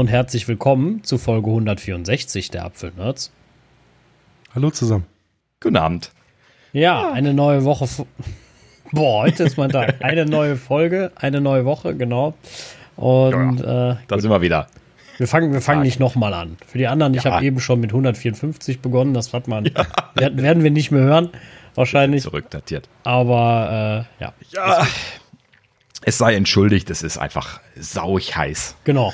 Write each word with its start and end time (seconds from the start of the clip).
und 0.00 0.08
herzlich 0.08 0.48
willkommen 0.48 1.04
zu 1.04 1.18
Folge 1.18 1.48
164 1.48 2.50
der 2.50 2.64
Apfelnerds. 2.64 3.30
Hallo 4.54 4.70
zusammen. 4.70 5.04
Guten 5.60 5.76
Abend. 5.76 6.10
Ja, 6.72 7.12
eine 7.12 7.34
neue 7.34 7.64
Woche. 7.64 7.86
Boah, 8.92 9.24
heute 9.24 9.42
ist 9.42 9.58
mein 9.58 9.68
Tag. 9.68 9.96
Eine 10.00 10.24
neue 10.24 10.56
Folge, 10.56 11.12
eine 11.16 11.42
neue 11.42 11.66
Woche, 11.66 11.94
genau. 11.94 12.32
Und 12.96 13.60
ja, 13.60 13.90
äh, 13.90 13.96
da 14.08 14.18
sind 14.18 14.30
wir 14.30 14.40
wieder. 14.40 14.68
Wir 15.18 15.28
fangen, 15.28 15.52
wir 15.52 15.60
fangen 15.60 15.82
nicht 15.82 16.00
nochmal 16.00 16.32
an. 16.32 16.56
Für 16.66 16.78
die 16.78 16.86
anderen, 16.86 17.12
ich 17.12 17.24
ja. 17.24 17.32
habe 17.32 17.44
eben 17.44 17.60
schon 17.60 17.78
mit 17.78 17.90
154 17.90 18.80
begonnen. 18.80 19.12
Das 19.12 19.34
hat 19.34 19.48
man, 19.48 19.66
ja. 19.76 19.86
werden 20.16 20.64
wir 20.64 20.70
nicht 20.70 20.90
mehr 20.90 21.02
hören, 21.02 21.28
wahrscheinlich. 21.74 22.22
Zurückdatiert. 22.22 22.88
Aber 23.04 24.06
äh, 24.18 24.22
ja. 24.24 24.32
Ja. 24.54 24.86
Es 26.02 26.16
sei 26.16 26.34
entschuldigt, 26.36 26.88
es 26.88 27.02
ist 27.02 27.18
einfach 27.18 27.60
sauig 27.76 28.34
heiß. 28.34 28.76
Genau. 28.84 29.12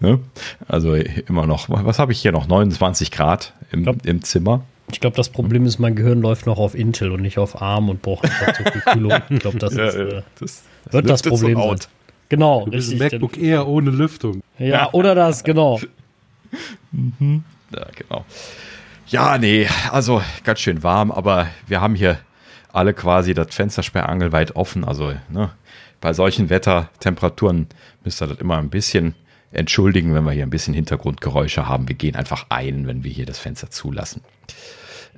Ne? 0.00 0.20
Also 0.68 0.94
immer 0.94 1.46
noch, 1.46 1.68
was 1.68 1.98
habe 1.98 2.12
ich 2.12 2.20
hier 2.20 2.32
noch? 2.32 2.46
29 2.46 3.10
Grad 3.10 3.54
im, 3.72 3.82
glaub, 3.82 4.04
im 4.06 4.22
Zimmer. 4.22 4.62
Ich 4.92 5.00
glaube, 5.00 5.16
das 5.16 5.30
Problem 5.30 5.66
ist, 5.66 5.78
mein 5.78 5.96
Gehirn 5.96 6.20
läuft 6.20 6.46
noch 6.46 6.58
auf 6.58 6.74
Intel 6.74 7.10
und 7.10 7.22
nicht 7.22 7.38
auf 7.38 7.60
ARM 7.60 7.88
und 7.88 8.02
braucht 8.02 8.24
nicht 8.24 8.34
so 8.56 8.70
viel 8.70 8.80
Kühlung. 8.80 9.12
Ich 9.30 9.40
glaube, 9.40 9.58
das, 9.58 9.74
ja, 9.76 9.86
ist, 9.86 9.94
äh, 9.96 10.22
das, 10.38 10.62
das 10.84 10.92
wird 10.92 11.10
das 11.10 11.22
Problem 11.22 11.56
so 11.56 11.68
sein. 11.68 11.78
Genau, 12.28 12.64
du 12.64 12.72
bist 12.72 12.92
richtig. 12.92 13.12
MacBook 13.12 13.36
eher 13.36 13.66
ohne 13.66 13.90
Lüftung. 13.90 14.42
Ja, 14.58 14.92
oder 14.92 15.14
das, 15.14 15.44
genau. 15.44 15.80
mhm. 16.92 17.44
Ja, 17.74 17.86
genau. 17.96 18.24
Ja, 19.08 19.38
nee, 19.38 19.68
also 19.92 20.22
ganz 20.44 20.60
schön 20.60 20.82
warm, 20.82 21.12
aber 21.12 21.48
wir 21.68 21.80
haben 21.80 21.94
hier 21.94 22.18
alle 22.72 22.92
quasi 22.92 23.34
das 23.34 23.54
Fenstersperrangel 23.54 24.32
weit 24.32 24.56
offen. 24.56 24.84
Also 24.84 25.14
ne, 25.30 25.50
bei 26.00 26.12
solchen 26.12 26.50
Wettertemperaturen 26.50 27.68
müsst 28.04 28.20
ihr 28.20 28.26
das 28.26 28.38
immer 28.38 28.58
ein 28.58 28.68
bisschen 28.68 29.14
entschuldigen, 29.52 30.14
wenn 30.14 30.24
wir 30.24 30.32
hier 30.32 30.44
ein 30.44 30.50
bisschen 30.50 30.74
Hintergrundgeräusche 30.74 31.68
haben. 31.68 31.88
Wir 31.88 31.96
gehen 31.96 32.16
einfach 32.16 32.46
ein, 32.48 32.86
wenn 32.86 33.04
wir 33.04 33.10
hier 33.10 33.26
das 33.26 33.38
Fenster 33.38 33.70
zulassen. 33.70 34.22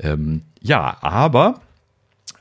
Ähm, 0.00 0.42
ja, 0.60 0.98
aber 1.00 1.60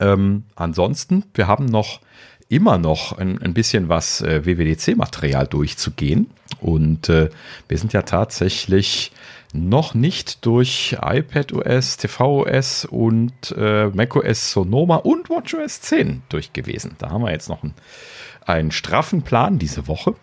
ähm, 0.00 0.44
ansonsten, 0.54 1.24
wir 1.34 1.46
haben 1.46 1.66
noch 1.66 2.00
immer 2.48 2.78
noch 2.78 3.16
ein, 3.18 3.40
ein 3.42 3.54
bisschen 3.54 3.88
was 3.88 4.20
äh, 4.20 4.44
WWDC-Material 4.44 5.46
durchzugehen. 5.46 6.30
Und 6.60 7.08
äh, 7.08 7.28
wir 7.68 7.78
sind 7.78 7.92
ja 7.92 8.02
tatsächlich 8.02 9.12
noch 9.52 9.94
nicht 9.94 10.44
durch 10.44 10.96
iPadOS, 11.00 11.96
tvOS 11.98 12.84
und 12.84 13.54
äh, 13.56 13.88
macOS 13.88 14.52
Sonoma 14.52 14.96
und 14.96 15.30
WatchOS 15.30 15.80
10 15.82 16.22
durch 16.28 16.52
gewesen. 16.52 16.96
Da 16.98 17.10
haben 17.10 17.22
wir 17.22 17.32
jetzt 17.32 17.48
noch 17.48 17.62
ein 17.62 17.74
einen 18.48 18.70
straffen 18.70 19.22
Plan 19.22 19.58
diese 19.58 19.86
Woche. 19.86 20.14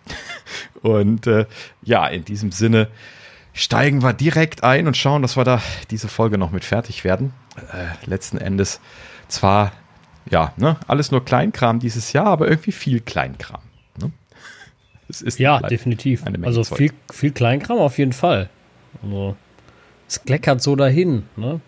Und 0.81 1.27
äh, 1.27 1.45
ja, 1.83 2.07
in 2.07 2.25
diesem 2.25 2.51
Sinne 2.51 2.89
steigen 3.53 4.03
wir 4.03 4.13
direkt 4.13 4.63
ein 4.63 4.87
und 4.87 4.97
schauen, 4.97 5.21
dass 5.21 5.37
wir 5.37 5.43
da 5.43 5.61
diese 5.91 6.07
Folge 6.07 6.37
noch 6.37 6.51
mit 6.51 6.65
fertig 6.65 7.03
werden. 7.03 7.33
Äh, 7.71 8.07
letzten 8.09 8.37
Endes 8.37 8.81
zwar, 9.27 9.71
ja, 10.29 10.53
ne, 10.57 10.77
alles 10.87 11.11
nur 11.11 11.23
Kleinkram 11.23 11.79
dieses 11.79 12.13
Jahr, 12.13 12.27
aber 12.27 12.47
irgendwie 12.47 12.71
viel 12.71 12.99
Kleinkram. 12.99 13.61
Ne? 13.99 14.11
Es 15.07 15.21
ist 15.21 15.39
ja, 15.39 15.59
definitiv. 15.61 16.23
also 16.43 16.63
viel, 16.63 16.91
viel 17.11 17.31
Kleinkram 17.31 17.77
auf 17.77 17.97
jeden 17.97 18.13
Fall. 18.13 18.49
Also, 19.03 19.35
es 20.07 20.23
kleckert 20.23 20.61
so 20.61 20.75
dahin, 20.75 21.23
ne? 21.35 21.61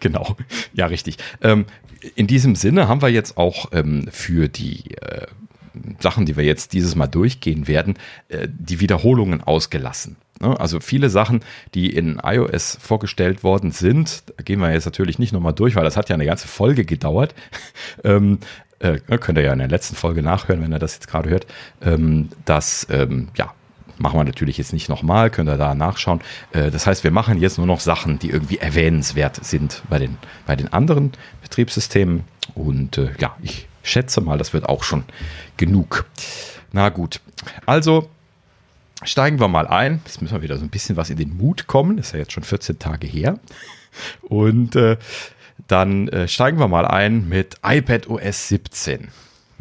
Genau, 0.00 0.36
ja, 0.72 0.86
richtig. 0.86 1.16
Ähm, 1.42 1.66
in 2.16 2.26
diesem 2.26 2.54
Sinne 2.56 2.88
haben 2.88 3.02
wir 3.02 3.08
jetzt 3.08 3.36
auch 3.36 3.66
ähm, 3.72 4.08
für 4.10 4.48
die 4.48 4.94
äh, 4.96 5.26
Sachen, 6.00 6.26
die 6.26 6.36
wir 6.36 6.44
jetzt 6.44 6.72
dieses 6.72 6.94
Mal 6.94 7.06
durchgehen 7.06 7.68
werden, 7.68 7.94
äh, 8.28 8.48
die 8.48 8.80
Wiederholungen 8.80 9.42
ausgelassen. 9.42 10.16
Ne? 10.40 10.58
Also 10.58 10.80
viele 10.80 11.08
Sachen, 11.08 11.40
die 11.74 11.90
in 11.94 12.20
iOS 12.22 12.78
vorgestellt 12.80 13.42
worden 13.44 13.70
sind, 13.70 14.24
gehen 14.44 14.60
wir 14.60 14.72
jetzt 14.72 14.84
natürlich 14.84 15.18
nicht 15.18 15.32
nochmal 15.32 15.54
durch, 15.54 15.76
weil 15.76 15.84
das 15.84 15.96
hat 15.96 16.08
ja 16.08 16.14
eine 16.14 16.26
ganze 16.26 16.48
Folge 16.48 16.84
gedauert. 16.84 17.34
ähm, 18.04 18.38
äh, 18.80 18.98
könnt 19.18 19.38
ihr 19.38 19.44
ja 19.44 19.52
in 19.52 19.60
der 19.60 19.68
letzten 19.68 19.94
Folge 19.94 20.22
nachhören, 20.22 20.60
wenn 20.60 20.72
ihr 20.72 20.78
das 20.78 20.94
jetzt 20.94 21.08
gerade 21.08 21.30
hört. 21.30 21.46
Ähm, 21.80 22.30
das, 22.44 22.86
ähm, 22.90 23.28
ja, 23.36 23.52
machen 23.98 24.18
wir 24.18 24.24
natürlich 24.24 24.58
jetzt 24.58 24.72
nicht 24.72 24.88
nochmal, 24.88 25.30
könnt 25.30 25.48
ihr 25.48 25.56
da 25.56 25.74
nachschauen. 25.74 26.20
Äh, 26.52 26.70
das 26.70 26.86
heißt, 26.86 27.04
wir 27.04 27.12
machen 27.12 27.40
jetzt 27.40 27.58
nur 27.58 27.66
noch 27.66 27.80
Sachen, 27.80 28.18
die 28.18 28.30
irgendwie 28.30 28.58
erwähnenswert 28.58 29.44
sind 29.44 29.82
bei 29.88 29.98
den, 29.98 30.18
bei 30.46 30.56
den 30.56 30.72
anderen 30.72 31.12
Betriebssystemen. 31.42 32.24
Und 32.54 32.98
äh, 32.98 33.10
ja, 33.20 33.36
ich 33.40 33.68
schätze 33.82 34.20
mal, 34.20 34.38
das 34.38 34.52
wird 34.52 34.68
auch 34.68 34.82
schon 34.82 35.04
genug. 35.56 36.06
Na 36.72 36.88
gut, 36.88 37.20
also 37.66 38.08
steigen 39.04 39.40
wir 39.40 39.48
mal 39.48 39.66
ein. 39.66 40.00
Jetzt 40.04 40.22
müssen 40.22 40.34
wir 40.34 40.42
wieder 40.42 40.58
so 40.58 40.64
ein 40.64 40.70
bisschen 40.70 40.96
was 40.96 41.10
in 41.10 41.16
den 41.16 41.36
Mut 41.36 41.66
kommen. 41.66 41.96
Das 41.96 42.06
ist 42.06 42.12
ja 42.12 42.18
jetzt 42.20 42.32
schon 42.32 42.44
14 42.44 42.78
Tage 42.78 43.06
her. 43.06 43.38
Und 44.22 44.76
äh, 44.76 44.96
dann 45.68 46.08
äh, 46.08 46.28
steigen 46.28 46.58
wir 46.58 46.68
mal 46.68 46.86
ein 46.86 47.28
mit 47.28 47.56
iPad 47.62 48.08
OS 48.08 48.48
17 48.48 49.08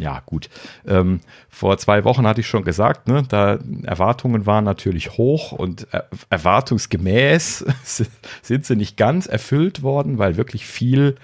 ja, 0.01 0.22
gut. 0.25 0.50
Ähm, 0.88 1.19
vor 1.47 1.78
zwei 1.78 2.03
Wochen 2.03 2.25
hatte 2.25 2.41
ich 2.41 2.47
schon 2.47 2.63
gesagt, 2.63 3.07
ne, 3.07 3.23
da 3.29 3.59
Erwartungen 3.84 4.47
waren 4.47 4.63
natürlich 4.63 5.12
hoch 5.12 5.51
und 5.51 5.88
er, 5.91 6.07
erwartungsgemäß 6.31 7.66
sind 8.41 8.66
sie 8.66 8.75
nicht 8.75 8.97
ganz 8.97 9.28
erfüllt 9.28 9.84
worden, 9.84 10.17
weil 10.17 10.38
wirklich 10.38 10.66
viel 10.66 11.16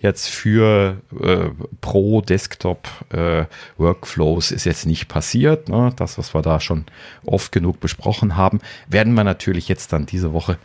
jetzt 0.00 0.28
für 0.28 1.00
äh, 1.22 1.50
Pro 1.80 2.20
Desktop 2.20 2.88
äh, 3.12 3.44
ist 3.78 4.64
jetzt 4.64 4.86
nicht 4.86 5.06
passiert. 5.06 5.68
Ne? 5.68 5.92
Das, 5.94 6.18
was 6.18 6.34
wir 6.34 6.42
da 6.42 6.58
schon 6.58 6.86
oft 7.24 7.52
genug 7.52 7.78
besprochen 7.78 8.36
haben, 8.36 8.60
werden 8.88 9.14
wir 9.14 9.22
natürlich 9.24 9.68
jetzt 9.68 9.92
dann 9.92 10.04
diese 10.04 10.32
Woche 10.32 10.58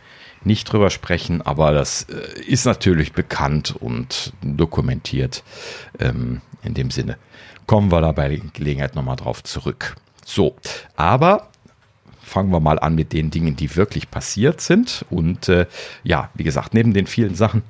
nicht 0.44 0.64
drüber 0.64 0.90
sprechen, 0.90 1.42
aber 1.42 1.70
das 1.70 2.08
äh, 2.08 2.40
ist 2.42 2.66
natürlich 2.66 3.12
bekannt 3.12 3.76
und 3.78 4.32
dokumentiert 4.42 5.44
ähm, 6.00 6.40
in 6.64 6.74
dem 6.74 6.90
Sinne 6.90 7.16
kommen 7.66 7.90
wir 7.90 8.00
da 8.00 8.12
bei 8.12 8.40
Gelegenheit 8.52 8.94
nochmal 8.94 9.16
drauf 9.16 9.42
zurück. 9.42 9.96
So, 10.24 10.56
aber 10.96 11.48
fangen 12.32 12.50
wir 12.50 12.60
mal 12.60 12.78
an 12.78 12.94
mit 12.94 13.12
den 13.12 13.30
Dingen, 13.30 13.56
die 13.56 13.76
wirklich 13.76 14.10
passiert 14.10 14.60
sind. 14.60 15.04
Und 15.10 15.48
äh, 15.48 15.66
ja, 16.02 16.30
wie 16.34 16.44
gesagt, 16.44 16.72
neben 16.72 16.94
den 16.94 17.06
vielen 17.06 17.34
Sachen, 17.34 17.62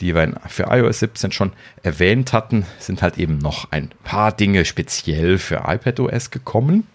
die 0.00 0.14
wir 0.14 0.40
für 0.48 0.64
iOS 0.64 0.98
17 1.00 1.30
schon 1.30 1.52
erwähnt 1.82 2.32
hatten, 2.32 2.66
sind 2.78 3.00
halt 3.00 3.16
eben 3.16 3.38
noch 3.38 3.70
ein 3.70 3.90
paar 4.02 4.32
Dinge 4.32 4.64
speziell 4.64 5.38
für 5.38 5.64
iPadOS 5.66 6.30
gekommen. 6.30 6.86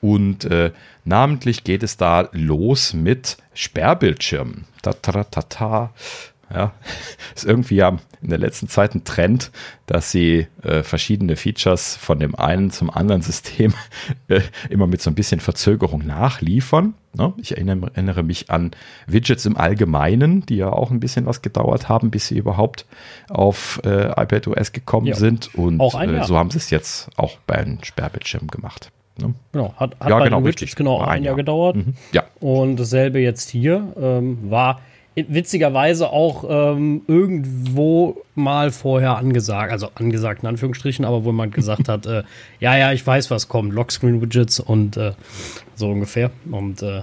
Und 0.00 0.44
äh, 0.46 0.72
namentlich 1.04 1.62
geht 1.62 1.82
es 1.82 1.96
da 1.96 2.28
los 2.32 2.94
mit 2.94 3.36
Sperrbildschirmen. 3.54 4.64
Ta 4.82 4.90
-ta 4.90 5.24
-ta 5.24 5.48
-ta. 5.48 5.88
Ja, 6.52 6.72
ist 7.34 7.44
irgendwie 7.44 7.76
ja 7.76 7.96
in 8.26 8.30
der 8.30 8.40
letzten 8.40 8.68
Zeit 8.68 8.94
ein 8.96 9.04
Trend, 9.04 9.52
dass 9.86 10.10
sie 10.10 10.48
äh, 10.64 10.82
verschiedene 10.82 11.36
Features 11.36 11.96
von 11.96 12.18
dem 12.18 12.34
einen 12.34 12.72
zum 12.72 12.90
anderen 12.90 13.22
System 13.22 13.72
äh, 14.28 14.40
immer 14.68 14.88
mit 14.88 15.00
so 15.00 15.10
ein 15.10 15.14
bisschen 15.14 15.38
Verzögerung 15.38 16.04
nachliefern. 16.04 16.94
Ne? 17.14 17.32
Ich 17.36 17.52
erinnere, 17.52 17.92
erinnere, 17.94 18.24
mich 18.24 18.50
an 18.50 18.72
Widgets 19.06 19.46
im 19.46 19.56
Allgemeinen, 19.56 20.44
die 20.44 20.56
ja 20.56 20.70
auch 20.70 20.90
ein 20.90 20.98
bisschen 20.98 21.24
was 21.24 21.40
gedauert 21.40 21.88
haben, 21.88 22.10
bis 22.10 22.26
sie 22.26 22.36
überhaupt 22.36 22.84
auf 23.30 23.80
äh, 23.84 24.08
iPadOS 24.20 24.72
gekommen 24.72 25.06
ja. 25.06 25.14
sind. 25.14 25.54
Und 25.54 25.80
äh, 25.80 26.24
so 26.24 26.36
haben 26.36 26.50
sie 26.50 26.58
es 26.58 26.70
jetzt 26.70 27.08
auch 27.16 27.38
beim 27.46 27.78
Sperrbildschirm 27.82 28.48
gemacht. 28.48 28.90
Ne? 29.18 29.34
Genau, 29.52 29.72
hat, 29.76 29.98
hat 30.00 30.10
ja, 30.10 30.18
bei 30.18 30.24
genau, 30.24 30.40
den 30.40 30.46
Widgets 30.46 30.74
genau 30.74 31.00
ein, 31.00 31.08
ein 31.08 31.22
Jahr, 31.22 31.30
Jahr 31.30 31.36
gedauert. 31.36 31.76
Mhm. 31.76 31.94
Ja. 32.10 32.24
Und 32.40 32.76
dasselbe 32.80 33.20
jetzt 33.20 33.50
hier 33.50 33.94
ähm, 33.96 34.50
war 34.50 34.80
witzigerweise 35.16 36.10
auch 36.10 36.44
ähm, 36.48 37.02
irgendwo 37.08 38.22
mal 38.34 38.70
vorher 38.70 39.16
angesagt, 39.16 39.72
also 39.72 39.88
angesagt 39.94 40.42
in 40.42 40.48
Anführungsstrichen, 40.48 41.04
aber 41.04 41.24
wo 41.24 41.32
man 41.32 41.50
gesagt 41.50 41.88
hat, 41.88 42.06
äh, 42.06 42.22
ja, 42.60 42.76
ja, 42.76 42.92
ich 42.92 43.06
weiß, 43.06 43.30
was 43.30 43.48
kommt, 43.48 43.72
Lockscreen-Widgets 43.72 44.60
und 44.60 44.96
äh, 44.96 45.12
so 45.74 45.90
ungefähr. 45.90 46.30
Und 46.50 46.82
äh, 46.82 47.02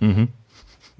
mhm. 0.00 0.28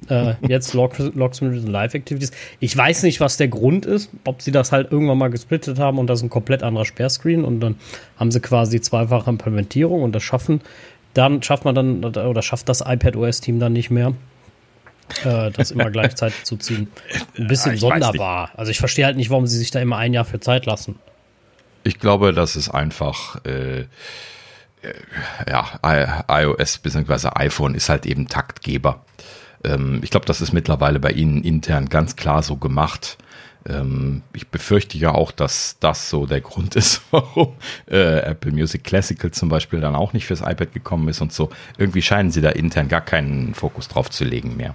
Äh, 0.09 0.35
jetzt 0.49 0.75
Lock, 0.75 0.99
Locksmith 0.99 1.65
Live 1.65 1.95
Activities. 1.95 2.33
Ich 2.59 2.77
weiß 2.77 3.05
nicht, 3.05 3.21
was 3.21 3.37
der 3.37 3.47
Grund 3.47 3.87
ist, 3.87 4.11
ob 4.25 4.43
sie 4.43 4.51
das 4.51 4.73
halt 4.73 4.91
irgendwann 4.91 5.17
mal 5.17 5.31
gesplittet 5.31 5.79
haben 5.79 6.01
und 6.01 6.09
das 6.09 6.19
ist 6.19 6.25
ein 6.25 6.29
komplett 6.29 6.65
anderer 6.65 6.85
Sperrscreen 6.85 7.45
und 7.45 7.61
dann 7.61 7.77
haben 8.17 8.33
sie 8.33 8.41
quasi 8.41 8.81
zweifache 8.81 9.31
Implementierung 9.31 10.03
und 10.03 10.13
das 10.13 10.25
schaffen 10.25 10.61
dann 11.15 11.43
schafft 11.43 11.65
man 11.65 11.75
dann 11.75 12.05
oder 12.05 12.43
schafft 12.43 12.69
das 12.69 12.81
iPad 12.81 13.17
OS 13.17 13.41
Team 13.41 13.59
dann 13.59 13.73
nicht 13.73 13.91
mehr 13.91 14.15
äh, 15.25 15.51
das 15.51 15.71
immer 15.71 15.91
gleichzeitig 15.93 16.45
zu 16.45 16.57
ziehen. 16.57 16.89
Ein 17.37 17.47
bisschen 17.47 17.77
sonderbar. 17.77 18.51
Also 18.57 18.71
ich 18.71 18.79
verstehe 18.79 19.07
halt 19.07 19.17
nicht, 19.17 19.31
warum 19.31 19.47
sie 19.47 19.59
sich 19.59 19.71
da 19.71 19.81
immer 19.81 19.97
ein 19.97 20.13
Jahr 20.13 20.25
für 20.25 20.41
Zeit 20.41 20.67
lassen. 20.67 20.99
Ich 21.85 21.99
glaube, 21.99 22.33
das 22.33 22.57
ist 22.57 22.69
einfach, 22.69 23.45
äh 23.45 23.87
ja, 25.49 25.79
iOS 26.29 26.79
bzw. 26.79 27.29
iPhone 27.35 27.75
ist 27.75 27.89
halt 27.89 28.07
eben 28.07 28.27
Taktgeber. 28.29 29.05
Ähm, 29.65 30.01
ich 30.03 30.11
glaube, 30.11 30.27
das 30.27 30.41
ist 30.41 30.53
mittlerweile 30.53 31.01
bei 31.01 31.13
Ihnen 31.13 31.43
intern 31.45 31.89
ganz 31.89 32.17
klar 32.17 32.43
so 32.43 32.57
gemacht. 32.57 33.19
Ähm, 33.69 34.23
ich 34.33 34.49
befürchte 34.49 34.99
ja 34.99 35.13
auch, 35.13 35.31
dass 35.31 35.77
das 35.79 36.11
so 36.11 36.27
der 36.27 36.41
Grund 36.41 36.75
ist, 36.75 37.03
warum 37.11 37.55
äh, 37.89 38.19
Apple 38.21 38.53
Music 38.53 38.85
Classical 38.85 39.31
zum 39.31 39.49
Beispiel 39.49 39.81
dann 39.81 39.95
auch 39.95 40.13
nicht 40.13 40.27
fürs 40.27 40.41
iPad 40.41 40.73
gekommen 40.73 41.09
ist 41.09 41.21
und 41.21 41.33
so. 41.33 41.51
Irgendwie 41.79 42.03
scheinen 42.03 42.31
sie 42.31 42.41
da 42.41 42.51
intern 42.51 42.89
gar 42.89 43.03
keinen 43.03 43.55
Fokus 43.55 43.89
drauf 43.89 44.11
zu 44.11 44.25
legen 44.25 44.57
mehr. 44.57 44.75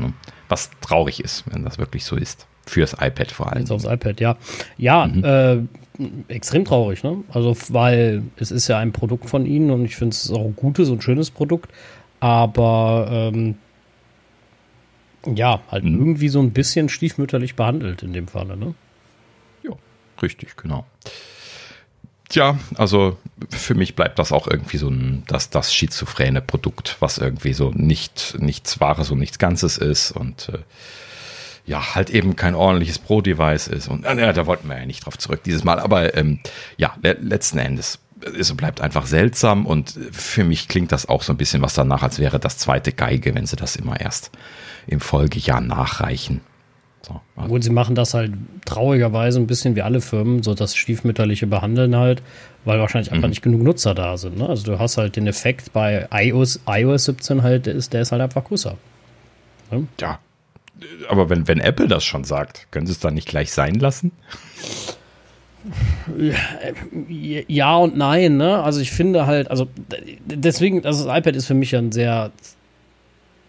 Ne? 0.00 0.12
Was 0.48 0.70
traurig 0.80 1.22
ist, 1.22 1.44
wenn 1.50 1.64
das 1.64 1.78
wirklich 1.78 2.04
so 2.04 2.16
ist. 2.16 2.46
Fürs 2.66 2.92
iPad 3.00 3.32
vor 3.32 3.50
allem. 3.50 3.60
Jetzt 3.60 3.72
aufs 3.72 3.84
iPad, 3.84 4.20
ja. 4.20 4.36
Ja, 4.76 5.06
mhm. 5.06 5.24
äh, 5.24 6.32
extrem 6.32 6.64
traurig, 6.64 7.02
ne? 7.02 7.24
Also, 7.32 7.56
weil 7.68 8.22
es 8.36 8.50
ist 8.50 8.68
ja 8.68 8.78
ein 8.78 8.92
Produkt 8.92 9.28
von 9.28 9.46
ihnen 9.46 9.70
und 9.70 9.84
ich 9.84 9.96
finde 9.96 10.14
es 10.14 10.30
auch 10.30 10.44
ein 10.44 10.56
gutes 10.56 10.88
und 10.88 11.02
schönes 11.02 11.30
Produkt, 11.30 11.72
aber 12.20 13.08
ähm, 13.10 13.56
ja, 15.26 15.60
halt 15.70 15.84
mhm. 15.84 15.98
irgendwie 15.98 16.28
so 16.28 16.40
ein 16.40 16.52
bisschen 16.52 16.88
stiefmütterlich 16.88 17.56
behandelt 17.56 18.02
in 18.02 18.12
dem 18.12 18.28
Falle, 18.28 18.56
ne? 18.56 18.74
Ja, 19.62 19.72
richtig, 20.22 20.56
genau. 20.56 20.86
Tja, 22.30 22.56
also 22.76 23.18
für 23.48 23.74
mich 23.74 23.96
bleibt 23.96 24.20
das 24.20 24.30
auch 24.30 24.46
irgendwie 24.46 24.76
so 24.76 24.88
ein, 24.88 25.24
das, 25.26 25.50
das 25.50 25.74
schizophräne 25.74 26.40
Produkt, 26.40 26.96
was 27.00 27.18
irgendwie 27.18 27.52
so 27.52 27.72
nicht, 27.74 28.36
nichts 28.38 28.80
Wahres 28.80 29.10
und 29.10 29.18
nichts 29.18 29.40
Ganzes 29.40 29.78
ist 29.78 30.12
und 30.12 30.48
äh, 30.50 30.58
ja, 31.66 31.96
halt 31.96 32.08
eben 32.08 32.36
kein 32.36 32.54
ordentliches 32.54 33.00
Pro-Device 33.00 33.66
ist. 33.66 33.88
Und 33.88 34.04
äh, 34.04 34.32
da 34.32 34.46
wollten 34.46 34.68
wir 34.68 34.78
ja 34.78 34.86
nicht 34.86 35.04
drauf 35.04 35.18
zurück 35.18 35.42
dieses 35.44 35.64
Mal. 35.64 35.80
Aber 35.80 36.16
ähm, 36.16 36.38
ja, 36.76 36.94
le 37.02 37.14
letzten 37.20 37.58
Endes, 37.58 37.98
es 38.38 38.54
bleibt 38.56 38.80
einfach 38.80 39.06
seltsam 39.06 39.66
und 39.66 39.98
für 40.12 40.44
mich 40.44 40.68
klingt 40.68 40.92
das 40.92 41.08
auch 41.08 41.24
so 41.24 41.32
ein 41.32 41.36
bisschen 41.36 41.62
was 41.62 41.74
danach, 41.74 42.04
als 42.04 42.20
wäre 42.20 42.38
das 42.38 42.58
zweite 42.58 42.92
Geige, 42.92 43.34
wenn 43.34 43.46
sie 43.46 43.56
das 43.56 43.74
immer 43.74 44.00
erst 44.00 44.30
im 44.86 45.00
Folgejahr 45.00 45.60
nachreichen. 45.60 46.42
So, 47.02 47.20
also. 47.36 47.48
Gut, 47.48 47.64
sie 47.64 47.70
machen 47.70 47.94
das 47.94 48.14
halt 48.14 48.32
traurigerweise 48.66 49.40
ein 49.40 49.46
bisschen 49.46 49.74
wie 49.74 49.82
alle 49.82 50.00
Firmen, 50.00 50.42
so 50.42 50.54
das 50.54 50.76
stiefmütterliche 50.76 51.46
Behandeln 51.46 51.96
halt, 51.96 52.22
weil 52.64 52.78
wahrscheinlich 52.78 53.10
einfach 53.12 53.28
mhm. 53.28 53.30
nicht 53.30 53.42
genug 53.42 53.62
Nutzer 53.62 53.94
da 53.94 54.16
sind. 54.16 54.38
Ne? 54.38 54.48
Also 54.48 54.64
du 54.64 54.78
hast 54.78 54.98
halt 54.98 55.16
den 55.16 55.26
Effekt 55.26 55.72
bei 55.72 56.08
iOS, 56.12 56.60
iOS 56.68 57.06
17 57.06 57.42
halt, 57.42 57.66
der 57.66 57.74
ist, 57.74 57.92
der 57.92 58.02
ist 58.02 58.12
halt 58.12 58.20
einfach 58.20 58.44
größer. 58.44 58.76
Ne? 59.70 59.86
Ja. 60.00 60.18
Aber 61.08 61.28
wenn, 61.28 61.46
wenn 61.48 61.60
Apple 61.60 61.88
das 61.88 62.04
schon 62.04 62.24
sagt, 62.24 62.66
können 62.70 62.86
sie 62.86 62.92
es 62.92 63.00
dann 63.00 63.14
nicht 63.14 63.28
gleich 63.28 63.52
sein 63.52 63.74
lassen? 63.74 64.12
Ja 67.48 67.76
und 67.76 67.96
nein, 67.96 68.38
ne? 68.38 68.62
Also 68.62 68.80
ich 68.80 68.90
finde 68.90 69.26
halt, 69.26 69.50
also 69.50 69.68
deswegen, 70.24 70.86
also 70.86 71.04
das 71.06 71.18
iPad 71.18 71.36
ist 71.36 71.46
für 71.46 71.54
mich 71.54 71.76
ein 71.76 71.92
sehr 71.92 72.30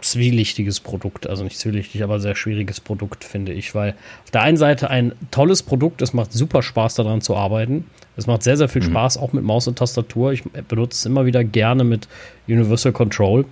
zwielichtiges 0.02 0.80
Produkt. 0.80 1.28
Also 1.28 1.44
nicht 1.44 1.58
zwielichtig, 1.58 2.04
aber 2.04 2.20
sehr 2.20 2.36
schwieriges 2.36 2.80
Produkt, 2.80 3.24
finde 3.24 3.54
ich. 3.54 3.74
Weil 3.76 3.96
auf 4.24 4.32
der 4.32 4.42
einen 4.42 4.58
Seite 4.58 4.90
ein 4.90 5.14
tolles 5.32 5.64
Produkt, 5.64 6.02
es 6.02 6.14
macht 6.14 6.34
super 6.34 6.62
Spaß 6.62 6.96
daran 6.96 7.22
zu 7.22 7.36
arbeiten. 7.36 7.86
Es 8.18 8.28
macht 8.28 8.44
sehr, 8.44 8.58
sehr 8.58 8.70
viel 8.70 8.82
mhm. 8.82 8.92
Spaß, 8.92 9.18
auch 9.18 9.34
mit 9.34 9.44
Maus 9.44 9.68
und 9.68 9.78
Tastatur. 9.78 10.34
Ich 10.34 10.44
benutze 10.44 10.96
es 10.96 11.06
immer 11.06 11.26
wieder 11.26 11.44
gerne 11.44 11.84
mit 11.84 12.08
Universal 12.48 12.92
Control. 12.92 13.46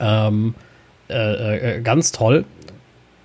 Ähm, 0.00 0.54
äh, 1.08 1.76
äh, 1.76 1.80
ganz 1.80 2.12
toll. 2.12 2.44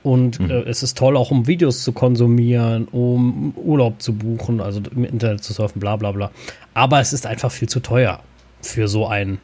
Und 0.03 0.39
mhm. 0.39 0.49
äh, 0.49 0.61
es 0.61 0.83
ist 0.83 0.97
toll, 0.97 1.17
auch 1.17 1.31
um 1.31 1.47
Videos 1.47 1.83
zu 1.83 1.91
konsumieren, 1.91 2.87
um 2.87 3.53
Urlaub 3.55 4.01
zu 4.01 4.13
buchen, 4.13 4.61
also 4.61 4.81
im 4.95 5.03
Internet 5.03 5.43
zu 5.43 5.53
surfen, 5.53 5.79
bla 5.79 5.95
bla 5.97 6.11
bla. 6.11 6.31
Aber 6.73 6.99
es 6.99 7.13
ist 7.13 7.25
einfach 7.25 7.51
viel 7.51 7.67
zu 7.67 7.81
teuer 7.81 8.21
für 8.61 8.87
so 8.87 9.07
ein 9.07 9.39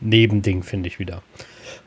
Nebending, 0.00 0.62
finde 0.62 0.88
ich 0.88 0.98
wieder. 0.98 1.22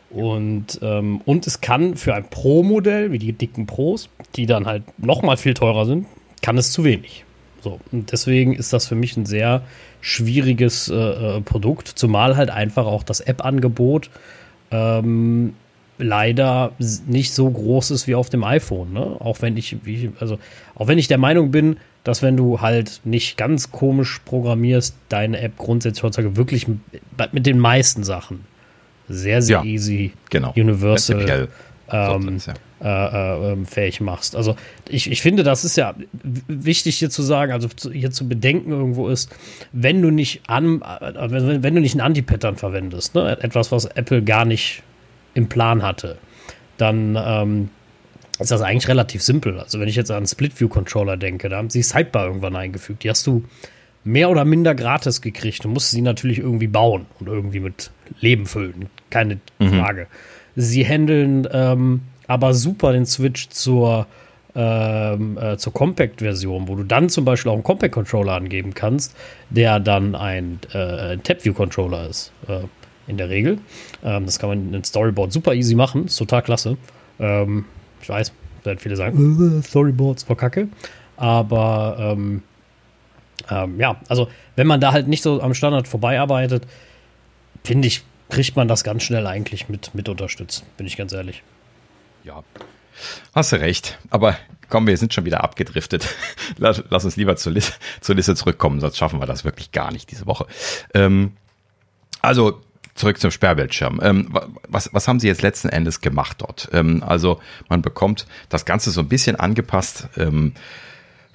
Und, 0.10 0.80
ähm, 0.82 1.22
und 1.26 1.48
es 1.48 1.62
kann 1.62 1.96
für 1.96 2.14
ein 2.14 2.30
Pro-Modell, 2.30 3.12
wie 3.12 3.20
die 3.20 3.34
dicken 3.34 3.66
Pros, 3.66 4.10
die 4.36 4.46
dann 4.46 4.66
halt 4.66 4.84
noch 4.98 5.24
mal 5.24 5.38
viel 5.38 5.54
teurer 5.54 5.86
sind, 5.86 6.08
kann 6.42 6.58
es 6.58 6.72
zu 6.72 6.84
wenig. 6.84 7.26
So, 7.62 7.80
und 7.92 8.12
deswegen 8.12 8.54
ist 8.54 8.74
das 8.74 8.88
für 8.88 8.96
mich 8.96 9.18
ein 9.18 9.26
sehr 9.26 9.64
schwieriges 10.00 10.88
äh, 10.88 10.94
äh 10.94 11.42
Produkt, 11.42 11.88
zumal 11.88 12.38
halt 12.38 12.52
einfach 12.52 12.86
auch 12.86 13.04
das 13.04 13.22
App-Angebot 13.22 14.12
ähm, 14.72 15.54
leider 15.98 16.74
nicht 17.08 17.34
so 17.34 17.50
groß 17.50 17.92
ist 17.92 18.08
wie 18.08 18.16
auf 18.16 18.30
dem 18.30 18.44
iPhone. 18.44 18.94
Ne? 18.94 19.18
Auch 19.20 19.42
wenn 19.42 19.58
ich, 19.58 19.78
wie, 19.86 20.12
also 20.20 20.38
auch 20.76 20.88
wenn 20.88 20.98
ich 20.98 21.08
der 21.08 21.18
Meinung 21.18 21.52
bin, 21.52 21.78
dass 22.04 22.22
wenn 22.22 22.38
du 22.38 22.62
halt 22.62 23.02
nicht 23.04 23.38
ganz 23.38 23.72
komisch 23.72 24.22
programmierst, 24.26 24.96
deine 25.10 25.40
App 25.40 25.58
grundsätzlich 25.58 26.04
heutzutage 26.04 26.38
wirklich 26.38 26.68
mit 26.68 27.46
den 27.46 27.60
meisten 27.60 28.04
Sachen 28.04 28.46
sehr, 29.08 29.42
sehr 29.42 29.60
ja, 29.60 29.64
easy 29.64 30.14
genau. 30.30 30.54
Universal 30.56 31.50
ähm, 31.92 32.40
ja. 32.82 33.50
äh, 33.50 33.54
äh, 33.54 33.66
fähig 33.66 34.02
machst. 34.02 34.36
Also 34.36 34.56
ich, 34.90 35.12
ich 35.12 35.22
finde, 35.22 35.44
das 35.44 35.64
ist 35.64 35.78
ja 35.78 35.96
wichtig 36.24 36.98
hier 36.98 37.10
zu 37.10 37.22
sagen, 37.22 37.52
also 37.52 37.68
zu, 37.68 37.92
hier 37.92 38.12
zu 38.12 38.28
bedenken 38.28 38.72
irgendwo 38.72 39.08
ist, 39.08 39.36
wenn 39.72 40.02
du 40.02 40.10
nicht 40.10 40.50
an, 40.50 40.82
äh, 40.82 41.32
wenn, 41.32 41.64
wenn 41.64 41.76
du 41.76 41.82
nicht 41.82 41.96
ein 41.96 42.02
Anti-Pattern 42.02 42.58
verwendest, 42.58 43.16
ne, 43.16 43.38
etwas, 43.42 43.72
was 43.72 43.86
Apple 43.86 44.24
gar 44.24 44.46
nicht 44.46 44.84
im 45.34 45.48
Plan 45.48 45.84
hatte, 45.84 46.18
dann 46.78 47.18
ähm, 47.20 47.70
ist 48.40 48.52
das 48.52 48.62
eigentlich 48.62 48.88
relativ 48.88 49.22
simpel. 49.22 49.60
Also 49.60 49.80
wenn 49.80 49.88
ich 49.88 49.96
jetzt 49.96 50.12
an 50.12 50.26
Split-View-Controller 50.26 51.18
denke, 51.18 51.50
da 51.50 51.58
haben 51.58 51.70
sie 51.70 51.84
Sidebar 51.84 52.28
irgendwann 52.28 52.56
eingefügt. 52.56 53.04
Die 53.04 53.10
hast 53.10 53.26
du 53.28 53.44
mehr 54.06 54.30
oder 54.30 54.46
minder 54.46 54.74
gratis 54.76 55.22
gekriegt. 55.22 55.66
Du 55.66 55.70
musst 55.70 55.92
sie 55.92 56.02
natürlich 56.02 56.40
irgendwie 56.40 56.68
bauen 56.68 57.08
und 57.20 57.28
irgendwie 57.28 57.60
mit 57.60 57.92
Leben 58.22 58.46
füllen. 58.46 58.88
Keine 59.10 59.40
mhm. 59.60 59.80
Frage. 59.80 60.08
Sie 60.56 60.86
handeln 60.86 61.48
ähm, 61.52 62.02
aber 62.28 62.54
super 62.54 62.94
den 62.94 63.06
Switch 63.06 63.50
zur, 63.50 64.08
ähm, 64.56 65.38
äh, 65.38 65.58
zur 65.58 65.74
Compact-Version, 65.74 66.68
wo 66.68 66.76
du 66.76 66.84
dann 66.84 67.10
zum 67.10 67.26
Beispiel 67.26 67.50
auch 67.50 67.56
einen 67.56 67.64
Compact-Controller 67.64 68.34
angeben 68.34 68.74
kannst, 68.74 69.16
der 69.50 69.80
dann 69.80 70.16
ein, 70.16 70.60
äh, 70.74 71.14
ein 71.14 71.24
Tap-View-Controller 71.24 72.08
ist. 72.08 72.32
Äh, 72.48 72.62
in 73.08 73.18
der 73.18 73.30
Regel. 73.30 73.60
Ähm, 74.04 74.26
das 74.26 74.40
kann 74.40 74.50
man 74.50 74.74
in 74.74 74.84
Storyboard 74.84 75.32
super 75.32 75.54
easy 75.54 75.76
machen. 75.76 76.06
Ist 76.06 76.18
total 76.18 76.42
klasse. 76.42 76.78
Ähm, 77.20 77.66
ich 78.02 78.10
weiß, 78.10 78.32
werden 78.64 78.80
viele 78.80 78.96
sagen, 78.96 79.60
äh, 79.60 79.64
Storyboards 79.64 80.24
vor 80.24 80.38
Kacke. 80.38 80.70
Aber 81.18 81.98
ähm, 82.00 82.44
ähm, 83.50 83.80
ja, 83.80 84.00
also 84.08 84.30
wenn 84.56 84.68
man 84.68 84.82
da 84.82 84.92
halt 84.92 85.08
nicht 85.08 85.24
so 85.24 85.42
am 85.42 85.54
Standard 85.54 85.88
vorbeiarbeitet, 85.88 86.66
finde 87.64 87.88
ich, 87.88 88.04
kriegt 88.30 88.56
man 88.56 88.68
das 88.68 88.84
ganz 88.84 89.04
schnell 89.04 89.28
eigentlich 89.28 89.70
mit, 89.70 89.94
mit 89.94 90.10
unterstützt, 90.10 90.64
bin 90.78 90.88
ich 90.88 90.98
ganz 90.98 91.14
ehrlich. 91.14 91.44
Ja, 92.24 92.44
hast 93.34 93.52
du 93.52 93.58
recht. 93.58 94.00
Aber 94.10 94.36
komm, 94.70 94.88
wir 94.88 94.98
sind 94.98 95.14
schon 95.14 95.26
wieder 95.26 95.44
abgedriftet. 95.44 96.08
Lass, 96.58 96.84
lass 96.90 97.06
uns 97.06 97.18
lieber 97.18 97.36
zur, 97.36 97.52
Liste, 97.52 97.74
zur 98.02 98.16
Liste 98.16 98.36
zurückkommen, 98.36 98.80
sonst 98.80 98.98
schaffen 98.98 99.20
wir 99.20 99.26
das 99.26 99.44
wirklich 99.44 99.72
gar 99.72 99.92
nicht 99.92 100.10
diese 100.10 100.26
Woche. 100.26 100.48
Ähm, 100.94 101.34
also 102.22 102.62
zurück 102.96 103.20
zum 103.20 103.30
Sperrbildschirm. 103.30 104.00
Ähm, 104.02 104.34
was, 104.68 104.90
was 104.94 105.08
haben 105.08 105.20
Sie 105.20 105.28
jetzt 105.28 105.42
letzten 105.42 105.70
Endes 105.70 106.02
gemacht 106.02 106.38
dort? 106.40 106.70
Ähm, 106.72 107.04
also 107.06 107.42
man 107.68 107.82
bekommt 107.82 108.26
das 108.50 108.66
Ganze 108.66 108.90
so 108.92 109.02
ein 109.02 109.10
bisschen 109.10 109.36
angepasst. 109.36 110.08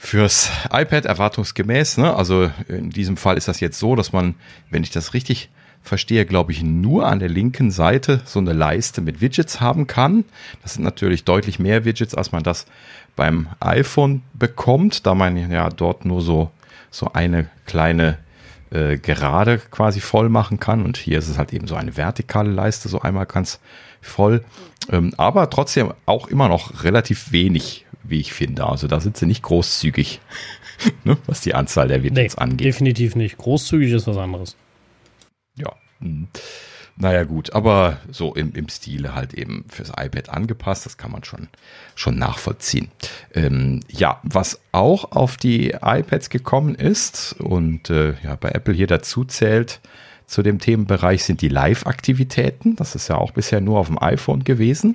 Fürs 0.03 0.51
iPad 0.73 1.05
erwartungsgemäß. 1.05 1.99
Ne? 1.99 2.17
Also 2.17 2.51
in 2.69 2.89
diesem 2.89 3.19
Fall 3.19 3.37
ist 3.37 3.49
das 3.49 3.61
jetzt 3.61 3.79
so, 3.79 3.97
dass 3.97 4.15
man, 4.15 4.35
wenn 4.71 4.83
ich 4.83 4.91
das 4.91 5.13
richtig 5.13 5.51
verstehe, 5.83 6.25
glaube 6.25 6.53
ich, 6.53 6.63
nur 6.63 7.07
an 7.07 7.19
der 7.19 7.29
linken 7.29 7.71
Seite 7.71 8.23
so 8.25 8.39
eine 8.39 8.55
Leiste 8.55 9.03
mit 9.03 9.21
Widgets 9.21 9.61
haben 9.61 9.87
kann. 9.87 10.25
Das 10.63 10.73
sind 10.73 10.85
natürlich 10.85 11.25
deutlich 11.25 11.59
mehr 11.59 11.85
Widgets, 11.85 12.15
als 12.15 12.33
man 12.33 12.43
das 12.43 12.65
beim 13.15 13.49
iPhone 13.61 14.23
bekommt, 14.33 15.05
da 15.05 15.15
man 15.15 15.37
ja 15.37 15.69
dort 15.69 16.07
nur 16.07 16.23
so, 16.23 16.51
so 16.91 17.13
eine 17.13 17.51
kleine 17.67 18.17
äh, 18.71 18.97
Gerade 18.97 19.59
quasi 19.59 20.01
voll 20.01 20.31
machen 20.31 20.61
kann. 20.61 20.83
Und 20.83 20.97
hier 20.97 21.19
ist 21.19 21.29
es 21.29 21.37
halt 21.37 21.53
eben 21.53 21.67
so 21.67 21.75
eine 21.75 21.99
vertikale 21.99 22.51
Leiste, 22.51 22.89
so 22.89 23.03
einmal 23.03 23.27
ganz 23.27 23.61
voll. 24.01 24.45
Ähm, 24.91 25.13
aber 25.17 25.51
trotzdem 25.51 25.93
auch 26.07 26.29
immer 26.29 26.49
noch 26.49 26.85
relativ 26.85 27.33
wenig, 27.33 27.87
wie 28.03 28.21
ich 28.21 28.33
finde. 28.33 28.67
Also 28.67 28.89
da 28.89 29.01
sind 29.01 29.17
sie 29.17 29.27
nicht 29.27 29.43
großzügig, 29.43 30.21
ne, 31.05 31.17
was 31.27 31.41
die 31.41 31.55
Anzahl 31.55 31.89
der 31.89 32.03
Widgets 32.03 32.37
nee, 32.37 32.43
angeht. 32.43 32.67
Definitiv 32.67 33.15
nicht. 33.15 33.39
Großzügig 33.39 33.93
ist 33.93 34.07
was 34.07 34.17
anderes. 34.17 34.57
Ja. 35.55 35.73
Hm. 36.01 36.29
naja, 36.97 37.25
gut, 37.25 37.53
aber 37.53 37.99
so 38.11 38.35
im, 38.35 38.55
im 38.55 38.69
Stile 38.71 39.15
halt 39.15 39.35
eben 39.35 39.67
fürs 39.69 39.91
iPad 39.91 40.31
angepasst, 40.31 40.87
das 40.87 40.97
kann 40.97 41.13
man 41.13 41.25
schon, 41.25 41.49
schon 41.95 42.19
nachvollziehen. 42.19 42.91
Ähm, 43.35 43.81
ja, 43.89 44.19
was 44.23 44.61
auch 44.73 45.13
auf 45.13 45.37
die 45.37 45.75
iPads 45.83 46.31
gekommen 46.31 46.75
ist 46.75 47.35
und 47.39 47.91
äh, 47.91 48.15
ja, 48.23 48.35
bei 48.37 48.51
Apple 48.51 48.73
hier 48.73 48.87
dazu 48.87 49.25
zählt, 49.25 49.81
zu 50.31 50.43
dem 50.43 50.61
Themenbereich 50.61 51.25
sind 51.25 51.43
die 51.43 51.49
Live-Aktivitäten. 51.49 52.77
Das 52.77 52.95
ist 52.95 53.09
ja 53.09 53.17
auch 53.17 53.33
bisher 53.33 53.61
nur 53.61 53.81
auf 53.81 53.89
dem 53.89 54.01
iPhone 54.01 54.45
gewesen. 54.45 54.95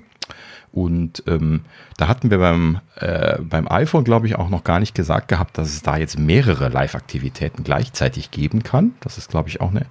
Und 0.71 1.23
ähm, 1.27 1.61
da 1.97 2.07
hatten 2.07 2.31
wir 2.31 2.37
beim, 2.37 2.79
äh, 2.95 3.37
beim 3.41 3.67
iPhone, 3.69 4.05
glaube 4.05 4.27
ich, 4.27 4.37
auch 4.37 4.47
noch 4.47 4.63
gar 4.63 4.79
nicht 4.79 4.95
gesagt 4.95 5.27
gehabt, 5.27 5.57
dass 5.57 5.67
es 5.67 5.81
da 5.81 5.97
jetzt 5.97 6.17
mehrere 6.17 6.69
Live-Aktivitäten 6.69 7.65
gleichzeitig 7.65 8.31
geben 8.31 8.63
kann. 8.63 8.93
Das 9.01 9.17
ist, 9.17 9.29
glaube 9.29 9.49
ich, 9.49 9.59
auch 9.59 9.71
eine 9.71 9.87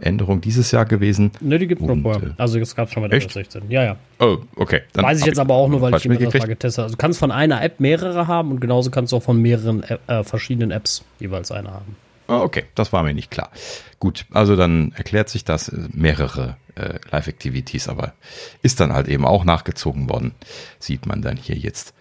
Änderung 0.00 0.40
dieses 0.40 0.72
Jahr 0.72 0.84
gewesen. 0.84 1.30
Ne, 1.40 1.60
die 1.60 1.68
gibt 1.68 1.80
es 1.80 1.86
noch 1.86 2.02
vorher. 2.02 2.30
Äh, 2.30 2.34
also 2.36 2.58
das 2.58 2.74
gab 2.74 2.88
es 2.88 2.94
schon 2.94 3.02
bei 3.04 3.08
der 3.08 3.18
echt? 3.18 3.30
16. 3.30 3.70
Ja, 3.70 3.84
ja. 3.84 3.96
Oh, 4.18 4.38
okay. 4.56 4.80
Dann 4.94 5.04
Weiß 5.04 5.20
ich 5.20 5.26
jetzt 5.26 5.38
aber 5.38 5.54
auch 5.54 5.68
nur, 5.68 5.80
weil 5.80 5.94
ich 5.94 6.02
das 6.02 6.06
mal 6.06 6.16
getestet 6.18 6.78
habe. 6.78 6.82
Also 6.82 6.88
du 6.88 6.96
kannst 6.96 7.20
von 7.20 7.30
einer 7.30 7.62
App 7.62 7.78
mehrere 7.78 8.26
haben 8.26 8.50
und 8.50 8.60
genauso 8.60 8.90
kannst 8.90 9.12
du 9.12 9.18
auch 9.18 9.22
von 9.22 9.40
mehreren 9.40 9.84
äh, 9.84 10.24
verschiedenen 10.24 10.72
Apps 10.72 11.04
jeweils 11.20 11.52
eine 11.52 11.70
haben. 11.70 11.96
Ah, 12.28 12.42
okay, 12.42 12.64
das 12.74 12.92
war 12.92 13.02
mir 13.02 13.14
nicht 13.14 13.30
klar. 13.30 13.50
Gut, 13.98 14.26
also 14.32 14.54
dann 14.54 14.92
erklärt 14.92 15.30
sich 15.30 15.44
das 15.44 15.70
äh, 15.70 15.88
mehrere 15.92 16.58
äh, 16.74 16.98
Live-Activities, 17.10 17.88
aber 17.88 18.12
ist 18.62 18.80
dann 18.80 18.92
halt 18.92 19.08
eben 19.08 19.24
auch 19.24 19.44
nachgezogen 19.44 20.10
worden. 20.10 20.34
Sieht 20.78 21.06
man 21.06 21.22
dann 21.22 21.38
hier 21.38 21.56
jetzt. 21.56 21.94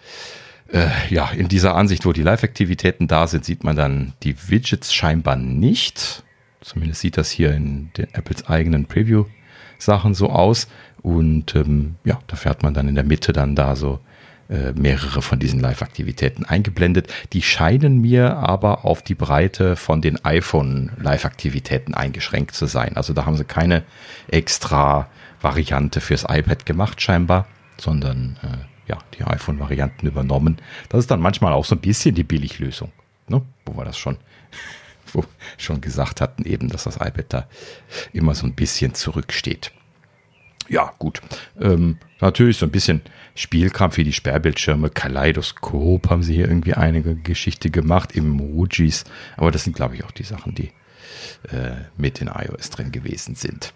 Äh, 0.72 0.89
ja, 1.10 1.29
in 1.29 1.48
dieser 1.48 1.75
Ansicht, 1.75 2.05
wo 2.05 2.12
die 2.12 2.24
Live-Aktivitäten 2.24 3.07
da 3.07 3.25
sind, 3.25 3.46
sieht 3.46 3.63
man 3.63 3.77
dann 3.77 4.13
die 4.24 4.36
Widgets 4.50 4.93
scheinbar 4.93 5.38
nicht. 5.38 6.24
Zumindest 6.60 7.00
sieht 7.00 7.15
das 7.15 7.31
hier 7.31 7.53
in 7.53 7.91
den 7.96 8.13
Apples 8.13 8.46
eigenen 8.48 8.86
Preview-Sachen 8.86 10.13
so 10.13 10.29
aus. 10.29 10.67
Und 11.01 11.55
ähm, 11.55 11.96
ja, 12.03 12.19
dafür 12.27 12.51
hat 12.51 12.63
man 12.63 12.74
dann 12.74 12.89
in 12.89 12.96
der 12.96 13.05
Mitte 13.05 13.31
dann 13.31 13.55
da 13.55 13.77
so 13.77 14.01
äh, 14.50 14.72
mehrere 14.74 15.22
von 15.22 15.39
diesen 15.39 15.60
Live-Aktivitäten 15.60 16.46
eingeblendet. 16.46 17.13
Die 17.34 17.42
scheinen 17.42 18.00
mir 18.00 18.38
aber 18.38 18.86
auf 18.86 19.01
die 19.01 19.16
Breite 19.16 19.75
von 19.75 20.01
den 20.01 20.24
iPhone-Live-Aktivitäten 20.24 21.94
eingeschränkt 21.94 22.56
zu 22.56 22.66
sein. 22.66 22.96
Also 22.96 23.13
da 23.13 23.25
haben 23.25 23.36
sie 23.36 23.44
keine 23.44 23.84
extra 24.30 25.10
Variante 25.42 26.00
fürs 26.00 26.24
iPad 26.24 26.66
gemacht 26.66 27.01
scheinbar, 27.01 27.46
sondern 27.77 28.38
äh, 28.42 28.89
ja, 28.89 28.98
die 29.18 29.24
iPhone-Varianten 29.24 30.08
übernommen. 30.08 30.58
Das 30.89 31.00
ist 31.00 31.12
dann 31.12 31.20
manchmal 31.20 31.51
auch 31.51 31.66
so 31.66 31.75
ein 31.75 31.82
bisschen 31.82 32.16
die 32.16 32.24
Billiglösung, 32.24 32.92
ne? 33.27 33.42
wo 33.66 33.75
wir 33.75 33.84
das 33.84 33.98
schon 33.98 34.18
wo 35.12 35.25
schon 35.58 35.82
gesagt 35.82 36.22
hatten, 36.22 36.46
eben, 36.46 36.70
dass 36.70 36.86
das 36.86 36.96
iPad 36.96 37.25
da 37.27 37.48
immer 38.13 38.34
so 38.34 38.46
ein 38.46 38.56
bisschen 38.56 38.94
zurücksteht 38.94 39.72
ja, 40.70 40.94
gut. 41.00 41.22
Ähm, 41.60 41.98
natürlich 42.20 42.58
so 42.58 42.66
ein 42.66 42.72
bisschen 42.72 43.01
Spielkampf 43.38 43.98
wie 43.98 44.03
die 44.03 44.13
Sperrbildschirme, 44.13 44.89
Kaleidoskop 44.89 46.10
haben 46.10 46.24
sie 46.24 46.34
hier 46.34 46.48
irgendwie 46.48 46.74
einige 46.74 47.15
Geschichte 47.15 47.70
gemacht, 47.70 48.15
Emojis, 48.15 49.03
aber 49.36 49.51
das 49.51 49.63
sind, 49.63 49.75
glaube 49.75 49.96
ich, 49.96 50.03
auch 50.03 50.12
die 50.12 50.24
Sachen, 50.24 50.56
die 50.56 50.72
äh, 51.51 51.75
mit 51.98 52.20
in 52.20 52.27
iOS 52.27 52.72
drin 52.72 52.91
gewesen 52.91 53.36
sind. 53.36 53.74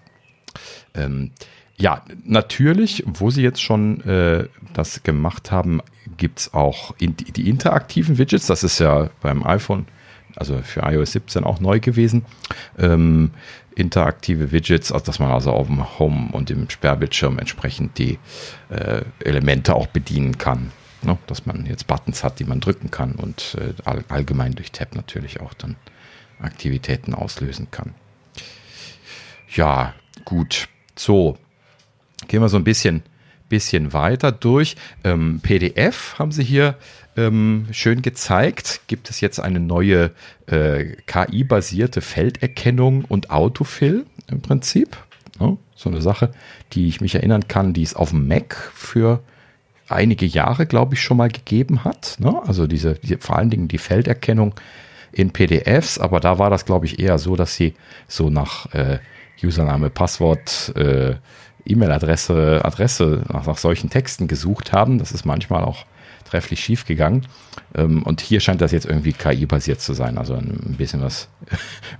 Ähm, 0.95 1.31
ja, 1.77 2.03
natürlich, 2.23 3.03
wo 3.05 3.29
sie 3.29 3.41
jetzt 3.41 3.61
schon 3.61 4.01
äh, 4.01 4.47
das 4.73 5.03
gemacht 5.03 5.51
haben, 5.51 5.81
gibt 6.17 6.39
es 6.39 6.53
auch 6.53 6.95
in, 6.99 7.15
die 7.15 7.49
interaktiven 7.49 8.17
Widgets. 8.17 8.47
Das 8.47 8.63
ist 8.63 8.79
ja 8.79 9.09
beim 9.21 9.43
iPhone, 9.43 9.87
also 10.35 10.59
für 10.63 10.81
iOS 10.81 11.13
17 11.13 11.43
auch 11.43 11.59
neu 11.59 11.79
gewesen. 11.79 12.25
Ähm, 12.77 13.31
interaktive 13.75 14.51
Widgets, 14.51 14.91
also 14.91 15.05
dass 15.05 15.19
man 15.19 15.31
also 15.31 15.51
auf 15.51 15.67
dem 15.67 15.99
Home 15.99 16.29
und 16.31 16.49
dem 16.49 16.69
Sperrbildschirm 16.69 17.39
entsprechend 17.39 17.97
die 17.97 18.19
äh, 18.69 19.01
Elemente 19.19 19.75
auch 19.75 19.87
bedienen 19.87 20.37
kann. 20.37 20.71
Ne? 21.03 21.17
Dass 21.27 21.45
man 21.45 21.65
jetzt 21.65 21.87
Buttons 21.87 22.23
hat, 22.23 22.39
die 22.39 22.43
man 22.43 22.59
drücken 22.59 22.91
kann 22.91 23.13
und 23.13 23.57
äh, 23.59 23.73
all, 23.85 24.03
allgemein 24.09 24.53
durch 24.53 24.71
Tab 24.71 24.95
natürlich 24.95 25.39
auch 25.39 25.53
dann 25.53 25.75
Aktivitäten 26.39 27.13
auslösen 27.13 27.69
kann. 27.71 27.93
Ja, 29.53 29.93
gut. 30.25 30.67
So, 30.95 31.37
gehen 32.27 32.41
wir 32.41 32.49
so 32.49 32.57
ein 32.57 32.63
bisschen, 32.63 33.03
bisschen 33.49 33.93
weiter 33.93 34.31
durch. 34.31 34.75
Ähm, 35.03 35.39
PDF 35.41 36.15
haben 36.19 36.31
sie 36.31 36.43
hier 36.43 36.77
ähm, 37.27 37.67
schön 37.71 38.01
gezeigt. 38.01 38.81
Gibt 38.87 39.09
es 39.09 39.21
jetzt 39.21 39.39
eine 39.39 39.59
neue 39.59 40.11
äh, 40.47 40.95
KI-basierte 41.05 42.01
Felderkennung 42.01 43.05
und 43.05 43.29
Autofill 43.29 44.05
im 44.27 44.41
Prinzip. 44.41 44.97
Ja, 45.39 45.57
so 45.75 45.89
eine 45.89 46.01
Sache, 46.01 46.31
die 46.73 46.87
ich 46.87 47.01
mich 47.01 47.15
erinnern 47.15 47.47
kann, 47.47 47.73
die 47.73 47.83
es 47.83 47.95
auf 47.95 48.11
dem 48.11 48.27
Mac 48.27 48.55
für 48.73 49.21
einige 49.87 50.25
Jahre, 50.25 50.65
glaube 50.65 50.95
ich, 50.95 51.01
schon 51.01 51.17
mal 51.17 51.29
gegeben 51.29 51.83
hat. 51.83 52.17
Ne? 52.19 52.41
Also 52.45 52.67
diese, 52.67 52.95
die, 52.95 53.17
vor 53.17 53.37
allen 53.37 53.49
Dingen 53.49 53.67
die 53.67 53.77
Felderkennung 53.77 54.53
in 55.11 55.31
PDFs, 55.31 55.97
aber 55.97 56.19
da 56.19 56.39
war 56.39 56.49
das, 56.49 56.65
glaube 56.65 56.85
ich, 56.85 56.99
eher 56.99 57.17
so, 57.17 57.35
dass 57.35 57.55
sie 57.55 57.73
so 58.07 58.29
nach 58.29 58.73
äh, 58.73 58.99
Username, 59.43 59.89
Passwort, 59.89 60.73
äh, 60.75 61.15
E-Mail-Adresse, 61.65 62.61
Adresse 62.63 63.23
nach, 63.31 63.45
nach, 63.45 63.57
solchen 63.57 63.89
Texten 63.89 64.27
gesucht 64.27 64.71
haben. 64.71 64.97
Das 64.99 65.11
ist 65.11 65.25
manchmal 65.25 65.63
auch 65.63 65.85
trefflich 66.31 66.63
schief 66.63 66.85
gegangen. 66.85 67.27
Ähm, 67.75 68.03
und 68.03 68.21
hier 68.21 68.39
scheint 68.39 68.61
das 68.61 68.71
jetzt 68.71 68.85
irgendwie 68.85 69.13
KI-basiert 69.13 69.81
zu 69.81 69.93
sein. 69.93 70.17
Also 70.17 70.35
ein 70.35 70.75
bisschen 70.77 71.01
was 71.01 71.29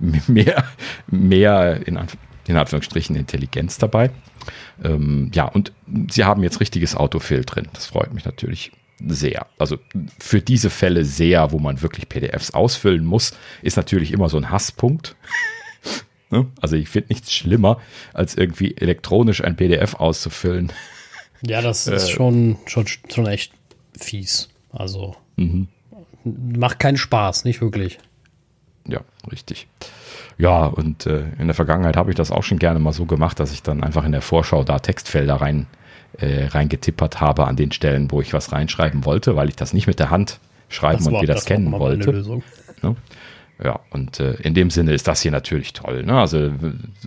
mehr, 0.26 0.64
mehr 1.06 1.86
in, 1.86 1.98
in 2.46 2.56
Anführungsstrichen 2.56 3.14
Intelligenz 3.14 3.78
dabei. 3.78 4.10
Ähm, 4.82 5.30
ja, 5.34 5.44
und 5.44 5.72
sie 6.10 6.24
haben 6.24 6.42
jetzt 6.42 6.60
richtiges 6.60 6.96
Autofill 6.96 7.44
drin. 7.44 7.68
Das 7.74 7.86
freut 7.86 8.12
mich 8.12 8.24
natürlich 8.24 8.72
sehr. 9.06 9.46
Also 9.58 9.78
für 10.18 10.40
diese 10.40 10.70
Fälle 10.70 11.04
sehr, 11.04 11.52
wo 11.52 11.58
man 11.58 11.82
wirklich 11.82 12.08
PDFs 12.08 12.52
ausfüllen 12.52 13.04
muss, 13.04 13.32
ist 13.62 13.76
natürlich 13.76 14.12
immer 14.12 14.28
so 14.28 14.38
ein 14.38 14.50
Hasspunkt. 14.50 15.16
Ne? 16.30 16.46
Also 16.62 16.76
ich 16.76 16.88
finde 16.88 17.10
nichts 17.10 17.30
schlimmer, 17.30 17.78
als 18.14 18.38
irgendwie 18.38 18.74
elektronisch 18.78 19.44
ein 19.44 19.54
PDF 19.54 19.96
auszufüllen. 19.96 20.72
Ja, 21.42 21.60
das 21.60 21.86
ist 21.86 22.08
äh, 22.08 22.10
schon, 22.10 22.56
schon, 22.64 22.86
schon 22.86 23.26
echt 23.26 23.52
fies. 24.04 24.48
Also 24.72 25.16
mhm. 25.36 25.68
macht 26.24 26.78
keinen 26.78 26.96
Spaß, 26.96 27.44
nicht 27.44 27.60
wirklich. 27.60 27.98
Ja, 28.86 29.00
richtig. 29.30 29.68
Ja, 30.38 30.66
und 30.66 31.06
äh, 31.06 31.24
in 31.38 31.46
der 31.46 31.54
Vergangenheit 31.54 31.96
habe 31.96 32.10
ich 32.10 32.16
das 32.16 32.30
auch 32.30 32.42
schon 32.42 32.58
gerne 32.58 32.78
mal 32.78 32.92
so 32.92 33.06
gemacht, 33.06 33.38
dass 33.38 33.52
ich 33.52 33.62
dann 33.62 33.84
einfach 33.84 34.04
in 34.04 34.12
der 34.12 34.22
Vorschau 34.22 34.64
da 34.64 34.78
Textfelder 34.78 35.36
rein 35.36 35.66
äh, 36.18 36.46
reingetippert 36.46 37.20
habe 37.20 37.46
an 37.46 37.56
den 37.56 37.72
Stellen, 37.72 38.10
wo 38.10 38.20
ich 38.20 38.34
was 38.34 38.52
reinschreiben 38.52 39.04
wollte, 39.04 39.36
weil 39.36 39.48
ich 39.48 39.56
das 39.56 39.72
nicht 39.72 39.86
mit 39.86 39.98
der 39.98 40.10
Hand 40.10 40.40
schreiben 40.68 40.98
das 40.98 41.06
und 41.06 41.22
wieder 41.22 41.36
scannen 41.36 41.72
wollte. 41.72 42.42
Ne? 42.82 42.96
Ja, 43.62 43.80
und 43.90 44.18
äh, 44.20 44.34
in 44.34 44.54
dem 44.54 44.70
Sinne 44.70 44.92
ist 44.92 45.06
das 45.06 45.22
hier 45.22 45.30
natürlich 45.30 45.72
toll. 45.72 46.02
Ne? 46.02 46.18
Also 46.18 46.50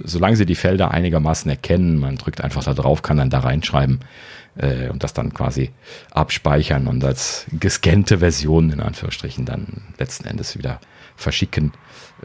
solange 0.03 0.37
Sie 0.37 0.45
die 0.45 0.55
Felder 0.55 0.91
einigermaßen 0.91 1.49
erkennen, 1.51 1.99
man 1.99 2.15
drückt 2.15 2.41
einfach 2.41 2.63
da 2.63 2.73
drauf, 2.73 3.01
kann 3.01 3.17
dann 3.17 3.29
da 3.29 3.39
reinschreiben, 3.39 3.99
äh, 4.57 4.89
und 4.89 5.03
das 5.03 5.13
dann 5.13 5.33
quasi 5.33 5.71
abspeichern 6.11 6.87
und 6.87 7.03
als 7.03 7.45
gescannte 7.51 8.19
Version 8.19 8.71
in 8.71 8.79
Anführungsstrichen 8.79 9.45
dann 9.45 9.83
letzten 9.97 10.27
Endes 10.27 10.57
wieder 10.57 10.79
verschicken. 11.15 11.73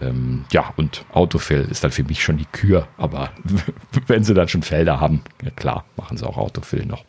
Ähm, 0.00 0.44
ja, 0.52 0.72
und 0.76 1.04
Autofill 1.12 1.66
ist 1.70 1.84
dann 1.84 1.90
für 1.90 2.04
mich 2.04 2.22
schon 2.22 2.38
die 2.38 2.46
Kür, 2.46 2.88
aber 2.96 3.32
wenn 4.06 4.25
sie 4.25 4.34
dann 4.34 4.49
schon 4.49 4.62
Felder 4.62 5.00
haben, 5.00 5.22
ja 5.42 5.50
klar, 5.50 5.84
machen 5.96 6.16
sie 6.16 6.26
auch 6.26 6.37
Autofill 6.37 6.87
noch. 6.87 7.04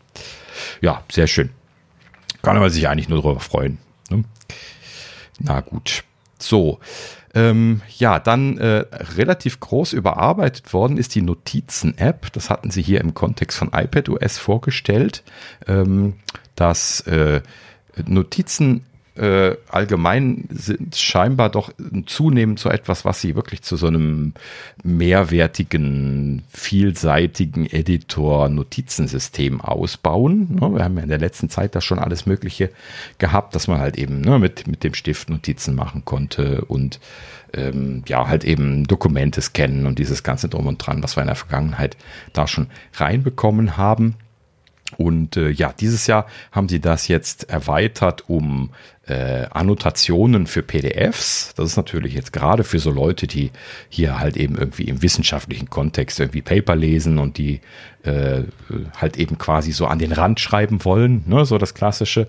Ja, 0.82 1.04
sehr 1.12 1.28
schön. 1.28 1.50
Kann 2.42 2.58
man 2.58 2.70
sich 2.70 2.88
eigentlich 2.88 3.10
nur 3.10 3.22
darüber 3.22 3.40
freuen. 3.40 3.78
Ne? 4.10 4.24
Na 5.40 5.62
gut. 5.62 6.04
So, 6.40 6.80
ähm, 7.34 7.82
ja, 7.98 8.20
dann 8.20 8.58
äh, 8.58 8.86
relativ 9.16 9.60
groß 9.60 9.94
überarbeitet 9.94 10.74
worden 10.74 10.98
ist 10.98 11.16
die 11.16 11.22
Notizen-App. 11.22 12.32
Das 12.34 12.50
hatten 12.50 12.72
sie 12.72 12.82
hier 12.82 13.02
im 13.02 13.14
Kontext 13.14 13.58
von 13.58 13.70
iPadOS 13.74 14.38
vorgestellt, 14.38 15.24
ähm, 15.68 16.16
dass 16.56 17.02
äh, 17.02 17.42
Notizen 18.06 18.86
äh, 19.16 19.58
allgemein 19.68 20.46
sind 20.50 20.96
scheinbar 20.96 21.50
doch 21.50 21.74
zunehmend 22.06 22.60
so 22.60 22.70
etwas, 22.70 23.04
was 23.04 23.20
sie 23.20 23.36
wirklich 23.36 23.62
zu 23.62 23.76
so 23.76 23.88
einem 23.88 24.34
mehrwertigen, 24.84 26.44
vielseitigen 26.50 27.66
Editor-Notizensystem 27.66 29.60
ausbauen. 29.60 30.56
Ne, 30.56 30.74
wir 30.74 30.84
haben 30.84 30.96
ja 30.96 31.04
in 31.04 31.10
der 31.10 31.20
letzten 31.20 31.50
Zeit 31.50 31.76
das 31.76 31.84
schon 31.84 32.00
alles 32.00 32.26
Mögliche 32.26 32.70
gehabt, 33.18 33.54
dass 33.54 33.68
man 33.68 33.80
halt 33.80 33.98
eben 33.98 34.22
ne, 34.22 34.40
mit, 34.40 34.68
mit 34.68 34.84
dem 34.84 34.94
Stift 34.94 35.30
Notizen 35.30 35.76
machen 35.76 36.06
konnte 36.06 36.64
und 36.66 37.02
ähm, 37.54 38.04
ja, 38.08 38.28
halt 38.28 38.46
eben 38.46 38.88
Dokumente 38.88 39.42
scannen 39.42 39.86
und 39.86 40.00
dieses 40.00 40.24
ganze 40.24 40.48
Drum 40.48 40.68
und 40.68 40.78
Dran, 40.78 41.04
was 41.04 41.18
wir 41.18 41.22
in 41.22 41.28
der 41.28 41.36
Vergangenheit 41.36 41.98
da 42.32 42.48
schon 42.48 42.68
reinbekommen 42.94 43.76
haben. 43.76 44.16
Und 44.98 45.38
äh, 45.38 45.50
ja, 45.50 45.74
dieses 45.74 46.08
Jahr 46.08 46.28
haben 46.52 46.70
sie 46.70 46.80
das 46.80 47.08
jetzt 47.08 47.50
erweitert 47.50 48.30
um 48.30 48.72
äh, 49.12 49.48
Annotationen 49.52 50.48
für 50.48 50.64
PDFs. 50.64 51.54
Das 51.56 51.72
ist 51.72 51.78
natürlich 51.78 52.14
jetzt 52.14 52.32
gerade 52.32 52.64
für 52.64 52.80
so 52.80 52.92
Leute, 52.92 53.28
die 53.28 53.52
hier 53.90 54.20
halt 54.20 54.38
eben 54.38 54.58
irgendwie 54.58 54.86
im 54.86 55.02
wissenschaftlichen 55.02 55.70
Kontext 55.70 56.20
irgendwie 56.20 56.42
Paper 56.42 56.76
lesen 56.76 57.18
und 57.18 57.38
die 57.38 57.60
äh, 58.04 58.44
halt 58.98 59.18
eben 59.18 59.38
quasi 59.38 59.72
so 59.72 59.86
an 59.86 60.00
den 60.00 60.12
Rand 60.12 60.40
schreiben 60.40 60.84
wollen, 60.86 61.24
ne, 61.28 61.46
so 61.46 61.58
das 61.58 61.74
Klassische. 61.74 62.28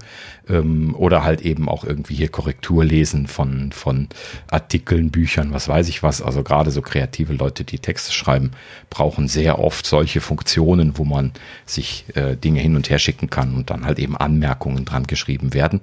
Ähm, 0.49 0.95
oder 0.97 1.25
halt 1.25 1.41
eben 1.43 1.69
auch 1.69 1.85
irgendwie 1.85 2.15
hier 2.15 2.29
Korrektur 2.29 2.85
lesen 2.85 3.27
von, 3.27 3.73
von 3.73 4.09
Artikeln, 4.51 5.11
Büchern, 5.11 5.53
was 5.53 5.69
weiß 5.69 5.89
ich 5.89 6.03
was. 6.03 6.21
Also 6.21 6.43
gerade 6.43 6.71
so 6.71 6.83
kreative 6.83 7.33
Leute, 7.33 7.65
die 7.65 7.79
Texte 7.79 8.13
schreiben, 8.13 8.51
brauchen 8.91 9.29
sehr 9.29 9.59
oft 9.59 9.87
solche 9.87 10.21
Funktionen, 10.21 10.99
wo 10.99 11.05
man 11.05 11.33
sich 11.65 12.05
äh, 12.15 12.37
Dinge 12.37 12.61
hin 12.61 12.77
und 12.77 12.91
her 12.91 12.99
schicken 12.99 13.31
kann 13.31 13.55
und 13.55 13.71
dann 13.71 13.87
halt 13.87 13.99
eben 13.99 14.17
Anmerkungen 14.17 14.85
dran 14.85 15.05
geschrieben 15.05 15.55
werden. 15.55 15.81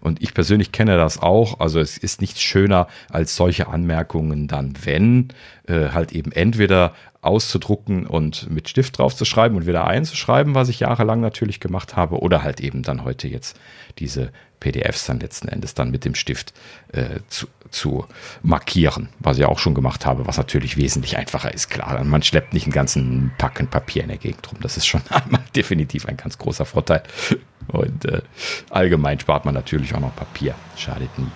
Und 0.00 0.22
ich 0.22 0.34
persönlich 0.34 0.72
kenne 0.72 0.96
das 0.96 1.20
auch. 1.20 1.60
Also 1.60 1.80
es 1.80 1.96
ist 1.96 2.20
nichts 2.20 2.42
schöner 2.42 2.88
als 3.08 3.36
solche 3.36 3.68
Anmerkungen 3.68 4.48
dann, 4.48 4.74
wenn 4.84 5.28
äh, 5.72 5.90
halt 5.92 6.12
eben 6.12 6.32
entweder 6.32 6.94
auszudrucken 7.22 8.06
und 8.06 8.50
mit 8.50 8.68
Stift 8.68 8.98
drauf 8.98 9.14
zu 9.14 9.24
schreiben 9.24 9.56
und 9.56 9.66
wieder 9.66 9.86
einzuschreiben, 9.86 10.54
was 10.54 10.68
ich 10.68 10.80
jahrelang 10.80 11.20
natürlich 11.20 11.60
gemacht 11.60 11.96
habe, 11.96 12.18
oder 12.18 12.42
halt 12.42 12.60
eben 12.60 12.82
dann 12.82 13.04
heute 13.04 13.28
jetzt 13.28 13.58
diese 13.98 14.32
PDFs 14.60 15.06
dann 15.06 15.20
letzten 15.20 15.48
Endes 15.48 15.74
dann 15.74 15.90
mit 15.90 16.04
dem 16.04 16.14
Stift 16.14 16.52
äh, 16.92 17.20
zu, 17.28 17.46
zu 17.70 18.06
markieren, 18.42 19.08
was 19.18 19.38
ich 19.38 19.44
auch 19.44 19.58
schon 19.58 19.74
gemacht 19.74 20.04
habe, 20.04 20.26
was 20.26 20.36
natürlich 20.36 20.76
wesentlich 20.76 21.16
einfacher 21.16 21.54
ist, 21.54 21.70
klar. 21.70 22.02
Man 22.04 22.22
schleppt 22.22 22.52
nicht 22.52 22.64
einen 22.64 22.72
ganzen 22.72 23.32
Packen 23.38 23.68
Papier 23.68 24.02
in 24.02 24.08
der 24.08 24.18
Gegend 24.18 24.50
rum. 24.50 24.58
Das 24.60 24.76
ist 24.76 24.86
schon 24.86 25.02
einmal 25.08 25.42
definitiv 25.56 26.06
ein 26.06 26.16
ganz 26.16 26.38
großer 26.38 26.64
Vorteil. 26.64 27.02
Und 27.68 28.04
äh, 28.04 28.22
allgemein 28.70 29.18
spart 29.18 29.44
man 29.44 29.54
natürlich 29.54 29.94
auch 29.94 30.00
noch 30.00 30.14
Papier. 30.14 30.54
Schadet 30.76 31.16
nie 31.18 31.30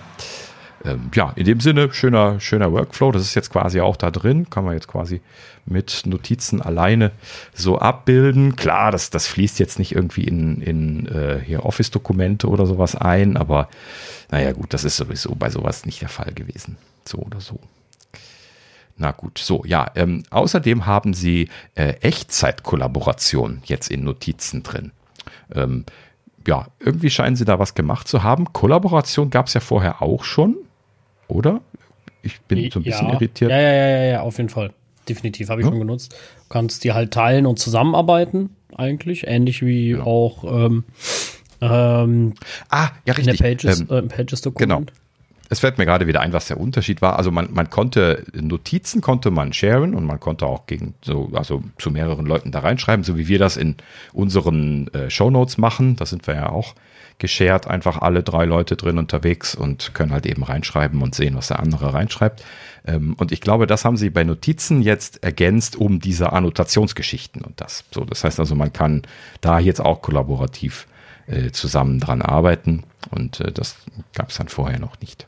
ähm, 0.87 1.11
ja, 1.13 1.33
in 1.35 1.45
dem 1.45 1.59
Sinne, 1.59 1.93
schöner, 1.93 2.39
schöner 2.39 2.71
Workflow. 2.71 3.11
Das 3.11 3.21
ist 3.21 3.35
jetzt 3.35 3.51
quasi 3.51 3.81
auch 3.81 3.97
da 3.97 4.09
drin. 4.09 4.49
Kann 4.49 4.63
man 4.63 4.73
jetzt 4.73 4.87
quasi 4.87 5.21
mit 5.65 6.03
Notizen 6.05 6.61
alleine 6.61 7.11
so 7.53 7.77
abbilden. 7.77 8.55
Klar, 8.55 8.91
das, 8.91 9.09
das 9.09 9.27
fließt 9.27 9.59
jetzt 9.59 9.79
nicht 9.79 9.93
irgendwie 9.93 10.23
in, 10.23 10.61
in 10.61 11.07
äh, 11.07 11.39
hier 11.43 11.65
Office-Dokumente 11.65 12.47
oder 12.47 12.65
sowas 12.65 12.95
ein, 12.95 13.37
aber 13.37 13.67
naja, 14.31 14.53
gut, 14.53 14.73
das 14.73 14.83
ist 14.83 14.97
sowieso 14.97 15.35
bei 15.35 15.49
sowas 15.49 15.85
nicht 15.85 16.01
der 16.01 16.09
Fall 16.09 16.31
gewesen. 16.33 16.77
So 17.05 17.19
oder 17.19 17.41
so. 17.41 17.59
Na 18.97 19.11
gut, 19.11 19.37
so, 19.37 19.63
ja. 19.65 19.91
Ähm, 19.95 20.23
außerdem 20.29 20.85
haben 20.85 21.13
sie 21.13 21.49
äh, 21.75 21.93
Echtzeitkollaboration 22.01 23.61
jetzt 23.65 23.91
in 23.91 24.03
Notizen 24.03 24.63
drin. 24.63 24.91
Ähm, 25.53 25.85
ja, 26.47 26.67
irgendwie 26.79 27.09
scheinen 27.09 27.35
sie 27.35 27.45
da 27.45 27.59
was 27.59 27.75
gemacht 27.75 28.07
zu 28.07 28.23
haben. 28.23 28.53
Kollaboration 28.53 29.29
gab 29.29 29.47
es 29.47 29.53
ja 29.53 29.59
vorher 29.59 30.01
auch 30.01 30.23
schon, 30.23 30.55
oder? 31.27 31.61
Ich 32.21 32.39
bin 32.41 32.69
so 32.71 32.79
ein 32.79 32.83
bisschen 32.83 33.07
ja. 33.07 33.13
irritiert. 33.13 33.51
Ja, 33.51 33.59
ja, 33.59 33.73
ja, 33.73 34.03
ja, 34.03 34.21
auf 34.21 34.37
jeden 34.37 34.49
Fall. 34.49 34.73
Definitiv, 35.07 35.49
habe 35.49 35.61
ich 35.61 35.65
ja. 35.65 35.71
schon 35.71 35.79
genutzt. 35.79 36.13
Du 36.13 36.49
kannst 36.49 36.83
die 36.83 36.91
halt 36.91 37.11
teilen 37.13 37.45
und 37.45 37.59
zusammenarbeiten, 37.59 38.49
eigentlich. 38.75 39.25
Ähnlich 39.25 39.65
wie 39.65 39.91
ja. 39.91 40.03
auch 40.03 40.43
ähm, 40.43 40.83
ähm, 41.61 42.33
ah, 42.69 42.89
ja, 43.05 43.13
richtig. 43.13 43.39
in 43.39 43.43
der 43.43 43.55
Pages, 43.55 43.79
ähm, 43.81 43.87
äh, 43.89 44.01
Pages-Dokument. 44.03 44.87
Genau. 44.87 44.99
Es 45.49 45.61
fällt 45.61 45.77
mir 45.77 45.85
gerade 45.85 46.07
wieder 46.07 46.19
ein, 46.19 46.33
was 46.33 46.47
der 46.47 46.59
Unterschied 46.59 47.01
war. 47.01 47.17
Also 47.17 47.31
man, 47.31 47.53
man 47.53 47.69
konnte 47.69 48.25
Notizen 48.33 48.99
konnte 48.99 49.31
man 49.31 49.53
sharen 49.53 49.95
und 49.95 50.03
man 50.03 50.19
konnte 50.19 50.45
auch 50.45 50.65
gegen 50.65 50.93
so, 51.01 51.29
also 51.33 51.63
zu 51.77 51.89
mehreren 51.89 52.25
Leuten 52.25 52.51
da 52.51 52.59
reinschreiben, 52.59 53.05
so 53.05 53.17
wie 53.17 53.29
wir 53.29 53.39
das 53.39 53.55
in 53.55 53.77
unseren 54.11 54.89
äh, 54.89 55.09
Shownotes 55.09 55.57
machen. 55.57 55.95
Da 55.95 56.05
sind 56.05 56.27
wir 56.27 56.35
ja 56.35 56.49
auch 56.49 56.75
geshared, 57.19 57.67
einfach 57.67 57.99
alle 57.99 58.23
drei 58.23 58.45
Leute 58.45 58.75
drin 58.75 58.97
unterwegs 58.97 59.55
und 59.55 59.93
können 59.93 60.11
halt 60.11 60.25
eben 60.25 60.43
reinschreiben 60.43 61.01
und 61.01 61.15
sehen, 61.15 61.35
was 61.35 61.47
der 61.47 61.59
andere 61.59 61.93
reinschreibt. 61.93 62.43
Ähm, 62.85 63.15
und 63.17 63.31
ich 63.31 63.41
glaube, 63.41 63.67
das 63.67 63.85
haben 63.85 63.97
sie 63.97 64.09
bei 64.09 64.23
Notizen 64.23 64.81
jetzt 64.81 65.23
ergänzt 65.23 65.75
um 65.75 65.99
diese 65.99 66.31
Annotationsgeschichten 66.31 67.41
und 67.41 67.59
das. 67.59 67.85
So, 67.91 68.05
das 68.05 68.23
heißt 68.23 68.39
also, 68.39 68.55
man 68.55 68.71
kann 68.71 69.03
da 69.41 69.59
jetzt 69.59 69.81
auch 69.81 70.01
kollaborativ 70.01 70.87
äh, 71.27 71.51
zusammen 71.51 71.99
dran 71.99 72.21
arbeiten 72.21 72.83
und 73.09 73.39
äh, 73.39 73.51
das 73.51 73.77
gab 74.13 74.29
es 74.29 74.37
dann 74.37 74.47
vorher 74.47 74.79
noch 74.79 74.99
nicht. 75.01 75.27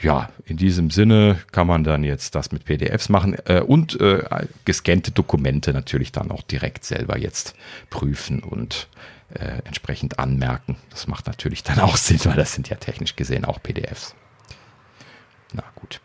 Ja, 0.00 0.30
in 0.44 0.56
diesem 0.56 0.90
Sinne 0.90 1.40
kann 1.50 1.66
man 1.66 1.82
dann 1.82 2.04
jetzt 2.04 2.36
das 2.36 2.52
mit 2.52 2.64
PDFs 2.64 3.08
machen 3.08 3.36
äh, 3.46 3.60
und 3.60 4.00
äh, 4.00 4.22
gescannte 4.64 5.10
Dokumente 5.10 5.72
natürlich 5.72 6.12
dann 6.12 6.30
auch 6.30 6.42
direkt 6.42 6.84
selber 6.84 7.18
jetzt 7.18 7.54
prüfen 7.90 8.40
und 8.40 8.86
äh, 9.34 9.62
entsprechend 9.64 10.18
anmerken. 10.18 10.76
Das 10.90 11.06
macht 11.06 11.26
natürlich 11.26 11.62
dann 11.62 11.80
auch 11.80 11.96
Sinn, 11.98 12.20
weil 12.24 12.36
das 12.36 12.54
sind 12.54 12.68
ja 12.68 12.76
technisch 12.76 13.16
gesehen 13.16 13.44
auch 13.44 13.62
PDFs. 13.62 14.14
Na 15.52 15.64
gut. 15.74 16.00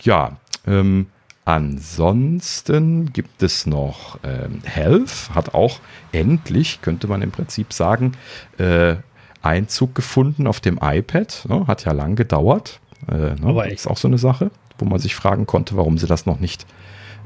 Ja, 0.00 0.36
ähm, 0.66 1.06
ansonsten 1.44 3.12
gibt 3.12 3.42
es 3.42 3.66
noch 3.66 4.18
ähm, 4.22 4.60
Health, 4.64 5.30
hat 5.34 5.54
auch 5.54 5.80
endlich, 6.12 6.80
könnte 6.82 7.08
man 7.08 7.22
im 7.22 7.30
Prinzip 7.30 7.72
sagen, 7.72 8.12
äh, 8.58 8.96
Einzug 9.42 9.94
gefunden 9.94 10.46
auf 10.46 10.60
dem 10.60 10.78
iPad. 10.82 11.46
Ne? 11.48 11.66
Hat 11.66 11.84
ja 11.84 11.92
lang 11.92 12.16
gedauert. 12.16 12.80
Äh, 13.08 13.34
ne? 13.34 13.38
Aber 13.44 13.70
ist 13.70 13.86
auch 13.86 13.96
so 13.96 14.08
eine 14.08 14.18
Sache, 14.18 14.50
wo 14.78 14.84
man 14.84 14.98
sich 14.98 15.14
fragen 15.14 15.46
konnte, 15.46 15.76
warum 15.76 15.98
sie 15.98 16.06
das 16.06 16.26
noch 16.26 16.40
nicht 16.40 16.66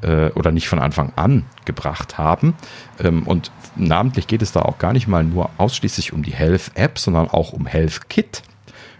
äh, 0.03 0.31
oder 0.31 0.53
nicht 0.53 0.69
von 0.69 0.79
Anfang 0.79 1.13
an 1.17 1.45
gebracht 1.65 2.19
haben. 2.19 2.55
Ähm, 3.03 3.23
und 3.25 3.51
namentlich 3.77 4.27
geht 4.27 4.43
es 4.43 4.53
da 4.53 4.63
auch 4.63 4.79
gar 4.79 4.93
nicht 4.93 5.09
mal 5.09 5.25
nur 5.25 5.51
ausschließlich 5.59 6.13
um 6.13 6.23
die 6.23 6.33
Health 6.33 6.73
App, 6.75 6.99
sondern 6.99 7.29
auch 7.29 7.53
um 7.53 7.67
Health 7.67 8.09
Kit. 8.09 8.43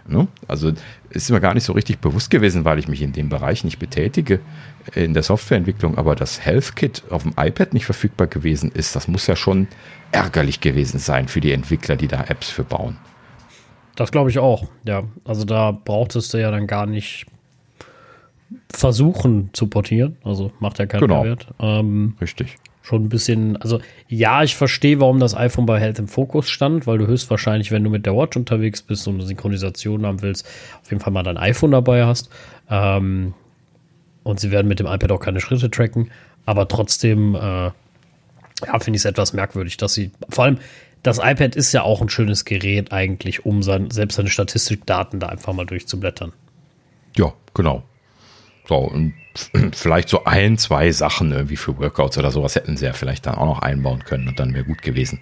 Ne? 0.07 0.27
Also 0.47 0.73
ist 1.09 1.29
mir 1.29 1.39
gar 1.39 1.53
nicht 1.53 1.63
so 1.63 1.73
richtig 1.73 1.99
bewusst 1.99 2.29
gewesen, 2.29 2.65
weil 2.65 2.79
ich 2.79 2.87
mich 2.87 3.01
in 3.01 3.13
dem 3.13 3.29
Bereich 3.29 3.63
nicht 3.63 3.79
betätige 3.79 4.39
in 4.95 5.13
der 5.13 5.23
Softwareentwicklung, 5.23 5.97
aber 5.97 6.15
das 6.15 6.43
Health 6.43 6.75
Kit 6.75 7.03
auf 7.09 7.23
dem 7.23 7.33
iPad 7.37 7.73
nicht 7.73 7.85
verfügbar 7.85 8.27
gewesen 8.27 8.71
ist, 8.71 8.95
das 8.95 9.07
muss 9.07 9.27
ja 9.27 9.35
schon 9.35 9.67
ärgerlich 10.11 10.59
gewesen 10.59 10.99
sein 10.99 11.27
für 11.27 11.39
die 11.39 11.53
Entwickler, 11.53 11.95
die 11.95 12.07
da 12.07 12.25
Apps 12.27 12.49
für 12.49 12.63
bauen. 12.63 12.97
Das 13.95 14.11
glaube 14.11 14.29
ich 14.29 14.39
auch, 14.39 14.67
ja. 14.85 15.03
Also 15.23 15.45
da 15.45 15.71
brauchtest 15.71 16.33
du 16.33 16.37
ja 16.39 16.51
dann 16.51 16.67
gar 16.67 16.85
nicht 16.85 17.27
versuchen 18.71 19.49
zu 19.53 19.67
portieren. 19.67 20.17
Also 20.23 20.51
macht 20.59 20.79
ja 20.79 20.85
keinen 20.85 21.01
genau. 21.01 21.23
Wert. 21.23 21.47
Ähm, 21.59 22.15
Richtig 22.21 22.57
schon 22.83 23.05
ein 23.05 23.09
bisschen, 23.09 23.57
also 23.57 23.79
ja, 24.09 24.43
ich 24.43 24.55
verstehe, 24.55 24.99
warum 24.99 25.19
das 25.19 25.35
iPhone 25.35 25.65
bei 25.65 25.79
Health 25.79 25.99
im 25.99 26.09
Fokus 26.09 26.49
stand, 26.49 26.85
weil 26.85 26.97
du 26.97 27.07
höchstwahrscheinlich, 27.07 27.71
wenn 27.71 27.83
du 27.83 27.89
mit 27.89 28.05
der 28.05 28.15
Watch 28.15 28.35
unterwegs 28.35 28.81
bist 28.81 29.07
und 29.07 29.15
eine 29.15 29.23
Synchronisation 29.23 30.05
haben 30.05 30.21
willst, 30.21 30.45
auf 30.81 30.91
jeden 30.91 31.01
Fall 31.01 31.13
mal 31.13 31.23
dein 31.23 31.37
iPhone 31.37 31.71
dabei 31.71 32.05
hast. 32.05 32.29
Ähm, 32.69 33.33
und 34.23 34.39
sie 34.41 34.51
werden 34.51 34.67
mit 34.67 34.79
dem 34.79 34.87
iPad 34.87 35.11
auch 35.13 35.19
keine 35.19 35.39
Schritte 35.39 35.71
tracken, 35.71 36.11
aber 36.45 36.67
trotzdem, 36.67 37.35
äh, 37.35 37.39
ja, 37.39 37.73
finde 38.79 38.97
ich 38.97 39.01
es 39.01 39.05
etwas 39.05 39.31
merkwürdig, 39.31 39.77
dass 39.77 39.93
sie, 39.93 40.11
vor 40.29 40.43
allem, 40.43 40.57
das 41.03 41.19
iPad 41.19 41.55
ist 41.55 41.71
ja 41.73 41.83
auch 41.83 42.01
ein 42.01 42.09
schönes 42.09 42.43
Gerät 42.43 42.91
eigentlich, 42.91 43.45
um 43.45 43.63
sein, 43.63 43.91
selbst 43.91 44.15
seine 44.15 44.29
Statistikdaten 44.29 45.19
da 45.19 45.27
einfach 45.27 45.53
mal 45.53 45.65
durchzublättern. 45.65 46.33
Ja, 47.15 47.33
genau. 47.53 47.83
So, 48.65 48.93
vielleicht 49.73 50.09
so 50.09 50.25
ein, 50.25 50.57
zwei 50.57 50.91
Sachen 50.91 51.31
irgendwie 51.31 51.57
für 51.57 51.77
Workouts 51.77 52.17
oder 52.17 52.31
sowas 52.31 52.55
hätten 52.55 52.77
sie 52.77 52.85
ja 52.85 52.93
vielleicht 52.93 53.25
dann 53.25 53.35
auch 53.35 53.45
noch 53.45 53.61
einbauen 53.61 54.03
können 54.03 54.27
und 54.27 54.39
dann 54.39 54.53
wäre 54.53 54.63
gut 54.63 54.81
gewesen. 54.81 55.19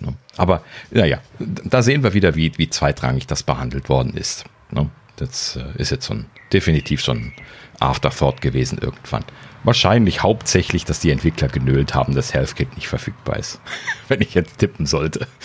Ne? 0.00 0.14
Aber 0.36 0.62
naja, 0.90 1.18
da 1.38 1.82
sehen 1.82 2.02
wir 2.02 2.14
wieder, 2.14 2.34
wie, 2.34 2.52
wie 2.56 2.68
zweitrangig 2.68 3.26
das 3.26 3.42
behandelt 3.42 3.88
worden 3.88 4.14
ist. 4.14 4.44
Ne? 4.70 4.90
Das 5.16 5.56
äh, 5.56 5.80
ist 5.80 5.90
jetzt 5.90 6.06
so 6.06 6.14
ein, 6.14 6.26
definitiv 6.52 7.02
so 7.02 7.12
ein 7.12 7.32
Afterthought 7.80 8.40
gewesen 8.40 8.78
irgendwann. 8.78 9.24
Wahrscheinlich 9.62 10.22
hauptsächlich, 10.22 10.84
dass 10.84 11.00
die 11.00 11.10
Entwickler 11.10 11.48
genölt 11.48 11.94
haben, 11.94 12.14
dass 12.14 12.34
HealthKit 12.34 12.74
nicht 12.76 12.88
verfügbar 12.88 13.38
ist. 13.38 13.60
Wenn 14.08 14.20
ich 14.20 14.34
jetzt 14.34 14.58
tippen 14.58 14.86
sollte. 14.86 15.26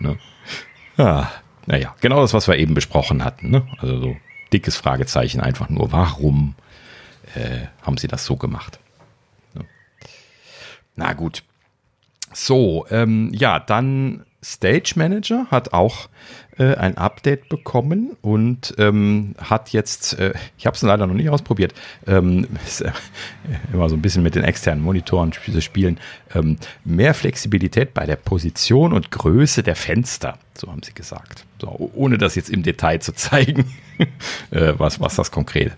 Ne? 0.00 0.18
Ah, 0.96 1.28
naja, 1.66 1.94
genau 2.00 2.20
das, 2.20 2.34
was 2.34 2.48
wir 2.48 2.58
eben 2.58 2.74
besprochen 2.74 3.24
hatten. 3.24 3.50
Ne? 3.50 3.64
Also 3.78 4.00
so 4.00 4.16
dickes 4.52 4.76
Fragezeichen 4.76 5.40
einfach 5.40 5.68
nur, 5.68 5.92
warum 5.92 6.56
äh, 7.34 7.66
haben 7.82 7.96
sie 7.96 8.08
das 8.08 8.24
so 8.24 8.36
gemacht. 8.36 8.78
Na 10.96 11.12
gut. 11.12 11.42
So, 12.32 12.86
ähm, 12.90 13.30
ja, 13.32 13.60
dann 13.60 14.24
Stage 14.42 14.94
Manager 14.96 15.46
hat 15.50 15.72
auch 15.72 16.08
äh, 16.58 16.74
ein 16.74 16.98
Update 16.98 17.48
bekommen 17.48 18.16
und 18.20 18.74
ähm, 18.78 19.34
hat 19.38 19.70
jetzt, 19.70 20.18
äh, 20.18 20.34
ich 20.58 20.66
habe 20.66 20.76
es 20.76 20.82
leider 20.82 21.06
noch 21.06 21.14
nicht 21.14 21.30
ausprobiert, 21.30 21.74
ähm, 22.06 22.46
ist, 22.66 22.82
äh, 22.82 22.92
immer 23.72 23.88
so 23.88 23.96
ein 23.96 24.02
bisschen 24.02 24.22
mit 24.22 24.34
den 24.34 24.44
externen 24.44 24.82
Monitoren 24.82 25.32
spielen, 25.32 25.98
ähm, 26.34 26.58
mehr 26.84 27.14
Flexibilität 27.14 27.94
bei 27.94 28.04
der 28.04 28.16
Position 28.16 28.92
und 28.92 29.10
Größe 29.10 29.62
der 29.62 29.76
Fenster, 29.76 30.38
so 30.54 30.70
haben 30.70 30.82
sie 30.82 30.92
gesagt. 30.92 31.46
So, 31.60 31.90
ohne 31.94 32.18
das 32.18 32.34
jetzt 32.34 32.50
im 32.50 32.62
Detail 32.62 33.00
zu 33.00 33.14
zeigen, 33.14 33.72
äh, 34.50 34.74
was, 34.76 35.00
was 35.00 35.14
das 35.14 35.30
konkret 35.30 35.72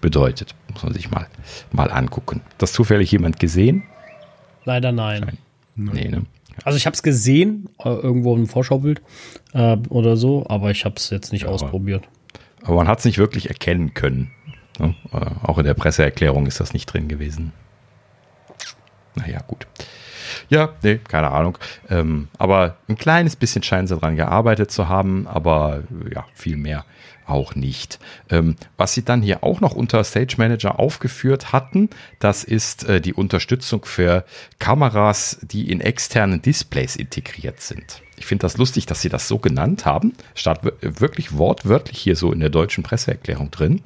bedeutet. 0.00 0.54
Muss 0.72 0.82
man 0.82 0.94
sich 0.94 1.10
mal, 1.10 1.26
mal 1.70 1.90
angucken. 1.90 2.40
Das 2.58 2.72
zufällig 2.72 3.10
jemand 3.12 3.38
gesehen? 3.38 3.84
Leider 4.64 4.92
nein. 4.92 5.38
nein. 5.74 5.94
Nee, 5.94 6.08
ne? 6.08 6.22
Also 6.64 6.76
ich 6.76 6.86
habe 6.86 6.94
es 6.94 7.02
gesehen, 7.02 7.68
äh, 7.78 7.88
irgendwo 7.88 8.34
im 8.36 8.46
Vorschaubild 8.46 9.02
äh, 9.52 9.76
oder 9.88 10.16
so, 10.16 10.46
aber 10.48 10.70
ich 10.70 10.84
habe 10.84 10.96
es 10.96 11.10
jetzt 11.10 11.32
nicht 11.32 11.42
ja, 11.42 11.48
ausprobiert. 11.48 12.04
Aber 12.62 12.76
man 12.76 12.88
hat 12.88 13.00
es 13.00 13.04
nicht 13.04 13.18
wirklich 13.18 13.48
erkennen 13.48 13.94
können. 13.94 14.30
Ne? 14.78 14.94
Äh, 15.12 15.46
auch 15.46 15.58
in 15.58 15.64
der 15.64 15.74
Presseerklärung 15.74 16.46
ist 16.46 16.60
das 16.60 16.72
nicht 16.72 16.86
drin 16.86 17.08
gewesen. 17.08 17.52
Naja, 19.14 19.40
gut. 19.46 19.66
Ja, 20.48 20.70
nee, 20.82 20.96
keine 20.96 21.30
Ahnung. 21.30 21.58
Ähm, 21.90 22.28
aber 22.38 22.76
ein 22.88 22.96
kleines 22.96 23.36
bisschen 23.36 23.62
scheinen 23.62 23.86
sie 23.86 23.94
daran 23.94 24.16
gearbeitet 24.16 24.70
zu 24.70 24.88
haben, 24.88 25.26
aber 25.26 25.82
ja, 26.14 26.24
viel 26.34 26.56
mehr 26.56 26.84
auch 27.26 27.54
nicht. 27.54 27.98
Ähm, 28.30 28.56
was 28.76 28.94
sie 28.94 29.04
dann 29.04 29.22
hier 29.22 29.44
auch 29.44 29.60
noch 29.60 29.74
unter 29.74 30.02
Stage 30.04 30.36
Manager 30.38 30.78
aufgeführt 30.78 31.52
hatten, 31.52 31.90
das 32.18 32.44
ist 32.44 32.84
äh, 32.84 33.00
die 33.00 33.14
Unterstützung 33.14 33.84
für 33.84 34.24
Kameras, 34.58 35.38
die 35.42 35.70
in 35.70 35.80
externen 35.80 36.42
Displays 36.42 36.96
integriert 36.96 37.60
sind. 37.60 38.02
Ich 38.16 38.26
finde 38.26 38.42
das 38.42 38.56
lustig, 38.56 38.86
dass 38.86 39.00
sie 39.00 39.08
das 39.08 39.28
so 39.28 39.38
genannt 39.38 39.84
haben. 39.84 40.12
Statt 40.34 40.60
wirklich 40.80 41.36
wortwörtlich 41.36 41.98
hier 41.98 42.16
so 42.16 42.32
in 42.32 42.40
der 42.40 42.50
deutschen 42.50 42.84
Presseerklärung 42.84 43.50
drin. 43.50 43.82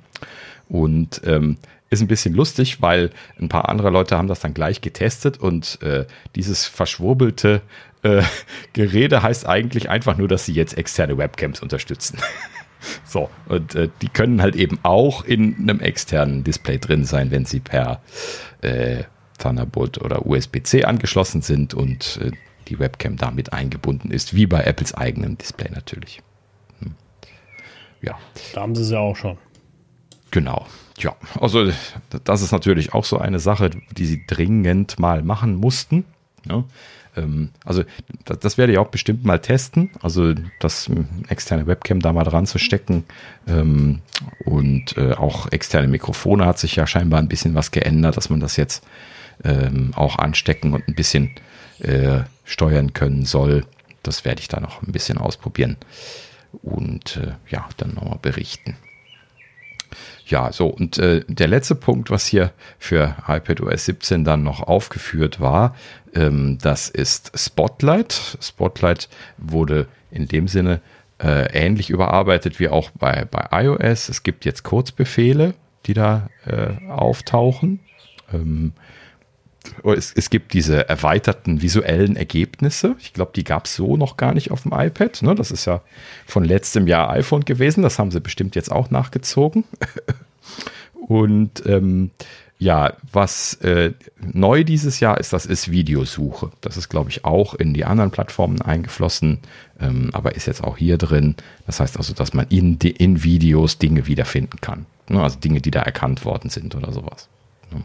Und 0.68 1.22
ähm, 1.24 1.56
ist 1.90 2.00
ein 2.00 2.08
bisschen 2.08 2.34
lustig, 2.34 2.82
weil 2.82 3.10
ein 3.40 3.48
paar 3.48 3.68
andere 3.68 3.90
Leute 3.90 4.16
haben 4.16 4.28
das 4.28 4.40
dann 4.40 4.54
gleich 4.54 4.80
getestet 4.80 5.38
und 5.38 5.80
äh, 5.82 6.04
dieses 6.34 6.66
verschwurbelte 6.66 7.62
äh, 8.02 8.22
Gerede 8.72 9.22
heißt 9.22 9.46
eigentlich 9.46 9.88
einfach 9.88 10.16
nur, 10.16 10.28
dass 10.28 10.44
sie 10.44 10.52
jetzt 10.52 10.76
externe 10.76 11.16
Webcams 11.16 11.60
unterstützen. 11.60 12.18
so, 13.04 13.30
und 13.48 13.74
äh, 13.74 13.88
die 14.02 14.08
können 14.08 14.42
halt 14.42 14.56
eben 14.56 14.78
auch 14.82 15.24
in 15.24 15.56
einem 15.56 15.80
externen 15.80 16.44
Display 16.44 16.78
drin 16.78 17.04
sein, 17.04 17.30
wenn 17.30 17.44
sie 17.44 17.60
per 17.60 18.00
äh, 18.62 19.04
Thunderbolt 19.38 20.00
oder 20.00 20.26
USB-C 20.26 20.84
angeschlossen 20.84 21.42
sind 21.42 21.74
und 21.74 22.18
äh, 22.22 22.32
die 22.68 22.78
Webcam 22.78 23.16
damit 23.16 23.52
eingebunden 23.52 24.10
ist, 24.10 24.34
wie 24.34 24.46
bei 24.46 24.64
Apples 24.64 24.94
eigenem 24.94 25.38
Display 25.38 25.70
natürlich. 25.70 26.22
Hm. 26.80 26.94
Ja. 28.02 28.18
Da 28.54 28.62
haben 28.62 28.74
sie 28.74 28.82
es 28.82 28.90
ja 28.90 28.98
auch 28.98 29.16
schon. 29.16 29.38
Genau. 30.30 30.66
Ja, 30.98 31.14
also 31.38 31.70
das 32.24 32.42
ist 32.42 32.52
natürlich 32.52 32.94
auch 32.94 33.04
so 33.04 33.18
eine 33.18 33.38
Sache, 33.38 33.70
die 33.96 34.06
sie 34.06 34.26
dringend 34.26 34.98
mal 34.98 35.22
machen 35.22 35.54
mussten. 35.54 36.04
Ja, 36.48 36.64
ähm, 37.16 37.50
also 37.64 37.82
das, 38.24 38.38
das, 38.38 38.58
werde 38.58 38.72
ich 38.72 38.78
auch 38.78 38.88
bestimmt 38.88 39.24
mal 39.24 39.38
testen. 39.38 39.90
Also 40.02 40.34
das 40.60 40.90
externe 41.28 41.66
Webcam 41.66 42.00
da 42.00 42.12
mal 42.12 42.24
dran 42.24 42.46
zu 42.46 42.58
stecken. 42.58 43.04
Ähm, 43.46 44.00
und 44.44 44.96
äh, 44.96 45.12
auch 45.12 45.50
externe 45.52 45.88
Mikrofone 45.88 46.46
hat 46.46 46.58
sich 46.58 46.76
ja 46.76 46.86
scheinbar 46.86 47.20
ein 47.20 47.28
bisschen 47.28 47.54
was 47.54 47.70
geändert, 47.70 48.16
dass 48.16 48.30
man 48.30 48.40
das 48.40 48.56
jetzt 48.56 48.84
ähm, 49.44 49.92
auch 49.94 50.18
anstecken 50.18 50.72
und 50.72 50.86
ein 50.88 50.94
bisschen 50.94 51.30
äh, 51.80 52.20
steuern 52.44 52.92
können 52.92 53.24
soll. 53.24 53.64
Das 54.02 54.24
werde 54.24 54.40
ich 54.40 54.48
da 54.48 54.60
noch 54.60 54.82
ein 54.82 54.92
bisschen 54.92 55.18
ausprobieren 55.18 55.76
und 56.62 57.16
äh, 57.16 57.32
ja, 57.48 57.68
dann 57.76 57.94
nochmal 57.94 58.18
berichten. 58.20 58.76
Ja, 60.26 60.52
so, 60.52 60.66
und 60.66 60.98
äh, 60.98 61.24
der 61.28 61.46
letzte 61.46 61.76
Punkt, 61.76 62.10
was 62.10 62.26
hier 62.26 62.50
für 62.80 63.14
iPadOS 63.28 63.84
17 63.84 64.24
dann 64.24 64.42
noch 64.42 64.60
aufgeführt 64.60 65.40
war, 65.40 65.76
ähm, 66.14 66.58
das 66.60 66.88
ist 66.88 67.30
Spotlight. 67.38 68.36
Spotlight 68.40 69.08
wurde 69.38 69.86
in 70.10 70.26
dem 70.26 70.48
Sinne 70.48 70.80
äh, 71.22 71.46
ähnlich 71.56 71.90
überarbeitet 71.90 72.58
wie 72.58 72.68
auch 72.68 72.90
bei, 72.90 73.24
bei 73.24 73.62
iOS. 73.62 74.08
Es 74.08 74.24
gibt 74.24 74.44
jetzt 74.44 74.64
Kurzbefehle, 74.64 75.54
die 75.86 75.94
da 75.94 76.28
äh, 76.44 76.84
auftauchen. 76.88 77.78
Ähm, 78.32 78.72
es, 79.84 80.12
es, 80.14 80.30
gibt 80.30 80.52
diese 80.52 80.88
erweiterten 80.88 81.62
visuellen 81.62 82.16
Ergebnisse. 82.16 82.96
Ich 83.00 83.12
glaube, 83.12 83.32
die 83.34 83.44
gab 83.44 83.66
es 83.66 83.76
so 83.76 83.96
noch 83.96 84.16
gar 84.16 84.34
nicht 84.34 84.50
auf 84.50 84.62
dem 84.62 84.72
iPad. 84.72 85.22
Ne? 85.22 85.34
Das 85.34 85.50
ist 85.50 85.64
ja 85.64 85.82
von 86.26 86.44
letztem 86.44 86.86
Jahr 86.86 87.10
iPhone 87.10 87.44
gewesen. 87.44 87.82
Das 87.82 87.98
haben 87.98 88.10
sie 88.10 88.20
bestimmt 88.20 88.56
jetzt 88.56 88.70
auch 88.70 88.90
nachgezogen. 88.90 89.64
Und 91.08 91.64
ähm, 91.66 92.10
ja, 92.58 92.94
was 93.12 93.54
äh, 93.54 93.92
neu 94.18 94.64
dieses 94.64 95.00
Jahr 95.00 95.18
ist, 95.18 95.32
das 95.32 95.44
ist 95.44 95.70
Videosuche. 95.70 96.50
Das 96.62 96.76
ist, 96.76 96.88
glaube 96.88 97.10
ich, 97.10 97.24
auch 97.24 97.54
in 97.54 97.74
die 97.74 97.84
anderen 97.84 98.10
Plattformen 98.10 98.62
eingeflossen, 98.62 99.40
ähm, 99.78 100.10
aber 100.12 100.36
ist 100.36 100.46
jetzt 100.46 100.64
auch 100.64 100.78
hier 100.78 100.96
drin. 100.96 101.36
Das 101.66 101.80
heißt 101.80 101.98
also, 101.98 102.14
dass 102.14 102.32
man 102.32 102.46
in, 102.48 102.78
in 102.78 103.22
Videos 103.22 103.78
Dinge 103.78 104.06
wiederfinden 104.06 104.60
kann. 104.60 104.86
Ne? 105.08 105.22
Also 105.22 105.38
Dinge, 105.38 105.60
die 105.60 105.70
da 105.70 105.82
erkannt 105.82 106.24
worden 106.24 106.48
sind 106.48 106.74
oder 106.74 106.92
sowas. 106.92 107.28
Ne? 107.70 107.84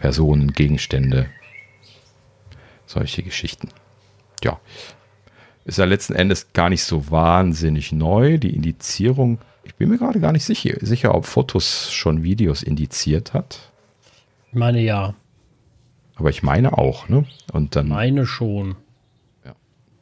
Personen, 0.00 0.52
Gegenstände, 0.52 1.30
solche 2.86 3.22
Geschichten. 3.22 3.68
Ja, 4.42 4.58
ist 5.64 5.78
ja 5.78 5.84
letzten 5.84 6.14
Endes 6.14 6.52
gar 6.52 6.70
nicht 6.70 6.82
so 6.82 7.10
wahnsinnig 7.10 7.92
neu. 7.92 8.38
Die 8.38 8.54
Indizierung, 8.54 9.38
ich 9.62 9.74
bin 9.74 9.90
mir 9.90 9.98
gerade 9.98 10.18
gar 10.18 10.32
nicht 10.32 10.44
sicher, 10.44 10.74
sicher, 10.80 11.14
ob 11.14 11.26
Fotos 11.26 11.92
schon 11.92 12.22
Videos 12.22 12.62
indiziert 12.62 13.34
hat. 13.34 13.70
Ich 14.48 14.54
meine 14.54 14.80
ja. 14.80 15.14
Aber 16.16 16.30
ich 16.30 16.42
meine 16.42 16.76
auch, 16.76 17.08
ne? 17.08 17.24
Und 17.52 17.76
dann. 17.76 17.88
Meine 17.88 18.26
schon. 18.26 18.76
Ja. 19.44 19.54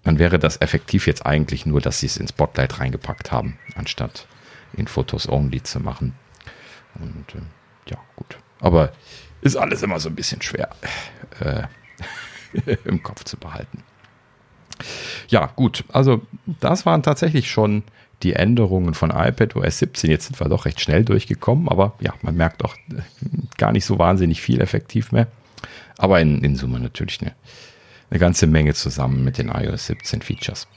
Dann 0.04 0.18
wäre 0.18 0.38
das 0.38 0.60
effektiv 0.60 1.06
jetzt 1.06 1.26
eigentlich 1.26 1.66
nur, 1.66 1.80
dass 1.80 2.00
sie 2.00 2.06
es 2.06 2.16
in 2.16 2.28
Spotlight 2.28 2.80
reingepackt 2.80 3.30
haben, 3.30 3.58
anstatt 3.74 4.26
in 4.72 4.86
Fotos 4.86 5.28
only 5.28 5.62
zu 5.62 5.80
machen. 5.80 6.14
Und 6.94 7.34
äh, 7.34 7.90
ja, 7.90 7.98
gut. 8.16 8.38
Aber 8.60 8.92
ist 9.40 9.56
alles 9.56 9.82
immer 9.82 10.00
so 10.00 10.08
ein 10.08 10.14
bisschen 10.14 10.42
schwer 10.42 10.70
äh, 11.40 11.62
im 12.84 13.02
Kopf 13.02 13.24
zu 13.24 13.36
behalten. 13.36 13.82
Ja, 15.28 15.46
gut. 15.46 15.84
Also, 15.92 16.22
das 16.60 16.86
waren 16.86 17.02
tatsächlich 17.02 17.50
schon 17.50 17.82
die 18.22 18.34
Änderungen 18.34 18.94
von 18.94 19.10
iPad 19.10 19.56
OS 19.56 19.78
17. 19.78 20.10
Jetzt 20.10 20.26
sind 20.26 20.40
wir 20.40 20.48
doch 20.48 20.64
recht 20.64 20.80
schnell 20.80 21.04
durchgekommen, 21.04 21.68
aber 21.68 21.94
ja, 22.00 22.14
man 22.22 22.36
merkt 22.36 22.64
auch 22.64 22.74
äh, 22.90 23.02
gar 23.56 23.72
nicht 23.72 23.84
so 23.84 23.98
wahnsinnig 23.98 24.40
viel 24.40 24.60
effektiv 24.60 25.12
mehr. 25.12 25.28
Aber 25.98 26.20
in, 26.20 26.42
in 26.42 26.56
Summe 26.56 26.80
natürlich 26.80 27.20
eine, 27.20 27.34
eine 28.10 28.20
ganze 28.20 28.46
Menge 28.46 28.74
zusammen 28.74 29.24
mit 29.24 29.38
den 29.38 29.48
iOS 29.48 29.86
17 29.86 30.22
Features. 30.22 30.68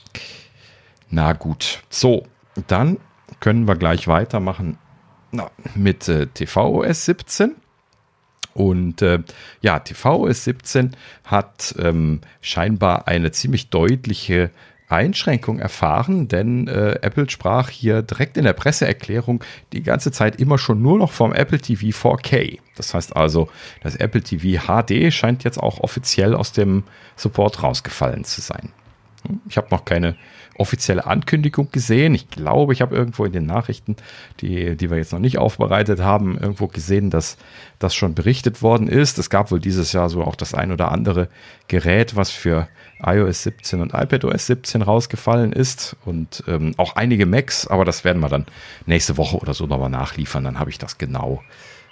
Na 1.10 1.34
gut. 1.34 1.84
So, 1.90 2.24
dann 2.68 2.98
können 3.40 3.68
wir 3.68 3.76
gleich 3.76 4.08
weitermachen 4.08 4.78
na, 5.32 5.50
mit 5.76 6.08
äh, 6.08 6.28
tvOS 6.28 7.06
17. 7.06 7.56
Und 8.54 9.02
äh, 9.02 9.20
ja, 9.62 9.80
tvOS 9.80 10.44
17 10.44 10.92
hat 11.24 11.76
ähm, 11.80 12.22
scheinbar 12.42 13.08
eine 13.08 13.32
ziemlich 13.32 13.70
deutliche 13.70 14.52
Einschränkung 14.92 15.60
erfahren, 15.60 16.28
denn 16.28 16.68
äh, 16.68 17.00
Apple 17.02 17.30
sprach 17.30 17.70
hier 17.70 18.02
direkt 18.02 18.36
in 18.36 18.44
der 18.44 18.54
Presseerklärung 18.54 19.44
die 19.72 19.84
ganze 19.84 20.12
Zeit 20.12 20.40
immer 20.40 20.58
schon 20.58 20.82
nur 20.82 20.98
noch 20.98 21.12
vom 21.12 21.34
Apple 21.34 21.60
TV 21.60 21.98
4K. 21.98 22.60
Das 22.76 22.94
heißt 22.94 23.16
also, 23.16 23.50
das 23.82 23.96
Apple 23.96 24.22
TV 24.22 24.62
HD 24.66 25.14
scheint 25.14 25.44
jetzt 25.44 25.58
auch 25.58 25.80
offiziell 25.80 26.36
aus 26.36 26.52
dem 26.52 26.84
Support 27.16 27.64
rausgefallen 27.64 28.26
zu 28.26 28.42
sein. 28.42 28.70
Ich 29.48 29.58
habe 29.58 29.68
noch 29.72 29.86
keine 29.86 30.16
offizielle 30.58 31.06
Ankündigung 31.06 31.72
gesehen. 31.72 32.14
Ich 32.14 32.30
glaube, 32.30 32.74
ich 32.74 32.82
habe 32.82 32.96
irgendwo 32.96 33.26
in 33.26 33.32
den 33.32 33.46
Nachrichten, 33.46 33.96
die, 34.42 34.76
die 34.76 34.90
wir 34.90 34.98
jetzt 34.98 35.12
noch 35.12 35.20
nicht 35.20 35.38
aufbereitet 35.38 36.00
haben, 36.02 36.38
irgendwo 36.38 36.68
gesehen, 36.68 37.10
dass 37.10 37.38
das 37.80 37.96
schon 37.96 38.14
berichtet 38.14 38.62
worden 38.62 38.88
ist. 38.88 39.18
Es 39.18 39.30
gab 39.30 39.52
wohl 39.52 39.60
dieses 39.60 39.92
Jahr 39.94 40.10
so 40.10 40.24
auch 40.24 40.36
das 40.36 40.54
ein 40.54 40.72
oder 40.72 40.92
andere 40.92 41.30
Gerät, 41.68 42.16
was 42.16 42.30
für 42.30 42.68
iOS 43.04 43.44
17 43.44 43.82
und 43.82 43.94
iPadOS 43.94 44.46
17 44.48 44.82
rausgefallen 44.82 45.52
ist 45.54 45.96
und 46.06 46.44
ähm, 46.48 46.74
auch 46.78 46.96
einige 46.96 47.26
Macs, 47.26 47.66
aber 47.68 47.86
das 47.86 48.04
werden 48.04 48.22
wir 48.22 48.30
dann 48.30 48.46
nächste 48.86 49.18
Woche 49.18 49.38
oder 49.38 49.54
so 49.54 49.66
nochmal 49.66 49.90
nachliefern. 49.90 50.44
Dann 50.44 50.60
habe 50.60 50.70
ich 50.70 50.78
das 50.78 50.98
genau, 50.98 51.42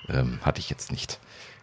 ähm, 0.09 0.39
hatte 0.43 0.59
ich 0.59 0.69
jetzt 0.69 0.91
nicht 0.91 1.19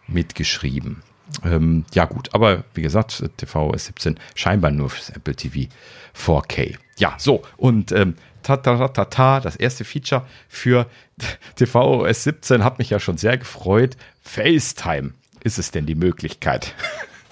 mitgeschrieben. 0.08 1.02
Ähm, 1.44 1.84
ja 1.92 2.04
gut, 2.04 2.34
aber 2.34 2.64
wie 2.74 2.82
gesagt, 2.82 3.22
tvOS 3.36 3.86
17 3.86 4.18
scheinbar 4.34 4.70
nur 4.70 4.90
fürs 4.90 5.10
Apple 5.10 5.34
TV 5.34 5.70
4K. 6.16 6.76
Ja, 6.98 7.14
so 7.18 7.42
und 7.56 7.92
ähm, 7.92 8.14
ta, 8.42 8.56
ta, 8.56 8.88
ta, 8.88 9.04
ta, 9.06 9.40
das 9.40 9.56
erste 9.56 9.84
Feature 9.84 10.24
für 10.48 10.86
tvOS 11.56 12.24
17 12.24 12.64
hat 12.64 12.78
mich 12.78 12.90
ja 12.90 13.00
schon 13.00 13.18
sehr 13.18 13.36
gefreut. 13.36 13.96
FaceTime 14.22 15.12
ist 15.42 15.58
es 15.58 15.70
denn 15.70 15.86
die 15.86 15.94
Möglichkeit? 15.94 16.74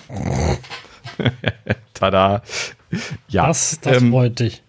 Tada. 1.94 2.42
Ja, 3.28 3.46
das, 3.46 3.78
das 3.80 4.02
ähm, 4.02 4.10
freut 4.10 4.40
dich. 4.40 4.62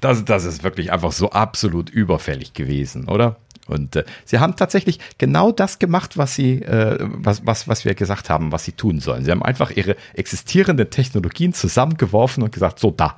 Das, 0.00 0.24
das 0.24 0.44
ist 0.44 0.62
wirklich 0.62 0.92
einfach 0.92 1.12
so 1.12 1.30
absolut 1.30 1.90
überfällig 1.90 2.54
gewesen, 2.54 3.08
oder? 3.08 3.36
Und 3.70 3.96
äh, 3.96 4.04
sie 4.24 4.38
haben 4.38 4.56
tatsächlich 4.56 4.98
genau 5.18 5.52
das 5.52 5.78
gemacht, 5.78 6.18
was 6.18 6.34
sie, 6.34 6.62
äh, 6.62 6.98
was, 7.00 7.46
was, 7.46 7.68
was 7.68 7.84
wir 7.84 7.94
gesagt 7.94 8.28
haben, 8.28 8.52
was 8.52 8.64
sie 8.64 8.72
tun 8.72 9.00
sollen. 9.00 9.24
Sie 9.24 9.30
haben 9.30 9.42
einfach 9.42 9.70
ihre 9.70 9.96
existierenden 10.14 10.90
Technologien 10.90 11.52
zusammengeworfen 11.52 12.42
und 12.42 12.52
gesagt, 12.52 12.78
so 12.78 12.90
da. 12.90 13.16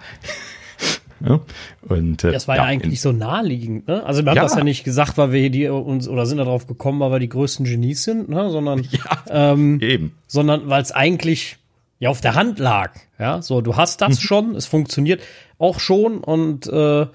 ja, 1.26 1.40
und, 1.88 2.24
äh, 2.24 2.32
das 2.32 2.48
war 2.48 2.56
ja, 2.56 2.62
ja 2.62 2.68
eigentlich 2.68 3.00
so 3.00 3.12
naheliegend. 3.12 3.88
Ne? 3.88 4.04
Also 4.04 4.22
wir 4.22 4.30
haben 4.30 4.36
ja. 4.36 4.42
das 4.42 4.54
ja 4.54 4.64
nicht 4.64 4.84
gesagt, 4.84 5.18
weil 5.18 5.32
wir 5.32 5.50
die 5.50 5.68
uns 5.68 6.08
oder 6.08 6.26
sind 6.26 6.38
darauf 6.38 6.66
gekommen, 6.66 7.00
weil 7.00 7.12
wir 7.12 7.18
die 7.18 7.28
größten 7.28 7.64
Genies 7.64 8.04
sind, 8.04 8.28
ne? 8.28 8.50
sondern 8.50 8.82
ja, 8.90 9.52
ähm, 9.52 9.80
eben. 9.80 10.14
sondern 10.26 10.68
weil 10.68 10.82
es 10.82 10.92
eigentlich 10.92 11.56
ja 11.98 12.10
auf 12.10 12.20
der 12.20 12.34
Hand 12.34 12.58
lag. 12.58 12.92
Ja, 13.18 13.42
so 13.42 13.60
du 13.60 13.76
hast 13.76 14.00
das 14.00 14.16
mhm. 14.18 14.22
schon, 14.22 14.54
es 14.56 14.66
funktioniert 14.66 15.22
auch 15.58 15.78
schon 15.78 16.18
und 16.18 16.66
äh, 16.66 17.06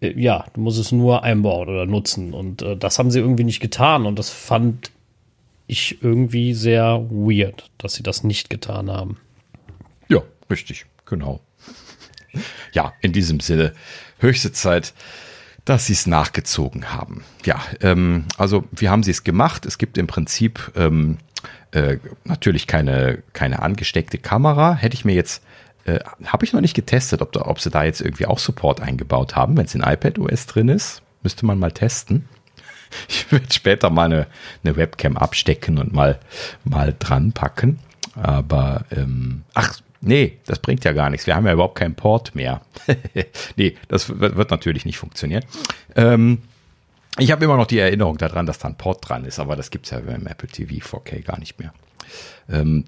ja, 0.00 0.44
du 0.54 0.60
musst 0.60 0.78
es 0.78 0.92
nur 0.92 1.22
einbauen 1.22 1.68
oder 1.68 1.86
nutzen 1.86 2.34
und 2.34 2.62
äh, 2.62 2.76
das 2.76 2.98
haben 2.98 3.10
sie 3.10 3.20
irgendwie 3.20 3.44
nicht 3.44 3.60
getan 3.60 4.06
und 4.06 4.18
das 4.18 4.30
fand 4.30 4.90
ich 5.66 6.02
irgendwie 6.02 6.54
sehr 6.54 7.06
weird, 7.10 7.70
dass 7.78 7.94
sie 7.94 8.02
das 8.02 8.22
nicht 8.22 8.50
getan 8.50 8.90
haben. 8.90 9.18
Ja, 10.08 10.22
richtig, 10.50 10.86
genau. 11.04 11.40
Ja, 12.72 12.92
in 13.00 13.12
diesem 13.12 13.40
Sinne 13.40 13.72
höchste 14.18 14.52
Zeit, 14.52 14.92
dass 15.64 15.86
sie 15.86 15.94
es 15.94 16.06
nachgezogen 16.06 16.92
haben. 16.92 17.24
Ja, 17.44 17.60
ähm, 17.80 18.26
also 18.36 18.64
wie 18.72 18.88
haben 18.88 19.02
sie 19.02 19.10
es 19.10 19.24
gemacht? 19.24 19.66
Es 19.66 19.78
gibt 19.78 19.98
im 19.98 20.06
Prinzip 20.06 20.72
ähm, 20.76 21.18
äh, 21.72 21.98
natürlich 22.24 22.66
keine, 22.66 23.22
keine 23.32 23.62
angesteckte 23.62 24.18
Kamera. 24.18 24.74
Hätte 24.74 24.94
ich 24.94 25.04
mir 25.04 25.14
jetzt, 25.14 25.42
äh, 25.86 26.00
habe 26.26 26.44
ich 26.44 26.52
noch 26.52 26.60
nicht 26.60 26.74
getestet, 26.74 27.22
ob, 27.22 27.32
da, 27.32 27.42
ob 27.42 27.60
sie 27.60 27.70
da 27.70 27.84
jetzt 27.84 28.00
irgendwie 28.00 28.26
auch 28.26 28.38
Support 28.38 28.80
eingebaut 28.80 29.36
haben, 29.36 29.56
wenn 29.56 29.66
es 29.66 29.74
in 29.74 29.82
iPad 29.82 30.18
OS 30.18 30.46
drin 30.46 30.68
ist. 30.68 31.02
Müsste 31.22 31.46
man 31.46 31.58
mal 31.58 31.72
testen. 31.72 32.28
Ich 33.08 33.30
werde 33.32 33.52
später 33.52 33.90
mal 33.90 34.04
eine, 34.04 34.26
eine 34.62 34.76
Webcam 34.76 35.16
abstecken 35.16 35.78
und 35.78 35.92
mal, 35.92 36.20
mal 36.64 36.94
dran 36.96 37.32
packen. 37.32 37.80
Aber, 38.14 38.84
ähm, 38.92 39.42
ach, 39.54 39.80
Nee, 40.00 40.38
das 40.46 40.60
bringt 40.60 40.84
ja 40.84 40.92
gar 40.92 41.10
nichts. 41.10 41.26
Wir 41.26 41.34
haben 41.34 41.46
ja 41.46 41.52
überhaupt 41.52 41.78
keinen 41.78 41.96
Port 41.96 42.36
mehr. 42.36 42.60
nee, 43.56 43.76
das 43.88 44.20
wird, 44.20 44.36
wird, 44.36 44.50
natürlich 44.52 44.84
nicht 44.84 44.98
funktionieren. 44.98 45.44
Ähm, 45.96 46.42
ich 47.18 47.32
habe 47.32 47.44
immer 47.44 47.56
noch 47.56 47.66
die 47.66 47.78
Erinnerung 47.78 48.16
daran, 48.16 48.46
dass 48.46 48.58
da 48.58 48.68
ein 48.68 48.78
Port 48.78 49.08
dran 49.08 49.24
ist, 49.24 49.40
aber 49.40 49.56
das 49.56 49.70
gibt 49.70 49.86
es 49.86 49.90
ja 49.90 49.98
beim 49.98 50.26
Apple 50.26 50.48
TV 50.48 50.74
4K 50.74 51.24
gar 51.24 51.40
nicht 51.40 51.58
mehr. 51.58 51.72
Ähm, 52.48 52.84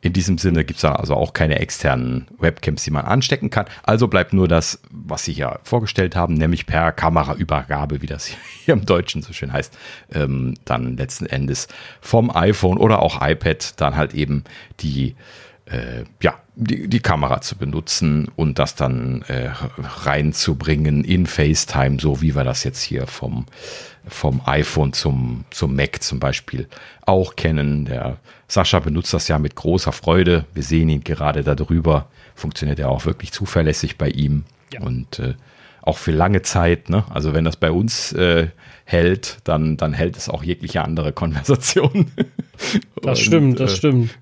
in 0.00 0.12
diesem 0.12 0.38
Sinne 0.38 0.64
gibt 0.64 0.76
es 0.76 0.82
da 0.82 0.92
also 0.92 1.14
auch 1.14 1.32
keine 1.32 1.58
externen 1.58 2.28
Webcams, 2.38 2.84
die 2.84 2.92
man 2.92 3.04
anstecken 3.04 3.50
kann. 3.50 3.66
Also 3.82 4.06
bleibt 4.06 4.32
nur 4.32 4.46
das, 4.46 4.80
was 4.90 5.24
Sie 5.24 5.32
ja 5.32 5.58
vorgestellt 5.64 6.14
haben, 6.14 6.34
nämlich 6.34 6.66
per 6.66 6.92
Kameraübergabe, 6.92 8.00
wie 8.00 8.06
das 8.06 8.26
hier 8.64 8.74
im 8.74 8.86
Deutschen 8.86 9.22
so 9.22 9.32
schön 9.32 9.52
heißt, 9.52 9.76
ähm, 10.12 10.54
dann 10.64 10.96
letzten 10.96 11.26
Endes 11.26 11.66
vom 12.00 12.34
iPhone 12.34 12.78
oder 12.78 13.02
auch 13.02 13.20
iPad 13.20 13.80
dann 13.80 13.96
halt 13.96 14.14
eben 14.14 14.44
die 14.80 15.16
äh, 15.66 16.04
ja, 16.22 16.34
die, 16.54 16.88
die 16.88 17.00
Kamera 17.00 17.40
zu 17.40 17.56
benutzen 17.56 18.28
und 18.36 18.58
das 18.58 18.74
dann 18.74 19.22
äh, 19.22 19.50
reinzubringen 19.78 21.04
in 21.04 21.26
FaceTime, 21.26 21.98
so 22.00 22.22
wie 22.22 22.34
wir 22.34 22.44
das 22.44 22.64
jetzt 22.64 22.82
hier 22.82 23.06
vom, 23.06 23.46
vom 24.08 24.40
iPhone 24.44 24.92
zum, 24.92 25.44
zum 25.50 25.74
Mac 25.74 26.02
zum 26.02 26.20
Beispiel 26.20 26.68
auch 27.02 27.36
kennen. 27.36 27.84
Der 27.84 28.18
Sascha 28.48 28.80
benutzt 28.80 29.14
das 29.14 29.28
ja 29.28 29.38
mit 29.38 29.54
großer 29.54 29.92
Freude. 29.92 30.44
Wir 30.54 30.62
sehen 30.62 30.88
ihn 30.88 31.04
gerade 31.04 31.42
da 31.42 31.54
drüber. 31.54 32.08
Funktioniert 32.34 32.78
ja 32.78 32.88
auch 32.88 33.04
wirklich 33.04 33.32
zuverlässig 33.32 33.98
bei 33.98 34.08
ihm 34.08 34.44
ja. 34.72 34.80
und 34.80 35.18
äh, 35.18 35.34
auch 35.82 35.98
für 35.98 36.12
lange 36.12 36.42
Zeit. 36.42 36.90
Ne? 36.90 37.04
Also 37.10 37.34
wenn 37.34 37.44
das 37.44 37.56
bei 37.56 37.70
uns 37.70 38.12
äh, 38.12 38.48
hält, 38.84 39.38
dann, 39.44 39.76
dann 39.76 39.92
hält 39.92 40.16
es 40.16 40.28
auch 40.28 40.42
jegliche 40.42 40.82
andere 40.82 41.12
Konversation. 41.12 42.10
Das 43.02 43.20
und, 43.20 43.24
stimmt, 43.24 43.60
das 43.60 43.74
äh, 43.74 43.76
stimmt. 43.76 44.18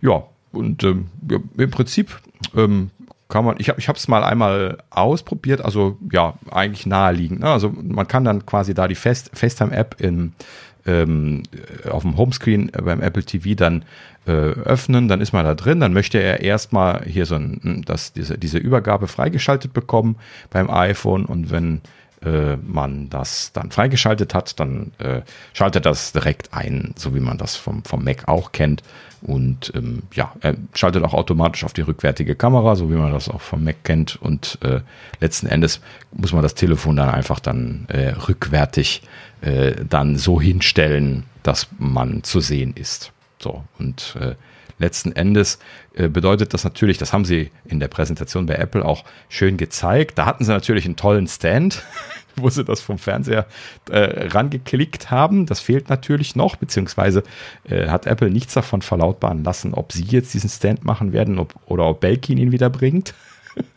Ja, 0.00 0.24
und 0.52 0.82
ähm, 0.84 1.06
ja, 1.30 1.38
im 1.56 1.70
Prinzip 1.70 2.18
ähm, 2.54 2.90
kann 3.28 3.44
man, 3.44 3.56
ich 3.58 3.68
habe 3.68 3.98
es 3.98 4.08
mal 4.08 4.22
einmal 4.22 4.78
ausprobiert, 4.90 5.60
also 5.60 5.98
ja, 6.12 6.34
eigentlich 6.50 6.86
naheliegend. 6.86 7.40
Ne? 7.40 7.48
Also 7.48 7.70
man 7.70 8.06
kann 8.06 8.24
dann 8.24 8.46
quasi 8.46 8.72
da 8.72 8.86
die 8.86 8.94
Fest, 8.94 9.30
FaceTime-App 9.34 9.96
ähm, 10.00 11.42
auf 11.90 12.02
dem 12.02 12.16
Homescreen 12.16 12.70
beim 12.70 13.00
Apple 13.00 13.24
TV 13.24 13.54
dann 13.56 13.84
äh, 14.26 14.30
öffnen, 14.30 15.08
dann 15.08 15.20
ist 15.20 15.32
man 15.32 15.44
da 15.44 15.54
drin, 15.54 15.80
dann 15.80 15.92
möchte 15.92 16.18
er 16.18 16.40
erstmal 16.40 17.04
hier 17.04 17.26
so 17.26 17.34
ein, 17.34 17.82
das, 17.84 18.12
diese, 18.12 18.38
diese 18.38 18.58
Übergabe 18.58 19.08
freigeschaltet 19.08 19.72
bekommen 19.72 20.16
beim 20.50 20.70
iPhone 20.70 21.24
und 21.24 21.50
wenn 21.50 21.80
äh, 22.26 22.56
man 22.56 23.08
das 23.08 23.52
dann 23.52 23.70
freigeschaltet 23.70 24.34
hat, 24.34 24.58
dann 24.58 24.92
äh, 24.98 25.22
schaltet 25.52 25.86
das 25.86 26.12
direkt 26.12 26.52
ein, 26.52 26.92
so 26.96 27.14
wie 27.14 27.20
man 27.20 27.38
das 27.38 27.56
vom, 27.56 27.84
vom 27.84 28.04
Mac 28.04 28.26
auch 28.26 28.52
kennt. 28.52 28.82
Und 29.22 29.72
ähm, 29.74 30.02
ja, 30.12 30.32
schaltet 30.74 31.02
auch 31.02 31.14
automatisch 31.14 31.64
auf 31.64 31.72
die 31.72 31.80
rückwärtige 31.80 32.34
Kamera, 32.34 32.76
so 32.76 32.90
wie 32.90 32.96
man 32.96 33.12
das 33.12 33.28
auch 33.28 33.40
vom 33.40 33.64
Mac 33.64 33.82
kennt. 33.84 34.20
Und 34.20 34.58
äh, 34.62 34.80
letzten 35.20 35.46
Endes 35.46 35.80
muss 36.12 36.32
man 36.32 36.42
das 36.42 36.54
Telefon 36.54 36.96
dann 36.96 37.08
einfach 37.08 37.40
dann 37.40 37.86
äh, 37.88 38.08
rückwärtig 38.10 39.02
äh, 39.40 39.72
dann 39.88 40.16
so 40.16 40.40
hinstellen, 40.40 41.24
dass 41.42 41.68
man 41.78 42.24
zu 42.24 42.40
sehen 42.40 42.74
ist. 42.74 43.12
So, 43.38 43.64
und 43.78 44.16
äh, 44.20 44.34
letzten 44.78 45.12
Endes 45.12 45.58
äh, 45.94 46.08
bedeutet 46.08 46.54
das 46.54 46.64
natürlich, 46.64 46.98
das 46.98 47.12
haben 47.12 47.24
sie 47.24 47.50
in 47.64 47.80
der 47.80 47.88
Präsentation 47.88 48.46
bei 48.46 48.54
Apple 48.54 48.84
auch 48.84 49.04
schön 49.28 49.56
gezeigt. 49.56 50.18
Da 50.18 50.26
hatten 50.26 50.44
sie 50.44 50.50
natürlich 50.50 50.84
einen 50.84 50.96
tollen 50.96 51.26
Stand, 51.26 51.82
wo 52.36 52.50
sie 52.50 52.64
das 52.64 52.80
vom 52.80 52.98
Fernseher 52.98 53.46
äh, 53.90 54.28
rangeklickt 54.28 55.10
haben. 55.10 55.46
Das 55.46 55.60
fehlt 55.60 55.88
natürlich 55.88 56.36
noch, 56.36 56.56
beziehungsweise 56.56 57.22
äh, 57.68 57.88
hat 57.88 58.06
Apple 58.06 58.30
nichts 58.30 58.54
davon 58.54 58.82
verlautbaren 58.82 59.44
lassen, 59.44 59.74
ob 59.74 59.92
sie 59.92 60.04
jetzt 60.04 60.34
diesen 60.34 60.50
Stand 60.50 60.84
machen 60.84 61.12
werden 61.12 61.38
ob, 61.38 61.54
oder 61.66 61.86
ob 61.86 62.00
Belkin 62.00 62.38
ihn 62.38 62.52
wieder 62.52 62.70
bringt. 62.70 63.14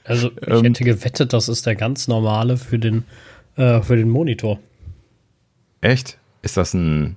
Also 0.03 0.29
ich 0.41 0.47
ähm, 0.49 0.65
hätte 0.65 0.83
gewettet, 0.83 1.31
das 1.31 1.47
ist 1.47 1.65
der 1.65 1.73
ganz 1.73 2.09
normale 2.09 2.57
für 2.57 2.77
den, 2.77 3.05
äh, 3.55 3.81
für 3.81 3.95
den 3.95 4.09
Monitor. 4.09 4.59
Echt? 5.79 6.17
Ist 6.41 6.57
das 6.57 6.73
ein 6.73 7.15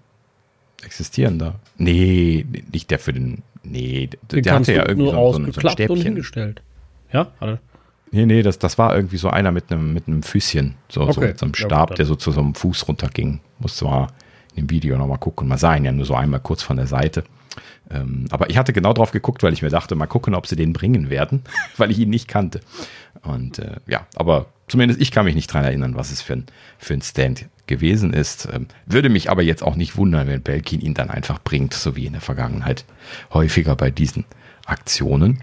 existierender? 0.85 1.57
Nee, 1.77 2.45
nicht 2.71 2.91
der 2.91 2.99
für 2.99 3.13
den. 3.13 3.43
Nee, 3.65 4.11
den 4.31 4.43
der 4.43 4.55
hatte 4.55 4.73
ja 4.73 4.89
irgendwie 4.89 5.13
nur 5.13 5.13
so, 5.13 5.45
so, 5.45 5.61
so 5.61 5.69
ein 5.69 5.89
und 5.89 6.03
hingestellt. 6.03 6.63
Ja, 7.13 7.29
hatte. 7.41 7.61
Nee, 8.11 8.27
nee, 8.27 8.43
das, 8.43 8.59
das 8.59 8.77
war 8.77 8.95
irgendwie 8.95 9.17
so 9.17 9.31
einer 9.31 9.53
mit 9.53 9.73
einem, 9.73 9.95
mit 9.95 10.07
einem 10.07 10.23
Füßchen, 10.23 10.75
so, 10.89 11.03
okay. 11.03 11.13
so 11.13 11.21
mit 11.23 11.39
so 11.39 11.47
einem 11.47 11.55
Stab, 11.55 11.91
ja, 11.91 11.97
der 11.97 12.07
so 12.07 12.15
zu 12.15 12.31
so 12.31 12.41
einem 12.41 12.55
Fuß 12.55 12.87
runterging. 12.87 13.41
Muss 13.59 13.77
zwar 13.77 14.09
in 14.55 14.67
dem 14.67 14.71
Video 14.71 14.99
nochmal 14.99 15.19
gucken. 15.19 15.49
Man 15.49 15.57
sah 15.57 15.75
ihn 15.75 15.85
ja 15.85 15.93
nur 15.93 16.05
so 16.05 16.15
einmal 16.15 16.41
kurz 16.41 16.63
von 16.63 16.77
der 16.77 16.87
Seite. 16.87 17.25
Ähm, 17.91 18.27
aber 18.31 18.51
ich 18.51 18.59
hatte 18.59 18.73
genau 18.73 18.93
drauf 18.93 19.13
geguckt, 19.13 19.43
weil 19.43 19.53
ich 19.55 19.63
mir 19.63 19.71
dachte, 19.71 19.95
mal 19.95 20.07
gucken, 20.07 20.35
ob 20.35 20.47
sie 20.47 20.57
den 20.57 20.75
bringen 20.75 21.09
werden, 21.09 21.43
weil 21.79 21.91
ich 21.91 21.99
ihn 21.99 22.11
nicht 22.11 22.29
kannte. 22.29 22.61
Und 23.23 23.59
äh, 23.59 23.77
ja, 23.87 24.07
aber 24.15 24.47
zumindest 24.69 25.01
ich 25.01 25.11
kann 25.11 25.25
mich 25.25 25.35
nicht 25.35 25.53
dran 25.53 25.65
erinnern, 25.65 25.95
was 25.95 26.13
es 26.13 26.21
für 26.21 26.35
ein, 26.35 26.47
für 26.79 26.95
ein 26.95 27.03
Stand 27.03 27.47
gewesen 27.67 28.13
ist. 28.13 28.49
Ähm, 28.53 28.67
würde 28.87 29.09
mich 29.09 29.31
aber 29.31 29.43
jetzt 29.43 29.63
auch 29.63 29.77
nicht 29.77 29.97
wundern, 29.97 30.29
wenn 30.29 30.43
Belkin 30.43 30.81
ihn 30.81 30.95
dann 30.95 31.11
einfach 31.11 31.39
bringt, 31.43 31.75
so 31.75 31.97
wie 31.97 32.07
in 32.07 32.13
der 32.13 32.21
Vergangenheit 32.21 32.85
häufiger 33.33 33.77
bei 33.77 33.91
diesen 33.91 34.25
Aktionen. 34.67 35.43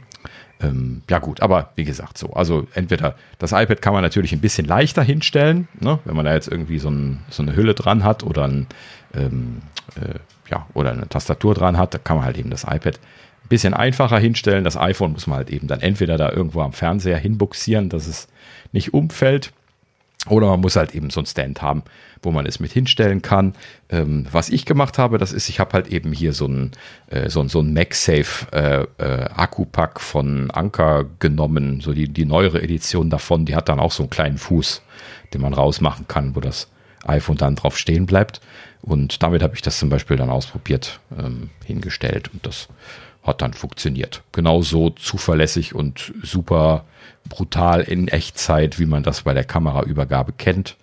Ähm, 0.61 1.03
ja 1.09 1.19
gut, 1.19 1.41
aber 1.41 1.71
wie 1.75 1.85
gesagt, 1.85 2.17
so, 2.17 2.33
also 2.33 2.67
entweder 2.73 3.15
das 3.37 3.53
iPad 3.53 3.81
kann 3.81 3.93
man 3.93 4.03
natürlich 4.03 4.33
ein 4.33 4.41
bisschen 4.41 4.65
leichter 4.65 5.03
hinstellen, 5.03 5.69
ne, 5.79 5.99
wenn 6.03 6.15
man 6.15 6.25
da 6.25 6.33
jetzt 6.33 6.49
irgendwie 6.49 6.79
so, 6.79 6.89
ein, 6.89 7.19
so 7.29 7.41
eine 7.41 7.55
Hülle 7.55 7.75
dran 7.75 8.03
hat 8.03 8.23
oder 8.23 8.45
ein, 8.45 8.67
ähm, 9.13 9.61
äh, 9.95 10.19
ja, 10.49 10.67
oder 10.73 10.91
eine 10.91 11.07
Tastatur 11.07 11.53
dran 11.53 11.77
hat, 11.77 11.93
da 11.93 11.97
kann 11.97 12.17
man 12.17 12.25
halt 12.25 12.37
eben 12.37 12.49
das 12.49 12.63
iPad 12.63 12.99
ein 13.43 13.47
bisschen 13.47 13.73
einfacher 13.73 14.19
hinstellen. 14.19 14.65
Das 14.65 14.75
iPhone 14.75 15.13
muss 15.13 15.27
man 15.27 15.37
halt 15.37 15.49
eben 15.49 15.67
dann 15.67 15.79
entweder 15.79 16.17
da 16.17 16.29
irgendwo 16.29 16.61
am 16.61 16.73
Fernseher 16.73 17.17
hinbuxieren, 17.17 17.87
dass 17.87 18.07
es 18.07 18.27
nicht 18.73 18.93
umfällt, 18.93 19.53
oder 20.27 20.47
man 20.47 20.59
muss 20.59 20.75
halt 20.75 20.93
eben 20.93 21.09
so 21.09 21.21
ein 21.21 21.25
Stand 21.25 21.61
haben, 21.61 21.83
wo 22.21 22.31
man 22.31 22.45
es 22.45 22.59
mit 22.59 22.71
hinstellen 22.71 23.21
kann. 23.21 23.53
Ähm, 23.89 24.25
was 24.31 24.49
ich 24.49 24.65
gemacht 24.65 24.97
habe, 24.97 25.17
das 25.17 25.31
ist, 25.31 25.47
ich 25.47 25.59
habe 25.59 25.73
halt 25.73 25.87
eben 25.87 26.11
hier 26.11 26.33
so 26.33 26.47
ein, 26.47 26.71
äh, 27.07 27.29
so, 27.29 27.47
so 27.47 27.61
ein 27.61 27.73
MagSafe 27.73 28.87
äh, 28.99 29.03
äh, 29.03 29.87
von 29.97 30.51
Anker 30.51 31.05
genommen, 31.19 31.79
so 31.79 31.93
die, 31.93 32.09
die 32.09 32.25
neuere 32.25 32.61
Edition 32.61 33.09
davon, 33.09 33.45
die 33.45 33.55
hat 33.55 33.69
dann 33.69 33.79
auch 33.79 33.93
so 33.93 34.03
einen 34.03 34.09
kleinen 34.09 34.37
Fuß, 34.37 34.81
den 35.33 35.41
man 35.41 35.53
rausmachen 35.53 36.07
kann, 36.07 36.35
wo 36.35 36.41
das 36.41 36.67
iPhone 37.05 37.37
dann 37.37 37.55
drauf 37.55 37.77
stehen 37.77 38.05
bleibt. 38.05 38.41
Und 38.81 39.23
damit 39.23 39.41
habe 39.41 39.55
ich 39.55 39.61
das 39.61 39.79
zum 39.79 39.89
Beispiel 39.89 40.17
dann 40.17 40.29
ausprobiert, 40.29 40.99
ähm, 41.17 41.49
hingestellt 41.65 42.29
und 42.33 42.45
das 42.45 42.67
hat 43.23 43.41
dann 43.41 43.53
funktioniert. 43.53 44.23
Genauso 44.31 44.89
zuverlässig 44.91 45.75
und 45.75 46.13
super 46.23 46.85
brutal 47.29 47.81
in 47.81 48.07
Echtzeit, 48.07 48.79
wie 48.79 48.85
man 48.85 49.03
das 49.03 49.21
bei 49.21 49.33
der 49.33 49.43
Kameraübergabe 49.43 50.33
kennt. 50.33 50.77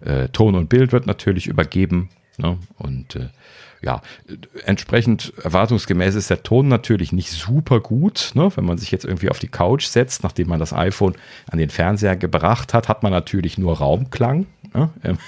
Äh, 0.00 0.28
Ton 0.28 0.54
und 0.54 0.68
Bild 0.68 0.92
wird 0.92 1.06
natürlich 1.06 1.46
übergeben. 1.46 2.10
Ne? 2.36 2.58
Und 2.78 3.16
äh, 3.16 3.28
ja, 3.82 4.00
entsprechend 4.64 5.32
erwartungsgemäß 5.42 6.14
ist 6.14 6.30
der 6.30 6.44
Ton 6.44 6.68
natürlich 6.68 7.12
nicht 7.12 7.30
super 7.30 7.80
gut. 7.80 8.30
Ne? 8.34 8.50
Wenn 8.54 8.64
man 8.64 8.78
sich 8.78 8.92
jetzt 8.92 9.04
irgendwie 9.04 9.28
auf 9.28 9.40
die 9.40 9.48
Couch 9.48 9.86
setzt, 9.86 10.22
nachdem 10.22 10.48
man 10.48 10.60
das 10.60 10.72
iPhone 10.72 11.16
an 11.50 11.58
den 11.58 11.70
Fernseher 11.70 12.16
gebracht 12.16 12.74
hat, 12.74 12.88
hat 12.88 13.02
man 13.02 13.10
natürlich 13.10 13.58
nur 13.58 13.78
Raumklang, 13.78 14.46
ne? 14.72 14.90
ähm, 15.02 15.18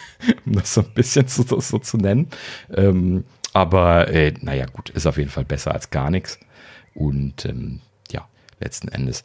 um 0.47 0.53
das 0.53 0.73
so 0.73 0.83
ein 0.83 0.95
bisschen 0.95 1.27
so, 1.27 1.43
so, 1.61 1.79
zu 1.79 1.97
nennen. 1.97 2.29
Ähm, 2.73 3.25
aber 3.53 4.09
äh, 4.09 4.33
naja, 4.41 4.67
gut, 4.67 4.91
ist 4.91 5.07
auf 5.07 5.19
jeden 5.19 5.31
Fall 5.31 5.45
besser 5.45 5.73
als 5.73 5.91
gar 5.91 6.11
nichts. 6.11 6.39
Und 6.95 7.45
ähm, 7.45 7.81
ja, 8.11 8.29
letzten 8.61 8.89
Endes 8.89 9.25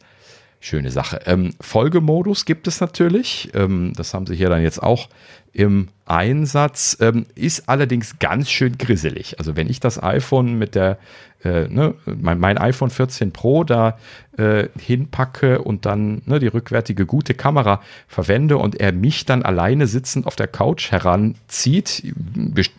schöne 0.60 0.90
Sache. 0.90 1.20
Ähm, 1.24 1.54
Folgemodus 1.60 2.44
gibt 2.44 2.68
es 2.68 2.80
natürlich. 2.80 3.50
Ähm, 3.54 3.92
das 3.96 4.12
haben 4.12 4.26
sie 4.26 4.36
hier 4.36 4.50
dann 4.50 4.62
jetzt 4.62 4.82
auch 4.82 5.08
im 5.52 5.88
Einsatz. 6.04 6.98
Ähm, 7.00 7.26
ist 7.34 7.68
allerdings 7.68 8.18
ganz 8.18 8.50
schön 8.50 8.76
grisselig. 8.76 9.38
Also 9.38 9.56
wenn 9.56 9.70
ich 9.70 9.80
das 9.80 10.00
iPhone 10.02 10.58
mit 10.58 10.74
der, 10.74 10.98
äh, 11.42 11.66
ne, 11.68 11.94
mein, 12.04 12.38
mein, 12.38 12.58
iPhone 12.58 12.90
14 12.90 13.32
Pro 13.32 13.64
da 13.64 13.98
äh, 14.36 14.68
hinpacke 14.78 15.62
und 15.62 15.86
dann 15.86 16.20
ne, 16.26 16.38
die 16.38 16.48
rückwärtige 16.48 17.06
gute 17.06 17.32
Kamera 17.32 17.80
verwende 18.06 18.58
und 18.58 18.78
er 18.78 18.92
mich 18.92 19.24
dann 19.24 19.42
alleine 19.42 19.86
sitzend 19.86 20.26
auf 20.26 20.36
der 20.36 20.46
Couch 20.46 20.90
heranzieht, 20.92 22.02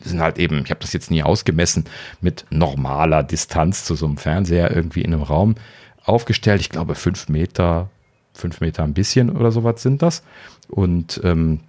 sind 0.04 0.22
halt 0.22 0.38
eben, 0.38 0.62
ich 0.64 0.70
habe 0.70 0.82
das 0.82 0.94
jetzt 0.94 1.10
nie 1.10 1.24
ausgemessen, 1.24 1.86
mit 2.22 2.46
normaler 2.52 3.24
Distanz 3.24 3.86
zu 3.86 3.96
so 3.96 4.06
einem 4.06 4.18
Fernseher 4.18 4.74
irgendwie 4.74 5.02
in 5.02 5.14
einem 5.14 5.24
Raum 5.24 5.56
aufgestellt. 6.04 6.62
Ich 6.62 6.70
glaube, 6.70 6.96
fünf 6.96 7.30
Meter, 7.30 7.90
fünf 8.34 8.62
Meter 8.62 8.84
ein 8.84 8.94
bisschen 8.94 9.30
oder 9.30 9.52
sowas 9.52 9.82
sind 9.82 10.02
das. 10.02 10.24
Und 10.70 11.22
ähm, 11.24 11.62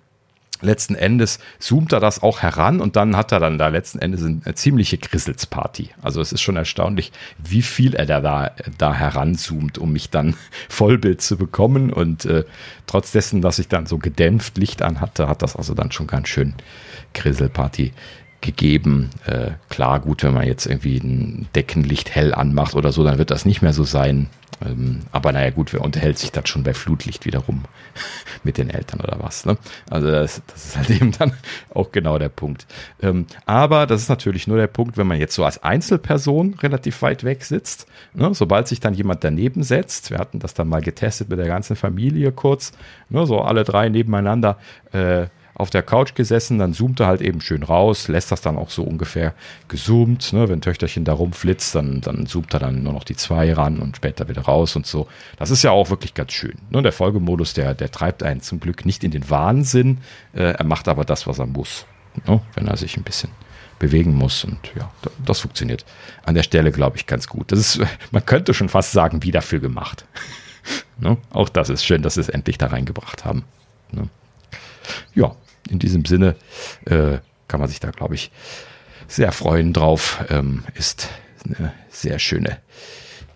letzten 0.63 0.95
Endes 0.95 1.39
zoomt 1.59 1.93
er 1.93 2.01
das 2.01 2.23
auch 2.23 2.41
heran 2.41 2.81
und 2.81 2.97
dann 2.97 3.17
hat 3.17 3.33
er 3.33 3.41
dann 3.41 3.59
da 3.59 3.69
letzten 3.69 3.99
Endes 3.99 4.23
eine 4.23 4.55
ziemliche 4.55 4.97
Grisselsparty. 4.97 5.91
Also 6.01 6.21
es 6.21 6.33
ist 6.33 6.41
schon 6.41 6.57
erstaunlich, 6.57 7.13
wie 7.43 7.63
viel 7.63 7.95
er 7.95 8.07
da, 8.07 8.53
da, 8.79 8.95
heranzoomt, 8.95 9.79
um 9.79 9.93
mich 9.93 10.11
dann 10.11 10.35
Vollbild 10.69 11.21
zu 11.21 11.37
bekommen. 11.37 11.93
Und 11.93 12.25
äh, 12.25 12.45
trotz 12.87 13.13
dessen, 13.13 13.43
dass 13.43 13.59
ich 13.59 13.69
dann 13.69 13.87
so 13.87 13.99
gedämpft 13.99 14.57
Licht 14.57 14.83
an 14.83 15.01
hatte, 15.01 15.29
hat 15.29 15.43
das 15.43 15.57
also 15.57 15.75
dann 15.75 15.93
schon 15.93 16.07
ganz 16.07 16.29
schön 16.29 16.55
Grisselparty 17.15 17.93
gegeben. 18.43 19.11
Äh, 19.25 19.53
klar, 19.71 20.01
gut, 20.01 20.23
wenn 20.23 20.35
man 20.35 20.47
jetzt 20.47 20.67
irgendwie 20.67 20.99
ein 20.99 21.49
Deckenlicht 21.55 22.15
hell 22.15 22.35
anmacht 22.35 22.75
oder 22.75 22.93
so, 22.93 23.03
dann 23.03 23.19
wird 23.19 23.31
das 23.31 23.47
nicht 23.47 23.63
mehr 23.63 23.73
so 23.73 23.85
sein. 23.85 24.29
Ähm, 24.65 25.01
aber 25.11 25.33
naja, 25.33 25.51
gut, 25.51 25.73
wer 25.73 25.81
unterhält 25.81 26.19
sich 26.19 26.33
das 26.33 26.49
schon 26.49 26.63
bei 26.63 26.75
Flutlicht 26.75 27.25
wiederum 27.25 27.63
mit 28.45 28.59
den 28.59 28.71
Eltern 28.71 29.01
oder 29.01 29.17
was? 29.21 29.47
Ne? 29.47 29.57
Also 29.91 30.11
das, 30.11 30.43
das, 30.47 30.67
ist 30.67 30.77
halt 30.77 30.91
eben 30.91 31.13
dann 31.13 31.33
auch 31.73 31.91
genau 31.93 32.19
der 32.19 32.29
Punkt. 32.29 32.67
Ähm, 33.01 33.27
aber 33.47 33.87
das 33.87 34.03
ist 34.03 34.09
natürlich 34.09 34.47
nur 34.47 34.57
der 34.57 34.67
Punkt, 34.67 34.97
wenn 34.97 35.07
man 35.07 35.19
jetzt 35.19 35.35
so 35.35 35.45
als 35.45 35.63
Einzelperson 35.63 36.55
relativ 36.55 37.01
weit 37.03 37.25
weg 37.25 37.45
sitzt. 37.45 37.87
Ne? 38.13 38.35
Sobald 38.35 38.69
sich 38.69 38.81
dann 38.81 38.95
jemand 38.95 39.25
daneben 39.25 39.63
setzt, 39.63 40.11
wir 40.11 40.19
hatten 40.19 40.39
das 40.39 40.55
dann 40.55 40.69
mal 40.69 40.83
getestet 40.83 41.29
mit 41.29 41.39
der 41.39 41.47
ganzen 41.47 41.77
Familie 41.77 42.33
kurz, 42.33 42.73
ne? 43.09 43.27
so 43.27 43.41
alle 43.41 43.65
drei 43.65 43.89
nebeneinander, 43.89 44.59
äh, 44.93 45.27
auf 45.55 45.71
der 45.71 45.83
Couch 45.83 46.15
gesessen, 46.15 46.59
dann 46.59 46.73
zoomt 46.73 47.01
er 47.01 47.07
halt 47.07 47.21
eben 47.21 47.41
schön 47.41 47.63
raus, 47.63 48.09
lässt 48.09 48.33
das 48.33 48.41
dann 48.41 48.57
auch 48.57 48.71
so 48.71 48.83
ungefähr 48.83 49.35
gezoomt. 49.69 50.33
Ne? 50.33 50.49
Wenn 50.49 50.61
Töchterchen 50.61 51.05
da 51.05 51.13
rumflitzt, 51.13 51.75
dann, 51.75 52.01
dann 52.01 52.27
zoomt 52.27 52.55
er 52.55 52.61
dann 52.61 52.83
nur 52.83 52.93
noch 52.93 53.05
die 53.05 53.17
zwei 53.17 53.53
ran 53.53 53.79
und 53.79 53.97
später 53.97 54.29
wieder 54.29 54.43
raus 54.43 54.77
und 54.77 54.87
so. 54.87 55.09
Das 55.37 55.51
ist 55.51 55.63
ja 55.63 55.71
auch 55.71 55.91
wirklich 55.91 56.15
ganz 56.15 56.33
schön. 56.33 56.57
Ne? 56.71 56.83
Der 56.83 56.93
Folgemodus, 56.93 57.55
der, 57.55 57.75
der 57.75 57.91
treibt 57.91 58.23
einen 58.23 58.41
zum 58.41 58.61
Glück 58.61 58.87
nicht 58.87 59.05
in 59.05 59.11
den 59.11 59.29
Wahnsinn. 59.29 59.99
Äh, 60.33 60.53
er 60.53 60.65
macht 60.65 60.89
aber 60.89 61.05
das, 61.05 61.27
was 61.27 61.39
er 61.39 61.47
muss, 61.47 61.87
ne? 62.27 62.41
wenn 62.55 62.67
er 62.67 62.77
sich 62.77 62.97
ein 62.97 63.03
bisschen 63.03 63.31
bewegen 63.79 64.15
muss. 64.15 64.45
Und 64.45 64.59
ja, 64.77 64.91
das 65.25 65.41
funktioniert 65.41 65.85
an 66.25 66.35
der 66.35 66.45
Stelle, 66.45 66.73
glaube 66.73 66.97
ich, 66.97 67.07
ganz 67.07 67.27
gut. 67.27 67.53
Das 67.53 67.59
ist, 67.59 67.81
man 68.11 68.25
könnte 68.25 68.55
schon 68.55 68.71
fast 68.71 68.93
sagen, 68.93 69.23
wie 69.23 69.33
dafür 69.33 69.61
gemacht. 69.61 70.07
ne? 70.99 71.19
Auch 71.31 71.51
das 71.51 71.69
ist 71.69 71.85
schön, 71.85 72.01
dass 72.01 72.15
sie 72.15 72.21
es 72.23 72.29
endlich 72.31 72.57
da 72.57 72.69
reingebracht 72.69 73.25
haben. 73.25 73.45
Ne? 73.91 74.09
Ja, 75.15 75.35
in 75.69 75.79
diesem 75.79 76.05
Sinne 76.05 76.37
äh, 76.87 77.19
kann 77.49 77.61
man 77.61 77.69
sich 77.69 77.81
da, 77.81 77.91
glaube 77.91 78.15
ich, 78.15 78.31
sehr 79.09 79.33
freuen 79.33 79.73
drauf. 79.73 80.25
Ähm, 80.31 80.65
ist 80.75 81.09
eine 81.45 81.73
sehr 81.91 82.19
schöne 82.19 82.59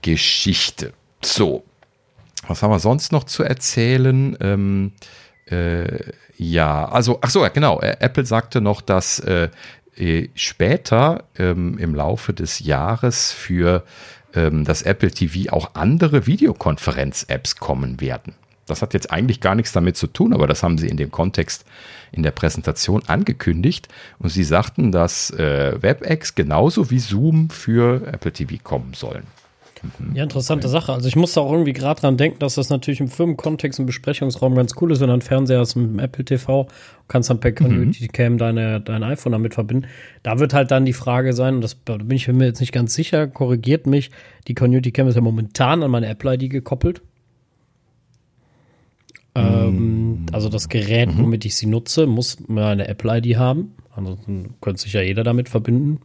Geschichte. 0.02 0.92
So, 1.22 1.64
was 2.46 2.62
haben 2.62 2.70
wir 2.70 2.78
sonst 2.78 3.12
noch 3.12 3.24
zu 3.24 3.42
erzählen? 3.42 4.36
Ähm, 4.40 4.92
äh, 5.46 6.12
ja, 6.36 6.88
also, 6.88 7.18
ach 7.22 7.30
so, 7.30 7.46
genau. 7.52 7.80
Äh, 7.80 7.96
Apple 8.00 8.26
sagte 8.26 8.60
noch, 8.60 8.80
dass 8.80 9.18
äh, 9.20 9.48
äh, 9.96 10.28
später 10.34 11.24
ähm, 11.38 11.78
im 11.78 11.94
Laufe 11.94 12.32
des 12.32 12.60
Jahres 12.60 13.32
für 13.32 13.84
ähm, 14.34 14.64
das 14.64 14.82
Apple 14.82 15.10
TV 15.10 15.52
auch 15.52 15.74
andere 15.74 16.26
Videokonferenz-Apps 16.26 17.56
kommen 17.56 18.00
werden. 18.00 18.34
Das 18.66 18.82
hat 18.82 18.94
jetzt 18.94 19.12
eigentlich 19.12 19.40
gar 19.40 19.54
nichts 19.54 19.72
damit 19.72 19.96
zu 19.96 20.06
tun, 20.08 20.32
aber 20.32 20.46
das 20.46 20.62
haben 20.62 20.78
sie 20.78 20.88
in 20.88 20.96
dem 20.96 21.10
Kontext 21.10 21.64
in 22.12 22.22
der 22.22 22.32
Präsentation 22.32 23.02
angekündigt. 23.06 23.88
Und 24.18 24.30
sie 24.30 24.44
sagten, 24.44 24.92
dass 24.92 25.30
äh, 25.30 25.80
WebEx 25.80 26.34
genauso 26.34 26.90
wie 26.90 26.98
Zoom 26.98 27.50
für 27.50 28.06
Apple 28.06 28.32
TV 28.32 28.56
kommen 28.62 28.92
sollen. 28.94 29.24
Ja, 30.14 30.22
interessante 30.22 30.68
Sache. 30.68 30.92
Also 30.92 31.08
ich 31.08 31.16
musste 31.16 31.40
auch 31.40 31.52
irgendwie 31.52 31.72
gerade 31.72 32.00
dran 32.00 32.16
denken, 32.16 32.38
dass 32.38 32.54
das 32.54 32.70
natürlich 32.70 33.00
im 33.00 33.08
Firmenkontext, 33.08 33.78
im 33.78 33.86
Besprechungsraum 33.86 34.54
ganz 34.54 34.72
cool 34.80 34.90
ist, 34.92 35.00
wenn 35.00 35.08
du 35.08 35.12
einen 35.12 35.22
Fernseher 35.22 35.60
hast 35.60 35.76
mit 35.76 35.90
dem 35.90 35.98
Apple 35.98 36.24
TV, 36.24 36.66
kannst 37.08 37.30
dann 37.30 37.40
per 37.40 37.52
Community 37.52 38.08
Cam 38.08 38.38
deine, 38.38 38.80
dein 38.80 39.02
iPhone 39.02 39.32
damit 39.32 39.54
verbinden. 39.54 39.86
Da 40.22 40.38
wird 40.38 40.54
halt 40.54 40.70
dann 40.70 40.84
die 40.84 40.92
Frage 40.92 41.32
sein, 41.34 41.56
und 41.56 41.60
das 41.60 41.76
da 41.84 41.96
bin 41.98 42.16
ich 42.16 42.26
mir 42.28 42.46
jetzt 42.46 42.60
nicht 42.60 42.72
ganz 42.72 42.94
sicher, 42.94 43.26
korrigiert 43.26 43.86
mich, 43.86 44.10
die 44.48 44.54
Community 44.54 44.92
Cam 44.92 45.08
ist 45.08 45.14
ja 45.14 45.20
momentan 45.20 45.82
an 45.82 45.90
meine 45.90 46.08
Apple 46.08 46.34
ID 46.34 46.50
gekoppelt. 46.50 47.02
Ähm, 49.36 50.24
mm. 50.24 50.26
also 50.32 50.48
das 50.48 50.68
Gerät, 50.68 51.14
mhm. 51.14 51.22
womit 51.22 51.44
ich 51.44 51.56
sie 51.56 51.66
nutze, 51.66 52.06
muss 52.06 52.38
eine 52.48 52.88
Apple-ID 52.88 53.36
haben. 53.36 53.74
Ansonsten 53.94 54.54
könnte 54.60 54.82
sich 54.82 54.92
ja 54.92 55.02
jeder 55.02 55.24
damit 55.24 55.48
verbinden. 55.48 56.00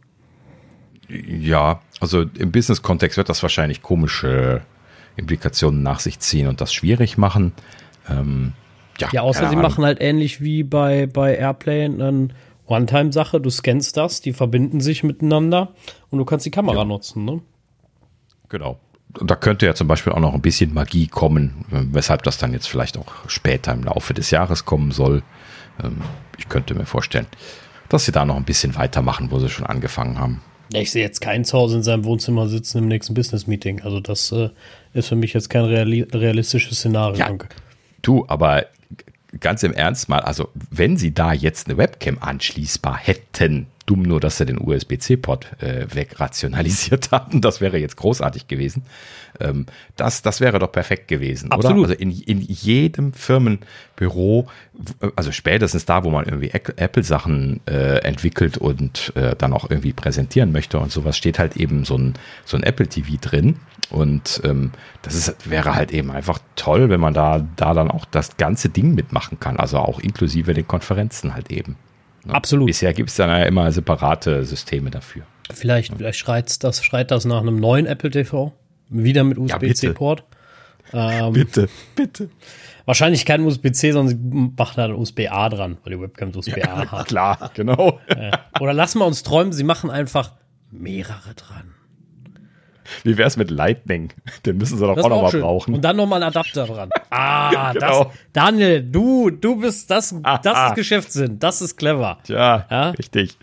Ja, 1.08 1.80
also 2.00 2.22
im 2.22 2.52
Business-Kontext 2.52 3.16
wird 3.16 3.28
das 3.28 3.42
wahrscheinlich 3.42 3.82
komische 3.82 4.62
Implikationen 5.16 5.82
nach 5.82 6.00
sich 6.00 6.18
ziehen 6.20 6.48
und 6.48 6.60
das 6.60 6.72
schwierig 6.72 7.18
machen. 7.18 7.52
Ähm, 8.08 8.52
ja, 8.98 9.08
ja, 9.12 9.22
außer 9.22 9.48
sie 9.48 9.56
machen 9.56 9.84
halt 9.84 10.00
ähnlich 10.00 10.40
wie 10.40 10.62
bei, 10.62 11.06
bei 11.06 11.36
Airplay 11.36 11.84
eine 11.84 12.28
One-Time-Sache. 12.66 13.40
Du 13.40 13.50
scannst 13.50 13.96
das, 13.96 14.20
die 14.20 14.32
verbinden 14.32 14.80
sich 14.80 15.02
miteinander 15.02 15.74
und 16.10 16.18
du 16.18 16.24
kannst 16.24 16.46
die 16.46 16.50
Kamera 16.50 16.78
ja. 16.78 16.84
nutzen. 16.84 17.24
Ne? 17.24 17.40
Genau 18.48 18.78
da 19.20 19.36
könnte 19.36 19.66
ja 19.66 19.74
zum 19.74 19.88
Beispiel 19.88 20.12
auch 20.12 20.20
noch 20.20 20.34
ein 20.34 20.40
bisschen 20.40 20.72
Magie 20.74 21.06
kommen, 21.06 21.64
weshalb 21.70 22.22
das 22.22 22.38
dann 22.38 22.52
jetzt 22.52 22.68
vielleicht 22.68 22.96
auch 22.96 23.12
später 23.26 23.72
im 23.72 23.84
Laufe 23.84 24.14
des 24.14 24.30
Jahres 24.30 24.64
kommen 24.64 24.90
soll. 24.90 25.22
Ähm, 25.82 25.98
ich 26.38 26.48
könnte 26.48 26.74
mir 26.74 26.86
vorstellen, 26.86 27.26
dass 27.88 28.04
sie 28.04 28.12
da 28.12 28.24
noch 28.24 28.36
ein 28.36 28.44
bisschen 28.44 28.74
weitermachen, 28.74 29.30
wo 29.30 29.38
sie 29.38 29.48
schon 29.48 29.66
angefangen 29.66 30.18
haben. 30.18 30.40
Ich 30.72 30.90
sehe 30.90 31.02
jetzt 31.02 31.20
keinen 31.20 31.44
zu 31.44 31.58
Hause 31.58 31.76
in 31.76 31.82
seinem 31.82 32.04
Wohnzimmer 32.04 32.48
sitzen 32.48 32.78
im 32.78 32.88
nächsten 32.88 33.12
Business-Meeting. 33.12 33.82
Also 33.82 34.00
das 34.00 34.32
äh, 34.32 34.48
ist 34.94 35.08
für 35.08 35.16
mich 35.16 35.34
jetzt 35.34 35.50
kein 35.50 35.64
realistisches 35.64 36.78
Szenario. 36.78 37.18
Ja, 37.18 37.30
du, 38.00 38.24
aber 38.28 38.66
ganz 39.40 39.62
im 39.62 39.72
Ernst 39.72 40.08
mal, 40.08 40.20
also 40.20 40.48
wenn 40.70 40.96
sie 40.96 41.12
da 41.12 41.32
jetzt 41.32 41.68
eine 41.68 41.76
Webcam 41.76 42.18
anschließbar 42.20 42.96
hätten, 42.96 43.66
dumm 43.86 44.02
nur, 44.02 44.20
dass 44.20 44.38
sie 44.38 44.46
den 44.46 44.58
USB-C-Port 44.58 45.62
äh, 45.62 45.86
wegrationalisiert 45.92 47.10
haben. 47.12 47.40
Das 47.40 47.60
wäre 47.60 47.78
jetzt 47.78 47.96
großartig 47.96 48.46
gewesen. 48.46 48.84
Ähm, 49.40 49.66
das, 49.96 50.22
das 50.22 50.40
wäre 50.40 50.58
doch 50.58 50.70
perfekt 50.70 51.08
gewesen, 51.08 51.50
Absolut. 51.50 51.78
oder? 51.78 51.88
Also 51.90 52.00
in, 52.00 52.10
in 52.10 52.40
jedem 52.40 53.12
Firmenbüro, 53.12 54.46
also 55.16 55.32
spätestens 55.32 55.84
da, 55.84 56.04
wo 56.04 56.10
man 56.10 56.26
irgendwie 56.26 56.50
Apple-Sachen 56.50 57.60
äh, 57.66 57.98
entwickelt 57.98 58.58
und 58.58 59.12
äh, 59.16 59.34
dann 59.36 59.52
auch 59.52 59.70
irgendwie 59.70 59.92
präsentieren 59.92 60.52
möchte 60.52 60.78
und 60.78 60.92
sowas, 60.92 61.16
steht 61.16 61.38
halt 61.38 61.56
eben 61.56 61.84
so 61.84 61.96
ein, 61.96 62.14
so 62.44 62.56
ein 62.56 62.62
Apple 62.62 62.86
TV 62.86 63.16
drin. 63.20 63.56
Und 63.90 64.40
ähm, 64.44 64.72
das 65.02 65.14
ist, 65.14 65.50
wäre 65.50 65.74
halt 65.74 65.92
eben 65.92 66.10
einfach 66.10 66.38
toll, 66.56 66.88
wenn 66.88 67.00
man 67.00 67.14
da, 67.14 67.46
da 67.56 67.74
dann 67.74 67.90
auch 67.90 68.04
das 68.06 68.36
ganze 68.36 68.68
Ding 68.68 68.94
mitmachen 68.94 69.38
kann. 69.40 69.56
Also 69.56 69.78
auch 69.78 69.98
inklusive 70.00 70.54
den 70.54 70.66
Konferenzen 70.66 71.34
halt 71.34 71.50
eben. 71.50 71.76
Ne? 72.24 72.34
Absolut. 72.34 72.66
Bisher 72.66 72.92
gibt 72.92 73.10
es 73.10 73.16
dann 73.16 73.28
ja 73.30 73.44
immer 73.44 73.70
separate 73.72 74.44
Systeme 74.44 74.90
dafür. 74.90 75.22
Vielleicht, 75.52 75.94
vielleicht 75.96 76.18
schreit 76.18 76.62
das, 76.64 76.84
schreit 76.84 77.10
das 77.10 77.24
nach 77.24 77.40
einem 77.40 77.56
neuen 77.56 77.86
Apple 77.86 78.10
TV. 78.10 78.52
Wieder 78.88 79.24
mit 79.24 79.38
USB-C-Port. 79.38 80.24
Ja, 80.92 81.28
ähm, 81.28 81.32
bitte, 81.32 81.68
bitte. 81.96 82.30
Wahrscheinlich 82.84 83.24
kein 83.24 83.42
USB-C, 83.42 83.92
sondern 83.92 84.08
sie 84.08 84.52
machen 84.56 84.74
da 84.76 84.92
USB-A 84.92 85.48
dran, 85.48 85.78
weil 85.84 85.94
die 85.94 86.00
Webcam 86.00 86.32
USB-A 86.34 86.58
ja, 86.58 86.90
hat. 86.90 87.06
Klar, 87.06 87.50
genau. 87.54 87.98
Oder 88.60 88.72
lassen 88.72 88.98
wir 88.98 89.06
uns 89.06 89.22
träumen, 89.22 89.52
sie 89.52 89.64
machen 89.64 89.90
einfach 89.90 90.32
mehrere 90.70 91.34
dran. 91.34 91.74
Wie 93.04 93.16
wäre 93.16 93.28
es 93.28 93.36
mit 93.36 93.50
Lightning? 93.50 94.12
Den 94.46 94.58
müssen 94.58 94.78
sie 94.78 94.86
doch 94.86 94.94
das 94.94 95.04
auch 95.04 95.08
nochmal 95.10 95.32
brauchen. 95.32 95.74
Und 95.74 95.82
dann 95.82 95.96
nochmal 95.96 96.22
einen 96.22 96.30
Adapter 96.30 96.66
dran. 96.66 96.90
Ah, 97.14 97.74
genau. 97.74 98.04
das, 98.04 98.12
Daniel, 98.32 98.82
du, 98.82 99.28
du 99.28 99.56
bist 99.56 99.90
das, 99.90 100.14
das 100.42 100.68
ist 100.68 100.74
Geschäftssinn. 100.76 101.38
Das 101.38 101.60
ist 101.60 101.76
clever. 101.76 102.18
Tja, 102.24 102.66
ja? 102.70 102.90
richtig. 102.92 103.36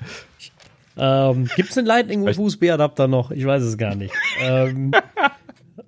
Ähm, 0.97 1.47
Gibt 1.55 1.69
es 1.69 1.77
einen 1.77 1.85
Lightning 1.85 2.23
und 2.23 2.35
USB-Adapter 2.35 3.07
noch? 3.07 3.29
Ich 3.29 3.45
weiß 3.45 3.61
es 3.61 3.77
gar 3.77 3.93
nicht. 3.93 4.13
ähm, 4.41 4.91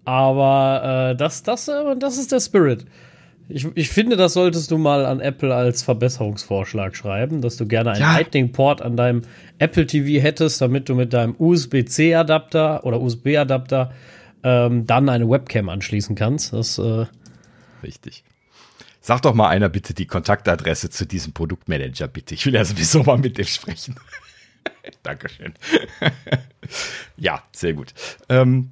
aber 0.06 1.12
äh, 1.12 1.16
das, 1.16 1.42
das, 1.42 1.68
äh, 1.68 1.96
das 1.98 2.18
ist 2.18 2.32
der 2.32 2.40
Spirit. 2.40 2.86
Ich, 3.54 3.68
ich 3.76 3.90
finde, 3.90 4.16
das 4.16 4.34
solltest 4.34 4.72
du 4.72 4.78
mal 4.78 5.06
an 5.06 5.20
Apple 5.20 5.54
als 5.54 5.84
Verbesserungsvorschlag 5.84 6.96
schreiben, 6.96 7.42
dass 7.42 7.58
du 7.58 7.68
gerne 7.68 7.92
einen 7.92 8.02
ja. 8.02 8.14
Lightning-Port 8.14 8.82
an 8.82 8.96
deinem 8.96 9.24
Apple 9.60 9.86
TV 9.86 10.22
hättest, 10.24 10.62
damit 10.62 10.90
du 10.90 10.96
mit 10.96 11.14
deinem 11.14 11.36
USB-C-Adapter 11.38 12.86
oder 12.86 13.02
USB-Adapter 13.02 13.92
ähm, 14.44 14.88
dann 14.88 15.10
eine 15.10 15.30
Webcam 15.30 15.70
anschließen 15.70 16.16
kannst. 16.16 16.54
Das, 16.54 16.78
äh, 16.78 17.06
richtig. 17.84 18.24
Sag 19.02 19.22
doch 19.24 19.34
mal 19.34 19.50
einer 19.50 19.70
bitte 19.70 19.94
die 19.94 20.06
Kontaktadresse 20.06 20.90
zu 20.90 21.06
diesem 21.06 21.34
Produktmanager, 21.34 22.08
bitte. 22.08 22.36
Ich 22.36 22.46
will 22.46 22.54
ja 22.54 22.64
sowieso 22.64 23.04
mal 23.04 23.18
mit 23.18 23.38
dem 23.38 23.46
sprechen. 23.46 23.96
Dankeschön. 25.04 25.54
ja, 27.18 27.44
sehr 27.52 27.74
gut. 27.74 27.94
Ähm, 28.30 28.72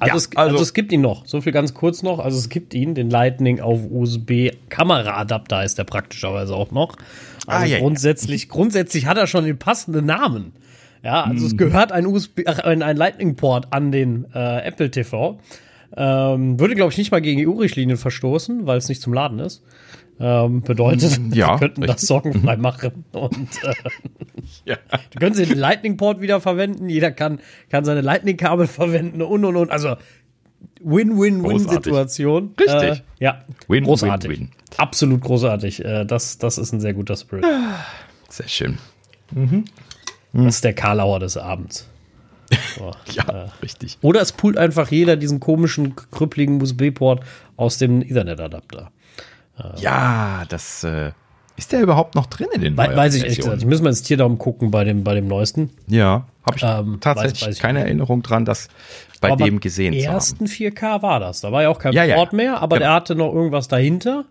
also, 0.00 0.12
ja, 0.12 0.16
es, 0.16 0.36
also, 0.36 0.52
also, 0.52 0.62
es, 0.62 0.74
gibt 0.74 0.92
ihn 0.92 1.02
noch, 1.02 1.26
so 1.26 1.40
viel 1.40 1.52
ganz 1.52 1.74
kurz 1.74 2.02
noch. 2.02 2.18
Also 2.18 2.38
es 2.38 2.48
gibt 2.48 2.74
ihn, 2.74 2.94
den 2.94 3.10
Lightning 3.10 3.60
auf 3.60 3.80
USB 3.90 4.50
Kameraadapter 4.68 5.64
ist 5.64 5.78
der 5.78 5.84
praktischerweise 5.84 6.54
auch 6.54 6.70
noch. 6.70 6.96
Also 7.46 7.64
ah, 7.64 7.66
ja, 7.66 7.78
grundsätzlich, 7.78 8.44
ja. 8.44 8.48
grundsätzlich 8.50 9.06
hat 9.06 9.18
er 9.18 9.26
schon 9.26 9.44
den 9.44 9.58
passenden 9.58 10.06
Namen. 10.06 10.52
Ja, 11.02 11.24
also 11.24 11.40
mhm. 11.40 11.46
es 11.46 11.56
gehört 11.56 11.92
ein 11.92 12.06
USB, 12.06 12.42
ach, 12.46 12.60
ein, 12.60 12.96
Lightning 12.96 13.34
Port 13.34 13.68
an 13.70 13.90
den 13.92 14.26
äh, 14.34 14.64
Apple 14.64 14.90
TV. 14.90 15.38
Ähm, 15.94 16.58
würde, 16.58 16.74
glaube 16.74 16.92
ich, 16.92 16.98
nicht 16.98 17.10
mal 17.10 17.20
gegen 17.20 17.38
die 17.38 17.46
URICH-Linien 17.46 17.98
verstoßen, 17.98 18.66
weil 18.66 18.78
es 18.78 18.88
nicht 18.88 19.02
zum 19.02 19.12
Laden 19.12 19.40
ist. 19.40 19.62
Ähm, 20.22 20.62
bedeutet, 20.62 21.18
mm, 21.18 21.32
ja, 21.32 21.54
die 21.54 21.58
könnten 21.58 21.82
richtig. 21.82 22.00
das 22.00 22.06
sorgenfrei 22.06 22.56
machen. 22.56 23.04
Und 23.10 23.48
äh, 23.64 23.74
ja. 24.64 24.76
die 25.12 25.18
können 25.18 25.34
sie 25.34 25.46
den 25.46 25.58
Lightning-Port 25.58 26.20
wieder 26.20 26.40
verwenden. 26.40 26.88
Jeder 26.88 27.10
kann, 27.10 27.40
kann 27.70 27.84
seine 27.84 28.02
Lightning-Kabel 28.02 28.68
verwenden 28.68 29.20
und 29.20 29.44
und 29.44 29.56
und. 29.56 29.70
Also 29.72 29.96
Win-Win-Win-Situation. 30.80 32.54
Richtig. 32.58 32.82
Äh, 32.82 33.02
ja, 33.18 33.44
win, 33.66 33.84
großartig. 33.84 34.30
Win, 34.30 34.40
win. 34.40 34.50
Absolut 34.76 35.20
großartig. 35.20 35.84
Äh, 35.84 36.04
das, 36.04 36.38
das 36.38 36.56
ist 36.56 36.72
ein 36.72 36.80
sehr 36.80 36.94
guter 36.94 37.16
Spirit. 37.16 37.44
Sehr 38.28 38.48
schön. 38.48 38.78
Mhm. 39.32 39.66
Das 40.32 40.54
ist 40.54 40.64
der 40.64 40.72
Karlauer 40.72 41.20
des 41.20 41.36
Abends. 41.36 41.86
So, 42.76 42.92
ja, 43.12 43.24
äh, 43.28 43.48
richtig. 43.62 43.98
Oder 44.00 44.22
es 44.22 44.32
pullt 44.32 44.56
einfach 44.56 44.90
jeder 44.90 45.16
diesen 45.16 45.38
komischen, 45.38 45.94
krüppligen 46.10 46.62
USB-Port 46.62 47.22
aus 47.56 47.76
dem 47.76 48.00
Ethernet-Adapter. 48.00 48.90
Ja, 49.76 50.44
das 50.48 50.84
äh, 50.84 51.12
ist 51.56 51.72
der 51.72 51.82
überhaupt 51.82 52.14
noch 52.14 52.26
drin 52.26 52.48
in 52.54 52.60
den 52.62 52.76
We 52.76 52.96
Weiß 52.96 53.14
ich 53.14 53.24
echt 53.24 53.36
gesagt. 53.36 53.58
Ich 53.58 53.66
muss 53.66 53.82
mal 53.82 53.90
ins 53.90 54.02
Tierdaum 54.02 54.38
gucken 54.38 54.70
bei 54.70 54.84
dem, 54.84 55.04
bei 55.04 55.14
dem 55.14 55.28
neuesten. 55.28 55.70
Ja, 55.86 56.26
habe 56.44 56.56
ich 56.56 56.62
ähm, 56.62 56.98
tatsächlich 57.00 57.42
weiß, 57.42 57.48
weiß 57.48 57.54
ich 57.56 57.60
keine 57.60 57.80
Erinnerung 57.80 58.22
dran, 58.22 58.44
dass 58.44 58.68
bei 59.20 59.30
aber 59.30 59.44
dem 59.44 59.60
gesehen 59.60 59.94
zu 59.94 60.06
haben. 60.06 60.14
ersten 60.14 60.46
4K 60.46 61.02
war 61.02 61.20
das. 61.20 61.40
Da 61.40 61.52
war 61.52 61.62
ja 61.62 61.68
auch 61.68 61.78
kein 61.78 61.92
ja, 61.92 62.14
Port 62.14 62.32
ja, 62.32 62.36
mehr, 62.36 62.62
aber 62.62 62.78
genau. 62.78 62.88
der 62.88 62.94
hatte 62.94 63.14
noch 63.14 63.32
irgendwas 63.32 63.68
dahinter. 63.68 64.24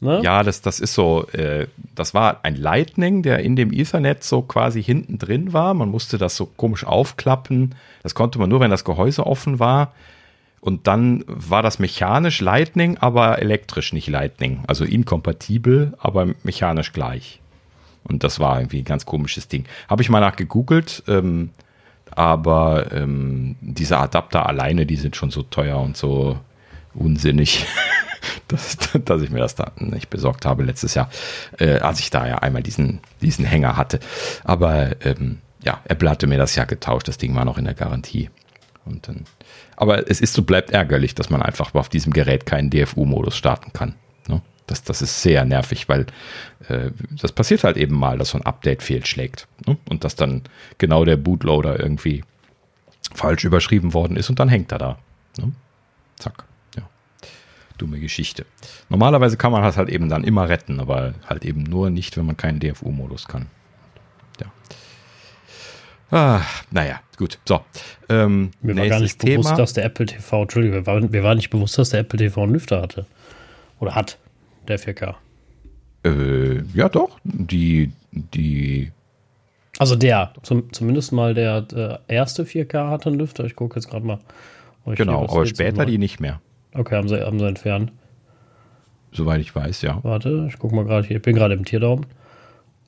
Ne? 0.00 0.20
Ja, 0.22 0.42
das, 0.42 0.60
das 0.60 0.80
ist 0.80 0.94
so, 0.94 1.26
äh, 1.32 1.66
das 1.94 2.14
war 2.14 2.40
ein 2.42 2.56
Lightning, 2.56 3.22
der 3.22 3.38
in 3.38 3.56
dem 3.56 3.72
Ethernet 3.72 4.22
so 4.22 4.42
quasi 4.42 4.82
hinten 4.82 5.18
drin 5.18 5.52
war. 5.52 5.72
Man 5.74 5.88
musste 5.88 6.18
das 6.18 6.36
so 6.36 6.46
komisch 6.46 6.84
aufklappen. 6.84 7.74
Das 8.02 8.14
konnte 8.14 8.38
man 8.38 8.50
nur, 8.50 8.60
wenn 8.60 8.70
das 8.70 8.84
Gehäuse 8.84 9.26
offen 9.26 9.58
war. 9.58 9.92
Und 10.64 10.86
dann 10.86 11.24
war 11.26 11.62
das 11.62 11.78
mechanisch 11.78 12.40
Lightning, 12.40 12.96
aber 12.96 13.38
elektrisch 13.38 13.92
nicht 13.92 14.08
Lightning. 14.08 14.64
Also 14.66 14.86
inkompatibel, 14.86 15.92
aber 15.98 16.28
mechanisch 16.42 16.94
gleich. 16.94 17.42
Und 18.02 18.24
das 18.24 18.40
war 18.40 18.60
irgendwie 18.60 18.78
ein 18.78 18.86
ganz 18.86 19.04
komisches 19.04 19.46
Ding. 19.46 19.66
Habe 19.90 20.00
ich 20.00 20.08
mal 20.08 20.20
nach 20.20 20.36
gegoogelt, 20.36 21.02
ähm, 21.06 21.50
aber 22.10 22.92
ähm, 22.92 23.56
diese 23.60 23.98
Adapter 23.98 24.46
alleine, 24.46 24.86
die 24.86 24.96
sind 24.96 25.16
schon 25.16 25.30
so 25.30 25.42
teuer 25.42 25.78
und 25.80 25.98
so 25.98 26.38
unsinnig. 26.94 27.66
dass, 28.48 28.78
dass 29.04 29.20
ich 29.20 29.28
mir 29.28 29.40
das 29.40 29.56
da 29.56 29.72
nicht 29.76 30.08
besorgt 30.08 30.46
habe 30.46 30.62
letztes 30.62 30.94
Jahr, 30.94 31.10
äh, 31.58 31.80
als 31.80 32.00
ich 32.00 32.08
da 32.08 32.26
ja 32.26 32.38
einmal 32.38 32.62
diesen, 32.62 33.00
diesen 33.20 33.44
Hänger 33.44 33.76
hatte. 33.76 34.00
Aber 34.44 34.96
ähm, 35.04 35.40
ja, 35.62 35.82
Apple 35.84 36.08
hatte 36.08 36.26
mir 36.26 36.38
das 36.38 36.54
ja 36.56 36.64
getauscht, 36.64 37.06
das 37.06 37.18
Ding 37.18 37.34
war 37.34 37.44
noch 37.44 37.58
in 37.58 37.66
der 37.66 37.74
Garantie. 37.74 38.30
Und 38.86 39.08
dann, 39.08 39.24
aber 39.76 40.10
es 40.10 40.20
ist 40.20 40.34
so, 40.34 40.42
bleibt 40.42 40.70
ärgerlich, 40.70 41.14
dass 41.14 41.30
man 41.30 41.42
einfach 41.42 41.74
auf 41.74 41.88
diesem 41.88 42.12
Gerät 42.12 42.46
keinen 42.46 42.70
DFU-Modus 42.70 43.36
starten 43.36 43.72
kann. 43.72 43.94
Ne? 44.28 44.42
Das, 44.66 44.82
das 44.82 45.02
ist 45.02 45.22
sehr 45.22 45.44
nervig, 45.44 45.88
weil 45.88 46.06
äh, 46.68 46.90
das 47.10 47.32
passiert 47.32 47.64
halt 47.64 47.76
eben 47.76 47.94
mal, 47.94 48.18
dass 48.18 48.30
so 48.30 48.38
ein 48.38 48.46
Update 48.46 48.82
fehlschlägt. 48.82 49.46
Ne? 49.66 49.76
Und 49.88 50.04
dass 50.04 50.16
dann 50.16 50.42
genau 50.78 51.04
der 51.04 51.16
Bootloader 51.16 51.80
irgendwie 51.80 52.24
falsch 53.14 53.44
überschrieben 53.44 53.94
worden 53.94 54.16
ist 54.16 54.30
und 54.30 54.38
dann 54.38 54.48
hängt 54.48 54.72
er 54.72 54.78
da. 54.78 54.98
Ne? 55.38 55.52
Zack 56.16 56.44
dumme 57.78 58.00
Geschichte. 58.00 58.46
Normalerweise 58.88 59.36
kann 59.36 59.52
man 59.52 59.62
das 59.62 59.76
halt 59.76 59.88
eben 59.88 60.08
dann 60.08 60.24
immer 60.24 60.48
retten, 60.48 60.80
aber 60.80 61.14
halt 61.26 61.44
eben 61.44 61.62
nur 61.62 61.90
nicht, 61.90 62.16
wenn 62.16 62.26
man 62.26 62.36
keinen 62.36 62.60
DFU-Modus 62.60 63.26
kann. 63.26 63.46
Ja. 66.10 66.36
Ah, 66.36 66.42
naja, 66.70 67.00
gut. 67.16 67.38
So. 67.44 67.60
Ähm, 68.08 68.50
mir 68.62 68.76
war 68.76 68.88
gar 68.88 69.00
nicht 69.00 69.18
Thema. 69.18 69.42
bewusst, 69.42 69.58
dass 69.58 69.72
der 69.72 69.84
Apple 69.84 70.06
TV, 70.06 70.42
Entschuldigung, 70.42 70.78
mir 70.78 70.86
war, 70.86 71.00
mir 71.00 71.22
war 71.22 71.34
nicht 71.34 71.50
bewusst, 71.50 71.78
dass 71.78 71.90
der 71.90 72.00
Apple 72.00 72.18
TV 72.18 72.42
einen 72.42 72.52
Lüfter 72.52 72.82
hatte. 72.82 73.06
Oder 73.80 73.94
hat, 73.94 74.18
der 74.68 74.78
4K. 74.78 75.14
Äh, 76.04 76.62
ja, 76.74 76.88
doch. 76.88 77.18
Die, 77.24 77.90
die. 78.12 78.92
Also 79.78 79.96
der, 79.96 80.32
zum, 80.42 80.72
zumindest 80.72 81.12
mal 81.12 81.34
der 81.34 81.66
äh, 82.08 82.14
erste 82.14 82.44
4K 82.44 82.90
hatte 82.90 83.08
einen 83.08 83.18
Lüfter. 83.18 83.44
Ich 83.44 83.56
gucke 83.56 83.76
jetzt 83.76 83.90
gerade 83.90 84.06
mal. 84.06 84.18
Genau, 84.86 85.24
aber 85.24 85.46
später 85.46 85.86
die 85.86 85.98
nicht 85.98 86.20
mehr. 86.20 86.40
Okay, 86.74 86.96
haben 86.96 87.08
sie, 87.08 87.20
haben 87.20 87.38
sie 87.38 87.46
entfernt. 87.46 87.92
Soweit 89.12 89.40
ich 89.40 89.54
weiß, 89.54 89.82
ja. 89.82 90.00
Warte, 90.02 90.46
ich 90.48 90.58
guck 90.58 90.72
mal 90.72 90.84
gerade 90.84 91.06
hier. 91.06 91.16
Ich 91.16 91.22
bin 91.22 91.34
gerade 91.34 91.54
im 91.54 91.64
Tierdaum. 91.64 92.02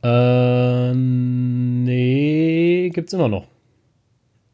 Äh, 0.07 0.95
nee, 0.95 2.91
gibt's 2.91 3.13
immer 3.13 3.29
noch. 3.29 3.47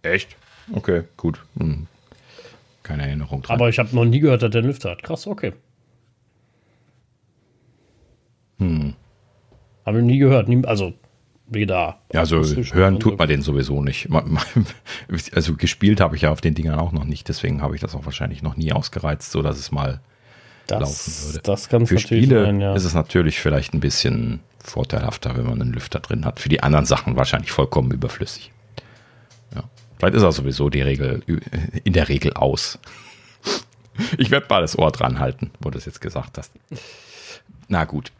Echt? 0.03 0.37
Okay, 0.73 1.03
gut. 1.17 1.43
Hm. 1.59 1.87
Keine 2.83 3.03
Erinnerung 3.07 3.43
dran. 3.43 3.57
Aber 3.57 3.69
ich 3.69 3.79
habe 3.79 3.95
noch 3.95 4.07
nie 4.07 4.21
gehört, 4.21 4.43
dass 4.43 4.51
der 4.51 4.61
einen 4.61 4.69
Lüfter 4.69 4.91
hat. 4.93 5.03
Krass, 5.03 5.27
okay. 5.27 5.53
Hm. 8.59 8.95
Habe 9.85 9.99
ich 9.99 10.05
nie 10.05 10.19
gehört. 10.19 10.49
Nie, 10.49 10.65
also 10.65 10.95
weder. 11.47 11.99
Ja, 12.13 12.21
also 12.21 12.43
hören 12.73 12.99
tut 12.99 13.19
man 13.19 13.29
den 13.29 13.43
sowieso 13.43 13.83
nicht. 13.83 14.09
Also 15.35 15.55
gespielt 15.57 16.01
habe 16.01 16.17
ich 16.17 16.23
ja 16.23 16.31
auf 16.31 16.41
den 16.41 16.55
Dingern 16.55 16.79
auch 16.79 16.93
noch 16.93 17.05
nicht, 17.05 17.29
deswegen 17.29 17.61
habe 17.61 17.75
ich 17.75 17.83
das 17.83 17.95
auch 17.95 18.07
wahrscheinlich 18.07 18.43
noch 18.43 18.57
nie 18.57 18.73
ausgereizt, 18.73 19.31
so 19.31 19.43
dass 19.43 19.59
es 19.59 19.71
mal 19.71 20.01
das, 20.67 20.81
laufen 20.81 21.27
würde. 21.27 21.41
Das 21.43 21.69
kann 21.69 21.87
Für 21.87 21.99
Spiele 21.99 22.45
sein, 22.45 22.61
ja. 22.61 22.75
ist 22.75 22.85
es 22.85 22.95
natürlich 22.95 23.41
vielleicht 23.41 23.75
ein 23.75 23.81
bisschen 23.81 24.41
vorteilhafter, 24.63 25.37
wenn 25.37 25.45
man 25.45 25.61
einen 25.61 25.73
Lüfter 25.73 26.01
drin 26.01 26.25
hat. 26.25 26.41
Für 26.41 26.49
die 26.49 26.63
anderen 26.63 26.87
Sachen 26.87 27.17
wahrscheinlich 27.17 27.51
vollkommen 27.51 27.91
überflüssig. 27.91 28.53
Ja. 29.55 29.65
Vielleicht 29.99 30.15
ist 30.15 30.23
er 30.23 30.33
sowieso 30.33 30.71
die 30.71 30.83
Regel 30.83 31.23
in 31.85 31.93
der 31.93 32.09
Regel 32.09 32.33
aus. 32.35 32.79
Ich 34.17 34.31
werde 34.31 34.47
mal 34.49 34.63
das 34.63 34.79
Ohr 34.79 34.91
dran 34.91 35.19
halten, 35.19 35.51
wo 35.61 35.71
du 35.71 35.79
es 35.79 35.85
jetzt 35.85 36.01
gesagt 36.01 36.39
hast. 36.39 36.53
Na 37.69 37.85
gut. 37.85 38.13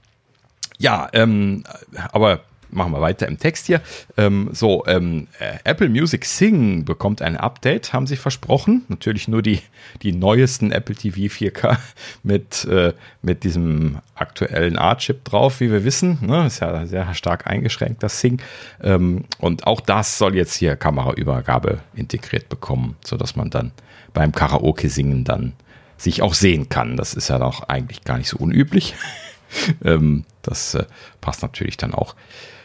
Ja, 0.79 1.09
ähm, 1.13 1.65
aber 2.11 2.41
machen 2.73 2.93
wir 2.93 3.01
weiter 3.01 3.29
im 3.29 3.39
Text 3.39 3.67
hier. 3.67 3.81
Ähm, 4.17 4.49
so, 4.53 4.85
ähm, 4.87 5.29
äh, 5.39 5.59
Apple 5.65 5.89
Music 5.89 6.25
Sing 6.25 6.85
bekommt 6.85 7.23
ein 7.23 7.37
Update, 7.37 7.93
haben 7.93 8.07
sie 8.07 8.17
versprochen. 8.17 8.85
Natürlich 8.89 9.29
nur 9.29 9.43
die, 9.43 9.61
die 10.03 10.13
neuesten 10.13 10.73
Apple 10.73 10.95
TV 10.95 11.33
4K 11.33 11.77
mit, 12.23 12.65
äh, 12.65 12.93
mit 13.21 13.45
diesem 13.45 13.99
aktuellen 14.15 14.79
A-Chip 14.79 15.25
drauf, 15.25 15.61
wie 15.61 15.71
wir 15.71 15.85
wissen. 15.85 16.19
Ne? 16.23 16.47
Ist 16.47 16.61
ja 16.61 16.87
sehr 16.87 17.15
stark 17.15 17.47
eingeschränkt, 17.47 18.03
das 18.03 18.21
Sing. 18.21 18.41
Ähm, 18.83 19.25
und 19.39 19.67
auch 19.67 19.81
das 19.81 20.19
soll 20.19 20.35
jetzt 20.35 20.55
hier 20.57 20.77
Kameraübergabe 20.77 21.81
integriert 21.95 22.49
bekommen, 22.49 22.97
sodass 23.05 23.37
man 23.37 23.51
dann 23.51 23.73
beim 24.15 24.33
Karaoke-Singen 24.33 25.25
dann 25.25 25.53
sich 25.97 26.23
auch 26.23 26.35
sehen 26.35 26.69
kann. 26.69 26.97
Das 26.97 27.15
ist 27.15 27.29
ja 27.29 27.39
doch 27.39 27.69
eigentlich 27.69 28.03
gar 28.05 28.19
nicht 28.19 28.29
so 28.29 28.39
unüblich. 28.39 28.95
ähm, 29.85 30.25
das 30.43 30.75
äh, 30.75 30.85
passt 31.21 31.43
natürlich 31.43 31.77
dann 31.77 31.95
auch 31.95 32.15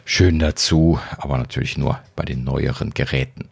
schön 0.07 0.39
dazu, 0.39 0.99
aber 1.17 1.37
natürlich 1.37 1.77
nur 1.77 1.99
bei 2.15 2.23
den 2.23 2.45
neueren 2.45 2.91
Geräten. 2.91 3.49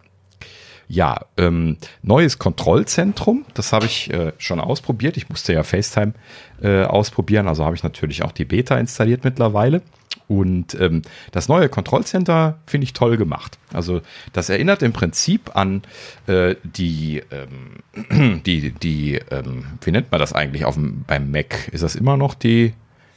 Ja, 0.88 1.26
ähm, 1.38 1.78
neues 2.02 2.40
Kontrollzentrum, 2.40 3.46
das 3.56 3.74
habe 3.74 3.88
ich 3.88 4.12
äh, 4.14 4.32
schon 4.38 4.60
ausprobiert. 4.60 5.18
Ich 5.18 5.30
musste 5.30 5.52
ja 5.52 5.64
FaceTime 5.64 6.14
äh, 6.62 6.84
ausprobieren, 6.84 7.48
also 7.48 7.66
habe 7.66 7.76
ich 7.76 7.84
natürlich 7.84 8.24
auch 8.24 8.32
die 8.32 8.46
Beta 8.46 8.78
installiert 8.78 9.24
mittlerweile. 9.24 9.82
Und 10.28 10.80
ähm, 10.80 11.02
das 11.32 11.50
neue 11.50 11.70
Kontrollcenter 11.70 12.58
finde 12.66 12.86
ich 12.86 12.94
toll 12.94 13.18
gemacht. 13.18 13.60
Also 13.74 14.02
das 14.32 14.50
erinnert 14.50 14.82
im 14.82 14.94
Prinzip 14.94 15.56
an 15.56 15.82
äh, 16.28 16.56
die, 16.64 17.22
ähm, 17.32 18.42
die, 18.46 18.72
die, 18.72 19.20
ähm, 19.30 19.66
wie 19.82 19.92
nennt 19.92 20.12
man 20.12 20.20
das 20.20 20.34
eigentlich 20.34 20.66
auf 20.66 20.76
dem, 20.76 21.04
beim 21.06 21.32
Mac? 21.32 21.68
Ist 21.74 21.84
das 21.84 21.96
immer 21.96 22.16
noch 22.16 22.34
die 22.34 22.74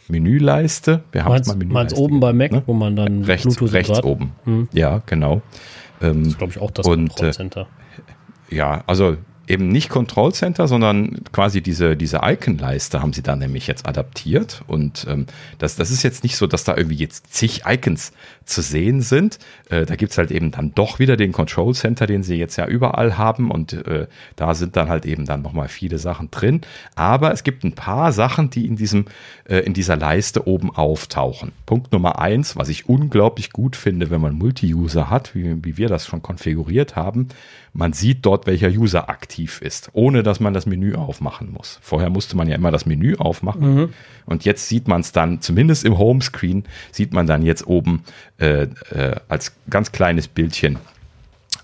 Menüleiste. 0.08 1.02
Wir 1.12 1.24
haben 1.24 1.32
meinst, 1.32 1.48
mal 1.48 1.56
Menüleiste. 1.56 1.94
Meinst 1.94 1.96
oben 1.96 2.20
bei 2.20 2.32
Mac, 2.32 2.52
ne? 2.52 2.62
wo 2.66 2.72
man 2.72 2.96
dann 2.96 3.24
rechts, 3.24 3.56
Bluetooth 3.56 3.72
rechts 3.72 4.02
oben. 4.02 4.32
Hm. 4.44 4.68
Ja, 4.72 5.02
genau. 5.06 5.42
Ähm, 6.00 6.20
das 6.20 6.28
ist, 6.28 6.38
glaube 6.38 6.52
ich, 6.52 6.60
auch 6.60 6.70
das 6.70 6.86
und, 6.86 7.12
Center. 7.12 7.66
Äh, 8.50 8.56
ja, 8.56 8.82
also 8.86 9.16
eben 9.48 9.68
nicht 9.68 9.88
Control 9.88 10.32
Center, 10.32 10.68
sondern 10.68 11.20
quasi 11.32 11.62
diese, 11.62 11.96
diese 11.96 12.20
Icon-Leiste 12.22 13.00
haben 13.00 13.12
sie 13.12 13.22
da 13.22 13.34
nämlich 13.36 13.66
jetzt 13.66 13.86
adaptiert. 13.86 14.62
Und 14.66 15.06
ähm, 15.08 15.26
das, 15.58 15.76
das 15.76 15.90
ist 15.90 16.02
jetzt 16.02 16.22
nicht 16.22 16.36
so, 16.36 16.46
dass 16.46 16.64
da 16.64 16.76
irgendwie 16.76 16.96
jetzt 16.96 17.32
zig 17.32 17.62
Icons 17.66 18.12
zu 18.44 18.62
sehen 18.62 19.00
sind. 19.00 19.38
Äh, 19.70 19.86
da 19.86 19.96
gibt's 19.96 20.18
halt 20.18 20.30
eben 20.30 20.50
dann 20.50 20.74
doch 20.74 20.98
wieder 20.98 21.16
den 21.16 21.32
Control 21.32 21.74
Center, 21.74 22.06
den 22.06 22.22
sie 22.22 22.36
jetzt 22.36 22.56
ja 22.56 22.66
überall 22.66 23.16
haben. 23.16 23.50
Und 23.50 23.72
äh, 23.72 24.06
da 24.36 24.54
sind 24.54 24.76
dann 24.76 24.88
halt 24.88 25.06
eben 25.06 25.24
dann 25.24 25.42
nochmal 25.42 25.68
viele 25.68 25.98
Sachen 25.98 26.30
drin. 26.30 26.60
Aber 26.94 27.32
es 27.32 27.42
gibt 27.42 27.64
ein 27.64 27.74
paar 27.74 28.12
Sachen, 28.12 28.50
die 28.50 28.66
in 28.66 28.76
diesem, 28.76 29.06
äh, 29.48 29.58
in 29.58 29.74
dieser 29.74 29.96
Leiste 29.96 30.46
oben 30.46 30.74
auftauchen. 30.74 31.52
Punkt 31.66 31.92
Nummer 31.92 32.18
eins, 32.18 32.56
was 32.56 32.68
ich 32.68 32.88
unglaublich 32.88 33.52
gut 33.52 33.76
finde, 33.76 34.10
wenn 34.10 34.20
man 34.20 34.34
Multi-User 34.34 35.10
hat, 35.10 35.34
wie, 35.34 35.64
wie 35.64 35.76
wir 35.76 35.88
das 35.88 36.06
schon 36.06 36.22
konfiguriert 36.22 36.96
haben 36.96 37.28
man 37.72 37.92
sieht 37.92 38.24
dort, 38.26 38.46
welcher 38.46 38.68
User 38.68 39.08
aktiv 39.08 39.60
ist, 39.60 39.90
ohne 39.92 40.22
dass 40.22 40.40
man 40.40 40.54
das 40.54 40.66
Menü 40.66 40.94
aufmachen 40.94 41.52
muss. 41.52 41.78
Vorher 41.82 42.10
musste 42.10 42.36
man 42.36 42.48
ja 42.48 42.54
immer 42.54 42.70
das 42.70 42.86
Menü 42.86 43.16
aufmachen. 43.16 43.74
Mhm. 43.74 43.88
Und 44.26 44.44
jetzt 44.44 44.68
sieht 44.68 44.88
man 44.88 45.00
es 45.00 45.12
dann, 45.12 45.40
zumindest 45.40 45.84
im 45.84 45.98
Homescreen, 45.98 46.64
sieht 46.92 47.12
man 47.12 47.26
dann 47.26 47.42
jetzt 47.42 47.66
oben 47.66 48.02
äh, 48.38 48.62
äh, 48.62 49.16
als 49.28 49.52
ganz 49.70 49.92
kleines 49.92 50.28
Bildchen 50.28 50.78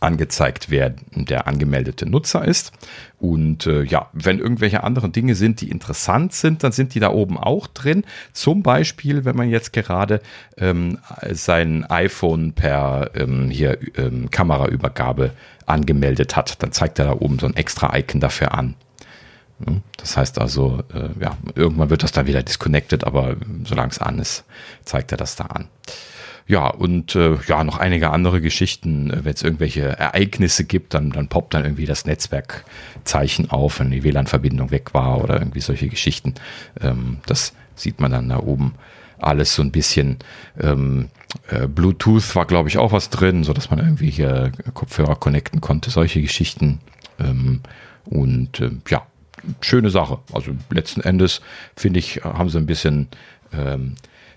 angezeigt, 0.05 0.70
wer 0.70 0.94
der 1.14 1.46
angemeldete 1.46 2.07
Nutzer 2.07 2.44
ist. 2.44 2.72
Und 3.18 3.66
äh, 3.66 3.82
ja, 3.82 4.09
wenn 4.12 4.38
irgendwelche 4.38 4.84
anderen 4.84 5.12
Dinge 5.12 5.34
sind, 5.34 5.61
die 5.61 5.70
interessant 5.70 6.34
sind, 6.34 6.62
dann 6.62 6.72
sind 6.72 6.94
die 6.94 7.00
da 7.00 7.11
oben 7.11 7.38
auch 7.38 7.66
drin. 7.66 8.05
Zum 8.32 8.62
Beispiel, 8.62 9.24
wenn 9.24 9.36
man 9.36 9.48
jetzt 9.48 9.72
gerade 9.72 10.20
ähm, 10.59 10.98
sein 11.32 11.84
iPhone 11.88 12.52
per 12.52 13.11
ähm, 13.14 13.50
hier 13.50 13.78
ähm, 13.96 14.30
Kameraübergabe 14.30 15.32
angemeldet 15.66 16.36
hat, 16.36 16.62
dann 16.62 16.72
zeigt 16.72 16.98
er 16.98 17.07
da 17.07 17.12
oben 17.12 17.38
so 17.38 17.46
ein 17.46 17.57
extra 17.57 17.96
Icon 17.96 18.20
dafür 18.20 18.52
an. 18.52 18.74
Das 19.96 20.16
heißt 20.16 20.40
also, 20.40 20.82
äh, 20.92 21.09
ja, 21.20 21.36
irgendwann 21.55 21.90
wird 21.90 22.02
das 22.02 22.12
dann 22.12 22.26
wieder 22.26 22.42
disconnected, 22.42 23.05
aber 23.05 23.36
solange 23.64 23.90
es 23.90 23.98
an 23.98 24.18
ist, 24.18 24.44
zeigt 24.84 25.12
er 25.12 25.18
das 25.18 25.36
da 25.36 25.44
an. 25.44 25.68
Ja, 26.47 26.68
und 26.68 27.14
äh, 27.16 27.38
ja, 27.47 27.64
noch 27.64 27.78
einige 27.78 28.11
andere 28.11 28.40
Geschichten. 28.40 29.11
Äh, 29.11 29.24
wenn 29.24 29.34
es 29.34 29.42
irgendwelche 29.42 29.99
Ereignisse 29.99 30.64
gibt, 30.64 30.95
dann, 30.95 31.11
dann 31.11 31.28
poppt 31.28 31.55
dann 31.55 31.64
irgendwie 31.64 31.86
das 31.86 32.05
Netzwerkzeichen 32.05 33.51
auf, 33.51 33.80
wenn 33.80 33.90
die 33.90 34.05
WLAN-Verbindung 34.05 34.70
weg 34.70 34.92
war 34.92 35.22
oder 35.22 35.38
irgendwie 35.38 35.61
solche 35.61 35.88
Geschichten. 35.88 36.34
Ähm, 36.80 37.18
das 37.26 37.55
sieht 37.74 38.01
man 38.01 38.12
dann 38.12 38.28
da 38.28 38.38
oben 38.38 38.74
alles 39.18 39.55
so 39.55 39.62
ein 39.62 39.72
bisschen. 39.72 40.18
Ähm, 40.61 41.09
äh, 41.49 41.66
Bluetooth 41.66 42.36
war, 42.36 42.47
glaube 42.47 42.68
ich, 42.68 42.78
auch 42.78 42.92
was 42.92 43.09
drin, 43.11 43.45
so 43.45 43.53
dass 43.53 43.70
man 43.70 43.78
irgendwie 43.78 44.11
hier 44.11 44.53
Kopfhörer 44.74 45.16
connecten 45.16 45.61
konnte, 45.61 45.90
solche 45.90 46.20
Geschichten. 46.20 46.80
Ähm, 47.18 47.61
und 48.05 48.61
äh, 48.61 48.70
ja, 48.88 49.07
schöne 49.61 49.90
Sache. 49.90 50.18
Also 50.32 50.53
letzten 50.70 51.01
Endes, 51.01 51.40
finde 51.74 52.01
ich, 52.01 52.22
haben 52.22 52.51
sie 52.51 52.59
ein 52.59 52.66
bisschen 52.66 53.09
ähm, 53.53 53.95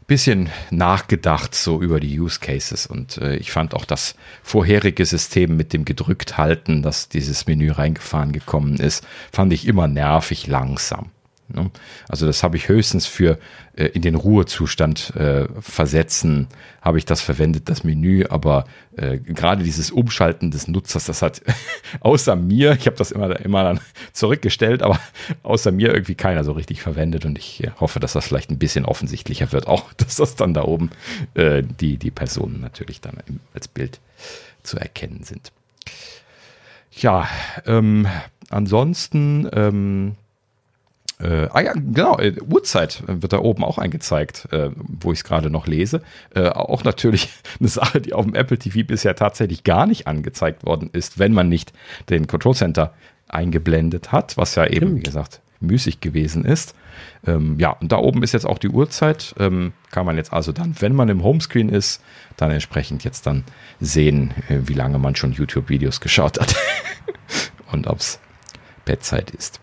bisschen 0.07 0.49
nachgedacht 0.71 1.53
so 1.53 1.81
über 1.81 1.99
die 1.99 2.17
Use 2.19 2.39
Cases 2.39 2.87
und 2.87 3.17
äh, 3.17 3.35
ich 3.35 3.51
fand 3.51 3.75
auch 3.75 3.83
das 3.83 4.15
vorherige 4.41 5.05
System 5.05 5.57
mit 5.57 5.73
dem 5.73 5.83
gedrückt 5.83 6.37
halten, 6.37 6.81
dass 6.81 7.09
dieses 7.09 7.45
Menü 7.45 7.71
reingefahren 7.71 8.31
gekommen 8.31 8.77
ist, 8.77 9.05
fand 9.33 9.51
ich 9.51 9.67
immer 9.67 9.89
nervig 9.89 10.47
langsam. 10.47 11.11
Ne? 11.49 11.71
Also 12.09 12.25
das 12.25 12.43
habe 12.43 12.57
ich 12.57 12.67
höchstens 12.67 13.05
für 13.05 13.39
äh, 13.75 13.85
in 13.85 14.01
den 14.01 14.15
Ruhezustand 14.15 15.15
äh, 15.15 15.47
versetzen, 15.59 16.47
habe 16.81 16.97
ich 16.97 17.05
das 17.05 17.21
verwendet, 17.21 17.69
das 17.69 17.83
Menü, 17.83 18.25
aber 18.29 18.65
äh, 18.97 19.17
gerade 19.17 19.63
dieses 19.63 19.91
Umschalten 19.91 20.51
des 20.51 20.67
Nutzers, 20.67 21.05
das 21.05 21.21
hat 21.21 21.41
außer 22.01 22.35
mir, 22.35 22.73
ich 22.73 22.85
habe 22.85 22.97
das 22.97 23.11
immer, 23.11 23.39
immer 23.39 23.63
dann 23.63 23.79
zurückgestellt, 24.11 24.83
aber 24.83 24.99
außer 25.43 25.71
mir 25.71 25.93
irgendwie 25.93 26.15
keiner 26.15 26.43
so 26.43 26.51
richtig 26.51 26.81
verwendet 26.81 27.25
und 27.25 27.37
ich 27.37 27.63
äh, 27.63 27.71
hoffe, 27.79 27.99
dass 27.99 28.13
das 28.13 28.25
vielleicht 28.25 28.51
ein 28.51 28.59
bisschen 28.59 28.85
offensichtlicher 28.85 29.51
wird, 29.51 29.67
auch 29.67 29.93
dass 29.97 30.17
das 30.17 30.35
dann 30.35 30.53
da 30.53 30.63
oben 30.63 30.89
äh, 31.33 31.63
die, 31.63 31.97
die 31.97 32.11
Personen 32.11 32.59
natürlich 32.59 32.99
dann 32.99 33.17
im, 33.27 33.39
als 33.53 33.67
Bild 33.67 33.99
zu 34.63 34.77
erkennen 34.77 35.23
sind. 35.23 35.53
Ja, 36.91 37.29
ähm, 37.65 38.07
ansonsten 38.49 39.47
ähm, 39.53 40.15
äh, 41.19 41.47
ah 41.51 41.61
ja, 41.61 41.73
genau, 41.73 42.17
äh, 42.19 42.35
Uhrzeit 42.47 43.01
wird 43.07 43.33
da 43.33 43.39
oben 43.39 43.63
auch 43.63 43.79
angezeigt, 43.79 44.47
äh, 44.51 44.69
wo 44.75 45.11
ich 45.11 45.19
es 45.19 45.23
gerade 45.23 45.49
noch 45.49 45.65
lese. 45.65 46.01
Äh, 46.35 46.49
auch 46.49 46.83
natürlich 46.83 47.29
eine 47.59 47.69
Sache, 47.69 48.01
die 48.01 48.13
auf 48.13 48.25
dem 48.25 48.35
Apple 48.35 48.57
TV 48.57 48.85
bisher 48.85 49.15
tatsächlich 49.15 49.63
gar 49.63 49.87
nicht 49.87 50.05
angezeigt 50.05 50.65
worden 50.65 50.89
ist, 50.93 51.17
wenn 51.17 51.33
man 51.33 51.49
nicht 51.49 51.73
den 52.09 52.27
Control 52.27 52.53
Center 52.53 52.93
eingeblendet 53.27 54.11
hat, 54.11 54.37
was 54.37 54.55
ja 54.55 54.65
eben, 54.65 54.75
Stimmt. 54.75 54.97
wie 54.97 55.03
gesagt, 55.03 55.41
müßig 55.59 56.01
gewesen 56.01 56.45
ist. 56.45 56.75
Ähm, 57.25 57.59
ja, 57.59 57.71
und 57.71 57.91
da 57.91 57.97
oben 57.97 58.21
ist 58.21 58.33
jetzt 58.33 58.45
auch 58.45 58.59
die 58.59 58.69
Uhrzeit. 58.69 59.33
Ähm, 59.39 59.73
kann 59.89 60.05
man 60.05 60.17
jetzt 60.17 60.31
also 60.31 60.51
dann, 60.51 60.75
wenn 60.79 60.95
man 60.95 61.09
im 61.09 61.23
Homescreen 61.23 61.69
ist, 61.69 62.01
dann 62.37 62.51
entsprechend 62.51 63.03
jetzt 63.03 63.25
dann 63.25 63.43
sehen, 63.79 64.35
äh, 64.49 64.59
wie 64.67 64.73
lange 64.73 64.99
man 64.99 65.15
schon 65.15 65.31
YouTube-Videos 65.31 65.99
geschaut 65.99 66.39
hat 66.39 66.55
und 67.71 67.87
ob 67.87 67.99
es 67.99 68.19
Bettzeit 68.85 69.31
ist. 69.31 69.59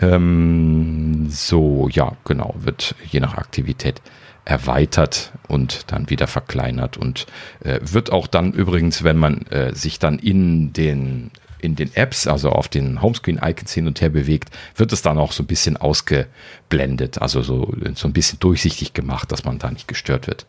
Ähm, 0.00 1.28
so, 1.30 1.88
ja, 1.90 2.16
genau, 2.24 2.54
wird 2.58 2.94
je 3.10 3.20
nach 3.20 3.36
Aktivität 3.36 4.00
erweitert 4.44 5.32
und 5.46 5.92
dann 5.92 6.08
wieder 6.08 6.26
verkleinert 6.26 6.96
und 6.96 7.26
äh, 7.60 7.80
wird 7.82 8.10
auch 8.12 8.26
dann 8.26 8.52
übrigens, 8.52 9.04
wenn 9.04 9.18
man 9.18 9.42
äh, 9.48 9.74
sich 9.74 9.98
dann 9.98 10.18
in 10.18 10.72
den 10.72 11.30
in 11.60 11.74
den 11.74 11.94
Apps, 11.96 12.26
also 12.26 12.50
auf 12.50 12.68
den 12.68 13.02
Homescreen-Icons 13.02 13.72
hin 13.72 13.88
und 13.88 14.00
her 14.00 14.10
bewegt, 14.10 14.50
wird 14.76 14.92
es 14.92 15.02
dann 15.02 15.18
auch 15.18 15.32
so 15.32 15.42
ein 15.42 15.46
bisschen 15.46 15.76
ausgeblendet, 15.76 17.20
also 17.20 17.42
so, 17.42 17.74
so 17.94 18.06
ein 18.06 18.12
bisschen 18.12 18.38
durchsichtig 18.38 18.92
gemacht, 18.92 19.32
dass 19.32 19.44
man 19.44 19.58
da 19.58 19.70
nicht 19.70 19.88
gestört 19.88 20.28
wird 20.28 20.46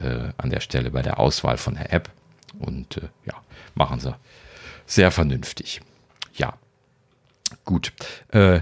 äh, 0.00 0.32
an 0.36 0.50
der 0.50 0.60
Stelle 0.60 0.90
bei 0.90 1.02
der 1.02 1.20
Auswahl 1.20 1.58
von 1.58 1.74
der 1.74 1.92
App. 1.92 2.10
Und 2.58 2.96
äh, 2.96 3.08
ja, 3.24 3.34
machen 3.74 4.00
sie 4.00 4.14
sehr 4.86 5.10
vernünftig. 5.10 5.80
Ja, 6.34 6.54
gut. 7.64 7.92
Äh, 8.30 8.60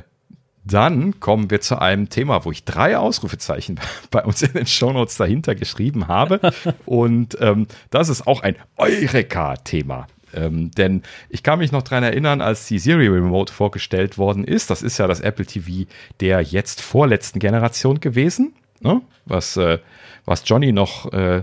dann 0.67 1.21
kommen 1.21 1.51
wir 1.51 1.61
zu 1.61 1.81
einem 1.81 2.09
Thema, 2.09 2.45
wo 2.45 2.51
ich 2.51 2.65
drei 2.65 2.99
Ausrufezeichen 2.99 3.81
bei 4.11 4.25
uns 4.25 4.43
in 4.43 4.53
den 4.53 4.67
Shownotes 4.67 5.17
dahinter 5.17 5.55
geschrieben 5.55 6.09
habe. 6.09 6.41
Und 6.87 7.37
ähm, 7.41 7.67
das 7.91 8.09
ist 8.09 8.27
auch 8.27 8.43
ein 8.43 8.57
Eureka-Thema. 8.77 10.07
Ähm, 10.35 10.71
denn 10.73 11.03
ich 11.31 11.43
kann 11.43 11.61
mich 11.61 11.73
noch 11.73 11.83
daran 11.83 12.05
erinnern, 12.05 12.41
als 12.41 12.67
die 12.67 12.79
Siri 12.79 13.09
Remote 13.09 13.53
vorgestellt 13.53 14.19
worden 14.19 14.45
ist. 14.45 14.71
Das 14.71 14.83
ist 14.83 14.99
ja 14.99 15.07
das 15.07 15.21
Apple 15.21 15.47
TV 15.47 15.89
der 16.21 16.43
jetzt 16.43 16.83
vorletzten 16.83 17.39
Generation 17.39 18.01
gewesen, 18.01 18.53
ne? 18.81 19.01
was, 19.25 19.57
äh, 19.57 19.79
was 20.25 20.43
Johnny 20.47 20.73
noch 20.73 21.13
äh, 21.13 21.43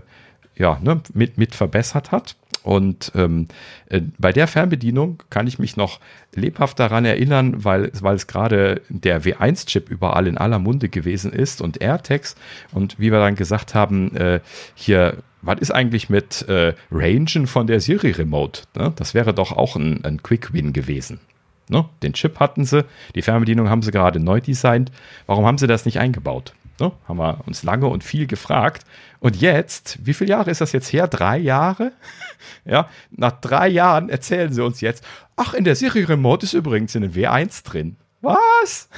ja, 0.56 0.80
ne, 0.82 1.02
mit, 1.14 1.38
mit 1.38 1.56
verbessert 1.56 2.12
hat. 2.12 2.36
Und 2.64 3.12
ähm, 3.14 3.48
äh, 3.90 4.02
bei 4.18 4.32
der 4.32 4.48
Fernbedienung 4.48 5.22
kann 5.30 5.48
ich 5.48 5.60
mich 5.60 5.76
noch 5.76 6.00
lebhaft 6.34 6.80
daran 6.80 7.06
erinnern, 7.06 7.64
weil, 7.66 7.92
weil 8.00 8.16
es 8.16 8.26
gerade 8.26 8.82
der 8.90 9.22
W1-Chip 9.24 9.90
überall 9.90 10.28
in 10.28 10.38
aller 10.38 10.60
Munde 10.60 10.90
gewesen 10.90 11.34
ist 11.34 11.62
und 11.62 11.82
AirTags. 11.82 12.36
Und 12.72 12.98
wie 13.00 13.12
wir 13.12 13.20
dann 13.20 13.36
gesagt 13.36 13.76
haben, 13.76 14.16
äh, 14.16 14.40
hier, 14.76 15.18
was 15.42 15.60
ist 15.60 15.72
eigentlich 15.72 16.10
mit 16.10 16.48
äh, 16.48 16.74
Rangen 16.90 17.48
von 17.48 17.68
der 17.68 17.82
Siri 17.82 18.12
Remote? 18.12 18.62
Ne? 18.76 18.94
Das 18.96 19.14
wäre 19.14 19.34
doch 19.34 19.52
auch 19.52 19.76
ein, 19.76 20.04
ein 20.06 20.24
Quick-Win 20.24 20.72
gewesen. 20.72 21.20
Ne? 21.68 21.86
Den 22.02 22.14
Chip 22.14 22.40
hatten 22.40 22.64
sie, 22.64 22.86
die 23.14 23.22
Fernbedienung 23.22 23.70
haben 23.70 23.82
sie 23.82 23.92
gerade 23.92 24.20
neu 24.20 24.40
designt. 24.40 24.92
Warum 25.28 25.46
haben 25.46 25.58
sie 25.58 25.68
das 25.68 25.86
nicht 25.86 26.00
eingebaut? 26.00 26.54
Ne? 26.80 26.92
Haben 27.08 27.20
wir 27.20 27.40
uns 27.46 27.64
lange 27.64 27.88
und 27.88 28.04
viel 28.04 28.26
gefragt. 28.26 28.86
Und 29.24 29.40
jetzt, 29.40 30.00
wie 30.04 30.14
viele 30.14 30.32
Jahre 30.32 30.52
ist 30.52 30.60
das 30.60 30.74
jetzt 30.74 30.92
her? 30.92 31.08
Drei 31.08 31.38
Jahre? 31.38 31.94
ja, 32.66 32.90
nach 33.10 33.32
drei 33.40 33.70
Jahren 33.70 34.10
erzählen 34.10 34.52
sie 34.52 34.62
uns 34.62 34.82
jetzt, 34.82 35.02
ach, 35.38 35.54
in 35.54 35.64
der 35.64 35.78
Siri 35.78 36.04
Remote 36.04 36.46
ist 36.46 36.52
übrigens 36.52 36.94
in 36.94 37.04
den 37.04 37.14
W1 37.14 37.64
drin. 37.64 37.96
Was? 38.20 38.90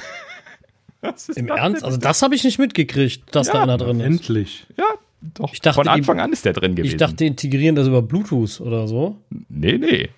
Im 1.36 1.46
Ernst? 1.46 1.84
Also 1.84 1.96
das 1.96 2.22
habe 2.22 2.34
ich 2.34 2.42
nicht 2.42 2.58
mitgekriegt, 2.58 3.36
dass 3.36 3.46
ja, 3.46 3.52
da 3.52 3.62
einer 3.62 3.78
drin 3.78 4.00
ist. 4.00 4.06
Endlich. 4.06 4.66
Ja, 4.76 4.86
doch. 5.20 5.52
Ich 5.52 5.60
dachte, 5.60 5.76
Von 5.76 5.86
Anfang 5.86 6.18
an 6.18 6.32
ist 6.32 6.44
der 6.44 6.54
drin 6.54 6.74
gewesen. 6.74 6.94
Ich 6.94 6.96
dachte, 6.96 7.14
die 7.14 7.28
integrieren 7.28 7.76
das 7.76 7.86
über 7.86 8.02
Bluetooth 8.02 8.60
oder 8.60 8.88
so. 8.88 9.16
Nee, 9.48 9.78
nee. 9.78 10.08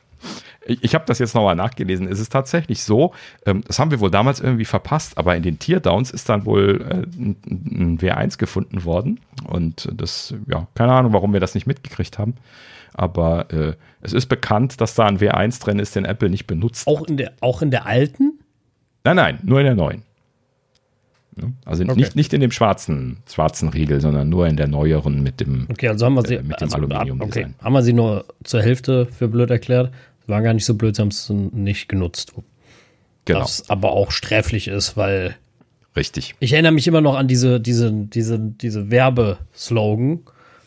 Ich, 0.68 0.84
ich 0.84 0.94
habe 0.94 1.04
das 1.06 1.18
jetzt 1.18 1.34
nochmal 1.34 1.56
nachgelesen. 1.56 2.06
Es 2.06 2.20
ist 2.20 2.30
tatsächlich 2.30 2.82
so, 2.82 3.12
ähm, 3.46 3.62
das 3.66 3.78
haben 3.78 3.90
wir 3.90 4.00
wohl 4.00 4.10
damals 4.10 4.40
irgendwie 4.40 4.64
verpasst, 4.64 5.18
aber 5.18 5.34
in 5.36 5.42
den 5.42 5.58
Teardowns 5.58 6.10
ist 6.10 6.28
dann 6.28 6.44
wohl 6.44 6.82
äh, 6.82 6.94
ein, 6.94 7.36
ein 7.46 7.98
W1 7.98 8.38
gefunden 8.38 8.84
worden. 8.84 9.20
Und 9.44 9.88
das, 9.92 10.34
ja, 10.46 10.66
keine 10.74 10.92
Ahnung, 10.92 11.12
warum 11.12 11.32
wir 11.32 11.40
das 11.40 11.54
nicht 11.54 11.66
mitgekriegt 11.66 12.18
haben. 12.18 12.34
Aber 12.94 13.50
äh, 13.52 13.74
es 14.00 14.12
ist 14.12 14.26
bekannt, 14.26 14.80
dass 14.80 14.94
da 14.94 15.06
ein 15.06 15.18
W1 15.18 15.62
drin 15.62 15.78
ist, 15.78 15.96
den 15.96 16.04
Apple 16.04 16.30
nicht 16.30 16.46
benutzt. 16.46 16.86
Auch 16.86 17.06
in 17.06 17.16
der, 17.16 17.32
auch 17.40 17.62
in 17.62 17.70
der 17.70 17.86
alten? 17.86 18.38
Nein, 19.04 19.16
nein, 19.16 19.38
nur 19.42 19.60
in 19.60 19.66
der 19.66 19.74
neuen. 19.74 20.02
Also 21.64 21.84
okay. 21.84 21.94
nicht, 21.94 22.16
nicht 22.16 22.32
in 22.32 22.40
dem 22.40 22.50
schwarzen, 22.50 23.18
schwarzen 23.30 23.68
Riegel, 23.68 24.00
sondern 24.00 24.28
nur 24.28 24.46
in 24.46 24.56
der 24.56 24.68
neueren 24.68 25.22
mit 25.22 25.40
dem, 25.40 25.66
okay, 25.70 25.88
also 25.88 26.06
haben 26.06 26.14
wir 26.14 26.26
sie, 26.26 26.36
äh, 26.36 26.42
mit 26.42 26.60
dem 26.60 26.64
also, 26.64 26.76
Aluminium. 26.76 27.20
Okay. 27.20 27.46
Haben 27.62 27.72
wir 27.72 27.82
sie 27.82 27.92
nur 27.92 28.24
zur 28.44 28.62
Hälfte 28.62 29.06
für 29.06 29.28
blöd 29.28 29.50
erklärt? 29.50 29.92
War 30.28 30.42
gar 30.42 30.54
nicht 30.54 30.64
so 30.64 30.74
blöd, 30.74 30.94
sie 30.94 31.02
haben 31.02 31.08
es 31.08 31.28
nicht 31.30 31.88
genutzt. 31.88 32.32
Genau. 33.24 33.40
Was 33.40 33.68
aber 33.68 33.92
auch 33.92 34.12
sträflich 34.12 34.68
ist, 34.68 34.96
weil. 34.96 35.36
Richtig. 35.96 36.36
Ich 36.38 36.52
erinnere 36.52 36.72
mich 36.72 36.86
immer 36.86 37.00
noch 37.00 37.16
an 37.16 37.26
diese, 37.26 37.60
diese, 37.60 37.90
diese, 37.90 38.38
diese 38.38 38.90
Werbeslogan 38.90 40.20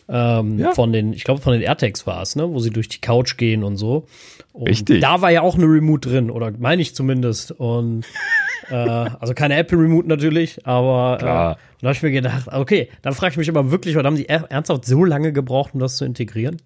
ähm, 0.09 0.59
ja. 0.59 0.74
von 0.74 0.91
den, 0.91 1.14
ich 1.14 1.24
glaube, 1.24 1.41
von 1.41 1.53
den 1.53 1.62
AirTags 1.62 2.05
war 2.05 2.22
es, 2.22 2.36
ne, 2.36 2.51
wo 2.51 2.59
sie 2.59 2.70
durch 2.70 2.89
die 2.89 2.99
Couch 2.99 3.38
gehen 3.38 3.64
und 3.64 3.78
so. 3.78 4.07
Und 4.51 4.68
Richtig. 4.68 4.99
Da 4.99 5.22
war 5.22 5.32
ja 5.32 5.41
auch 5.41 5.55
eine 5.55 5.66
Remote 5.66 6.09
drin, 6.09 6.30
oder 6.30 6.51
meine 6.59 6.82
ich 6.82 6.93
zumindest. 6.93 7.51
Und 7.51 8.05
äh, 8.70 8.76
also 8.76 9.34
keine 9.34 9.55
Apple 9.55 9.78
Remote 9.78 10.09
natürlich, 10.09 10.66
aber 10.68 11.18
äh, 11.20 11.24
dann 11.24 11.88
habe 11.88 11.93
ich 11.93 12.03
mir 12.03 12.12
gedacht, 12.12 12.47
okay, 12.51 12.89
dann 13.01 13.14
frage 13.14 13.32
ich 13.32 13.38
mich 13.38 13.49
aber 13.49 13.72
wirklich, 13.72 13.95
was 13.95 14.03
haben 14.03 14.18
die 14.18 14.28
ernsthaft 14.28 14.86
so 14.86 15.05
lange 15.05 15.32
gebraucht, 15.32 15.74
um 15.74 15.80
das 15.80 15.95
zu 15.95 16.03
integrieren? 16.03 16.57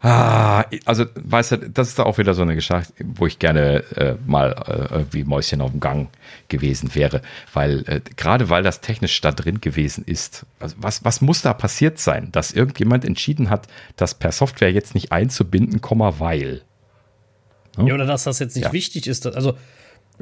Ah, 0.00 0.64
also, 0.84 1.06
weißt 1.16 1.52
du, 1.52 1.56
das 1.70 1.88
ist 1.88 1.98
da 1.98 2.04
auch 2.04 2.18
wieder 2.18 2.32
so 2.32 2.42
eine 2.42 2.54
Geschichte, 2.54 2.92
wo 3.16 3.26
ich 3.26 3.40
gerne 3.40 3.82
äh, 3.96 4.14
mal 4.26 4.52
äh, 4.92 5.12
wie 5.12 5.24
Mäuschen 5.24 5.60
auf 5.60 5.72
dem 5.72 5.80
Gang 5.80 6.08
gewesen 6.46 6.94
wäre, 6.94 7.20
weil 7.52 7.82
äh, 7.88 8.00
gerade 8.16 8.48
weil 8.48 8.62
das 8.62 8.80
technisch 8.80 9.20
da 9.20 9.32
drin 9.32 9.60
gewesen 9.60 10.04
ist, 10.06 10.46
also 10.60 10.76
was, 10.78 11.04
was 11.04 11.20
muss 11.20 11.42
da 11.42 11.52
passiert 11.52 11.98
sein, 11.98 12.30
dass 12.30 12.52
irgendjemand 12.52 13.04
entschieden 13.04 13.50
hat, 13.50 13.66
das 13.96 14.14
per 14.14 14.30
Software 14.30 14.70
jetzt 14.70 14.94
nicht 14.94 15.10
einzubinden, 15.10 15.80
weil. 15.82 16.62
Hm? 17.76 17.88
Ja, 17.88 17.94
oder 17.94 18.06
dass 18.06 18.22
das 18.22 18.38
jetzt 18.38 18.54
nicht 18.54 18.66
ja. 18.66 18.72
wichtig 18.72 19.08
ist. 19.08 19.26
Also, 19.26 19.58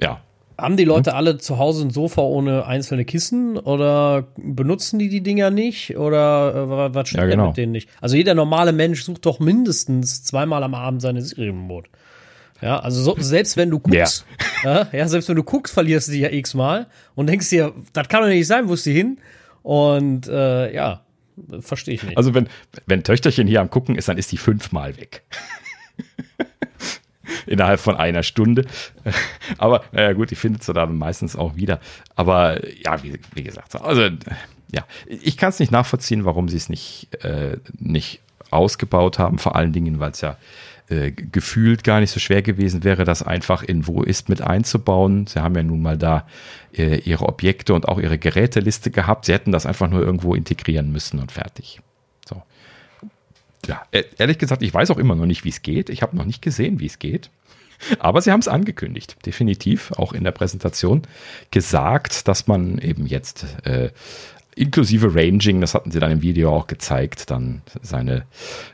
ja. 0.01 0.22
Haben 0.59 0.76
die 0.76 0.84
Leute 0.84 1.11
hm? 1.11 1.16
alle 1.16 1.38
zu 1.38 1.59
Hause 1.59 1.86
ein 1.86 1.90
Sofa 1.90 2.22
ohne 2.22 2.66
einzelne 2.66 3.04
Kissen 3.04 3.59
oder 3.59 4.28
benutzen 4.36 4.98
die 4.98 5.09
die 5.09 5.22
Dinger 5.22 5.50
nicht 5.50 5.96
oder 5.96 6.88
äh, 6.88 6.94
was 6.94 7.09
stimmt 7.09 7.24
ja, 7.24 7.28
genau. 7.28 7.48
mit 7.48 7.57
denen 7.57 7.72
nicht? 7.72 7.90
Also 8.00 8.16
jeder 8.16 8.34
normale 8.34 8.72
Mensch 8.72 9.04
sucht 9.04 9.26
doch 9.26 9.38
mindestens 9.38 10.24
zweimal 10.24 10.62
am 10.62 10.74
Abend 10.74 11.02
seine 11.02 11.20
Serienmode. 11.22 11.90
Ja, 12.62 12.78
also 12.78 13.02
so, 13.02 13.16
selbst 13.18 13.57
wenn 13.59 13.70
du 13.70 13.78
guckst, 13.78 14.24
ja. 14.64 14.82
Äh, 14.82 14.98
ja, 14.98 15.09
selbst 15.09 15.28
wenn 15.28 15.36
du 15.36 15.44
guckst, 15.44 15.74
verlierst 15.74 16.09
du 16.09 16.12
die 16.12 16.20
ja 16.20 16.30
x-mal 16.30 16.86
und 17.14 17.28
denkst 17.28 17.50
dir, 17.50 17.74
das 17.92 18.09
kann 18.09 18.22
doch 18.22 18.28
nicht 18.28 18.46
sein, 18.46 18.68
wo 18.68 18.74
ist 18.74 18.84
sie 18.84 18.94
hin? 18.94 19.18
Und 19.62 20.26
äh, 20.28 20.74
ja, 20.74 21.02
verstehe 21.61 21.94
ich 21.94 22.02
nicht. 22.02 22.16
Also 22.16 22.32
wenn, 22.34 22.48
wenn 22.86 23.02
Töchterchen 23.02 23.46
hier 23.46 23.61
am 23.61 23.68
Gucken 23.68 23.96
ist, 23.96 24.09
dann 24.09 24.16
ist 24.16 24.32
die 24.32 24.38
fünfmal 24.38 24.96
weg. 24.96 25.22
innerhalb 27.47 27.80
von 27.80 27.97
einer 27.97 28.22
Stunde. 28.22 28.66
Aber 29.59 29.84
naja 29.92 30.12
gut, 30.12 30.30
die 30.30 30.36
findet 30.36 30.64
sie 30.64 30.72
dann 30.72 30.97
meistens 30.97 31.36
auch 31.36 31.57
wieder. 31.57 31.80
Aber 32.14 32.61
ja, 32.82 33.03
wie, 33.03 33.18
wie 33.34 33.42
gesagt, 33.42 33.80
also 33.80 34.09
ja, 34.72 34.84
ich 35.07 35.36
kann 35.36 35.51
es 35.51 35.59
nicht 35.59 35.72
nachvollziehen, 35.72 36.24
warum 36.24 36.49
sie 36.49 36.57
es 36.57 36.68
nicht, 36.68 37.09
äh, 37.24 37.59
nicht 37.78 38.20
ausgebaut 38.51 39.18
haben, 39.18 39.38
vor 39.38 39.57
allen 39.57 39.72
Dingen, 39.72 40.01
weil 40.01 40.11
es 40.11 40.20
ja 40.20 40.36
äh, 40.88 41.11
gefühlt 41.11 41.82
gar 41.82 42.01
nicht 42.01 42.11
so 42.11 42.20
schwer 42.20 42.42
gewesen 42.42 42.84
wäre, 42.84 43.05
das 43.05 43.22
einfach 43.22 43.62
in 43.62 43.86
Wo 43.86 44.03
ist 44.03 44.28
mit 44.28 44.40
einzubauen. 44.40 45.26
Sie 45.26 45.40
haben 45.40 45.57
ja 45.57 45.62
nun 45.62 45.82
mal 45.82 45.99
da 45.99 46.26
äh, 46.76 46.99
ihre 46.99 47.26
Objekte 47.26 47.74
und 47.74 47.88
auch 47.88 47.99
ihre 47.99 48.18
Geräteliste 48.18 48.90
gehabt. 48.90 49.24
Sie 49.24 49.32
hätten 49.32 49.53
das 49.53 49.66
einfach 49.66 49.90
nur 49.90 50.03
irgendwo 50.03 50.34
integrieren 50.34 50.92
müssen 50.92 51.18
und 51.18 51.32
fertig. 51.32 51.80
Ja, 53.67 53.83
e-, 53.93 54.05
ehrlich 54.19 54.39
gesagt, 54.39 54.62
ich 54.62 54.73
weiß 54.73 54.91
auch 54.91 54.99
immer 54.99 55.14
noch 55.14 55.27
nicht, 55.27 55.45
wie 55.45 55.51
es 55.51 55.62
geht. 55.62 55.91
Ich 55.91 56.03
habe 56.03 56.17
noch 56.17 56.25
nicht 56.25 56.43
gesehen, 56.43 56.81
wie 56.81 56.87
es 56.87 56.99
geht. 56.99 57.31
Aber 57.99 58.23
sie 58.23 58.33
haben 58.33 58.41
es 58.41 58.49
angekündigt, 58.49 59.17
definitiv, 59.27 59.93
auch 59.93 60.14
in 60.14 60.25
der 60.25 60.33
Präsentation 60.33 61.03
gesagt, 61.51 62.27
dass 62.27 62.47
man 62.47 62.79
eben 62.79 63.07
jetzt 63.07 63.45
äh, 63.64 63.91
inklusive 64.55 65.14
Ranging, 65.14 65.61
das 65.61 65.75
hatten 65.75 65.91
sie 65.91 66.01
dann 66.01 66.11
im 66.11 66.23
Video 66.23 66.55
auch 66.57 66.67
gezeigt, 66.67 67.31
dann 67.31 67.61
seine 67.83 68.25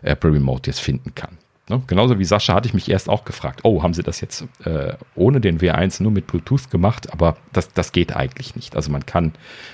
Apple 0.03 0.32
Remote 0.32 0.70
jetzt 0.70 0.80
finden 0.80 1.14
kann. 1.16 1.38
Ne? 1.68 1.82
Genauso 1.86 2.18
wie 2.18 2.24
Sascha 2.24 2.55
hatte 2.55 2.68
ich 2.68 2.74
mich 2.74 2.90
erst 2.90 3.09
auch 3.09 3.24
gefragt, 3.24 3.61
oh, 3.62 3.82
haben 3.82 3.95
sie 3.95 4.03
das 4.03 4.20
jetzt 4.20 4.47
äh, 4.64 4.95
ohne 5.14 5.40
den 5.40 5.59
W1 5.59 6.03
nur 6.03 6.12
mit 6.12 6.26
Bluetooth 6.26 6.70
gemacht? 6.70 7.12
Aber 7.12 7.36
das, 7.53 7.72
das 7.72 7.93
geht 7.93 8.14
eigentlich 8.14 8.57
nicht. 8.57 8.74
Also 8.74 8.90
man 8.90 9.07
kann 9.07 9.32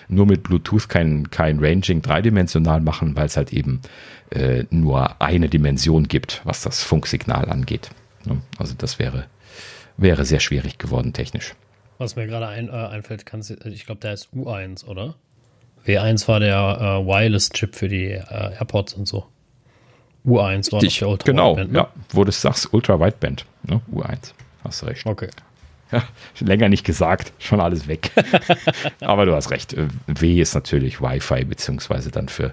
nur 0.08 0.26
mit 0.26 0.42
Bluetooth 0.42 0.88
kein, 0.88 1.30
kein 1.30 1.58
Ranging 1.60 2.02
dreidimensional 2.02 2.80
machen, 2.80 3.16
weil 3.16 3.26
es 3.26 3.36
halt 3.36 3.52
eben 3.52 3.80
äh, 4.30 4.64
nur 4.70 5.20
eine 5.20 5.48
Dimension 5.48 6.08
gibt, 6.08 6.42
was 6.44 6.62
das 6.62 6.82
Funksignal 6.82 7.48
angeht. 7.50 7.90
Ne? 8.24 8.40
Also 8.58 8.74
das 8.76 8.98
wäre, 8.98 9.26
wäre 9.96 10.24
sehr 10.24 10.40
schwierig 10.40 10.78
geworden 10.78 11.12
technisch. 11.12 11.54
Was 11.98 12.14
mir 12.16 12.26
gerade 12.26 12.46
ein, 12.46 12.68
äh, 12.68 12.72
einfällt, 12.72 13.26
kannst, 13.26 13.50
ich 13.50 13.86
glaube, 13.86 14.00
der 14.00 14.12
ist 14.12 14.28
U1, 14.34 14.86
oder? 14.86 15.16
W1 15.86 16.28
war 16.28 16.40
der 16.40 16.78
äh, 16.80 17.06
Wireless-Chip 17.06 17.74
für 17.74 17.88
die 17.88 18.10
äh, 18.10 18.20
AirPods 18.58 18.94
und 18.94 19.08
so. 19.08 19.26
U1 20.26 20.70
war 20.72 20.82
Richtig, 20.82 21.04
Ultra 21.04 21.24
Genau, 21.24 21.52
Wideband, 21.56 21.72
ne? 21.72 21.78
ja, 21.78 21.88
wo 22.10 22.24
du 22.24 22.32
sagst, 22.32 22.72
Ultra 22.72 23.00
Wideband, 23.00 23.46
ne? 23.64 23.80
U1. 23.92 24.32
Hast 24.64 24.84
recht. 24.84 25.06
Okay. 25.06 25.30
Ja, 25.90 26.02
länger 26.40 26.68
nicht 26.68 26.84
gesagt, 26.84 27.32
schon 27.38 27.60
alles 27.60 27.88
weg. 27.88 28.10
Aber 29.00 29.24
du 29.24 29.34
hast 29.34 29.50
recht. 29.50 29.74
W 30.06 30.40
ist 30.40 30.54
natürlich 30.54 31.00
Wi-Fi, 31.00 31.44
beziehungsweise 31.44 32.10
dann 32.10 32.28
für, 32.28 32.52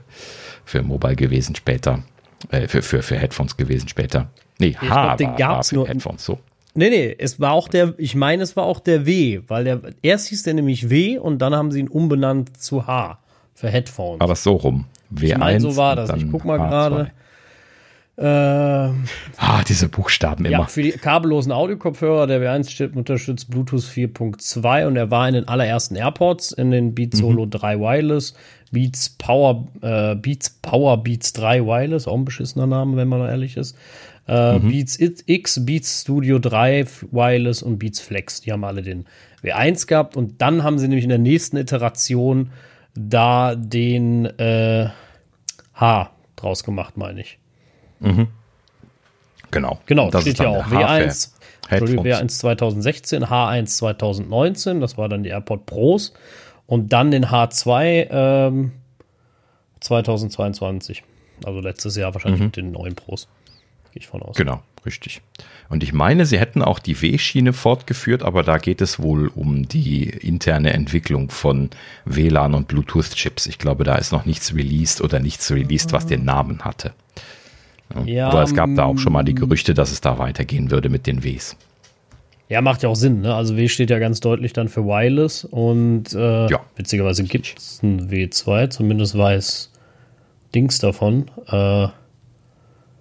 für 0.65 0.81
Mobile 0.81 1.15
gewesen 1.15 1.55
später. 1.55 2.03
Äh, 2.49 2.67
für, 2.67 2.81
für, 2.81 3.01
für 3.01 3.17
Headphones 3.17 3.57
gewesen 3.57 3.87
später. 3.87 4.29
Nee, 4.59 4.67
ich 4.67 4.81
H 4.81 5.15
glaub, 5.15 5.17
den 5.17 5.35
gab's 5.35 5.71
nur 5.71 5.87
Headphones, 5.87 6.25
so. 6.25 6.39
Nee, 6.73 6.89
nee, 6.89 7.15
es 7.17 7.39
war 7.39 7.53
auch 7.53 7.69
der, 7.69 7.93
ich 7.97 8.15
meine, 8.15 8.43
es 8.43 8.57
war 8.57 8.65
auch 8.65 8.81
der 8.81 9.05
W, 9.05 9.41
weil 9.47 9.63
der, 9.63 9.81
erst 10.01 10.27
hieß 10.27 10.43
der 10.43 10.53
nämlich 10.53 10.89
W 10.89 11.17
und 11.17 11.39
dann 11.39 11.55
haben 11.55 11.71
sie 11.71 11.79
ihn 11.79 11.87
umbenannt 11.87 12.61
zu 12.61 12.85
H 12.85 13.17
für 13.53 13.69
Headphones. 13.69 14.19
Aber 14.19 14.35
so 14.35 14.53
rum. 14.53 14.85
W1. 15.13 15.23
Ich 15.23 15.37
meine, 15.37 15.61
so 15.61 15.77
war 15.77 15.95
das. 15.95 16.11
Ich 16.17 16.29
guck 16.29 16.43
mal 16.43 16.57
gerade. 16.57 17.11
Äh, 18.17 18.23
ah, 18.23 19.63
diese 19.67 19.89
Buchstaben 19.89 20.45
immer. 20.45 20.59
Ja, 20.59 20.65
für 20.65 20.81
die 20.81 20.91
kabellosen 20.91 21.51
Audiokopfhörer, 21.51 22.27
der 22.27 22.41
W1-Chip 22.41 22.95
unterstützt 22.95 23.49
Bluetooth 23.49 23.83
4.2 23.83 24.87
und 24.87 24.95
er 24.95 25.11
war 25.11 25.27
in 25.27 25.33
den 25.33 25.47
allerersten 25.49 25.97
AirPods, 25.97 26.53
in 26.53 26.71
den 26.71 26.95
Beats 26.95 27.17
mhm. 27.17 27.21
Solo 27.21 27.45
3 27.45 27.77
Wireless, 27.79 28.33
Beats 28.71 29.09
Power, 29.09 29.67
äh, 29.81 30.15
Beats 30.15 30.49
Power 30.61 31.03
Beats 31.03 31.33
3 31.33 31.65
Wireless, 31.65 32.07
auch 32.07 32.15
ein 32.15 32.23
beschissener 32.23 32.67
Name, 32.67 32.95
wenn 32.95 33.09
man 33.09 33.19
ehrlich 33.27 33.57
ist. 33.57 33.77
Äh, 34.29 34.59
mhm. 34.59 34.69
Beats 34.69 34.97
X, 34.97 35.65
Beats 35.65 36.01
Studio 36.01 36.39
3 36.39 36.85
Wireless 37.11 37.63
und 37.63 37.79
Beats 37.79 37.99
Flex. 37.99 38.39
Die 38.39 38.53
haben 38.53 38.63
alle 38.63 38.81
den 38.81 39.05
W1 39.43 39.87
gehabt 39.87 40.15
und 40.15 40.41
dann 40.41 40.63
haben 40.63 40.79
sie 40.79 40.87
nämlich 40.87 41.03
in 41.03 41.09
der 41.09 41.19
nächsten 41.19 41.57
Iteration 41.57 42.51
da 42.93 43.55
den 43.55 44.25
äh, 44.39 44.87
H 45.73 46.11
draus 46.37 46.63
gemacht, 46.63 46.95
meine 46.95 47.19
ich. 47.19 47.39
Mhm. 47.99 48.27
Genau. 49.51 49.79
Genau, 49.85 50.09
das 50.09 50.21
steht 50.23 50.39
ja 50.39 50.49
auch. 50.49 50.65
W1, 50.65 51.31
W1 51.69 52.27
2016, 52.27 53.25
H1 53.25 53.65
2019, 53.67 54.81
das 54.81 54.97
war 54.97 55.09
dann 55.09 55.23
die 55.23 55.29
AirPod 55.29 55.65
Pros. 55.65 56.13
Und 56.67 56.93
dann 56.93 57.11
den 57.11 57.27
H2 57.27 58.07
ähm, 58.09 58.71
2022. 59.79 61.03
Also 61.45 61.59
letztes 61.59 61.95
Jahr 61.95 62.13
wahrscheinlich 62.13 62.39
mhm. 62.39 62.47
mit 62.47 62.57
den 62.57 62.71
neuen 62.71 62.95
Pros. 62.95 63.27
Gehe 63.91 64.01
ich 64.01 64.07
von 64.07 64.21
aus. 64.23 64.35
Genau, 64.35 64.61
richtig. 64.85 65.21
Und 65.69 65.83
ich 65.83 65.93
meine, 65.93 66.25
sie 66.25 66.39
hätten 66.39 66.61
auch 66.61 66.79
die 66.79 67.01
W-Schiene 67.01 67.53
fortgeführt, 67.53 68.23
aber 68.23 68.43
da 68.43 68.57
geht 68.57 68.81
es 68.81 68.99
wohl 68.99 69.27
um 69.27 69.67
die 69.67 70.03
interne 70.09 70.73
Entwicklung 70.73 71.29
von 71.29 71.69
WLAN 72.05 72.53
und 72.53 72.67
Bluetooth-Chips. 72.67 73.45
Ich 73.47 73.57
glaube, 73.57 73.83
da 73.83 73.95
ist 73.95 74.11
noch 74.11 74.25
nichts 74.25 74.53
released 74.53 75.01
oder 75.01 75.19
nichts 75.19 75.51
released, 75.51 75.93
was 75.93 76.05
den 76.05 76.25
Namen 76.25 76.63
hatte. 76.65 76.93
Ja, 78.05 78.29
Aber 78.29 78.43
es 78.43 78.53
gab 78.53 78.69
da 78.75 78.85
auch 78.85 78.97
schon 78.97 79.13
mal 79.13 79.23
die 79.23 79.33
mm. 79.33 79.37
Gerüchte, 79.37 79.73
dass 79.73 79.91
es 79.91 80.01
da 80.01 80.17
weitergehen 80.17 80.71
würde 80.71 80.89
mit 80.89 81.07
den 81.07 81.23
Ws. 81.23 81.55
Ja, 82.47 82.61
macht 82.61 82.83
ja 82.83 82.89
auch 82.89 82.95
Sinn. 82.95 83.21
Ne? 83.21 83.33
Also 83.33 83.57
W 83.57 83.67
steht 83.67 83.89
ja 83.89 83.99
ganz 83.99 84.19
deutlich 84.19 84.53
dann 84.53 84.67
für 84.67 84.85
Wireless 84.85 85.45
und 85.45 86.13
äh, 86.13 86.47
ja. 86.47 86.59
witzigerweise 86.75 87.23
gibt 87.23 87.57
es 87.57 87.81
ein 87.81 88.09
W2, 88.09 88.69
zumindest 88.69 89.17
weiß 89.17 89.71
Dings 90.53 90.77
davon. 90.79 91.25
Äh, 91.47 91.87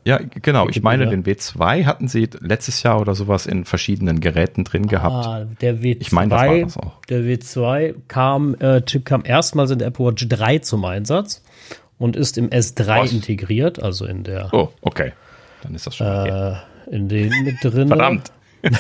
ja, 0.07 0.19
genau. 0.43 0.69
Ich 0.69 0.83
meine, 0.83 1.07
den 1.07 1.25
W2 1.25 1.87
hatten 1.87 2.09
sie 2.09 2.29
letztes 2.41 2.83
Jahr 2.83 3.01
oder 3.01 3.15
sowas 3.15 3.47
in 3.47 3.65
verschiedenen 3.65 4.21
Geräten 4.21 4.65
drin 4.65 4.87
gehabt. 4.87 5.27
Ah, 5.27 5.47
der 5.61 5.79
W2, 5.79 5.97
ich 6.01 6.13
meine, 6.13 6.31
das 6.31 6.41
war 6.43 6.59
das 6.59 6.77
auch. 6.77 7.05
Der 7.07 7.21
W2 7.21 7.95
kam, 8.09 8.55
äh, 8.61 8.83
Chip 8.83 9.05
kam 9.05 9.23
erstmals 9.25 9.71
in 9.71 9.79
der 9.79 9.89
Apple 9.89 10.07
Watch 10.07 10.27
3 10.29 10.59
zum 10.59 10.85
Einsatz 10.85 11.43
und 12.05 12.17
ist 12.17 12.37
im 12.37 12.51
S3 12.51 12.87
Was? 12.87 13.13
integriert, 13.15 13.83
also 13.83 14.05
in 14.05 14.25
der. 14.25 14.53
Oh, 14.53 14.69
okay. 14.83 15.15
Dann 15.63 15.75
ist 15.75 15.87
das 15.87 15.97
schon. 15.97 16.07
Äh, 16.07 16.57
in 16.91 17.09
den 17.09 17.31
mit 17.45 17.57
drin. 17.65 17.89
Verdammt. 17.89 18.31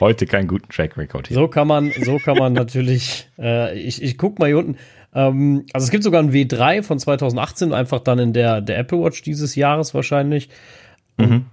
Heute 0.00 0.24
keinen 0.24 0.48
guten 0.48 0.66
Track 0.70 0.96
Record 0.96 1.28
hier. 1.28 1.34
So 1.34 1.46
kann 1.46 1.68
man, 1.68 1.92
so 2.04 2.16
kann 2.16 2.38
man 2.38 2.52
natürlich. 2.54 3.28
Äh, 3.38 3.78
ich 3.78 4.02
ich 4.02 4.16
gucke 4.16 4.40
mal 4.40 4.46
hier 4.46 4.56
unten. 4.56 4.78
Ähm, 5.14 5.66
also 5.74 5.84
es 5.84 5.90
gibt 5.90 6.04
sogar 6.04 6.22
ein 6.22 6.32
W3 6.32 6.82
von 6.82 6.98
2018, 6.98 7.74
einfach 7.74 8.00
dann 8.00 8.18
in 8.18 8.32
der, 8.32 8.62
der 8.62 8.78
Apple 8.78 8.98
Watch 8.98 9.20
dieses 9.20 9.54
Jahres 9.54 9.92
wahrscheinlich. 9.92 10.48
Mhm 11.18 11.44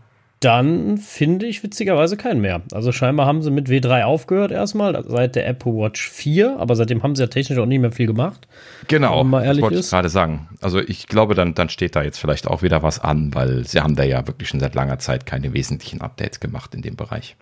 dann 0.44 0.98
finde 0.98 1.46
ich 1.46 1.64
witzigerweise 1.64 2.18
keinen 2.18 2.42
mehr. 2.42 2.62
Also 2.72 2.92
scheinbar 2.92 3.26
haben 3.26 3.42
sie 3.42 3.52
mit 3.52 3.70
W3 3.70 4.04
aufgehört 4.04 4.52
erstmal, 4.52 5.04
seit 5.08 5.36
der 5.36 5.48
Apple 5.48 5.74
Watch 5.74 6.10
4, 6.10 6.60
aber 6.60 6.76
seitdem 6.76 7.04
haben 7.04 7.16
sie 7.16 7.24
ja 7.24 7.28
technisch 7.28 7.58
auch 7.60 7.66
nicht 7.66 7.80
mehr 7.80 7.92
viel 7.92 8.08
gemacht. 8.08 8.48
Genau, 8.88 9.24
mal 9.24 9.44
ehrlich 9.44 9.62
das 9.62 9.72
wollte 9.72 9.80
ich 9.80 9.90
gerade 9.90 10.10
sagen. 10.10 10.50
Also 10.62 10.80
ich 10.80 11.08
glaube, 11.08 11.36
dann, 11.36 11.54
dann 11.54 11.70
steht 11.70 11.96
da 11.96 12.04
jetzt 12.04 12.18
vielleicht 12.18 12.48
auch 12.48 12.62
wieder 12.62 12.84
was 12.84 13.00
an, 13.00 13.34
weil 13.34 13.66
sie 13.66 13.80
haben 13.80 13.96
da 13.96 14.04
ja 14.04 14.28
wirklich 14.28 14.50
schon 14.50 14.60
seit 14.60 14.76
langer 14.76 15.00
Zeit 15.00 15.26
keine 15.26 15.54
wesentlichen 15.54 16.02
Updates 16.02 16.40
gemacht 16.40 16.76
in 16.76 16.82
dem 16.82 16.96
Bereich. 16.96 17.36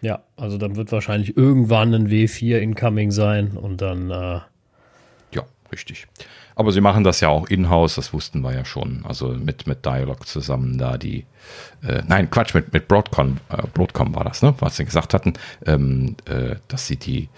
Ja, 0.00 0.20
also 0.36 0.58
dann 0.58 0.76
wird 0.76 0.92
wahrscheinlich 0.92 1.36
irgendwann 1.36 1.94
ein 1.94 2.08
W4 2.08 2.58
incoming 2.58 3.10
sein 3.10 3.52
und 3.52 3.80
dann. 3.80 4.10
Äh 4.10 4.40
ja, 5.32 5.42
richtig. 5.72 6.06
Aber 6.58 6.72
sie 6.72 6.80
machen 6.80 7.04
das 7.04 7.20
ja 7.20 7.28
auch 7.28 7.46
in-house, 7.46 7.94
das 7.94 8.12
wussten 8.12 8.40
wir 8.40 8.52
ja 8.52 8.64
schon. 8.64 9.04
Also 9.06 9.28
mit, 9.28 9.68
mit 9.68 9.86
Dialog 9.86 10.26
zusammen 10.26 10.76
da 10.76 10.98
die. 10.98 11.24
Äh, 11.84 12.02
nein, 12.08 12.30
Quatsch, 12.30 12.52
mit, 12.52 12.72
mit 12.72 12.88
Broadcom, 12.88 13.36
äh, 13.48 13.62
Broadcom 13.72 14.12
war 14.16 14.24
das, 14.24 14.42
ne? 14.42 14.56
Was 14.58 14.76
sie 14.76 14.84
gesagt 14.84 15.14
hatten, 15.14 15.34
ähm, 15.64 16.16
äh, 16.24 16.56
dass 16.66 16.88
sie 16.88 16.96
die 16.96 17.28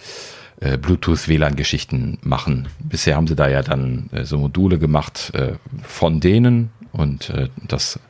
äh, 0.61 0.79
Bluetooth-WLAN-Geschichten 0.79 2.16
machen. 2.23 2.68
Bisher 2.79 3.16
haben 3.16 3.27
sie 3.27 3.37
da 3.37 3.47
ja 3.47 3.61
dann 3.61 4.09
äh, 4.12 4.25
so 4.25 4.39
Module 4.39 4.79
gemacht 4.79 5.33
äh, 5.35 5.53
von 5.83 6.21
denen 6.21 6.71
und 6.93 7.31
das 7.68 8.01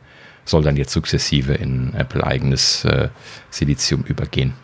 soll 0.45 0.63
dann 0.63 0.77
jetzt 0.77 0.93
sukzessive 0.93 1.55
in 1.55 1.93
Apple 1.95 2.25
eigenes 2.25 2.87
Silizium 3.51 4.05
übergehen. 4.05 4.55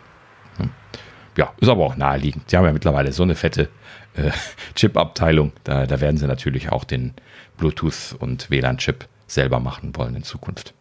Ja, 1.37 1.53
ist 1.59 1.69
aber 1.69 1.85
auch 1.85 1.95
naheliegend. 1.95 2.49
Sie 2.49 2.57
haben 2.57 2.65
ja 2.65 2.73
mittlerweile 2.73 3.11
so 3.11 3.21
eine 3.21 3.35
fette 3.35 3.69
äh, 4.17 4.31
Chip-Abteilung. 4.75 5.53
Da, 5.63 5.85
da 5.85 6.01
werden 6.01 6.17
sie 6.17 6.27
natürlich 6.27 6.71
auch 6.71 6.83
den 6.83 7.13
Bluetooth- 7.59 8.15
und 8.15 8.49
WLAN-Chip 8.49 9.07
selber 9.27 9.59
machen 9.59 9.95
wollen 9.95 10.15
in 10.15 10.23
Zukunft. 10.23 10.73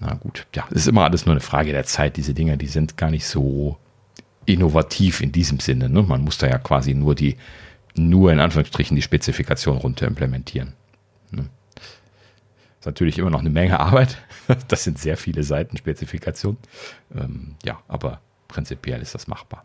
Na 0.00 0.14
gut, 0.14 0.46
ja, 0.54 0.66
es 0.70 0.82
ist 0.82 0.88
immer 0.88 1.04
alles 1.04 1.24
nur 1.24 1.34
eine 1.34 1.40
Frage 1.40 1.72
der 1.72 1.84
Zeit. 1.84 2.16
Diese 2.16 2.34
Dinger, 2.34 2.56
die 2.56 2.66
sind 2.66 2.96
gar 2.96 3.10
nicht 3.10 3.26
so 3.26 3.78
innovativ 4.44 5.20
in 5.20 5.32
diesem 5.32 5.60
Sinne. 5.60 5.88
Ne? 5.88 6.02
Man 6.02 6.22
muss 6.22 6.38
da 6.38 6.46
ja 6.46 6.58
quasi 6.58 6.94
nur 6.94 7.14
die, 7.14 7.36
nur 7.94 8.32
in 8.32 8.40
Anführungsstrichen 8.40 8.96
die 8.96 9.02
Spezifikation 9.02 9.78
runter 9.78 10.06
implementieren. 10.06 10.74
Ne? 11.30 11.48
Ist 12.80 12.86
natürlich 12.86 13.18
immer 13.18 13.30
noch 13.30 13.40
eine 13.40 13.50
Menge 13.50 13.80
Arbeit. 13.80 14.18
Das 14.68 14.84
sind 14.84 14.98
sehr 14.98 15.16
viele 15.16 15.42
Seiten 15.42 15.78
Spezifikation. 15.78 16.58
Ähm, 17.16 17.54
ja, 17.64 17.80
aber 17.88 18.20
prinzipiell 18.46 19.00
ist 19.00 19.14
das 19.14 19.26
machbar. 19.26 19.64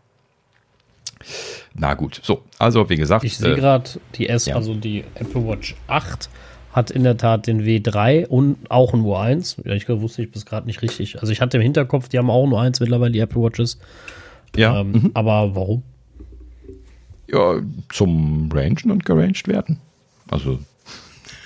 Na 1.74 1.94
gut, 1.94 2.20
so, 2.22 2.42
also 2.58 2.88
wie 2.88 2.96
gesagt. 2.96 3.24
Ich 3.24 3.36
sehe 3.36 3.52
äh, 3.52 3.56
gerade 3.56 3.90
die 4.14 4.28
S, 4.28 4.46
ja. 4.46 4.56
also 4.56 4.74
die 4.74 5.04
Apple 5.14 5.46
Watch 5.46 5.76
8 5.86 6.28
hat 6.72 6.90
in 6.90 7.02
der 7.02 7.16
Tat 7.16 7.46
den 7.46 7.62
W3 7.62 8.26
und 8.26 8.70
auch 8.70 8.94
ein 8.94 9.02
U1. 9.02 9.66
Ja, 9.66 9.74
ich 9.74 9.88
wusste 9.88 10.22
ich 10.22 10.30
bis 10.30 10.46
gerade 10.46 10.66
nicht 10.66 10.82
richtig. 10.82 11.20
Also 11.20 11.32
ich 11.32 11.40
hatte 11.40 11.56
im 11.56 11.62
Hinterkopf, 11.62 12.08
die 12.08 12.18
haben 12.18 12.30
auch 12.30 12.44
ein 12.44 12.52
U1 12.52 12.80
mittlerweile, 12.80 13.10
die 13.10 13.18
Apple 13.18 13.42
Watches. 13.42 13.78
Ja. 14.56 14.80
Ähm, 14.80 14.92
mhm. 14.92 15.10
Aber 15.14 15.54
warum? 15.54 15.82
Ja, 17.28 17.60
zum 17.88 18.50
Rangen 18.52 18.90
und 18.90 19.04
geranged 19.04 19.46
werden. 19.48 19.78
Also. 20.28 20.58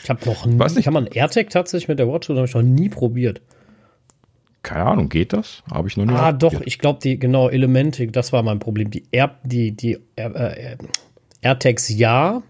Ich 0.03 0.11
habe 0.11 0.21
noch 0.27 0.47
nie. 0.47 0.59
Weiß 0.59 0.75
nicht. 0.75 0.85
Kann 0.85 0.95
man 0.95 1.07
AirTag 1.07 1.51
tatsächlich 1.51 1.89
mit 1.89 1.99
der 1.99 2.09
Watch 2.09 2.29
oder 2.29 2.41
habe 2.41 2.49
ich 2.49 2.55
noch 2.55 2.63
nie 2.63 2.89
probiert? 2.89 3.41
Keine 4.65 4.87
Ahnung, 4.87 5.11
geht 5.11 5.35
das? 5.35 5.63
Habe 5.71 5.89
ich 5.89 5.97
noch 5.99 6.07
nie. 6.07 6.15
Ah, 6.15 6.33
doch, 6.33 6.59
ich 6.65 6.79
glaube, 6.79 6.99
die, 7.03 7.19
genau, 7.19 7.51
Elemente, 7.51 8.07
das 8.07 8.33
war 8.33 8.43
mein 8.43 8.59
Problem. 8.59 8.91
Die 8.91 9.05
Air, 9.13 9.37
die, 9.45 9.73
die 9.73 9.99
äh, 10.17 10.23
äh, 10.23 10.77
AirTags 11.43 11.91
ja. 11.91 12.43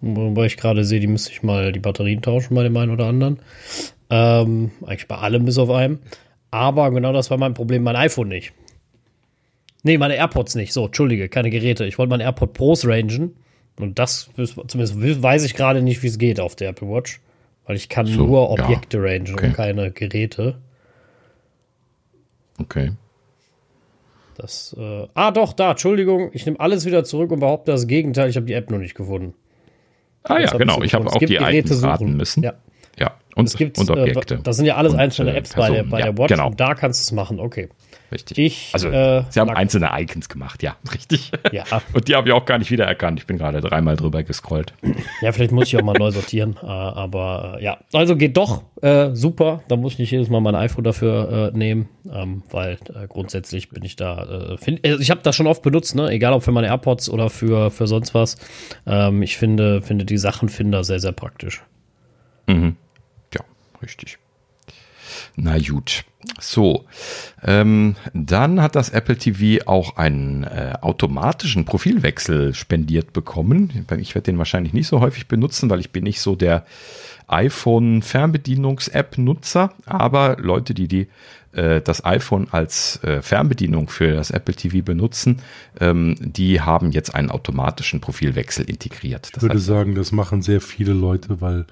Wobei 0.00 0.46
ich 0.46 0.56
gerade 0.56 0.84
sehe, 0.84 0.98
die 0.98 1.06
müsste 1.06 1.30
ich 1.30 1.44
mal 1.44 1.70
die 1.70 1.78
Batterien 1.78 2.22
tauschen 2.22 2.56
bei 2.56 2.64
dem 2.64 2.76
einen 2.76 2.90
oder 2.90 3.06
anderen. 3.06 3.38
Ähm, 4.10 4.72
eigentlich 4.84 5.06
bei 5.06 5.16
allem 5.16 5.44
bis 5.44 5.58
auf 5.58 5.70
einem. 5.70 6.00
Aber 6.50 6.90
genau 6.90 7.12
das 7.12 7.30
war 7.30 7.38
mein 7.38 7.54
Problem, 7.54 7.84
mein 7.84 7.96
iPhone 7.96 8.28
nicht. 8.28 8.52
Nee, 9.84 9.98
meine 9.98 10.16
AirPods 10.16 10.56
nicht. 10.56 10.72
So, 10.72 10.86
entschuldige, 10.86 11.28
keine 11.28 11.50
Geräte. 11.50 11.86
Ich 11.86 11.98
wollte 11.98 12.10
meine 12.10 12.24
AirPod 12.24 12.52
Pros 12.52 12.84
rangen. 12.84 13.36
Und 13.78 14.00
das, 14.00 14.28
zumindest 14.66 15.22
weiß 15.22 15.44
ich 15.44 15.54
gerade 15.54 15.82
nicht, 15.82 16.02
wie 16.02 16.08
es 16.08 16.18
geht 16.18 16.40
auf 16.40 16.56
der 16.56 16.70
Apple 16.70 16.88
Watch. 16.88 17.20
Weil 17.64 17.76
ich 17.76 17.88
kann 17.88 18.06
so, 18.06 18.26
nur 18.26 18.50
Objekte 18.50 18.98
ja. 18.98 19.04
rangen 19.04 19.34
okay. 19.34 19.46
und 19.46 19.52
keine 19.52 19.92
Geräte. 19.92 20.56
Okay. 22.58 22.92
Das, 24.36 24.76
äh, 24.78 25.06
ah, 25.14 25.30
doch, 25.30 25.54
da, 25.54 25.70
Entschuldigung, 25.70 26.30
ich 26.32 26.44
nehme 26.44 26.60
alles 26.60 26.84
wieder 26.84 27.04
zurück 27.04 27.30
und 27.30 27.40
behaupte 27.40 27.72
das 27.72 27.86
Gegenteil, 27.86 28.28
ich 28.28 28.36
habe 28.36 28.46
die 28.46 28.52
App 28.52 28.70
noch 28.70 28.78
nicht 28.78 28.94
gefunden. 28.94 29.34
Ah 30.22 30.38
ja, 30.38 30.50
genau, 30.50 30.82
ich 30.82 30.92
habe 30.92 31.06
auch 31.06 31.18
die 31.18 31.36
Items 31.36 31.82
raten 31.82 32.16
müssen. 32.16 32.42
Ja. 32.42 32.54
Ja, 32.98 33.14
und, 33.34 33.46
es 33.46 33.56
gibt, 33.56 33.78
und 33.78 33.90
Objekte. 33.90 34.36
Äh, 34.36 34.42
das 34.42 34.56
sind 34.56 34.64
ja 34.64 34.76
alles 34.76 34.94
einzelne 34.94 35.32
äh, 35.32 35.38
Apps 35.38 35.52
Personen, 35.52 35.76
bei 35.76 35.82
der, 35.82 35.90
bei 35.90 35.98
ja, 36.00 36.04
der 36.06 36.18
Watch 36.18 36.28
genau. 36.28 36.46
und 36.48 36.60
da 36.60 36.74
kannst 36.74 37.00
du 37.00 37.02
es 37.02 37.12
machen, 37.12 37.40
okay. 37.40 37.68
Richtig. 38.12 38.38
Ich, 38.38 38.70
also, 38.72 38.88
äh, 38.88 39.24
sie 39.30 39.40
haben 39.40 39.50
einzelne 39.50 39.90
Icons 39.92 40.28
gemacht, 40.28 40.62
ja, 40.62 40.76
richtig. 40.94 41.32
Ja. 41.52 41.64
Und 41.92 42.08
die 42.08 42.14
habe 42.14 42.28
ich 42.28 42.34
auch 42.34 42.44
gar 42.44 42.58
nicht 42.58 42.70
wiedererkannt. 42.70 43.18
Ich 43.18 43.26
bin 43.26 43.38
gerade 43.38 43.60
dreimal 43.60 43.96
drüber 43.96 44.22
gescrollt. 44.22 44.72
Ja, 45.20 45.32
vielleicht 45.32 45.52
muss 45.52 45.68
ich 45.68 45.76
auch 45.76 45.82
mal 45.82 45.98
neu 45.98 46.10
sortieren. 46.10 46.56
Äh, 46.66 46.68
aber 46.68 47.58
äh, 47.58 47.64
ja, 47.64 47.78
also 47.92 48.16
geht 48.16 48.36
doch 48.36 48.64
äh, 48.82 49.10
super. 49.14 49.62
Da 49.68 49.76
muss 49.76 49.92
ich 49.92 49.98
nicht 50.00 50.10
jedes 50.10 50.28
Mal 50.28 50.40
mein 50.40 50.56
iPhone 50.56 50.82
dafür 50.82 51.52
nehmen, 51.54 51.88
ähm, 52.12 52.42
weil 52.50 52.78
grundsätzlich 53.08 53.68
bin 53.68 53.84
ich 53.84 53.94
da. 53.94 54.56
Find, 54.58 54.84
ich 54.84 55.10
habe 55.10 55.20
das 55.22 55.36
schon 55.36 55.46
oft 55.46 55.62
benutzt, 55.62 55.94
ne? 55.94 56.08
egal 56.08 56.32
ob 56.32 56.42
für 56.42 56.50
meine 56.50 56.66
AirPods 56.66 57.08
oder 57.08 57.30
für, 57.30 57.70
für 57.70 57.86
sonst 57.86 58.14
was. 58.14 58.36
Ähm, 58.84 59.22
ich 59.22 59.36
finde, 59.36 59.80
finde 59.80 60.04
die 60.04 60.18
Sachenfinder 60.18 60.82
sehr, 60.82 60.98
sehr 60.98 61.12
praktisch. 61.12 61.62
Mhm. 62.48 62.76
Ja, 63.32 63.42
richtig. 63.82 64.18
Na 65.36 65.58
gut. 65.58 66.04
So, 66.40 66.86
ähm, 67.44 67.94
dann 68.12 68.60
hat 68.60 68.74
das 68.74 68.90
Apple 68.90 69.16
TV 69.16 69.64
auch 69.66 69.96
einen 69.96 70.42
äh, 70.44 70.74
automatischen 70.80 71.64
Profilwechsel 71.64 72.52
spendiert 72.52 73.12
bekommen. 73.12 73.86
Ich 73.98 74.14
werde 74.14 74.32
den 74.32 74.38
wahrscheinlich 74.38 74.72
nicht 74.72 74.88
so 74.88 75.00
häufig 75.00 75.28
benutzen, 75.28 75.70
weil 75.70 75.80
ich 75.80 75.92
bin 75.92 76.04
nicht 76.04 76.20
so 76.20 76.34
der 76.34 76.66
iPhone-Fernbedienungs-App-Nutzer, 77.28 79.72
aber 79.84 80.36
Leute, 80.40 80.74
die, 80.74 80.88
die 80.88 81.08
äh, 81.52 81.80
das 81.80 82.04
iPhone 82.04 82.48
als 82.50 83.02
äh, 83.02 83.22
Fernbedienung 83.22 83.88
für 83.88 84.14
das 84.14 84.30
Apple 84.30 84.54
TV 84.54 84.84
benutzen, 84.84 85.40
ähm, 85.80 86.16
die 86.20 86.60
haben 86.60 86.92
jetzt 86.92 87.14
einen 87.14 87.30
automatischen 87.30 88.00
Profilwechsel 88.00 88.68
integriert. 88.68 89.30
Das 89.32 89.42
ich 89.42 89.48
würde 89.48 89.58
sagen, 89.58 89.94
das 89.94 90.12
machen 90.12 90.42
sehr 90.42 90.60
viele 90.60 90.92
Leute, 90.92 91.40
weil 91.40 91.66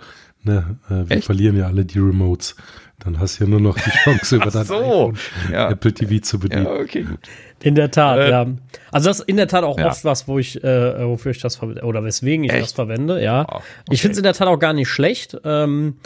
ne, 0.44 0.76
äh, 0.88 1.08
wir 1.08 1.16
Echt? 1.16 1.26
verlieren 1.26 1.56
ja 1.56 1.66
alle 1.66 1.84
die 1.84 1.98
Remotes. 1.98 2.56
Dann 3.00 3.18
hast 3.18 3.38
du 3.38 3.44
ja 3.44 3.50
nur 3.50 3.60
noch 3.60 3.76
die 3.76 3.90
Chance, 3.90 4.36
über 4.36 4.50
dein 4.50 4.64
so, 4.64 4.76
iPhone 4.76 5.18
ja. 5.52 5.70
Apple 5.70 5.92
TV 5.92 6.22
zu 6.22 6.38
bedienen. 6.38 6.64
Ja, 6.64 6.72
okay. 6.72 7.06
In 7.62 7.74
der 7.74 7.90
Tat, 7.90 8.18
äh, 8.18 8.30
ja. 8.30 8.46
Also 8.92 9.08
das 9.08 9.20
ist 9.20 9.28
in 9.28 9.36
der 9.36 9.48
Tat 9.48 9.64
auch 9.64 9.78
ja. 9.78 9.88
oft 9.88 10.04
was, 10.04 10.28
wo 10.28 10.38
ich, 10.38 10.62
äh, 10.62 11.06
wofür 11.06 11.32
ich 11.32 11.40
das 11.40 11.56
verwende, 11.56 11.82
oder 11.82 12.04
weswegen 12.04 12.44
ich 12.44 12.52
Echt? 12.52 12.62
das 12.62 12.72
verwende, 12.72 13.22
ja. 13.22 13.46
Oh, 13.48 13.56
okay. 13.56 13.64
Ich 13.90 14.00
finde 14.00 14.12
es 14.12 14.18
in 14.18 14.24
der 14.24 14.34
Tat 14.34 14.48
auch 14.48 14.58
gar 14.58 14.72
nicht 14.72 14.88
schlecht. 14.88 15.36
Ähm, 15.44 15.96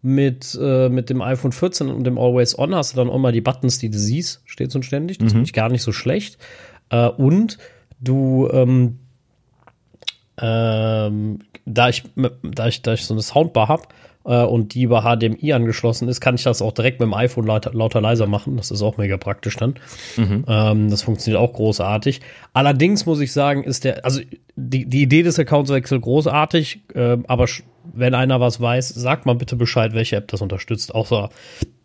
mit, 0.00 0.56
äh, 0.60 0.88
mit 0.88 1.10
dem 1.10 1.22
iPhone 1.22 1.52
14 1.52 1.88
und 1.88 2.04
dem 2.04 2.18
Always 2.18 2.56
On 2.58 2.74
hast 2.74 2.92
du 2.92 2.96
dann 2.96 3.10
auch 3.10 3.18
mal 3.18 3.32
die 3.32 3.40
Buttons, 3.40 3.78
die 3.78 3.90
du 3.90 3.98
siehst, 3.98 4.42
stets 4.44 4.74
und 4.74 4.84
ständig. 4.84 5.18
Das 5.18 5.26
mhm. 5.26 5.30
finde 5.30 5.46
ich 5.46 5.52
gar 5.52 5.68
nicht 5.68 5.82
so 5.82 5.92
schlecht. 5.92 6.38
Äh, 6.90 7.08
und 7.08 7.58
du, 8.00 8.48
ähm, 8.52 8.98
ähm, 10.40 11.40
da 11.64 11.88
ich, 11.88 12.04
da 12.42 12.68
ich, 12.68 12.82
da 12.82 12.92
ich 12.94 13.04
so 13.04 13.14
eine 13.14 13.22
Soundbar 13.22 13.68
habe, 13.68 13.84
äh, 14.28 14.44
und 14.44 14.74
die 14.74 14.82
über 14.82 15.02
HDMI 15.02 15.54
angeschlossen 15.54 16.06
ist, 16.06 16.20
kann 16.20 16.34
ich 16.34 16.42
das 16.42 16.62
auch 16.62 16.72
direkt 16.72 17.00
mit 17.00 17.06
dem 17.06 17.14
iPhone 17.14 17.46
lauter, 17.46 17.72
lauter 17.72 18.00
leiser 18.00 18.26
machen. 18.26 18.56
Das 18.56 18.70
ist 18.70 18.82
auch 18.82 18.98
mega 18.98 19.16
praktisch 19.16 19.56
dann. 19.56 19.74
Mhm. 20.16 20.44
Ähm, 20.46 20.90
das 20.90 21.02
funktioniert 21.02 21.40
auch 21.40 21.52
großartig. 21.52 22.20
Allerdings 22.52 23.06
muss 23.06 23.20
ich 23.20 23.32
sagen, 23.32 23.64
ist 23.64 23.84
der, 23.84 24.04
also 24.04 24.20
die, 24.54 24.84
die 24.84 25.02
Idee 25.02 25.22
des 25.22 25.38
Accountswechsels 25.38 26.02
großartig, 26.02 26.82
äh, 26.94 27.16
aber 27.26 27.46
wenn 27.94 28.14
einer 28.14 28.38
was 28.38 28.60
weiß, 28.60 28.90
sagt 28.90 29.24
mal 29.24 29.34
bitte 29.34 29.56
Bescheid, 29.56 29.94
welche 29.94 30.16
App 30.16 30.28
das 30.28 30.42
unterstützt, 30.42 30.94
außer 30.94 31.30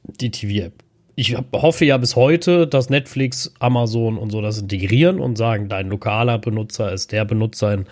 die 0.04 0.32
TV-App 0.32 0.74
ich 1.16 1.38
hoffe 1.54 1.86
ja 1.86 1.98
bis 1.98 2.16
heute, 2.16 2.66
dass 2.66 2.90
Netflix, 2.90 3.54
Amazon 3.60 4.18
und 4.18 4.32
so 4.32 4.42
das 4.42 4.58
integrieren 4.60 5.20
und 5.20 5.38
sagen, 5.38 5.70
dein 5.70 5.90
lokaler 5.90 6.40
Benutzer 6.40 6.92
ist 6.92 7.12
der 7.12 7.24
Benutzer 7.26 7.74
in 7.74 7.86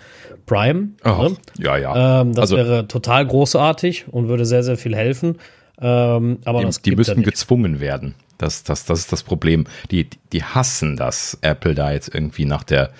Prime. 0.46 0.90
Ne? 1.04 1.36
Ja, 1.58 1.76
ja. 1.76 2.20
Ähm, 2.20 2.34
das 2.34 2.52
also, 2.52 2.56
wäre 2.56 2.88
total 2.88 3.26
großartig 3.26 4.06
und 4.10 4.28
würde 4.28 4.44
sehr, 4.44 4.62
sehr 4.62 4.76
viel 4.76 4.94
helfen. 4.94 5.38
Ähm, 5.80 6.38
aber 6.44 6.60
die, 6.60 6.66
das 6.66 6.82
die 6.82 6.96
müssten 6.96 7.22
gezwungen 7.22 7.80
werden. 7.80 8.14
Das, 8.38 8.64
das, 8.64 8.84
das 8.84 9.00
ist 9.00 9.12
das 9.12 9.22
Problem. 9.22 9.66
Die, 9.90 10.08
die 10.32 10.42
hassen 10.42 10.96
das, 10.96 11.38
Apple 11.42 11.74
da 11.74 11.92
jetzt 11.92 12.12
irgendwie 12.12 12.44
nach 12.44 12.64
der, 12.64 12.90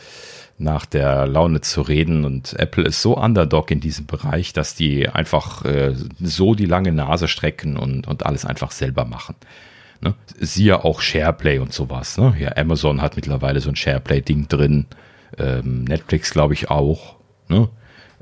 nach 0.58 0.86
der 0.86 1.26
Laune 1.26 1.60
zu 1.60 1.82
reden. 1.82 2.24
Und 2.24 2.58
Apple 2.58 2.84
ist 2.84 3.02
so 3.02 3.16
Underdog 3.16 3.70
in 3.70 3.80
diesem 3.80 4.06
Bereich, 4.06 4.52
dass 4.52 4.74
die 4.74 5.08
einfach 5.08 5.64
äh, 5.64 5.94
so 6.20 6.54
die 6.54 6.66
lange 6.66 6.92
Nase 6.92 7.28
strecken 7.28 7.76
und, 7.76 8.06
und 8.06 8.24
alles 8.24 8.44
einfach 8.44 8.70
selber 8.70 9.04
machen. 9.04 9.34
Ne? 10.00 10.14
Siehe 10.38 10.84
auch 10.84 11.00
SharePlay 11.00 11.58
und 11.58 11.72
sowas. 11.72 12.18
Ne? 12.18 12.34
Ja, 12.38 12.56
Amazon 12.56 13.00
hat 13.02 13.16
mittlerweile 13.16 13.60
so 13.60 13.68
ein 13.68 13.76
SharePlay-Ding 13.76 14.48
drin. 14.48 14.86
Ähm, 15.38 15.84
Netflix, 15.84 16.32
glaube 16.32 16.54
ich, 16.54 16.70
auch. 16.70 17.16
Ne? 17.52 17.68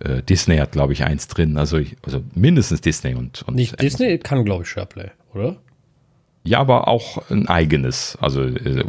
Äh, 0.00 0.22
Disney 0.22 0.56
hat, 0.56 0.72
glaube 0.72 0.92
ich, 0.92 1.04
eins 1.04 1.28
drin. 1.28 1.56
Also, 1.56 1.78
ich, 1.78 1.96
also 2.04 2.22
mindestens 2.34 2.80
Disney 2.80 3.14
und. 3.14 3.42
und 3.42 3.54
Nicht 3.54 3.78
Amazon. 3.78 3.98
Disney 3.98 4.18
kann, 4.18 4.44
glaube 4.44 4.64
ich, 4.64 4.68
SharePlay, 4.68 5.10
oder? 5.34 5.56
Ja, 6.42 6.58
aber 6.58 6.88
auch 6.88 7.30
ein 7.30 7.48
eigenes. 7.48 8.16
Also 8.20 8.42
äh, 8.42 8.84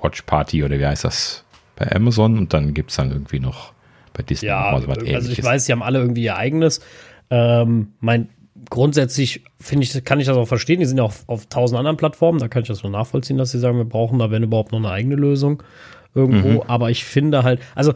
Watch 0.00 0.22
Party 0.22 0.64
oder 0.64 0.78
wie 0.78 0.86
heißt 0.86 1.04
das 1.04 1.44
bei 1.76 1.90
Amazon 1.94 2.38
und 2.38 2.54
dann 2.54 2.72
gibt 2.74 2.90
es 2.90 2.96
dann 2.96 3.10
irgendwie 3.10 3.40
noch 3.40 3.72
bei 4.12 4.22
Disney 4.22 4.48
ja, 4.48 4.70
noch 4.70 4.86
was 4.86 4.98
also 4.98 5.06
ähnliches. 5.06 5.38
ich 5.38 5.44
weiß, 5.44 5.66
sie 5.66 5.72
haben 5.72 5.82
alle 5.82 5.98
irgendwie 5.98 6.24
ihr 6.24 6.36
eigenes. 6.36 6.80
Ähm, 7.30 7.92
mein 8.00 8.28
grundsätzlich 8.70 9.42
finde 9.60 9.84
ich, 9.84 10.04
kann 10.04 10.20
ich 10.20 10.26
das 10.26 10.36
auch 10.36 10.46
verstehen. 10.46 10.80
Die 10.80 10.86
sind 10.86 10.98
ja 10.98 11.04
auch 11.04 11.14
auf 11.26 11.46
tausend 11.46 11.78
anderen 11.78 11.96
Plattformen. 11.96 12.38
Da 12.38 12.48
kann 12.48 12.62
ich 12.62 12.68
das 12.68 12.82
nur 12.82 12.92
nachvollziehen, 12.92 13.36
dass 13.36 13.50
sie 13.50 13.58
sagen, 13.58 13.76
wir 13.76 13.84
brauchen 13.84 14.18
da, 14.18 14.30
wenn 14.30 14.42
überhaupt, 14.42 14.72
noch 14.72 14.78
eine 14.78 14.90
eigene 14.90 15.16
Lösung 15.16 15.62
irgendwo. 16.14 16.62
Mhm. 16.62 16.62
Aber 16.68 16.90
ich 16.90 17.04
finde 17.04 17.42
halt, 17.42 17.60
also 17.74 17.92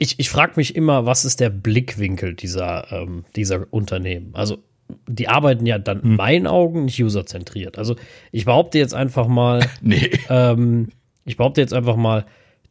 ich, 0.00 0.18
ich 0.18 0.30
frage 0.30 0.54
mich 0.56 0.74
immer, 0.74 1.06
was 1.06 1.24
ist 1.24 1.40
der 1.40 1.50
Blickwinkel 1.50 2.34
dieser, 2.34 2.90
ähm, 2.90 3.24
dieser 3.36 3.66
Unternehmen? 3.70 4.30
Also 4.32 4.58
die 5.06 5.28
arbeiten 5.28 5.66
ja 5.66 5.78
dann 5.78 6.00
in 6.00 6.10
hm. 6.10 6.16
meinen 6.16 6.46
Augen 6.46 6.86
nicht 6.86 7.00
userzentriert. 7.02 7.78
Also 7.78 7.96
ich 8.32 8.46
behaupte 8.46 8.78
jetzt 8.78 8.94
einfach 8.94 9.28
mal, 9.28 9.64
nee. 9.82 10.10
ähm, 10.28 10.88
ich 11.24 11.36
behaupte 11.36 11.60
jetzt 11.60 11.74
einfach 11.74 11.96
mal, 11.96 12.24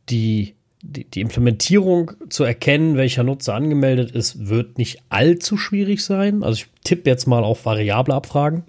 die, 0.09 0.55
die, 0.81 1.07
die, 1.09 1.21
Implementierung 1.21 2.13
zu 2.29 2.43
erkennen, 2.43 2.97
welcher 2.97 3.23
Nutzer 3.23 3.53
angemeldet 3.53 4.09
ist, 4.09 4.49
wird 4.49 4.79
nicht 4.79 5.03
allzu 5.09 5.55
schwierig 5.55 6.03
sein. 6.03 6.41
Also 6.41 6.63
ich 6.63 6.67
tippe 6.83 7.07
jetzt 7.07 7.27
mal 7.27 7.43
auf 7.43 7.63
variable 7.63 8.15
Abfragen. 8.15 8.63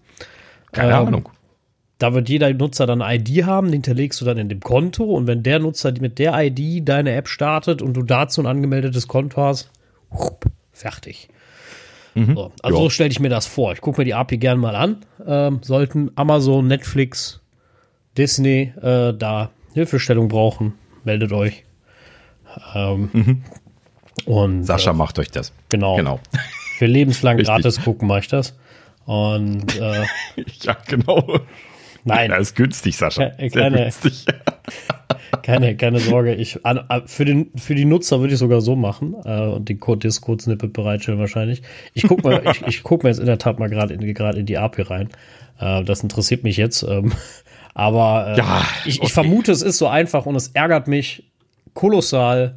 Keine 0.72 0.92
ähm, 0.92 1.06
Ahnung. 1.06 1.28
Da 2.00 2.14
wird 2.14 2.30
jeder 2.30 2.52
Nutzer 2.54 2.86
dann 2.86 3.02
eine 3.02 3.20
ID 3.20 3.44
haben, 3.44 3.66
den 3.66 3.74
hinterlegst 3.74 4.22
du 4.22 4.24
dann 4.24 4.38
in 4.38 4.48
dem 4.48 4.60
Konto 4.60 5.04
und 5.04 5.26
wenn 5.26 5.42
der 5.42 5.58
Nutzer 5.58 5.92
mit 6.00 6.18
der 6.18 6.32
ID 6.34 6.88
deine 6.88 7.12
App 7.12 7.28
startet 7.28 7.82
und 7.82 7.92
du 7.92 8.02
dazu 8.02 8.40
ein 8.40 8.46
angemeldetes 8.46 9.06
Konto 9.06 9.42
hast, 9.42 9.70
fertig. 10.72 11.28
Mhm. 12.14 12.34
So, 12.34 12.52
also 12.62 12.76
jo. 12.78 12.84
so 12.84 12.90
stelle 12.90 13.10
ich 13.10 13.20
mir 13.20 13.28
das 13.28 13.46
vor. 13.46 13.74
Ich 13.74 13.82
gucke 13.82 14.00
mir 14.00 14.06
die 14.06 14.14
API 14.14 14.38
gerne 14.38 14.58
mal 14.58 14.74
an. 14.76 15.04
Ähm, 15.26 15.60
sollten 15.62 16.10
Amazon, 16.14 16.66
Netflix, 16.66 17.42
Disney 18.16 18.72
äh, 18.80 19.12
da 19.12 19.50
Hilfestellung 19.74 20.28
brauchen, 20.28 20.72
meldet 21.04 21.32
euch. 21.32 21.64
Ähm, 22.74 23.10
mhm. 23.12 23.42
Und 24.24 24.64
Sascha 24.64 24.92
äh, 24.92 24.94
macht 24.94 25.18
euch 25.18 25.30
das. 25.30 25.52
Genau. 25.68 25.96
genau. 25.96 26.18
Für 26.78 26.86
lebenslang 26.86 27.36
gratis 27.42 27.82
gucken 27.82 28.08
mache 28.08 28.20
ich 28.20 28.28
das. 28.28 28.56
Und 29.04 29.78
äh, 29.78 30.06
ja, 30.62 30.78
genau. 30.86 31.40
Nein. 32.04 32.30
Das 32.30 32.40
ist 32.40 32.56
günstig, 32.56 32.96
Sascha. 32.96 33.32
Sehr 33.36 33.50
keine, 33.50 33.82
günstig. 33.84 34.24
keine, 35.42 35.76
keine 35.76 36.00
Sorge. 36.00 36.34
Ich, 36.34 36.64
an, 36.64 36.84
für, 37.06 37.24
den, 37.24 37.50
für 37.56 37.74
die 37.74 37.84
Nutzer 37.84 38.20
würde 38.20 38.34
ich 38.34 38.38
sogar 38.38 38.60
so 38.60 38.76
machen 38.76 39.14
äh, 39.24 39.46
und 39.46 39.68
den 39.68 39.80
Code 39.80 40.00
Discord 40.00 40.42
Snippet 40.42 40.72
bereitstellen 40.72 41.18
wahrscheinlich. 41.18 41.62
Ich 41.94 42.06
gucke 42.06 42.22
mal, 42.22 42.42
ich, 42.50 42.62
ich 42.66 42.82
guck 42.82 43.02
mir 43.02 43.10
jetzt 43.10 43.18
in 43.18 43.26
der 43.26 43.38
Tat 43.38 43.58
mal 43.58 43.68
gerade 43.68 43.94
in, 43.94 44.00
in 44.02 44.46
die 44.46 44.58
API 44.58 44.82
rein. 44.82 45.08
Äh, 45.58 45.84
das 45.84 46.02
interessiert 46.02 46.44
mich 46.44 46.56
jetzt. 46.56 46.82
Ähm, 46.82 47.12
aber 47.74 48.34
äh, 48.34 48.38
ja, 48.38 48.62
ich, 48.84 48.96
ich 48.96 49.02
okay. 49.02 49.12
vermute, 49.12 49.52
es 49.52 49.62
ist 49.62 49.78
so 49.78 49.86
einfach 49.86 50.26
und 50.26 50.36
es 50.36 50.48
ärgert 50.48 50.88
mich 50.88 51.24
kolossal. 51.74 52.56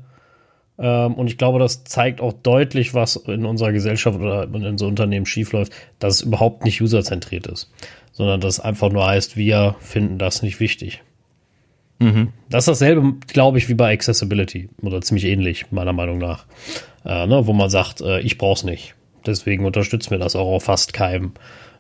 Ähm, 0.80 1.14
und 1.14 1.28
ich 1.28 1.38
glaube, 1.38 1.60
das 1.60 1.84
zeigt 1.84 2.20
auch 2.20 2.34
deutlich, 2.34 2.94
was 2.94 3.16
in 3.16 3.46
unserer 3.46 3.72
Gesellschaft 3.72 4.20
oder 4.20 4.44
in 4.44 4.78
so 4.78 4.88
Unternehmen 4.88 5.26
schiefläuft, 5.26 5.72
dass 6.00 6.16
es 6.16 6.22
überhaupt 6.22 6.66
nicht 6.66 6.82
userzentriert 6.82 7.48
ist, 7.48 7.72
sondern 8.14 8.40
dass 8.40 8.56
es 8.56 8.60
einfach 8.62 8.92
nur 8.92 9.06
heißt, 9.06 9.36
wir 9.36 9.76
finden 9.80 10.18
das 10.18 10.42
nicht 10.42 10.60
wichtig. 10.60 11.02
Mhm. 12.00 12.30
Das 12.50 12.64
ist 12.64 12.68
dasselbe, 12.80 13.14
glaube 13.28 13.58
ich, 13.58 13.68
wie 13.70 13.74
bei 13.74 13.94
Accessibility 13.94 14.70
oder 14.82 15.02
ziemlich 15.02 15.26
ähnlich, 15.26 15.72
meiner 15.72 15.94
Meinung 15.94 16.20
nach. 16.20 16.46
Äh, 17.06 17.28
ne, 17.28 17.46
wo 17.46 17.54
man 17.54 17.70
sagt, 17.70 18.02
äh, 18.02 18.20
ich 18.22 18.38
brauche 18.38 18.60
es 18.60 18.64
nicht. 18.64 18.96
Deswegen 19.26 19.66
unterstützt 19.66 20.12
mir 20.12 20.20
das 20.20 20.36
auch 20.36 20.48
auf 20.48 20.64
fast 20.64 20.94
keinem 20.94 21.34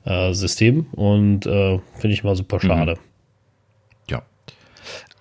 äh, 0.06 0.34
System 0.34 0.88
und 0.92 1.46
äh, 1.46 1.80
finde 1.96 2.14
ich 2.14 2.24
mal 2.24 2.36
super 2.36 2.60
schade. 2.60 2.94
Mhm. 2.94 3.00
Ja. 4.10 4.22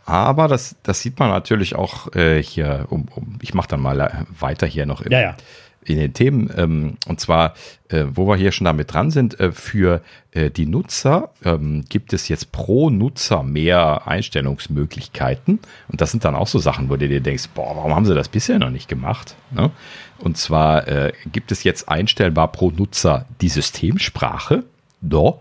Aber 0.05 0.49
das, 0.49 0.77
das 0.83 1.01
sieht 1.01 1.19
man 1.19 1.31
natürlich 1.31 1.75
auch 1.75 2.15
äh, 2.15 2.43
hier, 2.43 2.87
um, 2.91 3.07
um 3.15 3.39
ich 3.43 3.55
mache 3.55 3.69
dann 3.69 3.81
mal 3.81 4.27
weiter 4.39 4.67
hier 4.67 4.87
noch 4.87 5.01
im, 5.03 5.13
ja, 5.13 5.21
ja 5.21 5.37
in 5.85 5.99
den 5.99 6.15
Themen. 6.15 6.51
Ähm, 6.57 6.97
und 7.07 7.21
zwar, 7.21 7.55
äh, 7.89 8.05
wo 8.13 8.27
wir 8.27 8.37
hier 8.37 8.53
schon 8.53 8.65
damit 8.65 8.93
dran 8.93 9.11
sind, 9.11 9.39
äh, 9.41 9.53
für 9.53 10.03
äh, 10.33 10.51
die 10.51 10.67
Nutzer 10.67 11.31
ähm, 11.45 11.85
gibt 11.89 12.13
es 12.13 12.29
jetzt 12.29 12.53
pro 12.53 12.91
Nutzer 12.91 13.43
mehr 13.43 14.07
Einstellungsmöglichkeiten. 14.07 15.61
Und 15.89 16.01
das 16.01 16.11
sind 16.11 16.25
dann 16.25 16.35
auch 16.35 16.47
so 16.47 16.59
Sachen, 16.59 16.89
wo 16.89 16.97
du 16.97 17.09
dir 17.09 17.21
denkst, 17.21 17.49
boah, 17.55 17.77
warum 17.77 17.95
haben 17.95 18.07
sie 18.07 18.15
das 18.15 18.29
bisher 18.29 18.59
noch 18.59 18.71
nicht 18.71 18.89
gemacht? 18.89 19.37
Ne? 19.51 19.71
Und 20.19 20.37
zwar 20.37 20.87
äh, 20.89 21.13
gibt 21.31 21.53
es 21.53 21.65
jetzt 21.65 21.89
einstellbar 21.89 22.53
pro 22.53 22.71
Nutzer 22.71 23.27
die 23.41 23.49
Systemsprache. 23.49 24.65
Do. 25.01 25.41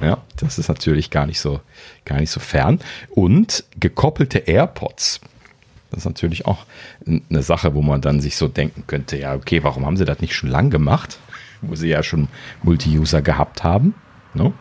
Ja, 0.00 0.18
das 0.36 0.58
ist 0.58 0.68
natürlich 0.68 1.10
gar 1.10 1.26
nicht 1.26 1.38
so, 1.38 1.60
gar 2.04 2.18
nicht 2.18 2.30
so 2.30 2.40
fern. 2.40 2.80
Und 3.10 3.64
gekoppelte 3.78 4.38
AirPods. 4.38 5.20
Das 5.90 6.00
ist 6.00 6.04
natürlich 6.04 6.46
auch 6.46 6.66
eine 7.06 7.42
Sache, 7.42 7.74
wo 7.74 7.82
man 7.82 8.00
dann 8.00 8.20
sich 8.20 8.36
so 8.36 8.48
denken 8.48 8.84
könnte, 8.86 9.16
ja, 9.16 9.34
okay, 9.34 9.62
warum 9.62 9.86
haben 9.86 9.96
sie 9.96 10.04
das 10.04 10.20
nicht 10.20 10.34
schon 10.34 10.50
lang 10.50 10.70
gemacht, 10.70 11.18
wo 11.62 11.74
sie 11.74 11.88
ja 11.88 12.02
schon 12.02 12.28
Multi-User 12.62 13.22
gehabt 13.22 13.64
haben, 13.64 13.94
ne? 14.34 14.52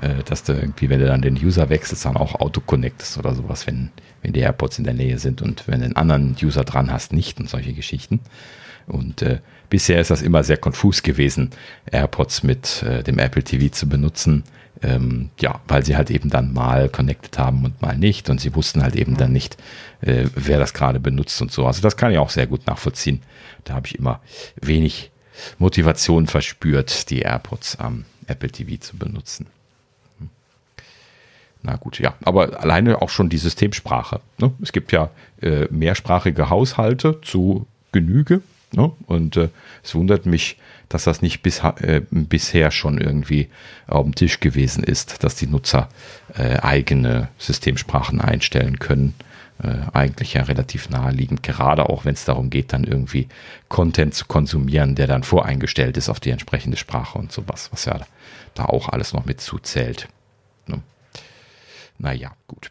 Äh, 0.00 0.24
dass 0.24 0.42
du 0.42 0.52
irgendwie, 0.52 0.90
wenn 0.90 1.00
du 1.00 1.06
dann 1.06 1.22
den 1.22 1.36
User 1.36 1.68
wechselst, 1.68 2.04
dann 2.04 2.16
auch 2.16 2.34
Auto-Connectest 2.40 3.18
oder 3.18 3.34
sowas, 3.34 3.66
wenn, 3.66 3.90
wenn 4.22 4.32
die 4.32 4.40
AirPods 4.40 4.78
in 4.78 4.84
der 4.84 4.94
Nähe 4.94 5.18
sind 5.18 5.40
und 5.40 5.68
wenn 5.68 5.80
du 5.80 5.86
einen 5.86 5.96
anderen 5.96 6.36
User 6.42 6.64
dran 6.64 6.90
hast, 6.92 7.12
nicht 7.12 7.38
und 7.38 7.48
solche 7.48 7.72
Geschichten. 7.72 8.20
Und 8.86 9.22
äh, 9.22 9.38
bisher 9.70 10.00
ist 10.00 10.10
das 10.10 10.20
immer 10.20 10.42
sehr 10.42 10.56
konfus 10.56 11.02
gewesen, 11.02 11.50
AirPods 11.90 12.42
mit 12.42 12.82
äh, 12.82 13.02
dem 13.02 13.18
Apple 13.18 13.44
TV 13.44 13.72
zu 13.72 13.88
benutzen 13.88 14.44
ähm, 14.82 15.30
ja, 15.40 15.60
weil 15.68 15.84
sie 15.84 15.96
halt 15.96 16.10
eben 16.10 16.30
dann 16.30 16.52
mal 16.52 16.88
connected 16.88 17.38
haben 17.38 17.64
und 17.64 17.80
mal 17.80 17.96
nicht 17.96 18.28
und 18.30 18.40
sie 18.40 18.54
wussten 18.54 18.82
halt 18.82 18.96
eben 18.96 19.16
dann 19.16 19.32
nicht, 19.32 19.56
äh, 20.00 20.26
wer 20.34 20.58
das 20.58 20.74
gerade 20.74 21.00
benutzt 21.00 21.40
und 21.40 21.52
so. 21.52 21.66
Also 21.66 21.80
das 21.80 21.96
kann 21.96 22.12
ich 22.12 22.18
auch 22.18 22.30
sehr 22.30 22.46
gut 22.46 22.66
nachvollziehen. 22.66 23.22
Da 23.64 23.74
habe 23.74 23.86
ich 23.86 23.98
immer 23.98 24.20
wenig 24.60 25.10
Motivation 25.58 26.26
verspürt, 26.26 27.10
die 27.10 27.20
AirPods 27.20 27.76
am 27.78 28.04
Apple 28.26 28.50
TV 28.50 28.80
zu 28.80 28.96
benutzen. 28.96 29.46
Hm. 30.18 30.30
Na 31.62 31.76
gut, 31.76 31.98
ja, 31.98 32.14
aber 32.24 32.60
alleine 32.60 33.00
auch 33.02 33.10
schon 33.10 33.28
die 33.28 33.38
Systemsprache. 33.38 34.20
Ne? 34.38 34.52
Es 34.62 34.72
gibt 34.72 34.92
ja 34.92 35.10
äh, 35.40 35.66
mehrsprachige 35.70 36.50
Haushalte 36.50 37.20
zu 37.22 37.66
Genüge. 37.92 38.42
Ne? 38.72 38.92
Und 39.06 39.36
äh, 39.36 39.48
es 39.82 39.94
wundert 39.94 40.26
mich, 40.26 40.58
dass 40.88 41.04
das 41.04 41.22
nicht 41.22 41.42
bis, 41.42 41.60
äh, 41.60 42.02
bisher 42.10 42.70
schon 42.70 42.98
irgendwie 42.98 43.48
auf 43.86 44.04
dem 44.04 44.14
Tisch 44.14 44.40
gewesen 44.40 44.84
ist, 44.84 45.24
dass 45.24 45.36
die 45.36 45.46
Nutzer 45.46 45.88
äh, 46.36 46.58
eigene 46.58 47.28
Systemsprachen 47.38 48.20
einstellen 48.20 48.78
können. 48.78 49.14
Äh, 49.62 49.76
eigentlich 49.92 50.34
ja 50.34 50.42
relativ 50.42 50.90
naheliegend, 50.90 51.42
gerade 51.42 51.88
auch 51.88 52.04
wenn 52.04 52.14
es 52.14 52.24
darum 52.24 52.50
geht, 52.50 52.72
dann 52.72 52.84
irgendwie 52.84 53.28
Content 53.68 54.14
zu 54.14 54.26
konsumieren, 54.26 54.96
der 54.96 55.06
dann 55.06 55.22
voreingestellt 55.22 55.96
ist 55.96 56.08
auf 56.08 56.18
die 56.18 56.30
entsprechende 56.30 56.76
Sprache 56.76 57.18
und 57.18 57.30
sowas, 57.30 57.70
was 57.70 57.84
ja 57.84 58.00
da 58.54 58.64
auch 58.64 58.88
alles 58.88 59.12
noch 59.12 59.26
mit 59.26 59.40
zuzählt. 59.40 60.08
Ne? 60.66 60.82
Naja, 61.98 62.32
gut. 62.48 62.70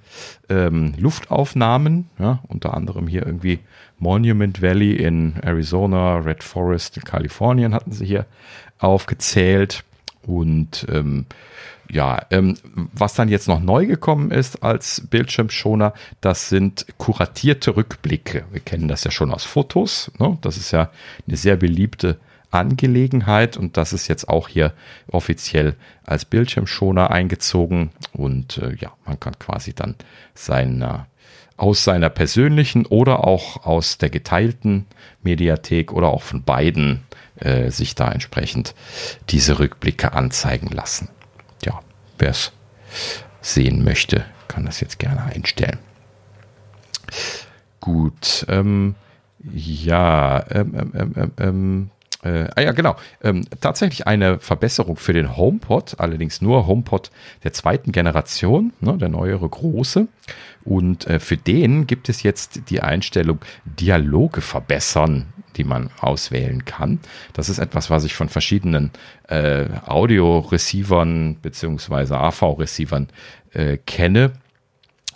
ähm, 0.49 0.95
Luftaufnahmen, 0.97 2.09
ja, 2.17 2.39
unter 2.47 2.73
anderem 2.73 3.07
hier 3.07 3.25
irgendwie 3.25 3.59
Monument 3.99 4.61
Valley 4.61 4.93
in 4.93 5.35
Arizona, 5.43 6.17
Red 6.17 6.43
Forest 6.43 6.97
in 6.97 7.03
Kalifornien 7.03 7.73
hatten 7.75 7.91
sie 7.91 8.05
hier 8.05 8.25
aufgezählt. 8.79 9.83
Und 10.25 10.85
ähm, 10.89 11.27
ja, 11.91 12.25
ähm, 12.31 12.57
was 12.93 13.13
dann 13.13 13.29
jetzt 13.29 13.47
noch 13.47 13.59
neu 13.59 13.85
gekommen 13.85 14.31
ist 14.31 14.63
als 14.63 15.01
Bildschirmschoner, 15.09 15.93
das 16.21 16.49
sind 16.49 16.85
kuratierte 16.97 17.75
Rückblicke. 17.75 18.45
Wir 18.51 18.61
kennen 18.61 18.87
das 18.87 19.03
ja 19.03 19.11
schon 19.11 19.31
aus 19.31 19.43
Fotos. 19.43 20.11
Ne? 20.19 20.37
Das 20.41 20.57
ist 20.57 20.71
ja 20.71 20.89
eine 21.27 21.37
sehr 21.37 21.55
beliebte 21.57 22.17
Angelegenheit 22.51 23.57
und 23.57 23.77
das 23.77 23.93
ist 23.93 24.07
jetzt 24.07 24.27
auch 24.27 24.47
hier 24.47 24.73
offiziell 25.07 25.75
als 26.03 26.25
Bildschirmschoner 26.25 27.11
eingezogen 27.11 27.91
und 28.11 28.57
äh, 28.57 28.75
ja, 28.75 28.93
man 29.05 29.19
kann 29.19 29.37
quasi 29.37 29.73
dann 29.73 29.95
seiner 30.33 31.07
aus 31.57 31.83
seiner 31.83 32.09
persönlichen 32.09 32.85
oder 32.85 33.25
auch 33.27 33.65
aus 33.65 33.97
der 33.97 34.09
geteilten 34.09 34.85
Mediathek 35.21 35.91
oder 35.91 36.07
auch 36.07 36.21
von 36.21 36.43
beiden 36.43 37.03
äh, 37.35 37.69
sich 37.69 37.95
da 37.95 38.11
entsprechend 38.11 38.73
diese 39.29 39.59
Rückblicke 39.59 40.13
anzeigen 40.13 40.69
lassen. 40.69 41.09
Ja, 41.65 41.81
wer 42.17 42.29
es 42.29 42.53
sehen 43.41 43.83
möchte, 43.83 44.23
kann 44.47 44.65
das 44.65 44.79
jetzt 44.79 44.99
gerne 44.99 45.23
einstellen. 45.23 45.79
Gut, 47.81 48.45
ähm, 48.47 48.95
ja, 49.53 50.45
ähm, 50.51 50.73
ähm, 50.75 50.91
ähm, 50.95 51.13
ähm, 51.15 51.31
ähm 51.37 51.91
äh, 52.23 52.47
ah 52.55 52.61
ja, 52.61 52.71
genau. 52.73 52.95
Ähm, 53.23 53.45
tatsächlich 53.61 54.05
eine 54.05 54.39
Verbesserung 54.39 54.97
für 54.97 55.13
den 55.13 55.37
HomePod, 55.37 55.99
allerdings 55.99 56.41
nur 56.41 56.67
HomePod 56.67 57.11
der 57.43 57.53
zweiten 57.53 57.91
Generation, 57.91 58.73
ne, 58.81 58.97
der 58.97 59.09
neuere 59.09 59.47
große. 59.47 60.07
Und 60.65 61.07
äh, 61.07 61.19
für 61.19 61.37
den 61.37 61.87
gibt 61.87 62.09
es 62.09 62.23
jetzt 62.23 62.69
die 62.69 62.81
Einstellung 62.81 63.39
Dialoge 63.63 64.41
verbessern, 64.41 65.27
die 65.55 65.63
man 65.63 65.89
auswählen 66.01 66.65
kann. 66.65 66.99
Das 67.33 67.47
ist 67.47 67.59
etwas, 67.59 67.89
was 67.89 68.03
ich 68.03 68.15
von 68.15 68.27
verschiedenen 68.27 68.91
äh, 69.27 69.65
Audio-Receivern 69.85 71.37
beziehungsweise 71.41 72.17
AV-Receivern 72.17 73.07
äh, 73.53 73.77
kenne 73.77 74.33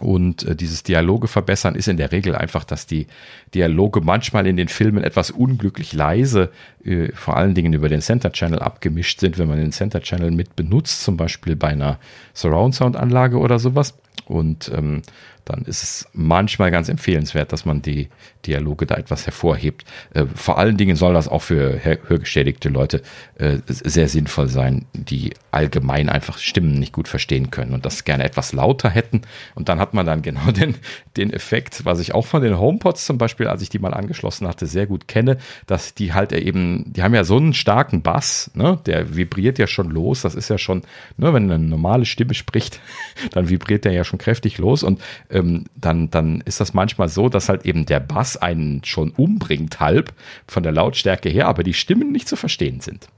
und 0.04 0.44
äh, 0.44 0.56
dieses 0.56 0.84
Dialoge 0.84 1.28
verbessern 1.28 1.76
ist 1.76 1.88
in 1.88 1.98
der 1.98 2.12
Regel 2.12 2.36
einfach, 2.36 2.66
dass 2.66 2.86
die 2.86 3.08
Dialoge 3.56 4.02
manchmal 4.02 4.46
in 4.48 4.58
den 4.58 4.68
Filmen 4.68 5.04
etwas 5.04 5.32
unglücklich 5.32 5.94
leise, 5.94 6.52
äh, 6.84 7.12
vor 7.14 7.38
allen 7.38 7.54
Dingen 7.54 7.74
über 7.74 7.88
den 7.88 8.02
Center 8.02 8.32
Channel 8.32 8.60
abgemischt 8.60 9.22
sind, 9.22 9.38
wenn 9.38 9.48
man 9.48 9.60
den 9.60 9.72
Center 9.72 10.02
Channel 10.02 10.32
mit 10.32 10.56
benutzt, 10.56 11.04
zum 11.04 11.16
Beispiel 11.16 11.56
bei 11.56 11.70
einer 11.70 12.00
Surround 12.34 12.76
Sound 12.76 12.98
Anlage 12.98 13.38
oder 13.38 13.60
sowas. 13.60 13.98
Und 14.26 14.72
ähm, 14.76 15.02
dann 15.46 15.64
ist 15.64 15.84
es 15.84 16.08
manchmal 16.14 16.72
ganz 16.72 16.90
empfehlenswert, 16.90 17.52
dass 17.52 17.66
man 17.66 17.82
die 17.82 18.10
Dialoge 18.46 18.86
da 18.86 18.96
etwas 18.96 19.26
hervorhebt. 19.26 19.86
Äh, 20.14 20.26
vor 20.36 20.58
allen 20.58 20.78
Dingen 20.78 20.96
soll 20.96 21.14
das 21.14 21.28
auch 21.28 21.42
für 21.42 21.80
hörgeschädigte 21.84 22.70
Leute 22.70 23.02
äh, 23.36 23.58
sehr 23.68 24.08
sinnvoll 24.08 24.48
sein, 24.48 24.86
die 24.94 25.34
allgemein 25.52 26.10
einfach 26.10 26.38
Stimmen 26.38 26.80
nicht 26.80 26.94
gut 26.94 27.08
verstehen 27.08 27.52
können 27.52 27.74
und 27.74 27.86
das 27.86 28.04
gerne 28.04 28.24
etwas 28.24 28.54
lauter 28.54 28.90
hätten. 28.90 29.22
Und 29.56 29.70
dann 29.70 29.80
hat 29.80 29.94
man 29.94 30.06
dann 30.06 30.22
genau 30.22 30.52
den, 30.52 30.76
den 31.18 31.32
Effekt, 31.32 31.86
was 31.86 32.00
ich 32.00 32.14
auch 32.14 32.26
von 32.26 32.42
den 32.42 32.58
HomePods 32.58 33.06
zum 33.06 33.18
Beispiel, 33.18 33.48
als 33.48 33.62
ich 33.62 33.70
die 33.70 33.80
mal 33.80 33.94
angeschlossen 33.94 34.48
hatte, 34.48 34.66
sehr 34.66 34.88
gut 34.88 35.08
kenne, 35.08 35.38
dass 35.68 35.94
die 35.94 36.14
halt 36.14 36.34
eben, 36.34 36.92
die 36.92 37.04
haben 37.04 37.14
ja 37.14 37.24
so 37.24 37.38
einen 37.38 37.54
starken 37.54 38.02
Bass, 38.02 38.52
ne? 38.54 38.80
der 38.86 39.16
vibriert 39.16 39.60
ja 39.60 39.68
schon 39.68 39.90
los. 39.90 40.22
Das 40.22 40.36
ist 40.36 40.50
ja 40.50 40.58
schon, 40.58 40.84
ne, 41.18 41.34
wenn 41.34 41.52
eine 41.52 41.60
normale 41.60 42.06
Stimme 42.06 42.34
spricht, 42.34 42.80
dann 43.32 43.50
vibriert 43.50 43.86
der 43.86 43.94
ja 43.94 44.04
schon 44.04 44.20
kräftig 44.20 44.58
los 44.58 44.84
und 44.84 45.02
ähm, 45.34 45.66
dann, 45.76 46.10
dann 46.10 46.42
ist 46.42 46.60
das 46.60 46.74
manchmal 46.74 47.10
so, 47.10 47.28
dass 47.28 47.50
halt 47.50 47.66
eben 47.66 47.86
der 47.86 48.00
Bass 48.00 48.38
einen 48.38 48.84
schon 48.86 49.12
umbringt, 49.12 49.80
halb 49.80 50.14
von 50.48 50.64
der 50.64 50.72
Lautstärke 50.72 51.30
her, 51.30 51.48
aber 51.48 51.64
die 51.64 51.74
Stimmen 51.74 52.12
nicht 52.12 52.28
zu 52.28 52.36
verstehen 52.36 52.80
sind. 52.80 53.10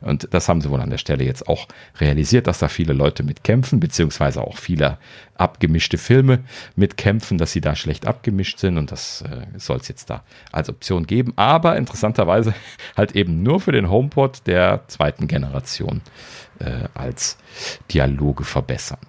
Und 0.00 0.28
das 0.30 0.48
haben 0.48 0.60
sie 0.60 0.70
wohl 0.70 0.80
an 0.80 0.88
der 0.88 0.98
Stelle 0.98 1.24
jetzt 1.24 1.48
auch 1.48 1.66
realisiert, 1.98 2.46
dass 2.46 2.60
da 2.60 2.68
viele 2.68 2.92
Leute 2.92 3.22
mitkämpfen, 3.22 3.80
beziehungsweise 3.80 4.40
auch 4.40 4.56
viele 4.56 4.98
abgemischte 5.34 5.98
Filme 5.98 6.40
mitkämpfen, 6.76 7.36
dass 7.36 7.52
sie 7.52 7.60
da 7.60 7.74
schlecht 7.74 8.06
abgemischt 8.06 8.58
sind 8.58 8.78
und 8.78 8.92
das 8.92 9.22
äh, 9.22 9.58
soll 9.58 9.78
es 9.78 9.88
jetzt 9.88 10.08
da 10.08 10.22
als 10.52 10.68
Option 10.68 11.06
geben. 11.06 11.32
Aber 11.36 11.76
interessanterweise 11.76 12.54
halt 12.96 13.12
eben 13.16 13.42
nur 13.42 13.60
für 13.60 13.72
den 13.72 13.90
HomePod 13.90 14.46
der 14.46 14.84
zweiten 14.86 15.26
Generation 15.26 16.00
äh, 16.60 16.88
als 16.94 17.36
Dialoge 17.90 18.44
verbessern. 18.44 19.00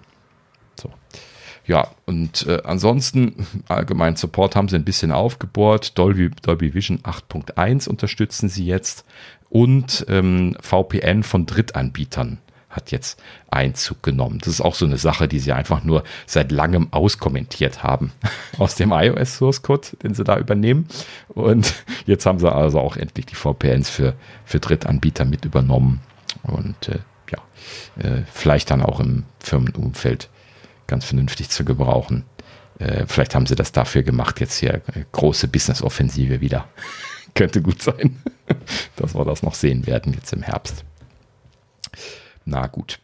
Ja, 1.68 1.88
und 2.06 2.46
äh, 2.46 2.62
ansonsten 2.64 3.46
allgemein 3.68 4.16
Support 4.16 4.56
haben 4.56 4.68
sie 4.68 4.76
ein 4.76 4.84
bisschen 4.84 5.12
aufgebohrt. 5.12 5.96
Dolby, 5.98 6.30
Dolby 6.42 6.72
Vision 6.72 7.00
8.1 7.00 7.88
unterstützen 7.88 8.48
sie 8.48 8.64
jetzt 8.64 9.04
und 9.50 10.04
ähm, 10.08 10.56
VPN 10.60 11.22
von 11.22 11.44
Drittanbietern 11.44 12.38
hat 12.70 12.90
jetzt 12.90 13.20
Einzug 13.50 14.02
genommen. 14.02 14.38
Das 14.38 14.48
ist 14.48 14.60
auch 14.62 14.74
so 14.74 14.86
eine 14.86 14.96
Sache, 14.96 15.28
die 15.28 15.40
sie 15.40 15.52
einfach 15.52 15.84
nur 15.84 16.04
seit 16.26 16.52
langem 16.52 16.88
auskommentiert 16.90 17.82
haben 17.82 18.12
aus 18.58 18.74
dem 18.74 18.90
iOS 18.90 19.36
Source 19.36 19.60
Code, 19.60 19.88
den 20.02 20.14
sie 20.14 20.24
da 20.24 20.38
übernehmen. 20.38 20.88
Und 21.28 21.74
jetzt 22.06 22.24
haben 22.24 22.38
sie 22.38 22.50
also 22.50 22.80
auch 22.80 22.96
endlich 22.96 23.26
die 23.26 23.34
VPNs 23.34 23.90
für, 23.90 24.14
für 24.46 24.58
Drittanbieter 24.58 25.26
mit 25.26 25.44
übernommen. 25.44 26.00
Und 26.44 26.88
äh, 26.88 27.00
ja, 27.30 28.02
äh, 28.02 28.22
vielleicht 28.32 28.70
dann 28.70 28.80
auch 28.80 29.00
im 29.00 29.24
Firmenumfeld 29.38 30.30
ganz 30.88 31.04
vernünftig 31.04 31.48
zu 31.50 31.64
gebrauchen. 31.64 32.24
Äh, 32.80 33.06
vielleicht 33.06 33.36
haben 33.36 33.46
sie 33.46 33.54
das 33.54 33.70
dafür 33.70 34.02
gemacht, 34.02 34.40
jetzt 34.40 34.58
hier 34.58 34.74
äh, 34.74 35.04
große 35.12 35.46
Business-Offensive 35.46 36.40
wieder. 36.40 36.68
Könnte 37.34 37.62
gut 37.62 37.80
sein, 37.80 38.16
dass 38.96 39.14
wir 39.14 39.24
das 39.24 39.44
noch 39.44 39.54
sehen 39.54 39.86
werden 39.86 40.12
jetzt 40.14 40.32
im 40.32 40.42
Herbst. 40.42 40.84
Na 42.44 42.66
gut. 42.66 42.98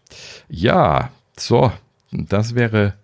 Ja, 0.49 1.11
so, 1.39 1.71
das 2.11 2.55
wäre 2.55 2.95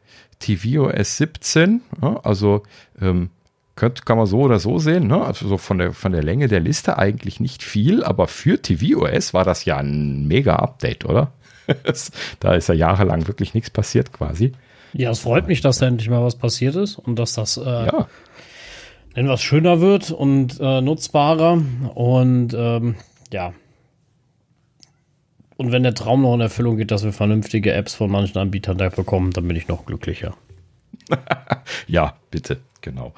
tvOS 0.40 1.18
17. 1.18 1.82
Ja, 2.02 2.20
also 2.24 2.62
ähm, 3.00 3.30
könnt, 3.76 4.06
kann 4.06 4.18
man 4.18 4.26
so 4.26 4.40
oder 4.40 4.58
so 4.58 4.78
sehen. 4.78 5.06
Ne? 5.06 5.22
Also 5.22 5.48
so 5.48 5.58
von 5.58 5.78
der, 5.78 5.92
von 5.92 6.12
der 6.12 6.22
Länge 6.22 6.48
der 6.48 6.60
Liste 6.60 6.98
eigentlich 6.98 7.40
nicht 7.40 7.62
viel, 7.62 8.02
aber 8.02 8.26
für 8.26 8.60
tvOS 8.60 9.34
war 9.34 9.44
das 9.44 9.64
ja 9.64 9.76
ein 9.76 10.26
mega 10.26 10.56
Update, 10.56 11.04
oder? 11.04 11.32
da 12.40 12.54
ist 12.54 12.68
ja 12.68 12.74
jahrelang 12.74 13.28
wirklich 13.28 13.54
nichts 13.54 13.70
passiert 13.70 14.12
quasi. 14.12 14.52
Ja, 14.92 15.10
es 15.10 15.20
freut 15.20 15.46
mich, 15.46 15.60
dass 15.60 15.78
da 15.78 15.86
endlich 15.86 16.08
mal 16.08 16.22
was 16.22 16.36
passiert 16.36 16.74
ist 16.76 16.98
und 16.98 17.18
dass 17.18 17.34
das 17.34 17.56
äh, 17.56 17.62
ja. 17.62 18.08
wir 19.14 19.36
schöner 19.38 19.80
wird 19.80 20.10
und 20.10 20.58
äh, 20.60 20.80
nutzbarer. 20.80 21.62
Und 21.94 22.54
ähm, 22.54 22.96
ja. 23.32 23.52
Und 25.56 25.72
wenn 25.72 25.82
der 25.82 25.94
Traum 25.94 26.22
noch 26.22 26.34
in 26.34 26.40
Erfüllung 26.40 26.78
geht, 26.78 26.90
dass 26.90 27.04
wir 27.04 27.12
vernünftige 27.12 27.72
Apps 27.72 27.94
von 27.94 28.10
manchen 28.10 28.38
Anbietern 28.38 28.78
da 28.78 28.88
bekommen, 28.88 29.32
dann 29.32 29.46
bin 29.46 29.56
ich 29.56 29.68
noch 29.68 29.84
glücklicher. 29.84 30.34
ja, 31.86 32.14
bitte, 32.30 32.58
genau. 32.80 33.12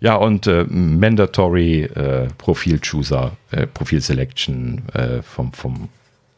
Ja, 0.00 0.16
und 0.16 0.46
äh, 0.46 0.64
Mandatory 0.64 1.84
äh, 1.84 2.28
Profil 2.36 2.80
Chooser, 2.80 3.36
äh, 3.50 3.66
Profil 3.66 4.00
Selection 4.00 4.88
äh, 4.90 5.22
vom, 5.22 5.52
vom, 5.52 5.88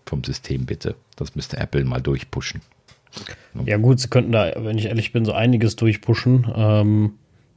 vom 0.06 0.22
System 0.22 0.66
bitte. 0.66 0.94
Das 1.16 1.34
müsste 1.34 1.56
Apple 1.56 1.84
mal 1.84 2.00
durchpushen. 2.00 2.60
Ja, 3.64 3.76
gut, 3.78 4.00
sie 4.00 4.08
könnten 4.08 4.32
da, 4.32 4.52
wenn 4.56 4.78
ich 4.78 4.86
ehrlich 4.86 5.12
bin, 5.12 5.24
so 5.24 5.32
einiges 5.32 5.76
durchpushen. 5.76 6.46
Ähm, 6.54 7.14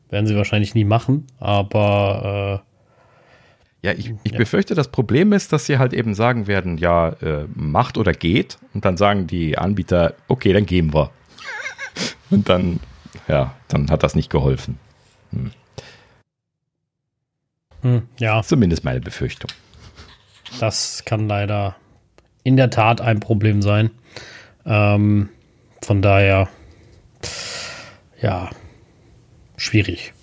werden 0.10 0.28
sie 0.28 0.36
wahrscheinlich 0.36 0.76
nie 0.76 0.84
machen, 0.84 1.28
aber. 1.40 2.64
Äh, 2.64 3.88
ja, 3.88 3.94
ich, 3.94 4.14
ich 4.24 4.34
ja. 4.34 4.38
befürchte, 4.38 4.76
das 4.76 4.90
Problem 4.90 5.34
ist, 5.34 5.52
dass 5.54 5.66
sie 5.66 5.80
halt 5.80 5.94
eben 5.94 6.14
sagen 6.14 6.46
werden, 6.46 6.78
ja, 6.78 7.10
äh, 7.10 7.46
macht 7.56 7.98
oder 7.98 8.14
geht. 8.14 8.60
Und 8.76 8.86
dann 8.86 8.96
sagen 8.96 9.26
die 9.26 9.58
Anbieter, 9.58 10.14
okay, 10.28 10.54
dann 10.54 10.68
gehen 10.68 10.94
wir. 10.94 11.10
und 12.30 12.48
dann, 12.48 12.80
ja, 13.28 13.56
dann 13.70 13.90
hat 13.90 14.04
das 14.04 14.14
nicht 14.14 14.30
geholfen. 14.30 14.78
Hm. 15.32 15.52
Hm, 17.82 18.02
ja. 18.20 18.44
Zumindest 18.44 18.84
meine 18.84 19.02
Befürchtung. 19.02 19.50
Das 20.60 21.04
kann 21.06 21.28
leider 21.28 21.76
in 22.44 22.58
der 22.58 22.70
Tat 22.70 23.02
ein 23.02 23.20
Problem 23.20 23.64
sein. 23.64 23.90
Ähm, 24.66 25.30
von 25.82 26.02
daher, 26.02 26.50
ja, 28.22 28.50
schwierig. 29.58 30.14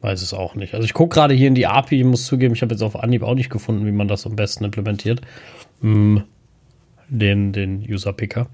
Weiß 0.00 0.22
es 0.22 0.32
auch 0.32 0.54
nicht. 0.54 0.74
Also 0.74 0.84
ich 0.84 0.94
gucke 0.94 1.14
gerade 1.14 1.34
hier 1.34 1.48
in 1.48 1.54
die 1.54 1.66
API, 1.66 2.00
ich 2.00 2.04
muss 2.04 2.26
zugeben, 2.26 2.54
ich 2.54 2.62
habe 2.62 2.74
jetzt 2.74 2.82
auf 2.82 2.96
Anhieb 2.96 3.22
auch 3.22 3.34
nicht 3.34 3.50
gefunden, 3.50 3.84
wie 3.84 3.92
man 3.92 4.06
das 4.06 4.26
am 4.26 4.36
besten 4.36 4.64
implementiert. 4.64 5.22
Hm, 5.80 6.22
den, 7.08 7.52
den 7.52 7.80
User-Picker. 7.80 8.48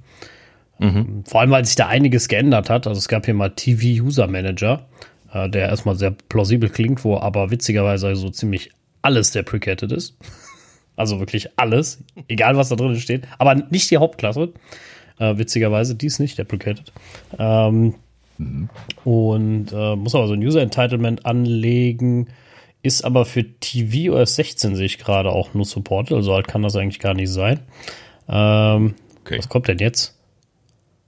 Mhm. 0.78 1.24
Vor 1.26 1.40
allem, 1.40 1.50
weil 1.50 1.64
sich 1.64 1.76
da 1.76 1.88
einiges 1.88 2.28
geändert 2.28 2.70
hat. 2.70 2.86
Also 2.86 2.98
es 2.98 3.08
gab 3.08 3.26
hier 3.26 3.34
mal 3.34 3.50
TV 3.50 4.04
User 4.04 4.26
Manager, 4.26 4.86
äh, 5.32 5.48
der 5.48 5.68
erstmal 5.68 5.96
sehr 5.96 6.12
plausibel 6.12 6.70
klingt, 6.70 7.04
wo 7.04 7.18
aber 7.18 7.50
witzigerweise 7.50 8.14
so 8.16 8.30
ziemlich 8.30 8.70
alles 9.02 9.30
deprecated 9.32 9.92
ist. 9.92 10.16
Also 10.96 11.18
wirklich 11.18 11.48
alles, 11.56 12.02
egal 12.28 12.56
was 12.56 12.68
da 12.68 12.76
drin 12.76 12.96
steht. 12.96 13.26
Aber 13.38 13.54
nicht 13.54 13.90
die 13.90 13.98
Hauptklasse. 13.98 14.52
Äh, 15.18 15.38
witzigerweise, 15.38 15.94
die 15.94 16.06
ist 16.06 16.18
nicht 16.18 16.38
deprecated. 16.38 16.92
Ähm, 17.38 17.94
mhm. 18.38 18.68
Und 19.04 19.72
äh, 19.72 19.96
muss 19.96 20.14
aber 20.14 20.26
so 20.26 20.34
ein 20.34 20.44
User 20.44 20.62
Entitlement 20.62 21.26
anlegen. 21.26 22.28
Ist 22.82 23.04
aber 23.04 23.24
für 23.24 23.44
tvOS 23.60 24.36
16 24.36 24.76
sehe 24.76 24.86
ich 24.86 24.98
gerade 24.98 25.30
auch 25.30 25.54
nur 25.54 25.64
supported. 25.64 26.16
Also 26.16 26.34
halt 26.34 26.48
kann 26.48 26.62
das 26.62 26.76
eigentlich 26.76 27.00
gar 27.00 27.14
nicht 27.14 27.30
sein. 27.30 27.60
Ähm, 28.28 28.94
okay. 29.20 29.38
Was 29.38 29.48
kommt 29.48 29.68
denn 29.68 29.78
jetzt? 29.78 30.18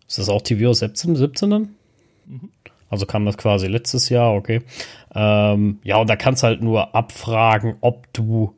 Ist 0.09 0.19
das 0.19 0.29
auch 0.29 0.43
tvOS 0.43 0.81
17, 0.81 1.17
17 1.17 1.51
dann? 1.51 1.69
Mhm. 2.27 2.51
Also 2.89 3.07
kam 3.07 3.25
das 3.25 3.37
quasi 3.37 3.67
letztes 3.67 4.09
Jahr, 4.09 4.35
okay. 4.35 4.63
Ähm, 5.15 5.81
ja, 5.83 5.97
und 5.97 6.09
da 6.09 6.17
kannst 6.17 6.43
du 6.43 6.47
halt 6.47 6.63
nur 6.63 6.95
abfragen, 6.95 7.77
ob 7.81 8.13
du 8.13 8.55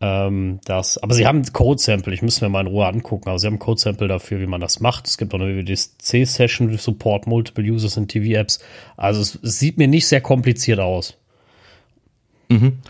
ähm, 0.00 0.60
das, 0.64 0.98
aber 0.98 1.14
sie 1.14 1.26
haben 1.26 1.44
Code-Sample, 1.44 2.12
ich 2.12 2.22
müsste 2.22 2.44
mir 2.44 2.50
mal 2.50 2.62
in 2.62 2.66
Ruhe 2.66 2.86
angucken, 2.86 3.28
aber 3.28 3.38
sie 3.38 3.46
haben 3.46 3.58
Code-Sample 3.58 4.08
dafür, 4.08 4.40
wie 4.40 4.46
man 4.46 4.60
das 4.60 4.80
macht. 4.80 5.06
Es 5.06 5.16
gibt 5.16 5.32
auch 5.32 5.40
eine 5.40 5.56
WWDC-Session 5.56 6.76
Support 6.76 7.26
Multiple 7.26 7.64
Users 7.64 7.96
in 7.96 8.08
TV-Apps. 8.08 8.58
Also 8.96 9.20
es, 9.20 9.38
es, 9.42 9.58
sieht 9.58 9.78
mir 9.78 9.88
nicht 9.88 10.06
sehr 10.06 10.20
kompliziert 10.20 10.80
aus. 10.80 11.16
Mhm. 12.48 12.80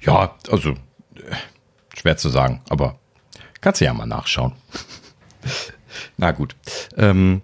Ja, 0.00 0.34
also 0.50 0.70
äh, 0.70 0.76
schwer 1.96 2.16
zu 2.16 2.30
sagen, 2.30 2.62
aber 2.68 2.98
kannst 3.60 3.80
du 3.80 3.84
ja 3.84 3.94
mal 3.94 4.06
nachschauen. 4.06 4.52
Na 6.16 6.32
gut. 6.32 6.56
Ähm, 6.96 7.42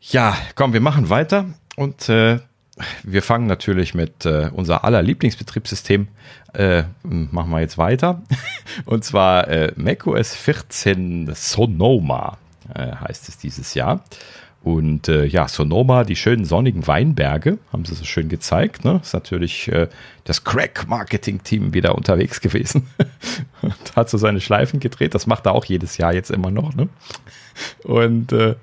ja, 0.00 0.36
komm, 0.54 0.72
wir 0.72 0.80
machen 0.80 1.10
weiter 1.10 1.46
und 1.76 2.08
äh, 2.08 2.38
wir 3.02 3.22
fangen 3.22 3.46
natürlich 3.46 3.94
mit 3.94 4.24
äh, 4.26 4.50
unser 4.52 4.84
aller 4.84 5.02
Lieblingsbetriebssystem. 5.02 6.08
Äh, 6.52 6.84
machen 7.02 7.50
wir 7.50 7.60
jetzt 7.60 7.78
weiter. 7.78 8.22
Und 8.84 9.04
zwar 9.04 9.48
äh, 9.48 9.72
macOS 9.76 10.34
14 10.34 11.30
Sonoma 11.34 12.36
äh, 12.74 12.92
heißt 12.92 13.28
es 13.28 13.38
dieses 13.38 13.74
Jahr. 13.74 14.04
Und 14.62 15.08
äh, 15.08 15.24
ja, 15.24 15.48
Sonoma, 15.48 16.04
die 16.04 16.14
schönen 16.14 16.44
sonnigen 16.44 16.86
Weinberge, 16.86 17.58
haben 17.72 17.84
sie 17.84 17.94
so 17.94 18.04
schön 18.04 18.28
gezeigt. 18.28 18.84
Ne? 18.84 19.00
Ist 19.02 19.12
natürlich 19.12 19.66
äh, 19.68 19.88
das 20.22 20.44
Crack-Marketing-Team 20.44 21.74
wieder 21.74 21.96
unterwegs 21.96 22.40
gewesen. 22.40 22.88
hat 23.96 24.08
so 24.08 24.18
seine 24.18 24.40
Schleifen 24.40 24.78
gedreht. 24.78 25.14
Das 25.14 25.26
macht 25.26 25.46
er 25.46 25.52
auch 25.52 25.64
jedes 25.64 25.96
Jahr 25.98 26.14
jetzt 26.14 26.30
immer 26.30 26.52
noch. 26.52 26.74
Ne? 26.74 26.88
Und 27.84 28.32
äh, 28.32 28.54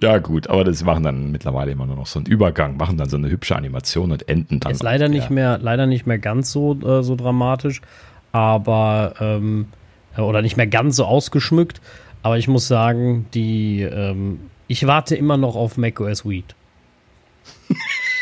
ja, 0.00 0.18
gut, 0.18 0.48
aber 0.48 0.64
das 0.64 0.82
machen 0.82 1.04
dann 1.04 1.30
mittlerweile 1.30 1.72
immer 1.72 1.86
nur 1.86 1.96
noch 1.96 2.06
so 2.06 2.18
einen 2.18 2.26
Übergang, 2.26 2.76
machen 2.76 2.96
dann 2.98 3.08
so 3.08 3.16
eine 3.16 3.30
hübsche 3.30 3.54
Animation 3.54 4.12
und 4.12 4.28
enden 4.28 4.60
dann. 4.60 4.72
Ist 4.72 4.82
leider 4.82 5.08
nicht 5.08 5.30
mehr, 5.30 5.58
leider 5.58 5.86
nicht 5.86 6.06
mehr 6.06 6.18
ganz 6.18 6.50
so, 6.50 6.78
äh, 6.80 7.02
so 7.02 7.14
dramatisch, 7.14 7.80
aber 8.32 9.14
ähm, 9.20 9.66
oder 10.16 10.42
nicht 10.42 10.56
mehr 10.56 10.66
ganz 10.66 10.96
so 10.96 11.04
ausgeschmückt. 11.04 11.80
Aber 12.22 12.38
ich 12.38 12.48
muss 12.48 12.68
sagen, 12.68 13.26
die 13.34 13.82
ähm, 13.82 14.40
ich 14.72 14.86
warte 14.86 15.16
immer 15.16 15.36
noch 15.36 15.54
auf 15.54 15.76
macOS 15.76 16.24
Weed. 16.24 16.54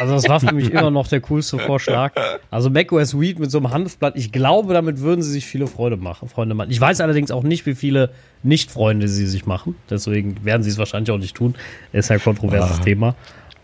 Also 0.00 0.14
das 0.14 0.28
war 0.28 0.40
für 0.40 0.54
mich 0.54 0.70
immer 0.70 0.90
noch 0.90 1.08
der 1.08 1.20
coolste 1.20 1.58
Vorschlag. 1.58 2.12
Also 2.50 2.70
macOS 2.70 3.20
Weed 3.20 3.38
mit 3.38 3.50
so 3.50 3.58
einem 3.58 3.70
Hanfblatt, 3.70 4.16
ich 4.16 4.32
glaube, 4.32 4.72
damit 4.72 5.00
würden 5.00 5.22
sie 5.22 5.30
sich 5.30 5.46
viele 5.46 5.66
Freude 5.66 5.96
machen, 5.96 6.28
Freunde 6.28 6.54
machen. 6.54 6.70
Ich 6.70 6.80
weiß 6.80 7.00
allerdings 7.02 7.30
auch 7.30 7.42
nicht, 7.42 7.66
wie 7.66 7.74
viele 7.74 8.10
Nicht-Freunde 8.42 9.08
sie 9.08 9.26
sich 9.26 9.46
machen. 9.46 9.76
Deswegen 9.88 10.44
werden 10.44 10.62
sie 10.62 10.70
es 10.70 10.78
wahrscheinlich 10.78 11.10
auch 11.10 11.18
nicht 11.18 11.36
tun. 11.36 11.54
Ist 11.92 12.08
ja 12.08 12.16
ein 12.16 12.22
kontroverses 12.22 12.78
ah, 12.80 12.82
Thema. 12.82 13.14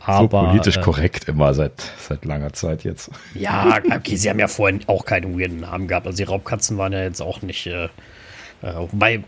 Aber, 0.01 0.41
so 0.41 0.47
politisch 0.47 0.77
äh, 0.77 0.83
korrekt 0.83 1.29
immer 1.29 1.53
seit, 1.55 1.83
seit 1.99 2.25
langer 2.25 2.53
Zeit 2.53 2.85
jetzt. 2.85 3.11
Ja, 3.35 3.81
okay, 3.95 4.17
sie 4.17 4.31
haben 4.31 4.39
ja 4.39 4.49
vorhin 4.49 4.81
auch 4.87 5.05
keinen 5.05 5.39
weirden 5.39 5.61
Namen 5.61 5.89
gehabt. 5.89 6.07
Also 6.07 6.17
die 6.19 6.23
Raubkatzen 6.25 6.79
waren 6.79 6.93
ja 6.93 7.03
jetzt 7.03 7.21
auch 7.21 7.43
nicht, 7.43 7.67
äh, 7.67 7.87
äh 8.63 8.75
wobei 8.77 9.25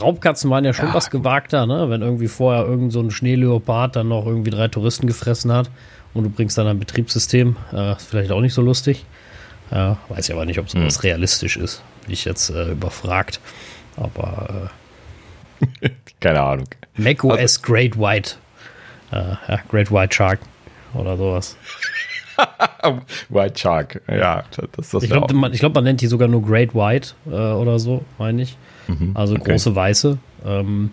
Raubkatzen 0.00 0.50
waren 0.50 0.64
ja 0.64 0.72
schon 0.72 0.88
ja, 0.88 0.94
was 0.94 1.10
gewagter, 1.10 1.66
ne? 1.66 1.88
Wenn 1.88 2.02
irgendwie 2.02 2.28
vorher 2.28 2.66
irgend 2.66 2.92
so 2.92 3.00
ein 3.00 3.10
Schneeleopard 3.10 3.96
dann 3.96 4.08
noch 4.08 4.26
irgendwie 4.26 4.50
drei 4.50 4.68
Touristen 4.68 5.06
gefressen 5.06 5.52
hat 5.52 5.70
und 6.12 6.24
du 6.24 6.30
bringst 6.30 6.58
dann 6.58 6.66
ein 6.66 6.78
Betriebssystem, 6.78 7.56
äh, 7.72 7.92
ist 7.92 8.08
vielleicht 8.08 8.32
auch 8.32 8.40
nicht 8.40 8.54
so 8.54 8.62
lustig. 8.62 9.06
Ja, 9.70 9.98
weiß 10.08 10.28
ich 10.28 10.34
aber 10.34 10.44
nicht, 10.44 10.58
ob 10.58 10.68
sowas 10.68 10.96
hm. 10.96 11.02
realistisch 11.02 11.56
ist. 11.56 11.82
Bin 12.04 12.12
ich 12.12 12.24
jetzt 12.24 12.50
äh, 12.50 12.72
überfragt. 12.72 13.40
Aber 13.96 14.70
äh, 15.82 15.88
keine 16.20 16.42
Ahnung. 16.42 16.68
macOS 16.96 17.38
also, 17.38 17.60
Great 17.62 17.98
White. 17.98 18.36
Äh, 19.12 19.16
ja, 19.48 19.60
Great 19.68 19.90
White 19.90 20.14
Shark 20.14 20.40
oder 20.94 21.16
sowas. 21.16 21.56
White 23.28 23.58
Shark, 23.58 24.02
ja, 24.08 24.44
das, 24.76 24.90
das 24.90 25.02
Ich 25.02 25.10
glaube, 25.10 25.32
man, 25.34 25.52
glaub, 25.52 25.74
man 25.74 25.84
nennt 25.84 26.00
die 26.00 26.06
sogar 26.06 26.28
nur 26.28 26.42
Great 26.42 26.74
White 26.74 27.14
äh, 27.26 27.30
oder 27.30 27.78
so, 27.78 28.04
meine 28.18 28.42
ich. 28.42 28.56
Mhm, 28.88 29.12
also 29.14 29.34
okay. 29.34 29.52
große 29.52 29.74
Weiße. 29.74 30.18
Ähm, 30.44 30.90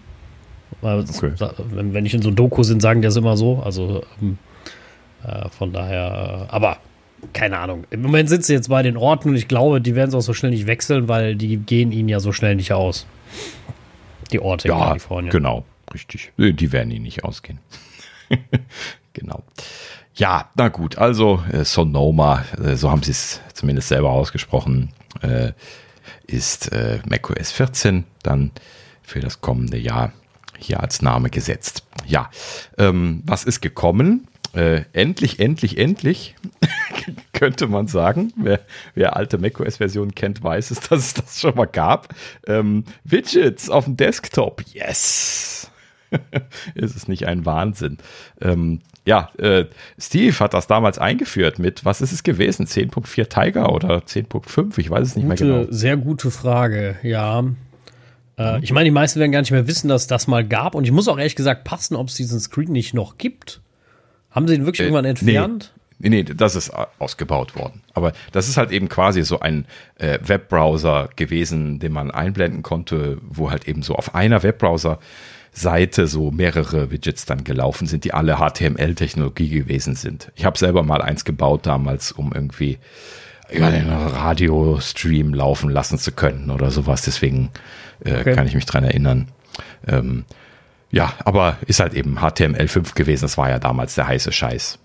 okay. 0.81 1.33
wenn, 1.69 1.93
wenn 1.93 2.05
ich 2.05 2.13
in 2.13 2.21
so 2.21 2.31
Doku 2.31 2.63
sind, 2.63 2.81
sagen 2.81 3.01
die 3.01 3.05
das 3.05 3.17
immer 3.17 3.37
so. 3.37 3.61
Also 3.63 4.03
ähm, 4.21 4.37
äh, 5.25 5.49
von 5.49 5.73
daher, 5.73 6.47
äh, 6.49 6.53
aber 6.53 6.77
keine 7.31 7.59
Ahnung. 7.59 7.85
Im 7.89 8.01
Moment 8.01 8.29
sind 8.29 8.43
sie 8.43 8.53
jetzt 8.53 8.69
bei 8.69 8.83
den 8.83 8.97
Orten 8.97 9.29
und 9.29 9.35
ich 9.35 9.47
glaube, 9.47 9.81
die 9.81 9.95
werden 9.95 10.09
es 10.09 10.15
auch 10.15 10.21
so 10.21 10.33
schnell 10.33 10.51
nicht 10.51 10.67
wechseln, 10.67 11.07
weil 11.07 11.35
die 11.35 11.57
gehen 11.57 11.91
ihnen 11.91 12.09
ja 12.09 12.19
so 12.19 12.31
schnell 12.31 12.55
nicht 12.55 12.73
aus. 12.73 13.05
Die 14.31 14.39
Orte 14.39 14.67
ja, 14.67 14.75
in 14.75 14.83
Kalifornien. 14.83 15.31
Genau, 15.31 15.65
richtig. 15.93 16.31
Die 16.37 16.71
werden 16.71 16.91
ihnen 16.91 17.03
nicht 17.03 17.23
ausgehen. 17.23 17.59
genau. 19.13 19.43
Ja, 20.15 20.49
na 20.55 20.67
gut, 20.67 20.97
also 20.97 21.43
äh, 21.51 21.65
Sonoma, 21.65 22.43
äh, 22.63 22.75
so 22.75 22.91
haben 22.91 23.01
sie 23.01 23.11
es 23.11 23.41
zumindest 23.53 23.87
selber 23.87 24.11
ausgesprochen. 24.11 24.89
Äh, 25.21 25.53
ist 26.27 26.71
äh, 26.71 26.99
macOS 27.07 27.51
14 27.51 28.05
dann 28.21 28.51
für 29.01 29.19
das 29.19 29.41
kommende 29.41 29.77
Jahr 29.77 30.13
hier 30.57 30.79
als 30.79 31.01
Name 31.01 31.29
gesetzt. 31.29 31.85
Ja, 32.05 32.29
ähm, 32.77 33.23
was 33.25 33.43
ist 33.43 33.61
gekommen? 33.61 34.27
Äh, 34.53 34.83
endlich, 34.93 35.39
endlich, 35.39 35.77
endlich, 35.79 36.35
könnte 37.33 37.67
man 37.67 37.87
sagen. 37.87 38.33
Wer, 38.35 38.59
wer 38.93 39.15
alte 39.15 39.39
macOS-Versionen 39.39 40.13
kennt, 40.13 40.43
weiß 40.43 40.71
es, 40.71 40.79
dass 40.81 40.99
es 40.99 41.13
das 41.15 41.41
schon 41.41 41.55
mal 41.55 41.65
gab. 41.65 42.13
Ähm, 42.47 42.83
Widgets 43.03 43.69
auf 43.69 43.85
dem 43.85 43.97
Desktop, 43.97 44.61
yes! 44.71 45.71
ist 46.75 46.95
es 46.95 47.07
nicht 47.07 47.27
ein 47.27 47.45
Wahnsinn? 47.45 47.97
Ähm, 48.41 48.81
ja, 49.05 49.29
äh, 49.37 49.65
Steve 49.99 50.37
hat 50.39 50.53
das 50.53 50.67
damals 50.67 50.97
eingeführt 50.99 51.59
mit, 51.59 51.83
was 51.83 52.01
ist 52.01 52.11
es 52.11 52.23
gewesen? 52.23 52.67
10.4 52.67 53.27
Tiger 53.27 53.73
oder 53.73 53.97
10.5? 53.97 54.77
Ich 54.77 54.89
weiß 54.89 55.07
es 55.07 55.15
nicht 55.15 55.27
gute, 55.27 55.45
mehr 55.45 55.57
genau. 55.63 55.71
Sehr 55.71 55.97
gute 55.97 56.31
Frage, 56.31 56.97
ja. 57.01 57.43
Äh, 58.37 58.57
mhm. 58.57 58.63
Ich 58.63 58.71
meine, 58.71 58.85
die 58.85 58.91
meisten 58.91 59.19
werden 59.19 59.31
gar 59.31 59.41
nicht 59.41 59.51
mehr 59.51 59.67
wissen, 59.67 59.87
dass 59.87 60.07
das 60.07 60.27
mal 60.27 60.47
gab. 60.47 60.75
Und 60.75 60.85
ich 60.85 60.91
muss 60.91 61.07
auch 61.07 61.17
ehrlich 61.17 61.35
gesagt 61.35 61.63
passen, 61.63 61.95
ob 61.95 62.07
es 62.07 62.15
diesen 62.15 62.39
Screen 62.39 62.71
nicht 62.71 62.93
noch 62.93 63.17
gibt. 63.17 63.62
Haben 64.33 64.47
sie 64.47 64.55
ihn 64.55 64.65
wirklich 64.65 64.81
äh, 64.81 64.83
irgendwann 64.83 65.05
entfernt? 65.05 65.71
Nee. 65.73 65.79
Nee, 66.05 66.23
das 66.23 66.55
ist 66.55 66.71
ausgebaut 66.99 67.55
worden. 67.55 67.81
Aber 67.93 68.11
das 68.33 68.49
ist 68.49 68.57
halt 68.57 68.71
eben 68.71 68.89
quasi 68.89 69.23
so 69.23 69.39
ein 69.39 69.65
äh, 69.99 70.19
Webbrowser 70.21 71.09
gewesen, 71.15 71.79
den 71.79 71.93
man 71.93 72.11
einblenden 72.11 72.61
konnte, 72.61 73.19
wo 73.21 73.51
halt 73.51 73.69
eben 73.69 73.83
so 73.83 73.95
auf 73.95 74.13
einer 74.13 74.43
Webbrowser 74.43 74.99
Seite 75.53 76.07
so 76.07 76.31
mehrere 76.31 76.91
Widgets 76.91 77.25
dann 77.25 77.43
gelaufen 77.43 77.87
sind, 77.87 78.03
die 78.03 78.13
alle 78.13 78.37
HTML-Technologie 78.37 79.49
gewesen 79.49 79.95
sind. 79.95 80.31
Ich 80.35 80.43
habe 80.43 80.57
selber 80.57 80.83
mal 80.83 81.01
eins 81.01 81.23
gebaut 81.23 81.65
damals, 81.65 82.11
um 82.11 82.33
irgendwie 82.33 82.79
über 83.51 83.69
den 83.69 83.89
Radiostream 83.89 85.33
laufen 85.33 85.69
lassen 85.69 85.99
zu 85.99 86.11
können 86.11 86.49
oder 86.49 86.71
sowas. 86.71 87.03
Deswegen 87.03 87.51
äh, 88.03 88.19
okay. 88.19 88.33
kann 88.33 88.47
ich 88.47 88.55
mich 88.55 88.65
dran 88.65 88.83
erinnern. 88.83 89.27
Ähm, 89.87 90.25
ja, 90.93 91.11
aber 91.25 91.57
ist 91.65 91.79
halt 91.79 91.95
eben 91.95 92.19
HTML5 92.19 92.93
gewesen. 92.93 93.23
Das 93.23 93.35
war 93.39 93.49
ja 93.49 93.57
damals 93.57 93.95
der 93.95 94.05
heiße 94.05 94.31
Scheiß. 94.31 94.77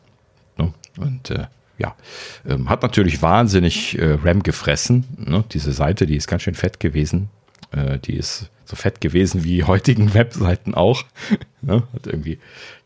Ne? 0.56 0.72
Und 0.96 1.30
äh, 1.30 1.44
ja, 1.76 1.94
ähm, 2.48 2.70
hat 2.70 2.80
natürlich 2.80 3.20
wahnsinnig 3.20 3.98
äh, 3.98 4.16
RAM 4.24 4.42
gefressen. 4.42 5.04
Ne? 5.18 5.44
Diese 5.52 5.70
Seite, 5.72 6.06
die 6.06 6.16
ist 6.16 6.26
ganz 6.26 6.44
schön 6.44 6.54
fett 6.54 6.80
gewesen. 6.80 7.28
Äh, 7.72 7.98
die 7.98 8.16
ist 8.16 8.50
so 8.64 8.74
fett 8.74 9.02
gewesen 9.02 9.44
wie 9.44 9.64
heutigen 9.64 10.14
Webseiten 10.14 10.74
auch. 10.74 11.04
ne? 11.60 11.82
Hat 11.92 12.06
irgendwie 12.06 12.38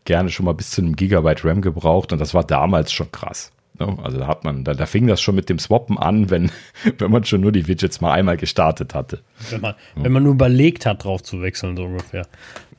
gerne 0.03 0.29
schon 0.29 0.45
mal 0.45 0.53
bis 0.53 0.71
zu 0.71 0.81
einem 0.81 0.97
Gigabyte 0.97 1.45
RAM 1.45 1.61
gebraucht 1.61 2.11
und 2.11 2.19
das 2.19 2.33
war 2.33 2.43
damals 2.43 2.91
schon 2.91 3.09
krass. 3.09 3.52
Ne? 3.79 3.97
Also 4.03 4.19
da 4.19 4.27
hat 4.27 4.43
man, 4.43 4.63
da, 4.63 4.73
da, 4.73 4.85
fing 4.85 5.07
das 5.07 5.21
schon 5.21 5.35
mit 5.35 5.49
dem 5.49 5.59
Swappen 5.59 5.97
an, 5.97 6.29
wenn, 6.29 6.51
wenn 6.97 7.11
man 7.11 7.23
schon 7.23 7.41
nur 7.41 7.51
die 7.51 7.67
Widgets 7.67 8.01
mal 8.01 8.11
einmal 8.11 8.37
gestartet 8.37 8.93
hatte. 8.93 9.21
Wenn 9.49 9.61
man, 9.61 9.75
ja. 9.95 10.03
wenn 10.03 10.11
man 10.11 10.23
nur 10.23 10.33
überlegt 10.33 10.85
hat, 10.85 11.03
drauf 11.03 11.23
zu 11.23 11.41
wechseln, 11.41 11.75
so 11.77 11.85
ungefähr. 11.85 12.27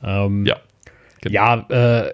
Ähm, 0.03 0.45
ja. 0.45 0.57
Genau. 1.21 1.33
Ja, 1.33 1.65
äh, 1.69 2.11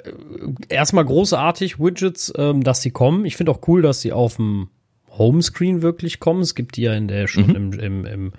erstmal 0.70 1.04
großartig 1.04 1.80
Widgets, 1.80 2.32
ähm, 2.38 2.64
dass 2.64 2.82
sie 2.82 2.92
kommen. 2.92 3.26
Ich 3.26 3.36
finde 3.36 3.52
auch 3.52 3.60
cool, 3.68 3.82
dass 3.82 4.00
sie 4.00 4.14
auf 4.14 4.38
dem 4.38 4.70
Homescreen 5.10 5.82
wirklich 5.82 6.20
kommen. 6.20 6.42
Es 6.42 6.56
gibt 6.56 6.78
die 6.78 6.84
ja 6.84 6.94
in 6.94 7.10
der 7.10 7.28
schon 7.28 7.48
mhm. 7.48 7.56
im, 7.56 7.74
im, 7.74 8.06
im 8.06 8.32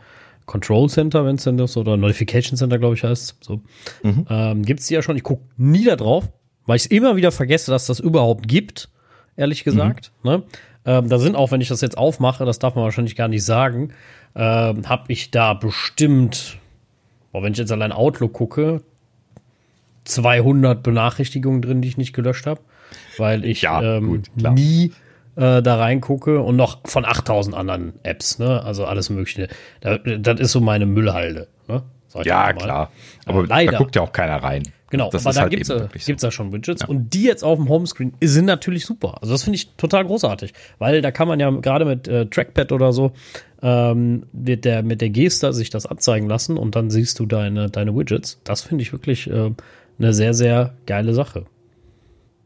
Control 0.47 0.89
Center, 0.89 1.25
wenn 1.25 1.37
es 1.37 1.45
denn 1.45 1.59
das, 1.59 1.77
oder 1.77 1.97
Notification 1.97 2.57
Center, 2.57 2.79
glaube 2.79 2.95
ich, 2.95 3.05
heißt. 3.05 3.37
So. 3.41 3.61
Mhm. 4.03 4.27
Ähm, 4.31 4.63
gibt 4.65 4.81
es 4.81 4.87
die 4.87 4.95
ja 4.95 5.03
schon. 5.03 5.17
Ich 5.17 5.23
gucke 5.23 5.45
nie 5.57 5.85
da 5.85 5.97
drauf, 5.97 6.31
weil 6.67 6.77
ich 6.77 6.85
es 6.85 6.91
immer 6.91 7.17
wieder 7.17 7.33
vergesse, 7.33 7.71
dass 7.71 7.87
das 7.87 8.01
überhaupt 8.01 8.49
gibt, 8.49 8.89
ehrlich 9.37 9.65
gesagt. 9.65 10.13
Mhm. 10.23 10.31
Ne? 10.31 10.43
Ähm, 10.85 11.09
da 11.09 11.19
sind 11.19 11.37
auch, 11.37 11.53
wenn 11.53 11.61
ich 11.61 11.69
das 11.69 11.81
jetzt 11.81 11.97
aufmache, 11.97 12.45
das 12.45 12.59
darf 12.59 12.75
man 12.75 12.85
wahrscheinlich 12.85 13.17
gar 13.17 13.29
nicht 13.29 13.45
sagen, 13.45 13.93
ähm, 14.35 14.89
habe 14.89 15.05
ich 15.09 15.31
da 15.31 15.55
bestimmt, 15.55 16.59
boah, 17.31 17.43
wenn 17.43 17.53
ich 17.53 17.59
jetzt 17.59 17.73
allein 17.73 17.93
Outlook 17.93 18.33
gucke, 18.33 18.83
200 20.05 20.83
Benachrichtigungen 20.83 21.63
drin, 21.63 21.83
die 21.83 21.89
ich 21.89 21.97
nicht 21.97 22.13
gelöscht 22.13 22.47
habe, 22.47 22.61
weil 23.19 23.45
ich 23.45 23.63
ja, 23.63 23.99
ähm, 23.99 24.09
gut, 24.09 24.31
nie 24.55 24.93
äh, 25.37 25.63
da 25.63 25.77
reingucke 25.77 26.41
und 26.41 26.57
noch 26.57 26.81
von 26.85 27.05
8000 27.05 27.55
anderen 27.55 27.93
Apps, 28.03 28.39
ne? 28.39 28.63
Also 28.65 28.85
alles 28.85 29.11
Mögliche. 29.11 29.49
Da, 29.81 29.99
das 29.99 30.41
ist 30.41 30.53
so 30.53 30.61
meine 30.61 30.87
Müllhalde, 30.87 31.47
ne? 31.69 31.83
Ja, 32.25 32.53
klar. 32.53 32.91
Aber 33.25 33.47
leider. 33.47 33.73
da 33.73 33.79
guckt 33.79 33.97
ja 33.97 34.03
auch 34.03 34.13
keiner 34.13 34.43
rein. 34.43 34.65
Genau, 34.93 35.09
das 35.09 35.25
aber 35.25 35.35
da 35.35 35.41
halt 35.41 35.53
gibt 35.53 35.63
es 35.63 35.69
so. 35.69 36.15
da 36.15 36.31
schon 36.31 36.53
Widgets. 36.53 36.83
Ja. 36.83 36.89
Und 36.89 37.15
die 37.15 37.23
jetzt 37.23 37.43
auf 37.43 37.59
dem 37.59 37.71
Homescreen 37.71 38.13
sind 38.23 38.45
natürlich 38.45 38.85
super. 38.85 39.23
Also 39.23 39.33
das 39.33 39.43
finde 39.43 39.57
ich 39.57 39.71
total 39.77 40.05
großartig. 40.05 40.53
Weil 40.79 41.01
da 41.01 41.11
kann 41.11 41.27
man 41.27 41.41
ja 41.41 41.49
gerade 41.49 41.87
mit 41.87 42.09
äh, 42.09 42.27
Trackpad 42.27 42.73
oder 42.73 42.93
so 42.93 43.13
ähm, 43.63 44.25
mit, 44.35 44.67
der, 44.67 44.83
mit 44.83 45.01
der 45.01 45.09
Geste 45.09 45.51
sich 45.55 45.71
das 45.71 45.87
anzeigen 45.87 46.29
lassen 46.29 46.59
und 46.59 46.77
dann 46.77 46.91
siehst 46.91 47.19
du 47.19 47.25
deine, 47.25 47.71
deine 47.71 47.97
Widgets. 47.97 48.39
Das 48.45 48.61
finde 48.61 48.83
ich 48.83 48.93
wirklich 48.93 49.31
äh, 49.31 49.53
eine 49.99 50.13
sehr, 50.13 50.35
sehr 50.35 50.75
geile 50.85 51.15
Sache. 51.15 51.47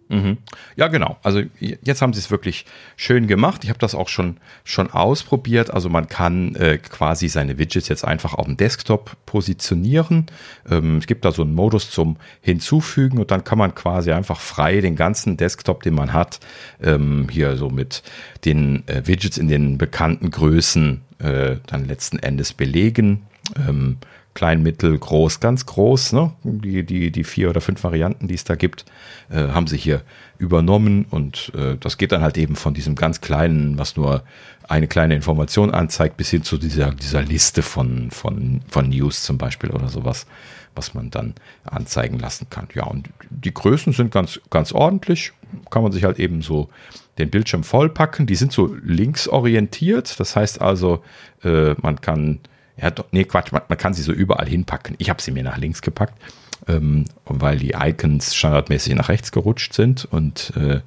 Mhm. 0.09 0.39
Ja, 0.77 0.87
genau. 0.89 1.19
Also 1.23 1.43
jetzt 1.59 2.01
haben 2.01 2.13
sie 2.13 2.21
es 2.21 2.31
wirklich 2.31 2.65
schön 2.97 3.27
gemacht. 3.27 3.65
Ich 3.65 3.71
habe 3.71 3.79
das 3.79 3.95
auch 3.95 4.09
schon, 4.09 4.37
schon 4.63 4.91
ausprobiert. 4.91 5.71
Also 5.71 5.89
man 5.89 6.09
kann 6.09 6.55
äh, 6.55 6.79
quasi 6.79 7.29
seine 7.29 7.59
Widgets 7.59 7.89
jetzt 7.89 8.05
einfach 8.05 8.35
auf 8.35 8.47
dem 8.47 8.57
Desktop 8.57 9.17
positionieren. 9.27 10.27
Ähm, 10.71 10.99
es 10.99 11.07
gibt 11.07 11.25
da 11.25 11.33
so 11.33 11.43
einen 11.43 11.55
Modus 11.55 11.91
zum 11.91 12.17
Hinzufügen 12.41 13.19
und 13.19 13.31
dann 13.33 13.43
kann 13.43 13.59
man 13.59 13.75
quasi 13.75 14.13
einfach 14.13 14.41
frei 14.41 14.81
den 14.81 14.95
ganzen 14.95 15.37
Desktop, 15.37 15.83
den 15.83 15.95
man 15.95 16.13
hat, 16.13 16.39
ähm, 16.81 17.27
hier 17.31 17.57
so 17.57 17.69
mit 17.69 18.03
den 18.45 18.87
äh, 18.87 19.07
Widgets 19.07 19.39
in 19.39 19.49
den 19.49 19.77
bekannten 19.77 20.31
Größen 20.31 21.03
äh, 21.19 21.57
dann 21.67 21.87
letzten 21.87 22.19
Endes 22.21 22.53
belegen. 22.53 23.27
Ähm, 23.57 23.99
klein, 24.37 24.63
mittel, 24.63 24.97
groß, 24.97 25.41
ganz 25.41 25.67
groß, 25.67 26.13
ne? 26.13 26.33
die, 26.45 26.85
die, 26.85 27.11
die 27.11 27.25
vier 27.25 27.51
oder 27.51 27.61
fünf 27.61 27.83
Varianten, 27.83 28.29
die 28.29 28.35
es 28.35 28.45
da 28.45 28.55
gibt, 28.55 28.85
äh, 29.31 29.49
haben 29.49 29.67
sie 29.67 29.79
hier 29.79 30.03
übernommen 30.39 31.07
und 31.11 31.51
äh, 31.57 31.77
das 31.81 31.97
geht 31.97 32.13
dann 32.13 32.21
halt 32.21 32.37
eben 32.37 32.55
von 32.55 32.75
diesem 32.75 32.95
ganz 32.95 33.23
kleinen, 33.23 33.79
was 33.79 33.97
nur 33.97 34.23
eine 34.69 34.89
kleine 34.89 35.15
Information 35.15 35.71
anzeigt, 35.71 36.19
bis 36.19 36.31
hin 36.31 36.43
zu 36.43 36.59
dieser, 36.59 36.93
dieser 36.93 37.23
Liste 37.23 37.63
von, 37.63 38.11
von, 38.11 38.61
von 38.69 38.89
News 38.91 39.23
zum 39.23 39.39
Beispiel 39.39 39.71
oder 39.71 39.89
sowas, 39.89 40.27
was 40.75 40.93
man 40.93 41.11
dann 41.11 41.35
anzeigen 41.65 42.19
lassen 42.19 42.49
kann. 42.51 42.69
Ja, 42.75 42.85
und 42.85 43.09
die 43.31 43.55
Größen 43.55 43.95
sind 43.95 44.13
ganz, 44.13 44.39
ganz 44.51 44.73
ordentlich, 44.73 45.33
kann 45.71 45.83
man 45.83 45.93
sich 45.93 46.05
halt 46.05 46.19
eben 46.19 46.43
so 46.43 46.69
den 47.17 47.31
Bildschirm 47.31 47.65
vollpacken. 47.65 48.27
Die 48.27 48.35
sind 48.35 48.53
so 48.53 48.77
linksorientiert, 48.85 50.21
das 50.21 50.37
heißt 50.37 50.61
also, 50.61 51.03
äh, 51.43 51.75
man 51.81 52.01
kann 52.03 52.41
ja, 52.81 52.93
nee, 53.11 53.25
Quatsch, 53.25 53.53
man, 53.53 53.63
man, 53.69 53.79
kann 53.79 53.95
sie 53.95 54.03
so 54.03 54.13
überall 54.13 54.47
hinpacken. 54.49 54.97
Ich 54.99 55.11
habe 55.11 55.23
sie 55.23 55.31
mir 55.31 55.43
nach 55.43 55.57
links 55.57 55.83
gepackt, 55.83 56.21
ähm, 56.69 57.07
weil 57.25 57.59
die 57.59 57.75
Icons 57.79 58.35
standardmäßig 58.35 58.95
nach 58.95 59.09
rechts 59.09 59.33
gerutscht 59.33 59.73
sind 59.73 60.05
und 60.05 60.53
äh, 60.57 60.81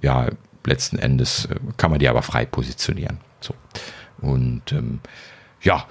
ja, 0.00 0.28
letzten 0.64 0.98
Endes 0.98 1.46
äh, 1.46 1.56
kann 1.76 1.90
man 1.90 2.00
die 2.00 2.08
aber 2.08 2.22
frei 2.22 2.44
positionieren. 2.44 3.18
So. 3.40 3.54
Und 4.20 4.72
ähm, 4.72 5.00
ja, 5.62 5.86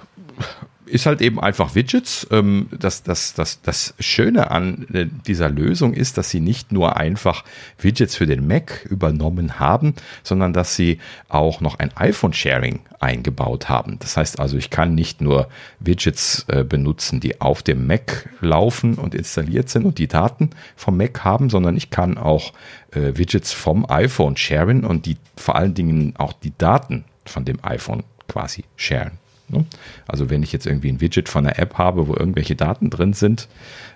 ist 0.86 1.06
halt 1.06 1.20
eben 1.20 1.40
einfach 1.40 1.74
Widgets. 1.74 2.26
Ähm, 2.30 2.68
das, 2.70 3.02
das, 3.02 3.34
das, 3.34 3.62
das 3.62 3.94
Schöne 3.98 4.50
an 4.50 4.86
äh, 4.92 5.06
dieser 5.26 5.48
Lösung 5.48 5.94
ist, 5.94 6.18
dass 6.18 6.30
sie 6.30 6.40
nicht 6.40 6.72
nur 6.72 6.96
einfach 6.96 7.44
Widgets 7.78 8.16
für 8.16 8.26
den 8.26 8.46
Mac 8.46 8.86
übernommen 8.88 9.58
haben, 9.58 9.94
sondern 10.22 10.52
dass 10.52 10.76
sie 10.76 10.98
auch 11.28 11.60
noch 11.60 11.78
ein 11.78 11.96
iPhone-Sharing 11.96 12.80
eingebaut 13.00 13.68
haben. 13.68 13.98
Das 13.98 14.16
heißt 14.16 14.38
also, 14.40 14.56
ich 14.56 14.70
kann 14.70 14.94
nicht 14.94 15.20
nur 15.20 15.48
Widgets 15.80 16.44
äh, 16.48 16.64
benutzen, 16.64 17.20
die 17.20 17.40
auf 17.40 17.62
dem 17.62 17.86
Mac 17.86 18.28
laufen 18.40 18.94
und 18.94 19.14
installiert 19.14 19.68
sind 19.68 19.84
und 19.84 19.98
die 19.98 20.08
Daten 20.08 20.50
vom 20.76 20.96
Mac 20.96 21.24
haben, 21.24 21.50
sondern 21.50 21.76
ich 21.76 21.90
kann 21.90 22.18
auch 22.18 22.52
äh, 22.92 23.16
Widgets 23.16 23.52
vom 23.52 23.88
iPhone 23.88 24.36
sharen 24.36 24.84
und 24.84 25.06
die 25.06 25.16
vor 25.36 25.56
allen 25.56 25.74
Dingen 25.74 26.14
auch 26.16 26.32
die 26.32 26.52
Daten 26.56 27.04
von 27.24 27.44
dem 27.44 27.58
iPhone 27.62 28.04
quasi 28.28 28.64
sharen. 28.76 29.21
Ne? 29.52 29.64
Also 30.08 30.30
wenn 30.30 30.42
ich 30.42 30.52
jetzt 30.52 30.66
irgendwie 30.66 30.88
ein 30.88 31.00
Widget 31.00 31.28
von 31.28 31.46
einer 31.46 31.58
App 31.58 31.78
habe, 31.78 32.08
wo 32.08 32.14
irgendwelche 32.14 32.56
Daten 32.56 32.90
drin 32.90 33.12
sind, 33.12 33.48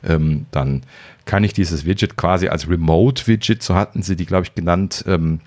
ähm, 0.05 0.47
dann 0.51 0.83
kann 1.25 1.43
ich 1.43 1.53
dieses 1.53 1.85
Widget 1.85 2.17
quasi 2.17 2.49
als 2.49 2.69
Remote-Widget, 2.69 3.63
so 3.63 3.75
hatten 3.75 4.03
sie 4.03 4.17
die, 4.17 4.27
glaube 4.27 4.45
ich, 4.45 4.55
genannt, 4.55 5.05
ähm, 5.07 5.41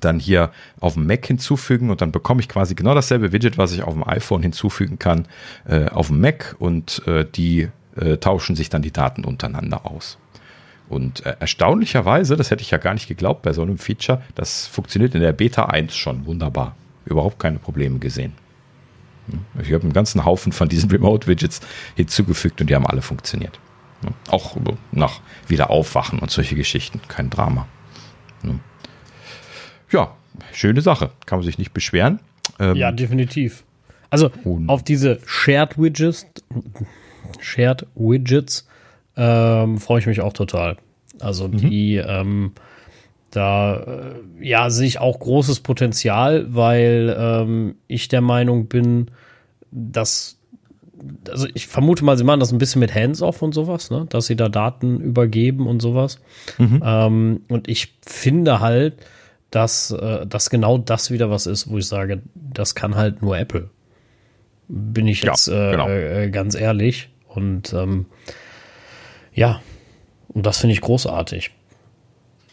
dann 0.00 0.18
hier 0.18 0.50
auf 0.80 0.94
dem 0.94 1.06
Mac 1.06 1.26
hinzufügen 1.26 1.90
und 1.90 2.00
dann 2.00 2.12
bekomme 2.12 2.40
ich 2.40 2.48
quasi 2.48 2.74
genau 2.74 2.94
dasselbe 2.94 3.32
Widget, 3.32 3.58
was 3.58 3.72
ich 3.72 3.82
auf 3.82 3.94
dem 3.94 4.06
iPhone 4.06 4.42
hinzufügen 4.42 4.98
kann, 4.98 5.26
äh, 5.66 5.86
auf 5.86 6.08
dem 6.08 6.20
Mac 6.20 6.56
und 6.58 7.02
äh, 7.06 7.24
die 7.24 7.68
äh, 7.96 8.16
tauschen 8.18 8.56
sich 8.56 8.68
dann 8.68 8.82
die 8.82 8.92
Daten 8.92 9.24
untereinander 9.24 9.86
aus. 9.86 10.18
Und 10.88 11.26
erstaunlicherweise, 11.26 12.36
das 12.36 12.52
hätte 12.52 12.62
ich 12.62 12.70
ja 12.70 12.78
gar 12.78 12.94
nicht 12.94 13.08
geglaubt 13.08 13.42
bei 13.42 13.52
so 13.52 13.62
einem 13.62 13.76
Feature, 13.76 14.22
das 14.36 14.68
funktioniert 14.68 15.16
in 15.16 15.20
der 15.20 15.32
Beta 15.32 15.64
1 15.64 15.96
schon 15.96 16.26
wunderbar. 16.26 16.76
Überhaupt 17.04 17.40
keine 17.40 17.58
Probleme 17.58 17.98
gesehen. 17.98 18.34
Ich 19.62 19.72
habe 19.72 19.82
einen 19.82 19.92
ganzen 19.92 20.24
Haufen 20.24 20.52
von 20.52 20.68
diesen 20.68 20.90
Remote-Widgets 20.92 21.60
hinzugefügt 21.94 22.60
und 22.60 22.70
die 22.70 22.74
haben 22.74 22.86
alle 22.86 23.02
funktioniert. 23.02 23.58
Auch 24.28 24.56
nach 24.92 25.20
Wiederaufwachen 25.48 26.18
und 26.18 26.30
solche 26.30 26.54
Geschichten. 26.54 27.00
Kein 27.08 27.30
Drama. 27.30 27.66
Ja, 29.90 30.14
schöne 30.52 30.80
Sache. 30.80 31.10
Kann 31.24 31.38
man 31.38 31.46
sich 31.46 31.58
nicht 31.58 31.72
beschweren. 31.72 32.20
Ähm, 32.58 32.76
ja, 32.76 32.92
definitiv. 32.92 33.64
Also 34.10 34.30
auf 34.68 34.84
diese 34.84 35.18
Shared 35.26 35.78
Widgets, 35.78 36.26
Shared 37.40 37.86
Widgets 37.94 38.68
ähm, 39.16 39.78
freue 39.78 40.00
ich 40.00 40.06
mich 40.06 40.20
auch 40.20 40.32
total. 40.32 40.76
Also 41.20 41.48
mhm. 41.48 41.56
die, 41.56 41.96
ähm, 41.96 42.52
da 43.36 43.76
äh, 43.76 44.46
ja 44.46 44.70
sehe 44.70 44.86
ich 44.86 44.98
auch 45.00 45.18
großes 45.18 45.60
Potenzial, 45.60 46.46
weil 46.48 47.14
ähm, 47.18 47.76
ich 47.86 48.08
der 48.08 48.20
Meinung 48.20 48.66
bin, 48.66 49.10
dass 49.70 50.36
also 51.30 51.46
ich 51.54 51.66
vermute 51.66 52.04
mal, 52.04 52.16
sie 52.16 52.24
machen 52.24 52.40
das 52.40 52.52
ein 52.52 52.58
bisschen 52.58 52.80
mit 52.80 52.94
Hands-off 52.94 53.42
und 53.42 53.52
sowas, 53.52 53.90
ne? 53.90 54.06
dass 54.08 54.26
sie 54.26 54.36
da 54.36 54.48
Daten 54.48 55.00
übergeben 55.00 55.66
und 55.66 55.80
sowas. 55.80 56.18
Mhm. 56.58 56.82
Ähm, 56.84 57.40
und 57.48 57.68
ich 57.68 57.94
finde 58.04 58.60
halt, 58.60 58.94
dass 59.50 59.90
äh, 59.90 60.26
das 60.26 60.50
genau 60.50 60.78
das 60.78 61.10
wieder 61.10 61.30
was 61.30 61.46
ist, 61.46 61.70
wo 61.70 61.78
ich 61.78 61.86
sage, 61.86 62.22
das 62.34 62.74
kann 62.74 62.96
halt 62.96 63.22
nur 63.22 63.38
Apple. 63.38 63.70
Bin 64.68 65.06
ich 65.06 65.22
jetzt 65.22 65.48
ja, 65.48 65.70
genau. 65.70 65.88
äh, 65.88 66.24
äh, 66.24 66.30
ganz 66.30 66.54
ehrlich. 66.54 67.10
Und 67.28 67.72
ähm, 67.72 68.06
ja, 69.34 69.60
und 70.28 70.46
das 70.46 70.58
finde 70.58 70.72
ich 70.72 70.80
großartig. 70.80 71.50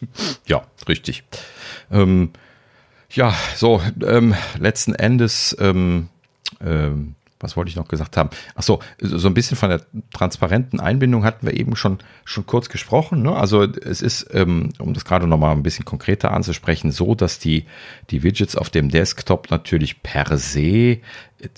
Ja, 0.47 0.65
richtig. 0.87 1.23
Ähm, 1.91 2.31
ja, 3.11 3.33
so, 3.55 3.81
ähm, 4.05 4.35
letzten 4.59 4.95
Endes, 4.95 5.55
ähm, 5.59 6.09
ähm, 6.61 7.15
was 7.43 7.57
wollte 7.57 7.69
ich 7.69 7.75
noch 7.75 7.87
gesagt 7.87 8.17
haben? 8.17 8.29
Ach 8.55 8.63
so, 8.63 8.79
so 8.99 9.27
ein 9.27 9.33
bisschen 9.33 9.57
von 9.57 9.69
der 9.69 9.81
transparenten 10.13 10.79
Einbindung 10.79 11.23
hatten 11.23 11.45
wir 11.45 11.53
eben 11.53 11.75
schon, 11.75 11.99
schon 12.23 12.45
kurz 12.45 12.69
gesprochen. 12.69 13.21
Ne? 13.21 13.35
Also 13.35 13.63
es 13.63 14.01
ist, 14.01 14.27
ähm, 14.33 14.69
um 14.79 14.93
das 14.93 15.05
gerade 15.05 15.27
nochmal 15.27 15.55
ein 15.55 15.63
bisschen 15.63 15.85
konkreter 15.85 16.31
anzusprechen, 16.31 16.91
so, 16.91 17.15
dass 17.15 17.39
die, 17.39 17.65
die 18.09 18.23
Widgets 18.23 18.55
auf 18.55 18.69
dem 18.69 18.89
Desktop 18.89 19.51
natürlich 19.51 20.01
per 20.01 20.37
se 20.37 20.99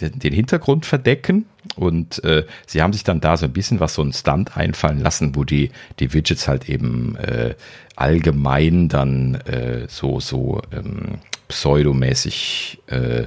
den, 0.02 0.20
den 0.20 0.34
Hintergrund 0.34 0.86
verdecken 0.86 1.45
und 1.76 2.24
äh, 2.24 2.45
sie 2.66 2.82
haben 2.82 2.94
sich 2.94 3.03
dann 3.03 3.22
da 3.22 3.38
so 3.38 3.45
ein 3.45 3.53
bisschen 3.53 3.80
was 3.80 3.95
so 3.95 4.02
ein 4.02 4.14
Stunt 4.14 4.57
einfallen 4.57 4.99
lassen, 4.99 5.36
wo 5.36 5.44
die, 5.44 5.72
die 5.99 6.14
Widgets 6.14 6.48
halt 6.48 6.70
eben 6.70 7.16
äh, 7.18 7.56
allgemein 7.95 8.90
dann 8.90 9.36
äh, 9.36 9.88
so, 9.88 10.20
so 10.20 10.62
ähm, 10.72 11.20
pseudomäßig 11.48 12.80
äh, 12.88 13.26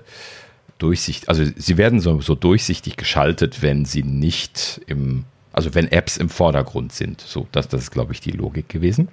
durchsichtig, 0.78 1.28
also 1.28 1.44
sie 1.56 1.76
werden 1.76 2.00
so, 2.00 2.20
so 2.20 2.34
durchsichtig 2.34 2.96
geschaltet, 2.96 3.62
wenn 3.62 3.84
sie 3.84 4.02
nicht 4.02 4.80
im, 4.86 5.24
also 5.52 5.74
wenn 5.74 5.90
Apps 5.90 6.16
im 6.16 6.28
Vordergrund 6.28 6.92
sind. 6.92 7.20
So, 7.20 7.46
das, 7.52 7.68
das 7.68 7.82
ist, 7.82 7.90
glaube 7.90 8.12
ich, 8.12 8.20
die 8.20 8.30
Logik 8.30 8.68
gewesen. 8.68 9.08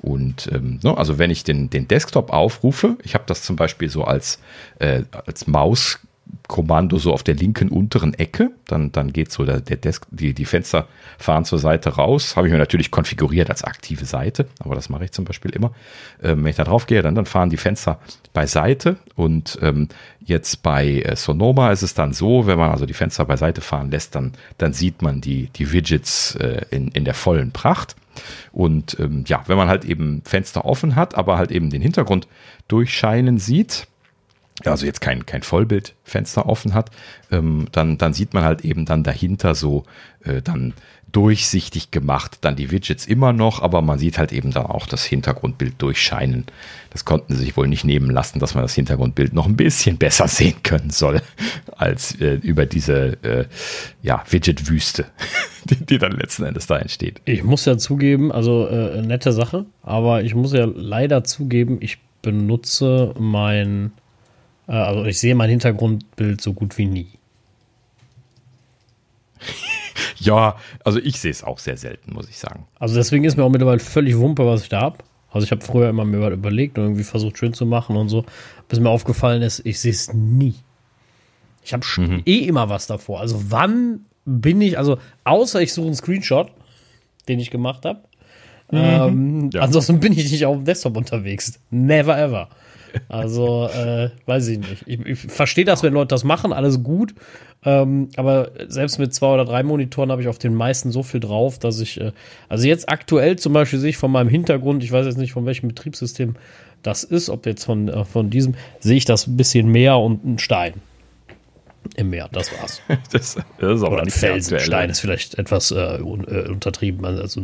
Und 0.00 0.50
ähm, 0.52 0.80
ne, 0.82 0.96
also 0.96 1.18
wenn 1.18 1.30
ich 1.30 1.44
den, 1.44 1.70
den 1.70 1.88
Desktop 1.88 2.30
aufrufe, 2.30 2.98
ich 3.04 3.14
habe 3.14 3.24
das 3.26 3.42
zum 3.42 3.56
Beispiel 3.56 3.88
so 3.88 4.04
als, 4.04 4.40
äh, 4.80 5.04
als 5.26 5.46
Maus 5.46 6.00
Kommando 6.48 6.98
so 6.98 7.12
auf 7.12 7.22
der 7.22 7.34
linken 7.34 7.68
unteren 7.68 8.14
Ecke. 8.14 8.50
Dann, 8.66 8.92
dann 8.92 9.12
geht 9.12 9.32
so 9.32 9.44
der, 9.44 9.60
der 9.60 9.76
Desk, 9.76 10.06
die, 10.10 10.34
die 10.34 10.44
Fenster 10.44 10.86
fahren 11.18 11.44
zur 11.44 11.58
Seite 11.58 11.90
raus. 11.90 12.36
Habe 12.36 12.46
ich 12.46 12.52
mir 12.52 12.58
natürlich 12.58 12.90
konfiguriert 12.90 13.50
als 13.50 13.64
aktive 13.64 14.04
Seite, 14.04 14.46
aber 14.60 14.74
das 14.74 14.88
mache 14.88 15.04
ich 15.04 15.12
zum 15.12 15.24
Beispiel 15.24 15.50
immer. 15.52 15.72
Ähm, 16.22 16.42
wenn 16.42 16.50
ich 16.50 16.56
da 16.56 16.64
drauf 16.64 16.86
gehe, 16.86 17.02
dann, 17.02 17.14
dann 17.14 17.26
fahren 17.26 17.50
die 17.50 17.56
Fenster 17.56 18.00
beiseite. 18.32 18.96
Und 19.14 19.58
ähm, 19.62 19.88
jetzt 20.20 20.62
bei 20.62 21.00
äh, 21.00 21.16
Sonoma 21.16 21.70
ist 21.72 21.82
es 21.82 21.94
dann 21.94 22.12
so, 22.12 22.46
wenn 22.46 22.58
man 22.58 22.70
also 22.70 22.86
die 22.86 22.94
Fenster 22.94 23.24
beiseite 23.24 23.60
fahren 23.60 23.90
lässt, 23.90 24.14
dann, 24.14 24.32
dann 24.58 24.72
sieht 24.72 25.02
man 25.02 25.20
die, 25.20 25.48
die 25.56 25.72
Widgets 25.72 26.34
äh, 26.36 26.62
in, 26.70 26.88
in 26.88 27.04
der 27.04 27.14
vollen 27.14 27.52
Pracht. 27.52 27.96
Und 28.52 28.98
ähm, 29.00 29.24
ja, 29.26 29.42
wenn 29.46 29.56
man 29.56 29.68
halt 29.68 29.84
eben 29.84 30.22
Fenster 30.24 30.64
offen 30.64 30.96
hat, 30.96 31.16
aber 31.16 31.38
halt 31.38 31.50
eben 31.50 31.70
den 31.70 31.82
Hintergrund 31.82 32.28
durchscheinen 32.68 33.38
sieht, 33.38 33.86
also 34.64 34.86
jetzt 34.86 35.00
kein, 35.00 35.26
kein 35.26 35.42
Vollbildfenster 35.42 36.46
offen 36.46 36.74
hat, 36.74 36.90
ähm, 37.30 37.68
dann, 37.72 37.98
dann 37.98 38.12
sieht 38.12 38.34
man 38.34 38.44
halt 38.44 38.64
eben 38.64 38.84
dann 38.84 39.02
dahinter 39.02 39.54
so 39.54 39.84
äh, 40.24 40.42
dann 40.42 40.74
durchsichtig 41.12 41.90
gemacht, 41.90 42.38
dann 42.40 42.56
die 42.56 42.70
Widgets 42.70 43.06
immer 43.06 43.32
noch, 43.32 43.60
aber 43.60 43.82
man 43.82 43.98
sieht 43.98 44.18
halt 44.18 44.32
eben 44.32 44.50
dann 44.50 44.66
auch 44.66 44.86
das 44.86 45.04
Hintergrundbild 45.04 45.74
durchscheinen. 45.78 46.46
Das 46.90 47.04
konnten 47.04 47.34
sie 47.34 47.44
sich 47.44 47.56
wohl 47.56 47.68
nicht 47.68 47.84
nehmen 47.84 48.10
lassen, 48.10 48.38
dass 48.38 48.54
man 48.54 48.64
das 48.64 48.74
Hintergrundbild 48.74 49.32
noch 49.34 49.46
ein 49.46 49.56
bisschen 49.56 49.96
besser 49.98 50.26
sehen 50.26 50.62
können 50.62 50.90
soll, 50.90 51.20
als 51.76 52.18
äh, 52.20 52.34
über 52.34 52.66
diese 52.66 53.22
äh, 53.22 53.44
ja, 54.02 54.24
Widget-Wüste, 54.28 55.04
die, 55.64 55.84
die, 55.84 55.98
dann 55.98 56.12
letzten 56.12 56.44
Endes 56.44 56.66
da 56.66 56.78
entsteht. 56.78 57.20
Ich 57.26 57.44
muss 57.44 57.64
ja 57.66 57.76
zugeben, 57.76 58.32
also 58.32 58.66
äh, 58.66 59.02
nette 59.02 59.32
Sache, 59.32 59.66
aber 59.82 60.22
ich 60.22 60.34
muss 60.34 60.52
ja 60.52 60.64
leider 60.64 61.24
zugeben, 61.24 61.76
ich 61.80 61.98
benutze 62.22 63.14
mein 63.18 63.92
also 64.66 65.04
ich 65.04 65.18
sehe 65.18 65.34
mein 65.34 65.50
Hintergrundbild 65.50 66.40
so 66.40 66.52
gut 66.52 66.78
wie 66.78 66.86
nie. 66.86 67.08
ja, 70.18 70.56
also 70.84 70.98
ich 70.98 71.20
sehe 71.20 71.30
es 71.30 71.42
auch 71.42 71.58
sehr 71.58 71.76
selten, 71.76 72.12
muss 72.12 72.28
ich 72.28 72.38
sagen. 72.38 72.66
Also 72.78 72.94
deswegen 72.94 73.24
ist 73.24 73.36
mir 73.36 73.44
auch 73.44 73.50
mittlerweile 73.50 73.80
völlig 73.80 74.16
Wumpe, 74.16 74.46
was 74.46 74.62
ich 74.62 74.68
da 74.68 74.80
habe. 74.80 74.98
Also 75.30 75.44
ich 75.44 75.50
habe 75.50 75.62
früher 75.62 75.88
immer 75.88 76.04
mir 76.04 76.28
überlegt 76.28 76.78
und 76.78 76.84
irgendwie 76.84 77.04
versucht 77.04 77.38
schön 77.38 77.54
zu 77.54 77.64
machen 77.64 77.96
und 77.96 78.08
so, 78.08 78.24
bis 78.68 78.80
mir 78.80 78.90
aufgefallen 78.90 79.42
ist, 79.42 79.64
ich 79.64 79.80
sehe 79.80 79.92
es 79.92 80.12
nie. 80.12 80.54
Ich 81.64 81.72
habe 81.72 81.84
mhm. 81.96 82.22
eh 82.26 82.38
immer 82.38 82.68
was 82.68 82.86
davor. 82.86 83.20
Also 83.20 83.50
wann 83.50 84.04
bin 84.24 84.60
ich, 84.60 84.78
also 84.78 84.98
außer 85.24 85.62
ich 85.62 85.72
suche 85.72 85.86
einen 85.86 85.94
Screenshot, 85.94 86.50
den 87.28 87.40
ich 87.40 87.50
gemacht 87.50 87.84
habe. 87.84 88.00
Mhm. 88.70 88.78
Ähm, 88.78 89.50
ja. 89.52 89.62
Ansonsten 89.62 90.00
bin 90.00 90.12
ich 90.12 90.30
nicht 90.30 90.44
auf 90.44 90.56
dem 90.56 90.64
Desktop 90.64 90.96
unterwegs. 90.96 91.58
Never 91.70 92.18
ever. 92.18 92.48
Also, 93.08 93.68
äh, 93.68 94.10
weiß 94.26 94.48
ich 94.48 94.58
nicht. 94.58 94.84
Ich, 94.86 95.06
ich 95.06 95.18
verstehe 95.18 95.64
das, 95.64 95.82
wenn 95.82 95.92
Leute 95.92 96.08
das 96.08 96.24
machen, 96.24 96.52
alles 96.52 96.82
gut. 96.82 97.14
Ähm, 97.64 98.08
aber 98.16 98.50
selbst 98.68 98.98
mit 98.98 99.14
zwei 99.14 99.34
oder 99.34 99.44
drei 99.44 99.62
Monitoren 99.62 100.10
habe 100.10 100.22
ich 100.22 100.28
auf 100.28 100.38
den 100.38 100.54
meisten 100.54 100.90
so 100.90 101.02
viel 101.02 101.20
drauf, 101.20 101.58
dass 101.58 101.80
ich, 101.80 102.00
äh, 102.00 102.12
also 102.48 102.66
jetzt 102.66 102.88
aktuell 102.88 103.36
zum 103.36 103.52
Beispiel 103.52 103.78
sehe 103.78 103.90
ich 103.90 103.96
von 103.96 104.10
meinem 104.10 104.28
Hintergrund, 104.28 104.82
ich 104.82 104.90
weiß 104.90 105.06
jetzt 105.06 105.18
nicht 105.18 105.32
von 105.32 105.46
welchem 105.46 105.68
Betriebssystem 105.68 106.34
das 106.82 107.04
ist, 107.04 107.30
ob 107.30 107.46
jetzt 107.46 107.64
von, 107.64 107.88
äh, 107.88 108.04
von 108.04 108.30
diesem, 108.30 108.54
sehe 108.80 108.96
ich 108.96 109.04
das 109.04 109.26
ein 109.26 109.36
bisschen 109.36 109.68
Meer 109.68 109.98
und 109.98 110.24
ein 110.24 110.38
Stein 110.38 110.74
im 111.96 112.10
Meer. 112.10 112.28
Das 112.32 112.52
war's. 112.58 112.80
das, 113.12 113.36
das 113.58 113.76
ist 113.76 113.82
aber 113.82 113.94
Oder 113.94 114.02
ein 114.02 114.10
Felsen. 114.10 114.58
Stein 114.58 114.90
ist 114.90 115.00
vielleicht 115.00 115.38
etwas 115.38 115.70
äh, 115.70 116.00
un, 116.02 116.26
äh, 116.26 116.48
untertrieben, 116.48 117.04
also 117.04 117.42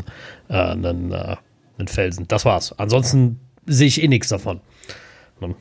äh, 0.48 0.54
ein, 0.54 1.12
äh, 1.12 1.36
ein 1.78 1.88
Felsen. 1.88 2.26
Das 2.28 2.44
war's. 2.44 2.74
Ansonsten 2.78 3.40
sehe 3.66 3.86
ich 3.86 4.02
eh 4.02 4.08
nichts 4.08 4.28
davon. 4.28 4.60
Hm. 5.40 5.54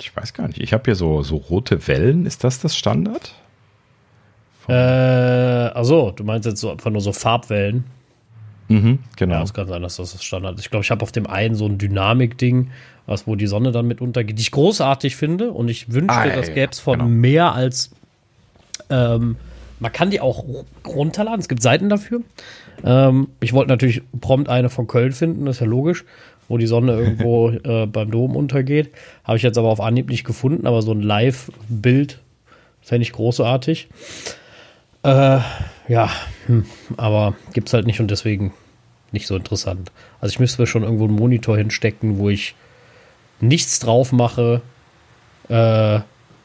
Ich 0.00 0.14
weiß 0.16 0.34
gar 0.34 0.48
nicht. 0.48 0.60
Ich 0.60 0.72
habe 0.72 0.84
hier 0.84 0.94
so, 0.94 1.22
so 1.22 1.36
rote 1.36 1.86
Wellen. 1.86 2.26
Ist 2.26 2.44
das 2.44 2.60
das 2.60 2.76
Standard? 2.76 3.34
Äh, 4.68 4.72
also, 4.72 6.10
du 6.10 6.24
meinst 6.24 6.46
jetzt 6.46 6.60
so 6.60 6.70
einfach 6.70 6.90
nur 6.90 7.00
so 7.00 7.12
Farbwellen. 7.12 7.84
Mhm, 8.68 9.00
genau. 9.16 9.34
Ja, 9.34 9.42
es 9.42 9.52
kann 9.52 9.68
sein, 9.68 9.82
dass 9.82 9.96
das 9.96 10.12
das 10.12 10.24
Standard 10.24 10.54
ist. 10.54 10.64
Ich 10.64 10.70
glaube, 10.70 10.84
ich 10.84 10.90
habe 10.90 11.02
auf 11.02 11.12
dem 11.12 11.26
einen 11.26 11.54
so 11.54 11.66
ein 11.66 11.78
Dynamik-Ding, 11.78 12.70
was 13.06 13.26
wo 13.26 13.36
die 13.36 13.46
Sonne 13.46 13.70
dann 13.70 13.86
mit 13.86 14.00
untergeht, 14.00 14.38
die 14.38 14.42
ich 14.42 14.50
großartig 14.50 15.16
finde 15.16 15.50
und 15.50 15.68
ich 15.68 15.92
wünschte, 15.92 16.14
ah, 16.14 16.28
das 16.28 16.54
gäbe 16.54 16.72
es 16.72 16.80
von 16.80 16.98
genau. 16.98 17.10
mehr 17.10 17.52
als 17.52 17.90
ähm, 18.88 19.36
man 19.80 19.92
kann 19.92 20.10
die 20.10 20.20
auch 20.20 20.44
runterladen, 20.86 21.40
es 21.40 21.48
gibt 21.48 21.60
Seiten 21.60 21.88
dafür. 21.88 22.20
Ähm, 22.84 23.28
ich 23.40 23.52
wollte 23.52 23.70
natürlich 23.70 24.02
prompt 24.20 24.48
eine 24.48 24.70
von 24.70 24.86
Köln 24.86 25.12
finden, 25.12 25.44
das 25.44 25.56
ist 25.56 25.60
ja 25.60 25.66
logisch, 25.66 26.04
wo 26.48 26.58
die 26.58 26.66
Sonne 26.66 26.92
irgendwo 26.92 27.50
äh, 27.64 27.86
beim 27.86 28.10
Dom 28.10 28.36
untergeht. 28.36 28.90
Habe 29.24 29.36
ich 29.36 29.42
jetzt 29.42 29.58
aber 29.58 29.68
auf 29.68 29.80
Anhieb 29.80 30.08
nicht 30.08 30.24
gefunden, 30.24 30.66
aber 30.66 30.82
so 30.82 30.92
ein 30.92 31.02
Live-Bild 31.02 32.20
fände 32.80 33.02
ich 33.02 33.12
großartig. 33.12 33.88
Äh, 35.02 35.38
ja, 35.88 36.10
hm, 36.46 36.64
aber 36.96 37.34
gibt 37.52 37.68
es 37.68 37.74
halt 37.74 37.86
nicht 37.86 38.00
und 38.00 38.10
deswegen 38.10 38.52
nicht 39.10 39.26
so 39.26 39.36
interessant. 39.36 39.92
Also 40.20 40.32
ich 40.32 40.40
müsste 40.40 40.62
mir 40.62 40.66
schon 40.66 40.82
irgendwo 40.82 41.04
einen 41.04 41.16
Monitor 41.16 41.56
hinstecken, 41.56 42.18
wo 42.18 42.28
ich 42.30 42.54
nichts 43.40 43.80
drauf 43.80 44.12
mache, 44.12 44.62
äh, 45.48 46.00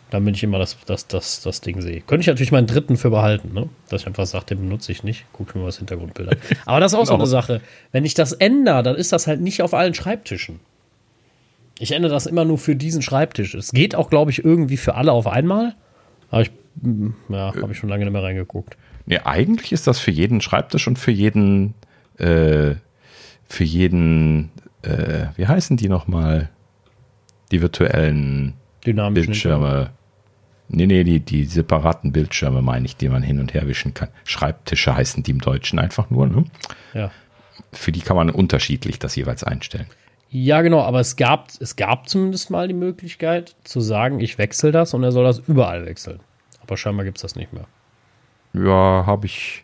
damit 0.10 0.36
ich 0.38 0.44
immer 0.44 0.60
das, 0.60 0.78
das, 0.86 1.08
das, 1.08 1.42
das 1.42 1.62
Ding 1.62 1.82
sehe. 1.82 2.02
Könnte 2.02 2.22
ich 2.22 2.28
natürlich 2.28 2.52
meinen 2.52 2.68
dritten 2.68 2.96
für 2.98 3.10
behalten, 3.10 3.54
ne? 3.54 3.70
Dass 3.90 4.02
ich 4.02 4.08
einfach 4.08 4.26
sage, 4.26 4.46
den 4.46 4.60
benutze 4.60 4.92
ich 4.92 5.04
nicht. 5.04 5.26
Guck 5.34 5.54
mir 5.54 5.62
mal 5.62 5.68
das 5.68 5.78
Hintergrundbild 5.78 6.30
an. 6.30 6.38
Aber 6.66 6.80
das 6.80 6.94
ist 6.94 7.00
auch 7.00 7.06
so 7.06 7.16
eine 7.16 7.28
Sache. 7.28 7.62
Wenn 7.92 8.06
ich 8.06 8.14
das 8.14 8.32
ändere, 8.32 8.84
dann 8.84 8.96
ist 8.96 9.12
das 9.12 9.28
halt 9.28 9.42
nicht 9.42 9.62
auf 9.62 9.74
allen 9.74 9.94
Schreibtischen. 9.94 10.60
Ich 11.80 11.92
ändere 11.92 12.12
das 12.12 12.26
immer 12.26 12.46
nur 12.46 12.58
für 12.58 12.76
diesen 12.76 13.02
Schreibtisch. 13.02 13.54
Es 13.54 13.72
geht 13.72 13.96
auch, 13.96 14.10
glaube 14.10 14.32
ich, 14.32 14.44
irgendwie 14.44 14.78
für 14.78 14.96
alle 14.96 15.12
auf 15.12 15.28
einmal. 15.28 15.76
Aber 16.32 16.42
ich, 16.42 16.52
hm, 16.82 17.16
ja, 17.30 17.54
habe 17.54 17.72
ich 17.72 17.78
schon 17.78 17.90
lange 17.90 18.06
nicht 18.06 18.14
mehr 18.14 18.24
reingeguckt. 18.24 18.78
Nee, 19.06 19.20
eigentlich 19.24 19.72
ist 19.72 19.88
das 19.88 20.00
für 20.00 20.12
jeden 20.12 20.42
Schreibtisch 20.42 20.88
und 20.88 20.98
für 20.98 21.12
jeden, 21.12 21.76
äh, 22.18 22.76
für 23.48 23.64
jeden, 23.64 24.52
äh, 24.82 25.28
wie 25.36 25.48
heißen 25.48 25.78
die 25.78 25.90
nochmal? 25.90 26.50
Die 27.52 27.62
virtuellen 27.62 28.56
Bildschirme. 28.84 29.92
Nee, 30.70 30.86
nee, 30.86 31.04
die, 31.04 31.20
die 31.20 31.46
separaten 31.46 32.12
Bildschirme 32.12 32.62
meine 32.62 32.86
ich, 32.86 32.98
die 32.98 33.10
man 33.10 33.24
hin 33.24 33.40
und 33.40 33.54
her 33.54 33.68
wischen 33.68 33.94
kann. 33.94 34.10
Schreibtische 34.26 34.96
heißen 34.96 35.24
die 35.24 35.32
im 35.32 35.40
Deutschen 35.40 35.80
einfach 35.80 36.10
nur, 36.10 36.28
ne? 36.28 36.46
Ja. 36.94 37.12
Für 37.72 37.92
die 37.92 38.02
kann 38.02 38.18
man 38.18 38.30
unterschiedlich 38.30 39.00
das 39.00 39.16
jeweils 39.16 39.44
einstellen. 39.44 39.88
Ja, 40.30 40.62
genau, 40.62 40.82
aber 40.82 41.00
es 41.00 41.16
gab, 41.16 41.50
es 41.60 41.76
gab 41.78 42.10
zumindest 42.10 42.50
mal 42.50 42.68
die 42.68 42.74
Möglichkeit 42.74 43.56
zu 43.64 43.80
sagen, 43.80 44.20
ich 44.20 44.38
wechsle 44.38 44.72
das 44.72 44.94
und 44.94 45.04
er 45.04 45.12
soll 45.12 45.24
das 45.24 45.40
überall 45.40 45.86
wechseln. 45.86 46.20
Aber 46.62 46.76
scheinbar 46.76 47.06
gibt 47.06 47.18
es 47.18 47.22
das 47.22 47.36
nicht 47.36 47.54
mehr. 47.54 47.66
Ja, 48.54 49.06
habe 49.06 49.26
ich. 49.26 49.64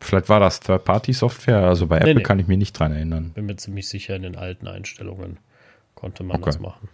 Vielleicht 0.00 0.28
war 0.28 0.40
das 0.40 0.60
Third-Party-Software, 0.60 1.58
also 1.58 1.88
bei 1.88 1.96
nee, 1.96 2.02
Apple 2.02 2.14
nee. 2.14 2.22
kann 2.22 2.38
ich 2.38 2.46
mich 2.46 2.56
nicht 2.56 2.72
dran 2.72 2.92
erinnern. 2.92 3.32
Bin 3.34 3.46
mir 3.46 3.56
ziemlich 3.56 3.88
sicher, 3.88 4.14
in 4.14 4.22
den 4.22 4.36
alten 4.36 4.68
Einstellungen 4.68 5.38
konnte 5.96 6.22
man 6.22 6.36
okay. 6.36 6.46
das 6.46 6.60
machen. 6.60 6.88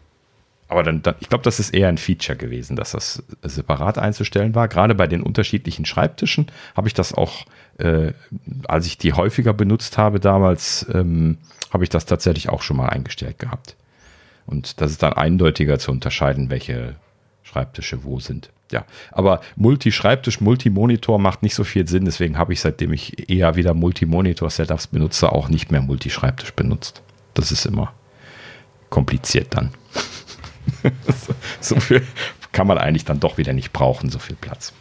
Aber 0.68 0.82
dann, 0.82 1.02
dann 1.02 1.14
ich 1.20 1.28
glaube, 1.28 1.44
das 1.44 1.60
ist 1.60 1.74
eher 1.74 1.88
ein 1.88 1.98
Feature 1.98 2.36
gewesen, 2.36 2.76
dass 2.76 2.92
das 2.92 3.22
separat 3.42 3.98
einzustellen 3.98 4.54
war. 4.54 4.68
Gerade 4.68 4.94
bei 4.94 5.06
den 5.06 5.22
unterschiedlichen 5.22 5.84
Schreibtischen 5.84 6.46
habe 6.74 6.88
ich 6.88 6.94
das 6.94 7.12
auch, 7.12 7.44
äh, 7.78 8.12
als 8.66 8.86
ich 8.86 8.96
die 8.96 9.12
häufiger 9.12 9.52
benutzt 9.52 9.98
habe 9.98 10.20
damals, 10.20 10.86
ähm, 10.92 11.38
habe 11.70 11.84
ich 11.84 11.90
das 11.90 12.06
tatsächlich 12.06 12.48
auch 12.48 12.62
schon 12.62 12.76
mal 12.76 12.88
eingestellt 12.88 13.38
gehabt. 13.38 13.76
Und 14.46 14.80
das 14.80 14.90
ist 14.90 15.02
dann 15.02 15.12
eindeutiger 15.12 15.78
zu 15.78 15.90
unterscheiden, 15.90 16.50
welche 16.50 16.96
Schreibtische 17.42 18.04
wo 18.04 18.20
sind. 18.20 18.50
Ja, 18.72 18.84
aber 19.12 19.40
Multi-Schreibtisch, 19.56 20.40
Multi-Monitor 20.40 21.18
macht 21.18 21.42
nicht 21.42 21.54
so 21.54 21.64
viel 21.64 21.86
Sinn. 21.86 22.06
Deswegen 22.06 22.38
habe 22.38 22.52
ich, 22.54 22.60
seitdem 22.60 22.92
ich 22.92 23.30
eher 23.30 23.56
wieder 23.56 23.74
Multi-Monitor-Setups 23.74 24.88
benutze, 24.88 25.30
auch 25.30 25.48
nicht 25.48 25.70
mehr 25.70 25.82
Multi-Schreibtisch 25.82 26.52
benutzt. 26.54 27.02
Das 27.34 27.52
ist 27.52 27.66
immer 27.66 27.92
kompliziert 28.94 29.48
dann. 29.50 29.70
so 31.60 31.78
viel 31.80 32.02
kann 32.52 32.66
man 32.66 32.78
eigentlich 32.78 33.04
dann 33.04 33.20
doch 33.20 33.38
wieder 33.38 33.52
nicht 33.52 33.72
brauchen, 33.72 34.10
so 34.10 34.18
viel 34.18 34.36
Platz. 34.36 34.72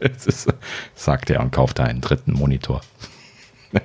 Ist, 0.00 0.52
sagt 0.94 1.30
er 1.30 1.40
und 1.40 1.50
kauft 1.50 1.80
einen 1.80 2.00
dritten 2.00 2.32
Monitor. 2.32 2.80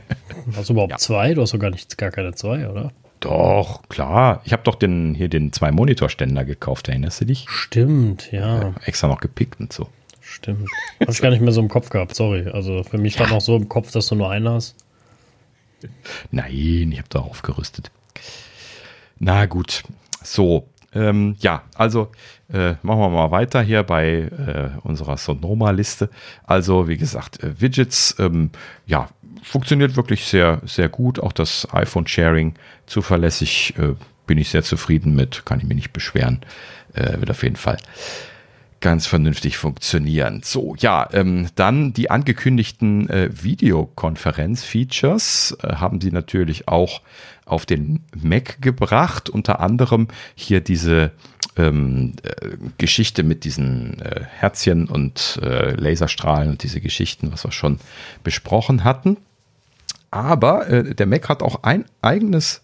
Hast 0.55 0.69
du 0.69 0.73
überhaupt 0.73 0.91
ja. 0.91 0.97
zwei? 0.97 1.33
Du 1.33 1.41
hast 1.41 1.53
doch 1.53 1.59
gar, 1.59 1.71
nicht, 1.71 1.97
gar 1.97 2.11
keine 2.11 2.33
zwei, 2.33 2.69
oder? 2.69 2.91
Doch, 3.19 3.81
klar. 3.89 4.41
Ich 4.45 4.53
habe 4.53 4.63
doch 4.63 4.75
den, 4.75 5.13
hier 5.13 5.27
den 5.27 5.51
zwei 5.51 5.71
Monitorständer 5.71 6.45
gekauft, 6.45 6.87
erinnerst 6.87 7.21
du 7.21 7.25
dich? 7.25 7.45
Stimmt, 7.49 8.31
ja. 8.31 8.61
ja 8.61 8.73
extra 8.85 9.07
noch 9.07 9.19
gepickt 9.19 9.59
und 9.59 9.73
so. 9.73 9.89
Stimmt. 10.21 10.69
Habe 11.01 11.11
ich 11.11 11.21
gar 11.21 11.31
nicht 11.31 11.41
mehr 11.41 11.51
so 11.51 11.59
im 11.59 11.69
Kopf 11.69 11.89
gehabt, 11.89 12.15
sorry. 12.15 12.47
Also 12.49 12.83
für 12.83 12.97
mich 12.97 13.15
stand 13.15 13.29
ja. 13.29 13.35
noch 13.35 13.41
so 13.41 13.55
im 13.55 13.67
Kopf, 13.67 13.91
dass 13.91 14.07
du 14.07 14.15
nur 14.15 14.29
einen 14.29 14.47
hast. 14.47 14.75
Nein, 16.31 16.91
ich 16.91 16.97
habe 16.97 17.09
da 17.09 17.19
aufgerüstet. 17.19 17.91
Na 19.17 19.45
gut, 19.47 19.83
so. 20.23 20.67
Ähm, 20.93 21.35
ja, 21.39 21.63
also 21.75 22.11
äh, 22.51 22.73
machen 22.81 22.99
wir 22.99 23.09
mal 23.09 23.31
weiter 23.31 23.61
hier 23.61 23.83
bei 23.83 24.21
äh, 24.21 24.69
unserer 24.83 25.17
Sonoma-Liste. 25.17 26.09
Also, 26.43 26.87
wie 26.87 26.97
gesagt, 26.97 27.43
äh, 27.43 27.61
Widgets, 27.61 28.15
ähm, 28.19 28.49
ja, 28.85 29.09
funktioniert 29.43 29.95
wirklich 29.95 30.25
sehr, 30.25 30.61
sehr 30.65 30.89
gut. 30.89 31.19
Auch 31.19 31.33
das 31.33 31.67
iPhone-Sharing 31.71 32.55
zuverlässig, 32.87 33.75
äh, 33.77 33.93
bin 34.25 34.37
ich 34.37 34.49
sehr 34.49 34.63
zufrieden 34.63 35.15
mit, 35.15 35.45
kann 35.45 35.59
ich 35.59 35.65
mich 35.65 35.75
nicht 35.75 35.93
beschweren. 35.93 36.41
Äh, 36.93 37.19
wird 37.19 37.31
auf 37.31 37.43
jeden 37.43 37.55
Fall 37.55 37.77
ganz 38.81 39.07
vernünftig 39.07 39.57
funktionieren. 39.57 40.41
So, 40.43 40.75
ja, 40.79 41.07
ähm, 41.11 41.47
dann 41.55 41.93
die 41.93 42.09
angekündigten 42.09 43.09
äh, 43.09 43.29
Videokonferenz-Features 43.31 45.57
äh, 45.61 45.75
haben 45.75 46.01
sie 46.01 46.11
natürlich 46.11 46.67
auch 46.67 47.01
auf 47.45 47.65
den 47.65 48.03
Mac 48.15 48.61
gebracht. 48.61 49.29
Unter 49.29 49.59
anderem 49.59 50.07
hier 50.35 50.61
diese 50.61 51.11
ähm, 51.57 52.13
äh, 52.23 52.57
Geschichte 52.77 53.23
mit 53.23 53.43
diesen 53.43 54.01
äh, 54.01 54.23
Herzchen 54.23 54.87
und 54.87 55.39
äh, 55.43 55.71
Laserstrahlen 55.71 56.51
und 56.51 56.63
diese 56.63 56.79
Geschichten, 56.79 57.31
was 57.31 57.43
wir 57.43 57.51
schon 57.51 57.79
besprochen 58.23 58.83
hatten. 58.83 59.17
Aber 60.11 60.67
äh, 60.67 60.95
der 60.95 61.05
Mac 61.05 61.29
hat 61.29 61.43
auch 61.43 61.63
ein 61.63 61.85
eigenes 62.01 62.61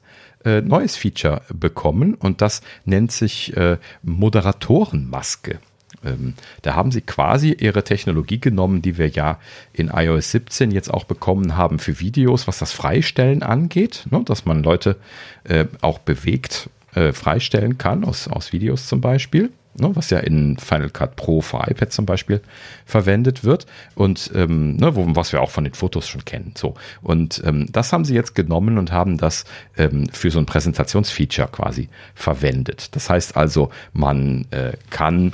neues 0.47 0.95
Feature 0.95 1.41
bekommen 1.51 2.13
und 2.13 2.43
das 2.43 2.61
nennt 2.83 3.11
sich 3.11 3.55
Moderatorenmaske. 4.03 5.57
Ähm, 6.05 6.33
da 6.61 6.75
haben 6.75 6.91
sie 6.91 7.01
quasi 7.01 7.51
ihre 7.51 7.83
Technologie 7.83 8.39
genommen, 8.39 8.81
die 8.81 8.97
wir 8.97 9.09
ja 9.09 9.39
in 9.73 9.89
iOS 9.93 10.31
17 10.31 10.71
jetzt 10.71 10.93
auch 10.93 11.05
bekommen 11.05 11.57
haben 11.57 11.79
für 11.79 11.99
Videos, 11.99 12.47
was 12.47 12.59
das 12.59 12.71
Freistellen 12.71 13.43
angeht, 13.43 14.05
ne, 14.09 14.21
dass 14.25 14.45
man 14.45 14.63
Leute 14.63 14.97
äh, 15.43 15.65
auch 15.81 15.99
bewegt 15.99 16.69
äh, 16.95 17.13
freistellen 17.13 17.77
kann, 17.77 18.03
aus, 18.03 18.27
aus 18.27 18.53
Videos 18.53 18.87
zum 18.87 19.01
Beispiel. 19.01 19.51
Ne, 19.77 19.93
was 19.93 20.09
ja 20.09 20.19
in 20.19 20.55
Final 20.55 20.89
Cut 20.89 21.17
Pro 21.17 21.41
für 21.41 21.57
iPad 21.57 21.91
zum 21.91 22.05
Beispiel 22.05 22.39
verwendet 22.85 23.43
wird 23.43 23.65
und 23.93 24.31
ähm, 24.33 24.77
ne, 24.77 24.95
wo, 24.95 25.05
was 25.17 25.33
wir 25.33 25.41
auch 25.41 25.49
von 25.49 25.65
den 25.65 25.73
Fotos 25.73 26.07
schon 26.07 26.23
kennen. 26.23 26.53
So 26.55 26.75
und 27.01 27.41
ähm, 27.45 27.67
das 27.73 27.91
haben 27.91 28.05
sie 28.05 28.15
jetzt 28.15 28.35
genommen 28.35 28.77
und 28.77 28.93
haben 28.93 29.17
das 29.17 29.43
ähm, 29.75 30.07
für 30.13 30.31
so 30.31 30.39
ein 30.39 30.45
Präsentationsfeature 30.45 31.49
quasi 31.49 31.89
verwendet. 32.13 32.95
Das 32.95 33.09
heißt 33.09 33.35
also, 33.35 33.69
man 33.91 34.45
äh, 34.51 34.77
kann 34.91 35.33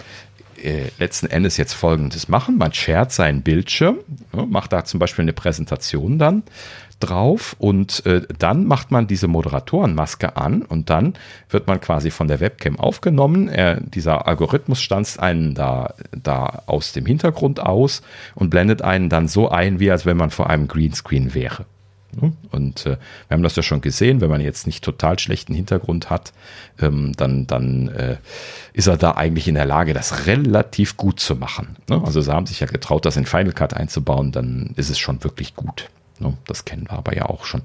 äh, 0.63 0.91
letzten 0.99 1.27
Endes 1.27 1.57
jetzt 1.57 1.73
Folgendes 1.73 2.27
machen. 2.27 2.57
Man 2.57 2.73
shared 2.73 3.11
seinen 3.11 3.41
Bildschirm, 3.41 3.99
macht 4.31 4.73
da 4.73 4.85
zum 4.85 4.99
Beispiel 4.99 5.23
eine 5.23 5.33
Präsentation 5.33 6.19
dann. 6.19 6.43
drauf 6.99 7.55
und 7.57 8.05
äh, 8.05 8.21
dann 8.37 8.65
macht 8.65 8.91
man 8.91 9.07
diese 9.07 9.27
Moderatorenmaske 9.27 10.37
an 10.37 10.61
und 10.61 10.89
dann 10.89 11.15
wird 11.49 11.65
man 11.67 11.81
quasi 11.81 12.11
von 12.11 12.27
der 12.27 12.39
Webcam 12.39 12.79
aufgenommen. 12.79 13.47
Er, 13.47 13.81
dieser 13.81 14.27
Algorithmus 14.27 14.81
stanzt 14.81 15.19
einen 15.19 15.55
da, 15.55 15.95
da 16.11 16.61
aus 16.67 16.93
dem 16.93 17.07
Hintergrund 17.07 17.59
aus 17.59 18.03
und 18.35 18.51
blendet 18.51 18.83
einen 18.83 19.09
dann 19.09 19.27
so 19.27 19.49
ein, 19.49 19.79
wie 19.79 19.91
als 19.91 20.05
wenn 20.05 20.17
man 20.17 20.29
vor 20.29 20.49
einem 20.49 20.67
Greenscreen 20.67 21.33
wäre. 21.33 21.65
Und 22.51 22.85
äh, 22.85 22.97
wir 23.27 23.35
haben 23.35 23.43
das 23.43 23.55
ja 23.55 23.63
schon 23.63 23.81
gesehen, 23.81 24.21
wenn 24.21 24.29
man 24.29 24.41
jetzt 24.41 24.65
nicht 24.65 24.83
total 24.83 25.17
schlechten 25.19 25.53
Hintergrund 25.53 26.09
hat, 26.09 26.33
ähm, 26.79 27.13
dann, 27.15 27.47
dann 27.47 27.87
äh, 27.89 28.17
ist 28.73 28.87
er 28.87 28.97
da 28.97 29.11
eigentlich 29.11 29.47
in 29.47 29.55
der 29.55 29.65
Lage, 29.65 29.93
das 29.93 30.25
relativ 30.25 30.97
gut 30.97 31.19
zu 31.19 31.35
machen. 31.35 31.75
Ne? 31.89 32.01
Also 32.03 32.21
sie 32.21 32.33
haben 32.33 32.45
sich 32.45 32.59
ja 32.59 32.67
getraut, 32.67 33.05
das 33.05 33.17
in 33.17 33.25
Final 33.25 33.53
Cut 33.53 33.73
einzubauen, 33.73 34.31
dann 34.31 34.73
ist 34.75 34.89
es 34.89 34.99
schon 34.99 35.23
wirklich 35.23 35.55
gut. 35.55 35.89
Ne? 36.19 36.37
Das 36.47 36.65
kennen 36.65 36.87
wir 36.89 36.97
aber 36.97 37.15
ja 37.15 37.25
auch 37.25 37.45
schon 37.45 37.63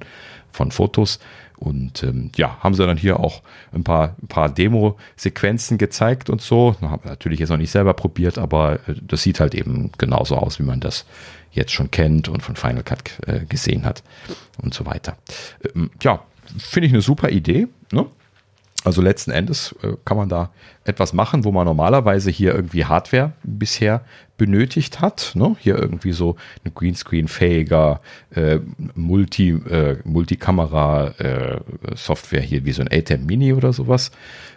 von 0.52 0.70
Fotos. 0.70 1.18
Und 1.59 2.02
ähm, 2.02 2.31
ja, 2.36 2.59
haben 2.60 2.74
sie 2.74 2.86
dann 2.86 2.98
hier 2.98 3.18
auch 3.18 3.43
ein 3.73 3.82
paar, 3.82 4.14
ein 4.23 4.28
paar 4.28 4.51
Demo-Sequenzen 4.51 5.78
gezeigt 5.78 6.28
und 6.28 6.43
so. 6.43 6.77
Haben 6.82 7.02
wir 7.02 7.10
natürlich 7.10 7.40
jetzt 7.40 7.48
noch 7.48 7.56
nicht 7.56 7.70
selber 7.70 7.94
probiert, 7.94 8.36
aber 8.36 8.74
äh, 8.86 8.94
das 9.01 9.23
sieht 9.23 9.40
halt 9.40 9.55
eben 9.55 9.90
genauso 9.97 10.36
aus, 10.36 10.59
wie 10.59 10.64
man 10.64 10.81
das 10.81 11.06
jetzt 11.57 11.73
schon 11.73 11.91
kennt 11.91 12.28
und 12.28 12.43
von 12.43 12.57
Final 12.57 12.83
Cut 12.83 13.19
äh, 13.27 13.41
gesehen 13.47 13.85
hat 13.85 14.03
und 14.62 14.74
so 14.74 14.87
weiter. 14.87 15.16
Ähm, 15.74 15.91
ja, 16.03 16.23
finde 16.59 16.87
ich 16.87 16.93
eine 16.93 17.03
super 17.03 17.31
Idee. 17.31 17.69
Ne? 17.93 18.07
Also 18.85 19.03
letzten 19.03 19.33
Endes 19.33 19.74
äh, 19.83 19.95
kann 20.05 20.16
man 20.16 20.28
da 20.28 20.51
etwas 20.89 21.13
machen, 21.13 21.45
wo 21.45 21.53
man 21.53 21.67
normalerweise 21.67 22.31
hier 22.31 22.55
irgendwie 22.55 22.85
Hardware 22.85 23.33
bisher 23.43 24.03
benötigt 24.37 25.01
hat. 25.01 25.33
Ne? 25.35 25.57
Hier 25.59 25.77
irgendwie 25.79 26.13
so 26.13 26.37
ein 26.65 26.73
Greenscreen-fähiger 26.75 28.01
äh, 28.35 28.59
Multi, 28.95 29.51
äh, 29.51 29.97
Multikamera-Software 30.05 32.43
äh, 32.43 32.47
hier 32.47 32.65
wie 32.65 32.73
so 32.73 32.83
ein 32.83 32.89
ATEM 32.91 33.27
Mini 33.27 33.53
oder 33.55 33.73
sowas, 33.73 34.11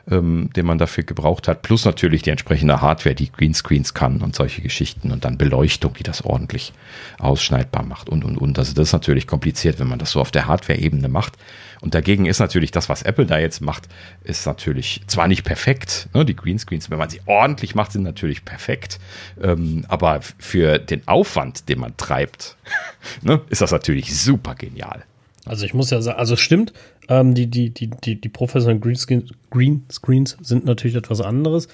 ähm, 0.09 0.49
den 0.55 0.65
man 0.65 0.77
dafür 0.77 1.03
gebraucht 1.03 1.47
hat. 1.47 1.61
Plus 1.61 1.83
natürlich 1.85 2.23
die 2.23 2.31
entsprechende 2.31 2.81
Hardware, 2.81 3.15
die 3.15 3.31
Greenscreens 3.31 3.93
kann 3.93 4.21
und 4.21 4.35
solche 4.35 4.61
Geschichten 4.61 5.11
und 5.11 5.23
dann 5.25 5.37
Beleuchtung, 5.37 5.93
die 5.93 6.03
das 6.03 6.25
ordentlich 6.25 6.73
ausschneidbar 7.17 7.85
macht 7.85 8.09
und 8.09 8.25
und 8.25 8.37
und. 8.37 8.59
Also 8.59 8.73
das 8.73 8.89
ist 8.89 8.93
natürlich 8.93 9.27
kompliziert, 9.27 9.79
wenn 9.79 9.87
man 9.87 9.99
das 9.99 10.11
so 10.11 10.19
auf 10.19 10.31
der 10.31 10.47
Hardware-Ebene 10.47 11.07
macht. 11.07 11.37
Und 11.81 11.95
dagegen 11.95 12.25
ist 12.25 12.39
natürlich 12.39 12.71
das, 12.71 12.89
was 12.89 13.03
Apple 13.03 13.25
da 13.25 13.39
jetzt 13.39 13.61
macht, 13.61 13.87
ist 14.23 14.45
natürlich 14.45 15.01
zwar 15.07 15.29
nicht 15.29 15.45
perfekt, 15.45 16.09
ne, 16.13 16.18
die 16.23 16.35
Greenscreens, 16.35 16.89
wenn 16.89 16.97
man 16.97 17.09
sie 17.09 17.21
ordentlich 17.25 17.75
macht, 17.75 17.91
sind 17.91 18.03
natürlich 18.03 18.45
perfekt, 18.45 18.99
ähm, 19.41 19.85
aber 19.87 20.21
für 20.37 20.79
den 20.79 21.07
Aufwand, 21.07 21.69
den 21.69 21.79
man 21.79 21.95
treibt, 21.97 22.57
ne, 23.21 23.41
ist 23.49 23.61
das 23.61 23.71
natürlich 23.71 24.15
super 24.19 24.55
genial. 24.55 25.03
Also 25.45 25.65
ich 25.65 25.73
muss 25.73 25.89
ja 25.89 26.01
sagen, 26.01 26.19
also 26.19 26.35
stimmt, 26.35 26.73
ähm, 27.07 27.33
die, 27.33 27.47
die, 27.47 27.71
die, 27.71 27.87
die, 27.89 28.21
die 28.21 28.29
professionellen 28.29 28.81
Greenscreens, 28.81 29.31
Greenscreens 29.49 30.37
sind 30.41 30.65
natürlich 30.65 30.95
etwas 30.95 31.21
anderes. 31.21 31.67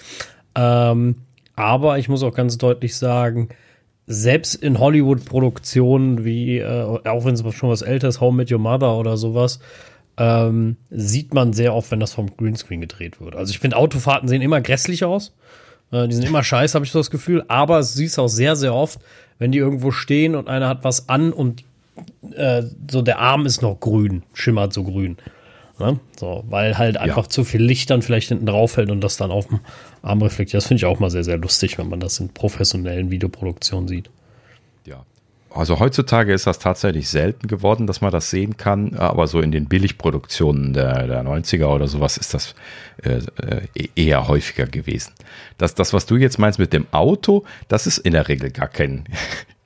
Ähm, 0.55 1.15
aber 1.55 1.99
ich 1.99 2.09
muss 2.09 2.23
auch 2.23 2.34
ganz 2.34 2.57
deutlich 2.57 2.95
sagen, 2.95 3.49
selbst 4.07 4.55
in 4.55 4.80
Hollywood-Produktionen 4.80 6.26
wie, 6.26 6.59
äh, 6.59 6.84
auch 6.84 7.26
wenn 7.26 7.34
es 7.34 7.55
schon 7.55 7.69
was 7.69 7.81
älteres, 7.81 8.22
Home 8.22 8.43
with 8.43 8.51
Your 8.51 8.59
Mother 8.59 8.97
oder 8.97 9.17
sowas, 9.17 9.59
ähm, 10.17 10.77
sieht 10.89 11.33
man 11.33 11.53
sehr 11.53 11.73
oft, 11.73 11.91
wenn 11.91 11.99
das 11.99 12.13
vom 12.13 12.35
Greenscreen 12.37 12.81
gedreht 12.81 13.19
wird. 13.19 13.35
Also 13.35 13.51
ich 13.51 13.59
finde, 13.59 13.77
Autofahrten 13.77 14.27
sehen 14.29 14.41
immer 14.41 14.61
grässlich 14.61 15.03
aus. 15.03 15.33
Äh, 15.91 16.07
die 16.07 16.15
sind 16.15 16.25
immer 16.25 16.43
scheiße, 16.43 16.75
habe 16.75 16.85
ich 16.85 16.91
so 16.91 16.99
das 16.99 17.11
Gefühl. 17.11 17.43
Aber 17.47 17.79
es 17.79 17.93
siehst 17.93 18.17
auch 18.19 18.27
sehr, 18.27 18.55
sehr 18.55 18.73
oft, 18.73 18.99
wenn 19.39 19.51
die 19.51 19.57
irgendwo 19.57 19.91
stehen 19.91 20.35
und 20.35 20.47
einer 20.47 20.69
hat 20.69 20.83
was 20.83 21.09
an 21.09 21.33
und 21.33 21.63
äh, 22.35 22.63
so 22.89 23.01
der 23.01 23.19
Arm 23.19 23.45
ist 23.45 23.61
noch 23.61 23.79
grün, 23.79 24.23
schimmert 24.33 24.73
so 24.73 24.83
grün. 24.83 25.17
Ne? 25.79 25.99
So, 26.17 26.43
weil 26.47 26.77
halt 26.77 26.95
einfach 26.95 27.23
ja. 27.23 27.29
zu 27.29 27.43
viel 27.43 27.61
Licht 27.61 27.89
dann 27.89 28.01
vielleicht 28.01 28.29
hinten 28.29 28.45
drauf 28.45 28.71
fällt 28.71 28.91
und 28.91 29.01
das 29.01 29.17
dann 29.17 29.31
auf 29.31 29.47
dem 29.47 29.59
Arm 30.01 30.21
reflektiert. 30.21 30.61
Das 30.61 30.67
finde 30.67 30.79
ich 30.79 30.85
auch 30.85 30.99
mal 30.99 31.09
sehr, 31.09 31.25
sehr 31.25 31.37
lustig, 31.37 31.77
wenn 31.77 31.89
man 31.89 31.99
das 31.99 32.19
in 32.21 32.29
professionellen 32.29 33.11
Videoproduktionen 33.11 33.89
sieht. 33.89 34.09
Also 35.56 35.80
heutzutage 35.80 36.34
ist 36.34 36.48
das 36.48 36.60
tatsächlich 36.60 37.07
selten 37.07 37.48
geworden, 37.48 37.88
dass 37.88 38.02
man 38.02 38.11
das 38.11 38.30
sehen 38.30 38.57
kann, 38.57 38.95
aber 38.95 39.26
so 39.27 39.40
in 39.40 39.53
den 39.53 39.68
Billigproduktionen 39.68 40.73
der, 40.73 41.07
der 41.07 41.23
90er 41.23 41.68
oder 41.68 41.88
sowas 41.88 42.18
ist 42.18 42.34
das 42.34 42.56
äh, 43.02 43.22
äh, 43.41 43.88
eher 43.95 44.27
häufiger 44.27 44.65
gewesen. 44.65 45.14
Das, 45.57 45.73
das, 45.73 45.94
was 45.94 46.06
du 46.06 46.18
jetzt 46.18 46.40
meinst 46.40 46.60
mit 46.60 46.73
dem 46.73 46.88
Auto, 46.91 47.45
das 47.69 47.88
ist 47.88 47.99
in 47.99 48.11
der 48.11 48.27
Regel 48.27 48.52
gar 48.52 48.68
kein, 48.68 49.06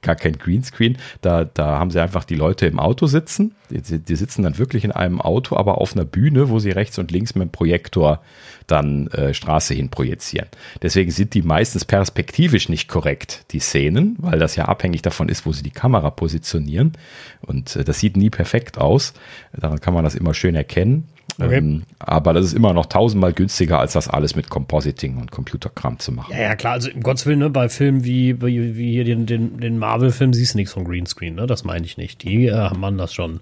gar 0.02 0.16
kein 0.16 0.38
Greenscreen. 0.38 0.98
Da, 1.22 1.44
da 1.46 1.80
haben 1.80 1.92
sie 1.92 2.02
einfach 2.02 2.24
die 2.24 2.36
Leute 2.36 2.66
im 2.66 2.80
Auto 2.80 3.08
sitzen. 3.08 3.56
Die, 3.70 4.00
die, 4.00 4.16
sitzen 4.16 4.44
dann 4.44 4.58
wirklich 4.58 4.84
in 4.84 4.92
einem 4.92 5.22
Auto, 5.22 5.56
aber 5.58 5.80
auf 5.80 5.94
einer 5.94 6.06
Bühne, 6.06 6.50
wo 6.50 6.60
sie 6.60 6.72
rechts 6.72 6.98
und 6.98 7.12
links 7.12 7.36
mit 7.36 7.44
dem 7.44 7.52
Projektor 7.52 8.22
dann 8.68 9.08
äh, 9.08 9.34
Straße 9.34 9.74
hin 9.74 9.90
projizieren. 9.90 10.48
Deswegen 10.82 11.12
sind 11.12 11.34
die 11.34 11.42
meistens 11.42 11.86
perspektivisch 11.86 12.70
nicht 12.70 12.88
korrekt, 12.88 13.46
die 13.52 13.60
Szenen, 13.60 14.16
weil 14.20 14.40
das 14.40 14.56
ja 14.56 14.66
abhängig 14.66 15.02
davon 15.02 15.30
ist, 15.30 15.46
wo 15.46 15.52
sie 15.52 15.64
die 15.64 15.72
Kamera 15.72 16.10
positionieren. 16.12 16.94
Und 17.42 17.76
äh, 17.76 17.84
das 17.84 18.00
sieht 18.00 18.16
nie 18.16 18.30
perfekt 18.30 18.78
aus. 18.78 19.14
Daran 19.54 19.80
kann 19.80 19.94
man 19.94 20.04
das 20.04 20.16
immer 20.16 20.34
schön 20.34 20.56
erkennen. 20.56 21.08
Okay. 21.42 21.58
Ähm, 21.58 21.84
aber 22.00 22.34
das 22.34 22.46
ist 22.46 22.54
immer 22.54 22.74
noch 22.74 22.88
tausendmal 22.88 23.34
günstiger, 23.34 23.80
als 23.80 23.94
das 23.94 24.10
alles 24.10 24.36
mit 24.36 24.50
Compositing 24.50 25.18
und 25.18 25.32
Computerkram 25.32 25.98
zu 26.00 26.12
machen. 26.12 26.34
Ja, 26.34 26.42
ja 26.42 26.56
klar, 26.56 26.74
also 26.74 26.90
im 26.90 27.02
Gottes 27.02 27.26
Willen, 27.26 27.40
ne, 27.40 27.50
bei 27.50 27.70
Filmen 27.70 28.04
wie, 28.04 28.42
wie, 28.42 28.76
wie 28.76 28.92
hier 28.92 29.06
den, 29.06 29.26
den, 29.26 29.60
den 29.60 29.78
Marvel-Film 29.78 30.34
siehst 30.34 30.54
du 30.54 30.58
nichts 30.58 30.74
von 30.74 30.84
Greenscreen, 30.84 31.36
ne? 31.36 31.48
Das 31.48 31.64
meine 31.64 31.86
ich 31.86 31.98
nicht. 31.98 32.24
Die 32.24 32.48
äh, 32.48 32.54
haben 32.54 32.98
das 32.98 33.14
schon 33.14 33.40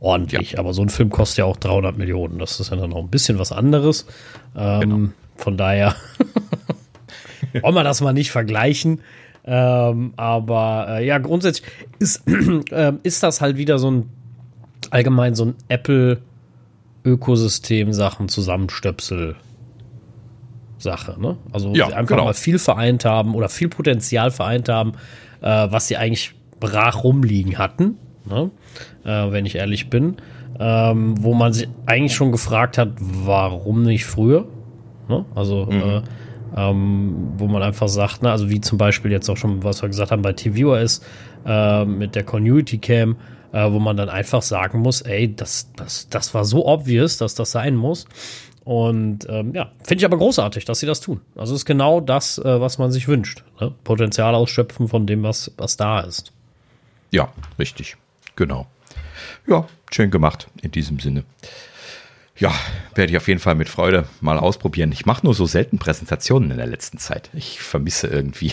ordentlich. 0.00 0.52
Ja. 0.52 0.58
Aber 0.58 0.74
so 0.74 0.82
ein 0.82 0.90
Film 0.90 1.10
kostet 1.10 1.38
ja 1.38 1.44
auch 1.46 1.56
300 1.56 1.96
Millionen. 1.96 2.38
Das 2.38 2.60
ist 2.60 2.70
ja 2.70 2.76
dann 2.76 2.90
noch 2.90 2.98
ein 2.98 3.08
bisschen 3.08 3.38
was 3.38 3.52
anderes. 3.52 4.06
Ähm, 4.56 4.80
genau. 4.80 5.08
Von 5.36 5.56
daher 5.56 5.94
wollen 7.62 7.74
wir 7.74 7.84
das 7.84 8.00
mal 8.00 8.12
nicht 8.12 8.30
vergleichen. 8.30 9.00
Ähm, 9.44 10.12
aber 10.16 10.86
äh, 10.90 11.06
ja, 11.06 11.18
grundsätzlich 11.18 11.66
ist, 11.98 12.22
äh, 12.70 12.92
ist 13.02 13.22
das 13.22 13.40
halt 13.40 13.56
wieder 13.56 13.78
so 13.78 13.90
ein 13.90 14.10
allgemein 14.90 15.34
so 15.34 15.46
ein 15.46 15.54
Apple 15.68 16.18
Ökosystem 17.04 17.92
Sachen 17.92 18.28
zusammenstöpsel 18.28 19.36
Sache, 20.78 21.16
ne? 21.20 21.36
Also 21.52 21.74
ja, 21.74 21.88
sie 21.88 21.94
einfach 21.94 22.16
genau. 22.16 22.24
mal 22.24 22.34
viel 22.34 22.58
vereint 22.58 23.04
haben 23.04 23.34
oder 23.34 23.48
viel 23.48 23.68
Potenzial 23.68 24.30
vereint 24.30 24.68
haben, 24.68 24.92
äh, 25.40 25.66
was 25.70 25.88
sie 25.88 25.96
eigentlich 25.96 26.34
brach 26.60 27.04
rumliegen 27.04 27.58
hatten, 27.58 27.96
ne? 28.24 28.50
äh, 29.04 29.32
wenn 29.32 29.46
ich 29.46 29.56
ehrlich 29.56 29.90
bin, 29.90 30.16
ähm, 30.58 31.14
wo 31.22 31.34
man 31.34 31.52
sich 31.52 31.68
eigentlich 31.86 32.14
schon 32.14 32.32
gefragt 32.32 32.78
hat, 32.78 32.90
warum 32.98 33.82
nicht 33.82 34.04
früher? 34.04 34.46
Ne? 35.08 35.24
Also 35.34 35.66
mhm. 35.66 35.80
äh, 35.80 36.02
ähm, 36.56 37.32
wo 37.36 37.46
man 37.46 37.62
einfach 37.62 37.88
sagt, 37.88 38.22
ne, 38.22 38.30
also 38.30 38.48
wie 38.48 38.60
zum 38.60 38.78
Beispiel 38.78 39.10
jetzt 39.10 39.28
auch 39.28 39.36
schon, 39.36 39.62
was 39.64 39.82
wir 39.82 39.88
gesagt 39.88 40.10
haben 40.10 40.22
bei 40.22 40.32
TVOS 40.32 41.02
äh, 41.46 41.84
mit 41.84 42.14
der 42.14 42.24
Continuity 42.24 42.78
Cam, 42.78 43.16
äh, 43.52 43.70
wo 43.70 43.78
man 43.78 43.96
dann 43.96 44.08
einfach 44.08 44.42
sagen 44.42 44.80
muss, 44.80 45.02
ey, 45.02 45.34
das, 45.34 45.70
das, 45.76 46.08
das 46.08 46.34
war 46.34 46.44
so 46.44 46.66
obvious, 46.66 47.18
dass 47.18 47.34
das 47.34 47.50
sein 47.50 47.76
muss. 47.76 48.06
Und 48.64 49.26
ähm, 49.30 49.54
ja, 49.54 49.72
finde 49.82 50.02
ich 50.02 50.04
aber 50.04 50.18
großartig, 50.18 50.66
dass 50.66 50.80
sie 50.80 50.86
das 50.86 51.00
tun. 51.00 51.22
Also 51.36 51.54
ist 51.54 51.64
genau 51.64 52.00
das, 52.00 52.36
äh, 52.36 52.60
was 52.60 52.76
man 52.76 52.92
sich 52.92 53.08
wünscht. 53.08 53.42
Ne? 53.60 53.72
Potenzial 53.82 54.34
ausschöpfen 54.34 54.88
von 54.88 55.06
dem, 55.06 55.22
was, 55.22 55.52
was 55.56 55.78
da 55.78 56.00
ist. 56.00 56.32
Ja, 57.10 57.32
richtig. 57.58 57.96
Genau. 58.36 58.66
Ja, 59.46 59.66
schön 59.90 60.10
gemacht 60.10 60.48
in 60.60 60.70
diesem 60.70 61.00
Sinne. 61.00 61.24
Ja, 62.36 62.52
werde 62.94 63.10
ich 63.10 63.16
auf 63.16 63.26
jeden 63.26 63.40
Fall 63.40 63.54
mit 63.54 63.68
Freude 63.68 64.04
mal 64.20 64.38
ausprobieren. 64.38 64.92
Ich 64.92 65.06
mache 65.06 65.24
nur 65.24 65.34
so 65.34 65.46
selten 65.46 65.78
Präsentationen 65.78 66.50
in 66.50 66.58
der 66.58 66.66
letzten 66.66 66.98
Zeit. 66.98 67.30
Ich 67.32 67.60
vermisse 67.60 68.06
irgendwie 68.06 68.52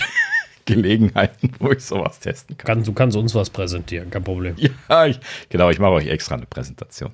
Gelegenheiten, 0.65 1.51
wo 1.59 1.71
ich 1.71 1.83
sowas 1.83 2.19
testen 2.19 2.57
kann. 2.57 2.83
du 2.83 2.93
kannst 2.93 3.15
uns 3.15 3.35
was 3.35 3.49
präsentieren, 3.49 4.09
kein 4.09 4.23
Problem. 4.23 4.55
Ja, 4.89 5.05
ich, 5.05 5.19
genau, 5.49 5.69
ich 5.69 5.79
mache 5.79 5.91
euch 5.93 6.07
extra 6.07 6.35
eine 6.35 6.45
Präsentation. 6.45 7.11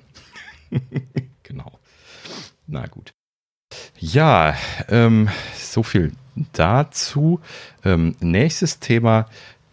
genau. 1.42 1.78
Na 2.66 2.86
gut. 2.86 3.12
Ja, 3.98 4.56
ähm, 4.88 5.28
so 5.54 5.82
viel 5.82 6.12
dazu. 6.52 7.40
Ähm, 7.84 8.16
nächstes 8.20 8.80
Thema 8.80 9.26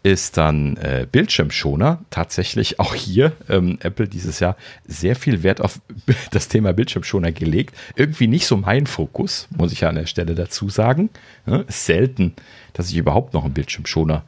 ist 0.03 0.37
dann 0.37 0.77
äh, 0.77 1.05
Bildschirmschoner. 1.11 1.99
Tatsächlich 2.09 2.79
auch 2.79 2.95
hier 2.95 3.33
ähm, 3.49 3.77
Apple 3.81 4.07
dieses 4.07 4.39
Jahr 4.39 4.55
sehr 4.87 5.15
viel 5.15 5.43
Wert 5.43 5.61
auf 5.61 5.81
das 6.31 6.47
Thema 6.47 6.73
Bildschirmschoner 6.73 7.31
gelegt. 7.31 7.75
Irgendwie 7.95 8.27
nicht 8.27 8.47
so 8.47 8.57
mein 8.57 8.87
Fokus, 8.87 9.47
muss 9.55 9.71
ich 9.71 9.81
ja 9.81 9.89
an 9.89 9.95
der 9.95 10.05
Stelle 10.05 10.35
dazu 10.35 10.69
sagen. 10.69 11.09
Ja, 11.45 11.63
selten, 11.67 12.33
dass 12.73 12.89
ich 12.89 12.97
überhaupt 12.97 13.33
noch 13.33 13.43
einen 13.43 13.53
Bildschirmschoner 13.53 14.23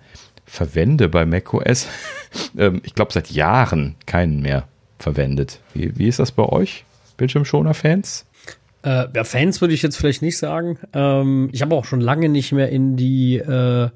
verwende 0.45 1.07
bei 1.07 1.25
macOS. 1.25 1.87
ähm, 2.57 2.81
ich 2.83 2.93
glaube, 2.93 3.13
seit 3.13 3.31
Jahren 3.31 3.95
keinen 4.05 4.41
mehr 4.41 4.67
verwendet. 4.99 5.59
Wie, 5.73 5.97
wie 5.97 6.07
ist 6.07 6.19
das 6.19 6.31
bei 6.31 6.43
euch, 6.43 6.83
Bildschirmschoner-Fans? 7.15 8.25
Äh, 8.83 9.05
ja, 9.13 9.23
Fans 9.23 9.61
würde 9.61 9.73
ich 9.73 9.83
jetzt 9.83 9.95
vielleicht 9.95 10.21
nicht 10.21 10.37
sagen. 10.37 10.79
Ähm, 10.93 11.49
ich 11.53 11.61
habe 11.61 11.75
auch 11.75 11.85
schon 11.85 12.01
lange 12.01 12.27
nicht 12.27 12.51
mehr 12.51 12.69
in 12.69 12.97
die 12.97 13.37
äh 13.37 13.89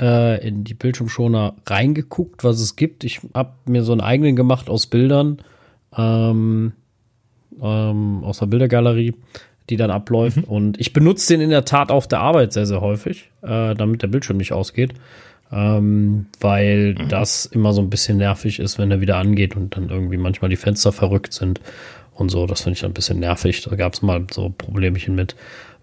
äh, 0.00 0.46
in 0.46 0.64
die 0.64 0.74
Bildschirmschoner 0.74 1.54
reingeguckt, 1.66 2.42
was 2.42 2.60
es 2.60 2.76
gibt. 2.76 3.04
Ich 3.04 3.20
habe 3.34 3.52
mir 3.66 3.82
so 3.82 3.92
einen 3.92 4.00
eigenen 4.00 4.34
gemacht 4.34 4.70
aus 4.70 4.86
Bildern, 4.86 5.38
ähm, 5.96 6.72
ähm, 7.60 8.24
aus 8.24 8.38
der 8.38 8.46
Bildergalerie, 8.46 9.14
die 9.68 9.76
dann 9.76 9.90
abläuft. 9.90 10.38
Mhm. 10.38 10.44
Und 10.44 10.80
ich 10.80 10.92
benutze 10.92 11.34
den 11.34 11.42
in 11.42 11.50
der 11.50 11.64
Tat 11.64 11.90
auf 11.90 12.08
der 12.08 12.20
Arbeit 12.20 12.52
sehr, 12.52 12.66
sehr 12.66 12.80
häufig, 12.80 13.30
äh, 13.42 13.74
damit 13.74 14.02
der 14.02 14.08
Bildschirm 14.08 14.38
nicht 14.38 14.52
ausgeht. 14.52 14.94
Ähm, 15.52 16.26
weil 16.40 16.94
mhm. 16.94 17.08
das 17.08 17.44
immer 17.44 17.72
so 17.72 17.82
ein 17.82 17.90
bisschen 17.90 18.18
nervig 18.18 18.60
ist, 18.60 18.78
wenn 18.78 18.90
er 18.92 19.00
wieder 19.00 19.16
angeht 19.16 19.56
und 19.56 19.76
dann 19.76 19.90
irgendwie 19.90 20.16
manchmal 20.16 20.48
die 20.48 20.56
Fenster 20.56 20.92
verrückt 20.92 21.32
sind 21.32 21.60
und 22.14 22.28
so. 22.28 22.46
Das 22.46 22.60
finde 22.62 22.76
ich 22.76 22.84
ein 22.84 22.92
bisschen 22.92 23.18
nervig. 23.18 23.62
Da 23.62 23.74
gab 23.74 23.94
es 23.94 24.02
mal 24.02 24.24
so 24.30 24.54
Problemchen 24.56 25.16
mit, 25.16 25.34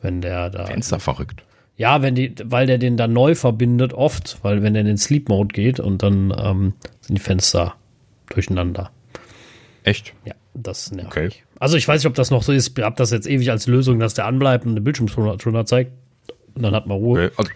wenn 0.01 0.21
der 0.21 0.49
da. 0.49 0.65
Fenster 0.65 1.01
verrückt. 1.01 1.43
Ja, 1.77 2.01
wenn 2.01 2.15
die, 2.15 2.33
weil 2.43 2.65
der 2.65 2.79
den 2.79 2.97
dann 2.97 3.13
neu 3.13 3.35
verbindet, 3.35 3.93
oft, 3.93 4.39
weil 4.41 4.63
wenn 4.63 4.73
der 4.73 4.81
in 4.81 4.87
den 4.87 4.97
Sleep 4.97 5.29
Mode 5.29 5.53
geht 5.53 5.79
und 5.79 6.01
dann 6.01 6.33
ähm, 6.35 6.73
sind 7.01 7.17
die 7.17 7.21
Fenster 7.21 7.75
durcheinander. 8.29 8.91
Echt? 9.83 10.13
Ja, 10.25 10.33
das 10.55 10.91
nervig. 10.91 11.11
Okay. 11.11 11.31
Also 11.59 11.77
ich 11.77 11.87
weiß 11.87 12.01
nicht, 12.01 12.07
ob 12.07 12.15
das 12.15 12.31
noch 12.31 12.43
so 12.43 12.51
ist. 12.51 12.77
Ich 12.77 12.83
habe 12.83 12.95
das 12.95 13.11
jetzt 13.11 13.27
ewig 13.27 13.51
als 13.51 13.67
Lösung, 13.67 13.99
dass 13.99 14.15
der 14.15 14.25
anbleibt 14.25 14.65
und 14.65 14.75
den 14.75 14.83
Bildschirm 14.83 15.07
schon, 15.07 15.39
schon 15.39 15.65
zeigt. 15.65 15.91
Und 16.55 16.63
dann 16.63 16.73
hat 16.73 16.87
man 16.87 16.97
Ruhe. 16.97 17.27
Okay. 17.27 17.33
Also 17.37 17.51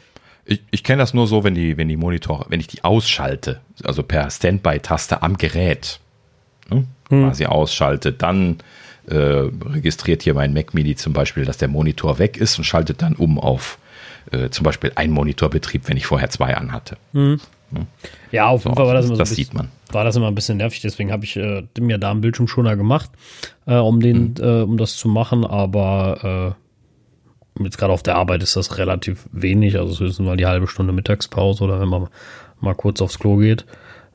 ich, 0.45 0.61
ich 0.71 0.83
kenne 0.83 1.01
das 1.01 1.13
nur 1.13 1.27
so, 1.27 1.43
wenn 1.43 1.55
die, 1.55 1.77
wenn 1.77 1.87
die 1.87 1.97
Monitore, 1.97 2.45
wenn 2.49 2.59
ich 2.59 2.67
die 2.67 2.83
ausschalte, 2.83 3.61
also 3.83 4.03
per 4.03 4.29
Standby-Taste 4.29 5.21
am 5.23 5.37
Gerät, 5.37 5.99
ne, 6.69 6.85
hm. 7.09 7.23
quasi 7.23 7.45
ausschalte, 7.45 8.11
dann 8.11 8.57
äh, 9.07 9.15
registriert 9.15 10.23
hier 10.23 10.33
mein 10.33 10.53
Mac 10.53 10.73
Mini 10.73 10.95
zum 10.95 11.13
Beispiel, 11.13 11.45
dass 11.45 11.57
der 11.57 11.67
Monitor 11.67 12.19
weg 12.19 12.37
ist 12.37 12.57
und 12.57 12.63
schaltet 12.63 13.01
dann 13.01 13.15
um 13.15 13.39
auf 13.39 13.77
äh, 14.31 14.49
zum 14.49 14.63
Beispiel 14.63 14.91
ein 14.95 15.11
Monitorbetrieb, 15.11 15.87
wenn 15.87 15.97
ich 15.97 16.05
vorher 16.05 16.29
zwei 16.29 16.55
anhatte. 16.55 16.97
Mhm. 17.13 17.39
Ja, 18.31 18.47
auf 18.47 18.63
jeden 18.65 18.75
so, 18.75 18.81
Fall 18.81 18.87
war 18.87 18.93
das 18.93 19.05
immer 19.05 19.15
so 19.15 19.19
das 19.19 19.29
bisschen, 19.29 19.45
sieht 19.45 19.53
man. 19.53 19.69
War 19.91 20.03
das 20.03 20.15
immer 20.15 20.27
ein 20.27 20.35
bisschen 20.35 20.57
nervig, 20.57 20.81
deswegen 20.81 21.11
habe 21.11 21.23
ich 21.23 21.37
äh, 21.37 21.63
mir 21.79 21.97
da 21.97 22.11
einen 22.11 22.21
Bildschirmschoner 22.21 22.75
gemacht, 22.75 23.09
äh, 23.65 23.75
um 23.75 23.99
den, 23.99 24.35
mhm. 24.37 24.43
äh, 24.43 24.61
um 24.61 24.77
das 24.77 24.97
zu 24.97 25.07
machen, 25.07 25.45
aber 25.45 26.55
äh, 27.59 27.63
jetzt 27.63 27.77
gerade 27.77 27.93
auf 27.93 28.03
der 28.03 28.15
Arbeit 28.15 28.43
ist 28.43 28.55
das 28.55 28.77
relativ 28.77 29.27
wenig, 29.31 29.77
also 29.77 30.03
höchstens 30.03 30.25
mal 30.25 30.37
die 30.37 30.45
halbe 30.45 30.67
Stunde 30.67 30.93
Mittagspause 30.93 31.63
oder 31.63 31.79
wenn 31.79 31.89
man 31.89 32.07
mal 32.59 32.75
kurz 32.75 33.01
aufs 33.01 33.19
Klo 33.19 33.37
geht. 33.37 33.65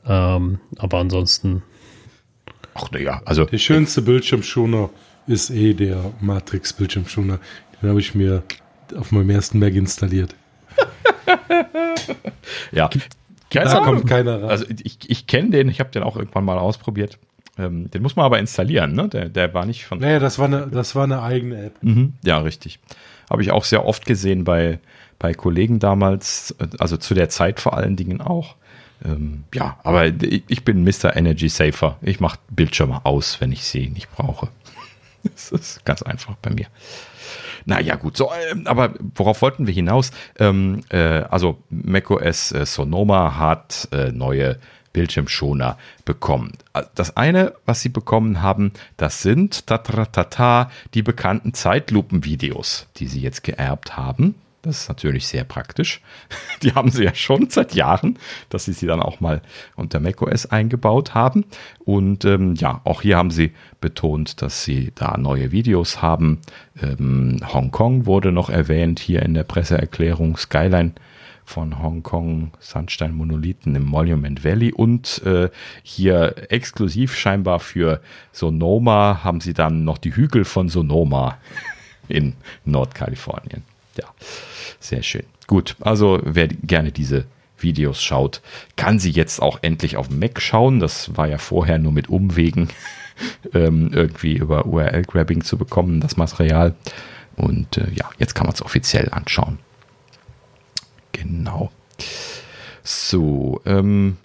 Ähm, 0.07 0.59
aber 0.77 0.99
ansonsten. 0.99 1.63
Ach 2.73 2.89
naja, 2.91 3.21
also. 3.25 3.45
Der 3.45 3.57
schönste 3.57 4.01
Bildschirmschoner 4.01 4.89
ist 5.27 5.49
eh 5.49 5.73
der 5.73 6.13
Matrix-Bildschirmschoner. 6.21 7.39
Den 7.81 7.89
habe 7.89 7.99
ich 7.99 8.15
mir 8.15 8.43
auf 8.95 9.11
meinem 9.11 9.29
ersten 9.29 9.59
Mac 9.59 9.73
installiert. 9.73 10.35
ja. 12.71 12.89
Keine 13.49 13.69
da 13.69 13.79
kommt 13.79 14.07
keiner 14.07 14.41
rein. 14.41 14.49
Also 14.49 14.65
ich, 14.83 15.09
ich 15.09 15.27
kenne 15.27 15.51
den, 15.51 15.69
ich 15.69 15.79
habe 15.79 15.89
den 15.89 16.03
auch 16.03 16.17
irgendwann 16.17 16.45
mal 16.45 16.57
ausprobiert. 16.57 17.17
Ähm, 17.57 17.89
den 17.89 18.01
muss 18.01 18.15
man 18.15 18.25
aber 18.25 18.39
installieren, 18.39 18.93
ne? 18.93 19.07
Der, 19.07 19.29
der 19.29 19.53
war 19.53 19.65
nicht 19.65 19.85
von. 19.85 19.99
Naja, 19.99 20.19
das 20.19 20.37
war 20.37 20.45
eine, 20.45 20.67
das 20.67 20.95
war 20.95 21.05
eine 21.05 21.21
eigene 21.21 21.65
App. 21.65 21.81
Mhm, 21.81 22.13
ja, 22.23 22.37
richtig. 22.39 22.79
Habe 23.29 23.41
ich 23.41 23.51
auch 23.51 23.63
sehr 23.63 23.85
oft 23.85 24.05
gesehen 24.05 24.43
bei, 24.43 24.79
bei 25.17 25.33
Kollegen 25.33 25.79
damals, 25.79 26.55
also 26.77 26.97
zu 26.97 27.13
der 27.13 27.29
Zeit 27.29 27.59
vor 27.59 27.75
allen 27.75 27.95
Dingen 27.95 28.21
auch. 28.21 28.55
Ähm, 29.03 29.43
ja, 29.53 29.77
aber 29.83 30.07
ich 30.07 30.63
bin 30.63 30.83
Mr. 30.83 31.15
Energy 31.15 31.49
Safer. 31.49 31.97
Ich 32.01 32.19
mache 32.19 32.39
Bildschirme 32.49 33.05
aus, 33.05 33.41
wenn 33.41 33.51
ich 33.51 33.63
sie 33.63 33.89
nicht 33.89 34.11
brauche. 34.11 34.49
das 35.33 35.51
ist 35.51 35.85
ganz 35.85 36.01
einfach 36.01 36.35
bei 36.41 36.51
mir. 36.51 36.67
Naja, 37.65 37.95
gut, 37.95 38.15
so, 38.15 38.31
äh, 38.31 38.55
aber 38.65 38.93
worauf 39.15 39.41
wollten 39.41 39.67
wir 39.67 39.73
hinaus? 39.73 40.11
Ähm, 40.39 40.83
äh, 40.89 41.23
also 41.29 41.61
macOS 41.69 42.51
äh, 42.51 42.65
Sonoma 42.65 43.37
hat 43.37 43.89
äh, 43.91 44.11
neue 44.11 44.57
Bildschirmschoner 44.93 45.77
bekommen. 46.05 46.53
Äh, 46.73 46.83
das 46.95 47.17
eine, 47.17 47.53
was 47.65 47.81
sie 47.81 47.89
bekommen 47.89 48.41
haben, 48.41 48.71
das 48.95 49.21
sind 49.21 49.67
ta 49.67 50.71
die 50.93 51.03
bekannten 51.03 51.53
Zeitlupenvideos, 51.53 52.87
die 52.97 53.07
sie 53.07 53.21
jetzt 53.21 53.43
geerbt 53.43 53.97
haben. 53.97 54.35
Das 54.63 54.81
ist 54.81 54.89
natürlich 54.89 55.27
sehr 55.27 55.43
praktisch. 55.43 56.01
Die 56.63 56.73
haben 56.73 56.91
sie 56.91 57.03
ja 57.03 57.13
schon 57.13 57.49
seit 57.49 57.75
Jahren, 57.75 58.17
dass 58.49 58.65
sie 58.65 58.73
sie 58.73 58.87
dann 58.87 59.01
auch 59.01 59.19
mal 59.19 59.41
unter 59.75 59.99
macOS 59.99 60.47
eingebaut 60.47 61.13
haben. 61.13 61.45
Und 61.79 62.25
ähm, 62.25 62.55
ja, 62.55 62.81
auch 62.83 63.01
hier 63.01 63.17
haben 63.17 63.31
sie 63.31 63.53
betont, 63.79 64.41
dass 64.41 64.63
sie 64.63 64.91
da 64.95 65.17
neue 65.17 65.51
Videos 65.51 66.01
haben. 66.01 66.39
Ähm, 66.81 67.39
Hongkong 67.53 68.05
wurde 68.05 68.31
noch 68.31 68.49
erwähnt 68.49 68.99
hier 68.99 69.21
in 69.21 69.35
der 69.35 69.43
Presseerklärung. 69.43 70.37
Skyline 70.37 70.93
von 71.45 71.81
Hongkong, 71.81 72.51
Sandstein 72.59 73.13
Monolithen 73.13 73.73
im 73.75 73.85
Monument 73.85 74.43
Valley 74.43 74.73
und 74.73 75.21
äh, 75.23 75.49
hier 75.81 76.35
exklusiv 76.49 77.15
scheinbar 77.15 77.61
für 77.61 78.01
Sonoma 78.33 79.21
haben 79.23 79.39
sie 79.39 79.53
dann 79.53 79.85
noch 79.85 79.97
die 79.97 80.13
Hügel 80.13 80.43
von 80.43 80.67
Sonoma 80.67 81.37
in 82.09 82.33
Nordkalifornien. 82.65 83.63
Ja. 83.97 84.05
Sehr 84.79 85.03
schön. 85.03 85.23
Gut, 85.47 85.75
also 85.79 86.19
wer 86.23 86.47
gerne 86.47 86.91
diese 86.91 87.25
Videos 87.57 88.01
schaut, 88.01 88.41
kann 88.75 88.99
sie 88.99 89.11
jetzt 89.11 89.41
auch 89.41 89.59
endlich 89.61 89.97
auf 89.97 90.09
dem 90.09 90.19
Mac 90.19 90.41
schauen. 90.41 90.79
Das 90.79 91.15
war 91.17 91.27
ja 91.27 91.37
vorher 91.37 91.79
nur 91.79 91.91
mit 91.91 92.09
Umwegen 92.09 92.69
ähm, 93.53 93.91
irgendwie 93.93 94.37
über 94.37 94.65
URL-Grabbing 94.65 95.43
zu 95.43 95.57
bekommen, 95.57 96.01
das 96.01 96.17
Material. 96.17 96.75
Und 97.35 97.77
äh, 97.77 97.89
ja, 97.93 98.09
jetzt 98.17 98.35
kann 98.35 98.45
man 98.45 98.53
es 98.53 98.61
offiziell 98.61 99.09
anschauen. 99.11 99.59
Genau. 101.11 101.71
So, 102.83 103.61
ähm, 103.65 104.17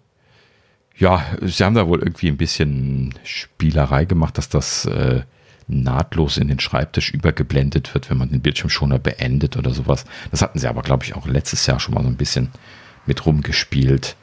ja, 0.97 1.25
sie 1.41 1.65
haben 1.65 1.75
da 1.75 1.89
wohl 1.89 2.01
irgendwie 2.01 2.29
ein 2.29 2.37
bisschen 2.37 3.15
Spielerei 3.25 4.05
gemacht, 4.05 4.39
dass 4.39 4.49
das 4.49 4.85
äh, 4.87 5.23
nahtlos 5.69 6.37
in 6.37 6.49
den 6.49 6.61
Schreibtisch 6.61 7.11
übergeblendet 7.13 7.95
wird, 7.95 8.11
wenn 8.11 8.19
man 8.19 8.31
den 8.31 8.41
Bildschirmschoner 8.41 8.99
beendet 8.99 9.57
oder 9.57 9.73
sowas. 9.73 10.05
Das 10.31 10.43
hatten 10.43 10.59
sie 10.59 10.69
aber, 10.69 10.83
glaube 10.83 11.05
ich, 11.05 11.15
auch 11.15 11.27
letztes 11.27 11.67
Jahr 11.67 11.81
schon 11.81 11.95
mal 11.95 12.03
so 12.03 12.09
ein 12.09 12.17
bisschen 12.17 12.51
mit 13.07 13.25
rumgespielt. 13.27 14.17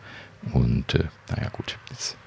Und 0.53 0.95
äh, 0.95 1.05
naja, 1.29 1.49
gut, 1.49 1.77
jetzt 1.89 2.17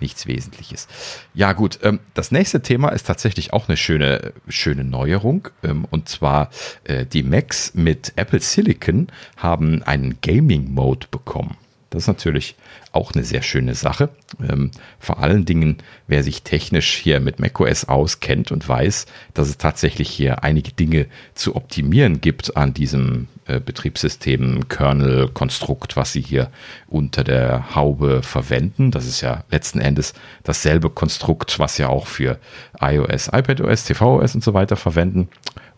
nichts 0.00 0.26
Wesentliches. 0.26 0.86
Ja, 1.34 1.52
gut, 1.52 1.80
ähm, 1.82 2.00
das 2.14 2.30
nächste 2.30 2.62
Thema 2.62 2.90
ist 2.90 3.06
tatsächlich 3.06 3.52
auch 3.52 3.68
eine 3.68 3.76
schöne, 3.76 4.32
schöne 4.48 4.84
Neuerung. 4.84 5.48
Ähm, 5.62 5.86
und 5.90 6.08
zwar 6.08 6.50
äh, 6.84 7.06
die 7.06 7.22
Macs 7.22 7.74
mit 7.74 8.12
Apple 8.16 8.40
Silicon 8.40 9.08
haben 9.36 9.82
einen 9.82 10.18
Gaming-Mode 10.20 11.08
bekommen. 11.10 11.56
Das 11.90 12.02
ist 12.02 12.08
natürlich 12.08 12.56
auch 12.92 13.12
eine 13.12 13.24
sehr 13.24 13.42
schöne 13.42 13.74
Sache. 13.74 14.10
Ähm, 14.46 14.70
vor 14.98 15.22
allen 15.22 15.44
Dingen, 15.44 15.78
wer 16.06 16.22
sich 16.22 16.42
technisch 16.42 16.94
hier 16.94 17.20
mit 17.20 17.38
macOS 17.38 17.86
auskennt 17.86 18.52
und 18.52 18.68
weiß, 18.68 19.06
dass 19.32 19.48
es 19.48 19.56
tatsächlich 19.56 20.10
hier 20.10 20.44
einige 20.44 20.72
Dinge 20.72 21.06
zu 21.34 21.56
optimieren 21.56 22.20
gibt 22.20 22.56
an 22.56 22.74
diesem 22.74 23.28
äh, 23.46 23.60
Betriebssystem, 23.60 24.68
Kernel, 24.68 25.28
Konstrukt, 25.28 25.96
was 25.96 26.12
sie 26.12 26.20
hier 26.20 26.50
unter 26.88 27.24
der 27.24 27.74
Haube 27.74 28.22
verwenden. 28.22 28.90
Das 28.90 29.06
ist 29.06 29.22
ja 29.22 29.44
letzten 29.50 29.80
Endes 29.80 30.12
dasselbe 30.42 30.90
Konstrukt, 30.90 31.58
was 31.58 31.76
sie 31.76 31.84
auch 31.86 32.06
für 32.06 32.38
iOS, 32.80 33.28
iPadOS, 33.28 33.84
tvOS 33.84 34.34
und 34.34 34.44
so 34.44 34.52
weiter 34.52 34.76
verwenden 34.76 35.28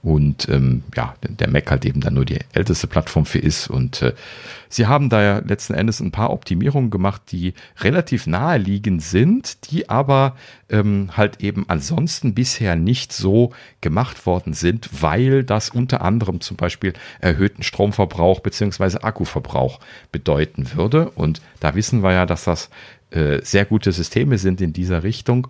und 0.03 0.49
ähm, 0.49 0.83
ja, 0.97 1.15
der 1.23 1.51
Mac 1.51 1.71
halt 1.71 1.85
eben 1.85 2.01
dann 2.01 2.15
nur 2.15 2.25
die 2.25 2.39
älteste 2.53 2.87
Plattform 2.87 3.27
für 3.27 3.39
ist. 3.39 3.69
Und 3.69 4.01
äh, 4.01 4.15
sie 4.71 4.87
haben 4.87 5.11
da 5.11 5.23
ja 5.23 5.39
letzten 5.41 5.75
Endes 5.75 6.01
ein 6.01 6.11
paar 6.11 6.31
Optimierungen 6.31 6.91
gemacht, 6.91 7.21
die 7.31 7.53
relativ 7.81 8.27
naheliegend 8.27 9.03
sind, 9.03 9.71
die 9.71 9.91
aber 9.91 10.37
ähm, 10.71 11.11
halt 11.17 11.43
eben 11.43 11.67
ansonsten 11.69 12.33
bisher 12.33 12.77
nicht 12.77 13.13
so 13.13 13.53
gemacht 13.83 14.25
worden 14.25 14.55
sind, 14.55 15.03
weil 15.03 15.45
das 15.45 15.69
unter 15.69 16.01
anderem 16.01 16.41
zum 16.41 16.57
Beispiel 16.57 16.95
erhöhten 17.21 17.63
Stromverbrauch 17.63 18.41
beziehungsweise 18.41 19.05
Akkuverbrauch 19.05 19.81
bedeuten 20.13 20.73
würde. 20.75 21.11
Und 21.11 21.43
da 21.61 21.75
wissen 21.75 22.03
wir 22.03 22.13
ja, 22.13 22.25
dass 22.25 22.45
das 22.45 22.71
äh, 23.11 23.41
sehr 23.43 23.67
gute 23.67 23.93
Systeme 23.93 24.39
sind 24.39 24.63
in 24.63 24.73
dieser 24.73 25.03
Richtung 25.03 25.49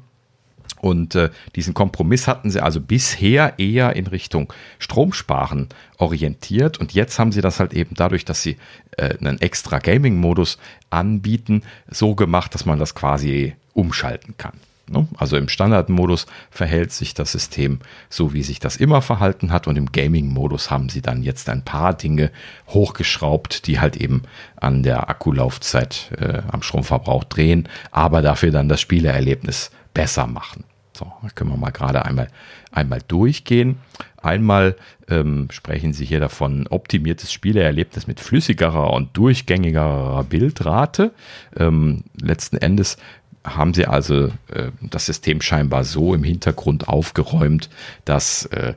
und 0.81 1.15
äh, 1.15 1.29
diesen 1.57 1.75
Kompromiss 1.75 2.27
hatten 2.27 2.51
sie 2.51 2.63
also 2.63 2.81
bisher 2.81 3.59
eher 3.59 3.97
in 3.97 4.07
Richtung 4.07 4.51
Stromsparen 4.79 5.69
orientiert. 5.99 6.79
Und 6.79 6.95
jetzt 6.95 7.19
haben 7.19 7.33
sie 7.33 7.43
das 7.43 7.61
halt 7.61 7.75
eben 7.75 7.95
dadurch, 7.95 8.25
dass 8.25 8.43
sie 8.43 8.57
äh, 8.97 9.17
einen 9.19 9.41
extra 9.41 9.79
Gaming-Modus 9.79 10.59
anbieten, 10.89 11.63
so 11.91 12.15
gemacht, 12.15 12.55
dass 12.55 12.65
man 12.65 12.79
das 12.79 12.95
quasi 12.95 13.55
umschalten 13.75 14.35
kann. 14.39 14.55
Ne? 14.89 15.07
Also 15.19 15.37
im 15.37 15.51
Standardmodus 15.51 16.27
verhält 16.51 16.93
sich 16.93 17.13
das 17.13 17.31
System 17.33 17.81
so, 18.09 18.33
wie 18.33 18.43
sich 18.43 18.59
das 18.59 18.77
immer 18.77 19.03
verhalten 19.03 19.53
hat. 19.53 19.69
Und 19.69 19.77
im 19.77 19.93
Gaming-Modus 19.93 20.71
haben 20.71 20.89
sie 20.89 21.03
dann 21.03 21.23
jetzt 21.23 21.51
ein 21.51 21.63
paar 21.63 21.93
Dinge 21.93 22.31
hochgeschraubt, 22.69 23.67
die 23.67 23.81
halt 23.81 23.97
eben 23.97 24.23
an 24.57 24.83
der 24.83 25.11
Akkulaufzeit, 25.11 26.11
äh, 26.19 26.41
am 26.51 26.63
Stromverbrauch 26.63 27.25
drehen, 27.25 27.69
aber 27.91 28.23
dafür 28.23 28.51
dann 28.51 28.71
das 28.71 28.81
Spielerlebnis 28.81 29.71
besser 29.93 30.27
machen. 30.27 30.65
So, 31.01 31.11
da 31.23 31.29
können 31.31 31.49
wir 31.49 31.57
mal 31.57 31.71
gerade 31.71 32.05
einmal, 32.05 32.29
einmal 32.73 33.01
durchgehen. 33.09 33.79
Einmal 34.21 34.77
ähm, 35.09 35.49
sprechen 35.51 35.95
sie 35.95 36.05
hier 36.05 36.21
davon 36.21 36.67
optimiertes 36.67 37.33
Spielerlebnis 37.33 38.07
mit 38.07 38.21
flüssigerer 38.21 38.93
und 38.93 39.17
durchgängigerer 39.17 40.25
Bildrate. 40.25 41.13
Ähm, 41.57 42.05
letzten 42.21 42.59
Endes 42.59 42.99
haben 43.45 43.73
sie 43.73 43.87
also 43.87 44.27
äh, 44.49 44.73
das 44.83 45.07
System 45.07 45.41
scheinbar 45.41 45.85
so 45.85 46.13
im 46.13 46.23
Hintergrund 46.23 46.89
aufgeräumt, 46.89 47.71
dass 48.05 48.45
äh, 48.47 48.75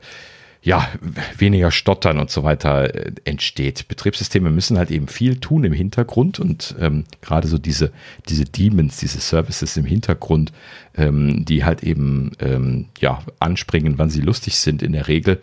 ja, 0.64 0.88
weniger 1.36 1.70
Stottern 1.70 2.18
und 2.18 2.30
so 2.30 2.42
weiter 2.42 2.94
äh, 2.94 3.12
entsteht. 3.24 3.86
Betriebssysteme 3.86 4.50
müssen 4.50 4.78
halt 4.78 4.90
eben 4.90 5.08
viel 5.08 5.36
tun 5.36 5.62
im 5.64 5.74
Hintergrund 5.74 6.40
und 6.40 6.74
ähm, 6.80 7.04
gerade 7.20 7.46
so 7.48 7.58
diese, 7.58 7.92
diese 8.30 8.46
Demons, 8.46 8.96
diese 8.96 9.20
Services 9.20 9.76
im 9.76 9.84
Hintergrund, 9.84 10.52
ähm, 10.96 11.44
die 11.44 11.64
halt 11.64 11.82
eben 11.82 12.32
ähm, 12.40 12.86
ja, 12.98 13.20
anspringen, 13.40 13.98
wann 13.98 14.08
sie 14.08 14.22
lustig 14.22 14.56
sind 14.56 14.82
in 14.82 14.92
der 14.92 15.06
Regel, 15.06 15.42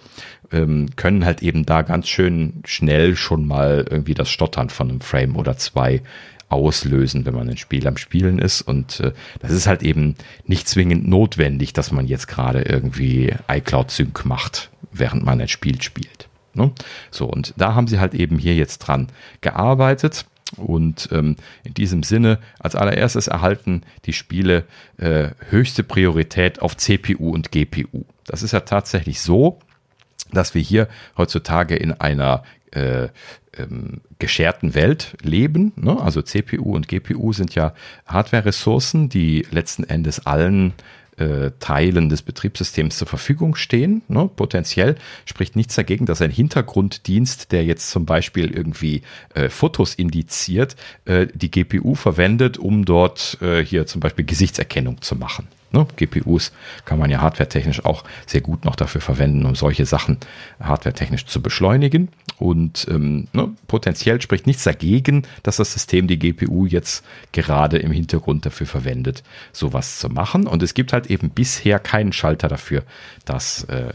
ähm, 0.52 0.88
können 0.96 1.24
halt 1.24 1.44
eben 1.44 1.68
da 1.68 1.84
ganz 1.84 2.08
schön 2.08 2.64
schnell 2.66 3.16
schon 3.16 3.46
mal 3.46 3.86
irgendwie 3.88 4.16
das 4.16 4.30
Stottern 4.30 4.72
von 4.72 4.90
einem 4.90 5.02
Frame 5.02 5.36
oder 5.36 5.56
zwei 5.56 6.02
auslösen, 6.52 7.26
wenn 7.26 7.34
man 7.34 7.50
ein 7.50 7.58
Spiel 7.58 7.88
am 7.88 7.98
Spielen 7.98 8.40
ist. 8.40 8.62
Und 8.62 9.00
äh, 9.00 9.14
das 9.40 9.52
ist 9.52 9.68
halt 9.68 9.84
eben 9.84 10.16
nicht 10.46 10.68
zwingend 10.68 11.08
notwendig, 11.08 11.74
dass 11.74 11.92
man 11.92 12.08
jetzt 12.08 12.28
gerade 12.28 12.62
irgendwie 12.62 13.34
iCloud 13.48 13.92
Sync 13.92 14.26
macht 14.26 14.72
während 14.92 15.24
man 15.24 15.42
ein 15.42 15.48
Spiel 15.48 15.82
spielt. 15.82 16.28
Ne? 16.54 16.72
So, 17.10 17.26
und 17.26 17.54
da 17.58 17.76
haben 17.76 17.88
sie 17.88 18.00
halt 18.00 18.14
eben 18.14 18.38
hier 18.38 18.56
jetzt 18.56 18.80
dran 18.80 19.08
gearbeitet. 19.42 20.26
Und 20.58 21.08
ähm, 21.14 21.38
in 21.64 21.74
diesem 21.74 22.04
Sinne, 22.04 22.40
als 22.60 22.76
allererstes 22.76 23.28
erhalten 23.28 23.84
die 24.06 24.12
Spiele 24.12 24.66
äh, 24.98 25.30
höchste 25.50 25.82
Priorität 25.82 26.62
auf 26.62 26.76
CPU 26.76 27.32
und 27.32 27.52
GPU. 27.52 28.04
Das 28.26 28.44
ist 28.44 28.52
ja 28.52 28.60
tatsächlich 28.60 29.22
so, 29.22 29.60
dass 30.34 30.54
wir 30.54 30.62
hier 30.62 30.90
heutzutage 31.18 31.76
in 31.78 31.94
einer 31.94 32.44
äh, 32.72 33.10
ähm, 33.58 34.02
gescherten 34.20 34.76
Welt 34.76 35.16
leben. 35.22 35.74
Ne? 35.76 36.00
Also 36.00 36.22
CPU 36.22 36.76
und 36.76 36.88
GPU 36.88 37.34
sind 37.34 37.56
ja 37.56 37.74
Hardware-Ressourcen, 38.06 39.10
die 39.10 39.46
letzten 39.52 39.84
Endes 39.84 40.26
allen 40.26 40.74
äh, 41.18 41.52
Teilen 41.60 42.10
des 42.10 42.22
Betriebssystems 42.22 42.98
zur 42.98 43.08
Verfügung 43.08 43.56
stehen. 43.56 44.02
Ne? 44.08 44.30
Potenziell 44.36 44.96
spricht 45.26 45.56
nichts 45.56 45.76
dagegen, 45.76 46.06
dass 46.06 46.22
ein 46.22 46.32
Hintergrunddienst, 46.32 47.52
der 47.52 47.66
jetzt 47.66 47.92
zum 47.92 48.06
Beispiel 48.06 48.52
irgendwie 48.52 49.02
äh, 49.34 49.50
Fotos 49.50 49.94
indiziert, 49.94 50.76
äh, 51.06 51.28
die 51.34 51.52
GPU 51.52 51.96
verwendet, 51.96 52.58
um 52.58 52.86
dort 52.86 53.38
äh, 53.42 53.64
hier 53.64 53.86
zum 53.86 54.02
Beispiel 54.02 54.26
Gesichtserkennung 54.26 55.02
zu 55.02 55.16
machen. 55.16 55.48
Ne? 55.72 55.88
GPUs 55.96 56.52
kann 56.86 57.00
man 57.00 57.10
ja 57.10 57.22
hardwaretechnisch 57.22 57.86
auch 57.86 58.04
sehr 58.26 58.42
gut 58.42 58.66
noch 58.66 58.76
dafür 58.76 59.02
verwenden, 59.02 59.46
um 59.46 59.56
solche 59.56 59.86
Sachen 59.86 60.18
hardwaretechnisch 60.60 61.26
zu 61.26 61.42
beschleunigen. 61.42 62.10
Und 62.38 62.88
ähm, 62.90 63.28
ne, 63.34 63.50
potenziell 63.68 64.22
spricht 64.22 64.48
nichts 64.48 64.64
dagegen, 64.64 65.24
dass 65.44 65.58
das 65.58 65.72
System 65.74 66.08
die 66.08 66.20
GPU 66.20 66.66
jetzt 66.66 67.06
gerade 67.32 67.78
im 67.78 67.92
Hintergrund 67.92 68.46
dafür 68.46 68.68
verwendet, 68.68 69.24
sowas 69.54 70.00
zu 70.00 70.10
machen. 70.10 70.48
Und 70.48 70.64
es 70.64 70.74
gibt 70.74 70.94
halt 70.94 71.08
eben 71.08 71.30
bisher 71.30 71.80
keinen 71.80 72.14
Schalter 72.14 72.48
dafür, 72.48 72.84
das 73.26 73.64
äh, 73.66 73.94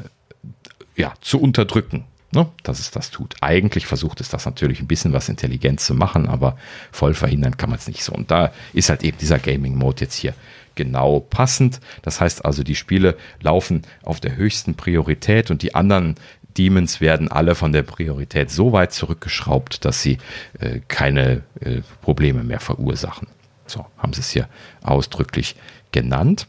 ja, 0.97 1.13
zu 1.21 1.41
unterdrücken 1.41 2.05
ne, 2.33 2.49
dass 2.63 2.79
es 2.79 2.91
das 2.91 3.11
tut. 3.11 3.35
Eigentlich 3.41 3.87
versucht 3.87 4.21
es 4.21 4.29
das 4.29 4.47
natürlich 4.47 4.81
ein 4.81 4.87
bisschen 4.87 5.13
was 5.13 5.29
intelligent 5.29 5.81
zu 5.81 5.95
machen, 5.95 6.29
aber 6.29 6.57
voll 6.93 7.15
verhindern 7.15 7.57
kann 7.57 7.71
man 7.71 7.79
es 7.79 7.89
nicht 7.89 8.05
so. 8.05 8.13
Und 8.13 8.31
da 8.31 8.53
ist 8.73 8.91
halt 8.91 9.03
eben 9.03 9.19
dieser 9.19 9.39
Gaming-Mode 9.39 10.03
jetzt 10.03 10.15
hier 10.15 10.35
genau 10.77 11.21
passend. 11.21 11.81
Das 12.03 12.21
heißt 12.21 12.45
also, 12.45 12.63
die 12.63 12.77
Spiele 12.77 13.17
laufen 13.41 13.83
auf 14.03 14.21
der 14.21 14.37
höchsten 14.37 14.75
Priorität 14.75 15.51
und 15.51 15.63
die 15.63 15.75
anderen 15.75 16.15
Demons 16.57 17.01
werden 17.01 17.31
alle 17.31 17.55
von 17.55 17.73
der 17.73 17.83
Priorität 17.83 18.51
so 18.51 18.73
weit 18.73 18.93
zurückgeschraubt, 18.93 19.85
dass 19.85 20.01
sie 20.01 20.19
äh, 20.61 20.81
keine 20.89 21.43
äh, 21.61 21.81
Probleme 22.01 22.45
mehr 22.45 22.61
verursachen. 22.61 23.29
So 23.67 23.85
haben 23.99 24.13
sie 24.13 24.21
es 24.21 24.31
hier 24.31 24.49
ausdrücklich 24.83 25.57
genannt. 25.93 26.47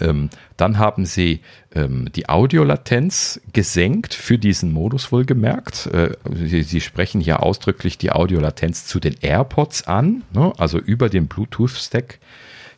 Ähm, 0.00 0.30
dann 0.56 0.78
haben 0.78 1.04
sie 1.04 1.40
ähm, 1.74 2.10
die 2.14 2.28
Audiolatenz 2.28 3.40
gesenkt 3.52 4.14
für 4.14 4.38
diesen 4.38 4.72
Modus 4.72 5.10
wohlgemerkt. 5.10 5.86
Äh, 5.86 6.16
sie, 6.32 6.62
sie, 6.62 6.80
sprechen 6.80 7.20
hier 7.20 7.42
ausdrücklich 7.42 7.98
die 7.98 8.12
Audiolatenz 8.12 8.86
zu 8.86 9.00
den 9.00 9.16
AirPods 9.20 9.88
an, 9.88 10.22
ne? 10.32 10.52
also 10.58 10.78
über 10.78 11.08
den 11.08 11.26
Bluetooth-Stack 11.26 12.20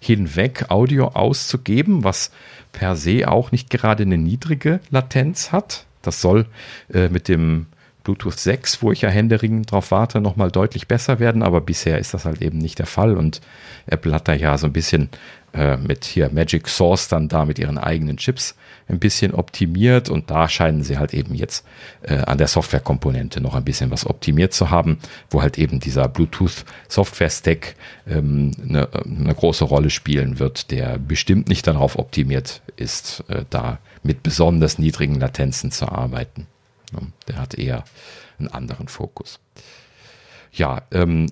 hinweg 0.03 0.67
Audio 0.69 1.09
auszugeben, 1.09 2.03
was 2.03 2.33
per 2.73 2.97
se 2.97 3.29
auch 3.29 3.53
nicht 3.53 3.71
gerade 3.71 4.03
eine 4.03 4.19
niedrige 4.19 4.81
Latenz 4.91 5.53
hat. 5.53 5.87
Das 6.03 6.21
soll 6.21 6.47
äh, 6.93 7.09
mit 7.09 7.29
dem 7.29 7.67
Bluetooth 8.03 8.37
6, 8.37 8.83
wo 8.83 8.91
ich 8.91 9.03
ja 9.03 9.11
händeringend 9.11 9.71
drauf 9.71 9.93
warte, 9.93 10.21
nochmal 10.21 10.51
deutlich 10.51 10.89
besser 10.89 11.21
werden, 11.21 11.45
aber 11.45 11.61
bisher 11.61 11.99
ist 11.99 12.15
das 12.15 12.25
halt 12.25 12.43
eben 12.43 12.59
nicht 12.59 12.81
der 12.81 12.87
Fall 12.87 13.17
und 13.17 13.41
Apple 13.87 14.13
hat 14.13 14.27
da 14.27 14.33
ja 14.33 14.59
so 14.59 14.67
ein 14.67 14.73
bisschen 14.73 15.09
äh, 15.55 15.77
mit 15.77 16.05
hier 16.05 16.31
Magic 16.33 16.69
Source 16.69 17.09
dann 17.09 17.29
da 17.29 17.45
mit 17.45 17.59
ihren 17.59 17.79
eigenen 17.79 18.17
Chips 18.17 18.55
ein 18.89 18.99
bisschen 18.99 19.35
optimiert 19.35 20.09
und 20.09 20.31
da 20.31 20.49
scheinen 20.49 20.83
sie 20.83 20.99
halt 20.99 21.15
eben 21.15 21.35
jetzt 21.35 21.67
äh, 22.03 22.17
an 22.17 22.39
der 22.39 22.49
Softwarekomponente 22.49 23.41
noch 23.41 23.55
ein 23.55 23.65
bisschen 23.65 23.91
was 23.91 24.07
optimiert 24.07 24.53
zu 24.53 24.71
haben, 24.71 24.99
wo 25.31 25.43
halt 25.43 25.59
eben 25.59 25.81
dieser 25.81 26.09
Bluetooth 26.09 26.65
Software 26.89 27.31
Stack 27.31 27.75
ähm, 28.07 28.53
eine, 28.67 28.89
eine 29.05 29.35
große 29.35 29.65
Rolle 29.65 29.91
spielen 29.91 30.39
wird, 30.39 30.71
der 30.71 30.99
bestimmt 30.99 31.49
nicht 31.49 31.67
darauf 31.67 31.99
optimiert 31.99 32.63
ist, 32.77 33.25
äh, 33.29 33.45
da 33.51 33.79
mit 34.03 34.23
besonders 34.23 34.79
niedrigen 34.79 35.21
Latenzen 35.21 35.71
zu 35.71 35.89
arbeiten. 35.89 36.47
Der 37.29 37.37
hat 37.37 37.55
eher 37.55 37.85
einen 38.39 38.49
anderen 38.49 38.89
Fokus. 38.89 39.41
Ja, 40.53 40.83
ähm, 40.93 41.29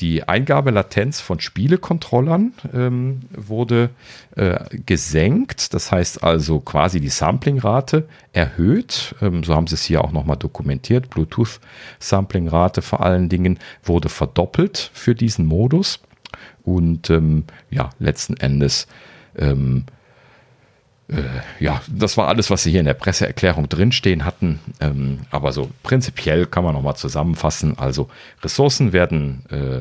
die 0.00 0.28
Eingabelatenz 0.28 1.20
von 1.20 1.40
Spielecontrollern 1.40 2.52
ähm, 2.72 3.20
wurde 3.34 3.90
äh, 4.36 4.58
gesenkt. 4.86 5.74
Das 5.74 5.92
heißt 5.92 6.22
also 6.22 6.60
quasi 6.60 7.00
die 7.00 7.08
Samplingrate 7.08 8.08
erhöht. 8.32 9.14
Ähm, 9.20 9.44
so 9.44 9.54
haben 9.54 9.66
sie 9.66 9.74
es 9.74 9.84
hier 9.84 10.04
auch 10.04 10.12
nochmal 10.12 10.36
dokumentiert. 10.36 11.10
Bluetooth-Samplingrate 11.10 12.82
vor 12.82 13.00
allen 13.00 13.28
Dingen 13.28 13.58
wurde 13.82 14.08
verdoppelt 14.08 14.90
für 14.92 15.14
diesen 15.14 15.46
Modus. 15.46 16.00
Und 16.64 17.10
ähm, 17.10 17.44
ja, 17.70 17.90
letzten 17.98 18.36
Endes 18.36 18.86
ähm, 19.36 19.84
äh, 19.86 19.99
ja, 21.58 21.82
das 21.88 22.16
war 22.16 22.28
alles, 22.28 22.50
was 22.50 22.62
sie 22.62 22.70
hier 22.70 22.80
in 22.80 22.86
der 22.86 22.94
Presseerklärung 22.94 23.68
drinstehen 23.68 24.24
hatten. 24.24 24.60
Ähm, 24.80 25.20
aber 25.30 25.52
so 25.52 25.70
prinzipiell 25.82 26.46
kann 26.46 26.62
man 26.62 26.74
nochmal 26.74 26.96
zusammenfassen. 26.96 27.78
Also 27.78 28.08
Ressourcen 28.42 28.92
werden 28.92 29.44
äh, 29.50 29.80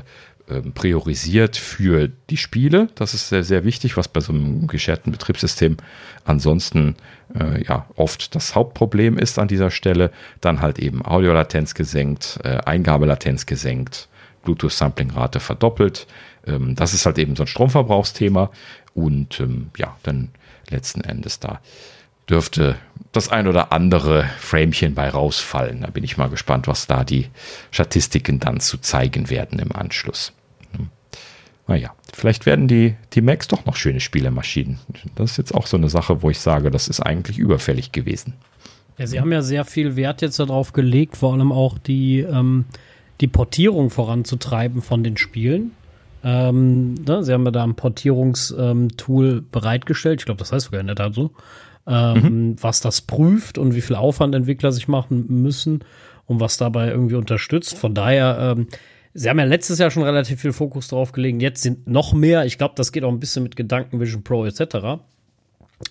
äh, 0.49 0.61
priorisiert 0.61 1.57
für 1.57 2.09
die 2.31 2.37
Spiele. 2.37 2.87
Das 2.95 3.13
ist 3.13 3.29
sehr, 3.29 3.43
sehr 3.43 3.63
wichtig, 3.65 3.97
was 3.97 4.07
bei 4.07 4.19
so 4.19 4.33
einem 4.33 4.65
gescherten 4.65 5.11
Betriebssystem 5.11 5.77
ansonsten 6.25 6.95
äh, 7.39 7.63
ja 7.63 7.85
oft 7.95 8.33
das 8.33 8.55
Hauptproblem 8.55 9.19
ist 9.19 9.37
an 9.37 9.47
dieser 9.47 9.69
Stelle. 9.69 10.11
Dann 10.41 10.61
halt 10.61 10.79
eben 10.79 11.05
Audiolatenz 11.05 11.75
gesenkt, 11.75 12.39
äh, 12.43 12.57
Eingabelatenz 12.65 13.45
gesenkt, 13.45 14.07
Bluetooth-Sampling-Rate 14.43 15.39
verdoppelt. 15.39 16.07
Ähm, 16.47 16.73
das 16.73 16.95
ist 16.95 17.05
halt 17.05 17.19
eben 17.19 17.35
so 17.35 17.43
ein 17.43 17.47
Stromverbrauchsthema. 17.47 18.49
Und 18.95 19.39
ähm, 19.39 19.69
ja, 19.77 19.97
dann 20.01 20.29
letzten 20.69 21.01
Endes 21.01 21.39
da 21.39 21.61
dürfte 22.29 22.75
das 23.11 23.29
ein 23.29 23.47
oder 23.47 23.71
andere 23.71 24.29
Framchen 24.39 24.93
bei 24.93 25.09
rausfallen. 25.09 25.81
Da 25.81 25.89
bin 25.89 26.03
ich 26.03 26.17
mal 26.17 26.29
gespannt, 26.29 26.67
was 26.67 26.85
da 26.87 27.03
die 27.03 27.27
Statistiken 27.71 28.39
dann 28.39 28.59
zu 28.59 28.77
zeigen 28.77 29.29
werden 29.29 29.59
im 29.59 29.75
Anschluss. 29.75 30.33
Hm. 30.75 30.89
Naja, 31.67 31.93
vielleicht 32.13 32.45
werden 32.45 32.67
die, 32.67 32.95
die 33.13 33.21
Macs 33.21 33.47
doch 33.47 33.65
noch 33.65 33.75
schöne 33.75 33.99
Spielemaschinen. 33.99 34.79
Das 35.15 35.31
ist 35.31 35.37
jetzt 35.37 35.55
auch 35.55 35.65
so 35.65 35.77
eine 35.77 35.89
Sache, 35.89 36.21
wo 36.21 36.29
ich 36.29 36.39
sage, 36.39 36.69
das 36.69 36.87
ist 36.87 36.99
eigentlich 36.99 37.39
überfällig 37.39 37.91
gewesen. 37.91 38.33
Ja, 38.97 39.07
sie 39.07 39.19
haben 39.19 39.31
ja 39.31 39.41
sehr 39.41 39.65
viel 39.65 39.95
Wert 39.95 40.21
jetzt 40.21 40.39
darauf 40.39 40.73
gelegt, 40.73 41.17
vor 41.17 41.33
allem 41.33 41.51
auch 41.51 41.79
die, 41.79 42.19
ähm, 42.19 42.65
die 43.21 43.27
Portierung 43.27 43.89
voranzutreiben 43.89 44.81
von 44.81 45.03
den 45.03 45.17
Spielen. 45.17 45.71
Ähm, 46.23 46.95
ne, 46.95 47.23
sie 47.23 47.33
haben 47.33 47.45
ja 47.45 47.51
da 47.51 47.63
ein 47.63 47.75
Portierungstool 47.75 49.29
ähm, 49.29 49.47
bereitgestellt. 49.51 50.21
Ich 50.21 50.25
glaube, 50.25 50.39
das 50.39 50.51
heißt 50.51 50.65
sogar 50.65 50.81
in 50.81 50.87
der 50.87 50.95
Tat 50.95 51.13
so. 51.13 51.31
Ähm, 51.87 52.21
mhm. 52.21 52.55
Was 52.61 52.81
das 52.81 53.01
prüft 53.01 53.57
und 53.57 53.73
wie 53.73 53.81
viel 53.81 53.95
Aufwand 53.95 54.35
Entwickler 54.35 54.71
sich 54.71 54.87
machen 54.87 55.25
müssen 55.27 55.83
und 56.25 56.39
was 56.39 56.57
dabei 56.57 56.89
irgendwie 56.89 57.15
unterstützt. 57.15 57.77
Von 57.77 57.95
daher, 57.95 58.55
ähm, 58.57 58.67
sie 59.13 59.29
haben 59.29 59.39
ja 59.39 59.45
letztes 59.45 59.79
Jahr 59.79 59.89
schon 59.89 60.03
relativ 60.03 60.41
viel 60.41 60.53
Fokus 60.53 60.89
drauf 60.89 61.11
gelegt. 61.11 61.41
Jetzt 61.41 61.61
sind 61.61 61.87
noch 61.87 62.13
mehr. 62.13 62.45
Ich 62.45 62.57
glaube, 62.57 62.75
das 62.75 62.91
geht 62.91 63.03
auch 63.03 63.11
ein 63.11 63.19
bisschen 63.19 63.43
mit 63.43 63.55
Gedanken 63.55 63.99
Vision 63.99 64.23
Pro 64.23 64.45
etc. 64.45 65.01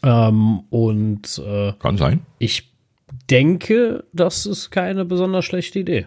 Ähm, 0.03 0.61
und 0.71 1.43
äh, 1.45 1.73
kann 1.79 1.97
sein. 1.97 2.21
Ich 2.39 2.71
denke, 3.31 4.05
das 4.13 4.47
ist 4.47 4.71
keine 4.71 5.05
besonders 5.05 5.45
schlechte 5.45 5.79
Idee. 5.79 6.07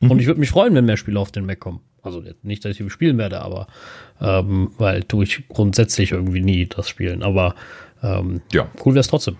Mhm. 0.00 0.10
Und 0.10 0.20
ich 0.20 0.26
würde 0.26 0.40
mich 0.40 0.50
freuen, 0.50 0.74
wenn 0.74 0.84
mehr 0.84 0.96
Spiele 0.96 1.20
auf 1.20 1.32
den 1.32 1.46
Mac 1.46 1.60
kommen. 1.60 1.80
Also 2.04 2.22
nicht, 2.42 2.64
dass 2.64 2.78
ich 2.78 2.92
spielen 2.92 3.18
werde, 3.18 3.40
aber 3.40 3.66
ähm, 4.20 4.70
weil 4.78 5.02
tue 5.02 5.24
ich 5.24 5.48
grundsätzlich 5.48 6.12
irgendwie 6.12 6.40
nie 6.40 6.66
das 6.66 6.88
Spielen. 6.88 7.22
Aber 7.22 7.54
ähm, 8.02 8.42
ja. 8.52 8.68
cool 8.84 8.94
wäre 8.94 9.00
es 9.00 9.08
trotzdem. 9.08 9.36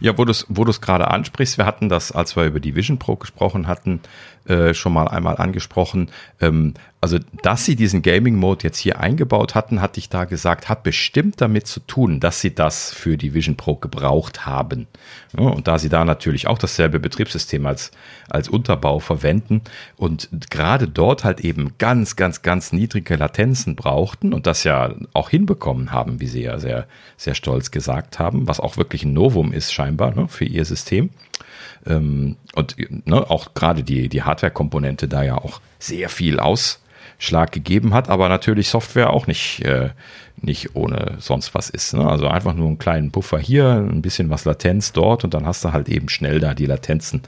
Ja, 0.00 0.18
wo 0.18 0.24
du 0.24 0.30
es 0.32 0.46
wo 0.48 0.64
gerade 0.64 1.08
ansprichst, 1.10 1.58
wir 1.58 1.66
hatten 1.66 1.88
das, 1.88 2.12
als 2.12 2.36
wir 2.36 2.44
über 2.44 2.60
die 2.60 2.74
Vision 2.74 2.98
Pro 2.98 3.16
gesprochen 3.16 3.66
hatten, 3.68 4.00
äh, 4.46 4.74
schon 4.74 4.92
mal 4.92 5.08
einmal 5.08 5.36
angesprochen. 5.36 6.10
Ähm, 6.40 6.74
also, 7.04 7.18
dass 7.42 7.66
sie 7.66 7.76
diesen 7.76 8.00
Gaming-Mode 8.00 8.64
jetzt 8.64 8.78
hier 8.78 8.98
eingebaut 8.98 9.54
hatten, 9.54 9.82
hatte 9.82 10.00
ich 10.00 10.08
da 10.08 10.24
gesagt, 10.24 10.70
hat 10.70 10.84
bestimmt 10.84 11.38
damit 11.38 11.66
zu 11.66 11.80
tun, 11.80 12.18
dass 12.18 12.40
sie 12.40 12.54
das 12.54 12.94
für 12.94 13.18
die 13.18 13.34
Vision 13.34 13.56
Pro 13.56 13.74
gebraucht 13.74 14.46
haben. 14.46 14.86
Und 15.36 15.68
da 15.68 15.78
sie 15.78 15.90
da 15.90 16.06
natürlich 16.06 16.46
auch 16.46 16.56
dasselbe 16.56 16.98
Betriebssystem 17.00 17.66
als, 17.66 17.90
als 18.30 18.48
Unterbau 18.48 19.00
verwenden 19.00 19.60
und 19.98 20.30
gerade 20.48 20.88
dort 20.88 21.24
halt 21.24 21.40
eben 21.40 21.72
ganz, 21.76 22.16
ganz, 22.16 22.40
ganz 22.40 22.72
niedrige 22.72 23.16
Latenzen 23.16 23.76
brauchten 23.76 24.32
und 24.32 24.46
das 24.46 24.64
ja 24.64 24.94
auch 25.12 25.28
hinbekommen 25.28 25.92
haben, 25.92 26.20
wie 26.20 26.26
sie 26.26 26.44
ja 26.44 26.58
sehr, 26.58 26.86
sehr 27.18 27.34
stolz 27.34 27.70
gesagt 27.70 28.18
haben, 28.18 28.48
was 28.48 28.60
auch 28.60 28.78
wirklich 28.78 29.04
ein 29.04 29.12
Novum 29.12 29.52
ist 29.52 29.74
scheinbar 29.74 30.14
ne, 30.14 30.26
für 30.26 30.46
ihr 30.46 30.64
System. 30.64 31.10
Ähm, 31.84 32.36
und 32.54 32.76
ne, 33.06 33.30
auch 33.30 33.52
gerade 33.52 33.82
die, 33.82 34.08
die 34.08 34.22
Hardware-Komponente 34.22 35.06
da 35.06 35.22
ja 35.22 35.36
auch 35.36 35.60
sehr 35.78 36.08
viel 36.08 36.40
Ausschlag 37.24 37.52
gegeben 37.52 37.94
hat, 37.94 38.10
aber 38.10 38.28
natürlich 38.28 38.68
Software 38.68 39.10
auch 39.10 39.26
nicht, 39.26 39.62
äh, 39.64 39.90
nicht 40.36 40.76
ohne 40.76 41.16
sonst 41.18 41.54
was 41.54 41.70
ist. 41.70 41.94
Ne? 41.94 42.06
Also 42.06 42.28
einfach 42.28 42.54
nur 42.54 42.66
einen 42.66 42.78
kleinen 42.78 43.12
Puffer 43.12 43.38
hier, 43.38 43.70
ein 43.70 44.02
bisschen 44.02 44.28
was 44.28 44.44
Latenz 44.44 44.92
dort 44.92 45.24
und 45.24 45.32
dann 45.32 45.46
hast 45.46 45.64
du 45.64 45.72
halt 45.72 45.88
eben 45.88 46.10
schnell 46.10 46.38
da 46.38 46.52
die 46.52 46.66
Latenzen 46.66 47.22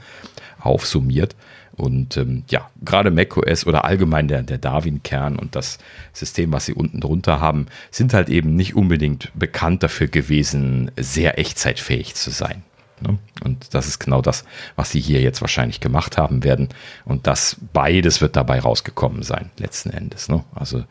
aufsummiert. 0.59 1.35
Und 1.75 2.17
ähm, 2.17 2.43
ja, 2.49 2.69
gerade 2.83 3.09
macOS 3.11 3.65
oder 3.65 3.85
allgemein 3.85 4.27
der, 4.27 4.43
der 4.43 4.57
Darwin-Kern 4.59 5.37
und 5.37 5.55
das 5.55 5.79
System, 6.13 6.51
was 6.51 6.65
sie 6.65 6.73
unten 6.73 6.99
drunter 6.99 7.39
haben, 7.39 7.67
sind 7.91 8.13
halt 8.13 8.29
eben 8.29 8.55
nicht 8.55 8.75
unbedingt 8.75 9.31
bekannt 9.33 9.81
dafür 9.81 10.07
gewesen, 10.07 10.91
sehr 10.95 11.39
echtzeitfähig 11.39 12.13
zu 12.15 12.29
sein. 12.29 12.63
Ne? 12.99 13.17
Und 13.43 13.73
das 13.73 13.87
ist 13.87 13.99
genau 13.99 14.21
das, 14.21 14.43
was 14.75 14.91
sie 14.91 14.99
hier 14.99 15.21
jetzt 15.21 15.41
wahrscheinlich 15.41 15.79
gemacht 15.79 16.17
haben 16.17 16.43
werden. 16.43 16.69
Und 17.05 17.27
das 17.27 17.57
beides 17.73 18.21
wird 18.21 18.35
dabei 18.35 18.59
rausgekommen 18.59 19.23
sein, 19.23 19.51
letzten 19.57 19.91
Endes. 19.91 20.29
Ne? 20.29 20.43
Also 20.53 20.83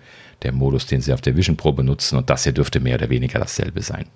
der 0.42 0.52
Modus, 0.52 0.86
den 0.86 1.00
sie 1.00 1.12
auf 1.12 1.20
der 1.20 1.36
Vision 1.36 1.56
Pro 1.56 1.72
benutzen 1.72 2.16
und 2.16 2.30
das 2.30 2.44
hier 2.44 2.52
dürfte 2.52 2.80
mehr 2.80 2.96
oder 2.96 3.10
weniger 3.10 3.38
dasselbe 3.38 3.82
sein. 3.82 4.06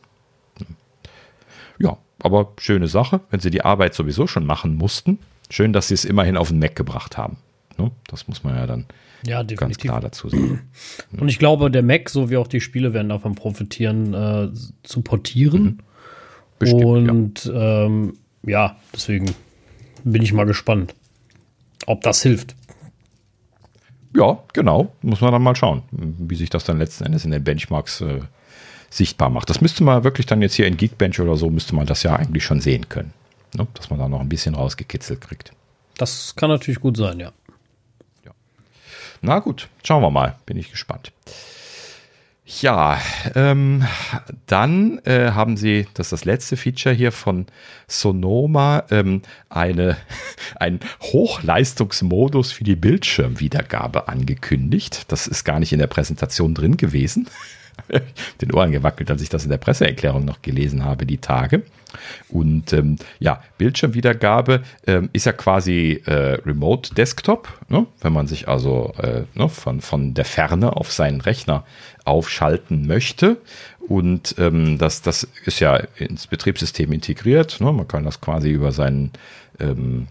Ja, 1.78 1.96
aber 2.22 2.52
schöne 2.58 2.88
Sache, 2.88 3.20
wenn 3.30 3.40
sie 3.40 3.50
die 3.50 3.64
Arbeit 3.64 3.94
sowieso 3.94 4.26
schon 4.26 4.44
machen 4.44 4.76
mussten. 4.76 5.18
Schön, 5.48 5.72
dass 5.72 5.88
sie 5.88 5.94
es 5.94 6.04
immerhin 6.04 6.36
auf 6.36 6.48
den 6.48 6.58
Mac 6.58 6.76
gebracht 6.76 7.16
haben. 7.16 7.38
Ne? 7.78 7.90
Das 8.06 8.28
muss 8.28 8.44
man 8.44 8.54
ja 8.54 8.66
dann 8.66 8.84
ja, 9.24 9.42
ganz 9.42 9.78
klar 9.78 10.00
dazu 10.00 10.28
sagen. 10.28 10.70
Und 11.18 11.28
ich 11.28 11.38
glaube, 11.38 11.70
der 11.70 11.82
Mac 11.82 12.10
sowie 12.10 12.36
auch 12.36 12.46
die 12.46 12.60
Spiele 12.60 12.92
werden 12.92 13.08
davon 13.08 13.34
profitieren, 13.34 14.14
äh, 14.14 14.48
zu 14.82 15.00
portieren. 15.00 15.62
Mhm 15.62 15.78
Bestimmt, 16.60 16.84
und 16.84 17.44
ja. 17.46 17.84
Ähm, 17.86 18.18
ja, 18.46 18.76
deswegen 18.94 19.34
bin 20.04 20.22
ich 20.22 20.32
mal 20.32 20.44
gespannt, 20.44 20.94
ob 21.86 22.02
das 22.02 22.22
hilft. 22.22 22.54
Ja, 24.14 24.38
genau. 24.52 24.92
Muss 25.02 25.20
man 25.20 25.32
dann 25.32 25.42
mal 25.42 25.56
schauen, 25.56 25.82
wie 25.90 26.36
sich 26.36 26.50
das 26.50 26.64
dann 26.64 26.78
letzten 26.78 27.04
Endes 27.04 27.24
in 27.24 27.30
den 27.30 27.42
Benchmarks 27.42 28.02
äh, 28.02 28.20
sichtbar 28.90 29.30
macht. 29.30 29.48
Das 29.48 29.60
müsste 29.60 29.84
man 29.84 30.04
wirklich 30.04 30.26
dann 30.26 30.42
jetzt 30.42 30.54
hier 30.54 30.66
in 30.66 30.76
Geekbench 30.76 31.18
oder 31.20 31.36
so, 31.36 31.48
müsste 31.48 31.74
man 31.74 31.86
das 31.86 32.02
ja 32.02 32.14
eigentlich 32.14 32.44
schon 32.44 32.60
sehen 32.60 32.88
können. 32.88 33.14
Ne? 33.54 33.66
Dass 33.74 33.88
man 33.88 33.98
da 33.98 34.08
noch 34.08 34.20
ein 34.20 34.28
bisschen 34.28 34.54
rausgekitzelt 34.54 35.20
kriegt. 35.20 35.52
Das 35.96 36.34
kann 36.36 36.50
natürlich 36.50 36.80
gut 36.80 36.96
sein, 36.96 37.20
ja. 37.20 37.32
ja. 38.24 38.32
Na 39.22 39.38
gut, 39.38 39.68
schauen 39.82 40.02
wir 40.02 40.10
mal. 40.10 40.36
Bin 40.44 40.58
ich 40.58 40.70
gespannt. 40.70 41.12
Ja, 42.59 43.01
ähm, 43.36 43.85
dann 44.47 44.98
äh, 45.05 45.31
haben 45.31 45.56
sie, 45.56 45.86
das 45.94 46.06
ist 46.06 46.12
das 46.12 46.24
letzte 46.24 46.56
Feature 46.56 46.93
hier 46.93 47.12
von 47.12 47.47
Sonoma, 47.86 48.82
ähm, 48.90 49.22
eine, 49.48 49.97
ein 50.56 50.81
Hochleistungsmodus 51.01 52.51
für 52.51 52.64
die 52.64 52.74
Bildschirmwiedergabe 52.74 54.09
angekündigt. 54.09 55.05
Das 55.12 55.28
ist 55.28 55.44
gar 55.44 55.60
nicht 55.60 55.72
in 55.72 55.78
der 55.78 55.86
Präsentation 55.86 56.55
drin 56.55 56.77
gewesen. 56.77 57.28
den 58.40 58.52
Ohren 58.52 58.73
gewackelt, 58.73 59.11
als 59.11 59.23
ich 59.23 59.28
das 59.28 59.44
in 59.44 59.51
der 59.51 59.59
Presseerklärung 59.59 60.24
noch 60.24 60.43
gelesen 60.43 60.85
habe, 60.85 61.07
die 61.07 61.19
Tage. 61.19 61.62
Und 62.28 62.73
ähm, 62.73 62.97
ja, 63.19 63.43
Bildschirmwiedergabe 63.59 64.62
ähm, 64.86 65.11
ist 65.12 65.27
ja 65.27 65.32
quasi 65.32 66.02
äh, 66.07 66.39
Remote 66.47 66.94
Desktop, 66.94 67.48
ne? 67.69 67.86
wenn 68.01 68.12
man 68.12 68.27
sich 68.27 68.48
also 68.48 68.93
äh, 68.98 69.24
ne, 69.35 69.48
von, 69.48 69.81
von 69.81 70.15
der 70.15 70.24
Ferne 70.24 70.77
auf 70.77 70.93
seinen 70.93 71.20
Rechner 71.20 71.65
aufschalten 72.05 72.86
möchte. 72.86 73.39
Und 73.89 74.36
ähm, 74.39 74.78
das, 74.78 75.02
das 75.02 75.27
ist 75.44 75.61
ja 75.61 75.77
ins 75.97 76.27
Betriebssystem 76.27 76.93
integriert. 76.93 77.61
Ne? 77.61 77.73
Man 77.73 77.89
kann 77.89 78.05
das 78.05 78.20
quasi 78.20 78.51
über 78.51 78.73
seinen 78.73 79.11
ähm, 79.59 80.07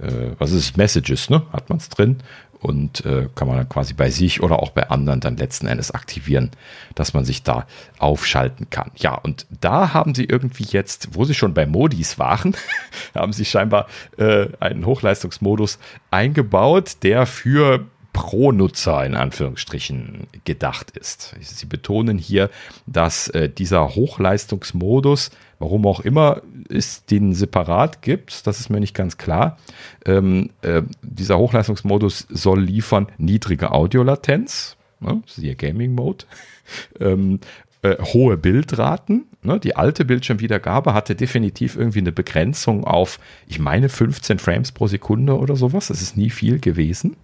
äh, 0.00 0.32
was 0.38 0.52
ist 0.52 0.76
Messages, 0.76 1.30
ne? 1.30 1.42
Hat 1.52 1.68
man 1.70 1.78
es 1.78 1.88
drin 1.88 2.18
und 2.60 3.04
äh, 3.04 3.28
kann 3.34 3.48
man 3.48 3.56
dann 3.56 3.68
quasi 3.68 3.94
bei 3.94 4.10
sich 4.10 4.42
oder 4.42 4.62
auch 4.62 4.70
bei 4.70 4.90
anderen 4.90 5.20
dann 5.20 5.36
letzten 5.36 5.66
Endes 5.66 5.90
aktivieren, 5.90 6.50
dass 6.94 7.14
man 7.14 7.24
sich 7.24 7.42
da 7.42 7.66
aufschalten 7.98 8.70
kann. 8.70 8.90
Ja, 8.96 9.14
und 9.14 9.46
da 9.60 9.94
haben 9.94 10.14
sie 10.14 10.24
irgendwie 10.24 10.64
jetzt, 10.64 11.14
wo 11.14 11.24
sie 11.24 11.34
schon 11.34 11.54
bei 11.54 11.66
Modis 11.66 12.18
waren, 12.18 12.56
haben 13.14 13.32
sie 13.32 13.44
scheinbar 13.44 13.86
äh, 14.16 14.48
einen 14.60 14.86
Hochleistungsmodus 14.86 15.78
eingebaut, 16.10 16.96
der 17.02 17.26
für 17.26 17.86
Pro-Nutzer 18.12 19.06
in 19.06 19.14
Anführungsstrichen 19.14 20.26
gedacht 20.44 20.90
ist. 20.96 21.36
Sie 21.40 21.66
betonen 21.66 22.18
hier, 22.18 22.50
dass 22.86 23.28
äh, 23.28 23.48
dieser 23.48 23.94
Hochleistungsmodus 23.94 25.30
Warum 25.58 25.86
auch 25.86 26.00
immer 26.00 26.42
es 26.68 27.04
den 27.04 27.32
separat 27.32 28.02
gibt, 28.02 28.46
das 28.46 28.60
ist 28.60 28.70
mir 28.70 28.80
nicht 28.80 28.94
ganz 28.94 29.18
klar. 29.18 29.58
Ähm, 30.04 30.50
äh, 30.62 30.82
dieser 31.02 31.38
Hochleistungsmodus 31.38 32.26
soll 32.30 32.62
liefern 32.62 33.08
niedrige 33.18 33.72
Audiolatenz, 33.72 34.76
ne, 35.00 35.22
siehe 35.26 35.56
Gaming 35.56 35.94
Mode, 35.94 36.26
ähm, 37.00 37.40
äh, 37.82 37.96
hohe 38.02 38.36
Bildraten. 38.36 39.26
Ne, 39.42 39.58
die 39.58 39.76
alte 39.76 40.04
Bildschirmwiedergabe 40.04 40.94
hatte 40.94 41.14
definitiv 41.14 41.76
irgendwie 41.76 42.00
eine 42.00 42.12
Begrenzung 42.12 42.84
auf, 42.84 43.18
ich 43.46 43.58
meine, 43.58 43.88
15 43.88 44.38
Frames 44.38 44.72
pro 44.72 44.86
Sekunde 44.86 45.38
oder 45.38 45.56
sowas. 45.56 45.88
Das 45.88 46.02
ist 46.02 46.16
nie 46.16 46.30
viel 46.30 46.60
gewesen. 46.60 47.16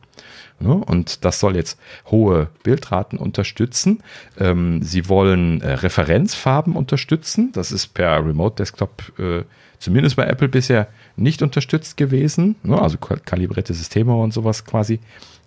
Ne? 0.61 0.75
Und 0.75 1.25
das 1.25 1.41
soll 1.41 1.57
jetzt 1.57 1.79
hohe 2.11 2.49
Bildraten 2.63 3.19
unterstützen. 3.19 4.03
Ähm, 4.39 4.83
sie 4.83 5.09
wollen 5.09 5.61
äh, 5.61 5.73
Referenzfarben 5.73 6.77
unterstützen. 6.77 7.51
Das 7.53 7.73
ist 7.73 7.89
per 7.89 8.25
Remote 8.25 8.57
Desktop 8.57 9.13
äh, 9.19 9.43
zumindest 9.79 10.17
bei 10.17 10.25
Apple 10.25 10.49
bisher 10.49 10.89
nicht 11.17 11.43
unterstützt 11.43 11.97
gewesen. 11.97 12.57
Ne? 12.63 12.81
Also 12.81 12.99
kalibrierte 12.99 13.75
Systeme 13.75 14.15
und 14.17 14.33
sowas 14.33 14.65
quasi 14.65 15.01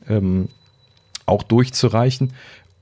ähm, 0.08 0.50
auch 1.26 1.44
durchzureichen. 1.44 2.34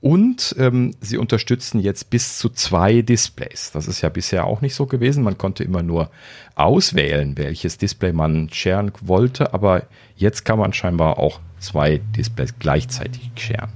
Und 0.06 0.54
ähm, 0.56 0.94
sie 1.00 1.16
unterstützen 1.16 1.80
jetzt 1.80 2.10
bis 2.10 2.38
zu 2.38 2.48
zwei 2.48 3.02
Displays. 3.02 3.72
Das 3.72 3.88
ist 3.88 4.02
ja 4.02 4.08
bisher 4.08 4.44
auch 4.44 4.60
nicht 4.60 4.76
so 4.76 4.86
gewesen. 4.86 5.24
Man 5.24 5.36
konnte 5.36 5.64
immer 5.64 5.82
nur 5.82 6.12
auswählen, 6.54 7.36
welches 7.36 7.76
Display 7.76 8.12
man 8.12 8.48
sharen 8.52 8.92
wollte. 9.00 9.52
Aber 9.52 9.82
jetzt 10.14 10.44
kann 10.44 10.60
man 10.60 10.72
scheinbar 10.72 11.18
auch 11.18 11.40
zwei 11.58 12.00
Displays 12.16 12.54
gleichzeitig 12.60 13.32
sharen. 13.34 13.72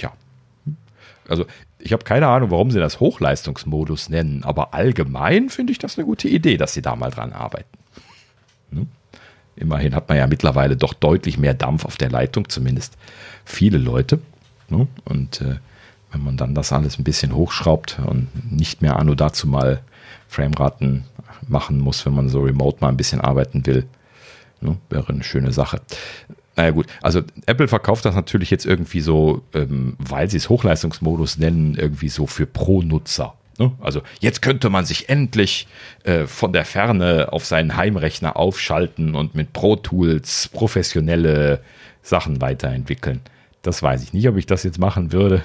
Ja. 0.00 0.14
Also 1.28 1.44
ich 1.78 1.92
habe 1.92 2.04
keine 2.04 2.28
Ahnung, 2.28 2.50
warum 2.50 2.70
sie 2.70 2.80
das 2.80 2.98
Hochleistungsmodus 2.98 4.08
nennen, 4.08 4.44
aber 4.44 4.72
allgemein 4.72 5.50
finde 5.50 5.72
ich 5.72 5.78
das 5.78 5.98
eine 5.98 6.06
gute 6.06 6.28
Idee, 6.28 6.56
dass 6.56 6.72
sie 6.72 6.80
da 6.80 6.96
mal 6.96 7.10
dran 7.10 7.34
arbeiten. 7.34 7.78
Hm? 8.70 8.88
Immerhin 9.56 9.94
hat 9.94 10.08
man 10.08 10.16
ja 10.16 10.26
mittlerweile 10.26 10.78
doch 10.78 10.94
deutlich 10.94 11.36
mehr 11.36 11.52
Dampf 11.52 11.84
auf 11.84 11.98
der 11.98 12.08
Leitung, 12.08 12.48
zumindest 12.48 12.96
viele 13.44 13.76
Leute. 13.76 14.18
Ne? 14.72 14.88
Und 15.04 15.40
äh, 15.40 15.56
wenn 16.10 16.24
man 16.24 16.36
dann 16.36 16.54
das 16.54 16.72
alles 16.72 16.98
ein 16.98 17.04
bisschen 17.04 17.34
hochschraubt 17.34 18.00
und 18.04 18.28
nicht 18.50 18.82
mehr 18.82 18.98
anno 18.98 19.14
dazu 19.14 19.46
mal 19.46 19.80
Frameraten 20.28 21.04
machen 21.48 21.78
muss, 21.78 22.04
wenn 22.06 22.14
man 22.14 22.28
so 22.28 22.40
remote 22.40 22.78
mal 22.80 22.88
ein 22.88 22.96
bisschen 22.96 23.20
arbeiten 23.20 23.64
will, 23.66 23.86
ne? 24.60 24.76
wäre 24.90 25.08
eine 25.08 25.24
schöne 25.24 25.52
Sache. 25.52 25.80
Naja 26.56 26.70
gut, 26.70 26.86
also 27.00 27.22
Apple 27.46 27.68
verkauft 27.68 28.04
das 28.04 28.14
natürlich 28.14 28.50
jetzt 28.50 28.66
irgendwie 28.66 29.00
so, 29.00 29.42
ähm, 29.54 29.96
weil 29.98 30.28
sie 30.28 30.36
es 30.36 30.48
Hochleistungsmodus 30.48 31.38
nennen, 31.38 31.76
irgendwie 31.76 32.10
so 32.10 32.26
für 32.26 32.46
Pro-Nutzer. 32.46 33.34
Ne? 33.58 33.72
Also 33.80 34.02
jetzt 34.20 34.42
könnte 34.42 34.68
man 34.68 34.84
sich 34.84 35.08
endlich 35.08 35.66
äh, 36.04 36.26
von 36.26 36.52
der 36.52 36.64
Ferne 36.64 37.32
auf 37.32 37.46
seinen 37.46 37.76
Heimrechner 37.76 38.36
aufschalten 38.36 39.14
und 39.14 39.34
mit 39.34 39.52
Pro-Tools 39.52 40.50
professionelle 40.52 41.60
Sachen 42.02 42.40
weiterentwickeln. 42.40 43.20
Das 43.62 43.82
weiß 43.82 44.02
ich 44.02 44.12
nicht, 44.12 44.28
ob 44.28 44.36
ich 44.36 44.46
das 44.46 44.64
jetzt 44.64 44.78
machen 44.78 45.12
würde. 45.12 45.42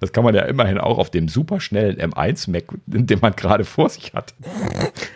Das 0.00 0.12
kann 0.12 0.22
man 0.22 0.34
ja 0.34 0.42
immerhin 0.42 0.78
auch 0.78 0.98
auf 0.98 1.10
dem 1.10 1.28
superschnellen 1.28 1.96
M1 1.96 2.50
Mac, 2.50 2.66
den 2.86 3.18
man 3.20 3.34
gerade 3.34 3.64
vor 3.64 3.88
sich 3.88 4.14
hat, 4.14 4.32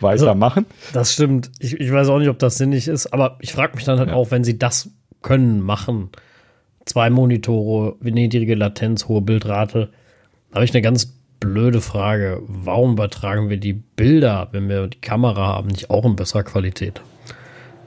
weitermachen. 0.01 0.66
Also, 0.66 0.93
das 0.93 1.12
stimmt. 1.12 1.52
Ich, 1.60 1.78
ich, 1.78 1.93
weiß 1.93 2.09
auch 2.09 2.19
nicht, 2.19 2.28
ob 2.28 2.40
das 2.40 2.59
sinnig 2.59 2.89
ist, 2.89 3.12
aber 3.12 3.39
ich 3.40 3.52
frage 3.52 3.77
mich 3.77 3.85
dann 3.85 4.01
halt 4.01 4.09
ja. 4.09 4.14
auch, 4.16 4.32
wenn 4.32 4.43
sie 4.43 4.59
das 4.59 4.90
können, 5.23 5.60
machen, 5.60 6.10
zwei 6.85 7.10
Monitore, 7.10 7.94
niedrige 8.01 8.56
Latenz, 8.56 9.06
hohe 9.06 9.23
Bildrate, 9.23 9.90
habe 10.52 10.64
ich 10.64 10.74
eine 10.74 10.82
ganz 10.82 11.14
blöde 11.39 11.81
Frage. 11.81 12.43
Warum 12.47 12.93
übertragen 12.93 13.51
wir 13.51 13.59
die 13.59 13.74
Bilder, 13.74 14.48
wenn 14.51 14.69
wir 14.69 14.89
die 14.89 15.01
Kamera 15.01 15.47
haben, 15.47 15.69
nicht 15.69 15.90
auch 15.90 16.05
in 16.05 16.16
besserer 16.16 16.43
Qualität? 16.43 17.02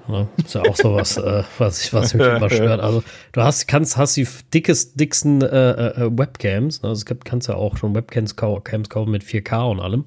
Ne? 0.07 0.27
Ist 0.37 0.55
ja 0.55 0.61
auch 0.61 0.75
sowas, 0.75 1.17
äh, 1.17 1.43
was, 1.57 1.83
ich, 1.83 1.93
was 1.93 2.13
mich 2.13 2.25
immer 2.25 2.49
stört. 2.49 2.79
Also 2.79 3.03
du 3.31 3.41
hast, 3.41 3.67
kannst, 3.67 3.97
hast 3.97 4.15
die 4.17 4.27
dickes, 4.53 4.93
dicksten 4.93 5.41
äh, 5.41 5.45
äh, 5.45 6.17
Webcams. 6.17 6.81
Ne? 6.81 6.89
Also 6.89 6.99
es 6.99 7.05
gibt, 7.05 7.25
kannst 7.25 7.47
ja 7.47 7.55
auch 7.55 7.77
schon 7.77 7.95
Webcams 7.95 8.35
Cams 8.35 8.89
kaufen 8.89 9.11
mit 9.11 9.23
4K 9.23 9.71
und 9.71 9.79
allem. 9.79 10.05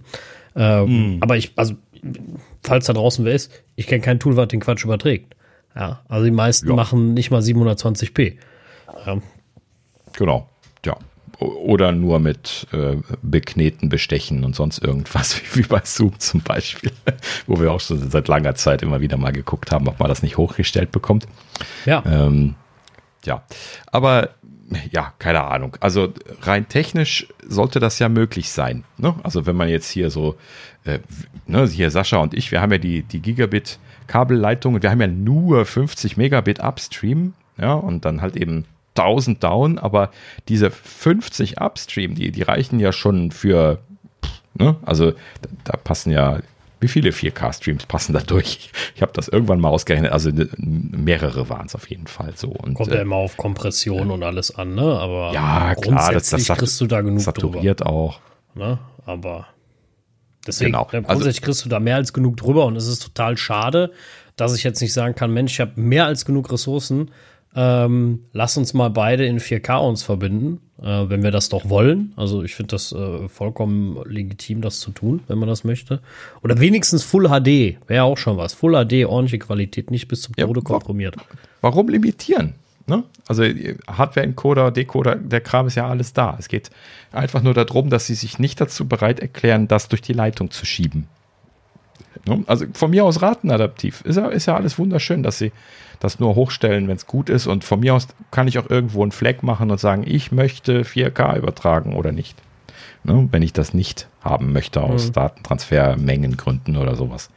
Ähm, 0.56 1.16
mm. 1.16 1.22
Aber 1.22 1.36
ich, 1.36 1.52
also, 1.56 1.74
falls 2.62 2.86
da 2.86 2.92
draußen 2.92 3.24
wer 3.24 3.34
ist, 3.34 3.52
ich 3.76 3.86
kenne 3.86 4.00
kein 4.00 4.20
Tool, 4.20 4.36
was 4.36 4.48
den 4.48 4.60
Quatsch 4.60 4.84
überträgt. 4.84 5.34
Ja, 5.74 6.00
also 6.08 6.24
die 6.24 6.30
meisten 6.30 6.68
ja. 6.68 6.74
machen 6.74 7.14
nicht 7.14 7.30
mal 7.30 7.40
720p. 7.40 8.36
Ja. 9.06 9.18
Genau, 10.16 10.48
ja. 10.84 10.96
Oder 11.38 11.92
nur 11.92 12.18
mit 12.18 12.66
äh, 12.72 12.96
Bekneten, 13.22 13.88
Bestechen 13.88 14.44
und 14.44 14.56
sonst 14.56 14.78
irgendwas, 14.82 15.40
wie, 15.54 15.60
wie 15.60 15.66
bei 15.66 15.80
Zoom 15.84 16.18
zum 16.18 16.40
Beispiel, 16.40 16.90
wo 17.46 17.60
wir 17.60 17.72
auch 17.72 17.80
schon 17.80 18.10
seit 18.10 18.28
langer 18.28 18.54
Zeit 18.54 18.82
immer 18.82 19.00
wieder 19.00 19.16
mal 19.16 19.32
geguckt 19.32 19.70
haben, 19.70 19.88
ob 19.88 20.00
man 20.00 20.08
das 20.08 20.22
nicht 20.22 20.36
hochgestellt 20.36 20.90
bekommt. 20.90 21.26
Ja. 21.86 22.02
Ähm, 22.06 22.54
ja, 23.24 23.42
aber 23.86 24.30
ja, 24.90 25.14
keine 25.18 25.44
Ahnung. 25.44 25.76
Also 25.80 26.12
rein 26.42 26.68
technisch 26.68 27.26
sollte 27.46 27.80
das 27.80 27.98
ja 27.98 28.08
möglich 28.08 28.50
sein. 28.50 28.84
Ne? 28.98 29.14
Also 29.22 29.46
wenn 29.46 29.56
man 29.56 29.68
jetzt 29.68 29.90
hier 29.90 30.10
so, 30.10 30.36
äh, 30.84 30.98
ne, 31.46 31.66
hier 31.66 31.90
Sascha 31.90 32.18
und 32.18 32.34
ich, 32.34 32.52
wir 32.52 32.60
haben 32.60 32.72
ja 32.72 32.78
die, 32.78 33.02
die 33.02 33.20
Gigabit 33.20 33.78
Kabelleitung 34.08 34.82
wir 34.82 34.90
haben 34.90 35.00
ja 35.00 35.06
nur 35.06 35.64
50 35.64 36.16
Megabit 36.16 36.60
Upstream, 36.60 37.34
ja, 37.58 37.74
und 37.74 38.04
dann 38.04 38.22
halt 38.22 38.36
eben 38.36 38.64
1000 38.98 39.42
down, 39.42 39.78
aber 39.78 40.10
diese 40.48 40.70
50 40.70 41.60
Upstream, 41.60 42.14
die, 42.14 42.30
die 42.30 42.42
reichen 42.42 42.80
ja 42.80 42.92
schon 42.92 43.30
für, 43.30 43.78
ne, 44.54 44.76
also 44.84 45.12
da, 45.12 45.48
da 45.64 45.76
passen 45.76 46.10
ja 46.10 46.40
wie 46.80 46.88
viele 46.88 47.10
4K-Streams 47.10 47.86
passen 47.86 48.12
da 48.12 48.20
durch? 48.20 48.70
Ich 48.94 49.02
habe 49.02 49.12
das 49.12 49.28
irgendwann 49.28 49.60
mal 49.60 49.68
ausgerechnet. 49.68 50.12
Also 50.12 50.30
ne, 50.30 50.48
mehrere 50.56 51.48
waren 51.48 51.66
es 51.66 51.74
auf 51.74 51.88
jeden 51.88 52.06
Fall 52.06 52.32
so. 52.34 52.48
Und, 52.48 52.74
Kommt 52.74 52.90
ja 52.90 52.96
äh, 52.96 53.02
immer 53.02 53.16
auf 53.16 53.36
Kompression 53.36 54.10
äh, 54.10 54.12
und 54.12 54.22
alles 54.22 54.54
an, 54.54 54.74
ne? 54.74 54.82
Aber 54.82 55.32
ja, 55.32 55.74
klar, 55.76 56.12
das, 56.12 56.30
das 56.30 56.46
kriegst 56.48 56.80
du 56.80 56.86
da 56.86 57.00
genug 57.00 57.20
saturiert 57.20 57.80
drüber. 57.80 57.90
auch. 57.90 58.20
Ne? 58.54 58.78
Aber 59.06 59.46
deswegen, 60.46 60.72
genau. 60.72 60.88
Ne, 60.92 61.02
grundsätzlich 61.02 61.36
also, 61.36 61.44
kriegst 61.44 61.64
du 61.64 61.68
da 61.68 61.80
mehr 61.80 61.96
als 61.96 62.12
genug 62.12 62.36
drüber 62.36 62.66
und 62.66 62.76
es 62.76 62.86
ist 62.86 63.02
total 63.02 63.36
schade, 63.36 63.92
dass 64.36 64.56
ich 64.56 64.64
jetzt 64.64 64.80
nicht 64.80 64.92
sagen 64.92 65.14
kann, 65.14 65.32
Mensch, 65.32 65.52
ich 65.52 65.60
habe 65.60 65.80
mehr 65.80 66.06
als 66.06 66.24
genug 66.24 66.50
Ressourcen, 66.50 67.10
ähm, 67.54 68.24
lass 68.32 68.56
uns 68.56 68.74
mal 68.74 68.90
beide 68.90 69.26
in 69.26 69.40
4K 69.40 69.78
uns 69.78 70.02
verbinden, 70.02 70.60
äh, 70.80 71.08
wenn 71.08 71.22
wir 71.22 71.30
das 71.30 71.48
doch 71.48 71.68
wollen. 71.68 72.12
Also 72.16 72.42
ich 72.42 72.54
finde 72.54 72.72
das 72.72 72.92
äh, 72.92 73.28
vollkommen 73.28 73.98
legitim, 74.06 74.60
das 74.60 74.80
zu 74.80 74.90
tun, 74.90 75.20
wenn 75.28 75.38
man 75.38 75.48
das 75.48 75.64
möchte. 75.64 76.00
Oder 76.42 76.60
wenigstens 76.60 77.04
Full 77.04 77.28
HD, 77.28 77.78
wäre 77.88 78.04
auch 78.04 78.18
schon 78.18 78.36
was. 78.36 78.54
Full 78.54 78.72
HD, 78.72 79.06
ordentliche 79.06 79.38
Qualität, 79.38 79.90
nicht 79.90 80.08
bis 80.08 80.22
zum 80.22 80.36
Tode 80.36 80.60
ja, 80.60 80.64
komprimiert. 80.64 81.16
Warum 81.60 81.88
limitieren? 81.88 82.54
Ne? 82.86 83.04
Also 83.26 83.44
Hardware-Encoder, 83.44 84.70
Decoder, 84.70 85.16
der 85.16 85.40
Kram 85.40 85.66
ist 85.66 85.74
ja 85.74 85.88
alles 85.88 86.14
da. 86.14 86.36
Es 86.38 86.48
geht 86.48 86.70
einfach 87.12 87.42
nur 87.42 87.54
darum, 87.54 87.90
dass 87.90 88.06
sie 88.06 88.14
sich 88.14 88.38
nicht 88.38 88.60
dazu 88.60 88.88
bereit 88.88 89.20
erklären, 89.20 89.68
das 89.68 89.88
durch 89.88 90.00
die 90.00 90.14
Leitung 90.14 90.50
zu 90.50 90.64
schieben. 90.64 91.06
Ne? 92.26 92.44
Also 92.46 92.66
von 92.72 92.90
mir 92.90 93.04
aus 93.04 93.20
ratenadaptiv. 93.20 94.02
Ist 94.02 94.16
ja, 94.16 94.28
ist 94.28 94.46
ja 94.46 94.56
alles 94.56 94.78
wunderschön, 94.78 95.22
dass 95.22 95.38
sie 95.38 95.52
das 96.00 96.20
nur 96.20 96.34
hochstellen, 96.34 96.88
wenn 96.88 96.96
es 96.96 97.06
gut 97.06 97.28
ist. 97.28 97.46
Und 97.46 97.64
von 97.64 97.80
mir 97.80 97.94
aus 97.94 98.08
kann 98.30 98.48
ich 98.48 98.58
auch 98.58 98.70
irgendwo 98.70 99.02
einen 99.02 99.12
Flag 99.12 99.42
machen 99.42 99.70
und 99.70 99.80
sagen, 99.80 100.04
ich 100.06 100.32
möchte 100.32 100.82
4K 100.82 101.38
übertragen 101.38 101.94
oder 101.94 102.12
nicht. 102.12 102.36
Ne? 103.04 103.28
Wenn 103.30 103.42
ich 103.42 103.52
das 103.52 103.74
nicht 103.74 104.08
haben 104.22 104.52
möchte 104.52 104.82
aus 104.82 105.08
mhm. 105.08 105.12
Datentransfermengengründen 105.12 106.76
oder 106.76 106.94
sowas. 106.94 107.30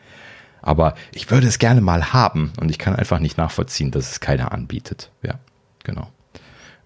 Aber 0.62 0.94
ich 1.12 1.32
würde 1.32 1.48
es 1.48 1.58
gerne 1.58 1.82
mal 1.82 2.14
haben 2.14 2.54
und 2.60 2.70
ich 2.70 2.78
kann 2.78 2.96
einfach 2.96 3.20
nicht 3.20 3.38
nachvollziehen, 3.38 3.90
dass 3.92 4.12
es 4.12 4.20
keiner 4.20 4.52
anbietet. 4.52 5.10
Ja, 5.24 5.40
genau. 5.84 6.10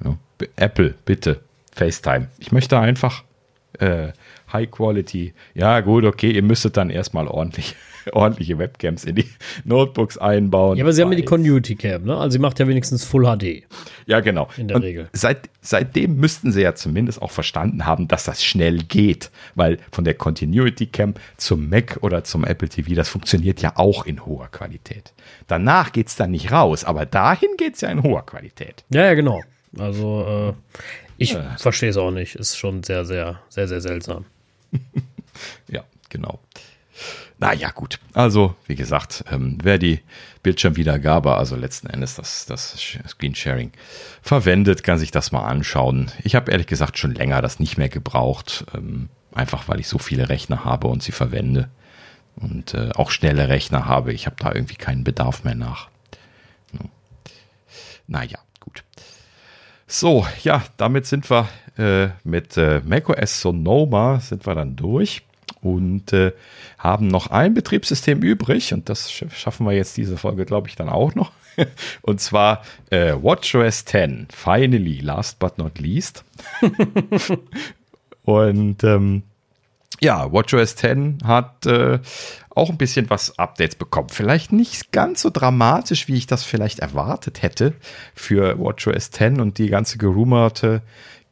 Ja. 0.03 0.17
Apple, 0.55 0.95
bitte, 1.05 1.41
FaceTime. 1.73 2.29
Ich 2.37 2.51
möchte 2.51 2.79
einfach 2.79 3.23
äh, 3.79 4.13
High 4.51 4.71
Quality. 4.71 5.33
Ja, 5.53 5.81
gut, 5.81 6.05
okay, 6.05 6.31
ihr 6.31 6.43
müsstet 6.43 6.77
dann 6.77 6.89
erstmal 6.89 7.27
ordentlich 7.27 7.75
ordentliche 8.13 8.57
Webcams 8.57 9.03
in 9.03 9.15
die 9.15 9.29
Notebooks 9.63 10.17
einbauen. 10.17 10.77
Ja, 10.77 10.83
aber 10.83 10.93
sie 10.93 11.01
haben 11.01 11.11
ja 11.11 11.17
die 11.17 11.25
Continuity 11.25 11.75
Cam, 11.75 12.03
ne? 12.03 12.17
Also 12.17 12.31
sie 12.31 12.39
macht 12.39 12.59
ja 12.59 12.67
wenigstens 12.67 13.03
Full 13.03 13.23
HD. 13.23 13.63
Ja, 14.05 14.19
genau. 14.19 14.49
In 14.57 14.67
der 14.67 14.77
Und 14.77 14.83
Regel. 14.83 15.09
Seit, 15.13 15.49
seitdem 15.61 16.17
müssten 16.17 16.51
sie 16.51 16.61
ja 16.61 16.75
zumindest 16.75 17.21
auch 17.21 17.31
verstanden 17.31 17.85
haben, 17.85 18.07
dass 18.07 18.25
das 18.25 18.43
schnell 18.43 18.79
geht, 18.79 19.31
weil 19.55 19.79
von 19.91 20.03
der 20.03 20.13
Continuity 20.13 20.87
Cam 20.87 21.15
zum 21.37 21.69
Mac 21.69 21.97
oder 22.01 22.23
zum 22.23 22.43
Apple 22.43 22.69
TV, 22.69 22.93
das 22.93 23.09
funktioniert 23.09 23.61
ja 23.61 23.73
auch 23.75 24.05
in 24.05 24.25
hoher 24.25 24.47
Qualität. 24.47 25.13
Danach 25.47 25.91
geht 25.91 26.07
es 26.07 26.15
dann 26.15 26.31
nicht 26.31 26.51
raus, 26.51 26.83
aber 26.83 27.05
dahin 27.05 27.49
geht 27.57 27.75
es 27.75 27.81
ja 27.81 27.89
in 27.89 28.03
hoher 28.03 28.25
Qualität. 28.25 28.83
Ja, 28.89 29.05
ja, 29.05 29.13
genau. 29.13 29.41
Also 29.77 30.53
äh, 30.57 30.81
ich 31.17 31.35
äh. 31.35 31.43
verstehe 31.57 31.89
es 31.89 31.97
auch 31.97 32.11
nicht. 32.11 32.35
Ist 32.35 32.57
schon 32.57 32.83
sehr, 32.83 33.05
sehr, 33.05 33.39
sehr, 33.49 33.67
sehr 33.67 33.81
seltsam. 33.81 34.25
ja, 35.67 35.83
genau. 36.09 36.39
Naja, 37.37 37.71
gut. 37.71 37.99
Also, 38.13 38.55
wie 38.65 38.75
gesagt, 38.75 39.25
ähm, 39.29 39.57
wer 39.61 39.77
die 39.77 39.99
Bildschirmwiedergabe, 40.41 41.35
also 41.35 41.55
letzten 41.55 41.87
Endes 41.87 42.15
das, 42.15 42.45
das 42.45 42.77
Screensharing, 43.07 43.71
verwendet, 44.21 44.83
kann 44.83 44.97
sich 44.97 45.11
das 45.11 45.31
mal 45.31 45.45
anschauen. 45.45 46.11
Ich 46.23 46.35
habe 46.35 46.51
ehrlich 46.51 46.67
gesagt 46.67 46.97
schon 46.97 47.13
länger 47.13 47.41
das 47.41 47.59
nicht 47.59 47.77
mehr 47.77 47.89
gebraucht, 47.89 48.65
ähm, 48.73 49.09
einfach 49.33 49.67
weil 49.67 49.81
ich 49.81 49.87
so 49.89 49.97
viele 49.97 50.29
Rechner 50.29 50.63
habe 50.63 50.87
und 50.87 51.03
sie 51.03 51.11
verwende. 51.11 51.69
Und 52.37 52.73
äh, 52.73 52.91
auch 52.95 53.11
schnelle 53.11 53.47
Rechner 53.47 53.85
habe. 53.85 54.11
Ich 54.11 54.25
habe 54.25 54.35
da 54.39 54.53
irgendwie 54.53 54.75
keinen 54.75 55.03
Bedarf 55.05 55.43
mehr 55.43 55.55
nach. 55.55 55.89
Naja, 58.07 58.37
gut. 58.59 58.83
So, 59.87 60.27
ja, 60.43 60.63
damit 60.77 61.05
sind 61.05 61.29
wir 61.29 61.47
äh, 61.77 62.09
mit 62.23 62.57
äh, 62.57 62.81
macOS 62.85 63.41
Sonoma 63.41 64.19
sind 64.19 64.45
wir 64.45 64.55
dann 64.55 64.75
durch 64.75 65.23
und 65.65 66.13
äh, 66.13 66.31
haben 66.77 67.07
noch 67.07 67.27
ein 67.27 67.55
Betriebssystem 67.55 68.21
übrig 68.21 68.71
und 68.73 68.87
das 68.87 69.11
schaffen 69.11 69.65
wir 69.65 69.73
jetzt 69.73 69.97
diese 69.97 70.17
Folge, 70.17 70.45
glaube 70.45 70.67
ich, 70.67 70.75
dann 70.75 70.89
auch 70.89 71.15
noch. 71.15 71.31
Und 72.01 72.19
zwar 72.19 72.63
äh, 72.89 73.13
WatchOS 73.13 73.85
10, 73.85 74.27
finally, 74.29 74.99
last 74.99 75.39
but 75.39 75.57
not 75.57 75.79
least. 75.79 76.25
und 78.25 78.83
ähm, 78.83 79.23
ja, 80.01 80.29
WatchOS 80.33 80.75
10 80.75 81.19
hat 81.23 81.65
äh, 81.65 81.99
auch 82.49 82.69
ein 82.69 82.77
bisschen 82.77 83.09
was 83.09 83.39
Updates 83.39 83.77
bekommen. 83.77 84.09
Vielleicht 84.09 84.51
nicht 84.51 84.91
ganz 84.91 85.21
so 85.21 85.29
dramatisch, 85.29 86.09
wie 86.09 86.15
ich 86.15 86.27
das 86.27 86.43
vielleicht 86.43 86.79
erwartet 86.79 87.41
hätte 87.41 87.73
für 88.13 88.59
WatchOS 88.59 89.11
10 89.11 89.39
und 89.39 89.57
die 89.57 89.69
ganze 89.69 89.97
gerumorte 89.97 90.81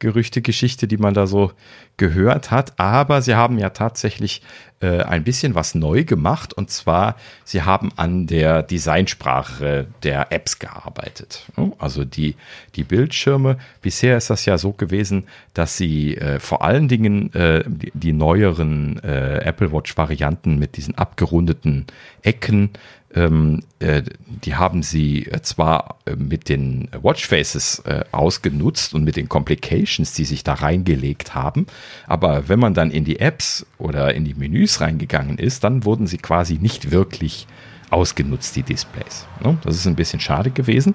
Gerüchte-Geschichte, 0.04 0.86
die 0.86 0.98
man 0.98 1.14
da 1.14 1.26
so 1.26 1.52
gehört 1.96 2.50
hat. 2.50 2.78
Aber 2.78 3.22
sie 3.22 3.34
haben 3.34 3.58
ja 3.58 3.70
tatsächlich 3.70 4.42
äh, 4.80 5.02
ein 5.02 5.24
bisschen 5.24 5.54
was 5.54 5.74
neu 5.74 6.04
gemacht. 6.04 6.52
Und 6.52 6.70
zwar, 6.70 7.16
sie 7.44 7.62
haben 7.62 7.90
an 7.96 8.26
der 8.26 8.62
Designsprache 8.62 9.86
der 10.02 10.30
Apps 10.30 10.58
gearbeitet. 10.58 11.46
Also 11.78 12.04
die, 12.04 12.36
die 12.74 12.84
Bildschirme. 12.84 13.56
Bisher 13.80 14.18
ist 14.18 14.28
das 14.28 14.44
ja 14.44 14.58
so 14.58 14.72
gewesen, 14.72 15.24
dass 15.54 15.78
sie 15.78 16.16
äh, 16.16 16.38
vor 16.38 16.62
allen 16.62 16.88
Dingen 16.88 17.32
äh, 17.32 17.64
die, 17.66 17.92
die, 17.94 18.12
neueren 18.12 19.02
äh, 19.02 19.38
Apple 19.38 19.72
Watch-Varianten 19.72 20.58
mit 20.58 20.76
diesen 20.76 20.98
abgerundeten 20.98 21.86
Ecken 22.22 22.70
die 23.14 24.54
haben 24.56 24.82
sie 24.82 25.26
äh, 25.26 25.40
zwar 25.42 25.98
äh, 26.04 26.16
mit 26.16 26.48
den 26.48 26.88
Watchfaces 27.00 27.80
äh, 27.80 28.04
ausgenutzt 28.10 28.94
und 28.94 29.04
mit 29.04 29.16
den 29.16 29.28
Complications, 29.28 30.12
die 30.12 30.24
sich 30.24 30.42
da 30.42 30.54
reingelegt 30.54 31.34
haben, 31.34 31.66
aber 32.06 32.48
wenn 32.48 32.58
man 32.58 32.74
dann 32.74 32.90
in 32.90 33.04
die 33.04 33.20
Apps 33.20 33.66
oder 33.78 34.14
in 34.14 34.24
die 34.24 34.34
Menüs 34.34 34.80
reingegangen 34.80 35.38
ist, 35.38 35.64
dann 35.64 35.84
wurden 35.84 36.06
sie 36.06 36.18
quasi 36.18 36.54
nicht 36.54 36.90
wirklich 36.90 37.46
ausgenutzt, 37.90 38.54
die 38.56 38.62
Displays. 38.62 39.26
Ne? 39.42 39.58
Das 39.64 39.76
ist 39.76 39.86
ein 39.86 39.96
bisschen 39.96 40.20
schade 40.20 40.50
gewesen. 40.50 40.94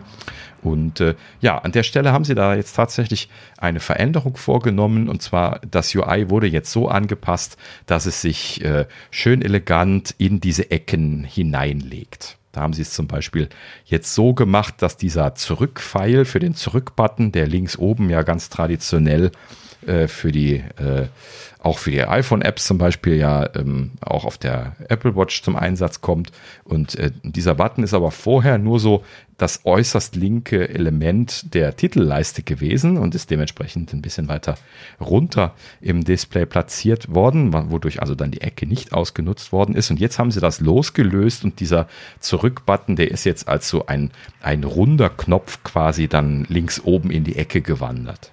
Und 0.62 1.00
äh, 1.00 1.16
ja, 1.40 1.58
an 1.58 1.72
der 1.72 1.84
Stelle 1.84 2.12
haben 2.12 2.26
sie 2.26 2.36
da 2.36 2.56
jetzt 2.56 2.76
tatsächlich 2.76 3.30
eine 3.58 3.80
Veränderung 3.80 4.36
vorgenommen. 4.36 5.08
Und 5.08 5.22
zwar, 5.22 5.62
das 5.70 5.96
UI 5.96 6.30
wurde 6.30 6.48
jetzt 6.48 6.72
so 6.72 6.90
angepasst, 6.90 7.58
dass 7.86 8.06
es 8.06 8.22
sich 8.22 8.64
äh, 8.64 8.86
schön 9.12 9.42
elegant 9.42 10.14
in 10.18 10.40
diese 10.42 10.70
Ecken 10.72 11.24
hineinlegt. 11.24 12.38
Da 12.52 12.62
haben 12.62 12.74
sie 12.74 12.82
es 12.82 12.92
zum 12.92 13.08
Beispiel 13.08 13.48
jetzt 13.86 14.14
so 14.16 14.34
gemacht, 14.34 14.76
dass 14.80 14.98
dieser 14.98 15.36
Zurückpfeil 15.36 16.26
für 16.26 16.40
den 16.40 16.56
Zurückbutton, 16.56 17.32
der 17.32 17.48
links 17.48 17.78
oben 17.78 18.10
ja 18.10 18.24
ganz 18.24 18.50
traditionell 18.50 19.28
äh, 19.28 19.69
für 20.08 20.32
die 20.32 20.56
äh, 20.78 21.08
auch 21.62 21.78
für 21.78 21.92
die 21.92 22.04
iPhone-Apps 22.04 22.66
zum 22.66 22.78
Beispiel 22.78 23.16
ja 23.16 23.50
ähm, 23.54 23.92
auch 24.00 24.24
auf 24.24 24.38
der 24.38 24.78
Apple 24.88 25.16
Watch 25.16 25.44
zum 25.44 25.58
Einsatz 25.58 26.00
kommt. 26.00 26.32
Und 26.64 26.96
äh, 26.96 27.12
dieser 27.24 27.56
Button 27.56 27.84
ist 27.84 27.94
aber 27.94 28.12
vorher 28.12 28.58
nur 28.58 28.80
so 28.80 29.04
das 29.38 29.62
äußerst 29.66 30.16
linke 30.16 30.70
Element 30.70 31.54
der 31.54 31.76
Titelleiste 31.76 32.44
gewesen 32.44 32.98
und 32.98 33.14
ist 33.14 33.30
dementsprechend 33.30 33.94
ein 33.94 34.02
bisschen 34.02 34.30
weiter 34.30 34.56
runter 35.02 35.54
im 35.82 36.06
Display 36.06 36.46
platziert 36.46 37.14
worden, 37.14 37.54
wodurch 37.72 38.02
also 38.02 38.16
dann 38.16 38.32
die 38.32 38.42
Ecke 38.42 38.66
nicht 38.66 38.94
ausgenutzt 38.94 39.52
worden 39.52 39.76
ist. 39.76 39.92
Und 39.92 40.00
jetzt 40.00 40.18
haben 40.18 40.32
sie 40.32 40.42
das 40.42 40.62
losgelöst 40.62 41.44
und 41.44 41.60
dieser 41.60 41.88
Zurück-Button, 42.20 42.96
der 42.96 43.12
ist 43.12 43.26
jetzt 43.26 43.50
als 43.50 43.68
so 43.68 43.86
ein, 43.86 44.12
ein 44.42 44.64
runder 44.64 45.10
Knopf 45.10 45.62
quasi 45.64 46.08
dann 46.08 46.46
links 46.48 46.82
oben 46.84 47.12
in 47.12 47.26
die 47.26 47.36
Ecke 47.36 47.62
gewandert. 47.62 48.32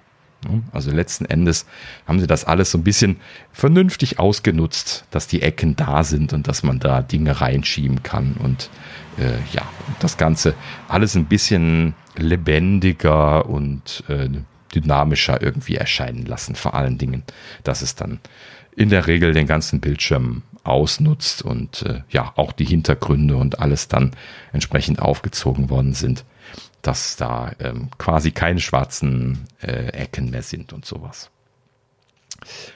Also 0.71 0.91
letzten 0.91 1.25
Endes 1.25 1.65
haben 2.07 2.19
sie 2.19 2.27
das 2.27 2.45
alles 2.45 2.71
so 2.71 2.77
ein 2.77 2.83
bisschen 2.83 3.17
vernünftig 3.51 4.19
ausgenutzt, 4.19 5.05
dass 5.11 5.27
die 5.27 5.41
Ecken 5.41 5.75
da 5.75 6.03
sind 6.03 6.33
und 6.33 6.47
dass 6.47 6.63
man 6.63 6.79
da 6.79 7.01
Dinge 7.01 7.41
reinschieben 7.41 8.03
kann 8.03 8.35
und 8.39 8.69
äh, 9.17 9.37
ja, 9.53 9.63
das 9.99 10.17
Ganze 10.17 10.53
alles 10.87 11.15
ein 11.15 11.25
bisschen 11.25 11.95
lebendiger 12.15 13.47
und 13.47 14.03
äh, 14.07 14.29
dynamischer 14.73 15.41
irgendwie 15.41 15.75
erscheinen 15.75 16.25
lassen. 16.25 16.55
Vor 16.55 16.73
allen 16.73 16.97
Dingen, 16.97 17.23
dass 17.63 17.81
es 17.81 17.95
dann 17.95 18.19
in 18.75 18.89
der 18.89 19.07
Regel 19.07 19.33
den 19.33 19.47
ganzen 19.47 19.79
Bildschirm 19.79 20.43
ausnutzt 20.63 21.41
und 21.41 21.83
äh, 21.83 22.01
ja, 22.09 22.33
auch 22.35 22.51
die 22.51 22.65
Hintergründe 22.65 23.37
und 23.37 23.59
alles 23.59 23.87
dann 23.87 24.11
entsprechend 24.51 25.01
aufgezogen 25.01 25.69
worden 25.69 25.93
sind 25.93 26.25
dass 26.87 27.17
da 27.17 27.51
ähm, 27.59 27.89
quasi 27.97 28.31
keine 28.31 28.61
schwarzen 28.61 29.45
äh, 29.61 29.89
Ecken 29.89 30.29
mehr 30.29 30.41
sind 30.41 30.71
und 30.71 30.85
sowas. 30.85 31.29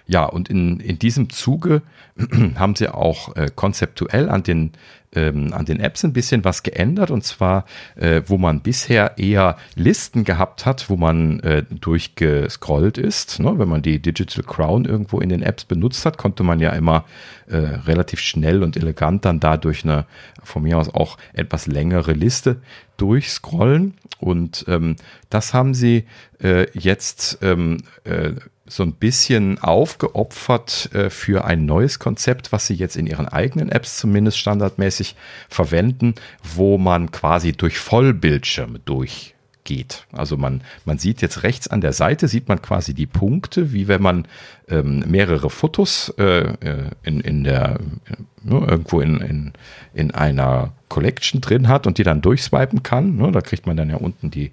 Ja, 0.07 0.25
und 0.25 0.49
in, 0.49 0.79
in 0.79 0.99
diesem 0.99 1.29
Zuge 1.29 1.81
haben 2.55 2.75
sie 2.75 2.93
auch 2.93 3.35
äh, 3.35 3.49
konzeptuell 3.53 4.29
an 4.29 4.43
den 4.43 4.71
ähm, 5.13 5.53
an 5.53 5.65
den 5.65 5.79
Apps 5.79 6.03
ein 6.03 6.13
bisschen 6.13 6.43
was 6.43 6.63
geändert 6.63 7.11
und 7.11 7.23
zwar, 7.23 7.65
äh, 7.95 8.21
wo 8.27 8.37
man 8.37 8.61
bisher 8.61 9.17
eher 9.17 9.57
Listen 9.75 10.23
gehabt 10.23 10.65
hat, 10.65 10.89
wo 10.89 10.95
man 10.95 11.39
äh, 11.41 11.63
durchgescrollt 11.69 12.97
ist. 12.97 13.39
Ne? 13.39 13.57
Wenn 13.57 13.67
man 13.67 13.81
die 13.81 14.01
Digital 14.01 14.43
Crown 14.43 14.85
irgendwo 14.85 15.19
in 15.19 15.29
den 15.29 15.41
Apps 15.41 15.65
benutzt 15.65 16.05
hat, 16.05 16.17
konnte 16.17 16.43
man 16.43 16.59
ja 16.59 16.71
immer 16.71 17.05
äh, 17.47 17.57
relativ 17.57 18.19
schnell 18.19 18.63
und 18.63 18.77
elegant 18.77 19.25
dann 19.25 19.39
dadurch 19.39 19.83
eine 19.83 20.05
von 20.43 20.63
mir 20.63 20.77
aus 20.77 20.93
auch 20.93 21.17
etwas 21.33 21.67
längere 21.67 22.13
Liste 22.13 22.61
durchscrollen 22.97 23.95
und 24.19 24.65
ähm, 24.67 24.95
das 25.29 25.53
haben 25.53 25.73
sie 25.73 26.05
äh, 26.41 26.67
jetzt 26.77 27.39
ähm, 27.41 27.77
äh, 28.03 28.33
so 28.71 28.83
ein 28.83 28.93
bisschen 28.93 29.59
aufgeopfert 29.59 30.89
äh, 30.93 31.09
für 31.09 31.43
ein 31.43 31.65
neues 31.65 31.99
Konzept, 31.99 32.53
was 32.53 32.67
sie 32.67 32.73
jetzt 32.73 32.95
in 32.95 33.05
ihren 33.05 33.27
eigenen 33.27 33.69
Apps 33.69 33.97
zumindest 33.97 34.37
standardmäßig 34.37 35.15
verwenden, 35.49 36.15
wo 36.55 36.77
man 36.77 37.11
quasi 37.11 37.51
durch 37.51 37.79
Vollbildschirme 37.79 38.79
durchgeht. 38.79 40.05
Also 40.13 40.37
man, 40.37 40.61
man 40.85 40.97
sieht 40.99 41.21
jetzt 41.21 41.43
rechts 41.43 41.67
an 41.67 41.81
der 41.81 41.91
Seite, 41.91 42.29
sieht 42.29 42.47
man 42.47 42.61
quasi 42.61 42.93
die 42.93 43.07
Punkte, 43.07 43.73
wie 43.73 43.89
wenn 43.89 44.01
man 44.01 44.25
ähm, 44.69 45.03
mehrere 45.07 45.49
Fotos 45.49 46.13
äh, 46.17 46.53
äh 46.53 46.89
in, 47.03 47.19
in 47.19 47.43
der, 47.43 47.79
äh, 48.09 48.49
irgendwo 48.49 49.01
in, 49.01 49.21
in, 49.21 49.53
in 49.93 50.11
einer 50.11 50.73
Collection 50.91 51.39
drin 51.39 51.69
hat 51.69 51.87
und 51.87 51.97
die 51.97 52.03
dann 52.03 52.21
durchswipen 52.21 52.83
kann. 52.83 53.15
Ne, 53.15 53.31
da 53.31 53.39
kriegt 53.39 53.65
man 53.65 53.77
dann 53.77 53.89
ja 53.89 53.95
unten 53.95 54.29
die, 54.29 54.51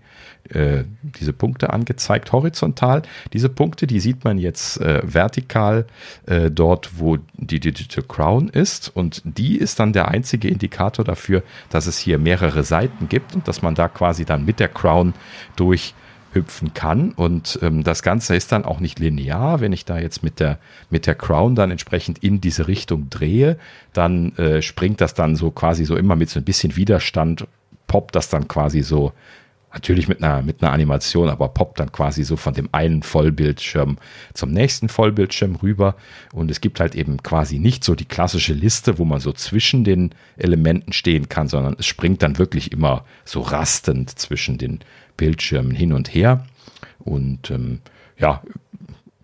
äh, 0.50 0.84
diese 1.02 1.32
Punkte 1.32 1.72
angezeigt, 1.72 2.30
horizontal. 2.30 3.02
Diese 3.32 3.48
Punkte, 3.48 3.88
die 3.88 3.98
sieht 3.98 4.24
man 4.24 4.38
jetzt 4.38 4.80
äh, 4.80 5.02
vertikal 5.04 5.86
äh, 6.26 6.48
dort, 6.50 6.98
wo 6.98 7.18
die 7.34 7.58
Digital 7.58 8.04
Crown 8.06 8.48
ist. 8.48 8.94
Und 8.94 9.22
die 9.24 9.56
ist 9.56 9.80
dann 9.80 9.92
der 9.92 10.08
einzige 10.08 10.48
Indikator 10.48 11.04
dafür, 11.04 11.42
dass 11.70 11.86
es 11.86 11.98
hier 11.98 12.18
mehrere 12.18 12.62
Seiten 12.62 13.08
gibt 13.08 13.34
und 13.34 13.48
dass 13.48 13.62
man 13.62 13.74
da 13.74 13.88
quasi 13.88 14.24
dann 14.24 14.44
mit 14.44 14.60
der 14.60 14.68
Crown 14.68 15.14
durch 15.56 15.94
hüpfen 16.38 16.74
kann. 16.74 17.12
Und 17.12 17.58
ähm, 17.62 17.84
das 17.84 18.02
Ganze 18.02 18.36
ist 18.36 18.52
dann 18.52 18.64
auch 18.64 18.80
nicht 18.80 18.98
linear. 18.98 19.60
Wenn 19.60 19.72
ich 19.72 19.84
da 19.84 19.98
jetzt 19.98 20.22
mit 20.22 20.40
der, 20.40 20.58
mit 20.90 21.06
der 21.06 21.14
Crown 21.14 21.54
dann 21.54 21.70
entsprechend 21.70 22.18
in 22.18 22.40
diese 22.40 22.68
Richtung 22.68 23.10
drehe, 23.10 23.58
dann 23.92 24.36
äh, 24.36 24.62
springt 24.62 25.00
das 25.00 25.14
dann 25.14 25.36
so 25.36 25.50
quasi 25.50 25.84
so 25.84 25.96
immer 25.96 26.16
mit 26.16 26.30
so 26.30 26.40
ein 26.40 26.44
bisschen 26.44 26.76
Widerstand, 26.76 27.46
poppt 27.86 28.14
das 28.14 28.28
dann 28.28 28.48
quasi 28.48 28.82
so 28.82 29.12
Natürlich 29.72 30.08
mit 30.08 30.22
einer, 30.22 30.40
mit 30.40 30.62
einer 30.62 30.72
Animation, 30.72 31.28
aber 31.28 31.48
poppt 31.48 31.78
dann 31.78 31.92
quasi 31.92 32.24
so 32.24 32.36
von 32.36 32.54
dem 32.54 32.70
einen 32.72 33.02
Vollbildschirm 33.02 33.98
zum 34.32 34.50
nächsten 34.50 34.88
Vollbildschirm 34.88 35.56
rüber. 35.56 35.94
Und 36.32 36.50
es 36.50 36.62
gibt 36.62 36.80
halt 36.80 36.94
eben 36.94 37.22
quasi 37.22 37.58
nicht 37.58 37.84
so 37.84 37.94
die 37.94 38.06
klassische 38.06 38.54
Liste, 38.54 38.98
wo 38.98 39.04
man 39.04 39.20
so 39.20 39.30
zwischen 39.32 39.84
den 39.84 40.12
Elementen 40.38 40.94
stehen 40.94 41.28
kann, 41.28 41.48
sondern 41.48 41.76
es 41.78 41.86
springt 41.86 42.22
dann 42.22 42.38
wirklich 42.38 42.72
immer 42.72 43.04
so 43.26 43.42
rastend 43.42 44.18
zwischen 44.18 44.56
den 44.56 44.80
Bildschirmen 45.18 45.72
hin 45.72 45.92
und 45.92 46.14
her. 46.14 46.46
Und 47.00 47.50
ähm, 47.50 47.80
ja, 48.16 48.42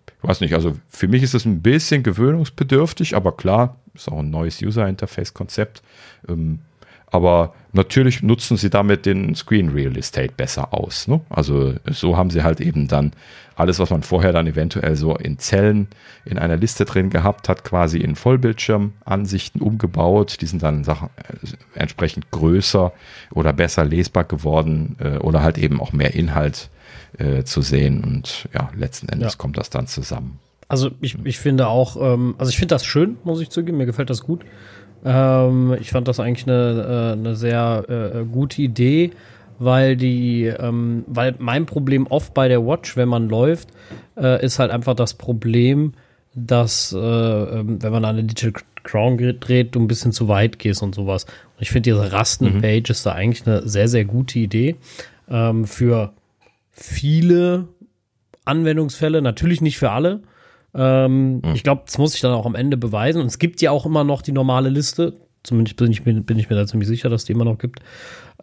ich 0.05 0.29
weiß 0.29 0.41
nicht, 0.41 0.53
also 0.53 0.75
für 0.87 1.07
mich 1.07 1.23
ist 1.23 1.33
es 1.33 1.45
ein 1.45 1.63
bisschen 1.63 2.03
gewöhnungsbedürftig, 2.03 3.15
aber 3.15 3.35
klar, 3.35 3.77
ist 3.95 4.11
auch 4.11 4.19
ein 4.19 4.29
neues 4.29 4.61
User-Interface-Konzept. 4.61 5.81
Ähm, 6.27 6.59
aber 7.15 7.53
natürlich 7.71 8.21
nutzen 8.21 8.57
sie 8.57 8.69
damit 8.69 9.05
den 9.05 9.35
Screen 9.35 9.69
Real 9.69 9.97
Estate 9.97 10.33
besser 10.35 10.73
aus. 10.73 11.07
Ne? 11.07 11.21
Also 11.29 11.75
so 11.89 12.17
haben 12.17 12.29
sie 12.29 12.43
halt 12.43 12.59
eben 12.59 12.89
dann 12.89 13.13
alles, 13.55 13.79
was 13.79 13.89
man 13.89 14.03
vorher 14.03 14.33
dann 14.33 14.47
eventuell 14.47 14.97
so 14.97 15.15
in 15.15 15.39
Zellen 15.39 15.87
in 16.25 16.37
einer 16.37 16.57
Liste 16.57 16.83
drin 16.83 17.09
gehabt 17.09 17.47
hat, 17.47 17.63
quasi 17.63 17.99
in 17.99 18.17
Vollbildschirmansichten 18.17 19.61
umgebaut. 19.61 20.41
Die 20.41 20.45
sind 20.45 20.61
dann 20.61 20.83
Sachen, 20.83 21.09
äh, 21.15 21.79
entsprechend 21.79 22.31
größer 22.31 22.91
oder 23.31 23.53
besser 23.53 23.85
lesbar 23.85 24.25
geworden 24.25 24.97
äh, 24.99 25.17
oder 25.19 25.41
halt 25.41 25.57
eben 25.57 25.79
auch 25.79 25.93
mehr 25.93 26.13
Inhalt 26.15 26.69
äh, 27.17 27.43
zu 27.43 27.61
sehen. 27.61 28.03
Und 28.03 28.49
ja, 28.53 28.69
letzten 28.75 29.07
Endes 29.07 29.33
ja. 29.33 29.37
kommt 29.37 29.57
das 29.57 29.69
dann 29.69 29.87
zusammen. 29.87 30.39
Also 30.67 30.91
ich, 30.99 31.15
ich 31.23 31.39
finde 31.39 31.67
auch, 31.67 31.95
ähm, 31.95 32.35
also 32.37 32.49
ich 32.49 32.57
finde 32.57 32.75
das 32.75 32.85
schön, 32.85 33.17
muss 33.23 33.39
ich 33.39 33.49
zugeben, 33.49 33.77
mir 33.77 33.85
gefällt 33.85 34.09
das 34.09 34.21
gut. 34.21 34.43
Ähm, 35.05 35.77
ich 35.79 35.91
fand 35.91 36.07
das 36.07 36.19
eigentlich 36.19 36.47
eine, 36.47 37.13
äh, 37.15 37.19
eine 37.19 37.35
sehr 37.35 37.85
äh, 37.87 38.25
gute 38.25 38.61
Idee, 38.61 39.11
weil 39.59 39.95
die, 39.95 40.45
ähm, 40.45 41.05
weil 41.07 41.35
mein 41.37 41.65
Problem 41.65 42.07
oft 42.07 42.33
bei 42.33 42.47
der 42.47 42.65
Watch, 42.65 42.97
wenn 42.97 43.07
man 43.07 43.29
läuft, 43.29 43.69
äh, 44.17 44.43
ist 44.43 44.59
halt 44.59 44.71
einfach 44.71 44.95
das 44.95 45.13
Problem, 45.13 45.93
dass 46.33 46.91
äh, 46.91 46.97
ähm, 46.97 47.81
wenn 47.81 47.91
man 47.91 48.03
an 48.03 48.15
der 48.15 48.25
Digital 48.25 48.63
Crown 48.83 49.17
dreht, 49.39 49.75
du 49.75 49.79
ein 49.79 49.87
bisschen 49.87 50.11
zu 50.11 50.27
weit 50.27 50.59
gehst 50.59 50.83
und 50.83 50.93
sowas. 50.95 51.23
Und 51.23 51.61
ich 51.61 51.71
finde 51.71 51.89
diese 51.91 52.11
Rasten-Page 52.11 52.89
mhm. 52.89 52.91
ist 52.91 53.05
da 53.05 53.13
eigentlich 53.13 53.47
eine 53.47 53.67
sehr, 53.67 53.87
sehr 53.87 54.05
gute 54.05 54.39
Idee 54.39 54.75
ähm, 55.29 55.65
für 55.65 56.13
viele 56.71 57.67
Anwendungsfälle, 58.43 59.21
natürlich 59.21 59.61
nicht 59.61 59.77
für 59.77 59.91
alle. 59.91 60.21
Ähm, 60.75 61.37
mhm. 61.37 61.41
Ich 61.53 61.63
glaube, 61.63 61.83
das 61.85 61.97
muss 61.97 62.15
ich 62.15 62.21
dann 62.21 62.33
auch 62.33 62.45
am 62.45 62.55
Ende 62.55 62.77
beweisen. 62.77 63.21
Und 63.21 63.27
es 63.27 63.39
gibt 63.39 63.61
ja 63.61 63.71
auch 63.71 63.85
immer 63.85 64.03
noch 64.03 64.21
die 64.21 64.31
normale 64.31 64.69
Liste. 64.69 65.13
Zumindest 65.43 65.77
bin 65.77 65.91
ich, 65.91 66.03
bin 66.03 66.39
ich 66.39 66.49
mir 66.49 66.55
da 66.55 66.65
ziemlich 66.65 66.87
sicher, 66.87 67.09
dass 67.09 67.25
die 67.25 67.31
immer 67.31 67.45
noch 67.45 67.57
gibt. 67.57 67.79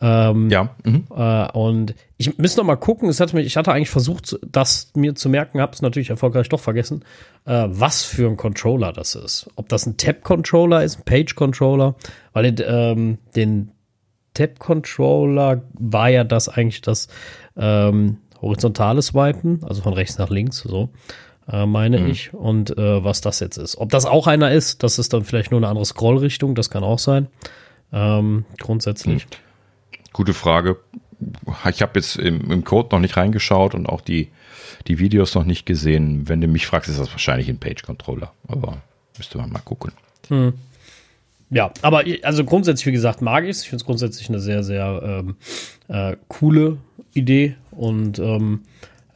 Ähm, 0.00 0.50
ja. 0.50 0.74
Mhm. 0.84 1.04
Äh, 1.14 1.52
und 1.52 1.94
ich 2.16 2.38
müsste 2.38 2.60
noch 2.60 2.66
mal 2.66 2.76
gucken. 2.76 3.08
Es 3.08 3.20
hatte 3.20 3.36
mich, 3.36 3.46
ich 3.46 3.56
hatte 3.56 3.72
eigentlich 3.72 3.90
versucht, 3.90 4.38
das 4.50 4.92
mir 4.94 5.14
zu 5.14 5.28
merken, 5.28 5.60
habe 5.60 5.72
es 5.72 5.82
natürlich 5.82 6.10
erfolgreich 6.10 6.48
doch 6.48 6.60
vergessen, 6.60 7.04
äh, 7.44 7.66
was 7.68 8.02
für 8.02 8.28
ein 8.28 8.36
Controller 8.36 8.92
das 8.92 9.14
ist. 9.14 9.50
Ob 9.56 9.68
das 9.68 9.86
ein 9.86 9.96
Tab-Controller 9.96 10.82
ist, 10.82 10.98
ein 10.98 11.04
Page-Controller, 11.04 11.94
weil 12.32 12.54
ähm, 12.66 13.18
den 13.36 13.72
Tab-Controller 14.34 15.62
war 15.74 16.08
ja 16.08 16.24
das 16.24 16.48
eigentlich 16.48 16.80
das 16.80 17.08
ähm, 17.56 18.18
horizontale 18.40 19.02
Swipen, 19.02 19.60
also 19.62 19.82
von 19.82 19.92
rechts 19.92 20.18
nach 20.18 20.30
links, 20.30 20.58
so 20.58 20.88
äh, 21.48 21.66
meine 21.66 22.00
mhm. 22.00 22.10
ich. 22.10 22.32
Und 22.34 22.76
äh, 22.76 23.04
was 23.04 23.20
das 23.20 23.40
jetzt 23.40 23.56
ist. 23.56 23.76
Ob 23.76 23.90
das 23.90 24.06
auch 24.06 24.26
einer 24.26 24.52
ist, 24.52 24.82
das 24.82 24.98
ist 24.98 25.12
dann 25.12 25.24
vielleicht 25.24 25.50
nur 25.50 25.60
eine 25.60 25.68
andere 25.68 25.84
Scrollrichtung, 25.84 26.54
das 26.54 26.70
kann 26.70 26.84
auch 26.84 26.98
sein. 26.98 27.28
Ähm, 27.92 28.44
grundsätzlich. 28.58 29.26
Mhm. 29.26 30.02
Gute 30.12 30.34
Frage. 30.34 30.78
Ich 31.70 31.82
habe 31.82 31.92
jetzt 31.94 32.16
im, 32.16 32.50
im, 32.50 32.64
Code 32.64 32.88
noch 32.92 33.00
nicht 33.00 33.16
reingeschaut 33.16 33.74
und 33.74 33.88
auch 33.88 34.00
die, 34.00 34.30
die 34.88 34.98
Videos 34.98 35.34
noch 35.34 35.44
nicht 35.44 35.66
gesehen. 35.66 36.28
Wenn 36.28 36.40
du 36.40 36.48
mich 36.48 36.66
fragst, 36.66 36.90
ist 36.90 36.98
das 36.98 37.12
wahrscheinlich 37.12 37.48
ein 37.48 37.58
Page-Controller. 37.58 38.32
Aber 38.48 38.78
müsste 39.16 39.38
man 39.38 39.50
mal 39.50 39.60
gucken. 39.60 39.92
Mhm. 40.28 40.54
Ja, 41.50 41.70
aber 41.82 42.04
also 42.22 42.44
grundsätzlich, 42.44 42.86
wie 42.86 42.92
gesagt, 42.92 43.20
mag 43.20 43.44
ich 43.44 43.50
es. 43.50 43.62
Ich 43.62 43.68
finde 43.68 43.82
es 43.82 43.86
grundsätzlich 43.86 44.28
eine 44.30 44.40
sehr, 44.40 44.62
sehr 44.62 45.02
ähm, 45.04 45.36
äh, 45.88 46.16
coole 46.28 46.78
Idee 47.12 47.56
und 47.70 48.18
ähm, 48.18 48.62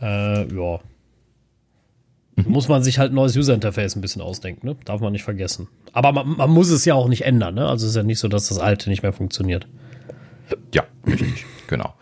äh, 0.00 0.46
ja. 0.54 0.80
Muss 2.44 2.68
man 2.68 2.82
sich 2.82 2.98
halt 2.98 3.12
ein 3.12 3.14
neues 3.14 3.34
User-Interface 3.34 3.96
ein 3.96 4.02
bisschen 4.02 4.20
ausdenken, 4.20 4.66
ne? 4.66 4.76
Darf 4.84 5.00
man 5.00 5.12
nicht 5.12 5.24
vergessen. 5.24 5.68
Aber 5.92 6.12
man, 6.12 6.36
man, 6.36 6.50
muss 6.50 6.68
es 6.68 6.84
ja 6.84 6.94
auch 6.94 7.08
nicht 7.08 7.24
ändern, 7.24 7.54
ne? 7.54 7.66
Also 7.66 7.86
es 7.86 7.90
ist 7.90 7.96
ja 7.96 8.02
nicht 8.02 8.18
so, 8.18 8.28
dass 8.28 8.48
das 8.48 8.58
alte 8.58 8.90
nicht 8.90 9.02
mehr 9.02 9.14
funktioniert. 9.14 9.66
Ja, 10.74 10.84
richtig, 11.06 11.46
genau. 11.66 11.94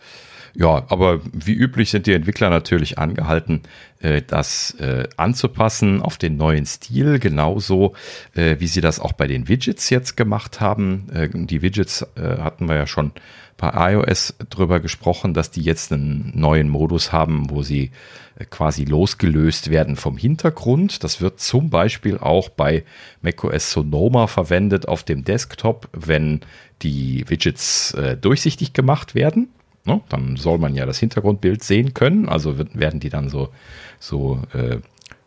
Ja, 0.57 0.85
aber 0.89 1.21
wie 1.33 1.55
üblich 1.55 1.91
sind 1.91 2.07
die 2.07 2.13
Entwickler 2.13 2.49
natürlich 2.49 2.97
angehalten, 2.97 3.63
äh, 3.99 4.23
das 4.23 4.71
äh, 4.79 5.09
anzupassen 5.17 6.01
auf 6.01 6.17
den 6.17 6.37
neuen 6.37 6.65
Stil, 6.65 7.19
genauso 7.19 7.95
äh, 8.35 8.57
wie 8.61 8.69
sie 8.69 8.81
das 8.81 9.01
auch 9.01 9.13
bei 9.13 9.27
den 9.27 9.49
Widgets 9.49 9.91
jetzt 9.91 10.17
gemacht 10.17 10.61
haben. 10.61 11.09
Äh, 11.13 11.29
die 11.33 11.61
Widgets 11.61 12.07
äh, 12.17 12.39
hatten 12.39 12.69
wir 12.69 12.77
ja 12.77 12.87
schon 12.87 13.11
bei 13.57 13.93
iOS 13.95 14.35
drüber 14.51 14.79
gesprochen, 14.79 15.35
dass 15.35 15.51
die 15.51 15.63
jetzt 15.63 15.93
einen 15.93 16.33
neuen 16.35 16.69
Modus 16.69 17.13
haben, 17.13 17.51
wo 17.51 17.63
sie 17.63 17.91
äh, 18.37 18.45
quasi 18.45 18.85
losgelöst 18.85 19.71
werden 19.71 19.97
vom 19.97 20.17
Hintergrund. 20.17 21.03
Das 21.03 21.21
wird 21.21 21.41
zum 21.41 21.71
Beispiel 21.71 22.19
auch 22.19 22.49
bei 22.49 22.85
macOS 23.23 23.73
Sonoma 23.73 24.29
verwendet 24.29 24.87
auf 24.87 25.03
dem 25.03 25.25
Desktop, 25.25 25.89
wenn 25.93 26.41
die 26.83 27.25
Widgets 27.29 27.93
äh, 27.95 28.17
durchsichtig 28.17 28.73
gemacht 28.73 29.17
werden. 29.17 29.49
Ne? 29.85 30.01
Dann 30.09 30.37
soll 30.37 30.59
man 30.59 30.75
ja 30.75 30.87
das 30.87 30.99
Hintergrundbild 30.99 31.63
sehen 31.63 31.95
können. 31.95 32.29
Also 32.29 32.59
werden 32.59 33.01
die 33.01 33.11
dann 33.11 33.29
so, 33.29 33.51
so 33.99 34.41
äh, 34.53 34.79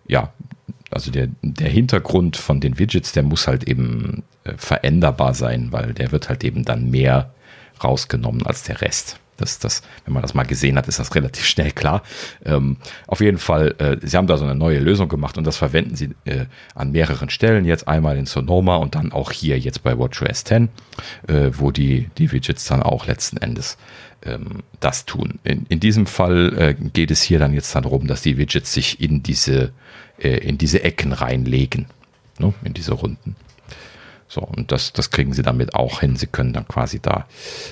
ja, 0.07 0.33
also 0.89 1.11
der, 1.11 1.27
der 1.41 1.69
Hintergrund 1.69 2.37
von 2.37 2.59
den 2.59 2.79
Widgets, 2.79 3.11
der 3.11 3.23
muss 3.23 3.47
halt 3.47 3.65
eben 3.65 4.23
äh, 4.43 4.53
veränderbar 4.57 5.33
sein, 5.33 5.71
weil 5.71 5.93
der 5.93 6.11
wird 6.11 6.29
halt 6.29 6.43
eben 6.43 6.63
dann 6.63 6.89
mehr 6.89 7.33
rausgenommen 7.83 8.45
als 8.45 8.63
der 8.63 8.81
Rest. 8.81 9.19
Das, 9.35 9.59
das, 9.59 9.83
wenn 10.03 10.13
man 10.13 10.23
das 10.23 10.33
mal 10.33 10.45
gesehen 10.45 10.77
hat, 10.77 10.87
ist 10.87 10.97
das 10.97 11.13
relativ 11.13 11.45
schnell 11.45 11.71
klar. 11.71 12.01
Ähm, 12.43 12.77
auf 13.05 13.21
jeden 13.21 13.37
Fall, 13.37 13.75
äh, 13.77 13.97
sie 14.01 14.17
haben 14.17 14.27
da 14.27 14.37
so 14.37 14.45
eine 14.45 14.55
neue 14.55 14.79
Lösung 14.79 15.09
gemacht 15.09 15.37
und 15.37 15.45
das 15.45 15.57
verwenden 15.57 15.95
sie 15.95 16.09
äh, 16.25 16.45
an 16.73 16.91
mehreren 16.91 17.29
Stellen. 17.29 17.65
Jetzt 17.65 17.87
einmal 17.87 18.17
in 18.17 18.25
Sonoma 18.25 18.77
und 18.77 18.95
dann 18.95 19.11
auch 19.11 19.31
hier 19.31 19.59
jetzt 19.59 19.83
bei 19.83 19.97
WatchOS 19.97 20.45
10, 20.45 20.69
äh, 21.27 21.51
wo 21.53 21.71
die, 21.71 22.09
die 22.17 22.31
Widgets 22.31 22.65
dann 22.65 22.81
auch 22.81 23.05
letzten 23.05 23.37
Endes 23.37 23.77
ähm, 24.23 24.63
das 24.79 25.05
tun. 25.05 25.39
In, 25.43 25.65
in 25.69 25.79
diesem 25.79 26.05
Fall 26.05 26.53
äh, 26.57 26.73
geht 26.73 27.11
es 27.11 27.21
hier 27.21 27.39
dann 27.39 27.53
jetzt 27.53 27.73
darum, 27.75 28.07
dass 28.07 28.21
die 28.21 28.37
Widgets 28.37 28.73
sich 28.73 28.99
in 29.01 29.23
diese, 29.23 29.71
äh, 30.19 30.37
in 30.37 30.57
diese 30.57 30.83
Ecken 30.83 31.13
reinlegen, 31.13 31.87
ne, 32.39 32.53
in 32.63 32.73
diese 32.73 32.93
Runden. 32.93 33.35
So, 34.29 34.41
und 34.41 34.71
das, 34.71 34.91
das 34.91 35.09
kriegen 35.09 35.33
sie 35.33 35.41
damit 35.41 35.73
auch 35.73 36.01
hin. 36.01 36.17
Sie 36.17 36.27
können 36.27 36.51
dann 36.51 36.67
quasi 36.67 36.99
da 36.99 37.27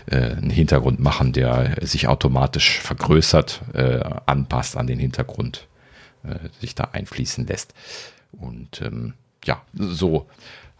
äh, 0.05 0.15
einen 0.15 0.49
Hintergrund 0.49 0.99
machen, 0.99 1.33
der 1.33 1.75
sich 1.81 2.07
automatisch 2.07 2.79
vergrößert, 2.79 3.61
äh, 3.73 3.99
anpasst 4.25 4.77
an 4.77 4.87
den 4.87 4.99
Hintergrund, 4.99 5.67
äh, 6.23 6.49
sich 6.61 6.73
da 6.73 6.85
einfließen 6.93 7.45
lässt. 7.45 7.73
Und 8.31 8.81
ähm, 8.81 9.13
ja, 9.43 9.61
so 9.73 10.27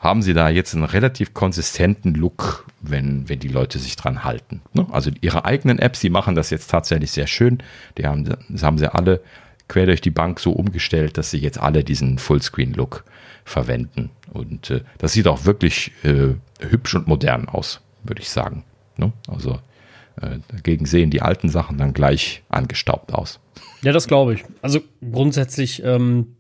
haben 0.06 0.22
sie 0.22 0.34
da 0.34 0.50
jetzt 0.50 0.74
einen 0.74 0.84
relativ 0.84 1.34
konsistenten 1.34 2.14
Look, 2.14 2.66
wenn, 2.80 3.28
wenn 3.28 3.40
die 3.40 3.48
Leute 3.50 3.80
sich 3.80 3.96
dran 3.96 4.24
halten. 4.24 4.62
Ne? 4.74 4.88
Also 4.92 5.12
ihre 5.22 5.46
eigenen 5.46 5.80
Apps, 5.80 6.00
die 6.00 6.10
machen 6.10 6.36
das 6.36 6.50
jetzt 6.52 6.70
tatsächlich 6.70 7.12
sehr 7.12 7.28
schön. 7.28 7.60
Die 7.98 8.06
haben, 8.06 8.24
das 8.24 8.64
haben 8.64 8.78
sie 8.78 8.94
alle 8.94 9.22
quer 9.68 9.88
durch 9.88 10.02
die 10.02 10.12
Bank 10.12 10.40
so 10.40 10.52
umgestellt, 10.52 11.18
dass 11.18 11.32
sie 11.32 11.40
jetzt 11.40 11.60
alle 11.60 11.84
diesen 11.84 12.20
Fullscreen-Look 12.20 13.04
verwenden. 13.44 14.12
Und 14.32 14.70
äh, 14.70 14.82
das 14.98 15.14
sieht 15.14 15.28
auch 15.28 15.46
wirklich 15.46 15.92
äh, 16.04 16.36
hübsch 16.60 16.96
und 16.96 17.08
modern 17.08 17.50
aus, 17.50 17.82
würde 18.04 18.22
ich 18.22 18.30
sagen. 18.30 18.64
Ne? 18.98 19.12
Also 19.28 19.60
äh, 20.22 20.40
dagegen 20.50 20.86
sehen 20.86 21.10
die 21.10 21.22
alten 21.22 21.50
Sachen 21.50 21.78
dann 21.78 21.94
gleich 21.94 22.44
angestaubt 22.50 23.14
aus. 23.14 23.40
Ja, 23.82 23.92
das 23.92 24.08
glaube 24.08 24.36
ich. 24.36 24.46
Also 24.62 24.82
grundsätzlich 25.12 25.84
ähm, 25.84 26.36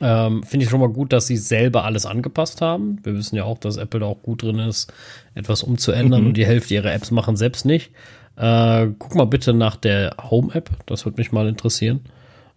ähm, 0.00 0.42
Finde 0.44 0.64
ich 0.64 0.70
schon 0.70 0.80
mal 0.80 0.88
gut, 0.88 1.12
dass 1.12 1.26
sie 1.26 1.36
selber 1.36 1.84
alles 1.84 2.06
angepasst 2.06 2.62
haben. 2.62 2.98
Wir 3.02 3.14
wissen 3.14 3.36
ja 3.36 3.44
auch, 3.44 3.58
dass 3.58 3.76
Apple 3.76 4.00
da 4.00 4.06
auch 4.06 4.22
gut 4.22 4.42
drin 4.42 4.58
ist, 4.58 4.92
etwas 5.34 5.62
umzuändern 5.62 6.22
mhm. 6.22 6.28
und 6.28 6.36
die 6.36 6.46
Hälfte 6.46 6.74
ihrer 6.74 6.92
Apps 6.92 7.10
machen 7.10 7.36
selbst 7.36 7.66
nicht. 7.66 7.90
Äh, 8.36 8.88
guck 8.98 9.14
mal 9.14 9.26
bitte 9.26 9.52
nach 9.52 9.76
der 9.76 10.16
Home-App, 10.30 10.70
das 10.86 11.04
würde 11.04 11.18
mich 11.18 11.32
mal 11.32 11.46
interessieren, 11.46 12.00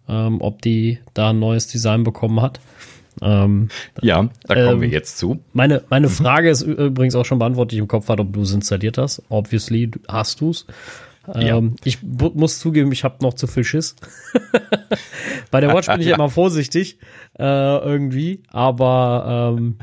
ähm, 0.08 0.40
ob 0.40 0.62
die 0.62 0.98
da 1.12 1.30
ein 1.30 1.38
neues 1.38 1.66
Design 1.66 2.04
bekommen 2.04 2.40
hat. 2.40 2.60
Ähm, 3.20 3.68
ja, 4.00 4.28
da 4.46 4.54
kommen 4.54 4.76
ähm, 4.76 4.80
wir 4.80 4.88
jetzt 4.88 5.18
zu. 5.18 5.40
Meine, 5.52 5.82
meine 5.90 6.08
Frage 6.08 6.50
ist 6.50 6.62
übrigens 6.62 7.14
auch 7.14 7.24
schon 7.24 7.38
beantwortet, 7.38 7.72
die 7.72 7.76
ich 7.76 7.82
im 7.82 7.88
Kopf 7.88 8.08
hatte, 8.08 8.22
ob 8.22 8.32
du 8.32 8.42
es 8.42 8.52
installiert 8.52 8.98
hast. 8.98 9.22
Obviously 9.28 9.90
hast 10.08 10.40
du 10.40 10.50
es. 10.50 10.66
Ja. 11.26 11.58
Ähm, 11.58 11.76
ich 11.84 12.02
muss 12.02 12.58
zugeben, 12.58 12.92
ich 12.92 13.04
habe 13.04 13.16
noch 13.22 13.34
zu 13.34 13.46
viel 13.46 13.64
Schiss. 13.64 13.96
Bei 15.50 15.60
der 15.60 15.72
Watch 15.72 15.86
bin 15.86 16.00
ich 16.00 16.08
ja. 16.08 16.14
immer 16.16 16.28
vorsichtig 16.28 16.98
äh, 17.38 17.42
irgendwie, 17.44 18.42
aber 18.50 19.54
ähm, 19.56 19.78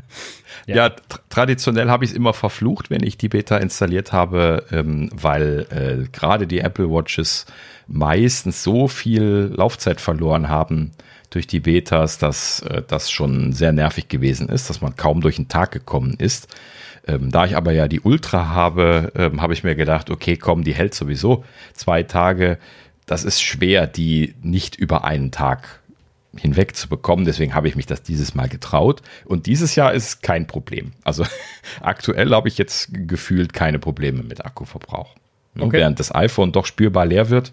ja, 0.66 0.76
ja 0.76 0.88
tra 0.90 1.18
traditionell 1.28 1.90
habe 1.90 2.04
ich 2.04 2.10
es 2.10 2.16
immer 2.16 2.32
verflucht, 2.32 2.90
wenn 2.90 3.02
ich 3.02 3.16
die 3.16 3.28
Beta 3.28 3.56
installiert 3.56 4.12
habe, 4.12 4.66
ähm, 4.70 5.10
weil 5.14 5.66
äh, 5.70 6.08
gerade 6.12 6.46
die 6.46 6.60
Apple 6.60 6.90
Watches 6.90 7.46
meistens 7.88 8.62
so 8.62 8.86
viel 8.86 9.52
Laufzeit 9.56 10.00
verloren 10.00 10.48
haben 10.48 10.92
durch 11.30 11.46
die 11.46 11.60
Betas, 11.60 12.18
dass 12.18 12.60
äh, 12.60 12.82
das 12.86 13.10
schon 13.10 13.52
sehr 13.52 13.72
nervig 13.72 14.08
gewesen 14.08 14.48
ist, 14.48 14.70
dass 14.70 14.80
man 14.80 14.96
kaum 14.96 15.20
durch 15.20 15.36
den 15.36 15.48
Tag 15.48 15.72
gekommen 15.72 16.14
ist. 16.18 16.48
Ähm, 17.06 17.30
da 17.30 17.46
ich 17.46 17.56
aber 17.56 17.72
ja 17.72 17.88
die 17.88 18.00
Ultra 18.00 18.48
habe, 18.48 19.12
ähm, 19.16 19.42
habe 19.42 19.52
ich 19.52 19.64
mir 19.64 19.74
gedacht, 19.74 20.10
okay, 20.10 20.36
komm, 20.36 20.64
die 20.64 20.74
hält 20.74 20.94
sowieso 20.94 21.44
zwei 21.72 22.02
Tage. 22.02 22.58
Das 23.06 23.24
ist 23.24 23.42
schwer, 23.42 23.86
die 23.86 24.34
nicht 24.42 24.76
über 24.76 25.04
einen 25.04 25.32
Tag 25.32 25.80
hinweg 26.36 26.76
zu 26.76 26.88
bekommen. 26.88 27.24
Deswegen 27.24 27.54
habe 27.54 27.68
ich 27.68 27.76
mich 27.76 27.86
das 27.86 28.02
dieses 28.02 28.34
Mal 28.34 28.48
getraut. 28.48 29.02
Und 29.24 29.46
dieses 29.46 29.74
Jahr 29.74 29.92
ist 29.92 30.22
kein 30.22 30.46
Problem. 30.46 30.92
Also 31.04 31.24
aktuell 31.80 32.30
habe 32.30 32.48
ich 32.48 32.58
jetzt 32.58 32.90
gefühlt 32.92 33.52
keine 33.52 33.78
Probleme 33.78 34.22
mit 34.22 34.44
Akkuverbrauch. 34.44 35.14
Ne, 35.54 35.64
okay. 35.64 35.78
Während 35.78 36.00
das 36.00 36.14
iPhone 36.14 36.52
doch 36.52 36.66
spürbar 36.66 37.04
leer 37.04 37.30
wird. 37.30 37.52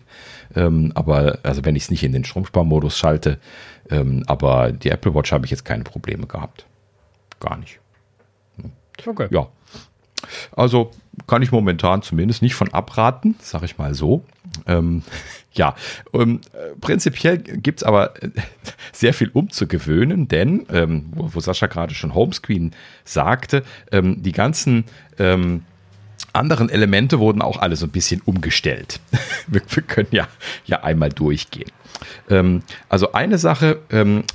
Ähm, 0.55 0.91
aber 0.95 1.39
also 1.43 1.65
wenn 1.65 1.75
ich 1.75 1.83
es 1.83 1.91
nicht 1.91 2.03
in 2.03 2.13
den 2.13 2.23
Stromsparmodus 2.23 2.97
schalte, 2.97 3.39
ähm, 3.89 4.23
aber 4.27 4.71
die 4.71 4.89
Apple 4.89 5.13
Watch 5.13 5.31
habe 5.31 5.45
ich 5.45 5.51
jetzt 5.51 5.65
keine 5.65 5.83
Probleme 5.83 6.27
gehabt. 6.27 6.65
Gar 7.39 7.57
nicht. 7.57 7.79
Okay. 9.05 9.27
Ja. 9.31 9.47
Also 10.55 10.91
kann 11.27 11.41
ich 11.41 11.51
momentan 11.51 12.01
zumindest 12.01 12.41
nicht 12.41 12.55
von 12.55 12.73
abraten, 12.73 13.35
sage 13.41 13.65
ich 13.65 13.77
mal 13.77 13.93
so. 13.93 14.23
Ähm, 14.67 15.03
ja, 15.53 15.75
ähm, 16.13 16.41
prinzipiell 16.81 17.37
gibt 17.37 17.81
es 17.81 17.83
aber 17.83 18.21
äh, 18.23 18.29
sehr 18.91 19.13
viel 19.13 19.29
umzugewöhnen, 19.29 20.27
denn, 20.27 20.65
ähm, 20.71 21.07
wo, 21.11 21.33
wo, 21.33 21.39
Sascha 21.39 21.67
gerade 21.67 21.93
schon 21.93 22.13
Homescreen 22.13 22.73
sagte, 23.03 23.63
ähm, 23.91 24.21
die 24.21 24.31
ganzen 24.31 24.85
ähm, 25.17 25.63
anderen 26.33 26.69
Elemente 26.69 27.19
wurden 27.19 27.41
auch 27.41 27.57
alle 27.57 27.75
so 27.75 27.85
ein 27.85 27.91
bisschen 27.91 28.21
umgestellt. 28.21 28.99
wir, 29.47 29.61
wir, 29.67 29.83
können 29.83 30.09
ja, 30.11 30.27
ja 30.65 30.83
einmal 30.83 31.09
durchgehen. 31.09 31.71
Ähm, 32.29 32.63
also 32.87 33.13
eine 33.13 33.37
Sache 33.37 33.79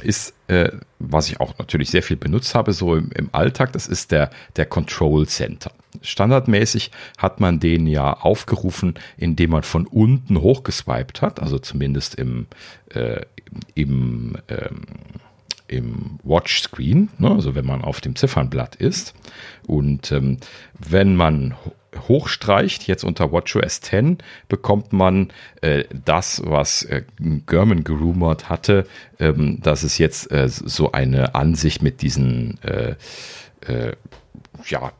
ist, 0.02 0.34
äh, 0.48 0.70
was 1.12 1.28
ich 1.28 1.40
auch 1.40 1.58
natürlich 1.58 1.90
sehr 1.90 2.02
viel 2.02 2.16
benutzt 2.16 2.54
habe, 2.54 2.72
so 2.72 2.96
im, 2.96 3.10
im, 3.12 3.28
Alltag, 3.32 3.72
das 3.72 3.86
ist 3.86 4.12
der, 4.12 4.30
der 4.56 4.66
Control 4.66 5.26
Center. 5.26 5.72
Standardmäßig 6.02 6.90
hat 7.18 7.40
man 7.40 7.60
den 7.60 7.86
ja 7.86 8.12
aufgerufen, 8.12 8.94
indem 9.16 9.50
man 9.50 9.62
von 9.62 9.86
unten 9.86 10.40
hochgeswiped 10.40 11.22
hat, 11.22 11.40
also 11.40 11.58
zumindest 11.58 12.16
im, 12.16 12.46
äh, 12.90 13.22
im, 13.74 14.36
ähm, 14.48 14.82
im 15.68 16.18
Watch-Screen, 16.22 17.10
ne? 17.18 17.30
also 17.30 17.54
wenn 17.54 17.66
man 17.66 17.82
auf 17.82 18.00
dem 18.00 18.16
Ziffernblatt 18.16 18.76
ist. 18.76 19.14
Und 19.66 20.12
ähm, 20.12 20.38
wenn 20.78 21.16
man 21.16 21.54
hochstreicht, 22.08 22.86
jetzt 22.86 23.04
unter 23.04 23.32
WatchOS 23.32 23.80
10, 23.80 24.18
bekommt 24.48 24.92
man 24.92 25.32
äh, 25.60 25.84
das, 26.04 26.42
was 26.44 26.82
äh, 26.84 27.02
German 27.46 27.84
gerumort 27.84 28.48
hatte, 28.48 28.86
ähm, 29.18 29.60
dass 29.62 29.82
es 29.82 29.98
jetzt 29.98 30.30
äh, 30.30 30.48
so 30.48 30.92
eine 30.92 31.34
Ansicht 31.34 31.82
mit 31.82 32.02
diesen, 32.02 32.58
äh, 32.62 32.96
äh, 33.66 33.92
ja, 34.66 34.92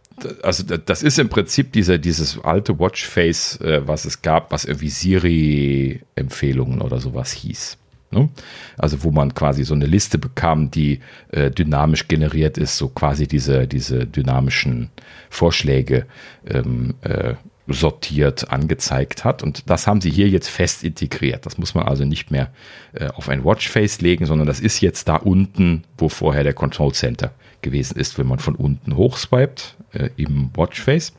also 0.43 0.62
das 0.62 1.03
ist 1.03 1.19
im 1.19 1.29
Prinzip 1.29 1.73
diese, 1.73 1.99
dieses 1.99 2.39
alte 2.45 2.79
Watchface, 2.79 3.61
äh, 3.61 3.87
was 3.87 4.05
es 4.05 4.23
gab, 4.23 4.53
was 4.53 4.65
irgendwie 4.65 4.89
Siri-Empfehlungen 4.89 6.81
oder 6.81 7.01
sowas 7.01 7.33
hieß. 7.33 7.79
Ne? 8.15 8.31
Also 8.78 9.03
wo 9.03 9.11
man 9.11 9.35
quasi 9.35 9.65
so 9.65 9.74
eine 9.74 9.86
Liste 9.86 10.19
bekam, 10.19 10.70
die 10.70 11.01
äh, 11.31 11.51
dynamisch 11.51 12.09
generiert 12.09 12.57
ist, 12.57 12.78
so 12.78 12.89
quasi 12.89 13.27
diese, 13.27 13.66
diese 13.66 14.07
dynamischen 14.07 14.91
Vorschläge 15.28 16.07
ähm, 16.47 16.95
äh, 17.03 17.35
sortiert 17.66 18.51
angezeigt 18.51 19.24
hat. 19.24 19.43
Und 19.43 19.69
das 19.70 19.86
haben 19.86 20.01
sie 20.01 20.11
hier 20.11 20.28
jetzt 20.28 20.49
fest 20.49 20.85
integriert. 20.85 21.47
Das 21.47 21.59
muss 21.59 21.74
man 21.74 21.86
also 21.86 22.05
nicht 22.05 22.31
mehr 22.31 22.51
äh, 22.93 23.09
auf 23.09 23.28
ein 23.28 23.45
Watchface 23.45 24.01
legen, 24.01 24.27
sondern 24.27 24.47
das 24.47 24.61
ist 24.61 24.81
jetzt 24.81 25.09
da 25.09 25.16
unten, 25.16 25.85
wo 25.97 26.09
vorher 26.09 26.45
der 26.45 26.53
Control 26.53 26.93
Center 26.93 27.32
gewesen 27.62 27.99
ist, 27.99 28.19
wenn 28.19 28.27
man 28.27 28.39
von 28.39 28.55
unten 28.55 28.97
hochswiped 28.97 29.77
äh, 29.93 30.11
im 30.16 30.51
Watchface. 30.55 31.15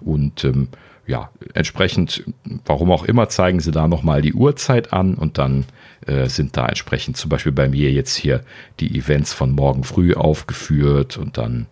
Und 0.00 0.44
ähm, 0.44 0.68
ja, 1.06 1.30
entsprechend, 1.54 2.24
warum 2.64 2.92
auch 2.92 3.04
immer, 3.04 3.28
zeigen 3.28 3.58
sie 3.58 3.72
da 3.72 3.88
nochmal 3.88 4.22
die 4.22 4.32
Uhrzeit 4.32 4.92
an 4.92 5.14
und 5.14 5.38
dann 5.38 5.64
äh, 6.06 6.28
sind 6.28 6.56
da 6.56 6.66
entsprechend 6.66 7.16
zum 7.16 7.28
Beispiel 7.28 7.52
bei 7.52 7.68
mir 7.68 7.90
jetzt 7.90 8.16
hier 8.16 8.42
die 8.80 8.98
Events 8.98 9.32
von 9.32 9.52
morgen 9.52 9.84
früh 9.84 10.14
aufgeführt 10.14 11.18
und 11.18 11.38
dann 11.38 11.66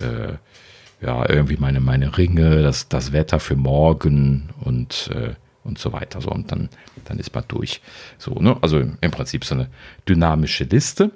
äh, 0.00 0.34
ja 1.04 1.28
irgendwie 1.28 1.56
meine, 1.56 1.80
meine 1.80 2.16
Ringe, 2.18 2.62
das, 2.62 2.88
das 2.88 3.12
Wetter 3.12 3.40
für 3.40 3.56
morgen 3.56 4.50
und 4.60 5.10
äh, 5.14 5.34
und 5.62 5.78
so 5.78 5.92
weiter. 5.92 6.20
So, 6.20 6.30
und 6.30 6.50
dann, 6.52 6.68
dann 7.04 7.18
ist 7.18 7.34
man 7.34 7.44
durch. 7.48 7.80
So, 8.18 8.34
ne? 8.34 8.56
Also 8.60 8.78
im 8.78 9.10
Prinzip 9.10 9.44
so 9.44 9.54
eine 9.54 9.68
dynamische 10.08 10.64
Liste. 10.64 11.10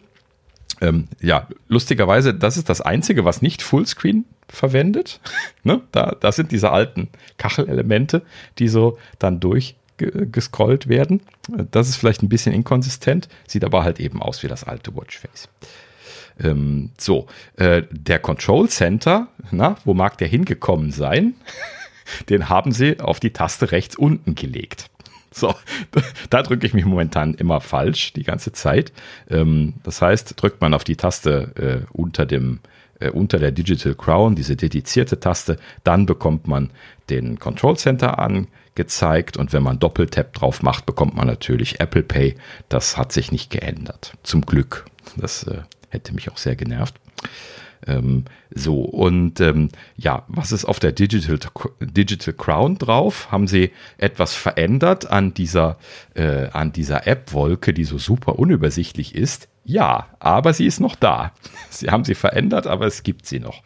Ähm, 0.81 1.09
ja, 1.21 1.49
lustigerweise, 1.69 2.35
das 2.35 2.57
ist 2.57 2.69
das 2.69 2.81
Einzige, 2.81 3.25
was 3.25 3.43
nicht 3.43 3.63
Fullscreen 3.63 4.25
verwendet. 4.49 5.21
ne? 5.63 5.81
da, 5.93 6.17
das 6.19 6.37
sind 6.37 6.53
diese 6.53 6.71
alten 6.71 7.09
Kachelelemente, 7.39 8.23
die 8.59 8.69
so 8.69 8.99
dann 9.19 9.41
durchgescrollt 9.99 10.89
werden. 10.89 11.21
Das 11.71 11.89
ist 11.89 11.97
vielleicht 11.97 12.23
ein 12.23 12.29
bisschen 12.29 12.53
inkonsistent, 12.53 13.29
sieht 13.47 13.65
aber 13.65 13.85
halt 13.85 14.01
eben 14.01 14.23
aus 14.23 14.43
wie 14.43 14.49
das 14.49 14.65
alte 14.65 14.95
Watchface. 14.95 15.49
Ähm, 16.43 16.91
so, 16.99 17.27
äh, 17.57 17.83
der 17.91 18.19
Control 18.19 18.69
Center, 18.69 19.29
na, 19.51 19.77
wo 19.85 19.95
mag 19.95 20.19
der 20.19 20.29
hingekommen 20.29 20.91
sein? 20.91 21.35
Den 22.29 22.49
haben 22.49 22.73
sie 22.73 23.01
auf 23.01 23.21
die 23.21 23.33
Taste 23.33 23.73
rechts 23.73 23.97
unten 23.97 24.35
gelegt. 24.35 24.91
So, 25.31 25.55
da 26.31 26.43
drücke 26.43 26.67
ich 26.67 26.75
mich 26.75 26.85
momentan 26.85 27.35
immer 27.35 27.61
falsch 27.61 28.13
die 28.13 28.25
ganze 28.25 28.53
Zeit. 28.53 28.93
Ähm, 29.31 29.75
das 29.85 30.03
heißt, 30.03 30.35
drückt 30.41 30.61
man 30.61 30.75
auf 30.75 30.85
die 30.85 30.97
Taste 30.97 31.87
äh, 31.87 31.93
unter 31.93 32.27
dem 32.27 32.61
äh, 33.01 33.11
unter 33.11 33.39
der 33.39 33.53
Digital 33.53 33.95
Crown, 33.95 34.35
diese 34.35 34.57
dedizierte 34.57 35.19
Taste, 35.19 35.59
dann 35.83 36.07
bekommt 36.07 36.47
man 36.47 36.71
den 37.11 37.39
Control 37.39 37.77
Center 37.77 38.19
angezeigt 38.19 38.64
und 39.37 39.53
wenn 39.53 39.63
man 39.63 39.79
Doppeltap 39.79 40.33
drauf 40.33 40.63
macht, 40.63 40.87
bekommt 40.87 41.15
man 41.15 41.27
natürlich 41.27 41.81
Apple 41.81 42.03
Pay. 42.03 42.37
Das 42.69 42.97
hat 42.97 43.13
sich 43.13 43.33
nicht 43.33 43.51
geändert. 43.51 44.15
Zum 44.23 44.43
Glück. 44.43 44.87
Das 45.17 45.45
äh, 45.45 45.63
hätte 45.91 46.15
mich 46.15 46.31
auch 46.31 46.39
sehr 46.39 46.57
genervt. 46.57 46.95
Ähm, 47.87 48.25
so, 48.51 48.83
und 48.83 49.41
ähm, 49.41 49.71
ja, 49.97 50.25
was 50.29 50.53
ist 50.53 50.65
auf 50.65 50.81
der 50.81 50.93
Digital, 50.93 51.39
Digital 51.81 52.35
Crown 52.35 52.79
drauf? 52.79 53.31
Haben 53.31 53.47
sie 53.47 53.73
etwas 53.99 54.35
verändert 54.35 55.11
an 55.11 55.35
dieser, 55.35 55.79
äh, 56.15 56.49
an 56.49 56.73
dieser 56.73 57.07
App-Wolke, 57.07 57.75
die 57.75 57.85
so 57.85 57.99
super 57.99 58.39
unübersichtlich 58.39 59.15
ist? 59.15 59.49
Ja, 59.65 60.09
aber 60.19 60.53
sie 60.53 60.67
ist 60.67 60.81
noch 60.81 60.95
da. 60.95 61.33
Sie 61.71 61.91
haben 61.91 62.05
sie 62.05 62.15
verändert, 62.15 62.69
aber 62.69 62.87
es 62.87 63.03
gibt 63.03 63.27
sie 63.27 63.41
noch. 63.41 63.63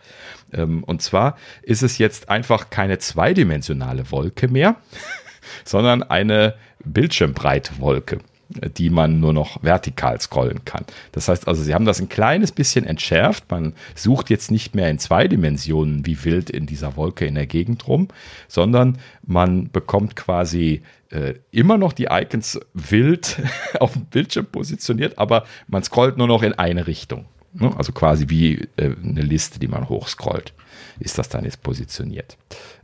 Ähm, 0.52 0.84
und 0.84 1.02
zwar 1.02 1.36
ist 1.62 1.82
es 1.82 1.98
jetzt 1.98 2.28
einfach 2.28 2.70
keine 2.70 2.98
zweidimensionale 2.98 4.10
Wolke 4.10 4.48
mehr, 4.48 4.76
sondern 5.64 6.02
eine 6.02 6.54
Bildschirmbreitwolke 6.84 8.18
die 8.48 8.90
man 8.90 9.20
nur 9.20 9.32
noch 9.32 9.62
vertikal 9.62 10.20
scrollen 10.20 10.64
kann. 10.64 10.84
Das 11.12 11.28
heißt 11.28 11.46
also, 11.46 11.62
sie 11.62 11.74
haben 11.74 11.84
das 11.84 12.00
ein 12.00 12.08
kleines 12.08 12.52
bisschen 12.52 12.86
entschärft. 12.86 13.50
Man 13.50 13.74
sucht 13.94 14.30
jetzt 14.30 14.50
nicht 14.50 14.74
mehr 14.74 14.88
in 14.88 14.98
zwei 14.98 15.28
Dimensionen 15.28 16.06
wie 16.06 16.24
wild 16.24 16.48
in 16.48 16.66
dieser 16.66 16.96
Wolke 16.96 17.26
in 17.26 17.34
der 17.34 17.46
Gegend 17.46 17.86
rum, 17.86 18.08
sondern 18.48 18.98
man 19.26 19.70
bekommt 19.70 20.16
quasi 20.16 20.82
äh, 21.10 21.34
immer 21.50 21.76
noch 21.76 21.92
die 21.92 22.08
Icons 22.10 22.58
wild 22.72 23.36
auf 23.80 23.92
dem 23.92 24.06
Bildschirm 24.06 24.46
positioniert, 24.46 25.18
aber 25.18 25.44
man 25.66 25.82
scrollt 25.82 26.16
nur 26.16 26.26
noch 26.26 26.42
in 26.42 26.54
eine 26.54 26.86
Richtung. 26.86 27.26
Ne? 27.58 27.74
Also 27.76 27.92
quasi 27.92 28.28
wie 28.28 28.68
äh, 28.76 28.94
eine 29.02 29.22
Liste, 29.22 29.58
die 29.58 29.68
man 29.68 29.88
hochscrollt, 29.88 30.52
ist 31.00 31.18
das 31.18 31.28
dann 31.28 31.44
jetzt 31.44 31.62
positioniert. 31.62 32.36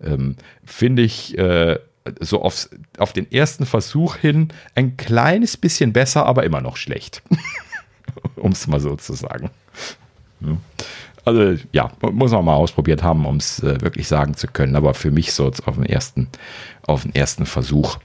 Ähm, 0.02 0.36
Finde 0.64 1.02
ich 1.02 1.36
äh, 1.38 1.78
so 2.20 2.42
aufs, 2.42 2.70
auf 2.98 3.12
den 3.12 3.30
ersten 3.30 3.66
Versuch 3.66 4.16
hin 4.16 4.48
ein 4.74 4.96
kleines 4.96 5.56
bisschen 5.56 5.92
besser, 5.92 6.26
aber 6.26 6.44
immer 6.44 6.60
noch 6.60 6.76
schlecht. 6.76 7.22
um 8.36 8.52
es 8.52 8.66
mal 8.66 8.80
so 8.80 8.96
zu 8.96 9.14
sagen. 9.14 9.50
Also 11.24 11.56
ja, 11.72 11.90
muss 12.12 12.32
man 12.32 12.44
mal 12.44 12.54
ausprobiert 12.54 13.02
haben, 13.02 13.24
um 13.24 13.36
es 13.36 13.60
äh, 13.60 13.80
wirklich 13.80 14.08
sagen 14.08 14.34
zu 14.34 14.46
können. 14.46 14.76
Aber 14.76 14.94
für 14.94 15.10
mich 15.10 15.32
so 15.32 15.46
auf 15.46 15.76
den 15.76 15.86
ersten, 15.86 16.28
auf 16.82 17.02
den 17.02 17.14
ersten 17.14 17.46
Versuch 17.46 17.98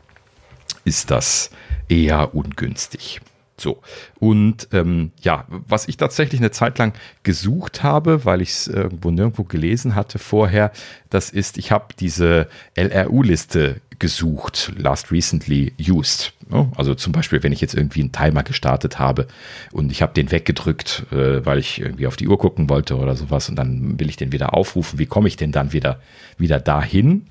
ist 0.86 1.12
das 1.12 1.52
eher 1.90 2.34
ungünstig. 2.34 3.20
So. 3.60 3.82
Und 4.20 4.68
ähm, 4.72 5.12
ja, 5.22 5.46
was 5.50 5.88
ich 5.88 5.98
tatsächlich 5.98 6.42
eine 6.42 6.52
Zeit 6.52 6.78
lang 6.78 6.94
gesucht 7.24 7.84
habe, 7.84 8.26
weil 8.26 8.42
ich 8.42 8.50
es 8.50 8.68
irgendwo 8.68 9.12
nirgendwo 9.12 9.44
gelesen 9.44 9.96
hatte 9.96 10.20
vorher, 10.20 10.72
das 11.10 11.30
ist, 11.30 11.58
ich 11.58 11.72
habe 11.72 11.94
diese 12.00 12.48
LRU-Liste 12.76 13.82
gesucht, 14.00 14.72
last 14.78 15.12
recently 15.12 15.74
used. 15.80 16.34
Also 16.76 16.96
zum 16.96 17.14
Beispiel, 17.14 17.44
wenn 17.44 17.52
ich 17.52 17.62
jetzt 17.62 17.76
irgendwie 17.76 18.00
einen 18.00 18.12
Timer 18.12 18.44
gestartet 18.44 18.98
habe 18.98 19.28
und 19.72 19.92
ich 19.92 20.02
habe 20.02 20.14
den 20.14 20.32
weggedrückt, 20.32 21.06
äh, 21.12 21.46
weil 21.46 21.60
ich 21.60 21.80
irgendwie 21.80 22.08
auf 22.08 22.16
die 22.16 22.28
Uhr 22.28 22.40
gucken 22.40 22.70
wollte 22.70 22.98
oder 22.98 23.16
sowas 23.16 23.50
und 23.50 23.56
dann 23.56 24.00
will 24.00 24.10
ich 24.10 24.16
den 24.16 24.32
wieder 24.32 24.54
aufrufen. 24.56 24.98
Wie 24.98 25.06
komme 25.06 25.28
ich 25.28 25.36
denn 25.36 25.52
dann 25.52 25.74
wieder, 25.74 26.00
wieder 26.38 26.60
dahin? 26.60 27.28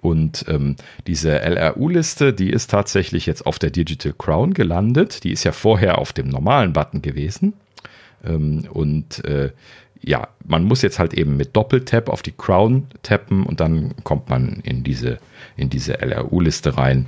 Und 0.00 0.44
ähm, 0.48 0.76
diese 1.06 1.40
LRU-Liste, 1.40 2.32
die 2.32 2.50
ist 2.50 2.70
tatsächlich 2.70 3.26
jetzt 3.26 3.46
auf 3.46 3.58
der 3.58 3.70
Digital 3.70 4.14
Crown 4.16 4.54
gelandet. 4.54 5.24
Die 5.24 5.32
ist 5.32 5.44
ja 5.44 5.52
vorher 5.52 5.98
auf 5.98 6.12
dem 6.12 6.28
normalen 6.28 6.72
Button 6.72 7.02
gewesen. 7.02 7.54
Ähm, 8.24 8.66
und 8.72 9.24
äh, 9.24 9.52
ja, 10.00 10.28
man 10.44 10.64
muss 10.64 10.82
jetzt 10.82 10.98
halt 10.98 11.14
eben 11.14 11.36
mit 11.36 11.56
Doppeltap 11.56 12.08
auf 12.08 12.22
die 12.22 12.32
Crown 12.32 12.86
tappen 13.02 13.44
und 13.44 13.60
dann 13.60 13.94
kommt 14.04 14.28
man 14.28 14.60
in 14.62 14.84
diese, 14.84 15.18
in 15.56 15.70
diese 15.70 16.00
LRU-Liste 16.00 16.76
rein. 16.76 17.06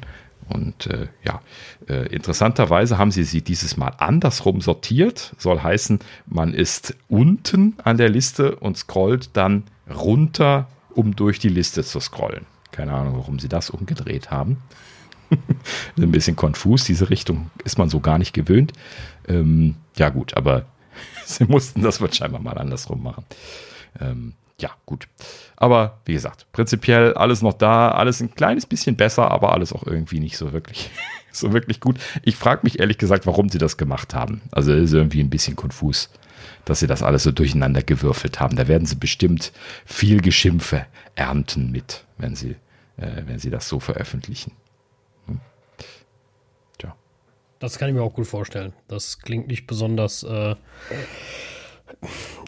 Und 0.49 0.89
äh, 0.89 1.07
ja, 1.23 1.41
äh, 1.89 2.09
interessanterweise 2.09 2.99
haben 2.99 3.13
sie 3.13 3.23
sie 3.23 3.41
dieses 3.43 3.77
Mal 3.77 3.93
andersrum 3.99 4.61
sortiert. 4.61 5.33
Soll 5.39 5.63
heißen, 5.63 6.01
man 6.27 6.55
ist 6.55 6.97
unten 7.09 7.77
an 7.85 7.97
der 7.97 8.09
Liste 8.09 8.57
und 8.57 8.77
scrollt 8.77 9.31
dann 9.35 9.65
runter, 9.89 10.67
um 10.95 11.17
durch 11.17 11.39
die 11.39 11.49
Liste 11.49 11.85
zu 11.85 12.01
scrollen. 12.01 12.47
Keine 12.73 12.93
Ahnung, 12.93 13.17
warum 13.17 13.39
sie 13.39 13.49
das 13.49 13.71
umgedreht 13.71 14.31
haben. 14.31 14.59
Ein 15.97 16.11
bisschen 16.11 16.37
konfus, 16.37 16.85
diese 16.85 17.11
Richtung 17.11 17.51
ist 17.65 17.79
man 17.79 17.89
so 17.89 18.01
gar 18.01 18.19
nicht 18.19 18.33
gewöhnt. 18.33 18.73
Ähm, 19.29 19.77
ja, 19.97 20.09
gut, 20.09 20.37
aber 20.37 20.67
Sie 21.25 21.45
mussten 21.45 21.83
das 21.83 22.01
wohl 22.01 22.13
scheinbar 22.13 22.41
mal 22.41 22.59
andersrum 22.59 23.03
machen. 23.03 23.25
Ähm, 24.01 24.35
ja, 24.61 24.71
gut. 24.87 25.09
Aber 25.57 26.01
wie 26.05 26.13
gesagt, 26.13 26.47
prinzipiell 26.53 27.15
alles 27.15 27.43
noch 27.43 27.55
da, 27.55 27.91
alles 27.91 28.21
ein 28.21 28.35
kleines 28.35 28.67
bisschen 28.67 28.97
besser, 28.97 29.31
aber 29.31 29.53
alles 29.53 29.73
auch 29.73 29.87
irgendwie 29.87 30.21
nicht 30.21 30.37
so 30.37 30.53
wirklich, 30.53 30.91
so 31.33 31.53
wirklich 31.53 31.81
gut. 31.81 31.99
Ich 32.23 32.37
frage 32.37 32.61
mich 32.65 32.79
ehrlich 32.79 32.99
gesagt, 32.99 33.27
warum 33.27 33.49
sie 33.49 33.59
das 33.59 33.77
gemacht 33.77 34.15
haben. 34.15 34.43
Also 34.53 34.73
ist 34.73 34.93
irgendwie 34.93 35.21
ein 35.21 35.31
bisschen 35.31 35.57
konfus, 35.57 36.11
dass 36.65 36.81
sie 36.81 36.87
das 36.87 37.03
alles 37.03 37.23
so 37.23 37.33
durcheinander 37.33 37.83
gewürfelt 37.83 38.41
haben. 38.41 38.57
Da 38.57 38.69
werden 38.69 38.87
sie 38.87 38.97
bestimmt 38.97 39.53
viel 39.85 40.21
Geschimpfe 40.21 40.87
ernten 41.15 41.71
mit, 41.71 42.05
wenn 42.19 42.35
sie, 42.35 42.57
äh, 42.97 43.23
wenn 43.27 43.39
sie 43.39 43.51
das 43.51 43.69
so 43.69 43.81
veröffentlichen. 43.81 44.53
Hm. 45.27 45.41
Das 47.61 47.79
kann 47.79 47.91
ich 47.91 47.95
mir 47.95 48.03
auch 48.03 48.15
gut 48.15 48.27
vorstellen. 48.27 48.73
Das 48.89 49.21
klingt 49.21 49.49
nicht 49.49 49.67
besonders, 49.67 50.23
äh, 50.23 50.55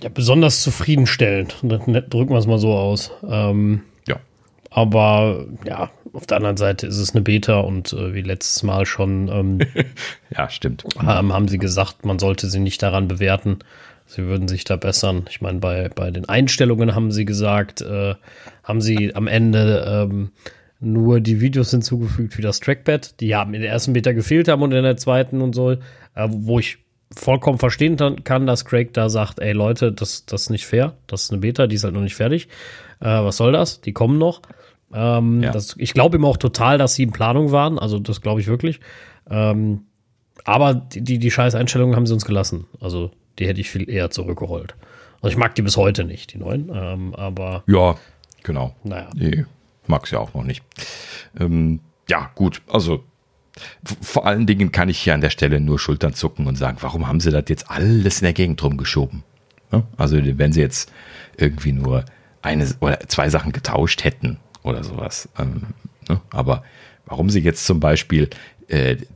ja, 0.01 0.09
besonders 0.13 0.63
zufriedenstellend. 0.63 1.59
Drücken 1.63 1.93
wir 2.31 2.39
es 2.39 2.47
mal 2.47 2.59
so 2.59 2.73
aus. 2.73 3.13
Ähm, 3.29 3.83
ja. 4.09 4.17
Aber 4.71 5.47
ja, 5.67 5.91
auf 6.15 6.27
der 6.27 6.39
anderen 6.39 6.57
Seite 6.57 6.87
ist 6.87 6.97
es 6.97 7.13
eine 7.13 7.21
Beta 7.21 7.61
und 7.61 7.93
äh, 7.93 8.15
wie 8.15 8.23
letztes 8.23 8.63
Mal 8.63 8.87
schon. 8.87 9.29
Ähm, 9.29 9.59
ja, 10.35 10.49
stimmt. 10.49 10.85
Haben, 10.99 11.35
haben 11.35 11.49
sie 11.49 11.59
gesagt, 11.59 12.07
man 12.07 12.19
sollte 12.19 12.49
sie 12.49 12.61
nicht 12.61 12.83
daran 12.83 13.07
bewerten. 13.07 13.59
Sie 14.15 14.27
würden 14.27 14.47
sich 14.47 14.65
da 14.65 14.77
bessern. 14.77 15.25
Ich 15.31 15.41
meine, 15.41 15.59
bei, 15.59 15.89
bei 15.89 16.11
den 16.11 16.29
Einstellungen 16.29 16.95
haben 16.95 17.13
sie 17.13 17.25
gesagt, 17.25 17.81
äh, 17.81 18.15
haben 18.63 18.83
sie 18.83 19.15
am 19.15 19.27
Ende 19.27 19.85
ähm, 19.87 20.33
nur 20.81 21.21
die 21.21 21.41
Videos 21.41 21.71
hinzugefügt 21.71 22.35
für 22.35 22.43
das 22.43 22.61
Trackpad, 22.61 23.21
die 23.21 23.35
haben 23.35 23.55
in 23.55 23.63
der 23.63 23.71
ersten 23.71 23.95
Beta 23.95 24.13
gefehlt 24.13 24.49
haben 24.49 24.61
und 24.61 24.73
in 24.73 24.83
der 24.83 24.99
zweiten 24.99 25.41
und 25.41 25.55
so, 25.55 25.71
äh, 25.71 25.79
wo 26.29 26.59
ich 26.59 26.77
vollkommen 27.17 27.59
verstehen 27.59 27.97
kann, 28.23 28.47
dass 28.47 28.67
Craig 28.67 28.93
da 28.93 29.09
sagt, 29.09 29.39
ey 29.39 29.53
Leute, 29.53 29.93
das, 29.93 30.27
das 30.27 30.43
ist 30.43 30.51
nicht 30.51 30.67
fair, 30.67 30.95
das 31.07 31.25
ist 31.25 31.31
eine 31.31 31.41
Beta, 31.41 31.67
die 31.67 31.77
ist 31.77 31.85
halt 31.85 31.95
noch 31.95 32.03
nicht 32.03 32.17
fertig. 32.17 32.49
Äh, 33.01 33.07
was 33.07 33.39
soll 33.39 33.53
das? 33.53 33.81
Die 33.81 33.93
kommen 33.95 34.19
noch. 34.19 34.43
Ähm, 34.93 35.43
ja. 35.43 35.53
das, 35.53 35.75
ich 35.79 35.95
glaube 35.95 36.19
ihm 36.19 36.27
auch 36.27 36.37
total, 36.37 36.77
dass 36.77 36.95
sie 36.95 37.05
in 37.05 37.13
Planung 37.13 37.51
waren, 37.51 37.79
also 37.79 37.99
das 37.99 38.21
glaube 38.21 38.43
ich 38.43 38.47
wirklich. 38.47 38.81
Ähm, 39.31 39.87
aber 40.45 40.75
die, 40.75 41.01
die, 41.01 41.19
die 41.19 41.31
scheiß 41.31 41.55
Einstellungen 41.55 41.97
haben 41.97 42.07
sie 42.07 42.13
uns 42.13 42.27
gelassen. 42.27 42.67
Also 42.81 43.11
die 43.39 43.47
hätte 43.47 43.61
ich 43.61 43.71
viel 43.71 43.89
eher 43.89 44.11
zurückgeholt. 44.11 44.75
Also 45.21 45.33
ich 45.33 45.39
mag 45.39 45.55
die 45.55 45.63
bis 45.63 45.77
heute 45.77 46.05
nicht, 46.05 46.33
die 46.33 46.39
neuen, 46.39 46.71
ähm, 46.75 47.15
aber. 47.15 47.63
Ja, 47.67 47.97
genau. 48.43 48.75
Naja. 48.83 49.11
Nee 49.15 49.45
mag 49.87 50.11
ja 50.11 50.19
auch 50.19 50.35
noch 50.35 50.45
nicht. 50.45 50.63
Ähm, 51.39 51.81
ja, 52.09 52.31
gut, 52.35 52.63
also 52.69 53.05
vor 54.01 54.27
allen 54.27 54.47
Dingen 54.47 54.73
kann 54.73 54.89
ich 54.89 54.99
hier 54.99 55.15
an 55.15 55.21
der 55.21 55.31
Stelle 55.31 55.61
nur 55.61 55.79
Schultern 55.79 56.15
zucken 56.15 56.47
und 56.47 56.57
sagen, 56.57 56.79
warum 56.81 57.07
haben 57.07 57.21
sie 57.21 57.31
das 57.31 57.45
jetzt 57.49 57.71
alles 57.71 58.21
in 58.21 58.25
der 58.25 58.33
Gegend 58.33 58.63
rumgeschoben? 58.63 59.23
Ja, 59.71 59.83
also 59.97 60.19
wenn 60.23 60.53
sie 60.53 60.61
jetzt 60.61 60.91
irgendwie 61.37 61.73
nur 61.73 62.05
eine 62.41 62.69
oder 62.81 63.01
zwei 63.09 63.29
Sachen 63.29 63.53
getauscht 63.53 64.05
hätten 64.05 64.39
oder 64.63 64.83
sowas. 64.83 65.29
Ähm, 65.39 65.63
ne? 66.09 66.21
Aber 66.31 66.65
warum 67.07 67.31
sie 67.31 67.41
jetzt 67.41 67.67
zum 67.67 67.79
Beispiel 67.79 68.29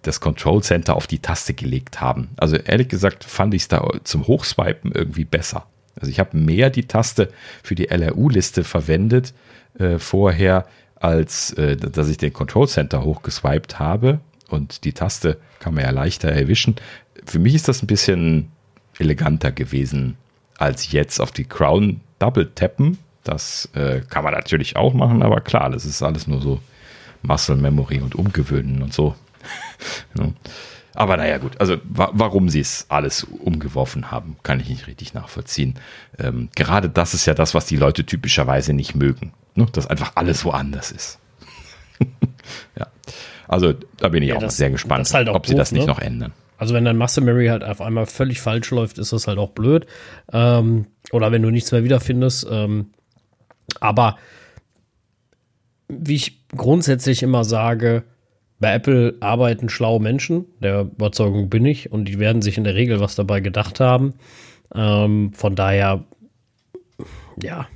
das 0.03 0.21
Control 0.21 0.63
Center 0.63 0.97
auf 0.97 1.07
die 1.07 1.21
Taste 1.21 1.55
gelegt 1.55 2.01
haben. 2.01 2.29
Also 2.37 2.57
ehrlich 2.57 2.89
gesagt 2.89 3.25
fand 3.25 3.55
ich 3.55 3.63
es 3.63 3.69
da 3.69 3.89
zum 4.05 4.27
Hochswipen 4.27 4.93
irgendwie 4.93 5.25
besser. 5.25 5.67
Also 5.99 6.11
ich 6.11 6.21
habe 6.21 6.37
mehr 6.37 6.69
die 6.71 6.87
Taste 6.87 7.31
für 7.63 7.75
die 7.75 7.89
LRU-Liste 7.89 8.65
verwendet 8.65 9.33
äh, 9.79 9.99
vorher 9.99 10.67
als 10.97 11.53
äh, 11.55 11.77
dass 11.77 12.09
ich 12.09 12.19
den 12.19 12.33
Control 12.33 12.69
Center 12.69 13.03
hochgeswiped 13.03 13.79
habe 13.79 14.21
und 14.49 14.85
die 14.85 14.93
Taste 14.93 15.39
kann 15.59 15.75
man 15.75 15.85
ja 15.85 15.91
leichter 15.91 16.31
erwischen. 16.31 16.77
Für 17.25 17.39
mich 17.39 17.55
ist 17.55 17.69
das 17.69 17.83
ein 17.83 17.87
bisschen 17.87 18.51
eleganter 18.99 19.53
gewesen 19.53 20.17
als 20.59 20.93
jetzt 20.93 21.21
auf 21.21 21.33
die 21.33 21.45
Crown 21.45 22.01
Double 22.19 22.51
tappen. 22.55 22.99
Das 23.25 23.69
äh, 23.75 24.01
kann 24.09 24.25
man 24.25 24.33
natürlich 24.33 24.77
auch 24.77 24.95
machen, 24.95 25.23
aber 25.23 25.41
klar, 25.41 25.69
das 25.71 25.85
ist 25.85 26.03
alles 26.03 26.27
nur 26.27 26.41
so 26.41 26.61
Muscle 27.23 27.57
Memory 27.57 28.01
und 28.01 28.15
Umgewöhnen 28.15 28.83
und 28.83 28.95
so. 28.95 29.15
Aber 30.95 31.19
naja, 31.19 31.37
gut, 31.37 31.61
also 31.61 31.77
wa 31.85 32.11
warum 32.15 32.49
sie 32.49 32.61
es 32.61 32.87
alles 32.89 33.25
umgeworfen 33.25 34.11
haben, 34.11 34.37
kann 34.43 34.61
ich 34.61 34.71
nicht 34.71 34.87
richtig 34.87 35.13
nachvollziehen. 35.13 35.75
Ähm, 36.19 36.49
gerade 36.55 36.89
das 36.89 37.13
ist 37.13 37.27
ja 37.27 37.35
das, 37.35 37.55
was 37.55 37.67
die 37.67 37.77
Leute 37.77 38.07
typischerweise 38.07 38.73
nicht 38.73 38.95
mögen, 38.95 39.35
ne? 39.55 39.67
dass 39.73 39.87
einfach 39.87 40.13
alles 40.15 40.47
woanders 40.47 40.91
ist. 40.93 41.19
ja, 42.79 42.87
also 43.47 43.75
da 43.99 44.09
bin 44.09 44.23
ich 44.23 44.31
ja, 44.31 44.37
auch 44.37 44.41
das, 44.41 44.57
sehr 44.57 44.71
gespannt, 44.71 45.13
halt 45.13 45.29
ob 45.29 45.43
doof, 45.43 45.49
sie 45.49 45.55
das 45.55 45.71
nicht 45.71 45.83
ne? 45.83 45.89
noch 45.89 45.99
ändern. 45.99 46.33
Also 46.59 46.73
wenn 46.73 46.87
dein 46.87 46.97
Memory 46.97 47.49
halt 47.49 47.63
auf 47.63 47.83
einmal 47.83 48.07
völlig 48.07 48.41
falsch 48.41 48.71
läuft, 48.71 48.97
ist 48.97 49.13
das 49.13 49.27
halt 49.27 49.39
auch 49.39 49.51
blöd. 49.51 49.87
Ähm, 50.33 50.87
oder 51.13 51.31
wenn 51.31 51.43
du 51.43 51.51
nichts 51.51 51.73
mehr 51.73 51.85
wiederfindest. 51.85 52.47
Ähm, 52.51 52.91
aber 53.81 54.17
wie 55.89 56.15
ich 56.15 56.47
grundsätzlich 56.57 57.23
immer 57.23 57.45
sage, 57.45 58.05
bei 58.59 58.73
Apple 58.73 59.17
arbeiten 59.21 59.69
schlaue 59.69 60.01
Menschen, 60.01 60.47
der 60.61 60.83
Überzeugung 60.83 61.51
bin 61.51 61.67
ich, 61.67 61.93
und 61.93 62.07
die 62.07 62.19
werden 62.19 62.43
sich 62.43 62.57
in 62.57 62.65
der 62.65 62.75
Regel 62.75 63.01
was 63.01 63.15
dabei 63.15 63.41
gedacht 63.41 63.81
haben. 63.81 64.15
Ähm, 64.75 65.33
von 65.35 65.55
daher, 65.55 66.05
ja, 67.43 67.69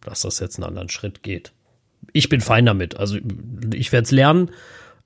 dass 0.00 0.22
das 0.22 0.40
jetzt 0.40 0.58
einen 0.58 0.68
anderen 0.68 0.88
Schritt 0.88 1.22
geht. 1.22 1.52
Ich 2.12 2.28
bin 2.28 2.40
fein 2.40 2.66
damit. 2.66 2.96
Also 2.96 3.18
ich 3.74 3.92
werde 3.92 4.04
es 4.04 4.10
lernen. 4.10 4.50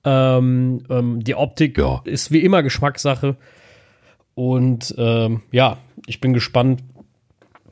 Ähm, 0.05 0.83
ähm, 0.89 1.23
die 1.23 1.35
Optik 1.35 1.77
ja. 1.77 2.01
ist 2.05 2.31
wie 2.31 2.39
immer 2.39 2.63
Geschmackssache. 2.63 3.35
Und 4.33 4.95
ähm, 4.97 5.41
ja, 5.51 5.77
ich 6.07 6.21
bin 6.21 6.33
gespannt, 6.33 6.83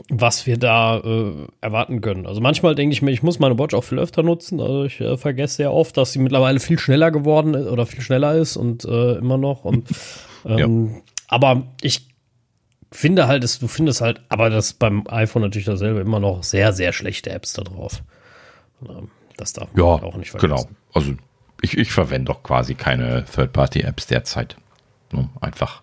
was 0.10 0.46
wir 0.46 0.58
da 0.58 1.00
äh, 1.00 1.48
erwarten 1.62 2.02
können. 2.02 2.26
Also 2.26 2.42
manchmal 2.42 2.76
denke 2.76 2.94
ich 2.94 3.02
mir, 3.02 3.12
ich 3.12 3.24
muss 3.24 3.40
meine 3.40 3.58
Watch 3.58 3.74
auch 3.74 3.84
viel 3.84 4.00
öfter 4.00 4.24
nutzen. 4.24 4.60
Also 4.60 4.84
ich 4.84 5.00
äh, 5.00 5.18
vergesse 5.18 5.64
ja 5.64 5.70
oft, 5.70 5.96
dass 5.98 6.12
sie 6.12 6.20
mittlerweile 6.20 6.60
viel 6.60 6.78
schneller 6.78 7.12
geworden 7.12 7.54
ist 7.54 7.68
oder 7.68 7.86
viel 7.86 8.02
schneller 8.02 8.36
ist 8.36 8.58
und 8.58 8.86
äh, 8.86 9.16
immer 9.16 9.38
noch. 9.38 9.64
Und 9.64 9.90
ähm, 10.46 10.96
ja. 10.96 11.02
aber 11.28 11.64
ich 11.82 12.08
finde 12.92 13.28
halt, 13.28 13.44
dass 13.44 13.60
du 13.60 13.68
findest 13.68 14.02
halt, 14.02 14.22
aber 14.30 14.50
das 14.50 14.74
beim 14.74 15.04
iPhone 15.08 15.42
natürlich 15.42 15.66
dasselbe, 15.66 16.02
immer 16.02 16.20
noch 16.20 16.44
sehr, 16.44 16.74
sehr 16.74 16.94
schlechte 16.94 17.32
Apps 17.32 17.54
da 17.54 17.64
drauf. 17.64 18.04
Ähm, 18.88 19.10
das 19.38 19.54
darf 19.54 19.74
man 19.74 19.84
ja, 19.86 19.92
halt 19.94 20.04
auch 20.04 20.18
nicht 20.18 20.32
vergessen. 20.32 20.56
Genau. 20.56 20.70
Also 20.94 21.14
ich, 21.62 21.78
ich 21.78 21.92
verwende 21.92 22.32
doch 22.32 22.44
quasi 22.44 22.76
keine 22.76 23.26
Third-Party-Apps 23.26 24.08
derzeit. 24.08 24.58
Einfach 25.40 25.82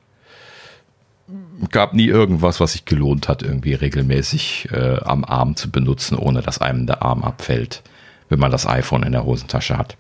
gab 1.71 1.95
nie 1.95 2.07
irgendwas, 2.07 2.61
was 2.61 2.73
sich 2.73 2.85
gelohnt 2.85 3.29
hat, 3.29 3.43
irgendwie 3.43 3.75
regelmäßig 3.75 4.69
äh, 4.73 4.99
am 4.99 5.25
Arm 5.25 5.57
zu 5.57 5.71
benutzen, 5.71 6.17
ohne 6.17 6.43
dass 6.43 6.61
einem 6.61 6.87
der 6.87 7.03
Arm 7.03 7.23
abfällt, 7.23 7.83
wenn 8.29 8.39
man 8.39 8.51
das 8.51 8.67
iPhone 8.67 9.03
in 9.03 9.13
der 9.13 9.25
Hosentasche 9.25 9.77
hat. 9.77 9.97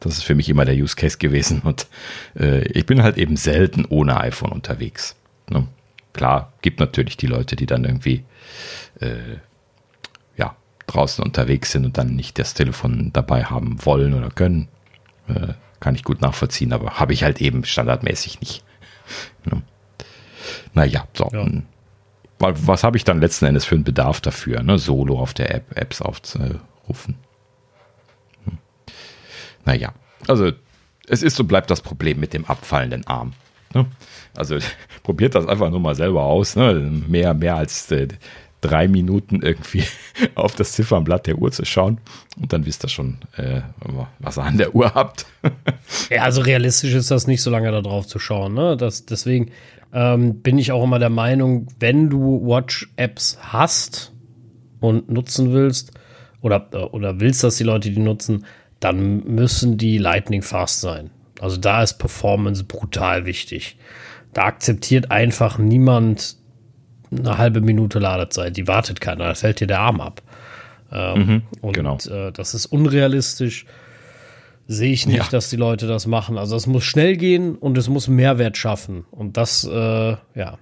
Das 0.00 0.18
ist 0.18 0.24
für 0.24 0.34
mich 0.34 0.48
immer 0.48 0.64
der 0.64 0.74
Use 0.74 0.94
Case 0.94 1.18
gewesen 1.18 1.62
und 1.62 1.86
äh, 2.38 2.62
ich 2.68 2.86
bin 2.86 3.02
halt 3.02 3.16
eben 3.16 3.36
selten 3.36 3.86
ohne 3.88 4.20
iPhone 4.20 4.52
unterwegs. 4.52 5.16
Ne? 5.48 5.66
Klar, 6.12 6.52
gibt 6.62 6.80
natürlich 6.80 7.16
die 7.16 7.26
Leute, 7.26 7.56
die 7.56 7.66
dann 7.66 7.84
irgendwie 7.84 8.24
äh, 9.00 9.38
ja, 10.36 10.54
draußen 10.86 11.24
unterwegs 11.24 11.72
sind 11.72 11.86
und 11.86 11.98
dann 11.98 12.14
nicht 12.14 12.38
das 12.38 12.54
Telefon 12.54 13.10
dabei 13.12 13.44
haben 13.44 13.84
wollen 13.84 14.14
oder 14.14 14.28
können. 14.30 14.68
Äh, 15.28 15.54
kann 15.80 15.94
ich 15.94 16.04
gut 16.04 16.20
nachvollziehen, 16.20 16.72
aber 16.72 17.00
habe 17.00 17.12
ich 17.12 17.24
halt 17.24 17.40
eben 17.40 17.64
standardmäßig 17.64 18.40
nicht. 18.40 18.64
Ne? 19.44 19.62
Naja, 20.72 21.06
so. 21.14 21.30
Ja. 21.32 21.46
Was 22.38 22.84
habe 22.84 22.96
ich 22.96 23.04
dann 23.04 23.20
letzten 23.20 23.46
Endes 23.46 23.64
für 23.64 23.74
einen 23.74 23.84
Bedarf 23.84 24.20
dafür, 24.20 24.62
ne? 24.62 24.78
Solo 24.78 25.18
auf 25.18 25.34
der 25.34 25.54
App, 25.54 25.76
Apps 25.76 26.02
aufzurufen? 26.02 27.16
Hm. 28.44 28.58
Naja, 29.64 29.94
also 30.26 30.52
es 31.08 31.22
ist 31.22 31.36
so 31.36 31.44
bleibt 31.44 31.70
das 31.70 31.80
Problem 31.80 32.20
mit 32.20 32.32
dem 32.32 32.44
abfallenden 32.44 33.06
Arm. 33.06 33.32
Ne? 33.72 33.86
Also 34.36 34.58
probiert 35.02 35.34
das 35.34 35.46
einfach 35.46 35.70
nur 35.70 35.80
mal 35.80 35.94
selber 35.94 36.24
aus. 36.24 36.56
Ne? 36.56 36.74
Mehr, 37.08 37.34
mehr 37.34 37.56
als 37.56 37.90
äh, 37.90 38.08
drei 38.60 38.88
Minuten 38.88 39.42
irgendwie 39.42 39.84
auf 40.34 40.54
das 40.54 40.72
Ziffernblatt 40.72 41.26
der 41.26 41.38
Uhr 41.38 41.52
zu 41.52 41.64
schauen 41.64 41.98
und 42.40 42.52
dann 42.52 42.64
wisst 42.64 42.84
ihr 42.84 42.88
schon, 42.88 43.18
äh, 43.36 43.60
was 44.18 44.38
ihr 44.38 44.44
an 44.44 44.56
der 44.56 44.74
Uhr 44.74 44.94
habt. 44.94 45.26
ja, 46.10 46.22
also 46.22 46.40
realistisch 46.40 46.94
ist 46.94 47.10
das 47.10 47.26
nicht 47.26 47.42
so 47.42 47.50
lange 47.50 47.70
da 47.70 47.82
drauf 47.82 48.06
zu 48.06 48.18
schauen. 48.18 48.54
Ne? 48.54 48.76
Das, 48.76 49.04
deswegen, 49.04 49.50
ähm, 49.94 50.42
bin 50.42 50.58
ich 50.58 50.72
auch 50.72 50.82
immer 50.82 50.98
der 50.98 51.10
Meinung, 51.10 51.68
wenn 51.78 52.10
du 52.10 52.44
Watch-Apps 52.44 53.38
hast 53.40 54.12
und 54.80 55.08
nutzen 55.08 55.52
willst 55.52 55.92
oder, 56.42 56.92
oder 56.92 57.20
willst, 57.20 57.44
dass 57.44 57.56
die 57.56 57.64
Leute 57.64 57.90
die 57.90 58.00
nutzen, 58.00 58.44
dann 58.80 59.24
müssen 59.24 59.78
die 59.78 59.96
Lightning 59.98 60.42
fast 60.42 60.80
sein. 60.80 61.10
Also 61.40 61.56
da 61.56 61.82
ist 61.82 61.94
Performance 61.94 62.64
brutal 62.64 63.24
wichtig. 63.24 63.78
Da 64.32 64.44
akzeptiert 64.44 65.10
einfach 65.12 65.58
niemand 65.58 66.36
eine 67.10 67.38
halbe 67.38 67.60
Minute 67.60 68.00
Ladezeit. 68.00 68.56
Die 68.56 68.66
wartet 68.66 69.00
keiner. 69.00 69.26
Das 69.26 69.44
hält 69.44 69.60
dir 69.60 69.68
der 69.68 69.80
Arm 69.80 70.00
ab. 70.00 70.22
Ähm, 70.90 71.26
mhm, 71.26 71.42
und 71.60 71.72
genau. 71.72 71.98
äh, 72.10 72.32
das 72.32 72.54
ist 72.54 72.66
unrealistisch 72.66 73.66
sehe 74.66 74.92
ich 74.92 75.06
nicht, 75.06 75.18
ja. 75.18 75.28
dass 75.30 75.50
die 75.50 75.56
Leute 75.56 75.86
das 75.86 76.06
machen. 76.06 76.38
Also 76.38 76.56
es 76.56 76.66
muss 76.66 76.84
schnell 76.84 77.16
gehen 77.16 77.56
und 77.56 77.76
es 77.78 77.88
muss 77.88 78.08
Mehrwert 78.08 78.56
schaffen. 78.56 79.04
Und 79.10 79.36
das, 79.36 79.64
äh, 79.64 79.70
ja, 79.70 80.58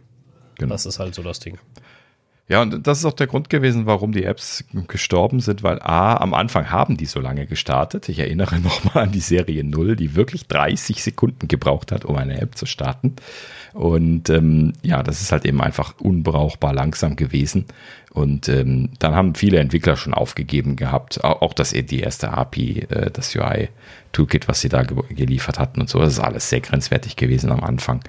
genau. 0.59 0.73
das 0.73 0.87
ist 0.87 0.99
halt 0.99 1.15
so 1.15 1.23
das 1.23 1.41
Ding. 1.41 1.59
Ja, 2.53 2.61
und 2.61 2.87
das 2.87 2.99
ist 2.99 3.07
auch 3.07 3.15
der 3.15 3.29
Grund 3.29 3.49
gewesen, 3.49 3.87
warum 3.87 4.13
die 4.13 4.25
Apps 4.25 4.63
gestorben 4.87 5.41
sind, 5.41 5.63
weil 5.63 5.81
A, 5.81 6.19
am 6.19 6.35
Anfang 6.35 6.71
haben 6.71 6.99
die 6.99 7.07
so 7.07 7.19
lange 7.19 7.47
gestartet. 7.47 8.11
Ich 8.11 8.19
erinnere 8.19 8.61
nochmal 8.61 9.05
an 9.05 9.11
die 9.11 9.21
Serie 9.21 9.65
0, 9.65 9.97
die 9.97 10.17
wirklich 10.17 10.49
30 10.49 11.03
Sekunden 11.03 11.49
gebraucht 11.49 11.93
hat, 11.93 12.05
um 12.05 12.15
eine 12.15 12.39
App 12.39 12.59
zu 12.59 12.67
starten. 12.67 13.17
Und 13.73 14.29
ähm, 14.29 14.75
ja, 14.83 15.03
das 15.03 15.23
ist 15.23 15.33
halt 15.33 15.47
eben 15.47 15.63
einfach 15.63 15.95
unbrauchbar 15.99 16.75
langsam 16.75 17.17
gewesen. 17.17 17.65
Und 18.11 18.51
ähm, 18.51 18.91
dann 18.99 19.15
haben 19.15 19.35
viele 19.35 19.59
Entwickler 19.59 19.97
schon 19.97 20.13
aufgegeben 20.13 20.77
gehabt, 20.77 21.25
auch 21.25 21.55
das 21.55 21.71
die 21.71 22.01
erste 22.01 22.33
API, 22.33 22.81
äh, 22.91 23.11
das 23.11 23.35
UI 23.35 23.71
Toolkit, 24.13 24.47
was 24.47 24.61
sie 24.61 24.69
da 24.69 24.83
ge 24.83 24.99
geliefert 25.09 25.59
hatten 25.59 25.81
und 25.81 25.89
so. 25.89 26.01
Das 26.01 26.13
ist 26.13 26.21
alles 26.21 26.51
sehr 26.51 26.61
grenzwertig 26.61 27.17
gewesen 27.17 27.51
am 27.51 27.65
Anfang. 27.65 28.03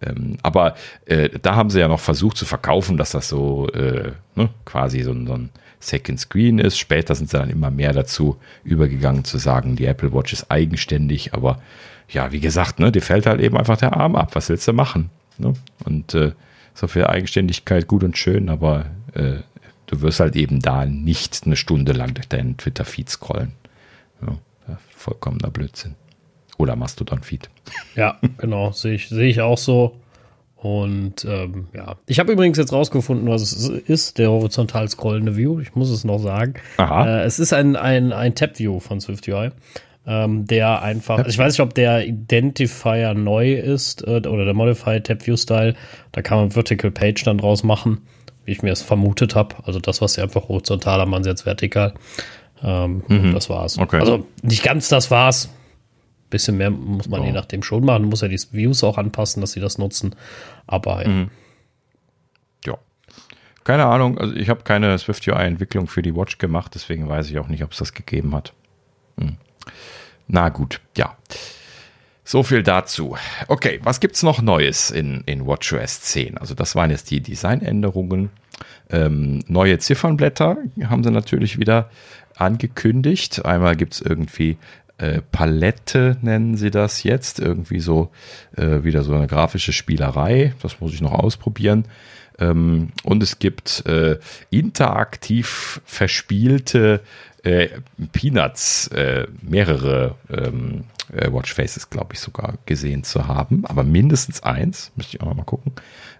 Ähm, 0.00 0.38
aber 0.42 0.74
äh, 1.06 1.28
da 1.42 1.56
haben 1.56 1.70
sie 1.70 1.80
ja 1.80 1.88
noch 1.88 2.00
versucht 2.00 2.36
zu 2.36 2.44
verkaufen, 2.44 2.96
dass 2.96 3.10
das 3.10 3.28
so 3.28 3.68
äh, 3.70 4.12
ne, 4.34 4.50
quasi 4.64 5.02
so, 5.02 5.12
so 5.12 5.34
ein 5.34 5.50
Second 5.80 6.20
Screen 6.20 6.58
ist. 6.58 6.78
Später 6.78 7.14
sind 7.14 7.30
sie 7.30 7.38
dann 7.38 7.50
immer 7.50 7.70
mehr 7.70 7.92
dazu 7.92 8.36
übergegangen 8.64 9.24
zu 9.24 9.38
sagen, 9.38 9.76
die 9.76 9.86
Apple 9.86 10.12
Watch 10.12 10.32
ist 10.32 10.50
eigenständig, 10.50 11.34
aber 11.34 11.60
ja, 12.08 12.32
wie 12.32 12.40
gesagt, 12.40 12.78
ne, 12.78 12.90
dir 12.90 13.02
fällt 13.02 13.26
halt 13.26 13.40
eben 13.40 13.56
einfach 13.56 13.76
der 13.76 13.96
Arm 13.96 14.16
ab. 14.16 14.34
Was 14.34 14.48
willst 14.48 14.66
du 14.66 14.72
machen? 14.72 15.10
Ne? 15.36 15.52
Und 15.84 16.14
äh, 16.14 16.32
so 16.74 16.86
viel 16.86 17.04
Eigenständigkeit 17.04 17.86
gut 17.86 18.04
und 18.04 18.16
schön, 18.16 18.48
aber 18.48 18.86
äh, 19.14 19.38
du 19.86 20.00
wirst 20.00 20.20
halt 20.20 20.36
eben 20.36 20.60
da 20.60 20.86
nicht 20.86 21.42
eine 21.44 21.56
Stunde 21.56 21.92
lang 21.92 22.14
durch 22.14 22.28
deinen 22.28 22.56
Twitter-Feed 22.56 23.10
scrollen. 23.10 23.52
Ja, 24.22 24.36
vollkommener 24.96 25.50
Blödsinn. 25.50 25.94
Oder 26.58 26.76
Mastodon-Feed. 26.76 27.48
Ja, 27.96 28.18
genau, 28.36 28.72
sehe 28.72 28.94
ich, 28.94 29.08
sehe 29.08 29.28
ich 29.28 29.40
auch 29.40 29.58
so. 29.58 29.96
Und 30.56 31.24
ähm, 31.24 31.68
ja, 31.72 31.96
ich 32.06 32.18
habe 32.18 32.32
übrigens 32.32 32.58
jetzt 32.58 32.72
rausgefunden, 32.72 33.28
was 33.28 33.42
es 33.42 33.68
ist, 33.68 34.18
der 34.18 34.30
horizontal 34.30 34.88
scrollende 34.88 35.36
View. 35.36 35.60
Ich 35.60 35.76
muss 35.76 35.88
es 35.88 36.02
noch 36.04 36.18
sagen. 36.18 36.54
Äh, 37.06 37.22
es 37.22 37.38
ist 37.38 37.52
ein, 37.52 37.76
ein, 37.76 38.12
ein 38.12 38.34
Tab-View 38.34 38.80
von 38.80 39.00
SwiftUI 39.00 39.52
ähm, 40.08 40.46
der 40.46 40.80
einfach, 40.82 41.18
also 41.18 41.28
ich 41.28 41.36
weiß 41.36 41.52
nicht, 41.52 41.60
ob 41.60 41.74
der 41.74 42.06
Identifier 42.06 43.12
neu 43.12 43.52
ist 43.52 44.06
äh, 44.06 44.22
oder 44.26 44.46
der 44.46 44.54
Modified 44.54 45.04
Tab 45.06 45.26
View 45.26 45.36
Style. 45.36 45.74
Da 46.12 46.22
kann 46.22 46.38
man 46.38 46.50
Vertical 46.50 46.90
Page 46.90 47.22
dann 47.24 47.36
draus 47.36 47.62
machen, 47.62 48.00
wie 48.46 48.52
ich 48.52 48.62
mir 48.62 48.72
es 48.72 48.80
vermutet 48.80 49.34
habe. 49.34 49.56
Also 49.64 49.80
das, 49.80 50.00
was 50.00 50.14
sie 50.14 50.22
einfach 50.22 50.48
horizontal 50.48 51.00
haben, 51.00 51.10
man 51.10 51.24
sie 51.24 51.30
jetzt 51.30 51.44
vertikal. 51.44 51.92
Ähm, 52.64 53.02
mhm. 53.06 53.34
Das 53.34 53.50
war's. 53.50 53.78
Okay. 53.78 54.00
Also 54.00 54.26
nicht 54.42 54.62
ganz 54.62 54.88
das 54.88 55.10
war's. 55.10 55.50
Bisschen 56.30 56.56
mehr 56.56 56.70
muss 56.70 57.08
man 57.08 57.20
oh. 57.20 57.24
je 57.24 57.32
nachdem 57.32 57.62
schon 57.62 57.84
machen. 57.84 58.04
Muss 58.04 58.20
ja 58.20 58.28
die 58.28 58.40
Views 58.52 58.84
auch 58.84 58.98
anpassen, 58.98 59.40
dass 59.40 59.52
sie 59.52 59.60
das 59.60 59.78
nutzen. 59.78 60.14
Aber 60.66 61.02
ja. 61.02 61.08
Mhm. 61.08 61.30
ja. 62.64 62.78
Keine 63.64 63.86
Ahnung, 63.86 64.18
also 64.18 64.34
ich 64.34 64.48
habe 64.48 64.62
keine 64.62 64.98
SwiftUI-Entwicklung 64.98 65.86
für 65.86 66.02
die 66.02 66.14
Watch 66.14 66.38
gemacht, 66.38 66.72
deswegen 66.74 67.08
weiß 67.08 67.30
ich 67.30 67.38
auch 67.38 67.48
nicht, 67.48 67.62
ob 67.62 67.72
es 67.72 67.78
das 67.78 67.92
gegeben 67.92 68.34
hat. 68.34 68.52
Hm. 69.18 69.36
Na 70.26 70.48
gut, 70.50 70.80
ja. 70.96 71.16
So 72.24 72.42
viel 72.42 72.62
dazu. 72.62 73.16
Okay, 73.46 73.80
was 73.82 74.00
gibt's 74.00 74.22
noch 74.22 74.42
Neues 74.42 74.90
in, 74.90 75.22
in 75.24 75.46
WatchOS 75.46 76.02
10? 76.02 76.36
Also 76.36 76.54
das 76.54 76.76
waren 76.76 76.90
jetzt 76.90 77.10
die 77.10 77.22
Designänderungen. 77.22 78.28
Ähm, 78.90 79.42
neue 79.46 79.78
Ziffernblätter 79.78 80.58
haben 80.84 81.02
sie 81.02 81.10
natürlich 81.10 81.58
wieder 81.58 81.90
angekündigt. 82.36 83.46
Einmal 83.46 83.76
gibt's 83.76 84.02
irgendwie 84.02 84.58
äh, 84.98 85.22
Palette, 85.32 86.16
nennen 86.22 86.56
sie 86.56 86.70
das 86.70 87.02
jetzt. 87.02 87.40
Irgendwie 87.40 87.80
so 87.80 88.10
äh, 88.56 88.84
wieder 88.84 89.02
so 89.02 89.14
eine 89.14 89.26
grafische 89.26 89.72
Spielerei. 89.72 90.54
Das 90.62 90.80
muss 90.80 90.92
ich 90.92 91.00
noch 91.00 91.12
ausprobieren. 91.12 91.84
Ähm, 92.38 92.90
und 93.04 93.22
es 93.22 93.38
gibt 93.38 93.84
äh, 93.86 94.18
interaktiv 94.50 95.80
verspielte 95.84 97.00
äh, 97.42 97.68
Peanuts, 98.12 98.88
äh, 98.88 99.26
mehrere 99.42 100.16
ähm, 100.30 100.84
äh, 101.12 101.32
Watchfaces, 101.32 101.90
glaube 101.90 102.14
ich, 102.14 102.20
sogar 102.20 102.58
gesehen 102.66 103.04
zu 103.04 103.26
haben, 103.26 103.64
aber 103.64 103.84
mindestens 103.84 104.42
eins, 104.42 104.92
müsste 104.96 105.16
ich 105.16 105.22
auch 105.22 105.34
mal 105.34 105.44
gucken. 105.44 105.72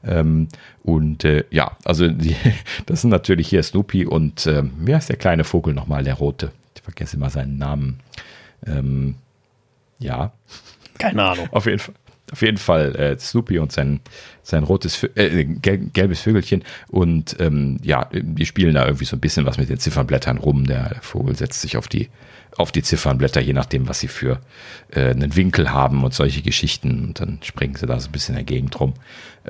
Ähm, 0.05 0.48
und 0.82 1.24
äh, 1.24 1.44
ja, 1.50 1.76
also 1.84 2.09
die, 2.09 2.36
das 2.86 3.02
sind 3.02 3.10
natürlich 3.10 3.48
hier 3.48 3.62
Snoopy 3.62 4.06
und 4.06 4.46
äh, 4.46 4.62
wer 4.78 4.98
ist 4.98 5.09
der 5.09 5.16
kleine 5.16 5.44
Vogel 5.44 5.74
nochmal, 5.74 6.05
der 6.05 6.14
rote? 6.14 6.52
Ich 6.74 6.82
vergesse 6.82 7.16
immer 7.16 7.30
seinen 7.30 7.59
Namen. 7.59 8.00
Ähm, 8.66 9.16
ja. 9.98 10.32
Keine 10.98 11.22
Ahnung. 11.22 11.48
Auf 11.52 11.66
jeden 11.66 11.78
Fall. 11.78 11.94
Auf 12.30 12.43
jeden 12.43 12.59
Fall 12.59 12.94
äh, 12.97 13.18
Snoopy 13.18 13.59
und 13.59 13.72
sein, 13.72 14.01
sein 14.43 14.62
rotes, 14.62 15.02
äh, 15.14 15.44
gelbes 15.44 16.20
Vögelchen. 16.20 16.62
Und 16.89 17.36
ähm, 17.40 17.78
ja, 17.82 18.06
die 18.12 18.44
spielen 18.44 18.74
da 18.74 18.85
irgendwie 18.85 19.06
so 19.06 19.16
ein 19.16 19.20
bisschen 19.20 19.47
was 19.47 19.56
mit 19.56 19.70
den 19.70 19.78
Ziffernblättern 19.78 20.36
rum. 20.36 20.66
Der 20.66 20.97
Vogel 21.01 21.35
setzt 21.36 21.62
sich 21.62 21.78
auf 21.78 21.89
die 21.89 22.10
auf 22.59 22.72
die 22.72 22.82
Ziffernblätter, 22.82 23.40
je 23.40 23.52
nachdem, 23.52 23.89
was 23.89 24.01
sie 24.01 24.09
für 24.09 24.40
äh, 24.90 25.10
einen 25.10 25.36
Winkel 25.36 25.70
haben 25.70 26.02
und 26.05 26.12
solche 26.12 26.43
Geschichten. 26.43 27.05
Und 27.05 27.20
dann 27.20 27.39
springen 27.43 27.76
sie 27.76 27.86
da 27.86 27.98
so 28.01 28.09
ein 28.09 28.12
bisschen 28.12 28.35
in 28.35 28.44
der 28.44 28.44
Gegend 28.44 28.78
rum. 28.80 28.94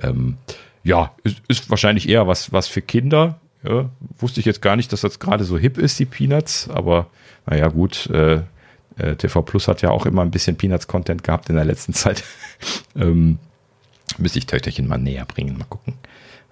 Ähm, 0.01 0.37
ja, 0.85 1.13
ist, 1.25 1.43
ist, 1.49 1.71
wahrscheinlich 1.71 2.09
eher 2.09 2.27
was, 2.27 2.53
was 2.53 2.69
für 2.69 2.83
Kinder. 2.83 3.41
Ja, 3.65 3.91
wusste 4.19 4.41
ich 4.41 4.47
jetzt 4.47 4.63
gar 4.63 4.77
nicht, 4.77 4.93
dass 4.93 5.01
das 5.01 5.19
gerade 5.19 5.45
so 5.45 5.59
hip 5.59 5.79
ist, 5.79 5.99
die 5.99 6.05
Peanuts. 6.05 6.69
Aber 6.69 7.07
naja, 7.47 7.69
gut. 7.69 8.09
Äh, 8.11 8.43
äh, 8.99 9.17
TV 9.17 9.43
Plus 9.43 9.69
hat 9.69 9.83
ja 9.83 9.91
auch 9.91 10.07
immer 10.07 10.23
ein 10.23 10.31
bisschen 10.31 10.57
Peanuts-Content 10.57 11.25
gehabt 11.25 11.49
in 11.49 11.57
der 11.57 11.65
letzten 11.65 11.93
Zeit. 11.95 12.25
ähm, 12.97 13.39
müsste 14.19 14.39
ich 14.39 14.47
Töchterchen 14.47 14.87
mal 14.87 14.99
näher 14.99 15.25
bringen, 15.25 15.59
mal 15.59 15.65
gucken, 15.65 15.95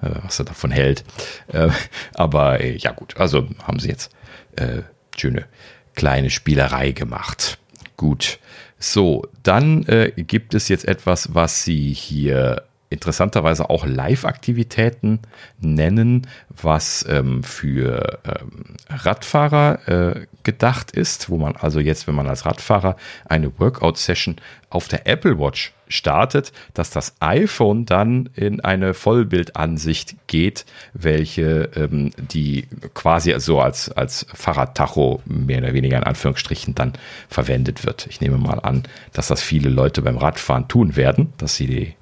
äh, 0.03 0.11
was 0.23 0.39
er 0.39 0.45
davon 0.45 0.71
hält. 0.71 1.05
Äh, 1.49 1.69
aber 2.15 2.61
äh, 2.61 2.77
ja 2.77 2.93
gut, 2.93 3.17
also 3.17 3.49
haben 3.63 3.79
sie 3.79 3.89
jetzt 3.89 4.11
äh, 4.57 4.83
schöne 5.17 5.47
kleine 5.95 6.31
Spielerei 6.31 6.93
gemacht. 6.93 7.59
Gut. 7.97 8.39
So, 8.79 9.27
dann 9.43 9.85
äh, 9.85 10.13
gibt 10.17 10.55
es 10.55 10.69
jetzt 10.69 10.87
etwas, 10.87 11.35
was 11.35 11.65
sie 11.65 11.93
hier 11.93 12.63
interessanterweise 12.89 13.69
auch 13.71 13.87
Live-Aktivitäten 13.87 15.21
nennen, 15.61 16.27
was 16.49 17.05
ähm, 17.09 17.43
für 17.43 18.19
ähm, 18.25 18.77
Radfahrer 18.89 19.89
äh, 19.89 20.27
gedacht 20.43 20.93
ist, 20.93 21.29
wo 21.31 21.39
man 21.39 21.57
also 21.57 21.81
jetzt, 21.81 22.07
wenn 22.07 22.15
man 22.15 22.29
als 22.29 22.47
Radfahrer 22.47 22.97
eine 23.25 23.59
Workout-Session 23.59 24.37
auf 24.71 24.89
der 24.89 25.07
Apple 25.07 25.39
Watch 25.39 25.73
startet, 25.89 26.53
dass 26.75 26.91
das 26.91 27.15
iPhone 27.21 27.87
dann 27.87 28.29
in 28.35 28.61
eine 28.61 28.95
Vollbildansicht 28.95 30.17
geht, 30.27 30.67
welche 30.93 31.71
ähm, 31.77 32.11
die 32.17 32.67
quasi 32.95 33.35
so 33.39 33.61
als, 33.61 33.91
als 33.91 34.27
Fahrradtacho 34.33 35.23
mehr 35.25 35.59
oder 35.59 35.75
weniger 35.75 35.99
in 35.99 36.05
Anführungsstrichen 36.05 36.75
dann 36.75 36.93
verwendet 37.29 37.85
wird. 37.85 38.07
Ich 38.09 38.21
nehme 38.21 38.39
mal 38.39 38.59
an, 38.61 38.83
dass 39.13 39.29
das 39.29 39.43
viele 39.43 39.69
Leute 39.69 40.03
beim 40.03 40.19
Radfahren 40.19 40.69
tun 40.69 40.97
werden, 40.97 41.33
dass 41.39 41.57
sie 41.57 41.67
die, 41.67 41.95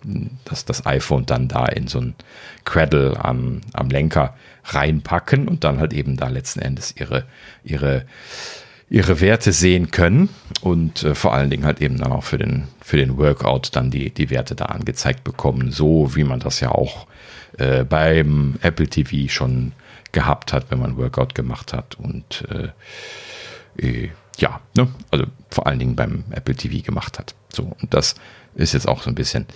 dass 0.44 0.64
das 0.64 0.86
iPhone 0.86 1.26
dann 1.26 1.48
da 1.48 1.66
in 1.66 1.86
so 1.86 2.00
ein 2.00 2.14
Cradle 2.64 3.22
am, 3.22 3.60
am 3.72 3.90
Lenker 3.90 4.34
reinpacken 4.64 5.46
und 5.48 5.64
dann 5.64 5.78
halt 5.78 5.92
eben 5.92 6.16
da 6.16 6.28
letzten 6.28 6.60
Endes 6.60 6.94
ihre, 6.96 7.24
ihre 7.64 8.06
ihre 8.94 9.20
Werte 9.20 9.52
sehen 9.52 9.90
können 9.90 10.28
und 10.60 11.02
äh, 11.02 11.16
vor 11.16 11.34
allen 11.34 11.50
Dingen 11.50 11.64
halt 11.64 11.80
eben 11.80 11.98
dann 11.98 12.12
auch 12.12 12.22
für 12.22 12.38
den, 12.38 12.68
für 12.80 12.96
den 12.96 13.18
Workout 13.18 13.74
dann 13.74 13.90
die, 13.90 14.10
die 14.10 14.30
Werte 14.30 14.54
da 14.54 14.66
angezeigt 14.66 15.24
bekommen, 15.24 15.72
so 15.72 16.14
wie 16.14 16.22
man 16.22 16.38
das 16.38 16.60
ja 16.60 16.70
auch 16.70 17.08
äh, 17.58 17.82
beim 17.82 18.54
Apple 18.62 18.86
TV 18.86 19.28
schon 19.28 19.72
gehabt 20.12 20.52
hat, 20.52 20.66
wenn 20.70 20.78
man 20.78 20.96
Workout 20.96 21.34
gemacht 21.34 21.72
hat 21.72 21.96
und 21.98 22.44
äh, 22.48 23.84
äh, 23.84 24.10
ja, 24.38 24.60
ne? 24.76 24.86
also 25.10 25.24
vor 25.50 25.66
allen 25.66 25.80
Dingen 25.80 25.96
beim 25.96 26.22
Apple 26.30 26.54
TV 26.54 26.84
gemacht 26.84 27.18
hat. 27.18 27.34
So, 27.52 27.72
und 27.80 27.92
das 27.92 28.14
ist 28.54 28.74
jetzt 28.74 28.86
auch 28.86 29.02
so 29.02 29.10
ein 29.10 29.16
bisschen 29.16 29.46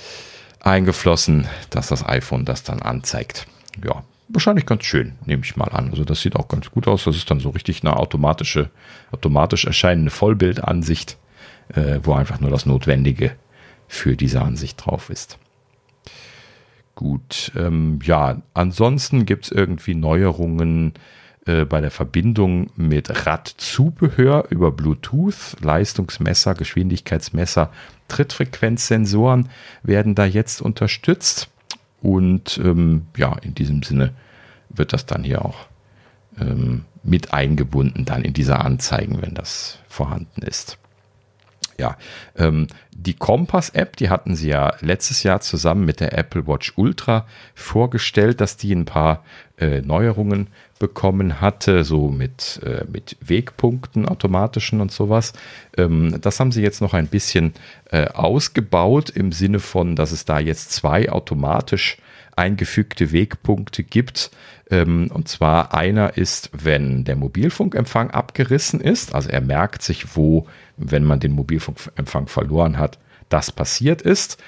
eingeflossen, 0.58 1.46
dass 1.70 1.86
das 1.86 2.04
iPhone 2.04 2.44
das 2.44 2.64
dann 2.64 2.82
anzeigt. 2.82 3.46
Ja, 3.84 4.02
wahrscheinlich 4.28 4.66
ganz 4.66 4.84
schön, 4.84 5.14
nehme 5.24 5.42
ich 5.44 5.56
mal 5.56 5.68
an. 5.68 5.90
Also 5.90 6.04
das 6.04 6.20
sieht 6.20 6.36
auch 6.36 6.48
ganz 6.48 6.70
gut 6.70 6.88
aus. 6.88 7.04
Das 7.04 7.16
ist 7.16 7.30
dann 7.30 7.40
so 7.40 7.50
richtig 7.50 7.82
eine 7.82 7.96
automatische, 7.96 8.70
automatisch 9.10 9.64
erscheinende 9.64 10.10
Vollbildansicht, 10.10 11.18
äh, 11.74 12.00
wo 12.02 12.14
einfach 12.14 12.40
nur 12.40 12.50
das 12.50 12.66
Notwendige 12.66 13.32
für 13.86 14.16
diese 14.16 14.42
Ansicht 14.42 14.84
drauf 14.84 15.10
ist. 15.10 15.38
Gut, 16.94 17.52
ähm, 17.56 18.00
ja, 18.02 18.42
ansonsten 18.54 19.24
gibt 19.24 19.46
es 19.46 19.52
irgendwie 19.52 19.94
Neuerungen 19.94 20.94
äh, 21.46 21.64
bei 21.64 21.80
der 21.80 21.90
Verbindung 21.90 22.70
mit 22.76 23.24
Radzubehör 23.26 24.46
über 24.50 24.72
Bluetooth, 24.72 25.56
Leistungsmesser, 25.62 26.54
Geschwindigkeitsmesser, 26.54 27.70
Trittfrequenzsensoren 28.08 29.48
werden 29.82 30.14
da 30.14 30.24
jetzt 30.24 30.60
unterstützt. 30.60 31.48
Und 32.02 32.60
ähm, 32.62 33.06
ja, 33.16 33.36
in 33.38 33.54
diesem 33.54 33.82
Sinne 33.82 34.12
wird 34.68 34.92
das 34.92 35.06
dann 35.06 35.24
hier 35.24 35.44
auch 35.44 35.66
ähm, 36.40 36.84
mit 37.02 37.32
eingebunden 37.32 38.04
dann 38.04 38.22
in 38.22 38.32
diese 38.32 38.58
Anzeigen, 38.58 39.22
wenn 39.22 39.34
das 39.34 39.78
vorhanden 39.88 40.42
ist. 40.42 40.78
Ja, 41.80 41.96
ähm, 42.36 42.66
die 42.90 43.14
Kompass-App, 43.14 43.96
die 43.96 44.10
hatten 44.10 44.34
sie 44.34 44.48
ja 44.48 44.74
letztes 44.80 45.22
Jahr 45.22 45.40
zusammen 45.40 45.84
mit 45.84 46.00
der 46.00 46.18
Apple 46.18 46.48
Watch 46.48 46.72
Ultra 46.74 47.24
vorgestellt, 47.54 48.40
dass 48.40 48.56
die 48.56 48.74
ein 48.74 48.84
paar 48.84 49.22
äh, 49.58 49.80
Neuerungen 49.82 50.48
bekommen 50.80 51.40
hatte, 51.40 51.84
so 51.84 52.08
mit, 52.08 52.60
äh, 52.64 52.84
mit 52.90 53.16
Wegpunkten, 53.20 54.08
automatischen 54.08 54.80
und 54.80 54.90
sowas. 54.90 55.34
Ähm, 55.76 56.20
das 56.20 56.40
haben 56.40 56.50
sie 56.50 56.62
jetzt 56.62 56.80
noch 56.80 56.94
ein 56.94 57.06
bisschen 57.06 57.54
äh, 57.92 58.08
ausgebaut 58.08 59.10
im 59.10 59.30
Sinne 59.30 59.60
von, 59.60 59.94
dass 59.94 60.10
es 60.10 60.24
da 60.24 60.40
jetzt 60.40 60.72
zwei 60.72 61.12
automatisch 61.12 61.98
eingefügte 62.34 63.12
Wegpunkte 63.12 63.82
gibt. 63.82 64.30
Ähm, 64.70 65.10
und 65.12 65.28
zwar 65.28 65.74
einer 65.74 66.16
ist, 66.16 66.50
wenn 66.52 67.04
der 67.04 67.16
Mobilfunkempfang 67.16 68.10
abgerissen 68.10 68.80
ist, 68.80 69.14
also 69.14 69.28
er 69.28 69.40
merkt 69.40 69.82
sich, 69.82 70.16
wo, 70.16 70.46
wenn 70.78 71.04
man 71.04 71.20
den 71.20 71.32
Mobilfunkempfang 71.32 72.28
verloren 72.28 72.78
hat, 72.78 72.98
das 73.28 73.52
passiert 73.52 74.02
ist. 74.02 74.38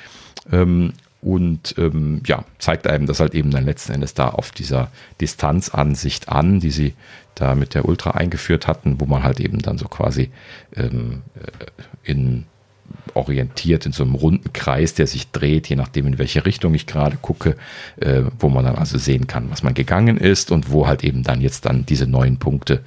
Ähm, 0.51 0.93
und 1.23 1.75
ähm, 1.77 2.23
ja, 2.25 2.45
zeigt 2.59 2.87
einem 2.87 3.07
das 3.07 3.21
halt 3.21 3.35
eben 3.35 3.51
dann 3.51 3.67
letzten 3.67 3.93
Endes 3.93 4.15
da 4.15 4.29
auf 4.29 4.53
dieser 4.53 4.91
Distanzansicht 5.21 6.31
an, 6.31 6.61
die 6.61 6.71
sie 6.71 6.95
da 7.35 7.55
mit 7.55 7.75
der 7.75 7.87
Ultra 7.87 8.13
eingeführt 8.13 8.67
hatten, 8.67 9.01
wo 9.01 9.07
man 9.07 9.23
halt 9.23 9.39
eben 9.39 9.59
dann 9.59 9.77
so 9.77 9.87
quasi 9.87 10.31
ähm, 10.75 11.23
äh, 11.35 12.11
in 12.11 12.47
orientiert 13.15 13.87
in 13.87 13.93
so 13.93 14.03
einem 14.03 14.15
runden 14.15 14.53
Kreis, 14.53 14.95
der 14.95 15.07
sich 15.07 15.31
dreht, 15.31 15.69
je 15.69 15.77
nachdem, 15.77 16.07
in 16.07 16.19
welche 16.19 16.45
Richtung 16.45 16.75
ich 16.75 16.87
gerade 16.87 17.17
gucke, 17.21 17.57
äh, 17.97 18.23
wo 18.39 18.49
man 18.49 18.65
dann 18.65 18.77
also 18.77 18.99
sehen 18.99 19.27
kann, 19.27 19.51
was 19.51 19.63
man 19.63 19.75
gegangen 19.75 20.17
ist 20.17 20.51
und 20.51 20.71
wo 20.71 20.87
halt 20.87 21.05
eben 21.05 21.23
dann 21.23 21.41
jetzt 21.41 21.67
dann 21.67 21.87
diese 21.87 22.07
neuen 22.07 22.39
Punkte 22.39 22.81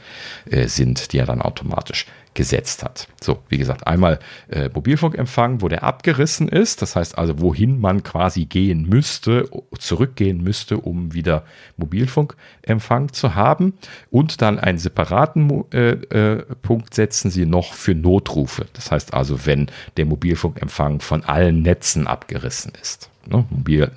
äh, 0.49 0.68
sind, 0.68 1.14
die 1.14 1.20
er 1.20 1.26
dann 1.26 1.41
automatisch 1.41 2.06
gesetzt 2.34 2.84
hat. 2.84 3.07
So, 3.22 3.39
wie 3.49 3.57
gesagt, 3.57 3.88
einmal 3.88 4.19
äh, 4.49 4.69
Mobilfunkempfang, 4.73 5.61
wo 5.61 5.68
der 5.68 5.84
abgerissen 5.84 6.47
ist, 6.47 6.81
das 6.81 6.95
heißt 6.95 7.18
also, 7.18 7.39
wohin 7.39 7.80
man 7.80 8.03
quasi 8.03 8.45
gehen 8.45 8.88
müsste, 8.88 9.49
zurückgehen 9.77 10.43
müsste, 10.43 10.77
um 10.77 11.14
wieder 11.14 11.43
Mobilfunkempfang 11.77 13.14
zu 13.14 13.35
haben. 13.35 13.73
Und 14.10 14.41
dann 14.41 14.60
einen 14.60 14.77
separaten 14.77 15.64
äh, 15.72 15.91
äh, 15.91 16.43
Punkt 16.61 16.93
setzen 16.93 17.31
sie 17.31 17.45
noch 17.45 17.73
für 17.73 17.95
Notrufe. 17.95 18.65
Das 18.73 18.91
heißt 18.91 19.14
also, 19.14 19.45
wenn 19.45 19.68
der 19.97 20.05
Mobilfunkempfang 20.05 21.01
von 21.01 21.23
allen 21.23 21.61
Netzen 21.61 22.07
abgerissen 22.07 22.73
ist. 22.81 23.10
Ne? 23.26 23.45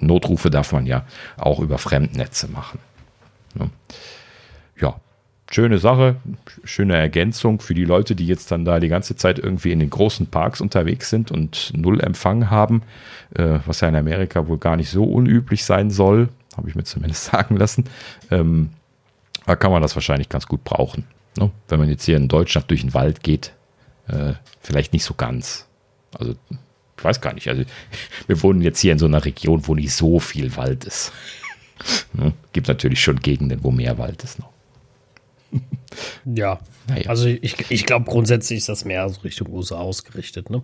Notrufe 0.00 0.50
darf 0.50 0.72
man 0.72 0.86
ja 0.86 1.04
auch 1.36 1.60
über 1.60 1.78
Fremdnetze 1.78 2.48
machen. 2.48 2.78
Ne? 3.54 3.70
Schöne 5.56 5.78
Sache, 5.78 6.16
schöne 6.64 6.96
Ergänzung 6.96 7.60
für 7.60 7.72
die 7.72 7.86
Leute, 7.86 8.14
die 8.14 8.26
jetzt 8.26 8.50
dann 8.50 8.66
da 8.66 8.78
die 8.78 8.88
ganze 8.88 9.16
Zeit 9.16 9.38
irgendwie 9.38 9.72
in 9.72 9.78
den 9.78 9.88
großen 9.88 10.26
Parks 10.26 10.60
unterwegs 10.60 11.08
sind 11.08 11.30
und 11.30 11.72
null 11.74 11.98
Empfang 12.00 12.50
haben, 12.50 12.82
äh, 13.34 13.60
was 13.64 13.80
ja 13.80 13.88
in 13.88 13.96
Amerika 13.96 14.48
wohl 14.48 14.58
gar 14.58 14.76
nicht 14.76 14.90
so 14.90 15.04
unüblich 15.04 15.64
sein 15.64 15.88
soll, 15.90 16.28
habe 16.58 16.68
ich 16.68 16.74
mir 16.74 16.84
zumindest 16.84 17.24
sagen 17.32 17.56
lassen. 17.56 17.84
Ähm, 18.30 18.68
da 19.46 19.56
kann 19.56 19.70
man 19.72 19.80
das 19.80 19.96
wahrscheinlich 19.96 20.28
ganz 20.28 20.46
gut 20.46 20.62
brauchen. 20.62 21.04
Ne? 21.38 21.50
Wenn 21.68 21.80
man 21.80 21.88
jetzt 21.88 22.04
hier 22.04 22.18
in 22.18 22.28
Deutschland 22.28 22.70
durch 22.70 22.82
den 22.82 22.92
Wald 22.92 23.22
geht, 23.22 23.54
äh, 24.08 24.34
vielleicht 24.60 24.92
nicht 24.92 25.04
so 25.04 25.14
ganz. 25.14 25.66
Also 26.18 26.34
ich 26.98 27.02
weiß 27.02 27.22
gar 27.22 27.32
nicht. 27.32 27.48
Also, 27.48 27.62
wir 28.26 28.42
wohnen 28.42 28.60
jetzt 28.60 28.80
hier 28.80 28.92
in 28.92 28.98
so 28.98 29.06
einer 29.06 29.24
Region, 29.24 29.66
wo 29.66 29.74
nicht 29.74 29.94
so 29.94 30.20
viel 30.20 30.54
Wald 30.54 30.84
ist. 30.84 31.14
Ne? 32.12 32.34
Gibt 32.52 32.68
natürlich 32.68 33.00
schon 33.00 33.20
Gegenden, 33.20 33.62
wo 33.62 33.70
mehr 33.70 33.96
Wald 33.96 34.22
ist 34.22 34.38
noch. 34.38 34.55
Ja, 36.24 36.58
naja. 36.88 37.08
also 37.08 37.26
ich, 37.26 37.70
ich 37.70 37.86
glaube 37.86 38.04
grundsätzlich 38.04 38.58
ist 38.58 38.68
das 38.68 38.84
mehr 38.84 39.08
so 39.08 39.20
Richtung 39.20 39.48
USA 39.52 39.78
ausgerichtet. 39.78 40.50
Ne? 40.50 40.62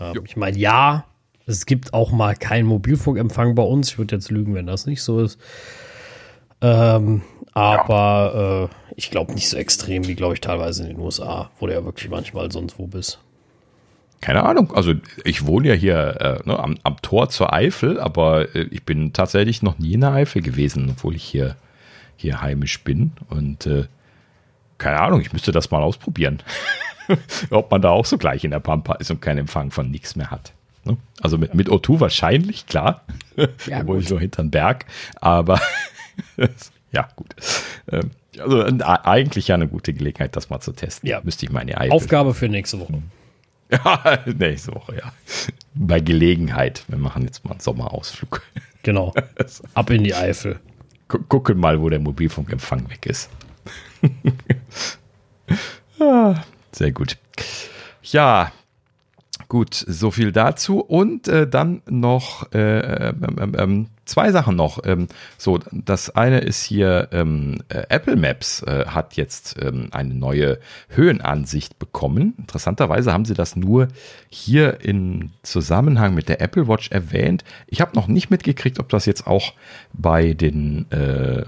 Ähm, 0.00 0.22
ich 0.24 0.36
meine, 0.36 0.56
ja, 0.58 1.04
es 1.46 1.66
gibt 1.66 1.92
auch 1.94 2.12
mal 2.12 2.36
keinen 2.36 2.66
Mobilfunkempfang 2.66 3.54
bei 3.54 3.62
uns. 3.62 3.90
Ich 3.90 3.98
würde 3.98 4.16
jetzt 4.16 4.30
lügen, 4.30 4.54
wenn 4.54 4.66
das 4.66 4.86
nicht 4.86 5.02
so 5.02 5.20
ist. 5.20 5.38
Ähm, 6.60 7.22
aber 7.52 8.32
ja. 8.34 8.64
äh, 8.64 8.68
ich 8.96 9.10
glaube 9.10 9.32
nicht 9.32 9.48
so 9.48 9.56
extrem 9.56 10.06
wie, 10.06 10.14
glaube 10.14 10.34
ich, 10.34 10.40
teilweise 10.40 10.82
in 10.82 10.90
den 10.90 11.00
USA, 11.00 11.50
wo 11.58 11.66
du 11.66 11.72
ja 11.72 11.84
wirklich 11.84 12.08
manchmal 12.10 12.52
sonst 12.52 12.78
wo 12.78 12.86
bist. 12.86 13.18
Keine 14.20 14.44
Ahnung. 14.44 14.72
Also 14.74 14.94
ich 15.24 15.46
wohne 15.46 15.68
ja 15.68 15.74
hier 15.74 16.40
äh, 16.44 16.48
ne, 16.48 16.58
am, 16.58 16.76
am, 16.82 17.00
Tor 17.00 17.30
zur 17.30 17.52
Eifel, 17.54 17.98
aber 17.98 18.54
äh, 18.54 18.66
ich 18.70 18.84
bin 18.84 19.14
tatsächlich 19.14 19.62
noch 19.62 19.78
nie 19.78 19.94
in 19.94 20.02
der 20.02 20.12
Eifel 20.12 20.42
gewesen, 20.42 20.90
obwohl 20.90 21.16
ich 21.16 21.24
hier, 21.24 21.56
hier 22.16 22.42
heimisch 22.42 22.84
bin. 22.84 23.12
Und 23.30 23.66
äh, 23.66 23.86
keine 24.80 25.00
Ahnung, 25.00 25.20
ich 25.20 25.32
müsste 25.32 25.52
das 25.52 25.70
mal 25.70 25.82
ausprobieren. 25.82 26.42
Ob 27.50 27.70
man 27.70 27.82
da 27.82 27.90
auch 27.90 28.06
so 28.06 28.18
gleich 28.18 28.44
in 28.44 28.50
der 28.50 28.60
Pampa 28.60 28.94
ist 28.94 29.10
und 29.10 29.20
keinen 29.20 29.38
Empfang 29.38 29.70
von 29.70 29.90
nichts 29.90 30.16
mehr 30.16 30.30
hat. 30.30 30.52
Ne? 30.84 30.96
Also 31.20 31.38
mit, 31.38 31.54
mit 31.54 31.68
O2 31.68 32.00
wahrscheinlich, 32.00 32.66
klar. 32.66 33.02
Ja, 33.66 33.86
Wo 33.86 33.96
ich 33.96 34.08
so 34.08 34.18
hinterm 34.18 34.50
Berg. 34.50 34.86
Aber 35.20 35.60
ja, 36.92 37.08
gut. 37.14 37.34
Ähm, 37.92 38.10
also 38.38 38.62
eigentlich 38.62 39.48
ja 39.48 39.56
eine 39.56 39.68
gute 39.68 39.92
Gelegenheit, 39.92 40.34
das 40.34 40.50
mal 40.50 40.60
zu 40.60 40.72
testen. 40.72 41.08
Ja. 41.08 41.20
Müsste 41.22 41.46
ich 41.46 41.52
meine 41.52 41.76
Eifel. 41.76 41.92
Aufgabe 41.92 42.32
für 42.32 42.48
nächste 42.48 42.80
Woche. 42.80 43.02
Ja, 43.70 44.18
nächste 44.26 44.74
Woche, 44.74 44.96
ja. 44.96 45.12
Bei 45.74 46.00
Gelegenheit. 46.00 46.84
Wir 46.88 46.98
machen 46.98 47.24
jetzt 47.24 47.44
mal 47.44 47.52
einen 47.52 47.60
Sommerausflug. 47.60 48.42
Genau. 48.82 49.12
Ab 49.74 49.90
in 49.90 50.04
die 50.04 50.14
Eifel. 50.14 50.58
Gucken 51.06 51.58
mal, 51.58 51.80
wo 51.80 51.88
der 51.88 51.98
Mobilfunkempfang 51.98 52.88
weg 52.88 53.06
ist. 53.06 53.30
ah, 56.00 56.42
sehr 56.72 56.92
gut. 56.92 57.18
Ja, 58.02 58.52
Gut, 59.50 59.74
so 59.74 60.12
viel 60.12 60.30
dazu. 60.30 60.78
Und 60.78 61.26
äh, 61.26 61.44
dann 61.44 61.82
noch 61.90 62.52
äh, 62.52 63.08
ähm, 63.08 63.54
ähm, 63.58 63.86
zwei 64.04 64.30
Sachen 64.30 64.54
noch. 64.54 64.78
Ähm, 64.84 65.08
so, 65.38 65.58
das 65.72 66.14
eine 66.14 66.38
ist 66.38 66.62
hier, 66.62 67.08
ähm, 67.10 67.58
äh, 67.68 67.82
Apple 67.88 68.14
Maps 68.14 68.62
äh, 68.62 68.84
hat 68.86 69.16
jetzt 69.16 69.56
ähm, 69.60 69.88
eine 69.90 70.14
neue 70.14 70.60
Höhenansicht 70.88 71.80
bekommen. 71.80 72.34
Interessanterweise 72.38 73.12
haben 73.12 73.24
sie 73.24 73.34
das 73.34 73.56
nur 73.56 73.88
hier 74.28 74.82
in 74.82 75.32
Zusammenhang 75.42 76.14
mit 76.14 76.28
der 76.28 76.40
Apple 76.40 76.68
Watch 76.68 76.92
erwähnt. 76.92 77.42
Ich 77.66 77.80
habe 77.80 77.96
noch 77.96 78.06
nicht 78.06 78.30
mitgekriegt, 78.30 78.78
ob 78.78 78.88
das 78.88 79.04
jetzt 79.04 79.26
auch 79.26 79.54
bei 79.92 80.32
den, 80.32 80.88
äh, 80.92 81.42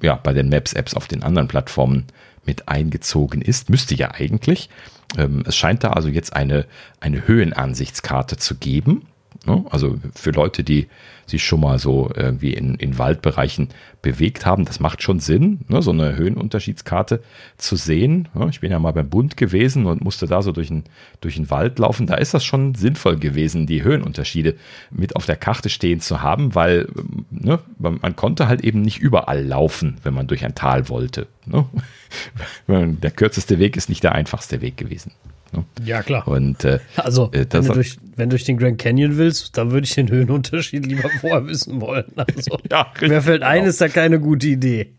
ja, 0.00 0.14
bei 0.16 0.32
den 0.32 0.48
Maps-Apps 0.48 0.94
auf 0.94 1.06
den 1.06 1.22
anderen 1.22 1.48
Plattformen 1.48 2.04
mit 2.44 2.68
eingezogen 2.68 3.42
ist. 3.42 3.70
Müsste 3.70 3.94
ja 3.94 4.12
eigentlich. 4.12 4.70
Ähm, 5.16 5.44
es 5.46 5.56
scheint 5.56 5.84
da 5.84 5.90
also 5.90 6.08
jetzt 6.08 6.34
eine, 6.34 6.66
eine 7.00 7.26
Höhenansichtskarte 7.26 8.36
zu 8.36 8.56
geben. 8.56 9.06
Ne? 9.46 9.64
Also 9.70 9.98
für 10.14 10.30
Leute, 10.30 10.64
die 10.64 10.88
sich 11.26 11.44
schon 11.44 11.60
mal 11.60 11.78
so 11.78 12.10
irgendwie 12.14 12.54
in, 12.54 12.76
in 12.76 12.98
Waldbereichen 12.98 13.68
bewegt 14.02 14.46
haben, 14.46 14.64
das 14.64 14.78
macht 14.78 15.02
schon 15.02 15.18
Sinn, 15.18 15.60
ne? 15.68 15.82
so 15.82 15.90
eine 15.90 16.16
Höhenunterschiedskarte 16.16 17.22
zu 17.56 17.74
sehen. 17.76 18.28
Ich 18.50 18.60
bin 18.60 18.70
ja 18.70 18.78
mal 18.78 18.92
beim 18.92 19.08
Bund 19.08 19.36
gewesen 19.36 19.86
und 19.86 20.04
musste 20.04 20.26
da 20.26 20.42
so 20.42 20.52
durch 20.52 20.68
den, 20.68 20.84
durch 21.20 21.34
den 21.34 21.50
Wald 21.50 21.78
laufen. 21.78 22.06
Da 22.06 22.14
ist 22.14 22.32
das 22.32 22.44
schon 22.44 22.74
sinnvoll 22.74 23.16
gewesen, 23.16 23.66
die 23.66 23.82
Höhenunterschiede 23.82 24.54
mit 24.90 25.16
auf 25.16 25.26
der 25.26 25.36
Karte 25.36 25.68
stehen 25.68 26.00
zu 26.00 26.22
haben, 26.22 26.54
weil 26.54 26.88
ne, 27.30 27.58
man 27.78 28.14
konnte 28.14 28.46
halt 28.46 28.62
eben 28.62 28.82
nicht 28.82 28.98
überall 28.98 29.44
laufen, 29.44 29.96
wenn 30.04 30.14
man 30.14 30.28
durch 30.28 30.44
ein 30.44 30.54
Tal 30.54 30.88
wollte. 30.88 31.26
Ne? 31.44 31.66
Der 32.68 33.10
kürzeste 33.10 33.58
Weg 33.58 33.76
ist 33.76 33.88
nicht 33.88 34.04
der 34.04 34.12
einfachste 34.12 34.60
Weg 34.60 34.76
gewesen. 34.76 35.12
Ne? 35.52 35.64
Ja, 35.84 36.02
klar. 36.02 36.26
Und, 36.26 36.64
äh, 36.64 36.80
also, 36.96 37.30
äh, 37.32 37.46
wenn, 37.50 37.64
du 37.64 37.72
durch, 37.72 37.98
wenn 38.16 38.28
du 38.28 38.34
durch 38.34 38.44
den 38.44 38.56
Grand 38.58 38.78
Canyon 38.78 39.16
willst, 39.16 39.56
dann 39.56 39.70
würde 39.70 39.86
ich 39.86 39.94
den 39.94 40.08
Höhenunterschied 40.08 40.86
lieber 40.86 41.08
vorher 41.20 41.46
wissen 41.46 41.80
wollen. 41.80 42.12
Also, 42.16 42.58
ja, 42.70 42.92
mir 43.00 43.22
fällt 43.22 43.42
ein, 43.42 43.58
genau. 43.58 43.68
ist 43.70 43.80
da 43.80 43.88
keine 43.88 44.20
gute 44.20 44.48
Idee. 44.48 44.92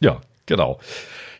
Ja, 0.00 0.20
genau. 0.46 0.78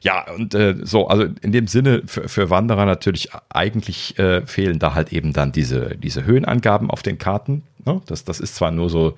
Ja, 0.00 0.30
und 0.30 0.54
äh, 0.54 0.76
so, 0.82 1.08
also 1.08 1.24
in 1.42 1.52
dem 1.52 1.66
Sinne 1.66 2.02
für, 2.06 2.28
für 2.28 2.50
Wanderer 2.50 2.86
natürlich 2.86 3.30
eigentlich 3.48 4.18
äh, 4.18 4.46
fehlen 4.46 4.78
da 4.78 4.94
halt 4.94 5.12
eben 5.12 5.32
dann 5.32 5.50
diese, 5.50 5.96
diese 5.96 6.24
Höhenangaben 6.24 6.90
auf 6.90 7.02
den 7.02 7.18
Karten. 7.18 7.64
Ne? 7.84 8.00
Das, 8.06 8.24
das 8.24 8.38
ist 8.38 8.54
zwar 8.54 8.70
nur 8.70 8.90
so, 8.90 9.14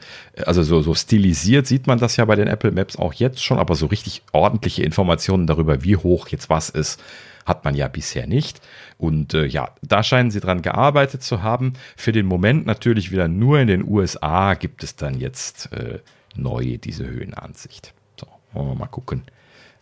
also 0.47 0.63
so, 0.63 0.81
so 0.81 0.95
stilisiert 0.95 1.67
sieht 1.67 1.87
man 1.87 1.99
das 1.99 2.17
ja 2.17 2.25
bei 2.25 2.37
den 2.37 2.49
Apple 2.49 2.73
Maps 2.73 2.97
auch 2.97 3.13
jetzt 3.13 3.45
schon, 3.45 3.59
aber 3.59 3.75
so 3.75 3.87
richtig 3.87 4.23
ordentliche 4.33 4.83
Informationen 4.83 5.47
darüber, 5.47 5.85
wie 5.85 5.97
hoch 5.97 6.29
jetzt 6.29 6.49
was 6.49 6.71
ist, 6.71 7.03
hat 7.47 7.65
man 7.65 7.75
ja 7.75 7.89
bisher 7.89 8.27
nicht. 8.27 8.61
Und 8.99 9.35
äh, 9.35 9.47
ja, 9.47 9.71
da 9.83 10.03
scheinen 10.03 10.31
sie 10.31 10.41
dran 10.41 10.63
gearbeitet 10.63 11.23
zu 11.23 11.43
haben. 11.43 11.75
Für 11.97 12.13
den 12.13 12.27
Moment 12.27 12.67
natürlich 12.67 13.11
wieder 13.11 13.29
nur 13.29 13.59
in 13.59 13.69
den 13.69 13.87
USA 13.87 14.55
gibt 14.55 14.83
es 14.85 14.97
dann 14.97 15.19
jetzt 15.19 15.73
äh, 15.73 16.01
neu 16.37 16.79
diese 16.79 17.07
Höhenansicht. 17.07 17.95
So, 18.19 18.27
wollen 18.53 18.69
wir 18.69 18.75
mal 18.75 18.87
gucken, 18.87 19.25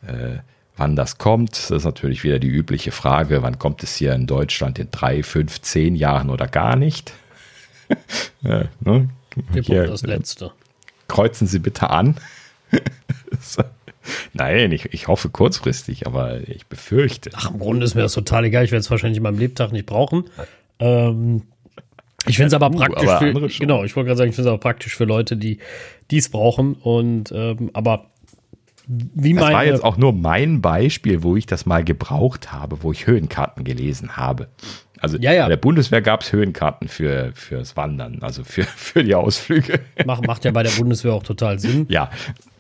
äh, 0.07 0.39
wann 0.77 0.97
das 0.97 1.19
kommt. 1.19 1.53
Das 1.53 1.71
ist 1.71 1.85
natürlich 1.85 2.25
wieder 2.25 2.39
die 2.39 2.49
übliche 2.49 2.93
Frage, 2.93 3.43
wann 3.43 3.59
kommt 3.59 3.83
es 3.83 3.97
hier 3.97 4.15
in 4.15 4.27
Deutschland 4.27 4.79
in 4.79 4.91
drei, 4.91 5.23
fünf, 5.23 5.61
zehn 5.61 5.97
Jahren 5.97 6.31
oder 6.31 6.47
gar 6.47 6.77
nicht? 6.77 7.13
ja, 8.43 8.65
ne? 8.81 9.09
Hier, 9.53 9.87
das 9.87 10.03
letzte. 10.03 10.53
Kreuzen 11.07 11.47
Sie 11.47 11.59
bitte 11.59 11.91
an. 11.91 12.17
Nein, 14.33 14.73
ich, 14.73 14.93
ich 14.93 15.09
hoffe 15.09 15.29
kurzfristig, 15.29 16.07
aber 16.07 16.49
ich 16.49 16.67
befürchte. 16.67 17.31
Ach, 17.35 17.51
im 17.51 17.59
Grunde 17.59 17.85
ist 17.85 17.95
mir 17.95 18.03
das 18.03 18.13
total 18.13 18.45
egal. 18.45 18.65
Ich 18.65 18.71
werde 18.71 18.81
es 18.81 18.91
wahrscheinlich 18.91 19.19
in 19.19 19.23
meinem 19.23 19.39
Lebtag 19.39 19.73
nicht 19.73 19.87
brauchen. 19.87 20.25
Ähm, 20.79 21.43
ich 22.27 22.37
finde 22.37 22.49
es 22.49 22.55
aber 22.55 22.69
uh, 22.69 22.79
praktisch 22.79 23.09
aber 23.09 23.49
für, 23.49 23.59
genau, 23.61 23.85
ich 23.85 23.95
wollte 23.97 24.09
gerade 24.09 24.19
sagen, 24.19 24.31
ich 24.31 24.37
finde 24.37 24.49
es 24.49 24.53
aber 24.53 24.61
praktisch 24.61 24.95
für 24.97 25.05
Leute, 25.05 25.37
die 25.37 25.59
dies 26.11 26.29
brauchen. 26.29 26.75
Und 26.75 27.33
ähm, 27.33 27.71
aber 27.73 28.07
wie 28.91 29.35
das 29.35 29.43
meine, 29.43 29.55
war 29.55 29.65
jetzt 29.67 29.85
auch 29.85 29.99
nur 29.99 30.15
mein 30.15 30.63
Beispiel, 30.63 31.23
wo 31.23 31.37
ich 31.37 31.45
das 31.45 31.67
mal 31.67 31.85
gebraucht 31.85 32.53
habe, 32.53 32.83
wo 32.83 32.91
ich 32.91 33.07
Höhenkarten 33.07 33.63
gelesen 33.63 34.17
habe. 34.17 34.49
Also 34.99 35.19
ja, 35.19 35.33
ja. 35.33 35.43
bei 35.43 35.51
der 35.51 35.57
Bundeswehr 35.59 36.01
gab 36.01 36.23
es 36.23 36.33
Höhenkarten 36.33 36.89
für 36.89 37.33
fürs 37.35 37.77
Wandern, 37.77 38.19
also 38.23 38.45
für, 38.45 38.63
für 38.77 39.05
die 39.05 39.15
Ausflüge. 39.15 39.81
Macht, 40.07 40.27
macht 40.27 40.45
ja 40.47 40.53
bei 40.53 40.63
der 40.63 40.71
Bundeswehr 40.71 41.13
auch 41.13 41.23
total 41.23 41.59
Sinn. 41.59 41.87
Ja, 41.91 42.11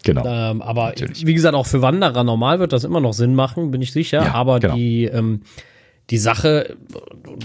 genau. 0.04 0.26
Ähm, 0.26 0.60
aber 0.60 0.88
Natürlich. 0.88 1.26
wie 1.26 1.32
gesagt, 1.32 1.54
auch 1.54 1.66
für 1.66 1.80
Wanderer 1.80 2.24
normal 2.24 2.60
wird 2.60 2.74
das 2.74 2.84
immer 2.84 3.00
noch 3.00 3.14
Sinn 3.14 3.34
machen, 3.34 3.70
bin 3.70 3.80
ich 3.80 3.92
sicher. 3.92 4.22
Ja, 4.22 4.34
aber 4.34 4.60
genau. 4.60 4.76
die, 4.76 5.06
ähm, 5.06 5.40
die 6.10 6.18
Sache 6.18 6.76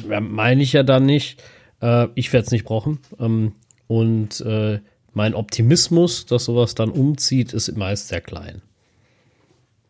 äh, 0.09 0.19
meine 0.19 0.61
ich 0.61 0.73
ja 0.73 0.83
dann 0.83 1.05
nicht. 1.05 1.41
Äh, 1.81 2.07
ich 2.15 2.33
werde 2.33 2.45
es 2.47 2.51
nicht 2.51 2.65
brauchen. 2.65 2.99
Ähm, 3.17 3.53
und 3.87 4.41
äh, 4.41 4.81
mein 5.13 5.35
Optimismus, 5.35 6.25
dass 6.25 6.43
sowas 6.45 6.75
dann 6.75 6.89
umzieht, 6.89 7.53
ist 7.53 7.77
meist 7.77 8.09
sehr 8.09 8.21
klein 8.21 8.61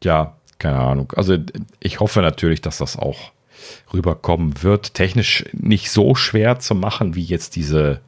ja, 0.04 0.36
keine 0.60 0.80
Ahnung. 0.80 1.12
Also 1.16 1.38
ich 1.80 2.00
hoffe 2.00 2.22
natürlich, 2.22 2.62
dass 2.62 2.78
das 2.78 2.98
auch 2.98 3.32
rüberkommen 3.94 4.64
wird. 4.64 4.94
Technisch 4.94 5.46
nicht 5.54 5.90
so 5.90 6.16
schwer 6.16 6.60
zu 6.60 6.76
machen 6.76 7.16
wie 7.16 7.24
jetzt 7.24 7.56
diese 7.56 8.02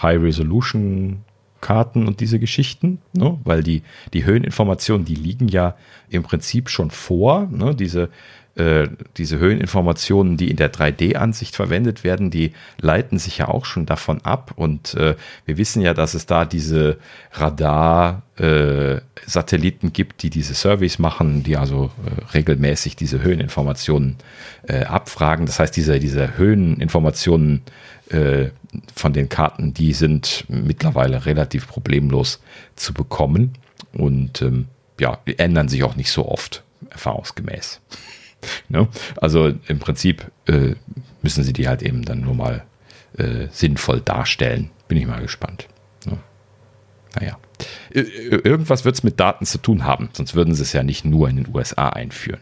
High-Resolution-Karten 0.00 2.06
und 2.06 2.20
diese 2.20 2.38
Geschichten, 2.38 3.00
ne? 3.12 3.38
weil 3.44 3.62
die, 3.62 3.82
die 4.12 4.24
Höheninformationen, 4.24 5.04
die 5.04 5.14
liegen 5.14 5.48
ja 5.48 5.76
im 6.08 6.22
Prinzip 6.22 6.68
schon 6.68 6.90
vor. 6.90 7.48
Ne? 7.50 7.74
Diese 7.74 8.10
äh, 8.54 8.88
diese 9.16 9.38
Höheninformationen, 9.38 10.36
die 10.36 10.50
in 10.50 10.58
der 10.58 10.70
3D-Ansicht 10.70 11.56
verwendet 11.56 12.04
werden, 12.04 12.30
die 12.30 12.52
leiten 12.80 13.18
sich 13.18 13.38
ja 13.38 13.48
auch 13.48 13.64
schon 13.64 13.86
davon 13.86 14.20
ab. 14.24 14.52
Und 14.56 14.92
äh, 14.92 15.14
wir 15.46 15.56
wissen 15.56 15.80
ja, 15.80 15.94
dass 15.94 16.12
es 16.12 16.26
da 16.26 16.44
diese 16.44 16.98
Radar-Satelliten 17.32 19.86
äh, 19.86 19.90
gibt, 19.90 20.22
die 20.22 20.28
diese 20.28 20.52
Surveys 20.52 20.98
machen, 20.98 21.42
die 21.42 21.56
also 21.56 21.92
äh, 22.04 22.10
regelmäßig 22.34 22.94
diese 22.94 23.22
Höheninformationen 23.22 24.16
äh, 24.68 24.84
abfragen. 24.84 25.46
Das 25.46 25.58
heißt, 25.58 25.74
diese, 25.74 25.98
diese 25.98 26.36
Höheninformationen 26.36 27.62
von 28.94 29.14
den 29.14 29.30
Karten, 29.30 29.72
die 29.72 29.94
sind 29.94 30.44
mittlerweile 30.48 31.24
relativ 31.24 31.66
problemlos 31.66 32.42
zu 32.76 32.92
bekommen 32.92 33.54
und 33.94 34.42
ähm, 34.42 34.66
ja, 35.00 35.18
ändern 35.38 35.68
sich 35.68 35.82
auch 35.82 35.96
nicht 35.96 36.10
so 36.10 36.28
oft, 36.28 36.62
erfahrungsgemäß. 36.90 37.80
Ne? 38.68 38.88
Also 39.16 39.52
im 39.68 39.78
Prinzip 39.78 40.30
äh, 40.46 40.74
müssen 41.22 41.44
sie 41.44 41.52
die 41.52 41.68
halt 41.68 41.82
eben 41.82 42.04
dann 42.04 42.20
nur 42.20 42.34
mal 42.34 42.64
äh, 43.16 43.48
sinnvoll 43.50 44.00
darstellen. 44.00 44.70
Bin 44.88 44.98
ich 44.98 45.06
mal 45.06 45.20
gespannt. 45.20 45.68
Ne? 46.06 46.18
Naja. 47.18 47.38
Irgendwas 47.90 48.84
wird 48.84 48.96
es 48.96 49.02
mit 49.02 49.20
Daten 49.20 49.44
zu 49.44 49.58
tun 49.58 49.84
haben, 49.84 50.08
sonst 50.12 50.34
würden 50.34 50.54
sie 50.54 50.62
es 50.62 50.72
ja 50.72 50.82
nicht 50.82 51.04
nur 51.04 51.28
in 51.28 51.36
den 51.36 51.54
USA 51.54 51.90
einführen. 51.90 52.40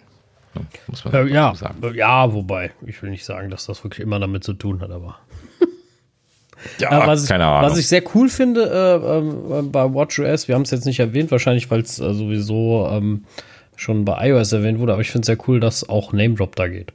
Ne? 0.54 0.62
Muss 0.86 1.04
man 1.04 1.14
äh, 1.14 1.24
ja, 1.26 1.54
sagen. 1.54 1.80
Ja, 1.94 2.32
wobei, 2.32 2.72
ich 2.86 3.02
will 3.02 3.10
nicht 3.10 3.24
sagen, 3.24 3.50
dass 3.50 3.66
das 3.66 3.84
wirklich 3.84 4.00
immer 4.00 4.18
damit 4.18 4.44
zu 4.44 4.54
tun 4.54 4.80
hat, 4.80 4.90
aber. 4.90 5.18
Ja, 6.78 7.04
äh, 7.04 7.06
was, 7.06 7.26
keine 7.26 7.46
Ahnung. 7.46 7.70
Was 7.70 7.78
ich 7.78 7.88
sehr 7.88 8.02
cool 8.14 8.28
finde 8.28 8.64
äh, 8.64 9.58
äh, 9.58 9.62
bei 9.62 9.94
WatchOS, 9.94 10.46
wir 10.46 10.54
haben 10.54 10.62
es 10.62 10.70
jetzt 10.70 10.84
nicht 10.84 11.00
erwähnt, 11.00 11.30
wahrscheinlich, 11.30 11.70
weil 11.70 11.80
es 11.80 11.98
äh, 11.98 12.12
sowieso 12.12 12.88
ähm, 12.90 13.24
schon 13.80 14.04
bei 14.04 14.28
iOS 14.28 14.52
erwähnt 14.52 14.78
wurde, 14.78 14.92
aber 14.92 15.02
ich 15.02 15.10
finde 15.10 15.22
es 15.22 15.26
sehr 15.26 15.48
cool, 15.48 15.58
dass 15.58 15.88
auch 15.88 16.12
Name 16.12 16.34
Drop 16.34 16.54
da 16.54 16.68
geht. 16.68 16.92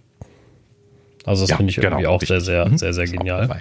Also 1.26 1.44
das 1.44 1.50
ja, 1.50 1.58
finde 1.58 1.72
ich 1.72 1.78
irgendwie 1.80 2.04
genau, 2.04 2.16
auch 2.16 2.22
sehr, 2.22 2.42
sehr, 2.42 2.70
mhm. 2.70 2.78
sehr, 2.78 2.94
sehr 2.94 3.08
genial. 3.08 3.60